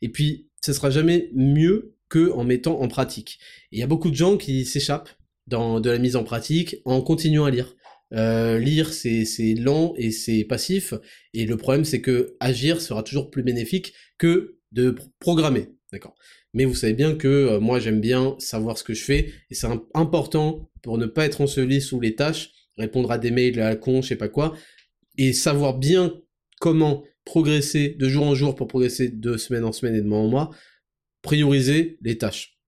et 0.00 0.08
puis 0.08 0.48
ce 0.64 0.72
sera 0.72 0.90
jamais 0.90 1.30
mieux 1.34 1.94
que 2.08 2.30
en 2.32 2.44
mettant 2.44 2.80
en 2.80 2.88
pratique. 2.88 3.38
Il 3.70 3.78
y 3.78 3.82
a 3.82 3.86
beaucoup 3.86 4.10
de 4.10 4.16
gens 4.16 4.36
qui 4.36 4.64
s'échappent 4.64 5.10
de 5.48 5.90
la 5.90 5.98
mise 5.98 6.16
en 6.16 6.24
pratique 6.24 6.76
en 6.84 7.00
continuant 7.02 7.44
à 7.44 7.50
lire. 7.50 7.74
Euh, 8.14 8.58
lire 8.58 8.92
c'est 8.92 9.54
lent 9.54 9.94
et 9.96 10.10
c'est 10.10 10.44
passif, 10.44 10.92
et 11.32 11.46
le 11.46 11.56
problème 11.56 11.84
c'est 11.84 12.02
que 12.02 12.36
agir 12.40 12.82
sera 12.82 13.02
toujours 13.02 13.30
plus 13.30 13.42
bénéfique 13.42 13.94
que 14.18 14.58
de 14.72 14.96
programmer, 15.18 15.70
d'accord. 15.92 16.14
Mais 16.54 16.64
vous 16.64 16.74
savez 16.74 16.92
bien 16.92 17.14
que 17.14 17.28
euh, 17.28 17.60
moi 17.60 17.80
j'aime 17.80 18.00
bien 18.00 18.36
savoir 18.38 18.78
ce 18.78 18.84
que 18.84 18.94
je 18.94 19.02
fais, 19.02 19.32
et 19.50 19.54
c'est 19.54 19.68
important 19.94 20.70
pour 20.82 20.98
ne 20.98 21.06
pas 21.06 21.24
être 21.24 21.40
enseveli 21.40 21.80
sous 21.80 22.00
les 22.00 22.14
tâches, 22.14 22.50
répondre 22.76 23.10
à 23.10 23.18
des 23.18 23.30
mails 23.30 23.60
à 23.60 23.70
la 23.70 23.76
con, 23.76 24.02
je 24.02 24.08
sais 24.08 24.16
pas 24.16 24.28
quoi, 24.28 24.54
et 25.18 25.32
savoir 25.32 25.78
bien 25.78 26.14
comment 26.60 27.04
progresser 27.24 27.90
de 27.98 28.08
jour 28.08 28.26
en 28.26 28.34
jour 28.34 28.54
pour 28.54 28.68
progresser 28.68 29.08
de 29.08 29.36
semaine 29.36 29.64
en 29.64 29.72
semaine 29.72 29.94
et 29.94 30.00
de 30.00 30.06
mois 30.06 30.18
en 30.18 30.28
mois, 30.28 30.50
prioriser 31.22 31.98
les 32.02 32.18
tâches. 32.18 32.58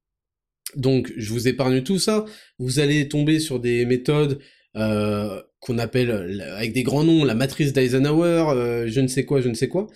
Donc 0.76 1.12
je 1.16 1.30
vous 1.32 1.48
épargne 1.48 1.82
tout 1.82 1.98
ça, 1.98 2.24
vous 2.58 2.80
allez 2.80 3.08
tomber 3.08 3.38
sur 3.38 3.60
des 3.60 3.84
méthodes 3.84 4.40
euh, 4.76 5.40
qu'on 5.60 5.78
appelle 5.78 6.40
avec 6.56 6.72
des 6.72 6.82
grands 6.82 7.04
noms, 7.04 7.24
la 7.24 7.34
matrice 7.34 7.72
d'Eisenhower, 7.72 8.46
euh, 8.50 8.86
je 8.88 9.00
ne 9.00 9.06
sais 9.06 9.24
quoi, 9.24 9.40
je 9.40 9.48
ne 9.48 9.54
sais 9.54 9.68
quoi. 9.68 9.86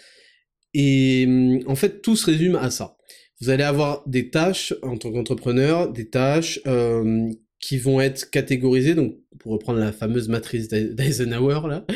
Et 0.74 1.26
en 1.66 1.74
fait, 1.74 2.02
tout 2.02 2.16
se 2.16 2.26
résume 2.26 2.56
à 2.56 2.70
ça. 2.70 2.97
Vous 3.40 3.50
allez 3.50 3.62
avoir 3.62 4.02
des 4.06 4.30
tâches 4.30 4.74
en 4.82 4.96
tant 4.96 5.12
qu'entrepreneur, 5.12 5.92
des 5.92 6.08
tâches 6.08 6.60
euh, 6.66 7.30
qui 7.60 7.78
vont 7.78 8.00
être 8.00 8.30
catégorisés, 8.30 8.94
donc 8.94 9.16
pour 9.38 9.52
reprendre 9.52 9.78
la 9.78 9.92
fameuse 9.92 10.28
matrice 10.28 10.68
d'Eisenhower 10.68 11.68
là, 11.68 11.86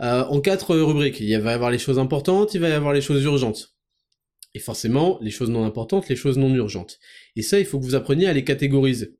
euh, 0.00 0.24
en 0.24 0.40
quatre 0.40 0.76
rubriques. 0.76 1.20
Il 1.20 1.36
va 1.38 1.52
y 1.52 1.54
avoir 1.54 1.70
les 1.70 1.78
choses 1.78 1.98
importantes, 1.98 2.54
il 2.54 2.60
va 2.60 2.68
y 2.68 2.72
avoir 2.72 2.92
les 2.92 3.00
choses 3.00 3.22
urgentes. 3.22 3.76
Et 4.54 4.58
forcément, 4.58 5.18
les 5.22 5.30
choses 5.30 5.50
non 5.50 5.64
importantes, 5.64 6.08
les 6.08 6.16
choses 6.16 6.36
non 6.36 6.52
urgentes. 6.54 6.98
Et 7.36 7.42
ça, 7.42 7.58
il 7.58 7.64
faut 7.64 7.78
que 7.78 7.84
vous 7.84 7.94
appreniez 7.94 8.26
à 8.26 8.32
les 8.32 8.44
catégoriser. 8.44 9.16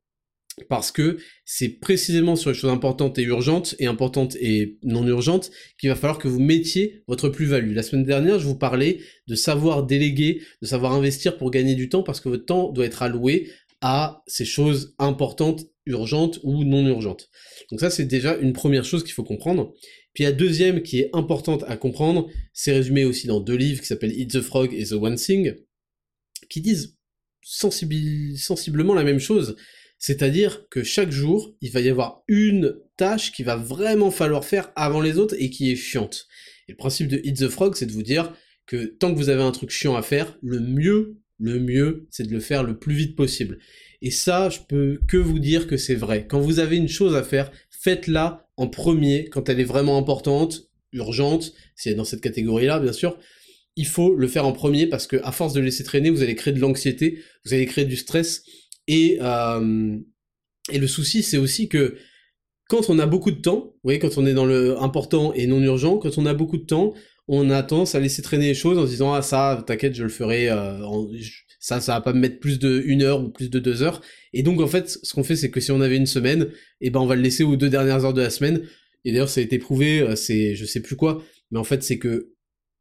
Parce 0.69 0.93
que 0.93 1.17
c'est 1.45 1.69
précisément 1.69 2.37
sur 2.37 2.51
les 2.51 2.57
choses 2.57 2.71
importantes 2.71 3.19
et 3.19 3.23
urgentes, 3.23 3.75
et 3.79 3.87
importantes 3.87 4.37
et 4.37 4.79
non 4.83 5.07
urgentes, 5.07 5.51
qu'il 5.79 5.89
va 5.89 5.97
falloir 5.97 6.19
que 6.19 6.29
vous 6.29 6.41
mettiez 6.41 7.03
votre 7.09 7.31
plus-value. 7.31 7.75
La 7.75 7.83
semaine 7.83 8.05
dernière, 8.05 8.39
je 8.39 8.47
vous 8.47 8.59
parlais 8.59 9.01
de 9.29 9.35
savoir 9.35 9.85
déléguer, 9.85 10.43
de 10.61 10.67
savoir 10.67 10.93
investir 10.93 11.39
pour 11.39 11.51
gagner 11.51 11.75
du 11.75 11.89
temps, 11.89 12.03
parce 12.03 12.21
que 12.21 12.29
votre 12.29 12.45
temps 12.45 12.71
doit 12.71 12.85
être 12.85 13.03
alloué 13.03 13.51
à 13.81 14.23
ces 14.27 14.45
choses 14.45 14.95
importantes 14.99 15.67
urgente 15.87 16.39
ou 16.43 16.65
non 16.65 16.87
urgente. 16.87 17.29
Donc 17.71 17.81
ça, 17.81 17.91
c'est 17.91 18.05
déjà 18.05 18.37
une 18.37 18.53
première 18.53 18.85
chose 18.85 19.03
qu'il 19.03 19.13
faut 19.13 19.25
comprendre. 19.25 19.75
Puis 20.15 20.25
la 20.25 20.33
deuxième 20.33 20.83
qui 20.83 21.01
est 21.01 21.11
importante 21.13 21.65
à 21.67 21.77
comprendre, 21.77 22.29
c'est 22.53 22.73
résumé 22.73 23.05
aussi 23.05 23.27
dans 23.27 23.41
deux 23.41 23.57
livres 23.57 23.81
qui 23.81 23.87
s'appellent 23.87 24.19
Eat 24.19 24.31
the 24.31 24.41
Frog 24.41 24.73
et 24.75 24.85
The 24.85 24.93
One 24.93 25.17
Thing, 25.17 25.55
qui 26.49 26.61
disent 26.61 26.97
sensiblement 27.43 28.95
la 28.95 29.05
même 29.05 29.19
chose. 29.19 29.57
C'est-à-dire 30.03 30.69
que 30.69 30.83
chaque 30.83 31.13
jour, 31.13 31.55
il 31.61 31.71
va 31.71 31.81
y 31.81 31.89
avoir 31.89 32.25
une 32.27 32.75
tâche 32.97 33.31
qui 33.31 33.45
va 33.45 33.55
vraiment 33.55 34.11
falloir 34.11 34.45
faire 34.45 34.73
avant 34.75 35.01
les 35.01 35.17
autres 35.17 35.37
et 35.39 35.49
qui 35.49 35.71
est 35.71 35.77
chiante. 35.77 36.27
Et 36.67 36.73
le 36.73 36.77
principe 36.77 37.07
de 37.07 37.21
Eat 37.23 37.39
the 37.39 37.49
Frog, 37.49 37.77
c'est 37.77 37.87
de 37.87 37.93
vous 37.93 38.03
dire 38.03 38.35
que 38.67 38.85
tant 38.85 39.13
que 39.13 39.17
vous 39.17 39.29
avez 39.29 39.45
un 39.45 39.53
truc 39.53 39.71
chiant 39.71 39.95
à 39.95 40.03
faire, 40.03 40.37
le 40.43 40.59
mieux, 40.59 41.21
le 41.39 41.61
mieux, 41.61 42.09
c'est 42.11 42.27
de 42.27 42.33
le 42.33 42.41
faire 42.41 42.65
le 42.65 42.81
plus 42.81 42.97
vite 42.97 43.15
possible. 43.15 43.61
Et 44.01 44.11
ça, 44.11 44.51
je 44.51 44.59
peux 44.69 44.99
que 45.07 45.17
vous 45.17 45.39
dire 45.39 45.69
que 45.69 45.77
c'est 45.77 45.95
vrai. 45.95 46.27
Quand 46.27 46.41
vous 46.41 46.59
avez 46.59 46.79
une 46.79 46.89
chose 46.89 47.15
à 47.15 47.23
faire, 47.23 47.53
faites-la 47.71 48.49
en 48.57 48.67
premier 48.67 49.27
quand 49.27 49.49
elle 49.49 49.61
est 49.61 49.65
vraiment 49.65 49.99
importante, 49.99 50.69
urgente, 50.93 51.55
si 51.77 51.89
elle 51.89 51.95
est 51.95 51.97
dans 51.97 52.05
cette 52.05 52.23
catégorie-là, 52.23 52.81
bien 52.81 52.93
sûr. 52.93 53.17
Il 53.77 53.87
faut 53.87 54.17
le 54.17 54.27
faire 54.27 54.47
en 54.47 54.53
premier 54.53 54.89
parce 54.89 55.07
que 55.07 55.19
à 55.23 55.31
force 55.31 55.53
de 55.53 55.61
laisser 55.61 55.85
traîner, 55.85 56.11
vous 56.11 56.23
allez 56.23 56.35
créer 56.35 56.53
de 56.53 56.59
l'anxiété, 56.59 57.21
vous 57.45 57.55
allez 57.55 57.67
créer 57.67 57.85
du 57.85 57.97
stress. 57.97 58.43
Et, 58.89 59.19
euh, 59.21 59.99
et 60.71 60.79
le 60.79 60.87
souci, 60.87 61.23
c'est 61.23 61.39
aussi 61.39 61.69
que 61.69 61.97
quand 62.69 62.89
on 62.89 62.99
a 62.99 63.07
beaucoup 63.07 63.31
de 63.31 63.41
temps, 63.41 63.73
vous 63.75 63.81
voyez, 63.85 63.99
quand 63.99 64.17
on 64.17 64.27
est 64.27 64.35
dans 64.35 64.47
le 64.47 64.81
important 64.81 65.33
et 65.35 65.47
non 65.47 65.61
urgent, 65.61 65.99
quand 65.99 66.17
on 66.19 66.27
a 66.27 66.35
beaucoup 66.35 66.57
de 66.57 66.65
temps, 66.65 66.95
on 67.29 67.51
a 67.51 67.63
tendance 67.63 67.95
à 67.95 68.01
laisser 68.01 68.23
traîner 68.23 68.49
les 68.49 68.55
choses 68.55 68.79
en 68.79 68.87
se 68.87 68.91
disant 68.91 69.13
ah 69.13 69.23
ça, 69.23 69.63
t'inquiète, 69.67 69.95
je 69.95 70.03
le 70.03 70.09
ferai, 70.09 70.51
euh, 70.51 70.79
ça, 71.61 71.81
ça 71.81 71.95
va 71.95 72.01
pas 72.01 72.13
me 72.13 72.21
mettre 72.21 72.41
plus 72.41 72.59
de 72.59 72.83
une 72.87 73.03
heure 73.03 73.23
ou 73.23 73.29
plus 73.29 73.51
de 73.51 73.59
deux 73.59 73.83
heures. 73.83 74.01
Et 74.33 74.43
donc, 74.43 74.61
en 74.61 74.67
fait, 74.67 74.89
ce 74.89 75.15
qu'on 75.15 75.23
fait, 75.23 75.37
c'est 75.37 75.51
que 75.51 75.61
si 75.61 75.71
on 75.71 75.81
avait 75.81 75.97
une 75.97 76.07
semaine, 76.07 76.49
eh 76.81 76.91
ben, 76.91 77.01
on 77.01 77.07
va 77.07 77.15
le 77.15 77.23
laisser 77.23 77.45
aux 77.45 77.57
deux 77.57 77.69
dernières 77.69 78.05
heures 78.05 78.15
de 78.15 78.23
la 78.23 78.31
semaine. 78.31 78.63
Et 79.05 79.13
d'ailleurs, 79.13 79.29
ça 79.29 79.41
a 79.41 79.45
été 79.45 79.59
prouvé, 79.59 80.01
euh, 80.01 80.17
c'est, 80.17 80.55
je 80.55 80.65
sais 80.65 80.81
plus 80.81 80.97
quoi, 80.97 81.23
mais 81.51 81.59
en 81.59 81.65
fait, 81.65 81.83
c'est 81.83 81.99
que 81.99 82.33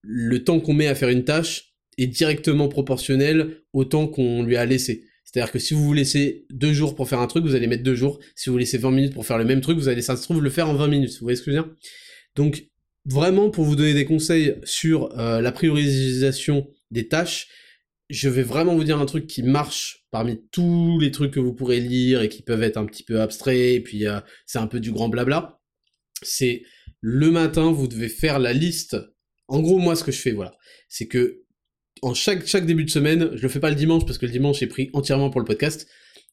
le 0.01 0.43
temps 0.43 0.59
qu'on 0.59 0.73
met 0.73 0.87
à 0.87 0.95
faire 0.95 1.09
une 1.09 1.23
tâche 1.23 1.73
est 1.97 2.07
directement 2.07 2.67
proportionnel 2.67 3.57
au 3.73 3.85
temps 3.85 4.07
qu'on 4.07 4.43
lui 4.43 4.55
a 4.55 4.65
laissé. 4.65 5.03
C'est-à-dire 5.31 5.51
que 5.51 5.59
si 5.59 5.73
vous 5.73 5.83
vous 5.83 5.93
laissez 5.93 6.45
deux 6.49 6.73
jours 6.73 6.95
pour 6.95 7.07
faire 7.07 7.19
un 7.19 7.27
truc, 7.27 7.45
vous 7.45 7.55
allez 7.55 7.67
mettre 7.67 7.83
deux 7.83 7.95
jours. 7.95 8.19
Si 8.35 8.49
vous 8.49 8.57
laissez 8.57 8.77
20 8.77 8.91
minutes 8.91 9.13
pour 9.13 9.25
faire 9.25 9.37
le 9.37 9.45
même 9.45 9.61
truc, 9.61 9.77
vous 9.77 9.87
allez, 9.87 10.01
ça 10.01 10.17
se 10.17 10.23
trouve, 10.23 10.41
le 10.41 10.49
faire 10.49 10.69
en 10.69 10.73
20 10.73 10.87
minutes. 10.87 11.11
Vous 11.13 11.25
voyez 11.25 11.37
ce 11.37 11.43
que 11.43 11.51
je 11.51 11.57
veux 11.57 11.63
dire? 11.63 11.73
Donc, 12.35 12.65
vraiment, 13.05 13.49
pour 13.49 13.63
vous 13.63 13.75
donner 13.75 13.93
des 13.93 14.05
conseils 14.05 14.55
sur 14.63 15.17
euh, 15.17 15.39
la 15.39 15.51
priorisation 15.51 16.67
des 16.91 17.07
tâches, 17.07 17.47
je 18.09 18.27
vais 18.27 18.43
vraiment 18.43 18.75
vous 18.75 18.83
dire 18.83 18.99
un 18.99 19.05
truc 19.05 19.25
qui 19.25 19.41
marche 19.41 20.05
parmi 20.11 20.41
tous 20.51 20.99
les 20.99 21.11
trucs 21.11 21.31
que 21.31 21.39
vous 21.39 21.53
pourrez 21.53 21.79
lire 21.79 22.21
et 22.21 22.27
qui 22.27 22.41
peuvent 22.41 22.63
être 22.63 22.75
un 22.75 22.85
petit 22.85 23.03
peu 23.03 23.21
abstraits, 23.21 23.75
et 23.75 23.79
puis 23.79 24.05
euh, 24.05 24.19
c'est 24.45 24.59
un 24.59 24.67
peu 24.67 24.81
du 24.81 24.91
grand 24.91 25.07
blabla. 25.07 25.61
C'est 26.21 26.63
le 26.99 27.31
matin, 27.31 27.71
vous 27.71 27.87
devez 27.87 28.09
faire 28.09 28.37
la 28.37 28.51
liste. 28.51 28.97
En 29.47 29.61
gros, 29.61 29.79
moi, 29.79 29.95
ce 29.95 30.03
que 30.03 30.11
je 30.11 30.19
fais, 30.19 30.31
voilà, 30.31 30.57
c'est 30.89 31.07
que 31.07 31.40
en 32.01 32.13
chaque, 32.13 32.65
début 32.65 32.85
de 32.85 32.89
semaine, 32.89 33.31
je 33.35 33.41
le 33.41 33.49
fais 33.49 33.59
pas 33.59 33.69
le 33.69 33.75
dimanche 33.75 34.05
parce 34.05 34.17
que 34.17 34.25
le 34.25 34.31
dimanche 34.31 34.61
est 34.61 34.67
pris 34.67 34.89
entièrement 34.93 35.29
pour 35.29 35.39
le 35.39 35.45
podcast. 35.45 35.87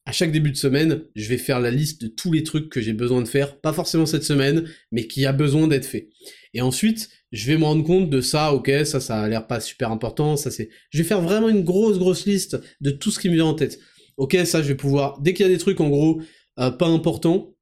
À 0.05 0.11
chaque 0.11 0.31
début 0.31 0.51
de 0.51 0.57
semaine, 0.57 1.03
je 1.15 1.29
vais 1.29 1.37
faire 1.37 1.59
la 1.59 1.69
liste 1.69 2.01
de 2.01 2.07
tous 2.07 2.31
les 2.31 2.43
trucs 2.43 2.69
que 2.69 2.81
j'ai 2.81 2.93
besoin 2.93 3.21
de 3.21 3.27
faire, 3.27 3.59
pas 3.59 3.73
forcément 3.73 4.05
cette 4.05 4.23
semaine, 4.23 4.67
mais 4.91 5.07
qui 5.07 5.25
a 5.25 5.33
besoin 5.33 5.67
d'être 5.67 5.85
fait. 5.85 6.09
Et 6.53 6.61
ensuite, 6.61 7.09
je 7.31 7.45
vais 7.45 7.57
me 7.57 7.65
rendre 7.65 7.83
compte 7.83 8.09
de 8.09 8.21
ça, 8.21 8.53
ok, 8.53 8.71
ça, 8.85 8.99
ça 8.99 9.21
a 9.21 9.27
l'air 9.27 9.45
pas 9.45 9.59
super 9.59 9.91
important, 9.91 10.35
ça 10.35 10.49
c'est... 10.49 10.69
Je 10.89 10.97
vais 10.97 11.03
faire 11.03 11.21
vraiment 11.21 11.49
une 11.49 11.63
grosse, 11.63 11.99
grosse 11.99 12.25
liste 12.25 12.59
de 12.81 12.89
tout 12.89 13.11
ce 13.11 13.19
qui 13.19 13.29
me 13.29 13.35
vient 13.35 13.45
en 13.45 13.53
tête. 13.53 13.79
Ok, 14.17 14.35
ça, 14.45 14.63
je 14.63 14.67
vais 14.69 14.75
pouvoir... 14.75 15.19
Dès 15.21 15.33
qu'il 15.33 15.45
y 15.45 15.49
a 15.49 15.51
des 15.51 15.59
trucs, 15.59 15.79
en 15.79 15.89
gros, 15.89 16.21
euh, 16.59 16.71
pas 16.71 16.87
importants, 16.87 17.53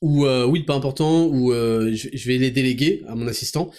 ou 0.00 0.26
euh, 0.26 0.44
oui, 0.46 0.64
pas 0.64 0.74
importants, 0.74 1.26
ou 1.26 1.52
euh, 1.52 1.92
je, 1.94 2.26
vais 2.26 2.38
les 2.38 2.50
déléguer 2.50 3.02
à 3.06 3.14
mon 3.14 3.26
assistant, 3.28 3.70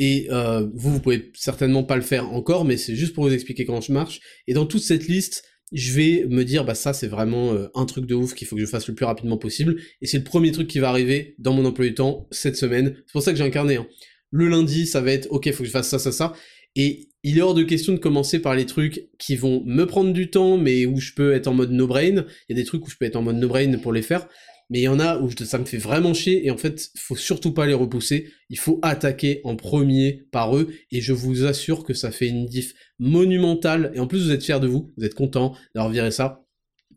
et 0.00 0.26
vous, 0.74 0.94
vous 0.94 1.00
pouvez 1.00 1.30
certainement 1.34 1.84
pas 1.84 1.94
le 1.94 2.02
faire 2.02 2.32
encore, 2.32 2.64
mais 2.64 2.76
c'est 2.76 2.96
juste 2.96 3.14
pour 3.14 3.24
vous 3.24 3.32
expliquer 3.32 3.64
comment 3.64 3.80
je 3.80 3.92
marche. 3.92 4.20
Et 4.48 4.54
dans 4.54 4.66
toute 4.66 4.82
cette 4.82 5.06
liste, 5.06 5.44
je 5.72 5.92
vais 5.92 6.26
me 6.28 6.44
dire, 6.44 6.64
bah 6.64 6.74
ça, 6.74 6.92
c'est 6.92 7.06
vraiment 7.06 7.54
un 7.76 7.84
truc 7.84 8.06
de 8.06 8.16
ouf 8.16 8.34
qu'il 8.34 8.48
faut 8.48 8.56
que 8.56 8.62
je 8.62 8.66
fasse 8.66 8.88
le 8.88 8.94
plus 8.94 9.04
rapidement 9.04 9.36
possible, 9.36 9.76
et 10.00 10.06
c'est 10.06 10.18
le 10.18 10.24
premier 10.24 10.50
truc 10.50 10.66
qui 10.66 10.80
va 10.80 10.88
arriver 10.88 11.36
dans 11.38 11.52
mon 11.52 11.64
emploi 11.64 11.86
du 11.86 11.94
temps 11.94 12.26
cette 12.32 12.56
semaine. 12.56 12.94
C'est 13.06 13.12
pour 13.12 13.22
ça 13.22 13.30
que 13.30 13.38
j'ai 13.38 13.44
incarné. 13.44 13.76
Hein 13.76 13.86
le 14.30 14.48
lundi, 14.48 14.86
ça 14.86 15.00
va 15.00 15.12
être 15.12 15.26
ok, 15.30 15.50
faut 15.52 15.62
que 15.62 15.66
je 15.66 15.72
fasse 15.72 15.88
ça, 15.88 15.98
ça, 15.98 16.12
ça. 16.12 16.32
Et 16.76 17.08
il 17.22 17.36
est 17.36 17.42
hors 17.42 17.54
de 17.54 17.64
question 17.64 17.92
de 17.92 17.98
commencer 17.98 18.38
par 18.38 18.54
les 18.54 18.64
trucs 18.64 19.08
qui 19.18 19.36
vont 19.36 19.62
me 19.66 19.84
prendre 19.84 20.12
du 20.12 20.30
temps, 20.30 20.56
mais 20.56 20.86
où 20.86 20.98
je 20.98 21.12
peux 21.12 21.34
être 21.34 21.48
en 21.48 21.54
mode 21.54 21.72
no-brain. 21.72 22.24
Il 22.48 22.50
y 22.50 22.52
a 22.52 22.54
des 22.54 22.64
trucs 22.64 22.86
où 22.86 22.90
je 22.90 22.96
peux 22.96 23.04
être 23.04 23.16
en 23.16 23.22
mode 23.22 23.36
no-brain 23.36 23.76
pour 23.78 23.92
les 23.92 24.02
faire. 24.02 24.28
Mais 24.70 24.80
il 24.80 24.84
y 24.84 24.88
en 24.88 25.00
a 25.00 25.18
où 25.18 25.30
ça 25.30 25.58
me 25.58 25.64
fait 25.64 25.78
vraiment 25.78 26.14
chier, 26.14 26.46
et 26.46 26.50
en 26.50 26.56
fait, 26.56 26.90
faut 26.96 27.16
surtout 27.16 27.52
pas 27.52 27.66
les 27.66 27.74
repousser. 27.74 28.30
Il 28.48 28.58
faut 28.58 28.78
attaquer 28.82 29.40
en 29.44 29.56
premier 29.56 30.24
par 30.30 30.56
eux, 30.56 30.72
et 30.90 31.00
je 31.00 31.12
vous 31.12 31.44
assure 31.44 31.84
que 31.84 31.94
ça 31.94 32.10
fait 32.10 32.28
une 32.28 32.46
diff 32.46 32.74
monumentale. 32.98 33.92
Et 33.94 34.00
en 34.00 34.06
plus, 34.06 34.24
vous 34.24 34.32
êtes 34.32 34.44
fiers 34.44 34.60
de 34.60 34.66
vous, 34.66 34.92
vous 34.96 35.04
êtes 35.04 35.14
content 35.14 35.54
d'avoir 35.74 35.92
viré 35.92 36.10
ça 36.10 36.44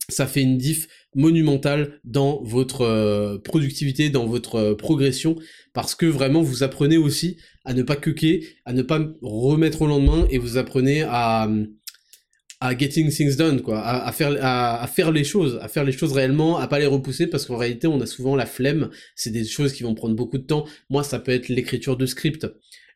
ça 0.09 0.27
fait 0.27 0.41
une 0.41 0.57
diff 0.57 0.87
monumentale 1.15 1.99
dans 2.03 2.41
votre 2.43 2.81
euh, 2.81 3.37
productivité, 3.37 4.09
dans 4.09 4.25
votre 4.25 4.55
euh, 4.55 4.75
progression, 4.75 5.35
parce 5.73 5.95
que 5.95 6.05
vraiment 6.05 6.41
vous 6.41 6.63
apprenez 6.63 6.97
aussi 6.97 7.37
à 7.63 7.73
ne 7.73 7.83
pas 7.83 7.95
cuquer, 7.95 8.45
à 8.65 8.73
ne 8.73 8.81
pas 8.81 8.99
remettre 9.21 9.83
au 9.83 9.87
lendemain, 9.87 10.27
et 10.29 10.37
vous 10.37 10.57
apprenez 10.57 11.03
à, 11.03 11.49
à 12.63 12.77
getting 12.77 13.09
things 13.09 13.35
done, 13.35 13.61
quoi, 13.61 13.85
à, 13.85 14.09
faire, 14.13 14.37
à, 14.41 14.87
faire 14.87 15.11
les 15.11 15.25
choses, 15.25 15.59
à 15.61 15.67
faire 15.67 15.83
les 15.83 15.91
choses 15.91 16.13
réellement, 16.13 16.57
à 16.57 16.67
pas 16.69 16.79
les 16.79 16.85
repousser, 16.85 17.27
parce 17.27 17.45
qu'en 17.45 17.57
réalité 17.57 17.87
on 17.87 17.99
a 17.99 18.05
souvent 18.05 18.37
la 18.37 18.45
flemme, 18.45 18.89
c'est 19.15 19.31
des 19.31 19.43
choses 19.43 19.73
qui 19.73 19.83
vont 19.83 19.93
prendre 19.95 20.15
beaucoup 20.15 20.37
de 20.37 20.43
temps. 20.43 20.65
Moi 20.89 21.03
ça 21.03 21.19
peut 21.19 21.33
être 21.33 21.49
l'écriture 21.49 21.97
de 21.97 22.05
script, 22.05 22.47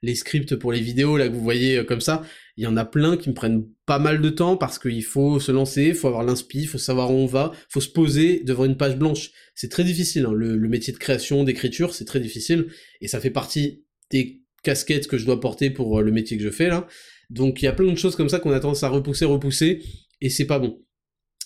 les 0.02 0.16
scripts 0.16 0.56
pour 0.56 0.72
les 0.72 0.80
vidéos 0.80 1.18
là 1.18 1.28
que 1.28 1.34
vous 1.34 1.44
voyez 1.44 1.80
euh, 1.80 1.84
comme 1.84 2.00
ça, 2.00 2.24
il 2.56 2.64
y 2.64 2.68
en 2.68 2.78
a 2.78 2.86
plein 2.86 3.18
qui 3.18 3.28
me 3.28 3.34
prennent 3.34 3.66
pas 3.86 4.00
mal 4.00 4.22
de 4.22 4.30
temps 4.30 4.56
parce 4.56 4.80
qu'il 4.80 5.04
faut 5.04 5.42
se 5.42 5.52
lancer, 5.52 5.94
faut 5.94 6.08
avoir 6.08 6.24
l'inspi, 6.24 6.66
faut 6.66 6.78
savoir 6.78 7.12
où 7.12 7.16
on 7.16 7.26
va, 7.26 7.52
faut 7.68 7.82
se 7.82 7.90
poser 7.90 8.44
devant 8.46 8.64
une 8.64 8.78
page 8.78 8.96
blanche. 8.96 9.32
C'est 9.54 9.70
très 9.70 9.84
difficile, 9.84 10.28
hein. 10.28 10.34
le, 10.34 10.56
métier 10.70 10.94
de 10.94 10.98
création, 10.98 11.44
d'écriture, 11.44 11.94
c'est 11.94 12.06
très 12.06 12.22
difficile, 12.22 12.68
et 13.02 13.10
ça 13.10 13.20
fait 13.20 13.32
partie 13.32 13.84
des 14.12 14.44
casquettes 14.64 15.10
que 15.10 15.18
je 15.18 15.26
dois 15.26 15.42
porter 15.42 15.72
pour 15.72 16.00
euh, 16.00 16.04
le 16.04 16.12
métier 16.14 16.38
que 16.38 16.44
je 16.44 16.52
fais 16.52 16.70
là. 16.70 16.88
Donc 17.30 17.62
il 17.62 17.66
y 17.66 17.68
a 17.68 17.74
plein 17.74 17.92
de 17.92 17.98
choses 17.98 18.16
comme 18.16 18.30
ça 18.30 18.40
qu'on 18.40 18.52
a 18.52 18.60
tendance 18.60 18.84
à 18.84 18.90
repousser, 18.90 19.26
repousser, 19.26 19.84
et 20.22 20.30
c'est 20.30 20.46
pas 20.46 20.60
bon. 20.60 20.82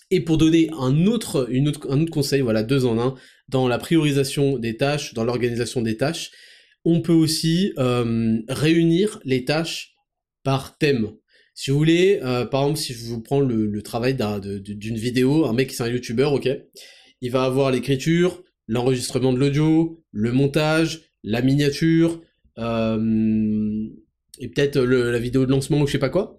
Et 0.09 0.19
pour 0.19 0.37
donner 0.37 0.69
un 0.77 1.05
autre, 1.05 1.47
une 1.49 1.69
autre, 1.69 1.87
un 1.89 2.01
autre 2.01 2.11
conseil, 2.11 2.41
voilà, 2.41 2.63
deux 2.63 2.85
en 2.85 2.99
un, 2.99 3.15
dans 3.47 3.67
la 3.67 3.77
priorisation 3.77 4.57
des 4.57 4.75
tâches, 4.77 5.13
dans 5.13 5.23
l'organisation 5.23 5.81
des 5.81 5.97
tâches, 5.97 6.31
on 6.83 7.01
peut 7.01 7.13
aussi 7.13 7.73
euh, 7.77 8.39
réunir 8.49 9.19
les 9.23 9.45
tâches 9.45 9.95
par 10.43 10.77
thème. 10.77 11.11
Si 11.53 11.71
vous 11.71 11.77
voulez, 11.77 12.19
euh, 12.23 12.45
par 12.45 12.63
exemple, 12.63 12.79
si 12.79 12.93
je 12.93 13.05
vous 13.05 13.21
prends 13.21 13.39
le, 13.39 13.81
travail 13.81 14.15
d'une 14.15 14.97
vidéo, 14.97 15.45
un 15.45 15.53
mec 15.53 15.69
qui 15.69 15.75
est 15.75 15.81
un 15.81 15.89
youtubeur, 15.89 16.33
ok, 16.33 16.49
il 17.21 17.31
va 17.31 17.43
avoir 17.43 17.71
l'écriture, 17.71 18.43
l'enregistrement 18.67 19.31
de 19.31 19.37
l'audio, 19.37 20.03
le 20.11 20.31
montage, 20.31 21.03
la 21.23 21.41
miniature, 21.41 22.21
euh, 22.57 23.87
et 24.41 24.49
peut-être 24.49 24.79
la 24.79 25.19
vidéo 25.19 25.45
de 25.45 25.51
lancement 25.51 25.79
ou 25.79 25.87
je 25.87 25.93
sais 25.93 25.99
pas 25.99 26.09
quoi. 26.09 26.37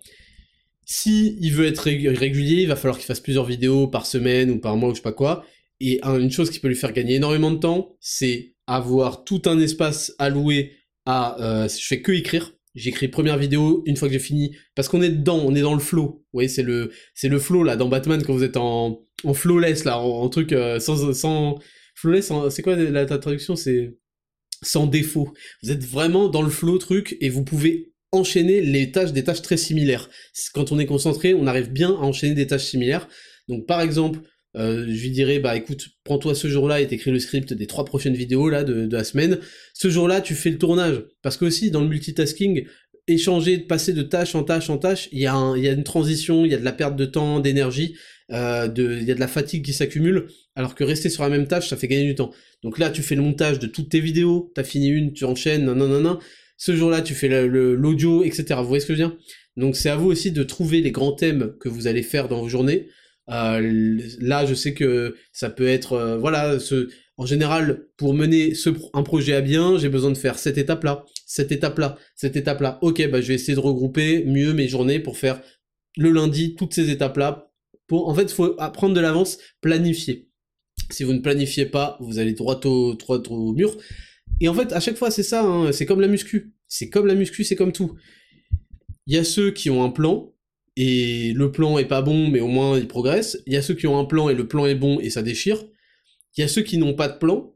Si 0.85 1.39
il 1.41 1.53
veut 1.53 1.67
être 1.67 1.79
régulier, 1.79 2.63
il 2.63 2.69
va 2.69 2.77
falloir 2.77 2.99
qu'il 2.99 3.07
fasse 3.07 3.21
plusieurs 3.21 3.47
vidéos 3.47 3.87
par 3.87 4.05
semaine 4.05 4.51
ou 4.51 4.59
par 4.59 4.77
mois 4.77 4.91
ou 4.91 4.93
je 4.93 4.97
sais 4.97 5.03
pas 5.03 5.13
quoi. 5.13 5.45
Et 5.81 6.01
une 6.05 6.31
chose 6.31 6.51
qui 6.51 6.61
peut 6.61 6.69
lui 6.69 6.77
faire 6.77 6.93
gagner 6.93 7.15
énormément 7.15 7.51
de 7.51 7.59
temps, 7.59 7.97
c'est 8.01 8.55
avoir 8.67 9.25
tout 9.25 9.43
un 9.47 9.59
espace 9.59 10.15
alloué 10.19 10.73
à... 11.07 11.41
Euh, 11.43 11.69
je 11.69 11.87
fais 11.87 12.03
que 12.03 12.13
écrire. 12.13 12.53
J'écris 12.75 13.09
première 13.09 13.37
vidéo, 13.37 13.83
une 13.85 13.97
fois 13.97 14.09
que 14.09 14.15
j'ai 14.15 14.21
fini, 14.21 14.57
parce 14.75 14.89
qu'on 14.89 15.03
est 15.03 15.11
dedans, 15.11 15.43
on 15.45 15.55
est 15.55 15.61
dans 15.61 15.75
le 15.75 15.81
flow. 15.81 16.07
Vous 16.07 16.25
voyez, 16.33 16.49
c'est 16.49 16.63
le, 16.63 16.91
c'est 17.15 17.29
le 17.29 17.39
flow 17.39 17.65
là 17.65 17.77
dans 17.77 17.89
Batman 17.89 18.23
quand 18.25 18.33
vous 18.33 18.45
êtes 18.45 18.57
en, 18.57 19.05
en 19.25 19.35
flawless 19.35 19.85
là, 19.85 19.99
en, 19.99 20.29
truc 20.31 20.53
euh, 20.53 20.81
sans, 20.81 21.13
sans. 21.13 21.59
C'est 22.51 22.63
quoi 22.63 22.75
la, 22.77 23.05
traduction 23.05 23.57
C'est 23.57 23.99
sans 24.63 24.87
défaut. 24.87 25.33
Vous 25.63 25.71
êtes 25.71 25.85
vraiment 25.85 26.29
dans 26.29 26.41
le 26.41 26.49
flow 26.49 26.79
truc 26.79 27.19
et 27.21 27.29
vous 27.29 27.45
pouvez 27.45 27.92
enchaîner 28.13 28.61
les 28.61 28.93
tâches, 28.93 29.13
des 29.13 29.25
tâches 29.25 29.43
très 29.43 29.57
similaires. 29.57 30.09
Quand 30.53 30.71
on 30.71 30.79
est 30.79 30.87
concentré, 30.87 31.35
on 31.35 31.47
arrive 31.47 31.71
bien 31.71 31.91
à 31.91 32.03
enchaîner 32.03 32.35
des 32.35 32.47
tâches 32.47 32.67
similaires. 32.67 33.09
Donc 33.49 33.67
par 33.67 33.81
exemple, 33.81 34.21
euh, 34.55 34.85
je 34.87 35.03
lui 35.03 35.11
dirais, 35.11 35.39
bah 35.39 35.57
écoute, 35.57 35.89
prends-toi 36.05 36.35
ce 36.35 36.47
jour-là 36.47 36.81
et 36.81 36.87
t'écris 36.87 37.11
le 37.11 37.19
script 37.19 37.55
des 37.55 37.67
trois 37.67 37.87
prochaines 37.87 38.15
vidéos 38.15 38.51
là 38.51 38.65
de, 38.65 38.89
la 38.91 39.05
semaine. 39.05 39.39
Ce 39.73 39.89
jour-là, 39.89 40.21
tu 40.21 40.35
fais 40.35 40.51
le 40.51 40.59
tournage. 40.59 41.03
Parce 41.23 41.39
que 41.39 41.47
aussi, 41.47 41.71
dans 41.71 41.81
le 41.81 41.89
multitasking, 41.89 42.67
échanger, 43.09 43.59
passer 43.59 43.95
de 43.95 44.03
tâche 44.03 44.35
en 44.35 44.45
tâche 44.45 44.69
en 44.69 44.77
tâche, 44.77 45.09
il 45.13 45.21
y, 45.21 45.27
a 45.27 45.57
y 45.57 45.69
a 45.69 45.73
une 45.73 45.85
transition, 45.85 46.45
il 46.45 46.53
y 46.53 46.55
a 46.55 46.59
de 46.59 46.65
la 46.65 46.73
perte 46.73 46.97
de 46.97 47.07
temps, 47.07 47.41
d'énergie, 47.41 47.97
euh, 48.31 48.69
il 48.77 49.05
y 49.05 49.11
a 49.11 49.15
de 49.15 49.21
la 49.21 49.29
fatigue 49.29 49.65
qui 49.65 49.73
s'accumule, 49.73 50.27
alors 50.55 50.75
que 50.75 50.85
rester 50.85 51.09
sur 51.09 51.23
la 51.23 51.31
même 51.31 51.47
tâche, 51.47 51.69
ça 51.69 51.77
fait 51.77 51.89
gagner 51.89 52.07
du 52.07 52.15
temps. 52.15 52.31
Donc 52.63 52.79
là, 52.79 52.91
tu 52.91 53.03
fais 53.03 53.15
le 53.15 53.23
montage 53.23 53.59
de 53.59 53.67
toutes 53.67 53.89
tes 53.89 54.01
vidéos, 54.01 54.53
t'as 54.55 54.65
fini 54.65 54.89
une, 54.89 55.13
tu 55.15 55.25
enchaînes, 55.25 55.65
non, 55.65 55.75
non, 55.75 56.01
non 56.01 56.19
ce 56.63 56.77
jour-là 56.77 57.03
tu 57.03 57.15
fais 57.15 57.29
l'audio, 57.49 58.23
etc. 58.23 58.55
Vous 58.59 58.69
voyez 58.69 58.81
ce 58.81 58.87
que 58.87 58.95
je 58.95 59.03
veux 59.03 59.09
dire? 59.09 59.19
Donc 59.57 59.75
c'est 59.75 59.89
à 59.89 59.97
vous 59.97 60.09
aussi 60.09 60.31
de 60.31 60.45
trouver 60.45 60.81
les 60.81 60.93
grands 60.93 61.11
thèmes 61.11 61.55
que 61.59 61.69
vous 61.69 61.89
allez 61.89 62.05
faire 62.05 62.29
dans 62.29 62.41
vos 62.41 62.49
journées. 62.49 62.87
Euh, 63.31 63.99
là, 64.21 64.47
je 64.47 64.55
sais 64.55 64.73
que 64.73 65.17
ça 65.33 65.51
peut 65.51 65.67
être, 65.67 65.95
euh, 65.95 66.19
voilà, 66.19 66.59
en 67.17 67.27
général, 67.27 67.87
pour 67.97 68.15
mener 68.15 68.53
un 68.95 69.03
projet 69.03 69.35
à 69.35 69.41
bien, 69.41 69.77
j'ai 69.77 69.89
besoin 69.89 70.13
de 70.13 70.17
faire 70.17 70.39
cette 70.39 70.57
étape-là, 70.57 71.05
cette 71.27 71.51
étape-là, 71.51 71.99
cette 72.15 72.37
étape-là. 72.37 72.79
Ok, 72.81 73.05
bah 73.11 73.21
je 73.21 73.27
vais 73.27 73.35
essayer 73.35 73.55
de 73.57 73.61
regrouper 73.61 74.25
mieux 74.25 74.53
mes 74.53 74.69
journées 74.69 75.01
pour 75.01 75.19
faire 75.19 75.41
le 75.97 76.13
lundi 76.13 76.55
toutes 76.55 76.75
ces 76.75 76.91
étapes-là. 76.91 77.51
En 77.91 78.15
fait, 78.15 78.23
il 78.23 78.35
faut 78.35 78.55
apprendre 78.61 78.95
de 78.95 79.01
l'avance, 79.01 79.39
planifier. 79.61 80.29
Si 80.91 81.03
vous 81.03 81.13
ne 81.13 81.19
planifiez 81.19 81.67
pas, 81.67 81.99
vous 82.01 82.21
allez 82.21 82.35
droit 82.35 82.61
au 82.65 83.53
mur. 83.53 83.77
Et 84.43 84.49
en 84.49 84.55
fait, 84.55 84.73
à 84.73 84.81
chaque 84.81 84.97
fois, 84.97 85.13
c'est 85.13 85.23
ça, 85.23 85.45
hein, 85.45 85.71
c'est 85.71 85.87
comme 85.87 86.01
la 86.01 86.09
muscu. 86.09 86.53
C'est 86.67 86.91
comme 86.91 87.07
la 87.07 87.15
muscu, 87.15 87.45
c'est 87.45 87.55
comme 87.55 87.71
tout. 87.73 87.97
Il 89.07 89.15
y 89.15 89.17
a 89.17 89.23
ceux 89.23 89.53
qui 89.53 89.71
ont 89.71 89.85
un 89.85 89.91
plan, 89.91 90.35
et 90.75 91.33
le 91.33 91.53
plan 91.53 91.79
est 91.79 91.85
pas 91.85 92.03
bon, 92.03 92.29
mais 92.29 92.41
au 92.41 92.49
moins 92.49 92.77
ils 92.77 92.89
progressent. 92.89 93.39
Il 93.47 93.53
y 93.53 93.57
a 93.57 93.63
ceux 93.63 93.75
qui 93.75 93.87
ont 93.87 94.01
un 94.01 94.05
plan, 94.05 94.29
et 94.29 94.35
le 94.35 94.49
plan 94.49 94.67
est 94.67 94.75
bon, 94.75 94.99
et 94.99 95.11
ça 95.11 95.23
déchire. 95.23 95.63
Il 96.37 96.41
y 96.41 96.45
a 96.45 96.49
ceux 96.49 96.63
qui 96.63 96.77
n'ont 96.77 96.95
pas 96.95 97.09
de 97.09 97.19
plan. 97.19 97.55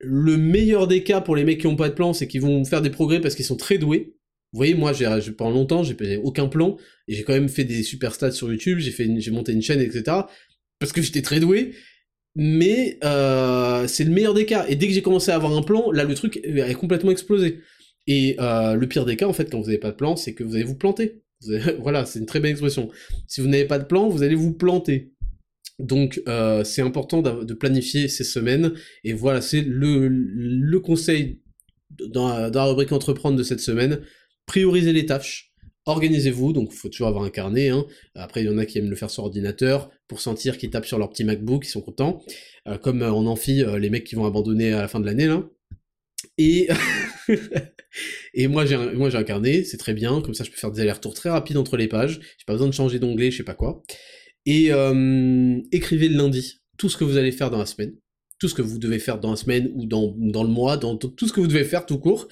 Le 0.00 0.38
meilleur 0.38 0.88
des 0.88 1.04
cas 1.04 1.20
pour 1.20 1.36
les 1.36 1.44
mecs 1.44 1.60
qui 1.60 1.66
n'ont 1.66 1.76
pas 1.76 1.90
de 1.90 1.94
plan, 1.94 2.14
c'est 2.14 2.26
qu'ils 2.26 2.40
vont 2.40 2.64
faire 2.64 2.80
des 2.80 2.90
progrès 2.90 3.20
parce 3.20 3.34
qu'ils 3.34 3.44
sont 3.44 3.56
très 3.56 3.76
doués. 3.76 4.14
Vous 4.54 4.56
voyez, 4.56 4.74
moi, 4.74 4.94
j'ai, 4.94 5.04
pendant 5.32 5.50
longtemps, 5.50 5.82
j'ai 5.82 6.16
aucun 6.24 6.48
plan, 6.48 6.78
et 7.06 7.16
j'ai 7.16 7.22
quand 7.22 7.34
même 7.34 7.50
fait 7.50 7.64
des 7.64 7.82
super 7.82 8.14
stats 8.14 8.32
sur 8.32 8.50
YouTube, 8.50 8.78
j'ai 8.78 9.30
monté 9.30 9.52
une 9.52 9.60
chaîne, 9.60 9.82
etc. 9.82 10.22
Parce 10.78 10.92
que 10.92 11.02
j'étais 11.02 11.20
très 11.20 11.38
doué, 11.38 11.74
mais 12.40 12.98
euh, 13.02 13.88
c'est 13.88 14.04
le 14.04 14.12
meilleur 14.12 14.32
des 14.32 14.46
cas. 14.46 14.64
Et 14.68 14.76
dès 14.76 14.86
que 14.86 14.94
j'ai 14.94 15.02
commencé 15.02 15.32
à 15.32 15.34
avoir 15.34 15.56
un 15.56 15.62
plan, 15.62 15.90
là 15.90 16.04
le 16.04 16.14
truc 16.14 16.40
est 16.44 16.74
complètement 16.74 17.10
explosé. 17.10 17.58
Et 18.06 18.36
euh, 18.38 18.74
le 18.74 18.86
pire 18.86 19.04
des 19.04 19.16
cas, 19.16 19.26
en 19.26 19.32
fait, 19.32 19.50
quand 19.50 19.58
vous 19.58 19.66
n'avez 19.66 19.78
pas 19.78 19.90
de 19.90 19.96
plan, 19.96 20.14
c'est 20.14 20.34
que 20.34 20.44
vous 20.44 20.54
allez 20.54 20.62
vous 20.62 20.76
planter. 20.76 21.20
voilà, 21.80 22.06
c'est 22.06 22.20
une 22.20 22.26
très 22.26 22.38
belle 22.38 22.52
expression. 22.52 22.90
Si 23.26 23.40
vous 23.40 23.48
n'avez 23.48 23.64
pas 23.64 23.80
de 23.80 23.84
plan, 23.84 24.08
vous 24.08 24.22
allez 24.22 24.36
vous 24.36 24.52
planter. 24.52 25.12
Donc 25.80 26.22
euh, 26.28 26.62
c'est 26.62 26.82
important 26.82 27.22
de 27.22 27.54
planifier 27.54 28.06
ces 28.06 28.24
semaines. 28.24 28.72
Et 29.02 29.14
voilà, 29.14 29.40
c'est 29.40 29.62
le, 29.62 30.06
le 30.08 30.80
conseil 30.80 31.42
dans 31.90 32.50
dans 32.50 32.60
la 32.60 32.70
rubrique 32.70 32.92
entreprendre 32.92 33.36
de 33.36 33.42
cette 33.42 33.60
semaine. 33.60 34.00
Prioriser 34.46 34.92
les 34.92 35.06
tâches 35.06 35.47
organisez-vous, 35.88 36.52
donc 36.52 36.70
il 36.72 36.76
faut 36.76 36.88
toujours 36.88 37.08
avoir 37.08 37.24
un 37.24 37.30
carnet, 37.30 37.70
hein. 37.70 37.84
après 38.14 38.42
il 38.42 38.46
y 38.46 38.48
en 38.50 38.58
a 38.58 38.66
qui 38.66 38.78
aiment 38.78 38.90
le 38.90 38.96
faire 38.96 39.10
sur 39.10 39.24
ordinateur, 39.24 39.90
pour 40.06 40.20
sentir 40.20 40.58
qu'ils 40.58 40.70
tapent 40.70 40.86
sur 40.86 40.98
leur 40.98 41.10
petit 41.10 41.24
MacBook, 41.24 41.66
ils 41.66 41.70
sont 41.70 41.80
contents, 41.80 42.22
euh, 42.66 42.78
comme 42.78 43.02
euh, 43.02 43.10
en 43.10 43.26
amphi, 43.26 43.62
euh, 43.62 43.78
les 43.78 43.90
mecs 43.90 44.04
qui 44.04 44.14
vont 44.14 44.26
abandonner 44.26 44.72
à 44.72 44.82
la 44.82 44.88
fin 44.88 45.00
de 45.00 45.06
l'année, 45.06 45.26
là. 45.26 45.48
Et, 46.36 46.68
moi 48.48 48.64
j'ai 48.66 48.74
un, 48.74 49.00
un 49.00 49.24
carnet, 49.24 49.64
c'est 49.64 49.76
très 49.76 49.94
bien, 49.94 50.20
comme 50.20 50.34
ça 50.34 50.44
je 50.44 50.50
peux 50.50 50.56
faire 50.56 50.70
des 50.70 50.80
allers-retours 50.80 51.14
très 51.14 51.30
rapides 51.30 51.56
entre 51.56 51.76
les 51.76 51.88
pages, 51.88 52.20
j'ai 52.38 52.44
pas 52.46 52.52
besoin 52.52 52.68
de 52.68 52.74
changer 52.74 52.98
d'onglet, 52.98 53.30
je 53.30 53.38
sais 53.38 53.42
pas 53.42 53.54
quoi. 53.54 53.82
Et 54.46 54.70
écrivez 55.72 56.08
le 56.08 56.16
lundi 56.16 56.60
tout 56.76 56.88
ce 56.88 56.96
que 56.96 57.04
vous 57.04 57.16
allez 57.16 57.32
faire 57.32 57.50
dans 57.50 57.58
la 57.58 57.66
semaine, 57.66 57.94
tout 58.38 58.48
ce 58.48 58.54
que 58.54 58.62
vous 58.62 58.78
devez 58.78 58.98
faire 58.98 59.18
dans 59.18 59.30
la 59.30 59.36
semaine 59.36 59.70
ou 59.74 59.84
dans, 59.84 60.14
dans 60.16 60.44
le 60.44 60.48
mois, 60.48 60.76
dans 60.76 60.96
tout 60.96 61.26
ce 61.26 61.32
que 61.32 61.40
vous 61.40 61.48
devez 61.48 61.64
faire 61.64 61.86
tout 61.86 61.98
court, 61.98 62.28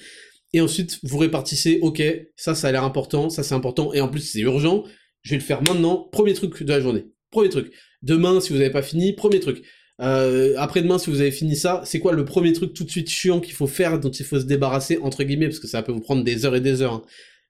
et 0.53 0.61
ensuite 0.61 0.99
vous 1.03 1.17
répartissez, 1.17 1.79
ok, 1.81 2.01
ça 2.35 2.55
ça 2.55 2.67
a 2.67 2.71
l'air 2.71 2.83
important, 2.83 3.29
ça 3.29 3.43
c'est 3.43 3.55
important, 3.55 3.93
et 3.93 4.01
en 4.01 4.07
plus 4.07 4.21
c'est 4.21 4.39
urgent, 4.39 4.83
je 5.21 5.31
vais 5.31 5.37
le 5.37 5.43
faire 5.43 5.61
maintenant, 5.61 6.07
premier 6.11 6.33
truc 6.33 6.63
de 6.63 6.69
la 6.69 6.79
journée, 6.79 7.05
premier 7.31 7.49
truc. 7.49 7.71
Demain, 8.01 8.39
si 8.39 8.53
vous 8.53 8.59
n'avez 8.59 8.69
pas 8.69 8.83
fini, 8.83 9.13
premier 9.13 9.39
truc. 9.39 9.63
Euh, 9.99 10.53
après-demain, 10.57 10.99
si 10.99 11.09
vous 11.09 11.21
avez 11.21 11.31
fini 11.31 11.55
ça, 11.55 11.81
c'est 11.83 11.99
quoi 11.99 12.13
le 12.13 12.25
premier 12.25 12.53
truc 12.53 12.73
tout 12.73 12.83
de 12.83 12.89
suite 12.89 13.09
chiant 13.09 13.39
qu'il 13.39 13.53
faut 13.53 13.67
faire, 13.67 13.99
dont 13.99 14.11
il 14.11 14.25
faut 14.25 14.39
se 14.39 14.45
débarrasser, 14.45 14.99
entre 15.01 15.23
guillemets, 15.23 15.47
parce 15.47 15.59
que 15.59 15.67
ça 15.67 15.81
peut 15.81 15.91
vous 15.91 16.01
prendre 16.01 16.23
des 16.23 16.45
heures 16.45 16.55
et 16.55 16.61
des 16.61 16.81
heures. 16.81 16.93
Hein. 16.93 17.05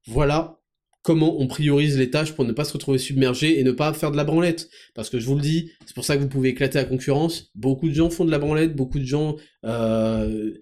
Voilà 0.07 0.59
comment 1.03 1.39
on 1.39 1.47
priorise 1.47 1.97
les 1.97 2.09
tâches 2.09 2.33
pour 2.33 2.43
ne 2.43 2.51
pas 2.51 2.65
se 2.65 2.73
retrouver 2.73 2.97
submergé 2.97 3.59
et 3.59 3.63
ne 3.63 3.71
pas 3.71 3.93
faire 3.93 4.11
de 4.11 4.17
la 4.17 4.25
branlette. 4.25 4.69
Parce 4.93 5.09
que 5.09 5.19
je 5.19 5.25
vous 5.25 5.35
le 5.35 5.41
dis, 5.41 5.71
c'est 5.85 5.95
pour 5.95 6.03
ça 6.03 6.17
que 6.17 6.21
vous 6.21 6.27
pouvez 6.27 6.49
éclater 6.49 6.79
la 6.79 6.85
concurrence. 6.85 7.49
Beaucoup 7.55 7.87
de 7.87 7.93
gens 7.93 8.09
font 8.09 8.25
de 8.25 8.31
la 8.31 8.39
branlette, 8.39 8.75
beaucoup 8.75 8.99
de 8.99 9.05
gens 9.05 9.37
euh, 9.63 10.53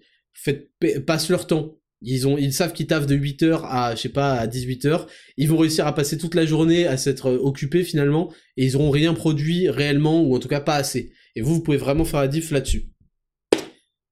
passent 1.06 1.30
leur 1.30 1.46
temps 1.46 1.78
ils, 2.02 2.26
ont, 2.26 2.36
ils 2.36 2.52
savent 2.52 2.72
qu'ils 2.72 2.86
taffent 2.86 3.06
de 3.06 3.16
8h 3.16 3.62
à, 3.64 3.94
je 3.94 4.02
sais 4.02 4.08
pas, 4.08 4.34
à 4.34 4.46
18h. 4.46 5.06
Ils 5.36 5.48
vont 5.48 5.56
réussir 5.56 5.86
à 5.86 5.94
passer 5.94 6.18
toute 6.18 6.34
la 6.34 6.46
journée 6.46 6.86
à 6.86 6.96
s'être 6.96 7.30
euh, 7.30 7.38
occupés 7.38 7.84
finalement, 7.84 8.32
et 8.56 8.64
ils 8.64 8.76
auront 8.76 8.90
rien 8.90 9.14
produit 9.14 9.68
réellement, 9.68 10.22
ou 10.22 10.36
en 10.36 10.38
tout 10.38 10.48
cas 10.48 10.60
pas 10.60 10.76
assez. 10.76 11.12
Et 11.34 11.42
vous, 11.42 11.54
vous 11.54 11.62
pouvez 11.62 11.76
vraiment 11.76 12.04
faire 12.04 12.20
la 12.20 12.28
diff 12.28 12.50
là-dessus. 12.50 12.90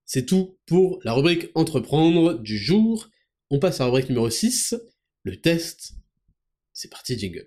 C'est 0.07 0.27
tout 0.27 0.59
pour 0.67 1.01
la 1.05 1.13
rubrique 1.13 1.51
entreprendre 1.55 2.39
du 2.39 2.59
jour. 2.59 3.09
On 3.51 3.59
passe 3.59 3.81
à 3.81 3.85
la 3.85 3.91
rubrique 3.91 4.09
numéro 4.09 4.29
6, 4.29 4.75
le 5.23 5.37
test. 5.37 5.95
C'est 6.73 6.91
parti, 6.91 7.19
jingle. 7.19 7.47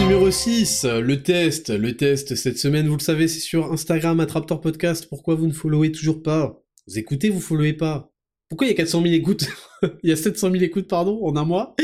Numéro 0.00 0.30
6, 0.30 0.84
le 0.84 1.22
test. 1.22 1.70
Le 1.70 1.96
test 1.96 2.34
cette 2.34 2.58
semaine, 2.58 2.88
vous 2.88 2.96
le 2.96 3.02
savez, 3.02 3.28
c'est 3.28 3.40
sur 3.40 3.72
Instagram, 3.72 4.20
Attraptor 4.20 4.60
Podcast. 4.60 5.06
Pourquoi 5.08 5.34
vous 5.34 5.46
ne 5.46 5.52
followez 5.52 5.92
toujours 5.92 6.22
pas? 6.22 6.62
Vous 6.86 6.98
écoutez, 6.98 7.30
vous 7.30 7.40
followez 7.40 7.72
pas? 7.72 8.12
Pourquoi 8.48 8.66
il 8.66 8.70
y 8.70 8.72
a 8.72 8.76
400 8.76 9.02
000 9.02 9.14
écoutes? 9.14 9.46
Il 10.02 10.10
y 10.10 10.12
a 10.12 10.16
700 10.16 10.50
000 10.50 10.64
écoutes, 10.64 10.88
pardon, 10.88 11.24
en 11.24 11.36
un 11.36 11.44
mois. 11.44 11.74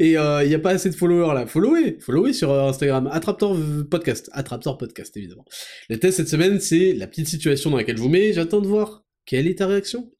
Et 0.00 0.18
euh, 0.18 0.42
il 0.42 0.48
n'y 0.48 0.54
a 0.54 0.58
pas 0.58 0.70
assez 0.70 0.90
de 0.90 0.94
followers 0.94 1.32
là. 1.32 1.46
Followez, 1.46 1.98
followez 2.00 2.32
sur 2.32 2.50
euh, 2.50 2.68
Instagram. 2.68 3.08
Attraptor 3.12 3.56
Podcast. 3.88 4.28
Attraptor 4.32 4.76
Podcast, 4.76 5.16
évidemment. 5.16 5.44
Le 5.88 5.98
test 5.98 6.16
cette 6.16 6.28
semaine, 6.28 6.58
c'est 6.60 6.92
la 6.92 7.06
petite 7.06 7.28
situation 7.28 7.70
dans 7.70 7.76
laquelle 7.76 7.96
je 7.96 8.02
vous 8.02 8.08
mets. 8.08 8.32
J'attends 8.32 8.60
de 8.60 8.66
voir. 8.66 9.06
Quelle 9.24 9.46
est 9.46 9.58
ta 9.58 9.68
réaction 9.68 10.12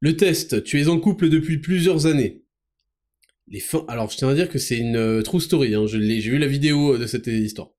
Le 0.00 0.16
test. 0.16 0.62
Tu 0.62 0.80
es 0.80 0.88
en 0.88 1.00
couple 1.00 1.28
depuis 1.28 1.58
plusieurs 1.58 2.06
années 2.06 2.44
les 3.50 3.60
fins. 3.60 3.84
Alors, 3.88 4.10
je 4.10 4.16
tiens 4.16 4.28
à 4.28 4.34
dire 4.34 4.48
que 4.48 4.58
c'est 4.58 4.78
une 4.78 4.96
euh, 4.96 5.22
true 5.22 5.40
story. 5.40 5.74
Hein. 5.74 5.86
J'ai 5.86 5.98
vu 5.98 6.38
la 6.38 6.46
vidéo 6.46 6.94
euh, 6.94 6.98
de 6.98 7.06
cette 7.06 7.26
histoire. 7.26 7.70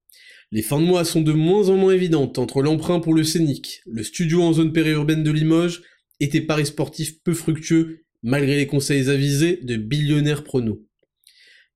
Les 0.52 0.62
fins 0.62 0.80
de 0.80 0.86
mois 0.86 1.06
sont 1.06 1.22
de 1.22 1.32
moins 1.32 1.70
en 1.70 1.78
moins 1.78 1.94
évidentes 1.94 2.40
entre 2.40 2.62
l'emprunt 2.64 3.00
pour 3.00 3.14
le 3.14 3.24
Scénic, 3.24 3.82
le 3.86 4.04
studio 4.04 4.42
en 4.42 4.54
zone 4.54 4.74
périurbaine 4.74 5.24
de 5.24 5.32
Limoges 5.32 5.84
et 6.20 6.30
tes 6.30 6.42
paris 6.42 6.66
sportifs 6.66 7.22
peu 7.22 7.34
fructueux 7.34 8.06
malgré 8.24 8.58
les 8.58 8.68
conseils 8.68 9.10
avisés 9.10 9.60
de 9.62 9.78
billionnaires 9.78 10.44
pronos. 10.44 10.80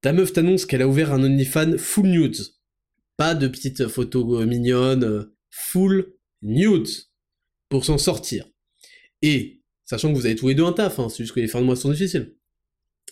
Ta 0.02 0.12
meuf 0.12 0.34
t'annonce 0.34 0.66
qu'elle 0.66 0.82
a 0.82 0.88
ouvert 0.88 1.14
un 1.14 1.24
OnlyFans 1.24 1.78
full 1.78 2.08
nudes. 2.08 2.42
Pas 3.16 3.36
de 3.36 3.48
petites 3.48 3.88
photos 3.88 4.42
euh, 4.42 4.46
mignonnes, 4.46 5.30
full 5.52 6.16
nudes. 6.42 6.90
Pour 7.70 7.86
s'en 7.86 7.98
sortir. 7.98 8.48
Et, 9.24 9.64
sachant 9.86 10.12
que 10.12 10.18
vous 10.18 10.26
avez 10.26 10.36
tous 10.36 10.50
les 10.50 10.56
deux 10.56 10.66
un 10.66 10.74
taf, 10.74 11.00
hein, 11.00 11.10
c'est 11.10 11.24
juste 11.24 11.34
que 11.34 11.40
les 11.40 11.48
fins 11.48 11.62
de 11.62 11.66
mois 11.66 11.76
sont 11.76 11.90
difficiles. 11.90 12.36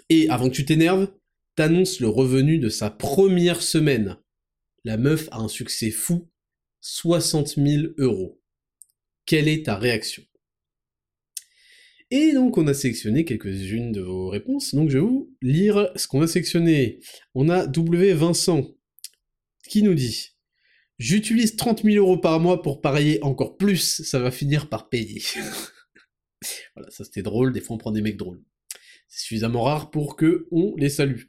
Et 0.09 0.29
avant 0.29 0.49
que 0.49 0.55
tu 0.55 0.65
t'énerves, 0.65 1.11
t'annonces 1.55 1.99
le 1.99 2.07
revenu 2.07 2.59
de 2.59 2.69
sa 2.69 2.89
première 2.89 3.61
semaine. 3.61 4.17
La 4.83 4.97
meuf 4.97 5.27
a 5.31 5.37
un 5.37 5.47
succès 5.47 5.91
fou, 5.91 6.29
60 6.81 7.55
000 7.55 7.93
euros. 7.97 8.41
Quelle 9.25 9.47
est 9.47 9.65
ta 9.65 9.75
réaction? 9.75 10.23
Et 12.09 12.33
donc 12.33 12.57
on 12.57 12.67
a 12.67 12.73
sélectionné 12.73 13.23
quelques-unes 13.23 13.93
de 13.93 14.01
vos 14.01 14.27
réponses, 14.27 14.75
donc 14.75 14.89
je 14.89 14.97
vais 14.97 15.03
vous 15.03 15.33
lire 15.41 15.89
ce 15.95 16.07
qu'on 16.07 16.21
a 16.21 16.27
sélectionné. 16.27 16.99
On 17.35 17.47
a 17.47 17.65
W 17.67 18.13
Vincent 18.13 18.67
qui 19.69 19.81
nous 19.81 19.93
dit 19.93 20.31
J'utilise 20.99 21.55
30 21.55 21.83
000 21.83 21.95
euros 21.95 22.17
par 22.17 22.39
mois 22.41 22.61
pour 22.61 22.81
parier 22.81 23.23
encore 23.23 23.55
plus, 23.55 24.03
ça 24.03 24.19
va 24.19 24.29
finir 24.29 24.67
par 24.67 24.89
payer. 24.89 25.23
voilà, 26.75 26.91
ça 26.91 27.05
c'était 27.05 27.23
drôle, 27.23 27.53
des 27.53 27.61
fois 27.61 27.75
on 27.77 27.79
prend 27.79 27.91
des 27.91 28.01
mecs 28.01 28.17
drôles. 28.17 28.43
C'est 29.11 29.25
suffisamment 29.25 29.63
rare 29.63 29.91
pour 29.91 30.15
que 30.15 30.47
on 30.51 30.73
les 30.77 30.89
salue. 30.89 31.23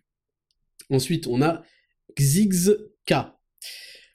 Ensuite, 0.89 1.27
on 1.27 1.43
a 1.43 1.63
Xigz-K. 2.17 3.15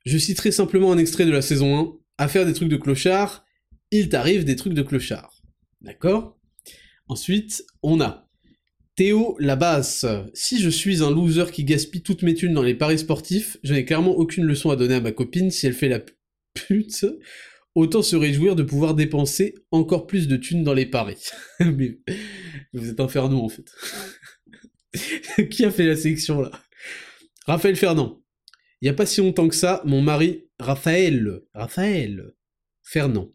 Je 0.05 0.17
citerai 0.17 0.51
simplement 0.51 0.93
un 0.93 0.97
extrait 0.97 1.25
de 1.25 1.31
la 1.31 1.41
saison 1.41 1.77
1. 1.77 1.93
À 2.17 2.27
faire 2.29 2.45
des 2.45 2.53
trucs 2.53 2.69
de 2.69 2.77
clochard, 2.77 3.45
il 3.91 4.07
t'arrive 4.07 4.45
des 4.45 4.55
trucs 4.55 4.73
de 4.73 4.81
clochard. 4.81 5.41
D'accord? 5.81 6.39
Ensuite, 7.09 7.63
on 7.83 7.99
a 7.99 8.29
Théo 8.95 9.35
Labasse. 9.39 10.05
Si 10.33 10.61
je 10.61 10.69
suis 10.69 11.03
un 11.03 11.11
loser 11.11 11.51
qui 11.51 11.65
gaspille 11.65 12.01
toutes 12.01 12.23
mes 12.23 12.35
thunes 12.35 12.53
dans 12.53 12.63
les 12.63 12.73
paris 12.73 12.99
sportifs, 12.99 13.57
je 13.63 13.73
n'ai 13.73 13.83
clairement 13.83 14.15
aucune 14.15 14.45
leçon 14.45 14.69
à 14.69 14.77
donner 14.77 14.95
à 14.95 15.01
ma 15.01 15.11
copine 15.11 15.51
si 15.51 15.67
elle 15.67 15.73
fait 15.73 15.89
la 15.89 16.01
pute. 16.53 17.05
Autant 17.75 18.01
se 18.01 18.15
réjouir 18.15 18.55
de 18.55 18.63
pouvoir 18.63 18.95
dépenser 18.95 19.55
encore 19.71 20.07
plus 20.07 20.27
de 20.27 20.37
thunes 20.37 20.63
dans 20.63 20.73
les 20.73 20.87
paris. 20.87 21.21
Mais 21.59 21.99
vous 22.79 22.89
êtes 22.89 22.99
infernaux 22.99 23.43
en 23.43 23.49
fait. 23.49 23.65
qui 25.49 25.65
a 25.65 25.71
fait 25.71 25.85
la 25.85 25.95
sélection 25.95 26.41
là? 26.41 26.51
Raphaël 27.45 27.75
Fernand. 27.75 28.21
Il 28.81 28.85
n'y 28.85 28.89
a 28.89 28.93
pas 28.93 29.05
si 29.05 29.21
longtemps 29.21 29.47
que 29.47 29.55
ça, 29.55 29.81
mon 29.85 30.01
mari, 30.01 30.45
Raphaël, 30.59 31.41
Raphaël 31.53 32.33
Fernand, 32.83 33.33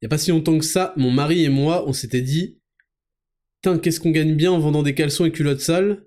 il 0.00 0.04
y 0.04 0.06
a 0.06 0.08
pas 0.08 0.18
si 0.18 0.30
longtemps 0.30 0.58
que 0.58 0.64
ça, 0.64 0.92
mon 0.96 1.10
mari 1.10 1.44
et 1.44 1.48
moi, 1.48 1.88
on 1.88 1.92
s'était 1.92 2.22
dit, 2.22 2.60
Putain, 3.62 3.78
qu'est-ce 3.78 4.00
qu'on 4.00 4.10
gagne 4.10 4.34
bien 4.34 4.50
en 4.50 4.58
vendant 4.58 4.82
des 4.82 4.94
caleçons 4.94 5.24
et 5.24 5.30
culottes 5.30 5.60
sales? 5.60 6.04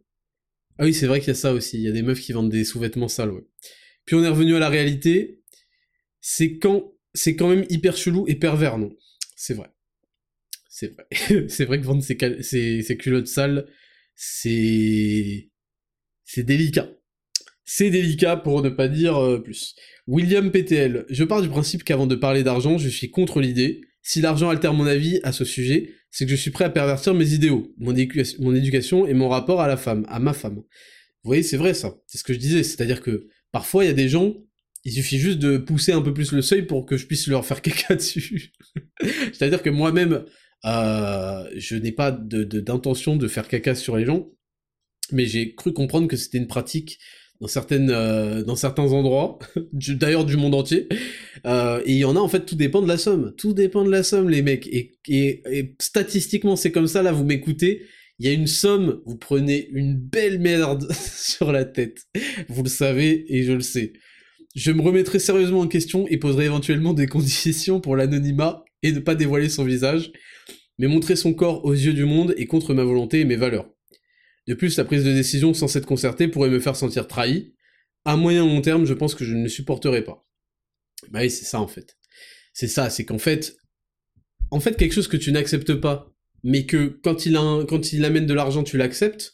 Ah 0.78 0.84
oui, 0.84 0.94
c'est 0.94 1.08
vrai 1.08 1.20
qu'il 1.20 1.30
y 1.30 1.32
a 1.32 1.36
ça 1.36 1.54
aussi, 1.54 1.78
il 1.78 1.84
y 1.84 1.88
a 1.88 1.94
des 1.94 2.02
meufs 2.02 2.20
qui 2.20 2.34
vendent 2.34 2.50
des 2.50 2.66
sous-vêtements 2.66 3.08
sales, 3.08 3.32
ouais. 3.32 3.48
Puis 4.06 4.16
on 4.16 4.24
est 4.24 4.30
revenu 4.30 4.56
à 4.56 4.60
la 4.60 4.70
réalité, 4.70 5.42
c'est 6.20 6.58
quand, 6.58 6.94
c'est 7.14 7.36
quand 7.36 7.48
même 7.48 7.66
hyper 7.70 7.96
chelou 7.96 8.26
et 8.28 8.36
pervers, 8.36 8.78
non? 8.78 8.92
C'est 9.38 9.54
vrai. 9.54 9.70
C'est 10.78 10.94
vrai. 10.94 11.48
c'est 11.48 11.64
vrai 11.64 11.80
que 11.80 11.86
vendre 11.86 12.04
ces, 12.04 12.98
culottes 12.98 13.28
sales, 13.28 13.66
c'est... 14.14 15.50
C'est 16.26 16.44
délicat. 16.44 16.90
C'est 17.64 17.90
délicat 17.90 18.36
pour 18.36 18.62
ne 18.62 18.68
pas 18.68 18.90
dire 18.90 19.16
euh, 19.16 19.40
plus. 19.40 19.76
William 20.06 20.52
PTL, 20.52 21.06
je 21.10 21.24
pars 21.24 21.42
du 21.42 21.48
principe 21.48 21.86
qu'avant 21.86 22.08
de 22.08 22.16
parler 22.16 22.44
d'argent, 22.44 22.78
je 22.78 22.90
suis 22.90 23.10
contre 23.10 23.40
l'idée. 23.40 23.86
Si 24.02 24.20
l'argent 24.20 24.50
altère 24.50 24.74
mon 24.74 24.86
avis 24.86 25.22
à 25.24 25.32
ce 25.32 25.46
sujet, 25.46 25.94
c'est 26.12 26.26
que 26.26 26.32
je 26.32 26.36
suis 26.36 26.52
prêt 26.52 26.66
à 26.66 26.70
pervertir 26.70 27.14
mes 27.14 27.32
idéaux, 27.32 27.74
mon, 27.78 27.96
éducation 27.96 29.08
et 29.08 29.14
mon 29.14 29.30
rapport 29.30 29.62
à 29.62 29.70
la 29.70 29.78
femme, 29.78 30.06
à 30.10 30.20
ma 30.20 30.34
femme. 30.34 30.56
Vous 30.56 31.30
voyez, 31.30 31.44
c'est 31.44 31.58
vrai 31.58 31.74
ça. 31.74 31.96
C'est 32.06 32.18
ce 32.18 32.26
que 32.26 32.34
je 32.34 32.40
disais. 32.40 32.64
C'est-à-dire 32.64 33.02
que 33.02 33.30
parfois, 33.54 33.86
il 33.86 33.88
y 33.88 33.92
a 33.92 33.94
des 33.94 34.10
gens, 34.10 34.36
il 34.84 34.92
suffit 34.92 35.20
juste 35.20 35.40
de 35.40 35.58
pousser 35.58 35.94
un 35.94 36.02
peu 36.02 36.14
plus 36.14 36.34
le 36.34 36.42
seuil 36.42 36.64
pour 36.64 36.86
que 36.86 36.98
je 36.98 37.06
puisse 37.06 37.28
leur 37.28 37.46
faire 37.46 37.62
caca 37.62 37.96
dessus. 37.96 38.52
C'est-à-dire 39.32 39.64
que 39.64 39.70
moi-même, 39.70 40.26
euh, 40.64 41.44
je 41.56 41.76
n'ai 41.76 41.92
pas 41.92 42.12
d'intention 42.12 43.16
de, 43.16 43.24
de 43.24 43.28
faire 43.28 43.48
caca 43.48 43.76
sur 43.76 43.98
les 43.98 44.06
gens, 44.06 44.30
mais 45.12 45.26
j'ai 45.26 45.54
cru 45.54 45.74
comprendre 45.74 46.08
que 46.08 46.16
c'était 46.16 46.38
une 46.38 46.48
pratique 46.48 47.00
dans 47.42 47.48
euh, 47.72 48.56
certains 48.56 48.92
endroits 48.92 49.40
d'ailleurs 49.74 50.26
du 50.26 50.38
monde 50.38 50.56
entier. 50.56 50.88
Euh, 51.46 51.82
et 51.86 51.94
il 51.94 51.98
y 51.98 52.06
en 52.06 52.16
a 52.16 52.20
en 52.20 52.28
fait 52.28 52.46
tout 52.46 52.56
dépend 52.56 52.82
de 52.82 52.88
la 52.88 52.98
somme. 52.98 53.34
Tout 53.38 53.54
dépend 53.54 53.84
de 53.84 53.92
la 53.92 54.04
somme 54.04 54.30
les 54.30 54.42
mecs. 54.42 54.68
Et, 54.68 54.94
et, 55.08 55.76
statistiquement 55.80 56.56
c'est 56.56 56.72
comme 56.72 56.88
ça. 56.88 57.02
Là 57.02 57.12
vous 57.12 57.26
m'écoutez. 57.26 57.84
Il 58.20 58.26
y 58.26 58.30
a 58.30 58.34
une 58.34 58.48
somme 58.48 59.02
vous 59.06 59.18
prenez 59.18 59.68
une 59.72 59.96
belle 59.96 60.40
merde 60.40 60.92
sur 60.94 61.52
la 61.52 61.66
tête. 61.66 62.04
Vous 62.48 62.64
le 62.64 62.70
savez 62.70 63.26
et 63.28 63.44
je 63.44 63.52
le 63.52 63.62
sais. 63.62 63.94
Je 64.56 64.72
me 64.72 64.82
remettrai 64.82 65.20
sérieusement 65.20 65.60
en 65.60 65.68
question 65.68 66.08
et 66.08 66.18
poserai 66.18 66.46
éventuellement 66.46 66.94
des 66.94 67.08
conditions 67.08 67.82
pour 67.82 67.98
l'anonymat 67.98 68.64
et 68.82 68.94
ne 68.94 69.00
pas 69.00 69.16
dévoiler 69.16 69.50
son 69.50 69.66
visage 69.66 70.12
mais 70.78 70.88
montrer 70.88 71.16
son 71.16 71.34
corps 71.34 71.64
aux 71.66 71.74
yeux 71.74 71.94
du 71.94 72.06
monde 72.06 72.34
est 72.38 72.46
contre 72.46 72.74
ma 72.74 72.84
volonté 72.84 73.22
et 73.22 73.26
mes 73.26 73.36
valeurs 73.36 73.70
de 74.48 74.54
plus, 74.54 74.78
la 74.78 74.86
prise 74.86 75.04
de 75.04 75.12
décision 75.12 75.54
sans 75.54 75.68
s'être 75.68 75.88
concertée 75.88 76.28
pourrait 76.28 76.50
me 76.50 76.60
faire 76.60 76.76
sentir 76.76 77.08
trahi. 77.08 77.54
À 78.04 78.16
moyen 78.16 78.46
long 78.46 78.62
terme, 78.62 78.86
je 78.86 78.94
pense 78.94 79.16
que 79.16 79.26
je 79.26 79.34
ne 79.34 79.44
le 79.44 79.50
supporterai 79.50 80.04
pas. 80.04 80.26
Bah 81.10 81.20
oui, 81.22 81.32
c'est 81.32 81.46
ça 81.46 81.60
en 81.60 81.68
fait. 81.68 81.98
C'est 82.54 82.68
ça, 82.68 82.90
c'est 82.90 83.06
qu'en 83.06 83.18
fait, 83.18 83.58
en 84.52 84.60
fait, 84.60 84.78
quelque 84.78 84.94
chose 84.94 85.08
que 85.08 85.18
tu 85.18 85.32
n'acceptes 85.32 85.74
pas, 85.74 86.14
mais 86.44 86.66
que 86.66 87.00
quand 87.04 87.26
il, 87.26 87.34
quand 87.68 87.92
il 87.92 88.06
amène 88.06 88.28
de 88.28 88.34
l'argent, 88.34 88.64
tu 88.64 88.78
l'acceptes, 88.78 89.34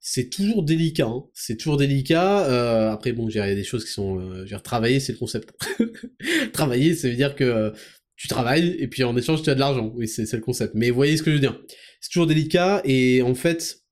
c'est 0.00 0.30
toujours 0.30 0.62
délicat. 0.62 1.06
Hein. 1.06 1.24
C'est 1.34 1.56
toujours 1.56 1.76
délicat. 1.76 2.46
Euh, 2.48 2.90
après, 2.90 3.12
bon, 3.12 3.28
il 3.28 3.34
y 3.34 3.40
a 3.40 3.54
des 3.54 3.64
choses 3.64 3.84
qui 3.84 3.92
sont... 3.92 4.18
Euh, 4.20 4.44
dire, 4.44 4.62
travailler, 4.62 5.00
c'est 5.00 5.12
le 5.12 5.18
concept. 5.18 5.52
travailler, 6.52 6.94
ça 6.94 7.08
veut 7.08 7.16
dire 7.16 7.34
que 7.34 7.44
euh, 7.44 7.70
tu 8.18 8.28
travailles, 8.28 8.76
et 8.80 8.88
puis 8.88 9.04
en 9.04 9.16
échange, 9.16 9.42
tu 9.42 9.48
as 9.48 9.54
de 9.54 9.60
l'argent. 9.60 9.92
Oui, 9.94 10.08
c'est 10.08 10.30
le 10.30 10.40
concept. 10.40 10.74
Mais 10.74 10.90
vous 10.90 10.96
voyez 10.96 11.16
ce 11.16 11.22
que 11.22 11.30
je 11.30 11.36
veux 11.36 11.40
dire. 11.40 11.58
C'est 12.00 12.10
toujours 12.10 12.26
délicat, 12.26 12.82
et 12.84 13.22
en 13.22 13.34
fait, 13.34 13.84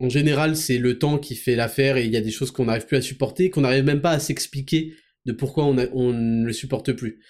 en 0.00 0.08
général, 0.08 0.56
c'est 0.56 0.78
le 0.78 0.98
temps 0.98 1.16
qui 1.16 1.36
fait 1.36 1.54
l'affaire 1.54 1.96
et 1.96 2.04
il 2.04 2.10
y 2.10 2.16
a 2.16 2.20
des 2.20 2.32
choses 2.32 2.50
qu'on 2.50 2.64
n'arrive 2.64 2.86
plus 2.86 2.96
à 2.96 3.00
supporter, 3.00 3.50
qu'on 3.50 3.60
n'arrive 3.60 3.84
même 3.84 4.00
pas 4.00 4.10
à 4.10 4.18
s'expliquer 4.18 4.94
de 5.26 5.32
pourquoi 5.32 5.64
on, 5.64 6.12
ne 6.12 6.44
le 6.44 6.52
supporte 6.52 6.92
plus. 6.92 7.20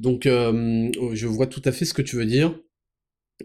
Donc, 0.00 0.26
euh, 0.26 0.90
je 1.12 1.26
vois 1.28 1.46
tout 1.46 1.62
à 1.64 1.70
fait 1.70 1.84
ce 1.84 1.94
que 1.94 2.02
tu 2.02 2.16
veux 2.16 2.26
dire. 2.26 2.58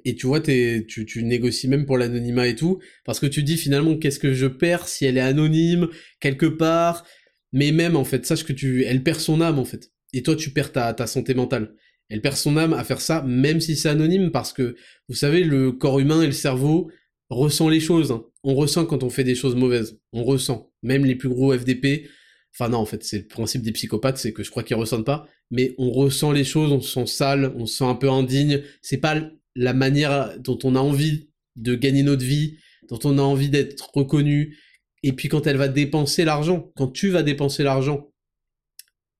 Et 0.03 0.15
tu 0.15 0.25
vois, 0.25 0.39
tu, 0.39 1.23
négocies 1.23 1.67
même 1.67 1.85
pour 1.85 1.99
l'anonymat 1.99 2.47
et 2.47 2.55
tout, 2.55 2.79
parce 3.05 3.19
que 3.19 3.27
tu 3.27 3.43
dis 3.43 3.57
finalement 3.57 3.97
qu'est-ce 3.97 4.19
que 4.19 4.33
je 4.33 4.47
perds 4.47 4.87
si 4.87 5.05
elle 5.05 5.17
est 5.17 5.21
anonyme 5.21 5.89
quelque 6.19 6.47
part? 6.47 7.05
Mais 7.51 7.71
même 7.71 7.95
en 7.95 8.05
fait, 8.05 8.25
sache 8.25 8.45
que 8.45 8.53
tu, 8.53 8.83
elle 8.85 9.03
perd 9.03 9.19
son 9.19 9.41
âme 9.41 9.59
en 9.59 9.65
fait. 9.65 9.91
Et 10.13 10.23
toi, 10.23 10.35
tu 10.35 10.51
perds 10.51 10.71
ta 10.71 11.07
santé 11.07 11.35
mentale. 11.35 11.75
Elle 12.09 12.21
perd 12.21 12.35
son 12.35 12.57
âme 12.57 12.73
à 12.73 12.83
faire 12.83 13.01
ça, 13.01 13.23
même 13.23 13.61
si 13.61 13.75
c'est 13.75 13.89
anonyme, 13.89 14.31
parce 14.31 14.51
que 14.53 14.75
vous 15.07 15.15
savez, 15.15 15.43
le 15.43 15.71
corps 15.71 15.99
humain 15.99 16.21
et 16.21 16.27
le 16.27 16.31
cerveau 16.33 16.91
ressent 17.29 17.69
les 17.69 17.79
choses. 17.79 18.11
Hein 18.11 18.25
on 18.43 18.55
ressent 18.55 18.85
quand 18.85 19.03
on 19.03 19.09
fait 19.09 19.23
des 19.23 19.35
choses 19.35 19.55
mauvaises. 19.55 19.99
On 20.13 20.23
ressent. 20.23 20.71
Même 20.83 21.05
les 21.05 21.15
plus 21.15 21.29
gros 21.29 21.55
FDP, 21.55 22.09
enfin 22.53 22.69
non, 22.69 22.79
en 22.79 22.85
fait, 22.85 23.03
c'est 23.03 23.19
le 23.19 23.27
principe 23.27 23.61
des 23.61 23.71
psychopathes, 23.71 24.17
c'est 24.17 24.33
que 24.33 24.43
je 24.43 24.49
crois 24.49 24.63
qu'ils 24.63 24.75
ressentent 24.75 25.05
pas, 25.05 25.27
mais 25.51 25.75
on 25.77 25.91
ressent 25.91 26.31
les 26.31 26.43
choses, 26.43 26.71
on 26.71 26.81
se 26.81 26.91
sent 26.91 27.05
sale, 27.05 27.53
on 27.55 27.65
se 27.65 27.77
sent 27.77 27.85
un 27.85 27.95
peu 27.95 28.09
indigne. 28.09 28.63
C'est 28.81 28.97
pas 28.97 29.21
la 29.55 29.73
manière 29.73 30.39
dont 30.39 30.57
on 30.63 30.75
a 30.75 30.79
envie 30.79 31.29
de 31.55 31.75
gagner 31.75 32.03
notre 32.03 32.25
vie, 32.25 32.57
dont 32.89 32.99
on 33.03 33.17
a 33.17 33.21
envie 33.21 33.49
d'être 33.49 33.91
reconnu. 33.93 34.57
Et 35.03 35.13
puis 35.13 35.29
quand 35.29 35.45
elle 35.47 35.57
va 35.57 35.67
dépenser 35.67 36.25
l'argent, 36.25 36.71
quand 36.75 36.87
tu 36.87 37.09
vas 37.09 37.23
dépenser 37.23 37.63
l'argent, 37.63 38.10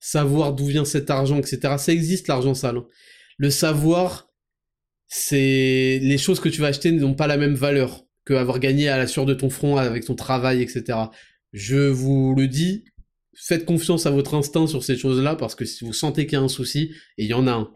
savoir 0.02 0.54
d'où 0.54 0.66
vient 0.66 0.84
cet 0.84 1.10
argent, 1.10 1.38
etc. 1.38 1.76
Ça 1.78 1.94
existe 1.94 2.28
l'argent 2.28 2.54
sale. 2.54 2.78
Hein. 2.78 2.88
Le 3.38 3.50
savoir, 3.50 4.30
c'est 5.08 6.00
les 6.02 6.18
choses 6.18 6.42
que 6.42 6.50
tu 6.50 6.60
vas 6.60 6.68
acheter 6.68 6.92
n'ont 6.92 7.14
pas 7.14 7.28
la 7.28 7.38
même 7.38 7.56
valeur 7.56 8.06
que 8.26 8.34
avoir 8.34 8.60
gagné 8.60 8.90
à 8.90 8.98
la 8.98 9.08
sueur 9.08 9.26
de 9.26 9.34
ton 9.34 9.50
front 9.50 9.78
avec 9.78 10.06
ton 10.06 10.16
travail, 10.16 10.62
etc. 10.62 10.98
Je 11.54 11.88
vous 11.88 12.36
le 12.36 12.48
dis, 12.48 12.84
faites 13.36 13.66
confiance 13.66 14.06
à 14.06 14.12
votre 14.12 14.34
instinct 14.34 14.68
sur 14.68 14.84
ces 14.84 14.98
choses-là, 14.98 15.36
parce 15.36 15.56
que 15.56 15.66
si 15.66 15.86
vous 15.86 15.94
sentez 15.94 16.26
qu'il 16.26 16.34
y 16.34 16.42
a 16.42 16.44
un 16.44 16.50
souci, 16.50 16.92
et 17.18 17.24
il 17.24 17.30
y 17.30 17.34
en 17.34 17.48
a 17.48 17.52
un. 17.52 17.72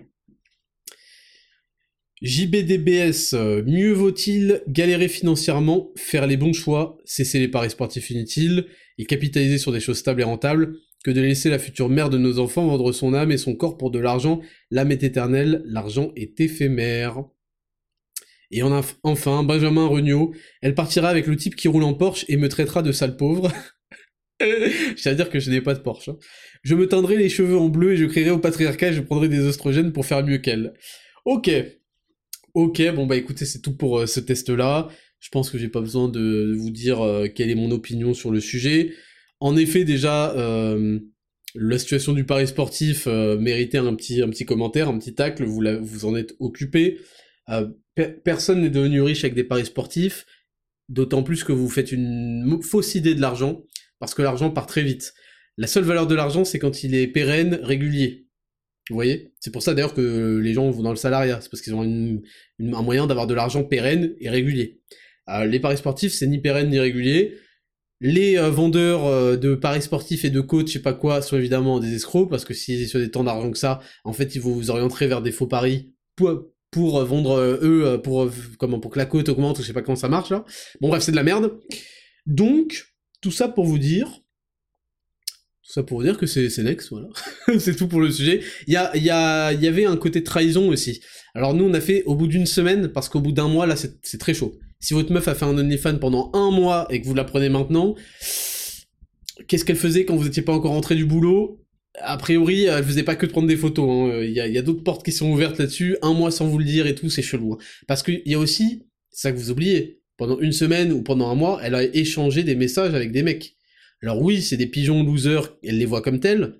JBDBS, 2.22 3.34
euh, 3.34 3.64
mieux 3.66 3.92
vaut-il 3.92 4.64
galérer 4.68 5.10
financièrement, 5.10 5.92
faire 5.96 6.28
les 6.28 6.38
bons 6.38 6.54
choix, 6.54 6.98
cesser 7.06 7.40
les 7.40 7.50
paris 7.50 7.70
sportifs 7.70 8.10
inutiles, 8.10 8.66
et 8.98 9.06
capitaliser 9.06 9.58
sur 9.58 9.72
des 9.72 9.80
choses 9.80 9.98
stables 9.98 10.22
et 10.22 10.26
rentables, 10.26 10.78
que 11.06 11.12
de 11.12 11.22
laisser 11.22 11.52
la 11.52 11.60
future 11.60 11.88
mère 11.88 12.10
de 12.10 12.18
nos 12.18 12.40
enfants 12.40 12.66
vendre 12.66 12.92
son 12.92 13.14
âme 13.14 13.32
et 13.32 13.38
son 13.38 13.54
corps 13.56 13.78
pour 13.78 13.92
de 13.92 14.00
l'argent, 14.00 14.42
l'âme 14.72 14.92
est 14.92 15.04
éternelle, 15.04 15.62
l'argent 15.68 16.12
est 16.16 16.40
éphémère. 16.42 17.26
Et 18.50 18.62
enfin 19.04 19.44
Benjamin 19.44 19.86
Regnault. 19.86 20.34
Elle 20.64 20.74
partira 20.74 21.10
avec 21.10 21.28
le 21.28 21.36
type 21.36 21.56
qui 21.56 21.68
roule 21.68 21.84
en 21.84 21.94
Porsche 21.94 22.26
et 22.28 22.38
me 22.38 22.50
traitera 22.50 22.82
de 22.82 22.92
sale 22.92 23.18
pauvre. 23.18 23.52
je 24.42 24.94
tiens 24.96 25.12
à 25.12 25.16
dire 25.16 25.30
que 25.30 25.40
je 25.40 25.52
n'ai 25.52 25.62
pas 25.62 25.76
de 25.76 25.80
Porsche. 25.80 26.10
hein. 26.10 26.18
Je 26.64 26.74
me 26.74 26.88
teindrai 26.88 27.18
les 27.18 27.30
cheveux 27.30 27.58
en 27.58 27.70
bleu 27.70 27.94
et 27.94 27.98
je 27.98 28.06
crierai 28.06 28.32
au 28.32 28.40
patriarcat 28.40 28.90
et 28.90 28.94
je 28.94 29.02
prendrai 29.02 29.30
des 29.30 29.46
oestrogènes 29.46 29.92
pour 29.94 30.06
faire 30.08 30.26
mieux 30.26 30.40
qu'elle. 30.40 30.74
Ok. 31.26 31.52
Ok, 32.54 32.82
bon 32.96 33.06
bah 33.06 33.18
écoutez, 33.18 33.46
c'est 33.46 33.62
tout 33.62 33.76
pour 33.76 34.00
euh, 34.00 34.06
ce 34.06 34.20
test-là. 34.20 34.88
Je 35.20 35.30
pense 35.30 35.50
que 35.50 35.58
j'ai 35.58 35.68
pas 35.68 35.82
besoin 35.82 36.08
de, 36.08 36.20
de 36.20 36.56
vous 36.58 36.70
dire 36.72 37.02
euh, 37.02 37.28
quelle 37.28 37.50
est 37.50 37.56
mon 37.56 37.72
opinion 37.72 38.14
sur 38.14 38.32
le 38.32 38.40
sujet. 38.40 38.94
En 39.40 39.58
effet, 39.58 39.84
déjà, 39.84 40.32
euh, 40.36 41.00
la 41.56 41.78
situation 41.78 42.14
du 42.14 42.24
pari 42.24 42.48
sportif 42.48 43.06
euh, 43.08 43.38
méritait 43.38 43.78
un 43.78 43.96
petit, 43.96 44.22
un 44.22 44.30
petit 44.30 44.46
commentaire, 44.46 44.90
un 44.90 44.98
petit 44.98 45.14
tacle, 45.14 45.44
vous, 45.44 45.62
vous 45.82 46.06
en 46.06 46.16
êtes 46.16 46.36
occupé. 46.40 47.00
Euh, 47.50 47.68
pe- 47.96 48.20
personne 48.24 48.62
n'est 48.62 48.70
devenu 48.70 49.02
riche 49.02 49.24
avec 49.24 49.36
des 49.36 49.44
paris 49.44 49.66
sportifs, 49.66 50.26
d'autant 50.90 51.24
plus 51.24 51.44
que 51.44 51.52
vous 51.52 51.70
faites 51.70 51.92
une 51.92 52.60
fausse 52.62 52.96
idée 52.96 53.16
de 53.16 53.22
l'argent, 53.22 53.64
parce 54.00 54.14
que 54.14 54.22
l'argent 54.22 54.50
part 54.52 54.68
très 54.68 54.84
vite. 54.84 55.14
La 55.58 55.68
seule 55.68 55.84
valeur 55.84 56.08
de 56.08 56.16
l'argent, 56.16 56.44
c'est 56.44 56.60
quand 56.60 56.84
il 56.84 56.96
est 56.96 57.08
pérenne, 57.08 57.60
régulier. 57.62 58.28
Vous 58.90 58.96
voyez? 58.96 59.32
C'est 59.40 59.52
pour 59.52 59.64
ça 59.64 59.74
d'ailleurs 59.74 59.94
que 59.94 60.38
les 60.38 60.54
gens 60.54 60.70
vont 60.70 60.84
dans 60.84 60.92
le 60.92 60.96
salariat, 60.96 61.40
c'est 61.42 61.50
parce 61.50 61.62
qu'ils 61.62 61.74
ont 61.74 61.82
un 61.84 62.82
moyen 62.82 63.08
d'avoir 63.08 63.26
de 63.26 63.34
l'argent 63.34 63.64
pérenne 63.64 64.14
et 64.20 64.30
régulier. 64.30 64.82
Euh, 65.30 65.46
les 65.46 65.60
paris 65.60 65.78
sportifs, 65.78 66.14
c'est 66.14 66.28
ni 66.28 66.40
pérenne 66.40 66.70
ni 66.70 66.80
régulier. 66.80 67.36
Les 68.02 68.38
euh, 68.38 68.50
vendeurs 68.50 69.06
euh, 69.06 69.38
de 69.38 69.56
paris 69.56 69.82
sportifs 69.82 70.26
et 70.26 70.30
de 70.30 70.42
coachs, 70.42 70.68
je 70.68 70.74
sais 70.74 70.80
pas 70.80 70.94
quoi, 70.94 71.22
sont 71.22 71.38
évidemment 71.38 71.80
des 71.80 71.96
escrocs, 71.96 72.30
parce 72.30 72.44
que 72.44 72.54
s'ils 72.54 72.82
étaient 72.82 72.90
sur 72.90 73.00
des 73.00 73.10
temps 73.10 73.24
d'argent 73.24 73.52
que 73.52 73.58
ça, 73.58 73.80
en 74.04 74.14
fait, 74.14 74.36
ils 74.36 74.42
vont 74.42 74.52
vous 74.52 74.70
orienter 74.70 75.08
vers 75.08 75.22
des 75.22 75.32
faux 75.32 75.48
paris 75.48 75.94
pour, 76.16 76.30
euh, 76.30 77.06
vendre 77.06 77.40
eux, 77.40 78.02
pour, 78.04 78.30
comment, 78.60 78.80
pour 78.80 78.92
que 78.92 79.00
la 79.00 79.06
cote 79.06 79.30
augmente, 79.30 79.60
ou 79.60 79.62
je 79.62 79.68
sais 79.68 79.74
pas 79.74 79.82
comment 79.82 79.96
ça 79.96 80.10
marche, 80.10 80.30
là. 80.30 80.44
Bon, 80.82 80.90
bref, 80.90 81.04
c'est 81.04 81.12
de 81.12 81.16
la 81.16 81.24
merde. 81.24 81.58
Donc, 82.26 82.94
tout 83.22 83.32
ça 83.32 83.48
pour 83.48 83.66
vous 83.66 83.80
dire, 83.80 84.08
tout 85.64 85.72
ça 85.72 85.84
pour 85.84 85.98
vous 85.98 86.04
dire 86.04 86.18
que 86.18 86.26
c'est 86.26 86.50
c'est 86.50 86.64
Next, 86.64 86.90
voilà. 86.90 87.08
c'est 87.60 87.76
tout 87.76 87.88
pour 87.88 88.02
le 88.02 88.12
sujet. 88.12 88.42
Il 88.68 88.74
y, 88.74 88.78
a, 88.78 88.96
y, 88.96 89.10
avait 89.68 89.86
un 89.86 89.98
côté 89.98 90.22
trahison 90.22 90.68
aussi. 90.68 91.02
Alors 91.34 91.54
nous, 91.54 91.64
on 91.66 91.74
a 91.74 91.82
fait 91.82 92.04
au 92.04 92.16
bout 92.16 92.28
d'une 92.28 92.46
semaine, 92.46 92.90
parce 92.90 93.08
qu'au 93.08 93.22
bout 93.22 93.32
d'un 93.32 93.48
mois, 93.48 93.66
là, 93.66 93.76
c'est 93.76 93.98
c'est 94.04 94.20
très 94.20 94.34
chaud. 94.34 94.60
Si 94.86 94.94
votre 94.94 95.12
meuf 95.12 95.28
a 95.28 95.34
fait 95.34 95.46
un 95.46 95.58
OnlyFans 95.58 95.98
pendant 95.98 96.30
un 96.36 96.52
mois 96.52 96.86
et 96.92 97.02
que 97.02 97.08
vous 97.08 97.16
la 97.16 97.24
prenez 97.24 97.50
maintenant, 97.50 97.96
qu'est-ce 99.48 99.66
qu'elle 99.66 99.78
faisait 99.78 100.06
quand 100.06 100.16
vous 100.16 100.28
étiez 100.28 100.44
pas 100.44 100.54
encore 100.54 100.74
rentré 100.74 100.94
du 100.94 101.06
boulot? 101.06 101.60
A 102.02 102.18
priori, 102.18 102.66
elle 102.66 102.84
faisait 102.84 103.02
pas 103.02 103.16
que 103.16 103.26
de 103.26 103.32
prendre 103.32 103.48
des 103.48 103.58
photos. 103.58 103.90
hein. 103.90 104.20
Il 104.22 104.30
y 104.30 104.40
a, 104.40 104.62
d'autres 104.62 104.84
portes 104.84 105.04
qui 105.04 105.12
sont 105.12 105.32
ouvertes 105.32 105.58
là-dessus. 105.58 105.98
Un 106.04 106.14
mois 106.14 106.30
sans 106.30 106.46
vous 106.46 106.60
le 106.60 106.66
dire 106.66 106.86
et 106.86 106.94
tout, 106.94 107.10
c'est 107.10 107.24
chelou. 107.24 107.54
hein. 107.54 107.58
Parce 107.88 108.04
qu'il 108.04 108.22
y 108.28 108.36
a 108.36 108.38
aussi, 108.38 108.86
ça 109.10 109.32
que 109.32 109.38
vous 109.38 109.50
oubliez, 109.50 110.02
pendant 110.18 110.40
une 110.40 110.52
semaine 110.52 110.94
ou 110.94 111.02
pendant 111.02 111.32
un 111.32 111.36
mois, 111.36 111.60
elle 111.64 111.74
a 111.74 111.82
échangé 111.82 112.44
des 112.44 112.54
messages 112.54 112.94
avec 112.94 113.12
des 113.12 113.24
mecs. 113.24 113.56
Alors 114.04 114.22
oui, 114.22 114.44
c'est 114.44 114.56
des 114.56 114.68
pigeons 114.68 115.04
losers, 115.04 115.52
elle 115.64 115.80
les 115.80 115.86
voit 115.86 116.04
comme 116.04 116.20
tels, 116.20 116.60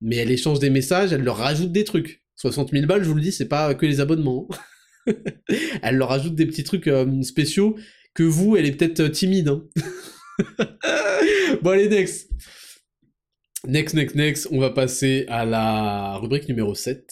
mais 0.00 0.16
elle 0.16 0.32
échange 0.32 0.58
des 0.58 0.70
messages, 0.70 1.12
elle 1.12 1.22
leur 1.22 1.36
rajoute 1.36 1.70
des 1.70 1.84
trucs. 1.84 2.24
60 2.34 2.72
000 2.72 2.86
balles, 2.86 3.04
je 3.04 3.08
vous 3.08 3.14
le 3.14 3.22
dis, 3.22 3.30
c'est 3.30 3.46
pas 3.46 3.72
que 3.76 3.86
les 3.86 4.00
abonnements. 4.00 4.48
elle 5.82 5.96
leur 5.96 6.08
rajoute 6.08 6.34
des 6.34 6.46
petits 6.46 6.64
trucs 6.64 6.86
euh, 6.86 7.22
spéciaux 7.22 7.76
que 8.14 8.22
vous, 8.22 8.56
elle 8.56 8.66
est 8.66 8.72
peut-être 8.72 9.00
euh, 9.00 9.08
timide. 9.08 9.48
hein. 9.48 9.64
bon 11.62 11.70
allez, 11.70 11.88
next. 11.88 12.30
Next, 13.66 13.94
next, 13.94 14.16
next, 14.16 14.48
on 14.50 14.58
va 14.58 14.70
passer 14.70 15.26
à 15.28 15.44
la 15.44 16.16
rubrique 16.16 16.48
numéro 16.48 16.74
7. 16.74 17.06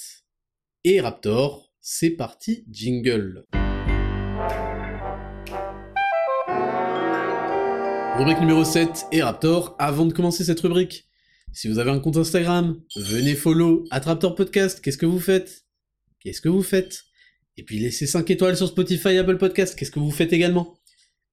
Et 0.84 1.00
Raptor, 1.00 1.72
c'est 1.80 2.10
parti, 2.10 2.64
jingle. 2.70 3.44
Rubrique 8.16 8.40
numéro 8.40 8.64
7 8.64 9.06
et 9.12 9.22
Raptor, 9.22 9.76
avant 9.78 10.06
de 10.06 10.12
commencer 10.12 10.42
cette 10.42 10.60
rubrique, 10.60 11.08
si 11.52 11.68
vous 11.68 11.78
avez 11.78 11.90
un 11.90 12.00
compte 12.00 12.16
Instagram, 12.16 12.80
venez 12.96 13.34
follow 13.34 13.84
Raptor 13.90 14.34
Podcast, 14.34 14.80
qu'est-ce 14.80 14.98
que 14.98 15.06
vous 15.06 15.20
faites? 15.20 15.66
Qu'est-ce 16.20 16.40
que 16.40 16.48
vous 16.48 16.62
faites? 16.62 17.04
Et 17.58 17.64
puis 17.64 17.80
laissez 17.80 18.06
5 18.06 18.30
étoiles 18.30 18.56
sur 18.56 18.68
Spotify 18.68 19.08
et 19.08 19.18
Apple 19.18 19.36
Podcast, 19.36 19.76
qu'est-ce 19.76 19.90
que 19.90 19.98
vous 19.98 20.12
faites 20.12 20.32
également? 20.32 20.78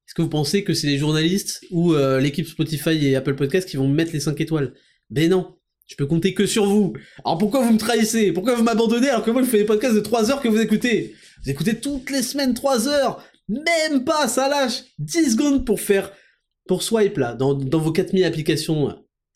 Est-ce 0.08 0.16
que 0.16 0.24
vous 0.24 0.30
pensez 0.30 0.64
que 0.64 0.74
c'est 0.74 0.88
les 0.88 0.98
journalistes 0.98 1.64
ou 1.70 1.94
euh, 1.94 2.20
l'équipe 2.20 2.48
Spotify 2.48 3.08
et 3.08 3.16
Apple 3.16 3.36
Podcast 3.36 3.70
qui 3.70 3.78
vont 3.78 3.88
me 3.88 3.94
mettre 3.94 4.12
les 4.12 4.20
5 4.20 4.42
étoiles? 4.42 4.74
Ben 5.12 5.30
non. 5.30 5.56
Je 5.86 5.96
peux 5.96 6.08
compter 6.08 6.34
que 6.34 6.48
sur 6.48 6.66
vous. 6.66 6.94
Alors 7.24 7.38
pourquoi 7.38 7.64
vous 7.64 7.72
me 7.72 7.78
trahissez? 7.78 8.32
Pourquoi 8.32 8.56
vous 8.56 8.64
m'abandonnez 8.64 9.10
alors 9.10 9.24
que 9.24 9.30
moi 9.30 9.44
je 9.44 9.48
fais 9.48 9.60
des 9.60 9.66
podcasts 9.66 9.94
de 9.94 10.00
3 10.00 10.32
heures 10.32 10.42
que 10.42 10.48
vous 10.48 10.60
écoutez? 10.60 11.14
Vous 11.44 11.52
écoutez 11.52 11.80
toutes 11.80 12.10
les 12.10 12.24
semaines 12.24 12.56
3 12.56 12.88
heures. 12.88 13.24
Même 13.48 14.04
pas, 14.04 14.28
ça 14.28 14.50
lâche. 14.50 14.84
10 14.98 15.34
secondes 15.34 15.66
pour 15.66 15.80
faire... 15.80 16.12
Pour 16.68 16.82
swipe 16.82 17.18
là, 17.20 17.36
dans, 17.36 17.54
dans 17.54 17.78
vos 17.78 17.92
4000 17.92 18.24
applications, 18.24 18.88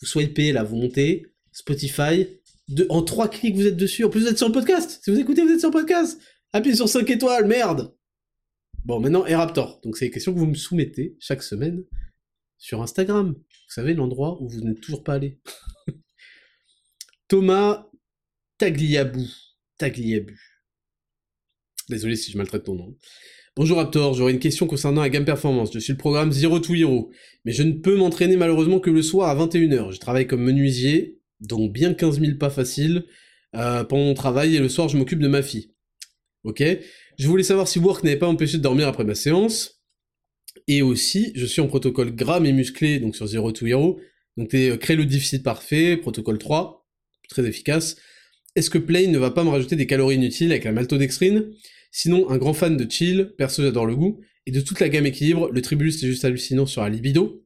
vous 0.01 0.07
swipez 0.07 0.51
là, 0.51 0.63
vous 0.63 0.75
montez, 0.75 1.27
Spotify, 1.51 2.25
en 2.89 3.03
3 3.03 3.27
clics 3.27 3.55
vous 3.55 3.67
êtes 3.67 3.77
dessus, 3.77 4.03
en 4.03 4.09
plus 4.09 4.21
vous 4.21 4.27
êtes 4.27 4.39
sur 4.39 4.47
le 4.47 4.53
podcast. 4.53 4.99
Si 5.03 5.11
vous 5.11 5.19
écoutez, 5.19 5.43
vous 5.43 5.51
êtes 5.51 5.59
sur 5.59 5.69
le 5.69 5.73
podcast 5.73 6.19
Appuyez 6.51 6.75
sur 6.75 6.89
5 6.89 7.09
étoiles, 7.09 7.45
merde 7.45 7.95
Bon, 8.85 8.99
maintenant, 8.99 9.21
Raptor. 9.21 9.79
Donc 9.83 9.97
c'est 9.97 10.05
des 10.05 10.11
questions 10.11 10.33
que 10.33 10.39
vous 10.39 10.47
me 10.47 10.55
soumettez 10.55 11.15
chaque 11.19 11.43
semaine 11.43 11.83
sur 12.57 12.81
Instagram. 12.81 13.33
Vous 13.33 13.73
savez, 13.73 13.93
l'endroit 13.93 14.41
où 14.41 14.49
vous 14.49 14.61
n'êtes 14.61 14.81
toujours 14.81 15.03
pas 15.03 15.13
allé. 15.13 15.39
Thomas 17.27 17.87
Tagliabou. 18.57 19.27
Tagliabu. 19.77 20.39
Désolé 21.87 22.15
si 22.15 22.31
je 22.31 22.37
maltraite 22.37 22.63
ton 22.63 22.75
nom. 22.75 22.97
Bonjour 23.55 23.77
Raptor, 23.77 24.13
j'aurais 24.13 24.31
une 24.31 24.39
question 24.39 24.65
concernant 24.67 25.01
la 25.01 25.09
gamme 25.09 25.25
performance. 25.25 25.71
Je 25.73 25.79
suis 25.79 25.93
le 25.93 25.97
programme 25.97 26.31
Zero 26.31 26.59
to 26.59 26.73
Hero, 26.73 27.11
mais 27.45 27.51
je 27.51 27.63
ne 27.63 27.73
peux 27.73 27.95
m'entraîner 27.95 28.37
malheureusement 28.37 28.79
que 28.79 28.89
le 28.89 29.01
soir 29.01 29.29
à 29.29 29.35
21h. 29.35 29.91
Je 29.91 29.99
travaille 29.99 30.27
comme 30.27 30.43
menuisier, 30.43 31.19
donc 31.41 31.73
bien 31.73 31.93
15 31.93 32.19
000 32.19 32.37
pas 32.37 32.49
faciles 32.49 33.05
euh, 33.55 33.83
pendant 33.83 34.05
mon 34.05 34.13
travail, 34.13 34.55
et 34.55 34.59
le 34.59 34.69
soir 34.69 34.87
je 34.87 34.97
m'occupe 34.97 35.19
de 35.19 35.27
ma 35.27 35.41
fille. 35.41 35.73
Ok 36.43 36.63
Je 37.17 37.27
voulais 37.27 37.43
savoir 37.43 37.67
si 37.67 37.79
Work 37.79 38.03
n'avait 38.03 38.17
pas 38.17 38.27
empêché 38.27 38.57
de 38.57 38.63
dormir 38.63 38.87
après 38.87 39.03
ma 39.03 39.15
séance, 39.15 39.79
et 40.67 40.81
aussi, 40.81 41.31
je 41.35 41.45
suis 41.45 41.61
en 41.61 41.67
protocole 41.67 42.15
gras 42.15 42.39
mais 42.39 42.51
musclé, 42.51 42.99
donc 42.99 43.15
sur 43.15 43.27
Zero 43.27 43.51
to 43.51 43.65
Hero, 43.65 43.99
donc 44.37 44.49
t'es 44.49 44.69
euh, 44.69 44.77
crée 44.77 44.95
le 44.95 45.05
déficit 45.05 45.43
parfait, 45.43 45.97
protocole 45.97 46.37
3, 46.37 46.87
très 47.29 47.45
efficace. 47.45 47.97
Est-ce 48.55 48.69
que 48.69 48.77
Play 48.77 49.07
ne 49.07 49.17
va 49.17 49.31
pas 49.31 49.43
me 49.43 49.49
rajouter 49.49 49.75
des 49.75 49.87
calories 49.87 50.15
inutiles 50.15 50.51
avec 50.51 50.63
la 50.63 50.71
maltodextrine? 50.71 51.51
Sinon, 51.91 52.29
un 52.29 52.37
grand 52.37 52.53
fan 52.53 52.77
de 52.77 52.89
chill, 52.89 53.33
perso 53.37 53.63
j'adore 53.63 53.85
le 53.85 53.95
goût, 53.95 54.21
et 54.45 54.51
de 54.51 54.61
toute 54.61 54.79
la 54.79 54.89
gamme 54.89 55.05
équilibre, 55.05 55.49
le 55.51 55.61
tribulus 55.61 55.99
c'est 55.99 56.07
juste 56.07 56.25
hallucinant 56.25 56.65
sur 56.65 56.81
la 56.81 56.89
libido. 56.89 57.45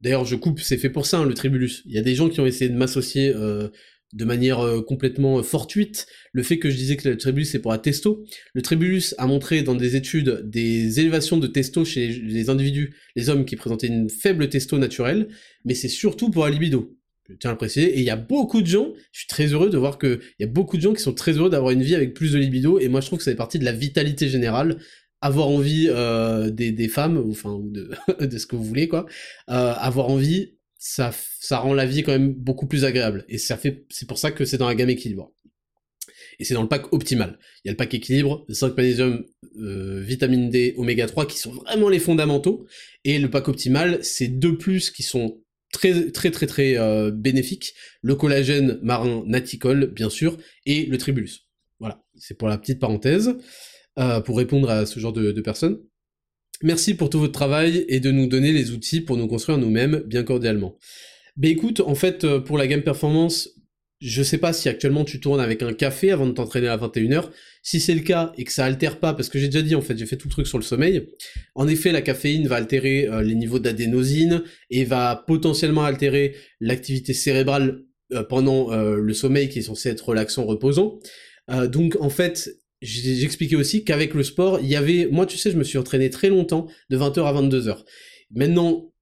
D'ailleurs, 0.00 0.24
je 0.24 0.34
coupe, 0.34 0.60
c'est 0.60 0.78
fait 0.78 0.90
pour 0.90 1.06
ça, 1.06 1.18
hein, 1.18 1.24
le 1.24 1.34
tribulus. 1.34 1.82
Il 1.86 1.92
y 1.92 1.98
a 1.98 2.02
des 2.02 2.14
gens 2.14 2.28
qui 2.28 2.40
ont 2.40 2.46
essayé 2.46 2.68
de 2.68 2.76
m'associer 2.76 3.32
euh, 3.34 3.68
de 4.12 4.24
manière 4.24 4.60
euh, 4.60 4.82
complètement 4.82 5.38
euh, 5.38 5.42
fortuite 5.42 6.06
le 6.32 6.42
fait 6.42 6.58
que 6.58 6.70
je 6.70 6.76
disais 6.76 6.96
que 6.96 7.08
le 7.08 7.16
tribulus 7.16 7.46
c'est 7.46 7.58
pour 7.58 7.72
la 7.72 7.78
testo. 7.78 8.24
Le 8.54 8.62
tribulus 8.62 9.14
a 9.18 9.26
montré 9.26 9.62
dans 9.62 9.74
des 9.74 9.96
études 9.96 10.42
des 10.44 11.00
élévations 11.00 11.38
de 11.38 11.46
testo 11.46 11.84
chez 11.84 12.08
les, 12.08 12.50
individus, 12.50 12.94
les 13.16 13.28
hommes 13.28 13.44
qui 13.44 13.56
présentaient 13.56 13.86
une 13.86 14.10
faible 14.10 14.48
testo 14.48 14.78
naturelle, 14.78 15.28
mais 15.64 15.74
c'est 15.74 15.88
surtout 15.88 16.30
pour 16.30 16.44
la 16.44 16.50
libido. 16.50 16.96
Je 17.28 17.34
tiens 17.36 17.50
à 17.50 17.52
le 17.52 17.58
préciser. 17.58 17.96
Et 17.96 18.00
il 18.00 18.04
y 18.04 18.10
a 18.10 18.16
beaucoup 18.16 18.62
de 18.62 18.66
gens, 18.66 18.92
je 19.12 19.20
suis 19.20 19.28
très 19.28 19.46
heureux 19.46 19.70
de 19.70 19.78
voir 19.78 19.98
que 19.98 20.20
il 20.38 20.42
y 20.42 20.44
a 20.44 20.50
beaucoup 20.50 20.76
de 20.76 20.82
gens 20.82 20.92
qui 20.92 21.02
sont 21.02 21.14
très 21.14 21.32
heureux 21.32 21.50
d'avoir 21.50 21.70
une 21.70 21.82
vie 21.82 21.94
avec 21.94 22.14
plus 22.14 22.32
de 22.32 22.38
libido, 22.38 22.78
et 22.78 22.88
moi 22.88 23.00
je 23.00 23.06
trouve 23.06 23.18
que 23.18 23.24
ça 23.24 23.30
fait 23.30 23.36
partie 23.36 23.58
de 23.58 23.64
la 23.64 23.72
vitalité 23.72 24.28
générale, 24.28 24.78
avoir 25.20 25.48
envie 25.48 25.86
euh, 25.88 26.50
des, 26.50 26.72
des 26.72 26.88
femmes, 26.88 27.24
enfin 27.30 27.52
ou 27.52 27.70
de, 27.70 27.90
de 28.26 28.38
ce 28.38 28.46
que 28.46 28.56
vous 28.56 28.64
voulez 28.64 28.88
quoi, 28.88 29.06
euh, 29.50 29.72
avoir 29.76 30.08
envie, 30.08 30.56
ça, 30.84 31.12
ça 31.38 31.58
rend 31.60 31.74
la 31.74 31.86
vie 31.86 32.02
quand 32.02 32.10
même 32.10 32.34
beaucoup 32.34 32.66
plus 32.66 32.84
agréable. 32.84 33.24
Et 33.28 33.38
ça 33.38 33.56
fait, 33.56 33.86
c'est 33.88 34.08
pour 34.08 34.18
ça 34.18 34.32
que 34.32 34.44
c'est 34.44 34.58
dans 34.58 34.66
la 34.66 34.74
gamme 34.74 34.90
équilibre. 34.90 35.32
Et 36.40 36.44
c'est 36.44 36.54
dans 36.54 36.62
le 36.62 36.68
pack 36.68 36.92
optimal. 36.92 37.38
Il 37.64 37.68
y 37.68 37.70
a 37.70 37.72
le 37.72 37.76
pack 37.76 37.94
équilibre, 37.94 38.44
5 38.48 38.76
magnésium, 38.76 39.24
euh, 39.60 40.00
vitamine 40.00 40.50
D, 40.50 40.74
oméga 40.76 41.06
3 41.06 41.26
qui 41.26 41.38
sont 41.38 41.52
vraiment 41.52 41.88
les 41.88 42.00
fondamentaux. 42.00 42.66
Et 43.04 43.20
le 43.20 43.30
pack 43.30 43.46
optimal, 43.46 44.02
c'est 44.02 44.26
deux 44.26 44.58
plus 44.58 44.90
qui 44.90 45.04
sont 45.04 45.40
très 45.72 46.10
très 46.10 46.32
très 46.32 46.48
très 46.48 46.76
euh, 46.76 47.12
bénéfiques. 47.12 47.74
Le 48.00 48.16
collagène 48.16 48.80
marin 48.82 49.22
naticole, 49.24 49.86
bien 49.86 50.10
sûr, 50.10 50.36
et 50.66 50.86
le 50.86 50.98
tribulus. 50.98 51.46
Voilà, 51.78 52.02
c'est 52.16 52.36
pour 52.36 52.48
la 52.48 52.58
petite 52.58 52.80
parenthèse, 52.80 53.36
euh, 54.00 54.20
pour 54.20 54.36
répondre 54.36 54.68
à 54.68 54.84
ce 54.84 54.98
genre 54.98 55.12
de, 55.12 55.30
de 55.30 55.40
personnes. 55.40 55.78
Merci 56.62 56.94
pour 56.94 57.10
tout 57.10 57.18
votre 57.18 57.32
travail 57.32 57.84
et 57.88 57.98
de 57.98 58.12
nous 58.12 58.28
donner 58.28 58.52
les 58.52 58.70
outils 58.70 59.00
pour 59.00 59.16
nous 59.16 59.26
construire 59.26 59.58
nous-mêmes, 59.58 60.04
bien 60.06 60.22
cordialement. 60.22 60.78
Ben 61.36 61.50
écoute, 61.50 61.80
en 61.80 61.96
fait, 61.96 62.22
euh, 62.22 62.38
pour 62.38 62.56
la 62.56 62.68
gamme 62.68 62.82
performance, 62.82 63.48
je 64.00 64.22
sais 64.22 64.38
pas 64.38 64.52
si 64.52 64.68
actuellement 64.68 65.04
tu 65.04 65.18
tournes 65.18 65.40
avec 65.40 65.62
un 65.62 65.72
café 65.72 66.12
avant 66.12 66.26
de 66.26 66.32
t'entraîner 66.32 66.68
à 66.68 66.76
21h. 66.76 67.30
Si 67.62 67.80
c'est 67.80 67.94
le 67.94 68.00
cas 68.00 68.32
et 68.38 68.44
que 68.44 68.52
ça 68.52 68.64
altère 68.64 69.00
pas, 69.00 69.12
parce 69.12 69.28
que 69.28 69.40
j'ai 69.40 69.48
déjà 69.48 69.62
dit 69.62 69.74
en 69.74 69.80
fait, 69.80 69.98
j'ai 69.98 70.06
fait 70.06 70.16
tout 70.16 70.28
le 70.28 70.32
truc 70.32 70.46
sur 70.46 70.58
le 70.58 70.62
sommeil. 70.62 71.08
En 71.56 71.66
effet, 71.66 71.90
la 71.90 72.00
caféine 72.00 72.46
va 72.46 72.56
altérer 72.56 73.08
euh, 73.08 73.22
les 73.22 73.34
niveaux 73.34 73.58
d'adénosine 73.58 74.44
et 74.70 74.84
va 74.84 75.24
potentiellement 75.26 75.82
altérer 75.82 76.36
l'activité 76.60 77.12
cérébrale 77.12 77.82
euh, 78.12 78.22
pendant 78.22 78.70
le 78.72 79.14
sommeil 79.14 79.48
qui 79.48 79.60
est 79.60 79.62
censé 79.62 79.88
être 79.88 80.08
relaxant, 80.08 80.44
reposant. 80.44 81.00
Donc 81.70 81.96
en 82.00 82.08
fait, 82.08 82.50
j'expliquais 82.82 83.56
aussi 83.56 83.84
qu'avec 83.84 84.14
le 84.14 84.22
sport, 84.22 84.60
il 84.60 84.66
y 84.66 84.76
avait, 84.76 85.08
moi 85.10 85.26
tu 85.26 85.38
sais, 85.38 85.50
je 85.50 85.56
me 85.56 85.64
suis 85.64 85.78
entraîné 85.78 86.10
très 86.10 86.28
longtemps, 86.28 86.66
de 86.90 86.98
20h 86.98 87.24
à 87.24 87.32
22h. 87.32 87.84
Maintenant, 88.34 88.92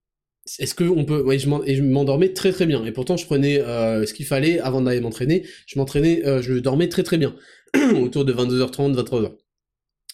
est-ce 0.59 0.75
que 0.75 0.85
on 0.85 1.05
peut, 1.05 1.23
ouais, 1.23 1.39
je 1.39 1.83
m'endormais 1.83 2.33
très 2.33 2.53
très 2.53 2.67
bien. 2.67 2.85
Et 2.85 2.93
pourtant, 2.93 3.17
je 3.17 3.25
prenais 3.25 3.61
euh, 3.61 4.07
ce 4.07 4.15
qu'il 4.15 4.27
fallait 4.27 4.59
avant 4.59 4.81
d'aller 4.81 5.01
m'entraîner. 5.01 5.45
Je 5.67 5.79
m'entraînais, 5.79 6.27
euh, 6.27 6.43
je 6.43 6.55
dormais 6.55 6.89
très 6.89 7.03
très 7.03 7.19
bien, 7.19 7.35
autour 8.01 8.25
de 8.25 8.33
22h30, 8.33 8.95
23h. 8.95 9.33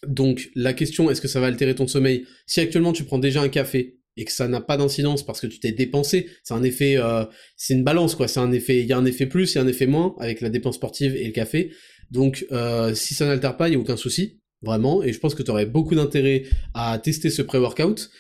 Donc 0.07 0.51
la 0.55 0.73
question, 0.73 1.11
est-ce 1.11 1.21
que 1.21 1.29
ça 1.29 1.41
va 1.41 1.47
altérer 1.47 1.75
ton 1.75 1.87
sommeil? 1.87 2.27
Si 2.47 2.61
actuellement 2.61 2.93
tu 2.93 3.05
prends 3.05 3.19
déjà 3.19 3.41
un 3.41 3.49
café 3.49 3.99
et 4.17 4.25
que 4.25 4.33
ça 4.33 4.49
n'a 4.49 4.61
pas 4.61 4.77
d'incidence 4.77 5.25
parce 5.25 5.41
que 5.41 5.47
tu 5.47 5.59
t'es 5.59 5.73
dépensé, 5.73 6.29
c'est 6.43 6.55
un 6.55 6.63
effet, 6.63 6.97
euh, 6.97 7.25
c'est 7.57 7.75
une 7.75 7.85
balance 7.85 8.15
quoi. 8.15 8.29
C'est 8.29 8.41
un 8.41 8.53
effet, 8.53 8.81
il 8.81 8.87
y 8.87 8.93
a 8.93 8.99
un 8.99 9.05
effet 9.05 9.27
plus, 9.27 9.53
il 9.53 9.55
y 9.57 9.59
a 9.59 9.63
un 9.63 9.67
effet 9.67 9.87
moins 9.87 10.15
avec 10.19 10.41
la 10.41 10.51
dépense 10.51 10.77
sportive 10.77 11.17
et 11.17 11.25
le 11.25 11.33
café. 11.33 11.73
Donc 12.11 12.47
euh, 12.53 12.95
si 12.95 13.15
ça 13.15 13.27
n'altère 13.27 13.57
pas, 13.57 13.69
il 13.69 13.73
y 13.73 13.77
a 13.77 13.79
aucun 13.79 13.97
souci, 13.97 14.41
vraiment. 14.63 15.03
Et 15.03 15.13
je 15.13 15.19
pense 15.19 15.35
que 15.35 15.43
tu 15.43 15.51
aurais 15.51 15.67
beaucoup 15.67 15.95
d'intérêt 15.95 16.45
à 16.75 16.99
tester 16.99 17.31
ce 17.31 17.43
pré-workout. 17.43 18.11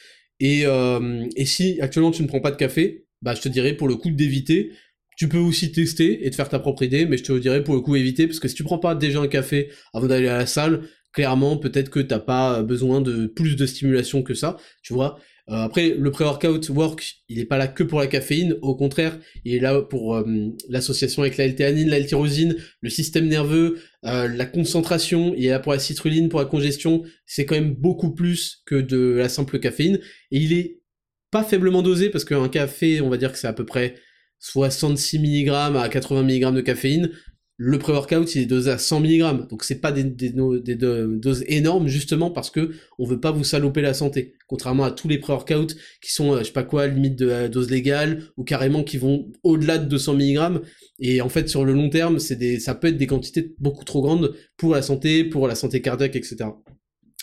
Et, 0.41 0.63
euh, 0.67 1.25
et 1.37 1.47
si 1.47 1.81
actuellement 1.81 2.11
tu 2.11 2.23
ne 2.23 2.29
prends 2.29 2.41
pas 2.41 2.51
de 2.51 2.57
café, 2.57 3.07
bah 3.23 3.35
je 3.35 3.41
te 3.41 3.49
dirais 3.49 3.75
pour 3.75 3.89
le 3.89 3.97
coup 3.97 4.11
d'éviter. 4.11 4.73
Tu 5.17 5.29
peux 5.29 5.39
aussi 5.39 5.73
tester 5.73 6.27
et 6.27 6.31
te 6.31 6.37
faire 6.37 6.51
ta 6.51 6.59
propre 6.59 6.83
idée, 6.83 7.07
mais 7.07 7.17
je 7.17 7.25
te 7.25 7.33
dirais 7.33 7.65
pour 7.65 7.75
le 7.75 7.81
coup 7.81 7.97
éviter 7.97 8.27
parce 8.27 8.39
que 8.39 8.49
si 8.49 8.55
tu 8.55 8.65
prends 8.65 8.79
pas 8.79 8.95
déjà 8.95 9.21
un 9.21 9.29
café 9.29 9.71
avant 9.95 10.07
d'aller 10.07 10.29
à 10.29 10.37
la 10.37 10.47
salle, 10.47 10.83
clairement 11.13 11.57
peut-être 11.57 11.89
que 11.89 12.01
t'as 12.01 12.19
pas 12.19 12.63
besoin 12.63 13.01
de 13.01 13.27
plus 13.27 13.57
de 13.57 13.65
stimulation 13.65 14.23
que 14.23 14.35
ça, 14.35 14.59
tu 14.83 14.93
vois. 14.93 15.19
Euh, 15.49 15.63
après 15.63 15.91
le 15.91 16.11
pré-workout 16.11 16.69
work, 16.71 17.19
il 17.29 17.39
est 17.39 17.45
pas 17.45 17.57
là 17.57 17.69
que 17.69 17.85
pour 17.85 18.01
la 18.01 18.09
caféine, 18.09 18.57
au 18.63 18.75
contraire, 18.75 19.19
il 19.45 19.55
est 19.55 19.61
là 19.61 19.81
pour 19.81 20.17
euh, 20.17 20.25
l'association 20.69 21.23
avec 21.23 21.37
la 21.37 21.45
L-théanine, 21.45 21.89
la 21.89 21.99
L-tyrosine, 21.99 22.57
le 22.81 22.91
système 22.91 23.29
nerveux, 23.29 23.79
euh, 24.05 24.27
la 24.27 24.47
concentration, 24.47 25.35
il 25.37 25.47
est 25.47 25.51
là 25.51 25.61
pour 25.61 25.73
la 25.73 25.79
citrulline, 25.79 26.29
pour 26.29 26.41
la 26.41 26.47
congestion, 26.47 27.05
c'est 27.27 27.47
quand 27.47 27.55
même 27.55 27.75
beaucoup 27.75 28.13
plus 28.13 28.63
que 28.67 28.75
de 28.75 29.15
la 29.19 29.29
simple 29.29 29.61
caféine. 29.61 30.01
Et 30.33 30.39
il 30.39 30.53
est 30.53 30.81
pas 31.31 31.45
faiblement 31.45 31.83
dosé 31.83 32.11
parce 32.11 32.25
qu'un 32.25 32.49
café, 32.49 33.01
on 33.01 33.09
va 33.09 33.17
dire 33.17 33.31
que 33.31 33.39
c'est 33.39 33.47
à 33.47 33.53
peu 33.53 33.65
près 33.65 33.95
66 34.41 35.19
mg 35.21 35.49
à 35.51 35.89
80 35.89 36.23
mg 36.25 36.55
de 36.55 36.61
caféine. 36.61 37.11
Le 37.59 37.79
pré-workout, 37.79 38.35
il 38.35 38.43
est 38.43 38.47
dosé 38.47 38.71
à 38.71 38.77
100 38.77 39.01
mg, 39.01 39.49
donc 39.49 39.65
c'est 39.65 39.81
pas 39.81 39.91
des, 39.91 40.05
doses 40.05 41.43
énormes 41.47 41.89
justement 41.89 42.31
parce 42.31 42.51
que 42.51 42.73
on 42.99 43.07
veut 43.07 43.19
pas 43.19 43.31
vous 43.31 43.45
saloper 43.45 43.81
la 43.81 43.95
santé. 43.95 44.35
Contrairement 44.47 44.85
à 44.85 44.91
tous 44.91 45.09
les 45.09 45.17
pré-workouts 45.17 45.75
qui 46.03 46.13
sont, 46.13 46.35
euh, 46.35 46.41
je 46.41 46.45
sais 46.45 46.53
pas 46.53 46.65
quoi, 46.65 46.87
limite 46.87 47.17
de 47.17 47.49
dose 47.49 47.71
légale 47.71 48.25
ou 48.37 48.45
carrément 48.45 48.85
qui 48.85 48.99
vont 48.99 49.33
au-delà 49.43 49.79
de 49.79 49.87
200 49.87 50.15
mg. 50.17 50.61
Et 50.99 51.23
en 51.23 51.31
fait, 51.31 51.49
sur 51.49 51.65
le 51.65 51.73
long 51.73 51.89
terme, 51.89 52.19
c'est 52.19 52.37
des, 52.37 52.61
ça 52.61 52.75
peut 52.75 52.89
être 52.89 52.99
des 52.99 53.07
quantités 53.07 53.55
beaucoup 53.59 53.85
trop 53.85 54.03
grandes 54.03 54.35
pour 54.59 54.75
la 54.75 54.83
santé, 54.83 55.25
pour 55.25 55.49
la 55.49 55.55
santé 55.55 55.81
cardiaque, 55.81 56.15
etc. 56.15 56.51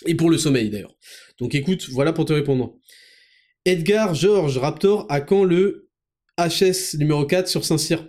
Et 0.06 0.16
pour 0.16 0.30
le 0.30 0.38
sommeil 0.38 0.68
d'ailleurs. 0.68 0.96
Donc 1.38 1.54
écoute, 1.54 1.88
voilà 1.90 2.12
pour 2.12 2.24
te 2.24 2.32
répondre. 2.32 2.76
Edgar 3.64 4.14
Georges 4.14 4.58
Raptor, 4.58 5.06
à 5.08 5.20
quand 5.20 5.44
le 5.44 5.88
HS 6.38 6.98
numéro 6.98 7.24
4 7.24 7.46
sur 7.46 7.64
Saint-Cyr? 7.64 8.04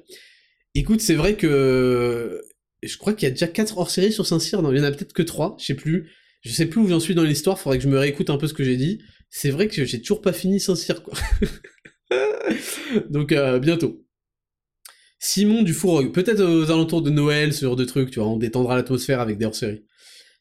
Écoute, 0.78 1.00
c'est 1.00 1.16
vrai 1.16 1.38
que 1.38 2.42
je 2.84 2.98
crois 2.98 3.14
qu'il 3.14 3.26
y 3.26 3.30
a 3.30 3.32
déjà 3.32 3.48
4 3.48 3.78
hors-série 3.78 4.12
sur 4.12 4.28
Saint-Cyr, 4.28 4.62
non, 4.62 4.74
il 4.74 4.78
y 4.78 4.82
en 4.82 4.84
a 4.84 4.92
peut-être 4.92 5.14
que 5.14 5.24
3, 5.24 5.56
je 5.58 5.66
sais 5.66 5.74
plus. 5.74 6.12
Je 6.42 6.52
sais 6.52 6.66
plus 6.66 6.82
où 6.82 6.88
j'en 6.88 7.00
suis 7.00 7.16
dans 7.16 7.24
l'histoire, 7.24 7.58
faudrait 7.58 7.78
que 7.78 7.84
je 7.86 7.90
me 7.90 7.98
réécoute 7.98 8.30
un 8.30 8.38
peu 8.38 8.48
ce 8.48 8.54
que 8.54 8.64
j'ai 8.64 8.76
dit. 8.76 9.02
C'est 9.30 9.50
vrai 9.50 9.70
que 9.70 9.86
j'ai 9.86 10.02
toujours 10.02 10.22
pas 10.22 10.34
fini 10.34 10.60
Saint-Cyr, 10.60 11.02
quoi. 11.02 11.18
Donc 13.10 13.32
euh, 13.32 13.58
bientôt. 13.60 14.06
Simon 15.18 15.64
Dufourog, 15.64 16.12
peut-être 16.12 16.44
aux 16.44 16.70
alentours 16.70 17.02
de 17.02 17.10
Noël, 17.10 17.54
ce 17.54 17.66
genre 17.66 17.78
de 17.78 17.86
truc, 17.86 18.12
tu 18.12 18.20
vois, 18.20 18.28
on 18.28 18.38
détendra 18.38 18.76
l'atmosphère 18.76 19.22
avec 19.22 19.38
des 19.38 19.46
hors-séries. 19.46 19.86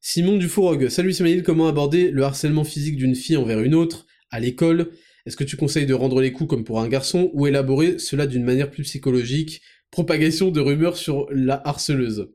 Simon 0.01 0.37
Dufourog, 0.37 0.89
salut 0.89 1.11
Ismail, 1.13 1.45
comment 1.45 1.69
aborder 1.69 2.11
le 2.11 2.25
harcèlement 2.25 2.65
physique 2.65 2.97
d'une 2.97 3.15
fille 3.15 3.37
envers 3.37 3.61
une 3.61 3.75
autre, 3.75 4.05
à 4.31 4.41
l'école? 4.41 4.91
Est-ce 5.27 5.37
que 5.37 5.45
tu 5.45 5.57
conseilles 5.57 5.87
de 5.87 5.95
rendre 5.95 6.21
les 6.21 6.33
coups 6.33 6.51
comme 6.51 6.65
pour 6.65 6.81
un 6.81 6.89
garçon, 6.89 7.31
ou 7.33 7.47
élaborer 7.47 7.99
cela 7.99 8.27
d'une 8.27 8.45
manière 8.45 8.71
plus 8.71 8.83
psychologique? 8.83 9.63
Propagation 9.95 10.51
de 10.51 10.59
rumeurs 10.59 10.97
sur 10.97 11.29
la 11.31 11.63
harceleuse. 11.65 12.29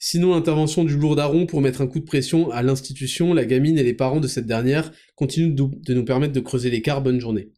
Sinon, 0.00 0.34
l'intervention 0.34 0.82
du 0.82 0.96
lourd 0.96 1.14
daron 1.14 1.46
pour 1.46 1.60
mettre 1.60 1.82
un 1.82 1.86
coup 1.86 2.00
de 2.00 2.04
pression 2.04 2.50
à 2.50 2.64
l'institution, 2.64 3.32
la 3.32 3.44
gamine 3.44 3.78
et 3.78 3.84
les 3.84 3.94
parents 3.94 4.18
de 4.18 4.26
cette 4.26 4.46
dernière 4.46 4.90
continuent 5.14 5.54
de 5.54 5.94
nous 5.94 6.04
permettre 6.04 6.32
de 6.32 6.40
creuser 6.40 6.68
l'écart. 6.68 7.00
Bonne 7.00 7.20
journée. 7.20 7.52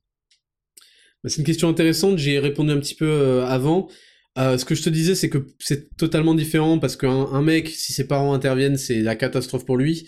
Bah, 1.24 1.30
c'est 1.30 1.38
une 1.38 1.46
question 1.46 1.70
intéressante, 1.70 2.18
j'y 2.18 2.32
ai 2.32 2.40
répondu 2.40 2.72
un 2.72 2.78
petit 2.78 2.94
peu 2.94 3.06
euh, 3.06 3.46
avant. 3.46 3.88
Euh, 4.36 4.59
ce 4.59 4.66
que 4.66 4.74
je 4.74 4.82
te 4.82 4.90
disais, 4.90 5.14
c'est 5.14 5.30
que 5.30 5.46
c'est 5.60 5.96
totalement 5.96 6.34
différent 6.34 6.78
parce 6.78 6.96
qu'un 6.96 7.09
un 7.32 7.40
mec, 7.40 7.70
si 7.70 7.94
ses 7.94 8.06
parents 8.06 8.34
interviennent, 8.34 8.76
c'est 8.76 9.00
la 9.00 9.16
catastrophe 9.16 9.64
pour 9.64 9.78
lui. 9.78 10.06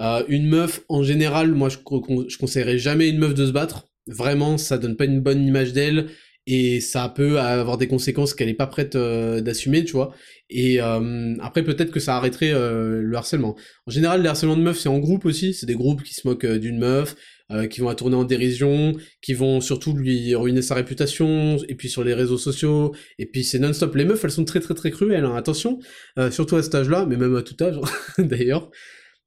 Euh, 0.00 0.24
une 0.26 0.48
meuf, 0.48 0.80
en 0.88 1.04
général, 1.04 1.52
moi, 1.52 1.68
je, 1.68 1.76
je 1.76 2.38
conseillerais 2.38 2.78
jamais 2.78 3.08
une 3.08 3.18
meuf 3.18 3.34
de 3.34 3.46
se 3.46 3.52
battre. 3.52 3.86
Vraiment, 4.08 4.58
ça 4.58 4.78
donne 4.78 4.96
pas 4.96 5.04
une 5.04 5.20
bonne 5.20 5.46
image 5.46 5.72
d'elle 5.72 6.08
et 6.46 6.80
ça 6.80 7.08
peut 7.08 7.38
avoir 7.40 7.78
des 7.78 7.88
conséquences 7.88 8.34
qu'elle 8.34 8.48
est 8.48 8.54
pas 8.54 8.66
prête 8.66 8.96
euh, 8.96 9.40
d'assumer, 9.40 9.84
tu 9.84 9.92
vois. 9.92 10.14
Et 10.50 10.80
euh, 10.80 11.34
après, 11.40 11.64
peut-être 11.64 11.90
que 11.90 12.00
ça 12.00 12.16
arrêterait 12.16 12.52
euh, 12.52 13.00
le 13.02 13.16
harcèlement. 13.16 13.56
En 13.86 13.90
général, 13.90 14.22
le 14.22 14.28
harcèlement 14.28 14.56
de 14.56 14.62
meufs, 14.62 14.78
c'est 14.78 14.90
en 14.90 14.98
groupe 14.98 15.24
aussi. 15.24 15.54
C'est 15.54 15.66
des 15.66 15.74
groupes 15.74 16.02
qui 16.02 16.12
se 16.14 16.28
moquent 16.28 16.44
euh, 16.44 16.58
d'une 16.58 16.78
meuf, 16.78 17.16
euh, 17.50 17.66
qui 17.66 17.80
vont 17.80 17.88
la 17.88 17.94
tourner 17.94 18.16
en 18.16 18.24
dérision, 18.24 18.94
qui 19.22 19.32
vont 19.32 19.62
surtout 19.62 19.96
lui 19.96 20.34
ruiner 20.34 20.60
sa 20.60 20.74
réputation, 20.74 21.56
et 21.68 21.74
puis 21.74 21.88
sur 21.88 22.04
les 22.04 22.12
réseaux 22.14 22.38
sociaux, 22.38 22.94
et 23.18 23.26
puis 23.26 23.42
c'est 23.42 23.58
non-stop. 23.58 23.94
Les 23.94 24.04
meufs, 24.04 24.22
elles 24.22 24.30
sont 24.30 24.44
très 24.44 24.60
très 24.60 24.74
très 24.74 24.90
cruelles, 24.90 25.24
hein, 25.24 25.34
attention, 25.34 25.78
euh, 26.18 26.30
surtout 26.30 26.56
à 26.56 26.62
cet 26.62 26.74
âge-là, 26.74 27.06
mais 27.08 27.16
même 27.16 27.34
à 27.36 27.42
tout 27.42 27.56
âge, 27.62 27.76
d'ailleurs. 28.18 28.70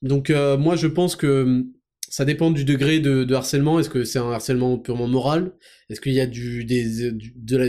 Donc 0.03 0.29
moi, 0.29 0.75
je 0.75 0.85
pense 0.85 1.15
que 1.15 1.65
ça 2.09 2.25
dépend 2.25 2.51
du 2.51 2.65
degré 2.65 2.99
de, 2.99 3.33
harcèlement. 3.33 3.79
Est-ce 3.79 3.89
que 3.89 4.03
c'est 4.03 4.19
un 4.19 4.31
harcèlement 4.31 4.77
purement 4.77 5.07
moral? 5.07 5.53
Est-ce 5.89 6.01
qu'il 6.01 6.13
y 6.13 6.19
a 6.19 6.27
du, 6.27 6.65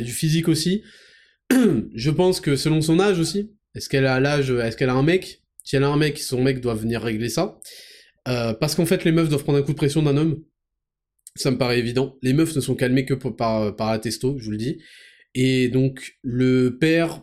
physique 0.06 0.48
aussi? 0.48 0.82
Je 1.94 2.10
pense 2.10 2.40
que 2.40 2.56
selon 2.56 2.80
son 2.80 3.00
âge 3.00 3.18
aussi. 3.18 3.54
Est-ce 3.74 3.88
qu'elle 3.88 4.06
a 4.06 4.18
l'âge 4.20 4.50
Est-ce 4.50 4.76
qu'elle 4.76 4.90
a 4.90 4.94
un 4.94 5.02
mec? 5.02 5.42
Si 5.64 5.76
elle 5.76 5.84
a 5.84 5.88
un 5.88 5.96
mec, 5.96 6.18
son 6.18 6.42
mec 6.42 6.60
doit 6.60 6.74
venir 6.74 7.02
régler 7.02 7.28
ça. 7.28 7.60
Euh, 8.26 8.54
parce 8.54 8.74
qu'en 8.74 8.86
fait, 8.86 9.04
les 9.04 9.12
meufs 9.12 9.28
doivent 9.28 9.44
prendre 9.44 9.58
un 9.58 9.62
coup 9.62 9.72
de 9.72 9.76
pression 9.76 10.02
d'un 10.02 10.16
homme. 10.16 10.42
Ça 11.36 11.50
me 11.50 11.58
paraît 11.58 11.78
évident. 11.78 12.16
Les 12.22 12.32
meufs 12.32 12.54
ne 12.56 12.60
sont 12.60 12.74
calmées 12.74 13.04
que 13.04 13.14
par, 13.14 13.76
par 13.76 13.92
la 13.92 13.98
testo, 13.98 14.38
je 14.38 14.44
vous 14.44 14.50
le 14.50 14.56
dis. 14.56 14.78
Et 15.34 15.68
donc, 15.68 16.16
le 16.22 16.78
père, 16.78 17.22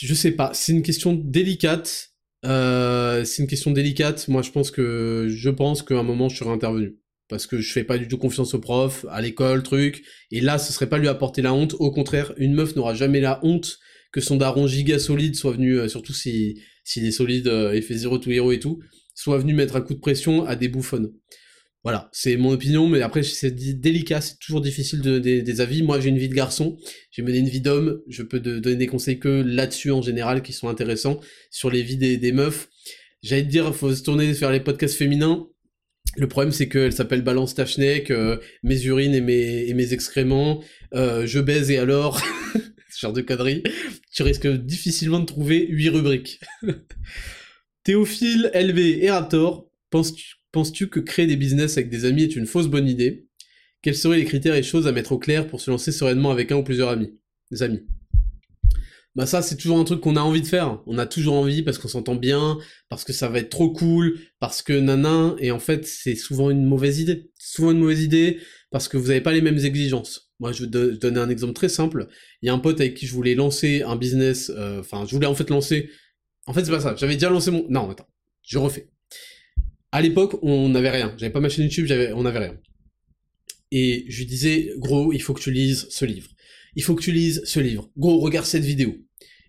je 0.00 0.14
sais 0.14 0.32
pas, 0.32 0.52
c'est 0.54 0.72
une 0.72 0.82
question 0.82 1.14
délicate. 1.14 2.10
Euh, 2.44 3.24
c'est 3.24 3.42
une 3.42 3.48
question 3.48 3.70
délicate. 3.70 4.28
Moi, 4.28 4.42
je 4.42 4.50
pense 4.50 4.70
que, 4.70 5.26
je 5.28 5.50
pense 5.50 5.82
qu'à 5.82 5.98
un 5.98 6.02
moment, 6.02 6.28
je 6.28 6.36
serais 6.36 6.50
intervenu. 6.50 6.98
Parce 7.28 7.46
que 7.46 7.60
je 7.60 7.72
fais 7.72 7.84
pas 7.84 7.98
du 7.98 8.08
tout 8.08 8.16
confiance 8.16 8.54
au 8.54 8.58
prof, 8.58 9.04
à 9.10 9.20
l'école, 9.20 9.62
truc. 9.62 10.04
Et 10.30 10.40
là, 10.40 10.58
ce 10.58 10.72
serait 10.72 10.88
pas 10.88 10.98
lui 10.98 11.08
apporter 11.08 11.42
la 11.42 11.52
honte. 11.52 11.74
Au 11.78 11.90
contraire, 11.90 12.32
une 12.38 12.54
meuf 12.54 12.74
n'aura 12.74 12.94
jamais 12.94 13.20
la 13.20 13.40
honte 13.44 13.78
que 14.12 14.20
son 14.20 14.36
daron 14.36 14.66
giga 14.66 14.98
solide 14.98 15.36
soit 15.36 15.52
venu, 15.52 15.78
euh, 15.78 15.88
surtout 15.88 16.14
si, 16.14 16.62
s'il 16.84 17.04
est 17.04 17.10
solide 17.10 17.48
euh, 17.48 17.72
et 17.72 17.82
fait 17.82 17.94
zéro 17.94 18.18
to 18.18 18.30
hero 18.30 18.52
et 18.52 18.58
tout, 18.58 18.80
soit 19.14 19.38
venu 19.38 19.52
mettre 19.52 19.76
un 19.76 19.82
coup 19.82 19.94
de 19.94 20.00
pression 20.00 20.46
à 20.46 20.56
des 20.56 20.68
bouffonnes. 20.68 21.12
Voilà, 21.88 22.10
c'est 22.12 22.36
mon 22.36 22.50
opinion, 22.50 22.86
mais 22.86 23.00
après 23.00 23.22
c'est 23.22 23.50
délicat, 23.50 24.20
c'est 24.20 24.38
toujours 24.38 24.60
difficile 24.60 25.00
de, 25.00 25.18
des- 25.18 25.40
des 25.40 25.60
avis. 25.62 25.82
Moi 25.82 26.00
j'ai 26.00 26.10
une 26.10 26.18
vie 26.18 26.28
de 26.28 26.34
garçon, 26.34 26.76
j'ai 27.10 27.22
mené 27.22 27.38
une 27.38 27.48
vie 27.48 27.62
d'homme, 27.62 28.02
je 28.08 28.22
peux 28.22 28.40
donner 28.40 28.76
des 28.76 28.86
conseils 28.86 29.18
que 29.18 29.30
là-dessus 29.30 29.90
en 29.90 30.02
général 30.02 30.42
qui 30.42 30.52
sont 30.52 30.68
intéressants, 30.68 31.18
sur 31.50 31.70
les 31.70 31.82
vies 31.82 31.96
des, 31.96 32.32
meufs. 32.32 32.68
J'allais 33.22 33.44
te 33.44 33.48
dire, 33.48 33.74
faut 33.74 33.94
se 33.94 34.02
tourner 34.02 34.30
vers 34.32 34.52
les 34.52 34.60
podcasts 34.60 34.98
féminins. 34.98 35.48
Le 36.18 36.28
problème 36.28 36.52
c'est 36.52 36.68
qu'elle 36.68 36.92
s'appelle 36.92 37.22
Balance 37.22 37.54
ta 37.54 37.64
euh, 38.10 38.36
mes 38.62 38.84
urines 38.84 39.14
et 39.14 39.22
mes, 39.22 39.66
et 39.66 39.72
mes 39.72 39.94
excréments, 39.94 40.62
euh, 40.94 41.26
je 41.26 41.40
baise 41.40 41.70
et 41.70 41.78
alors, 41.78 42.20
ce 42.90 43.00
genre 43.00 43.14
de 43.14 43.22
conneries. 43.22 43.62
Tu 44.12 44.22
risques 44.24 44.46
difficilement 44.46 45.20
de 45.20 45.24
trouver 45.24 45.66
8 45.70 45.88
rubriques. 45.88 46.40
Théophile, 47.82 48.50
LV 48.52 48.78
et 48.78 49.10
Raptor, 49.10 49.70
penses-tu 49.88 50.37
penses-tu 50.52 50.88
que 50.88 51.00
créer 51.00 51.26
des 51.26 51.36
business 51.36 51.76
avec 51.76 51.90
des 51.90 52.04
amis 52.04 52.22
est 52.22 52.36
une 52.36 52.46
fausse 52.46 52.68
bonne 52.68 52.88
idée? 52.88 53.28
Quels 53.82 53.94
seraient 53.96 54.18
les 54.18 54.24
critères 54.24 54.54
et 54.54 54.62
choses 54.62 54.86
à 54.86 54.92
mettre 54.92 55.12
au 55.12 55.18
clair 55.18 55.46
pour 55.46 55.60
se 55.60 55.70
lancer 55.70 55.92
sereinement 55.92 56.30
avec 56.30 56.50
un 56.52 56.56
ou 56.56 56.64
plusieurs 56.64 56.88
amis? 56.88 57.18
Des 57.50 57.62
amis. 57.62 57.82
Bah 59.14 59.26
ça, 59.26 59.42
c'est 59.42 59.56
toujours 59.56 59.78
un 59.78 59.84
truc 59.84 60.00
qu'on 60.00 60.16
a 60.16 60.20
envie 60.20 60.42
de 60.42 60.46
faire. 60.46 60.80
On 60.86 60.98
a 60.98 61.06
toujours 61.06 61.34
envie 61.34 61.62
parce 61.62 61.78
qu'on 61.78 61.88
s'entend 61.88 62.14
bien, 62.14 62.58
parce 62.88 63.04
que 63.04 63.12
ça 63.12 63.28
va 63.28 63.40
être 63.40 63.50
trop 63.50 63.72
cool, 63.72 64.18
parce 64.38 64.62
que 64.62 64.72
nanan, 64.72 65.34
et 65.40 65.50
en 65.50 65.58
fait, 65.58 65.86
c'est 65.86 66.14
souvent 66.14 66.50
une 66.50 66.64
mauvaise 66.64 67.00
idée. 67.00 67.30
Souvent 67.38 67.72
une 67.72 67.80
mauvaise 67.80 68.02
idée 68.02 68.38
parce 68.70 68.88
que 68.88 68.96
vous 68.96 69.08
n'avez 69.08 69.20
pas 69.20 69.32
les 69.32 69.40
mêmes 69.40 69.58
exigences. 69.58 70.30
Moi, 70.40 70.52
je 70.52 70.64
vais 70.64 70.70
te 70.70 70.90
donner 70.96 71.18
un 71.18 71.30
exemple 71.30 71.54
très 71.54 71.68
simple. 71.68 72.06
Il 72.42 72.46
y 72.46 72.48
a 72.48 72.54
un 72.54 72.58
pote 72.58 72.80
avec 72.80 72.94
qui 72.94 73.06
je 73.06 73.12
voulais 73.12 73.34
lancer 73.34 73.82
un 73.82 73.96
business, 73.96 74.52
euh, 74.54 74.80
enfin, 74.80 75.04
je 75.06 75.14
voulais 75.14 75.26
en 75.26 75.34
fait 75.34 75.50
lancer... 75.50 75.90
En 76.46 76.52
fait, 76.52 76.64
c'est 76.64 76.70
pas 76.70 76.80
ça. 76.80 76.94
J'avais 76.96 77.14
déjà 77.14 77.30
lancé 77.30 77.50
mon... 77.50 77.66
Non, 77.68 77.90
attends. 77.90 78.08
Je 78.42 78.58
refais. 78.58 78.88
À 79.92 80.02
l'époque, 80.02 80.38
on 80.42 80.68
n'avait 80.68 80.90
rien. 80.90 81.14
J'avais 81.16 81.32
pas 81.32 81.40
ma 81.40 81.48
chaîne 81.48 81.64
YouTube, 81.64 81.90
on 82.14 82.22
n'avait 82.22 82.38
rien. 82.38 82.58
Et 83.70 84.04
je 84.08 84.18
lui 84.18 84.26
disais, 84.26 84.72
gros, 84.76 85.12
il 85.12 85.20
faut 85.20 85.34
que 85.34 85.40
tu 85.40 85.50
lises 85.50 85.86
ce 85.90 86.04
livre. 86.04 86.28
Il 86.76 86.82
faut 86.82 86.94
que 86.94 87.02
tu 87.02 87.12
lises 87.12 87.42
ce 87.44 87.60
livre. 87.60 87.90
Gros, 87.96 88.18
regarde 88.18 88.46
cette 88.46 88.64
vidéo. 88.64 88.96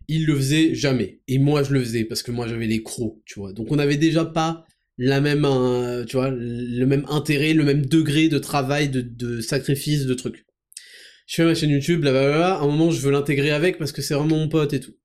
Il 0.08 0.26
le 0.26 0.35
faisait 0.35 0.74
jamais. 0.74 1.22
Et 1.27 1.38
moi, 1.38 1.64
je 1.64 1.74
le 1.74 1.80
faisais 1.80 2.03
parce 2.03 2.24
que 2.24 2.32
moi, 2.32 2.48
j'avais 2.48 2.68
les 2.68 2.82
crocs, 2.82 3.22
tu 3.26 3.40
vois. 3.40 3.53
Donc, 3.53 3.72
on 3.72 3.76
n'avait 3.76 3.98
déjà 3.98 4.26
pas 4.26 4.66
la 5.00 5.22
même, 5.22 5.45
euh, 5.45 6.03
tu 6.03 6.18
vois, 6.18 6.30
le 6.30 6.85
même 6.85 7.06
intérêt, 7.08 7.53
le 7.53 7.64
même 7.64 7.85
degré 7.85 8.27
de 8.27 8.38
travail, 8.38 8.90
de, 8.90 9.42
sacrifice, 9.42 10.06
de 10.06 10.14
trucs. 10.14 10.45
Je 11.26 11.35
fais 11.35 11.45
ma 11.45 11.56
chaîne 11.56 11.69
YouTube, 11.69 12.01
blablabla, 12.01 12.56
à 12.56 12.61
un 12.61 12.68
moment 12.68 12.92
je 12.92 13.00
veux 13.00 13.11
l'intégrer 13.11 13.51
avec 13.51 13.77
parce 13.77 13.92
que 13.92 14.01
c'est 14.01 14.14
vraiment 14.16 14.38
mon 14.38 14.50
pote 14.50 14.74
et 14.74 14.80
tout. 14.80 14.95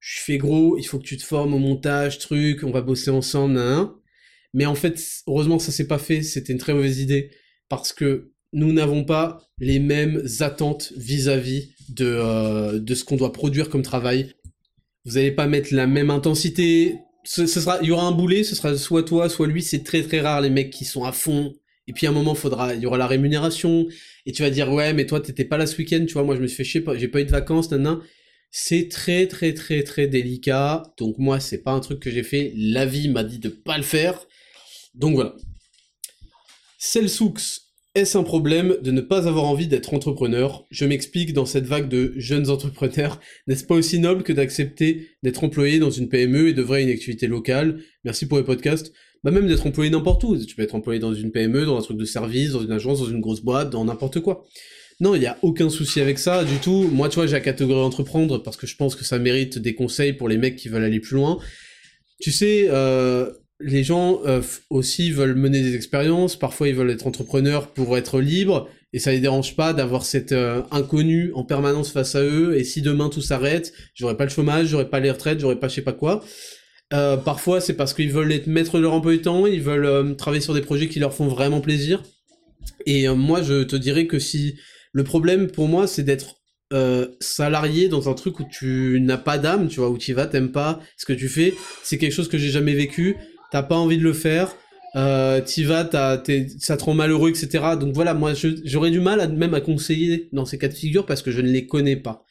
Je 0.00 0.20
fais 0.20 0.38
gros, 0.38 0.76
il 0.76 0.84
faut 0.84 0.98
que 0.98 1.04
tu 1.04 1.16
te 1.16 1.22
formes 1.22 1.54
au 1.54 1.58
montage, 1.58 2.18
truc, 2.18 2.64
on 2.64 2.72
va 2.72 2.82
bosser 2.82 3.10
ensemble, 3.10 3.54
nan, 3.54 3.90
Mais 4.54 4.64
en 4.64 4.74
fait, 4.74 4.98
heureusement 5.26 5.58
ça 5.58 5.72
s'est 5.72 5.86
pas 5.86 5.98
fait, 5.98 6.22
c'était 6.22 6.52
une 6.52 6.58
très 6.58 6.72
mauvaise 6.72 7.00
idée, 7.00 7.30
parce 7.68 7.92
que 7.92 8.32
nous 8.54 8.72
n'avons 8.72 9.04
pas 9.04 9.42
les 9.58 9.80
mêmes 9.80 10.22
attentes 10.40 10.92
vis-à-vis 10.96 11.74
de, 11.90 12.06
euh, 12.06 12.78
de 12.78 12.94
ce 12.94 13.04
qu'on 13.04 13.16
doit 13.16 13.32
produire 13.32 13.68
comme 13.68 13.82
travail. 13.82 14.32
Vous 15.04 15.14
n'allez 15.14 15.32
pas 15.32 15.46
mettre 15.46 15.74
la 15.74 15.86
même 15.86 16.08
intensité, 16.08 16.96
ce, 17.24 17.46
sera, 17.46 17.78
il 17.82 17.88
y 17.88 17.90
aura 17.90 18.06
un 18.06 18.12
boulet, 18.12 18.44
ce 18.44 18.54
sera 18.54 18.76
soit 18.76 19.02
toi, 19.02 19.28
soit 19.28 19.46
lui. 19.46 19.62
C'est 19.62 19.82
très 19.82 20.02
très 20.02 20.20
rare 20.20 20.40
les 20.40 20.50
mecs 20.50 20.70
qui 20.70 20.84
sont 20.84 21.04
à 21.04 21.12
fond. 21.12 21.54
Et 21.86 21.92
puis 21.92 22.06
à 22.06 22.10
un 22.10 22.12
moment, 22.12 22.34
faudra, 22.34 22.74
il 22.74 22.80
y 22.80 22.86
aura 22.86 22.98
la 22.98 23.06
rémunération. 23.06 23.86
Et 24.26 24.32
tu 24.32 24.42
vas 24.42 24.50
dire 24.50 24.72
ouais, 24.72 24.92
mais 24.94 25.06
toi 25.06 25.20
t'étais 25.20 25.44
pas 25.44 25.58
là 25.58 25.66
ce 25.66 25.76
week-end, 25.76 26.04
tu 26.06 26.14
vois. 26.14 26.24
Moi 26.24 26.36
je 26.36 26.40
me 26.40 26.46
suis 26.46 26.56
fait 26.56 26.64
chier, 26.64 26.84
j'ai 26.96 27.08
pas 27.08 27.20
eu 27.20 27.24
de 27.24 27.30
vacances, 27.30 27.70
nan. 27.70 28.00
C'est 28.50 28.88
très 28.88 29.26
très 29.26 29.52
très 29.52 29.82
très 29.82 30.06
délicat. 30.06 30.82
Donc 30.98 31.18
moi 31.18 31.40
c'est 31.40 31.62
pas 31.62 31.72
un 31.72 31.80
truc 31.80 32.00
que 32.00 32.10
j'ai 32.10 32.22
fait. 32.22 32.52
La 32.56 32.86
vie 32.86 33.08
m'a 33.08 33.24
dit 33.24 33.38
de 33.38 33.48
pas 33.48 33.76
le 33.76 33.82
faire. 33.82 34.26
Donc 34.94 35.14
voilà. 35.14 35.34
Celsux 36.78 37.64
est-ce 37.96 38.18
un 38.18 38.24
problème 38.24 38.76
de 38.82 38.90
ne 38.90 39.00
pas 39.00 39.28
avoir 39.28 39.44
envie 39.44 39.68
d'être 39.68 39.94
entrepreneur? 39.94 40.66
Je 40.72 40.84
m'explique 40.84 41.32
dans 41.32 41.46
cette 41.46 41.66
vague 41.66 41.88
de 41.88 42.12
jeunes 42.16 42.50
entrepreneurs. 42.50 43.20
N'est-ce 43.46 43.62
pas 43.62 43.76
aussi 43.76 44.00
noble 44.00 44.24
que 44.24 44.32
d'accepter 44.32 45.10
d'être 45.22 45.44
employé 45.44 45.78
dans 45.78 45.92
une 45.92 46.08
PME 46.08 46.48
et 46.48 46.54
de 46.54 46.62
vrai 46.62 46.82
une 46.82 46.90
activité 46.90 47.28
locale? 47.28 47.78
Merci 48.02 48.26
pour 48.26 48.38
les 48.38 48.42
podcasts. 48.42 48.92
Bah 49.22 49.30
même 49.30 49.46
d'être 49.46 49.64
employé 49.64 49.90
n'importe 49.90 50.24
où. 50.24 50.36
Tu 50.36 50.56
peux 50.56 50.62
être 50.62 50.74
employé 50.74 50.98
dans 50.98 51.14
une 51.14 51.30
PME, 51.30 51.66
dans 51.66 51.78
un 51.78 51.82
truc 51.82 51.96
de 51.96 52.04
service, 52.04 52.50
dans 52.50 52.64
une 52.64 52.72
agence, 52.72 52.98
dans 52.98 53.08
une 53.08 53.20
grosse 53.20 53.42
boîte, 53.42 53.70
dans 53.70 53.84
n'importe 53.84 54.18
quoi. 54.18 54.44
Non, 54.98 55.14
il 55.14 55.20
n'y 55.20 55.26
a 55.26 55.38
aucun 55.42 55.70
souci 55.70 56.00
avec 56.00 56.18
ça 56.18 56.42
du 56.42 56.56
tout. 56.56 56.88
Moi, 56.92 57.08
tu 57.08 57.14
vois, 57.14 57.28
j'ai 57.28 57.34
la 57.34 57.40
catégorie 57.40 57.80
entreprendre 57.80 58.38
parce 58.38 58.56
que 58.56 58.66
je 58.66 58.74
pense 58.74 58.96
que 58.96 59.04
ça 59.04 59.20
mérite 59.20 59.56
des 59.58 59.76
conseils 59.76 60.14
pour 60.14 60.28
les 60.28 60.36
mecs 60.36 60.56
qui 60.56 60.68
veulent 60.68 60.82
aller 60.82 60.98
plus 60.98 61.14
loin. 61.14 61.38
Tu 62.20 62.32
sais, 62.32 62.66
euh, 62.70 63.30
les 63.60 63.84
gens 63.84 64.20
euh, 64.26 64.42
aussi 64.70 65.10
veulent 65.10 65.36
mener 65.36 65.62
des 65.62 65.74
expériences, 65.74 66.36
parfois 66.36 66.68
ils 66.68 66.74
veulent 66.74 66.90
être 66.90 67.06
entrepreneurs 67.06 67.72
pour 67.72 67.96
être 67.96 68.20
libres, 68.20 68.68
et 68.92 68.98
ça 68.98 69.12
les 69.12 69.20
dérange 69.20 69.56
pas 69.56 69.72
d'avoir 69.72 70.04
cet 70.04 70.32
euh, 70.32 70.62
inconnu 70.70 71.32
en 71.34 71.44
permanence 71.44 71.90
face 71.90 72.14
à 72.14 72.22
eux, 72.22 72.56
et 72.56 72.64
si 72.64 72.82
demain 72.82 73.08
tout 73.08 73.22
s'arrête, 73.22 73.72
j'aurai 73.94 74.16
pas 74.16 74.24
le 74.24 74.30
chômage, 74.30 74.68
j'aurai 74.68 74.90
pas 74.90 75.00
les 75.00 75.10
retraites, 75.10 75.40
j'aurai 75.40 75.58
pas 75.58 75.68
je 75.68 75.76
sais 75.76 75.82
pas 75.82 75.92
quoi. 75.92 76.24
Euh, 76.92 77.16
parfois 77.16 77.60
c'est 77.60 77.74
parce 77.74 77.94
qu'ils 77.94 78.12
veulent 78.12 78.32
être 78.32 78.46
maîtres 78.46 78.76
de 78.76 78.82
leur 78.82 78.92
emploi 78.92 79.12
du 79.12 79.22
temps, 79.22 79.46
ils 79.46 79.62
veulent 79.62 80.16
travailler 80.16 80.42
sur 80.42 80.54
des 80.54 80.60
projets 80.60 80.88
qui 80.88 80.98
leur 80.98 81.14
font 81.14 81.28
vraiment 81.28 81.60
plaisir. 81.60 82.02
Et 82.86 83.08
moi 83.08 83.42
je 83.42 83.62
te 83.62 83.76
dirais 83.76 84.06
que 84.06 84.18
si 84.18 84.58
le 84.92 85.04
problème 85.04 85.50
pour 85.50 85.68
moi 85.68 85.86
c'est 85.86 86.02
d'être 86.02 86.40
salarié 87.20 87.88
dans 87.88 88.08
un 88.08 88.14
truc 88.14 88.40
où 88.40 88.44
tu 88.50 88.98
n'as 89.00 89.16
pas 89.16 89.38
d'âme, 89.38 89.68
tu 89.68 89.78
vois, 89.80 89.90
où 89.90 89.96
tu 89.96 90.12
vas, 90.12 90.26
t'aimes 90.26 90.50
pas 90.50 90.80
ce 90.96 91.06
que 91.06 91.12
tu 91.12 91.28
fais, 91.28 91.54
c'est 91.84 91.98
quelque 91.98 92.12
chose 92.12 92.28
que 92.28 92.36
j'ai 92.36 92.50
jamais 92.50 92.74
vécu 92.74 93.16
t'as 93.54 93.62
pas 93.62 93.76
envie 93.76 93.98
de 93.98 94.02
le 94.02 94.12
faire, 94.12 94.56
euh, 94.96 95.40
t'y 95.40 95.62
vas, 95.62 95.88
ça 96.58 96.76
te 96.76 96.84
rend 96.84 96.92
malheureux, 96.92 97.30
etc. 97.30 97.76
Donc 97.78 97.94
voilà, 97.94 98.12
moi 98.12 98.32
j'aurais 98.64 98.90
du 98.90 98.98
mal 98.98 99.20
à, 99.20 99.28
même 99.28 99.54
à 99.54 99.60
conseiller 99.60 100.28
dans 100.32 100.44
ces 100.44 100.58
cas 100.58 100.66
de 100.66 100.74
figure 100.74 101.06
parce 101.06 101.22
que 101.22 101.30
je 101.30 101.40
ne 101.40 101.46
les 101.46 101.64
connais 101.64 101.94
pas. 101.94 102.24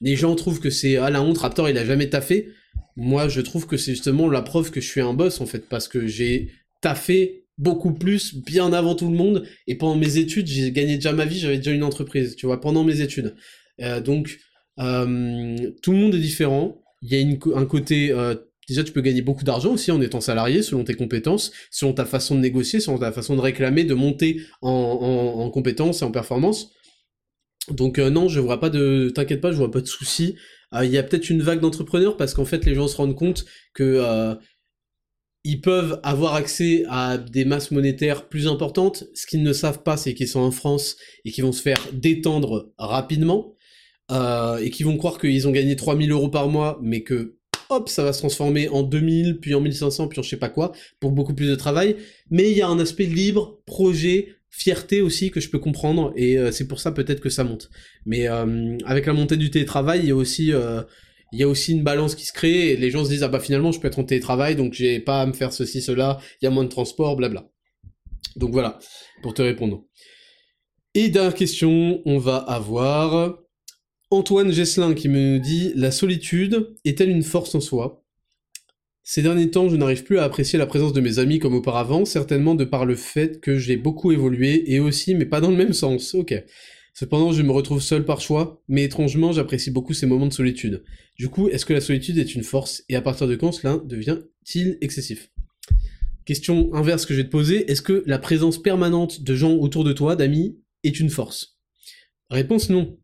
Les 0.00 0.16
gens 0.16 0.34
trouvent 0.34 0.60
que 0.60 0.70
c'est 0.70 0.96
à 0.96 1.10
la 1.10 1.20
honte, 1.20 1.36
Raptor 1.36 1.68
il 1.68 1.76
a 1.76 1.84
jamais 1.84 2.08
taffé. 2.08 2.48
Moi 2.96 3.28
je 3.28 3.42
trouve 3.42 3.66
que 3.66 3.76
c'est 3.76 3.90
justement 3.90 4.30
la 4.30 4.40
preuve 4.40 4.70
que 4.70 4.80
je 4.80 4.88
suis 4.88 5.02
un 5.02 5.12
boss 5.12 5.42
en 5.42 5.46
fait 5.46 5.68
parce 5.68 5.88
que 5.88 6.06
j'ai 6.06 6.48
taffé 6.80 7.44
beaucoup 7.58 7.92
plus 7.92 8.34
bien 8.34 8.72
avant 8.72 8.94
tout 8.94 9.10
le 9.10 9.14
monde 9.14 9.46
et 9.66 9.74
pendant 9.74 9.96
mes 9.96 10.16
études 10.16 10.46
j'ai 10.46 10.72
gagné 10.72 10.94
déjà 10.94 11.12
ma 11.12 11.26
vie, 11.26 11.38
j'avais 11.38 11.58
déjà 11.58 11.72
une 11.72 11.84
entreprise, 11.84 12.34
tu 12.34 12.46
vois, 12.46 12.62
pendant 12.62 12.82
mes 12.82 13.02
études. 13.02 13.36
Euh, 13.82 14.00
donc 14.00 14.38
euh, 14.78 15.70
tout 15.82 15.92
le 15.92 15.98
monde 15.98 16.14
est 16.14 16.18
différent. 16.18 16.78
Il 17.02 17.12
y 17.12 17.22
a 17.22 17.58
un 17.58 17.66
côté 17.66 18.10
euh, 18.10 18.36
Déjà, 18.68 18.84
tu 18.84 18.92
peux 18.92 19.00
gagner 19.00 19.22
beaucoup 19.22 19.44
d'argent 19.44 19.72
aussi 19.72 19.90
en 19.90 20.00
étant 20.00 20.20
salarié, 20.20 20.62
selon 20.62 20.84
tes 20.84 20.94
compétences, 20.94 21.52
selon 21.70 21.92
ta 21.92 22.04
façon 22.04 22.36
de 22.36 22.40
négocier, 22.40 22.78
selon 22.78 22.98
ta 22.98 23.10
façon 23.10 23.34
de 23.34 23.40
réclamer, 23.40 23.84
de 23.84 23.94
monter 23.94 24.40
en, 24.60 24.70
en, 24.70 25.50
compétences 25.50 26.02
et 26.02 26.04
en 26.04 26.12
performance. 26.12 26.70
Donc 27.68 27.98
euh, 27.98 28.10
non, 28.10 28.28
je 28.28 28.40
vois 28.40 28.60
pas 28.60 28.70
de, 28.70 29.10
t'inquiète 29.14 29.40
pas, 29.40 29.50
je 29.50 29.56
vois 29.56 29.70
pas 29.70 29.80
de 29.80 29.86
soucis. 29.86 30.36
Euh, 30.74 30.84
il 30.84 30.92
y 30.92 30.98
a 30.98 31.02
peut-être 31.02 31.28
une 31.28 31.42
vague 31.42 31.60
d'entrepreneurs 31.60 32.16
parce 32.16 32.34
qu'en 32.34 32.44
fait, 32.44 32.64
les 32.64 32.74
gens 32.74 32.88
se 32.88 32.96
rendent 32.96 33.16
compte 33.16 33.44
que 33.74 33.82
euh, 33.82 34.34
ils 35.44 35.60
peuvent 35.60 36.00
avoir 36.04 36.34
accès 36.34 36.84
à 36.88 37.18
des 37.18 37.44
masses 37.44 37.72
monétaires 37.72 38.28
plus 38.28 38.46
importantes. 38.46 39.04
Ce 39.14 39.26
qu'ils 39.26 39.42
ne 39.42 39.52
savent 39.52 39.82
pas, 39.82 39.96
c'est 39.96 40.14
qu'ils 40.14 40.28
sont 40.28 40.40
en 40.40 40.52
France 40.52 40.96
et 41.24 41.32
qu'ils 41.32 41.44
vont 41.44 41.52
se 41.52 41.62
faire 41.62 41.80
détendre 41.92 42.72
rapidement. 42.78 43.56
et 44.10 44.70
qu'ils 44.70 44.86
vont 44.86 44.96
croire 44.98 45.18
qu'ils 45.18 45.48
ont 45.48 45.50
gagné 45.50 45.74
3000 45.74 46.12
euros 46.12 46.28
par 46.28 46.48
mois, 46.48 46.78
mais 46.82 47.02
que 47.02 47.38
hop, 47.72 47.88
ça 47.88 48.04
va 48.04 48.12
se 48.12 48.18
transformer 48.18 48.68
en 48.68 48.82
2000, 48.82 49.38
puis 49.40 49.54
en 49.54 49.60
1500, 49.60 50.08
puis 50.08 50.20
en 50.20 50.22
je 50.22 50.28
sais 50.28 50.36
pas 50.36 50.48
quoi, 50.48 50.72
pour 51.00 51.12
beaucoup 51.12 51.34
plus 51.34 51.48
de 51.48 51.54
travail. 51.54 51.96
Mais 52.30 52.50
il 52.50 52.56
y 52.56 52.62
a 52.62 52.68
un 52.68 52.78
aspect 52.78 53.06
libre, 53.06 53.60
projet, 53.66 54.36
fierté 54.50 55.00
aussi 55.00 55.30
que 55.30 55.40
je 55.40 55.48
peux 55.48 55.58
comprendre, 55.58 56.12
et 56.16 56.38
euh, 56.38 56.52
c'est 56.52 56.68
pour 56.68 56.80
ça 56.80 56.92
peut-être 56.92 57.20
que 57.20 57.30
ça 57.30 57.44
monte. 57.44 57.70
Mais 58.04 58.28
euh, 58.28 58.76
avec 58.84 59.06
la 59.06 59.14
montée 59.14 59.36
du 59.36 59.50
télétravail, 59.50 60.00
il 60.00 60.08
y 60.08 60.12
a 60.12 60.16
aussi... 60.16 60.52
Euh, 60.52 60.82
il 61.32 61.40
y 61.40 61.42
a 61.42 61.48
aussi 61.48 61.72
une 61.72 61.82
balance 61.82 62.14
qui 62.14 62.26
se 62.26 62.32
crée 62.32 62.72
et 62.72 62.76
les 62.76 62.90
gens 62.90 63.04
se 63.04 63.08
disent 63.08 63.22
ah 63.22 63.28
bah 63.28 63.40
finalement 63.40 63.72
je 63.72 63.80
peux 63.80 63.88
être 63.88 63.98
en 63.98 64.04
télétravail 64.04 64.54
donc 64.54 64.74
j'ai 64.74 65.00
pas 65.00 65.22
à 65.22 65.26
me 65.26 65.32
faire 65.32 65.50
ceci 65.50 65.80
cela 65.80 66.20
il 66.40 66.44
y 66.44 66.46
a 66.46 66.50
moins 66.50 66.64
de 66.64 66.68
transport 66.68 67.16
blabla 67.16 67.48
donc 68.36 68.52
voilà 68.52 68.78
pour 69.22 69.32
te 69.32 69.40
répondre 69.40 69.82
et 70.92 71.08
dernière 71.08 71.34
question 71.34 72.02
on 72.04 72.18
va 72.18 72.36
avoir 72.36 73.38
Antoine 74.12 74.52
Gesselin 74.52 74.92
qui 74.92 75.08
me 75.08 75.38
dit 75.38 75.72
La 75.74 75.90
solitude 75.90 76.74
est-elle 76.84 77.08
une 77.08 77.22
force 77.22 77.54
en 77.54 77.60
soi? 77.60 78.04
Ces 79.02 79.22
derniers 79.22 79.50
temps, 79.50 79.70
je 79.70 79.76
n'arrive 79.76 80.04
plus 80.04 80.18
à 80.18 80.24
apprécier 80.24 80.58
la 80.58 80.66
présence 80.66 80.92
de 80.92 81.00
mes 81.00 81.18
amis 81.18 81.38
comme 81.38 81.54
auparavant, 81.54 82.04
certainement 82.04 82.54
de 82.54 82.66
par 82.66 82.84
le 82.84 82.94
fait 82.94 83.40
que 83.40 83.56
j'ai 83.56 83.78
beaucoup 83.78 84.12
évolué, 84.12 84.70
et 84.70 84.80
aussi, 84.80 85.14
mais 85.14 85.24
pas 85.24 85.40
dans 85.40 85.50
le 85.50 85.56
même 85.56 85.72
sens, 85.72 86.14
ok. 86.14 86.34
Cependant, 86.92 87.32
je 87.32 87.40
me 87.40 87.52
retrouve 87.52 87.80
seul 87.80 88.04
par 88.04 88.20
choix, 88.20 88.62
mais 88.68 88.84
étrangement, 88.84 89.32
j'apprécie 89.32 89.70
beaucoup 89.70 89.94
ces 89.94 90.04
moments 90.04 90.26
de 90.26 90.32
solitude. 90.34 90.84
Du 91.16 91.30
coup, 91.30 91.48
est-ce 91.48 91.64
que 91.64 91.72
la 91.72 91.80
solitude 91.80 92.18
est 92.18 92.34
une 92.34 92.44
force, 92.44 92.84
et 92.90 92.96
à 92.96 93.00
partir 93.00 93.26
de 93.26 93.34
quand 93.34 93.52
cela 93.52 93.80
devient-il 93.82 94.76
excessif? 94.82 95.30
Question 96.26 96.74
inverse 96.74 97.06
que 97.06 97.14
je 97.14 97.20
vais 97.20 97.26
te 97.26 97.32
poser, 97.32 97.70
est-ce 97.70 97.80
que 97.80 98.02
la 98.04 98.18
présence 98.18 98.60
permanente 98.60 99.22
de 99.22 99.34
gens 99.34 99.54
autour 99.54 99.84
de 99.84 99.94
toi, 99.94 100.16
d'amis, 100.16 100.58
est 100.84 101.00
une 101.00 101.08
force? 101.08 101.56
Réponse 102.28 102.68
non 102.68 102.98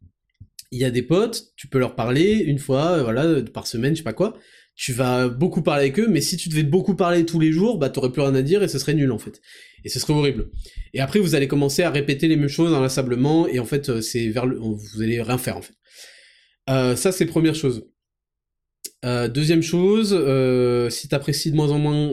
il 0.71 0.81
y 0.81 0.85
a 0.85 0.91
des 0.91 1.03
potes, 1.03 1.53
tu 1.57 1.67
peux 1.69 1.79
leur 1.79 1.95
parler 1.95 2.35
une 2.35 2.59
fois, 2.59 2.93
euh, 2.93 3.03
voilà, 3.03 3.43
par 3.43 3.67
semaine, 3.67 3.95
je 3.95 3.99
sais 3.99 4.05
pas 4.05 4.13
quoi. 4.13 4.39
Tu 4.75 4.93
vas 4.93 5.29
beaucoup 5.29 5.63
parler 5.63 5.85
avec 5.85 5.99
eux, 5.99 6.07
mais 6.09 6.21
si 6.21 6.37
tu 6.37 6.49
devais 6.49 6.63
beaucoup 6.63 6.95
parler 6.95 7.27
tous 7.27 7.41
les 7.41 7.51
jours, 7.51 7.79
bah 7.79 7.91
t'aurais 7.91 8.13
plus 8.13 8.23
rien 8.23 8.35
à 8.35 8.43
dire 8.43 8.63
et 8.63 8.69
ce 8.69 8.79
serait 8.79 8.95
nul 8.95 9.11
en 9.11 9.19
fait. 9.19 9.41
Et 9.85 9.89
ce 9.89 9.99
serait 9.99 10.13
horrible. 10.13 10.51
Et 10.95 11.01
après 11.01 11.19
vous 11.19 11.35
allez 11.35 11.49
commencer 11.49 11.83
à 11.83 11.91
répéter 11.91 12.29
les 12.29 12.37
mêmes 12.37 12.49
choses 12.49 12.73
inlassablement 12.73 13.49
et 13.49 13.59
en 13.59 13.65
fait 13.65 13.89
euh, 13.89 14.01
c'est 14.01 14.29
vers 14.29 14.47
le, 14.47 14.57
vous 14.57 15.03
allez 15.03 15.21
rien 15.21 15.39
faire 15.39 15.57
en 15.57 15.63
fait. 15.63 15.75
Euh, 16.71 16.95
ça 16.95 17.11
c'est 17.11 17.27
première 17.27 17.57
chose. 17.57 17.89
Euh, 19.05 19.29
deuxième 19.29 19.63
chose, 19.63 20.13
euh, 20.13 20.91
si 20.91 21.07
t'apprécies 21.07 21.53
de 21.53 21.57
moins 21.57 21.71
en 21.71 21.79
moins 21.79 22.11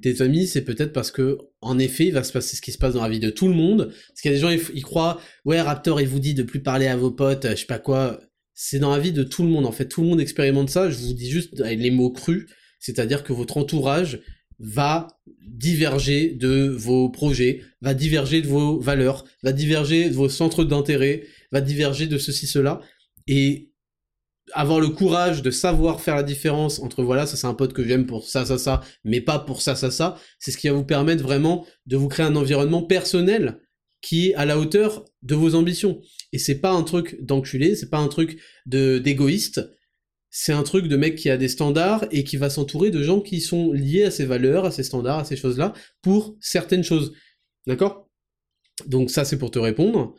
tes 0.00 0.22
amis, 0.22 0.46
c'est 0.46 0.64
peut-être 0.64 0.92
parce 0.92 1.10
que, 1.10 1.38
en 1.60 1.78
effet, 1.78 2.06
il 2.06 2.12
va 2.12 2.24
se 2.24 2.32
passer 2.32 2.56
ce 2.56 2.62
qui 2.62 2.72
se 2.72 2.78
passe 2.78 2.94
dans 2.94 3.02
la 3.02 3.08
vie 3.08 3.20
de 3.20 3.30
tout 3.30 3.48
le 3.48 3.54
monde. 3.54 3.92
Parce 4.08 4.20
qu'il 4.22 4.30
y 4.30 4.34
a 4.34 4.36
des 4.36 4.40
gens, 4.40 4.50
ils, 4.74 4.82
croient, 4.82 5.20
ouais, 5.44 5.60
Raptor, 5.60 6.00
il 6.00 6.08
vous 6.08 6.20
dit 6.20 6.34
de 6.34 6.42
plus 6.42 6.60
parler 6.60 6.86
à 6.86 6.96
vos 6.96 7.10
potes, 7.10 7.46
je 7.50 7.56
sais 7.56 7.66
pas 7.66 7.78
quoi. 7.78 8.20
C'est 8.54 8.78
dans 8.78 8.90
la 8.90 8.98
vie 8.98 9.12
de 9.12 9.22
tout 9.22 9.42
le 9.42 9.50
monde. 9.50 9.66
En 9.66 9.72
fait, 9.72 9.86
tout 9.88 10.00
le 10.00 10.08
monde 10.08 10.20
expérimente 10.20 10.70
ça. 10.70 10.88
Je 10.88 10.96
vous 10.96 11.12
dis 11.12 11.30
juste 11.30 11.58
les 11.60 11.90
mots 11.90 12.10
crus, 12.10 12.46
c'est-à-dire 12.80 13.22
que 13.22 13.34
votre 13.34 13.58
entourage 13.58 14.20
va 14.58 15.08
diverger 15.46 16.30
de 16.30 16.68
vos 16.68 17.10
projets, 17.10 17.62
va 17.82 17.92
diverger 17.92 18.40
de 18.40 18.48
vos 18.48 18.80
valeurs, 18.80 19.24
va 19.42 19.52
diverger 19.52 20.08
de 20.08 20.14
vos 20.14 20.30
centres 20.30 20.64
d'intérêt, 20.64 21.24
va 21.52 21.60
diverger 21.60 22.06
de 22.06 22.16
ceci, 22.16 22.46
cela. 22.46 22.80
Et 23.26 23.72
avoir 24.52 24.80
le 24.80 24.88
courage 24.88 25.42
de 25.42 25.50
savoir 25.50 26.00
faire 26.00 26.16
la 26.16 26.22
différence 26.22 26.78
entre 26.78 27.02
voilà, 27.02 27.26
ça 27.26 27.36
c'est 27.36 27.46
un 27.46 27.54
pote 27.54 27.72
que 27.72 27.86
j'aime 27.86 28.06
pour 28.06 28.28
ça, 28.28 28.44
ça, 28.44 28.58
ça, 28.58 28.80
mais 29.04 29.20
pas 29.20 29.38
pour 29.38 29.60
ça, 29.60 29.74
ça, 29.74 29.90
ça, 29.90 30.18
c'est 30.38 30.50
ce 30.50 30.58
qui 30.58 30.68
va 30.68 30.74
vous 30.74 30.84
permettre 30.84 31.22
vraiment 31.22 31.66
de 31.86 31.96
vous 31.96 32.08
créer 32.08 32.26
un 32.26 32.36
environnement 32.36 32.82
personnel 32.82 33.60
qui 34.00 34.28
est 34.28 34.34
à 34.34 34.44
la 34.44 34.58
hauteur 34.58 35.04
de 35.22 35.34
vos 35.34 35.54
ambitions. 35.54 36.00
Et 36.32 36.38
c'est 36.38 36.60
pas 36.60 36.70
un 36.70 36.82
truc 36.82 37.20
d'enculé, 37.22 37.74
c'est 37.74 37.90
pas 37.90 37.98
un 37.98 38.08
truc 38.08 38.40
de 38.66 38.98
d'égoïste, 38.98 39.68
c'est 40.30 40.52
un 40.52 40.62
truc 40.62 40.86
de 40.86 40.96
mec 40.96 41.16
qui 41.16 41.30
a 41.30 41.36
des 41.36 41.48
standards 41.48 42.06
et 42.10 42.22
qui 42.22 42.36
va 42.36 42.50
s'entourer 42.50 42.90
de 42.90 43.02
gens 43.02 43.20
qui 43.20 43.40
sont 43.40 43.72
liés 43.72 44.04
à 44.04 44.10
ses 44.10 44.26
valeurs, 44.26 44.64
à 44.64 44.70
ses 44.70 44.82
standards, 44.82 45.20
à 45.20 45.24
ces 45.24 45.36
choses-là, 45.36 45.72
pour 46.02 46.36
certaines 46.40 46.84
choses. 46.84 47.14
D'accord? 47.66 48.08
Donc 48.86 49.10
ça 49.10 49.24
c'est 49.24 49.38
pour 49.38 49.50
te 49.50 49.58
répondre. 49.58 50.14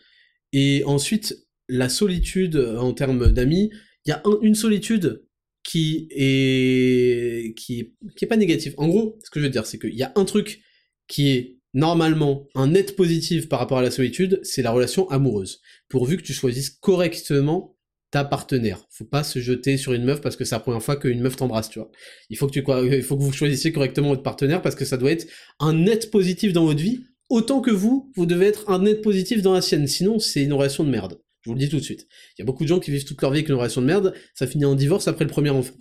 Et 0.53 0.83
ensuite, 0.85 1.47
la 1.69 1.89
solitude 1.89 2.57
en 2.57 2.93
termes 2.93 3.31
d'amis, 3.31 3.69
il 4.07 4.11
y 4.11 4.13
a 4.13 4.23
une 4.41 4.55
solitude 4.55 5.23
qui 5.63 6.07
est 6.11 7.53
qui 7.55 7.93
est 8.21 8.27
pas 8.27 8.37
négatif. 8.37 8.73
En 8.77 8.87
gros, 8.87 9.19
ce 9.23 9.29
que 9.29 9.39
je 9.39 9.45
veux 9.45 9.51
dire, 9.51 9.65
c'est 9.65 9.77
qu'il 9.77 9.95
y 9.95 10.03
a 10.03 10.13
un 10.15 10.25
truc 10.25 10.61
qui 11.07 11.29
est 11.29 11.57
normalement 11.73 12.47
un 12.55 12.67
net 12.67 12.95
positif 12.95 13.49
par 13.49 13.59
rapport 13.59 13.77
à 13.77 13.81
la 13.81 13.91
solitude, 13.91 14.39
c'est 14.43 14.61
la 14.61 14.71
relation 14.71 15.09
amoureuse. 15.09 15.61
Pourvu 15.89 16.17
que 16.17 16.23
tu 16.23 16.33
choisisses 16.33 16.69
correctement 16.69 17.75
ta 18.09 18.23
partenaire. 18.23 18.85
Faut 18.89 19.05
pas 19.05 19.23
se 19.23 19.39
jeter 19.39 19.75
sur 19.75 19.91
une 19.91 20.05
meuf 20.05 20.21
parce 20.21 20.37
que 20.37 20.45
c'est 20.45 20.55
la 20.55 20.61
première 20.61 20.81
fois 20.81 20.95
qu'une 20.95 21.19
meuf 21.19 21.35
t'embrasse, 21.35 21.69
tu 21.69 21.79
vois. 21.79 21.91
Il 22.29 22.37
faut 22.37 22.47
que 22.47 22.53
tu 22.53 22.63
il 22.95 23.03
faut 23.03 23.17
que 23.17 23.23
vous 23.23 23.33
choisissiez 23.33 23.73
correctement 23.73 24.09
votre 24.09 24.23
partenaire 24.23 24.61
parce 24.61 24.75
que 24.75 24.85
ça 24.85 24.95
doit 24.95 25.11
être 25.11 25.27
un 25.59 25.73
net 25.73 26.09
positif 26.09 26.53
dans 26.53 26.65
votre 26.65 26.81
vie, 26.81 27.01
autant 27.29 27.59
que 27.59 27.71
vous, 27.71 28.11
vous 28.15 28.25
devez 28.25 28.47
être 28.47 28.69
un 28.69 28.79
net 28.79 29.01
positif 29.01 29.41
dans 29.41 29.53
la 29.53 29.61
sienne. 29.61 29.87
Sinon, 29.87 30.19
c'est 30.19 30.43
une 30.43 30.53
relation 30.53 30.85
de 30.85 30.89
merde. 30.89 31.19
Je 31.47 31.51
vous 31.53 31.55
le 31.55 31.61
dis 31.61 31.69
tout 31.69 31.77
de 31.77 31.83
suite. 31.83 32.09
Il 32.37 32.39
y 32.39 32.41
a 32.41 32.45
beaucoup 32.45 32.63
de 32.63 32.67
gens 32.67 32.81
qui 32.81 32.91
vivent 32.91 33.05
toute 33.05 33.21
leur 33.21 33.31
vie 33.31 33.37
avec 33.37 33.47
une 33.47 33.55
relation 33.55 33.79
de 33.79 33.85
merde, 33.85 34.13
ça 34.35 34.47
finit 34.47 34.65
en 34.65 34.75
divorce 34.75 35.07
après 35.07 35.23
le 35.23 35.29
premier 35.29 35.49
enfant. 35.49 35.73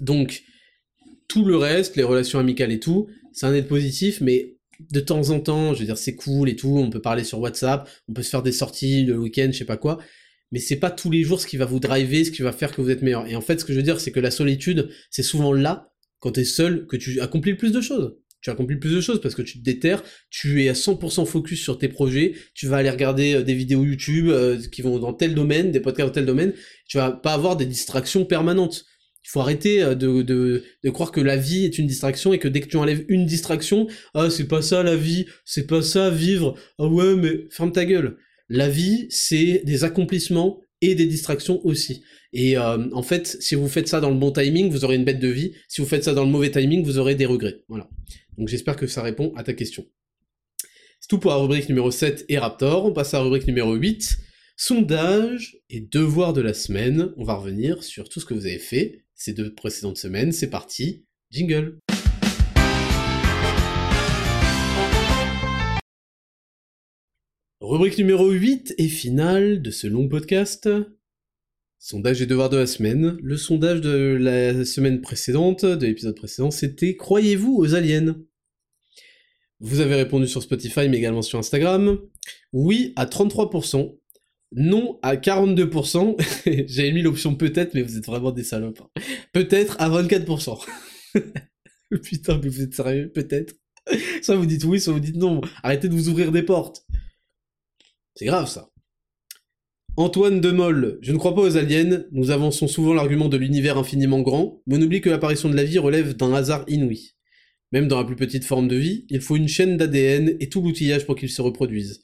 Donc, 0.00 0.42
tout 1.28 1.44
le 1.44 1.56
reste, 1.56 1.94
les 1.94 2.02
relations 2.02 2.40
amicales 2.40 2.72
et 2.72 2.80
tout, 2.80 3.06
c'est 3.32 3.46
un 3.46 3.52
net 3.52 3.68
positif, 3.68 4.20
mais 4.20 4.56
de 4.80 4.98
temps 4.98 5.30
en 5.30 5.38
temps, 5.38 5.74
je 5.74 5.78
veux 5.78 5.84
dire, 5.84 5.96
c'est 5.96 6.16
cool 6.16 6.48
et 6.48 6.56
tout, 6.56 6.76
on 6.76 6.90
peut 6.90 7.00
parler 7.00 7.22
sur 7.22 7.38
WhatsApp, 7.38 7.88
on 8.08 8.14
peut 8.14 8.24
se 8.24 8.30
faire 8.30 8.42
des 8.42 8.50
sorties 8.50 9.04
le 9.04 9.16
week-end, 9.16 9.50
je 9.52 9.58
sais 9.58 9.64
pas 9.64 9.76
quoi, 9.76 9.98
mais 10.50 10.58
c'est 10.58 10.80
pas 10.80 10.90
tous 10.90 11.12
les 11.12 11.22
jours 11.22 11.40
ce 11.40 11.46
qui 11.46 11.56
va 11.56 11.66
vous 11.66 11.78
driver, 11.78 12.24
ce 12.24 12.32
qui 12.32 12.42
va 12.42 12.50
faire 12.50 12.74
que 12.74 12.82
vous 12.82 12.90
êtes 12.90 13.02
meilleur. 13.02 13.28
Et 13.28 13.36
en 13.36 13.40
fait, 13.40 13.60
ce 13.60 13.64
que 13.64 13.72
je 13.72 13.78
veux 13.78 13.84
dire, 13.84 14.00
c'est 14.00 14.10
que 14.10 14.18
la 14.18 14.32
solitude, 14.32 14.90
c'est 15.08 15.22
souvent 15.22 15.52
là, 15.52 15.92
quand 16.18 16.32
t'es 16.32 16.44
seul, 16.44 16.88
que 16.88 16.96
tu 16.96 17.20
accomplis 17.20 17.52
le 17.52 17.58
plus 17.58 17.70
de 17.70 17.80
choses. 17.80 18.16
Tu 18.44 18.50
accomplis 18.50 18.76
plus 18.76 18.94
de 18.94 19.00
choses 19.00 19.22
parce 19.22 19.34
que 19.34 19.40
tu 19.40 19.58
te 19.58 19.64
déterres, 19.64 20.02
tu 20.28 20.62
es 20.62 20.68
à 20.68 20.74
100% 20.74 21.24
focus 21.24 21.62
sur 21.62 21.78
tes 21.78 21.88
projets, 21.88 22.34
tu 22.52 22.66
vas 22.66 22.76
aller 22.76 22.90
regarder 22.90 23.36
euh, 23.36 23.42
des 23.42 23.54
vidéos 23.54 23.82
YouTube 23.82 24.28
euh, 24.28 24.60
qui 24.70 24.82
vont 24.82 24.98
dans 24.98 25.14
tel 25.14 25.34
domaine, 25.34 25.70
des 25.72 25.80
podcasts 25.80 26.08
dans 26.08 26.12
tel 26.12 26.26
domaine, 26.26 26.52
tu 26.86 26.98
vas 26.98 27.10
pas 27.10 27.32
avoir 27.32 27.56
des 27.56 27.64
distractions 27.64 28.26
permanentes. 28.26 28.84
Il 29.24 29.30
faut 29.30 29.40
arrêter 29.40 29.82
euh, 29.82 29.94
de, 29.94 30.20
de, 30.20 30.62
de, 30.82 30.90
croire 30.90 31.10
que 31.10 31.22
la 31.22 31.38
vie 31.38 31.64
est 31.64 31.78
une 31.78 31.86
distraction 31.86 32.34
et 32.34 32.38
que 32.38 32.46
dès 32.46 32.60
que 32.60 32.68
tu 32.68 32.76
enlèves 32.76 33.06
une 33.08 33.24
distraction, 33.24 33.86
ah 34.12 34.28
c'est 34.28 34.46
pas 34.46 34.60
ça 34.60 34.82
la 34.82 34.94
vie, 34.94 35.24
c'est 35.46 35.66
pas 35.66 35.80
ça 35.80 36.10
vivre, 36.10 36.54
ah 36.78 36.86
ouais 36.86 37.16
mais 37.16 37.46
ferme 37.48 37.72
ta 37.72 37.86
gueule. 37.86 38.18
La 38.50 38.68
vie 38.68 39.06
c'est 39.08 39.62
des 39.64 39.84
accomplissements 39.84 40.60
et 40.82 40.94
des 40.94 41.06
distractions 41.06 41.64
aussi. 41.64 42.04
Et 42.36 42.58
euh, 42.58 42.88
en 42.92 43.04
fait, 43.04 43.36
si 43.40 43.54
vous 43.54 43.68
faites 43.68 43.86
ça 43.86 44.00
dans 44.00 44.10
le 44.10 44.16
bon 44.16 44.32
timing, 44.32 44.68
vous 44.68 44.84
aurez 44.84 44.96
une 44.96 45.04
bête 45.04 45.20
de 45.20 45.28
vie. 45.28 45.52
Si 45.68 45.80
vous 45.80 45.86
faites 45.86 46.02
ça 46.02 46.14
dans 46.14 46.24
le 46.24 46.30
mauvais 46.30 46.50
timing, 46.50 46.84
vous 46.84 46.98
aurez 46.98 47.14
des 47.14 47.26
regrets. 47.26 47.62
Voilà. 47.68 47.88
Donc 48.36 48.48
j'espère 48.48 48.74
que 48.74 48.88
ça 48.88 49.02
répond 49.02 49.32
à 49.36 49.44
ta 49.44 49.54
question. 49.54 49.86
C'est 50.98 51.08
tout 51.08 51.18
pour 51.18 51.30
la 51.30 51.36
rubrique 51.36 51.68
numéro 51.68 51.92
7 51.92 52.24
et 52.28 52.38
Raptor. 52.38 52.86
On 52.86 52.92
passe 52.92 53.14
à 53.14 53.18
la 53.18 53.24
rubrique 53.24 53.46
numéro 53.46 53.74
8. 53.74 54.18
Sondage 54.56 55.58
et 55.70 55.80
devoir 55.80 56.32
de 56.32 56.40
la 56.40 56.54
semaine. 56.54 57.12
On 57.16 57.22
va 57.22 57.34
revenir 57.34 57.84
sur 57.84 58.08
tout 58.08 58.18
ce 58.18 58.26
que 58.26 58.34
vous 58.34 58.46
avez 58.46 58.58
fait 58.58 59.04
ces 59.14 59.32
deux 59.32 59.54
précédentes 59.54 59.98
semaines. 59.98 60.32
C'est 60.32 60.50
parti, 60.50 61.04
jingle. 61.30 61.78
Rubrique 67.60 67.96
numéro 67.96 68.28
8 68.28 68.74
et 68.76 68.88
finale 68.88 69.62
de 69.62 69.70
ce 69.70 69.86
long 69.86 70.08
podcast. 70.08 70.68
Sondage 71.86 72.22
et 72.22 72.26
devoir 72.26 72.48
de 72.48 72.56
la 72.56 72.66
semaine. 72.66 73.18
Le 73.22 73.36
sondage 73.36 73.82
de 73.82 74.16
la 74.18 74.64
semaine 74.64 75.02
précédente, 75.02 75.66
de 75.66 75.84
l'épisode 75.84 76.16
précédent, 76.16 76.50
c'était 76.50 76.96
Croyez-vous 76.96 77.58
aux 77.58 77.74
aliens? 77.74 78.16
Vous 79.60 79.80
avez 79.80 79.94
répondu 79.94 80.26
sur 80.26 80.42
Spotify 80.42 80.88
mais 80.88 80.96
également 80.96 81.20
sur 81.20 81.38
Instagram. 81.38 81.98
Oui 82.54 82.94
à 82.96 83.04
33%, 83.04 83.98
non 84.52 84.98
à 85.02 85.16
42%. 85.16 86.16
J'avais 86.68 86.92
mis 86.92 87.02
l'option 87.02 87.34
peut-être, 87.34 87.74
mais 87.74 87.82
vous 87.82 87.98
êtes 87.98 88.06
vraiment 88.06 88.32
des 88.32 88.44
salopes. 88.44 88.80
Hein. 88.80 89.02
Peut-être 89.34 89.76
à 89.78 89.90
24%. 89.90 90.64
Putain, 92.02 92.40
mais 92.42 92.48
vous 92.48 92.62
êtes 92.62 92.74
sérieux? 92.74 93.12
Peut-être. 93.12 93.56
Soit 94.22 94.36
vous 94.36 94.46
dites 94.46 94.64
oui, 94.64 94.80
soit 94.80 94.94
vous 94.94 95.00
dites 95.00 95.16
non. 95.16 95.42
Arrêtez 95.62 95.90
de 95.90 95.94
vous 95.94 96.08
ouvrir 96.08 96.32
des 96.32 96.44
portes. 96.44 96.86
C'est 98.14 98.24
grave 98.24 98.48
ça. 98.48 98.70
Antoine 99.96 100.40
Demolle, 100.40 100.98
je 101.02 101.12
ne 101.12 101.18
crois 101.18 101.36
pas 101.36 101.42
aux 101.42 101.56
aliens, 101.56 102.04
nous 102.10 102.32
avançons 102.32 102.66
souvent 102.66 102.94
l'argument 102.94 103.28
de 103.28 103.36
l'univers 103.36 103.78
infiniment 103.78 104.22
grand, 104.22 104.60
mais 104.66 104.76
on 104.76 104.82
oublie 104.82 105.00
que 105.00 105.08
l'apparition 105.08 105.48
de 105.48 105.54
la 105.54 105.62
vie 105.62 105.78
relève 105.78 106.16
d'un 106.16 106.34
hasard 106.34 106.64
inouï. 106.66 107.12
Même 107.70 107.86
dans 107.86 107.98
la 107.98 108.04
plus 108.04 108.16
petite 108.16 108.44
forme 108.44 108.66
de 108.66 108.74
vie, 108.74 109.06
il 109.08 109.20
faut 109.20 109.36
une 109.36 109.46
chaîne 109.46 109.76
d'ADN 109.76 110.36
et 110.40 110.48
tout 110.48 110.62
l'outillage 110.62 111.06
pour 111.06 111.14
qu'il 111.14 111.30
se 111.30 111.40
reproduise. 111.40 112.02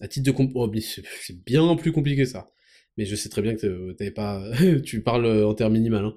À 0.00 0.06
titre 0.06 0.24
de 0.24 0.30
comp... 0.30 0.52
Oh, 0.54 0.72
c'est 0.78 1.44
bien 1.44 1.74
plus 1.74 1.90
compliqué 1.90 2.26
ça. 2.26 2.48
Mais 2.96 3.06
je 3.06 3.16
sais 3.16 3.28
très 3.28 3.42
bien 3.42 3.56
que 3.56 3.90
t'avais 3.94 4.12
pas... 4.12 4.48
tu 4.84 5.02
parles 5.02 5.44
en 5.44 5.54
termes 5.54 5.72
minimal. 5.72 6.04
Hein. 6.04 6.14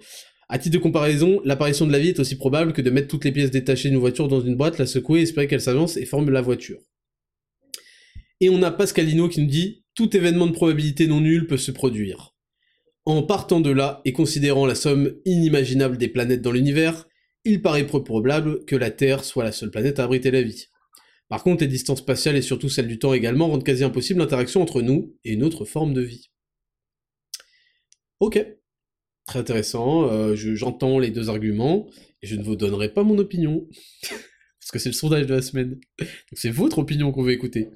À 0.48 0.60
titre 0.60 0.78
de 0.78 0.84
comparaison, 0.84 1.42
l'apparition 1.44 1.88
de 1.88 1.92
la 1.92 1.98
vie 1.98 2.10
est 2.10 2.20
aussi 2.20 2.36
probable 2.36 2.72
que 2.72 2.84
de 2.84 2.92
mettre 2.92 3.08
toutes 3.08 3.26
les 3.26 3.32
pièces 3.32 3.50
détachées 3.50 3.90
d'une 3.90 3.98
voiture 3.98 4.28
dans 4.28 4.42
une 4.42 4.56
boîte, 4.56 4.78
la 4.78 4.86
secouer, 4.86 5.22
espérer 5.22 5.48
qu'elle 5.48 5.62
s'avance 5.62 5.98
et 5.98 6.06
forme 6.06 6.30
la 6.30 6.42
voiture. 6.42 6.82
Et 8.42 8.50
on 8.50 8.62
a 8.62 8.70
Pascalino 8.70 9.28
qui 9.28 9.42
nous 9.42 9.48
dit 9.48 9.85
tout 9.96 10.16
événement 10.16 10.48
de 10.48 10.52
probabilité 10.52 11.08
non 11.08 11.22
nulle 11.22 11.48
peut 11.48 11.58
se 11.58 11.72
produire. 11.72 12.36
En 13.06 13.24
partant 13.24 13.62
de 13.62 13.70
là 13.70 14.02
et 14.06 14.14
considérant 14.14 14.66
la 14.66 14.76
somme 14.76 15.16
inimaginable 15.26 15.98
des 15.98 16.08
planètes 16.08 16.42
dans 16.42 16.52
l'univers, 16.52 17.08
il 17.44 17.62
paraît 17.62 17.86
probable 17.86 18.66
que 18.66 18.76
la 18.76 18.92
Terre 18.92 19.24
soit 19.24 19.44
la 19.44 19.52
seule 19.52 19.72
planète 19.72 20.00
à 20.00 20.04
abriter 20.04 20.32
la 20.32 20.42
vie. 20.42 20.68
Par 21.30 21.44
contre, 21.44 21.64
les 21.64 21.70
distances 21.70 22.00
spatiales 22.00 22.36
et 22.36 22.42
surtout 22.42 22.70
celles 22.70 22.88
du 22.88 23.00
temps 23.00 23.14
également 23.14 23.48
rendent 23.48 23.64
quasi 23.64 23.84
impossible 23.84 24.20
l'interaction 24.20 24.62
entre 24.62 24.82
nous 24.82 25.16
et 25.24 25.34
une 25.34 25.44
autre 25.44 25.66
forme 25.66 25.94
de 25.94 26.02
vie. 26.02 26.30
Ok. 28.20 28.44
Très 29.26 29.40
intéressant, 29.40 30.12
euh, 30.12 30.36
j'entends 30.36 31.00
les 31.00 31.10
deux 31.10 31.30
arguments, 31.30 31.90
et 32.22 32.28
je 32.28 32.36
ne 32.36 32.44
vous 32.44 32.56
donnerai 32.56 32.94
pas 32.94 33.04
mon 33.04 33.18
opinion. 33.18 33.68
Parce 34.66 34.72
que 34.72 34.80
c'est 34.80 34.90
le 34.90 34.94
sondage 34.94 35.28
de 35.28 35.36
la 35.36 35.44
semaine. 35.44 35.80
Donc 36.00 36.10
c'est 36.34 36.50
votre 36.50 36.80
opinion 36.80 37.12
qu'on 37.12 37.22
veut 37.22 37.34
écouter. 37.34 37.70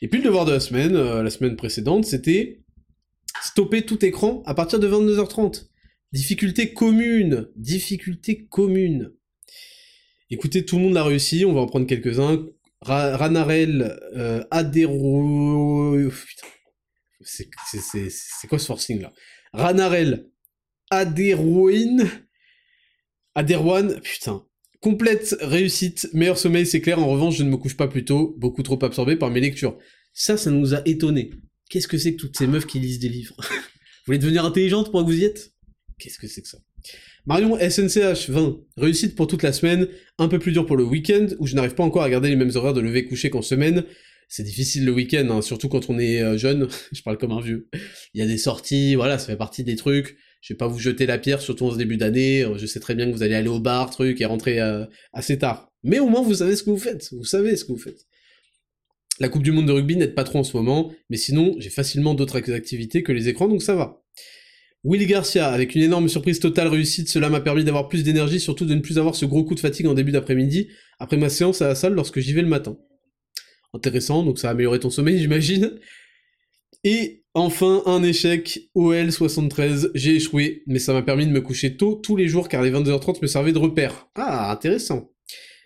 Et 0.00 0.08
puis 0.08 0.20
le 0.20 0.24
devoir 0.24 0.46
de 0.46 0.52
la 0.52 0.60
semaine, 0.60 0.96
euh, 0.96 1.22
la 1.22 1.28
semaine 1.28 1.54
précédente, 1.54 2.06
c'était 2.06 2.62
stopper 3.42 3.84
tout 3.84 4.02
écran 4.06 4.42
à 4.46 4.54
partir 4.54 4.80
de 4.80 4.88
22h30. 4.88 5.68
Difficulté 6.12 6.72
commune, 6.72 7.50
difficulté 7.56 8.46
commune. 8.46 9.12
Écoutez, 10.30 10.64
tout 10.64 10.78
le 10.78 10.84
monde 10.84 10.94
l'a 10.94 11.04
réussi, 11.04 11.44
on 11.44 11.52
va 11.52 11.60
en 11.60 11.66
prendre 11.66 11.86
quelques-uns. 11.86 12.46
Ranarel 12.80 14.00
euh, 14.16 14.42
Adero... 14.50 16.10
C'est 17.22 18.48
quoi 18.48 18.58
ce 18.58 18.64
forcing 18.64 19.02
là? 19.02 19.12
Ranarel 19.52 20.30
Aderoin 20.90 21.98
Aderwan, 23.34 24.00
putain. 24.00 24.46
Complète 24.80 25.36
réussite, 25.42 26.08
meilleur 26.14 26.38
sommeil, 26.38 26.64
c'est 26.64 26.80
clair. 26.80 26.98
En 26.98 27.06
revanche, 27.06 27.36
je 27.36 27.42
ne 27.42 27.50
me 27.50 27.58
couche 27.58 27.76
pas 27.76 27.86
plus 27.86 28.04
tôt, 28.04 28.34
beaucoup 28.38 28.62
trop 28.62 28.82
absorbé 28.82 29.14
par 29.16 29.30
mes 29.30 29.40
lectures. 29.40 29.76
Ça, 30.14 30.38
ça 30.38 30.50
nous 30.50 30.74
a 30.74 30.80
étonné. 30.86 31.30
Qu'est-ce 31.68 31.86
que 31.86 31.98
c'est 31.98 32.14
que 32.14 32.20
toutes 32.20 32.38
ces 32.38 32.46
meufs 32.46 32.66
qui 32.66 32.80
lisent 32.80 32.98
des 32.98 33.10
livres? 33.10 33.36
Vous 33.40 34.06
voulez 34.06 34.18
devenir 34.18 34.44
intelligente 34.44 34.90
pour 34.90 35.02
que 35.02 35.06
vous 35.06 35.20
y 35.20 35.24
êtes? 35.24 35.52
Qu'est-ce 35.98 36.18
que 36.18 36.26
c'est 36.26 36.40
que 36.40 36.48
ça? 36.48 36.58
Marion 37.26 37.58
SNCH 37.58 38.30
20, 38.30 38.58
réussite 38.78 39.14
pour 39.14 39.26
toute 39.26 39.42
la 39.42 39.52
semaine, 39.52 39.86
un 40.18 40.26
peu 40.26 40.38
plus 40.38 40.52
dur 40.52 40.64
pour 40.64 40.78
le 40.78 40.84
week-end, 40.84 41.26
où 41.38 41.46
je 41.46 41.54
n'arrive 41.54 41.74
pas 41.74 41.84
encore 41.84 42.02
à 42.02 42.08
garder 42.08 42.30
les 42.30 42.36
mêmes 42.36 42.50
horaires 42.54 42.72
de 42.72 42.80
lever 42.80 43.04
coucher 43.04 43.28
qu'en 43.28 43.42
semaine. 43.42 43.84
C'est 44.28 44.42
difficile 44.42 44.86
le 44.86 44.92
week-end, 44.92 45.28
hein, 45.30 45.42
surtout 45.42 45.68
quand 45.68 45.90
on 45.90 45.98
est 45.98 46.22
euh, 46.22 46.38
jeune, 46.38 46.68
je 46.92 47.02
parle 47.02 47.18
comme 47.18 47.32
un 47.32 47.42
vieux. 47.42 47.68
Il 48.14 48.20
y 48.20 48.22
a 48.22 48.26
des 48.26 48.38
sorties, 48.38 48.94
voilà, 48.94 49.18
ça 49.18 49.26
fait 49.26 49.36
partie 49.36 49.62
des 49.62 49.76
trucs 49.76 50.16
je 50.40 50.52
vais 50.52 50.56
pas 50.56 50.68
vous 50.68 50.78
jeter 50.78 51.06
la 51.06 51.18
pierre, 51.18 51.40
surtout 51.40 51.66
en 51.66 51.72
ce 51.72 51.76
début 51.76 51.96
d'année. 51.96 52.46
Je 52.56 52.66
sais 52.66 52.80
très 52.80 52.94
bien 52.94 53.06
que 53.06 53.12
vous 53.12 53.22
allez 53.22 53.34
aller 53.34 53.48
au 53.48 53.60
bar, 53.60 53.90
truc, 53.90 54.20
et 54.20 54.24
rentrer 54.24 54.60
euh, 54.60 54.84
assez 55.12 55.38
tard. 55.38 55.70
Mais 55.82 55.98
au 55.98 56.08
moins, 56.08 56.22
vous 56.22 56.34
savez 56.34 56.56
ce 56.56 56.62
que 56.62 56.70
vous 56.70 56.78
faites. 56.78 57.12
Vous 57.12 57.24
savez 57.24 57.56
ce 57.56 57.64
que 57.64 57.72
vous 57.72 57.78
faites. 57.78 58.06
La 59.18 59.28
Coupe 59.28 59.42
du 59.42 59.52
Monde 59.52 59.66
de 59.66 59.72
rugby 59.72 59.96
n'aide 59.96 60.14
pas 60.14 60.24
trop 60.24 60.38
en 60.38 60.44
ce 60.44 60.56
moment, 60.56 60.92
mais 61.10 61.18
sinon, 61.18 61.54
j'ai 61.58 61.68
facilement 61.68 62.14
d'autres 62.14 62.50
activités 62.52 63.02
que 63.02 63.12
les 63.12 63.28
écrans, 63.28 63.48
donc 63.48 63.62
ça 63.62 63.74
va. 63.74 64.02
Willy 64.82 65.06
Garcia, 65.06 65.48
avec 65.48 65.74
une 65.74 65.82
énorme 65.82 66.08
surprise 66.08 66.40
totale 66.40 66.68
réussite, 66.68 67.10
cela 67.10 67.28
m'a 67.28 67.40
permis 67.40 67.64
d'avoir 67.64 67.88
plus 67.88 68.02
d'énergie, 68.02 68.40
surtout 68.40 68.64
de 68.64 68.74
ne 68.74 68.80
plus 68.80 68.98
avoir 68.98 69.14
ce 69.14 69.26
gros 69.26 69.44
coup 69.44 69.54
de 69.54 69.60
fatigue 69.60 69.86
en 69.86 69.92
début 69.92 70.12
d'après-midi, 70.12 70.68
après 70.98 71.18
ma 71.18 71.28
séance 71.28 71.60
à 71.60 71.68
la 71.68 71.74
salle 71.74 71.92
lorsque 71.92 72.18
j'y 72.20 72.32
vais 72.32 72.40
le 72.40 72.48
matin. 72.48 72.78
Intéressant, 73.74 74.24
donc 74.24 74.38
ça 74.38 74.48
a 74.48 74.52
amélioré 74.52 74.80
ton 74.80 74.88
sommeil, 74.88 75.18
j'imagine. 75.20 75.78
Et 76.82 77.19
enfin, 77.34 77.82
un 77.86 78.02
échec, 78.02 78.70
OL 78.74 79.12
73, 79.12 79.90
j'ai 79.94 80.16
échoué, 80.16 80.62
mais 80.66 80.78
ça 80.78 80.92
m'a 80.92 81.02
permis 81.02 81.26
de 81.26 81.32
me 81.32 81.40
coucher 81.40 81.76
tôt 81.76 81.94
tous 81.94 82.16
les 82.16 82.28
jours 82.28 82.48
car 82.48 82.62
les 82.62 82.70
22h30 82.70 83.18
me 83.22 83.26
servaient 83.26 83.52
de 83.52 83.58
repère. 83.58 84.08
Ah, 84.14 84.50
intéressant. 84.50 85.10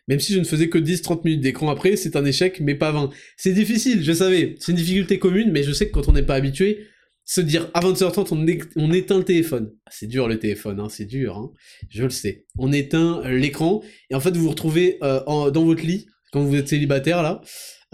Même 0.08 0.20
si 0.20 0.34
je 0.34 0.38
ne 0.38 0.44
faisais 0.44 0.68
que 0.68 0.78
10-30 0.78 1.22
minutes 1.24 1.40
d'écran 1.40 1.70
après, 1.70 1.96
c'est 1.96 2.16
un 2.16 2.24
échec, 2.24 2.60
mais 2.60 2.74
pas 2.74 2.92
20. 2.92 3.10
C'est 3.36 3.52
difficile, 3.52 4.04
je 4.04 4.12
savais. 4.12 4.54
C'est 4.58 4.72
une 4.72 4.78
difficulté 4.78 5.18
commune, 5.18 5.50
mais 5.50 5.62
je 5.62 5.72
sais 5.72 5.86
que 5.86 5.92
quand 5.92 6.08
on 6.08 6.12
n'est 6.12 6.22
pas 6.22 6.34
habitué, 6.34 6.86
se 7.24 7.40
dire 7.40 7.70
à 7.72 7.80
22h30 7.80 8.68
on, 8.76 8.92
éteint 8.92 9.18
le 9.18 9.24
téléphone. 9.24 9.72
C'est 9.90 10.06
dur 10.06 10.28
le 10.28 10.38
téléphone, 10.38 10.78
hein, 10.80 10.88
c'est 10.90 11.06
dur, 11.06 11.38
hein. 11.38 11.52
je 11.88 12.04
le 12.04 12.10
sais. 12.10 12.44
On 12.58 12.70
éteint 12.72 13.22
l'écran, 13.28 13.82
et 14.10 14.14
en 14.14 14.20
fait 14.20 14.36
vous 14.36 14.42
vous 14.42 14.50
retrouvez 14.50 14.98
euh, 15.02 15.50
dans 15.50 15.64
votre 15.64 15.82
lit, 15.82 16.06
quand 16.32 16.42
vous 16.42 16.54
êtes 16.54 16.68
célibataire 16.68 17.22
là, 17.22 17.40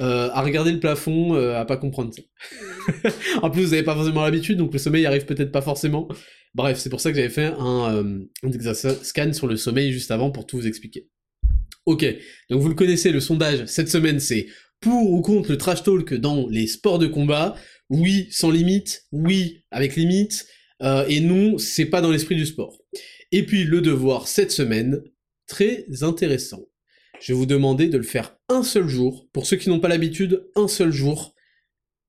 euh, 0.01 0.31
à 0.33 0.43
regarder 0.43 0.73
le 0.73 0.81
plafond, 0.81 1.35
euh, 1.35 1.59
à 1.59 1.65
pas 1.65 1.77
comprendre. 1.77 2.12
en 3.43 3.51
plus, 3.51 3.65
vous 3.65 3.70
n'avez 3.70 3.83
pas 3.83 3.95
forcément 3.95 4.23
l'habitude, 4.23 4.59
donc 4.59 4.73
le 4.73 4.79
sommeil 4.79 5.07
arrive 5.07 5.27
peut-être 5.27 5.53
pas 5.53 5.62
forcément. 5.62 6.09
Bref, 6.55 6.79
c'est 6.79 6.91
pour 6.91 7.01
ça 7.01 7.11
que 7.11 7.17
j'avais 7.17 7.29
fait 7.29 7.53
un, 7.59 7.95
euh, 7.95 8.19
un 8.43 8.75
scan 8.75 9.33
sur 9.33 9.47
le 9.47 9.57
sommeil 9.57 9.93
juste 9.93 10.11
avant 10.11 10.31
pour 10.31 10.47
tout 10.47 10.57
vous 10.57 10.67
expliquer. 10.67 11.09
Ok, 11.87 12.05
donc 12.51 12.61
vous 12.61 12.69
le 12.69 12.75
connaissez, 12.75 13.11
le 13.11 13.20
sondage 13.20 13.65
cette 13.67 13.89
semaine 13.89 14.20
c'est 14.20 14.47
pour 14.81 15.11
ou 15.11 15.23
contre 15.23 15.51
le 15.51 15.59
trash 15.59 15.83
talk 15.83 16.15
dans 16.15 16.47
les 16.49 16.67
sports 16.67 16.99
de 16.99 17.07
combat. 17.07 17.57
Oui, 17.89 18.29
sans 18.31 18.51
limite, 18.51 19.07
oui, 19.11 19.65
avec 19.70 19.97
limite, 19.97 20.47
euh, 20.83 21.05
et 21.09 21.20
non, 21.20 21.59
c'est 21.59 21.87
pas 21.87 22.01
dans 22.01 22.11
l'esprit 22.11 22.37
du 22.37 22.47
sport. 22.47 22.79
Et 23.33 23.45
puis 23.45 23.65
le 23.65 23.81
devoir 23.81 24.29
cette 24.29 24.53
semaine, 24.53 25.03
très 25.47 25.87
intéressant. 26.03 26.62
Je 27.20 27.32
vais 27.32 27.39
vous 27.39 27.47
demander 27.47 27.89
de 27.89 27.99
le 27.99 28.02
faire 28.02 28.34
un 28.49 28.62
seul 28.62 28.89
jour. 28.89 29.28
Pour 29.32 29.47
ceux 29.47 29.57
qui 29.58 29.68
n'ont 29.68 29.78
pas 29.78 29.89
l'habitude, 29.89 30.47
un 30.57 30.68
seul 30.68 30.90
jour, 30.90 31.34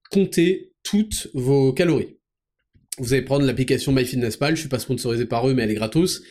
comptez 0.09 0.71
toutes 0.83 1.27
vos 1.33 1.73
calories. 1.73 2.17
Vous 2.97 3.13
allez 3.13 3.21
prendre 3.21 3.45
l'application 3.45 3.91
MyFitnessPal, 3.91 4.55
je 4.55 4.61
suis 4.61 4.69
pas 4.69 4.79
sponsorisé 4.79 5.25
par 5.25 5.47
eux, 5.49 5.53
mais 5.53 5.63
elle 5.63 5.71
est 5.71 5.75
gratos, 5.75 6.21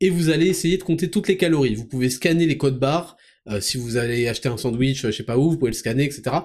et 0.00 0.08
vous 0.08 0.30
allez 0.30 0.46
essayer 0.46 0.78
de 0.78 0.82
compter 0.82 1.10
toutes 1.10 1.28
les 1.28 1.36
calories. 1.36 1.74
Vous 1.74 1.84
pouvez 1.84 2.08
scanner 2.08 2.46
les 2.46 2.56
codes 2.56 2.78
barres, 2.78 3.18
euh, 3.48 3.60
si 3.60 3.76
vous 3.76 3.98
allez 3.98 4.26
acheter 4.26 4.48
un 4.48 4.56
sandwich, 4.56 5.02
je 5.02 5.10
sais 5.10 5.22
pas 5.22 5.36
où, 5.36 5.50
vous 5.50 5.58
pouvez 5.58 5.72
le 5.72 5.76
scanner, 5.76 6.04
etc. 6.04 6.36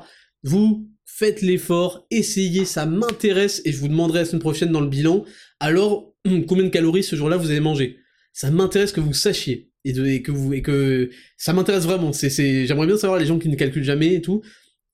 Vous 0.43 0.90
faites 1.06 1.41
l'effort, 1.41 2.06
essayez, 2.11 2.65
ça 2.65 2.85
m'intéresse, 2.85 3.61
et 3.64 3.72
je 3.72 3.77
vous 3.77 3.88
demanderai 3.88 4.19
la 4.19 4.25
semaine 4.25 4.41
prochaine 4.41 4.72
dans 4.72 4.82
le 4.82 4.90
bilan, 4.90 5.24
alors 5.61 6.14
combien 6.48 6.65
de 6.65 6.69
calories 6.69 7.03
ce 7.03 7.15
jour-là 7.15 7.38
vous 7.38 7.51
allez 7.51 7.61
manger. 7.61 7.99
Ça 8.33 8.51
m'intéresse 8.51 8.91
que 8.91 8.99
vous 8.99 9.14
sachiez 9.14 9.72
et, 9.86 10.22
que 10.62 11.10
ça 11.38 11.54
m'intéresse 11.54 11.84
vraiment. 11.84 12.12
C'est, 12.12 12.66
j'aimerais 12.66 12.88
bien 12.88 12.98
savoir 12.98 13.20
les 13.20 13.26
gens 13.26 13.40
qui 13.40 13.50
ne 13.50 13.56
calculent 13.56 13.84
jamais 13.84 14.16
et 14.16 14.22
tout. 14.22 14.42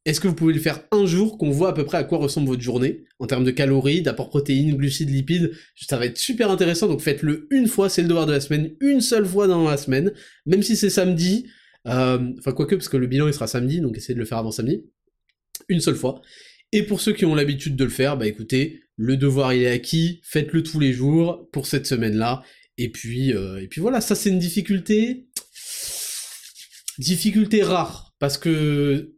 Est-ce 0.04 0.20
que 0.20 0.28
vous 0.28 0.34
pouvez 0.34 0.54
le 0.54 0.60
faire 0.60 0.84
un 0.92 1.06
jour, 1.06 1.38
qu'on 1.38 1.52
voit 1.52 1.70
à 1.70 1.74
peu 1.74 1.86
près 1.86 2.00
à 2.00 2.04
quoi 2.04 2.18
ressemble 2.18 2.48
votre 2.48 2.62
journée, 2.62 3.04
en 3.20 3.28
termes 3.28 3.44
de 3.44 3.52
calories, 3.52 4.02
d'apport 4.02 4.30
protéines, 4.30 4.76
glucides, 4.76 5.12
lipides, 5.12 5.52
ça 5.76 5.98
va 5.98 6.08
être 6.08 6.18
super 6.18 6.50
intéressant, 6.50 6.88
donc 6.88 7.02
faites-le 7.02 7.48
une 7.52 7.68
fois, 7.68 7.88
c'est 7.88 8.02
le 8.02 8.08
devoir 8.08 8.26
de 8.26 8.32
la 8.32 8.40
semaine, 8.40 8.72
une 8.80 9.00
seule 9.00 9.28
fois 9.28 9.46
dans 9.46 9.70
la 9.70 9.78
semaine, 9.78 10.12
même 10.48 10.64
si 10.64 10.76
c'est 10.76 10.90
samedi, 10.90 11.46
euh, 11.88 12.32
enfin 12.40 12.52
quoique, 12.52 12.74
parce 12.74 12.90
que 12.90 12.98
le 12.98 13.06
bilan 13.06 13.28
il 13.28 13.34
sera 13.34 13.46
samedi, 13.46 13.80
donc 13.80 13.96
essayez 13.96 14.16
de 14.16 14.20
le 14.20 14.26
faire 14.26 14.40
avant 14.40 14.50
samedi, 14.50 14.84
une 15.70 15.82
seule 15.82 15.96
fois. 15.96 16.24
Et 16.72 16.82
pour 16.82 17.00
ceux 17.00 17.14
qui 17.14 17.26
ont 17.26 17.36
l'habitude 17.36 17.76
de 17.76 17.84
le 17.84 17.92
faire, 17.92 18.18
bah 18.18 18.26
écoutez, 18.26 18.82
le 18.96 19.18
devoir 19.18 19.54
il 19.54 19.62
est 19.62 19.72
acquis, 19.72 20.22
faites-le 20.24 20.64
tous 20.64 20.80
les 20.80 20.94
jours 20.94 21.48
pour 21.52 21.68
cette 21.68 21.86
semaine-là, 21.86 22.42
et 22.82 22.90
puis, 22.90 23.34
euh, 23.34 23.62
et 23.62 23.68
puis 23.68 23.82
voilà, 23.82 24.02
ça 24.02 24.16
c'est 24.16 24.30
une 24.30 24.40
difficulté. 24.40 25.28
Difficulté 26.98 27.64
rare, 27.64 28.14
parce 28.20 28.38
que... 28.38 29.16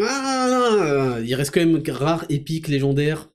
Ah, 0.00 1.18
il 1.24 1.34
reste 1.34 1.52
quand 1.52 1.64
même 1.64 1.82
rare, 1.88 2.24
épique, 2.28 2.68
légendaire. 2.68 3.30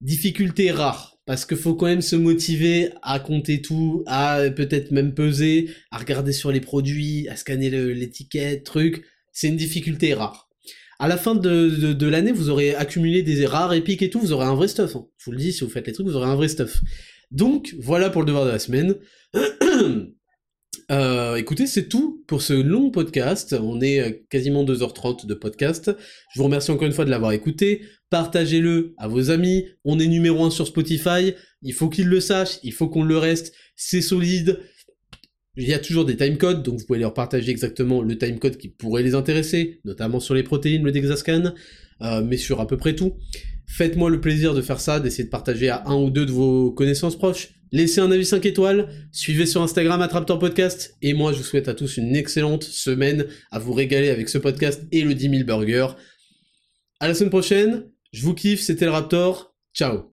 Difficulté 0.00 0.70
rare, 0.70 1.18
parce 1.26 1.44
qu'il 1.44 1.56
faut 1.56 1.74
quand 1.74 1.86
même 1.86 2.02
se 2.02 2.16
motiver 2.16 2.90
à 3.02 3.20
compter 3.20 3.62
tout, 3.62 4.04
à 4.06 4.48
peut-être 4.54 4.90
même 4.90 5.14
peser, 5.14 5.70
à 5.90 5.98
regarder 5.98 6.32
sur 6.32 6.52
les 6.52 6.60
produits, 6.60 7.28
à 7.28 7.36
scanner 7.36 7.70
l'étiquette, 7.70 8.64
truc. 8.64 9.04
C'est 9.32 9.48
une 9.48 9.56
difficulté 9.56 10.14
rare. 10.14 10.48
À 11.00 11.06
la 11.06 11.16
fin 11.16 11.36
de, 11.36 11.92
de, 11.92 12.06
l'année, 12.08 12.32
vous 12.32 12.48
aurez 12.48 12.74
accumulé 12.74 13.22
des 13.22 13.46
rares 13.46 13.72
épiques 13.72 14.02
et 14.02 14.10
tout, 14.10 14.18
vous 14.18 14.32
aurez 14.32 14.46
un 14.46 14.54
vrai 14.54 14.66
stuff. 14.66 14.96
Hein. 14.96 15.06
Je 15.16 15.26
vous 15.26 15.32
le 15.32 15.38
dis, 15.38 15.52
si 15.52 15.62
vous 15.62 15.70
faites 15.70 15.86
les 15.86 15.92
trucs, 15.92 16.06
vous 16.06 16.16
aurez 16.16 16.28
un 16.28 16.34
vrai 16.34 16.48
stuff. 16.48 16.80
Donc, 17.30 17.74
voilà 17.78 18.10
pour 18.10 18.22
le 18.22 18.26
devoir 18.26 18.44
de 18.44 18.50
la 18.50 18.58
semaine. 18.58 18.96
Euh, 20.90 21.36
écoutez, 21.36 21.66
c'est 21.66 21.88
tout 21.88 22.24
pour 22.26 22.40
ce 22.40 22.54
long 22.54 22.90
podcast. 22.90 23.54
On 23.60 23.78
est 23.82 24.26
quasiment 24.30 24.64
2h30 24.64 25.26
de 25.26 25.34
podcast. 25.34 25.90
Je 26.32 26.38
vous 26.38 26.44
remercie 26.44 26.70
encore 26.70 26.86
une 26.86 26.94
fois 26.94 27.04
de 27.04 27.10
l'avoir 27.10 27.32
écouté. 27.32 27.82
Partagez-le 28.08 28.94
à 28.96 29.06
vos 29.06 29.30
amis. 29.30 29.66
On 29.84 29.98
est 29.98 30.06
numéro 30.06 30.42
1 30.44 30.50
sur 30.50 30.66
Spotify. 30.66 31.34
Il 31.60 31.74
faut 31.74 31.90
qu'ils 31.90 32.08
le 32.08 32.20
sachent. 32.20 32.58
Il 32.62 32.72
faut 32.72 32.88
qu'on 32.88 33.02
le 33.02 33.18
reste. 33.18 33.52
C'est 33.76 34.00
solide. 34.00 34.60
Il 35.56 35.68
y 35.68 35.74
a 35.74 35.78
toujours 35.78 36.04
des 36.04 36.16
timecodes, 36.16 36.62
donc 36.62 36.78
vous 36.78 36.86
pouvez 36.86 37.00
leur 37.00 37.12
partager 37.12 37.50
exactement 37.50 38.00
le 38.00 38.16
timecode 38.16 38.56
qui 38.56 38.68
pourrait 38.68 39.02
les 39.02 39.16
intéresser, 39.16 39.80
notamment 39.84 40.20
sur 40.20 40.34
les 40.34 40.44
protéines, 40.44 40.84
le 40.84 40.92
Dexascan, 40.92 41.52
euh, 42.00 42.22
mais 42.22 42.36
sur 42.36 42.60
à 42.60 42.66
peu 42.68 42.76
près 42.76 42.94
tout. 42.94 43.16
Faites-moi 43.68 44.10
le 44.10 44.20
plaisir 44.20 44.54
de 44.54 44.62
faire 44.62 44.80
ça, 44.80 44.98
d'essayer 44.98 45.24
de 45.24 45.30
partager 45.30 45.68
à 45.68 45.84
un 45.86 45.94
ou 45.94 46.10
deux 46.10 46.26
de 46.26 46.32
vos 46.32 46.72
connaissances 46.72 47.16
proches. 47.16 47.50
Laissez 47.70 48.00
un 48.00 48.10
avis 48.10 48.24
5 48.24 48.44
étoiles, 48.46 48.88
suivez 49.12 49.44
sur 49.44 49.62
Instagram 49.62 50.00
Attraptor 50.00 50.38
Podcast, 50.38 50.96
et 51.02 51.12
moi 51.12 51.32
je 51.32 51.38
vous 51.38 51.44
souhaite 51.44 51.68
à 51.68 51.74
tous 51.74 51.98
une 51.98 52.16
excellente 52.16 52.64
semaine 52.64 53.26
à 53.50 53.58
vous 53.58 53.74
régaler 53.74 54.08
avec 54.08 54.30
ce 54.30 54.38
podcast 54.38 54.82
et 54.90 55.02
le 55.02 55.14
10 55.14 55.30
000 55.30 55.44
burgers. 55.44 55.88
À 56.98 57.08
la 57.08 57.14
semaine 57.14 57.30
prochaine, 57.30 57.84
je 58.12 58.22
vous 58.22 58.34
kiffe, 58.34 58.62
c'était 58.62 58.86
le 58.86 58.90
Raptor, 58.92 59.54
ciao 59.74 60.04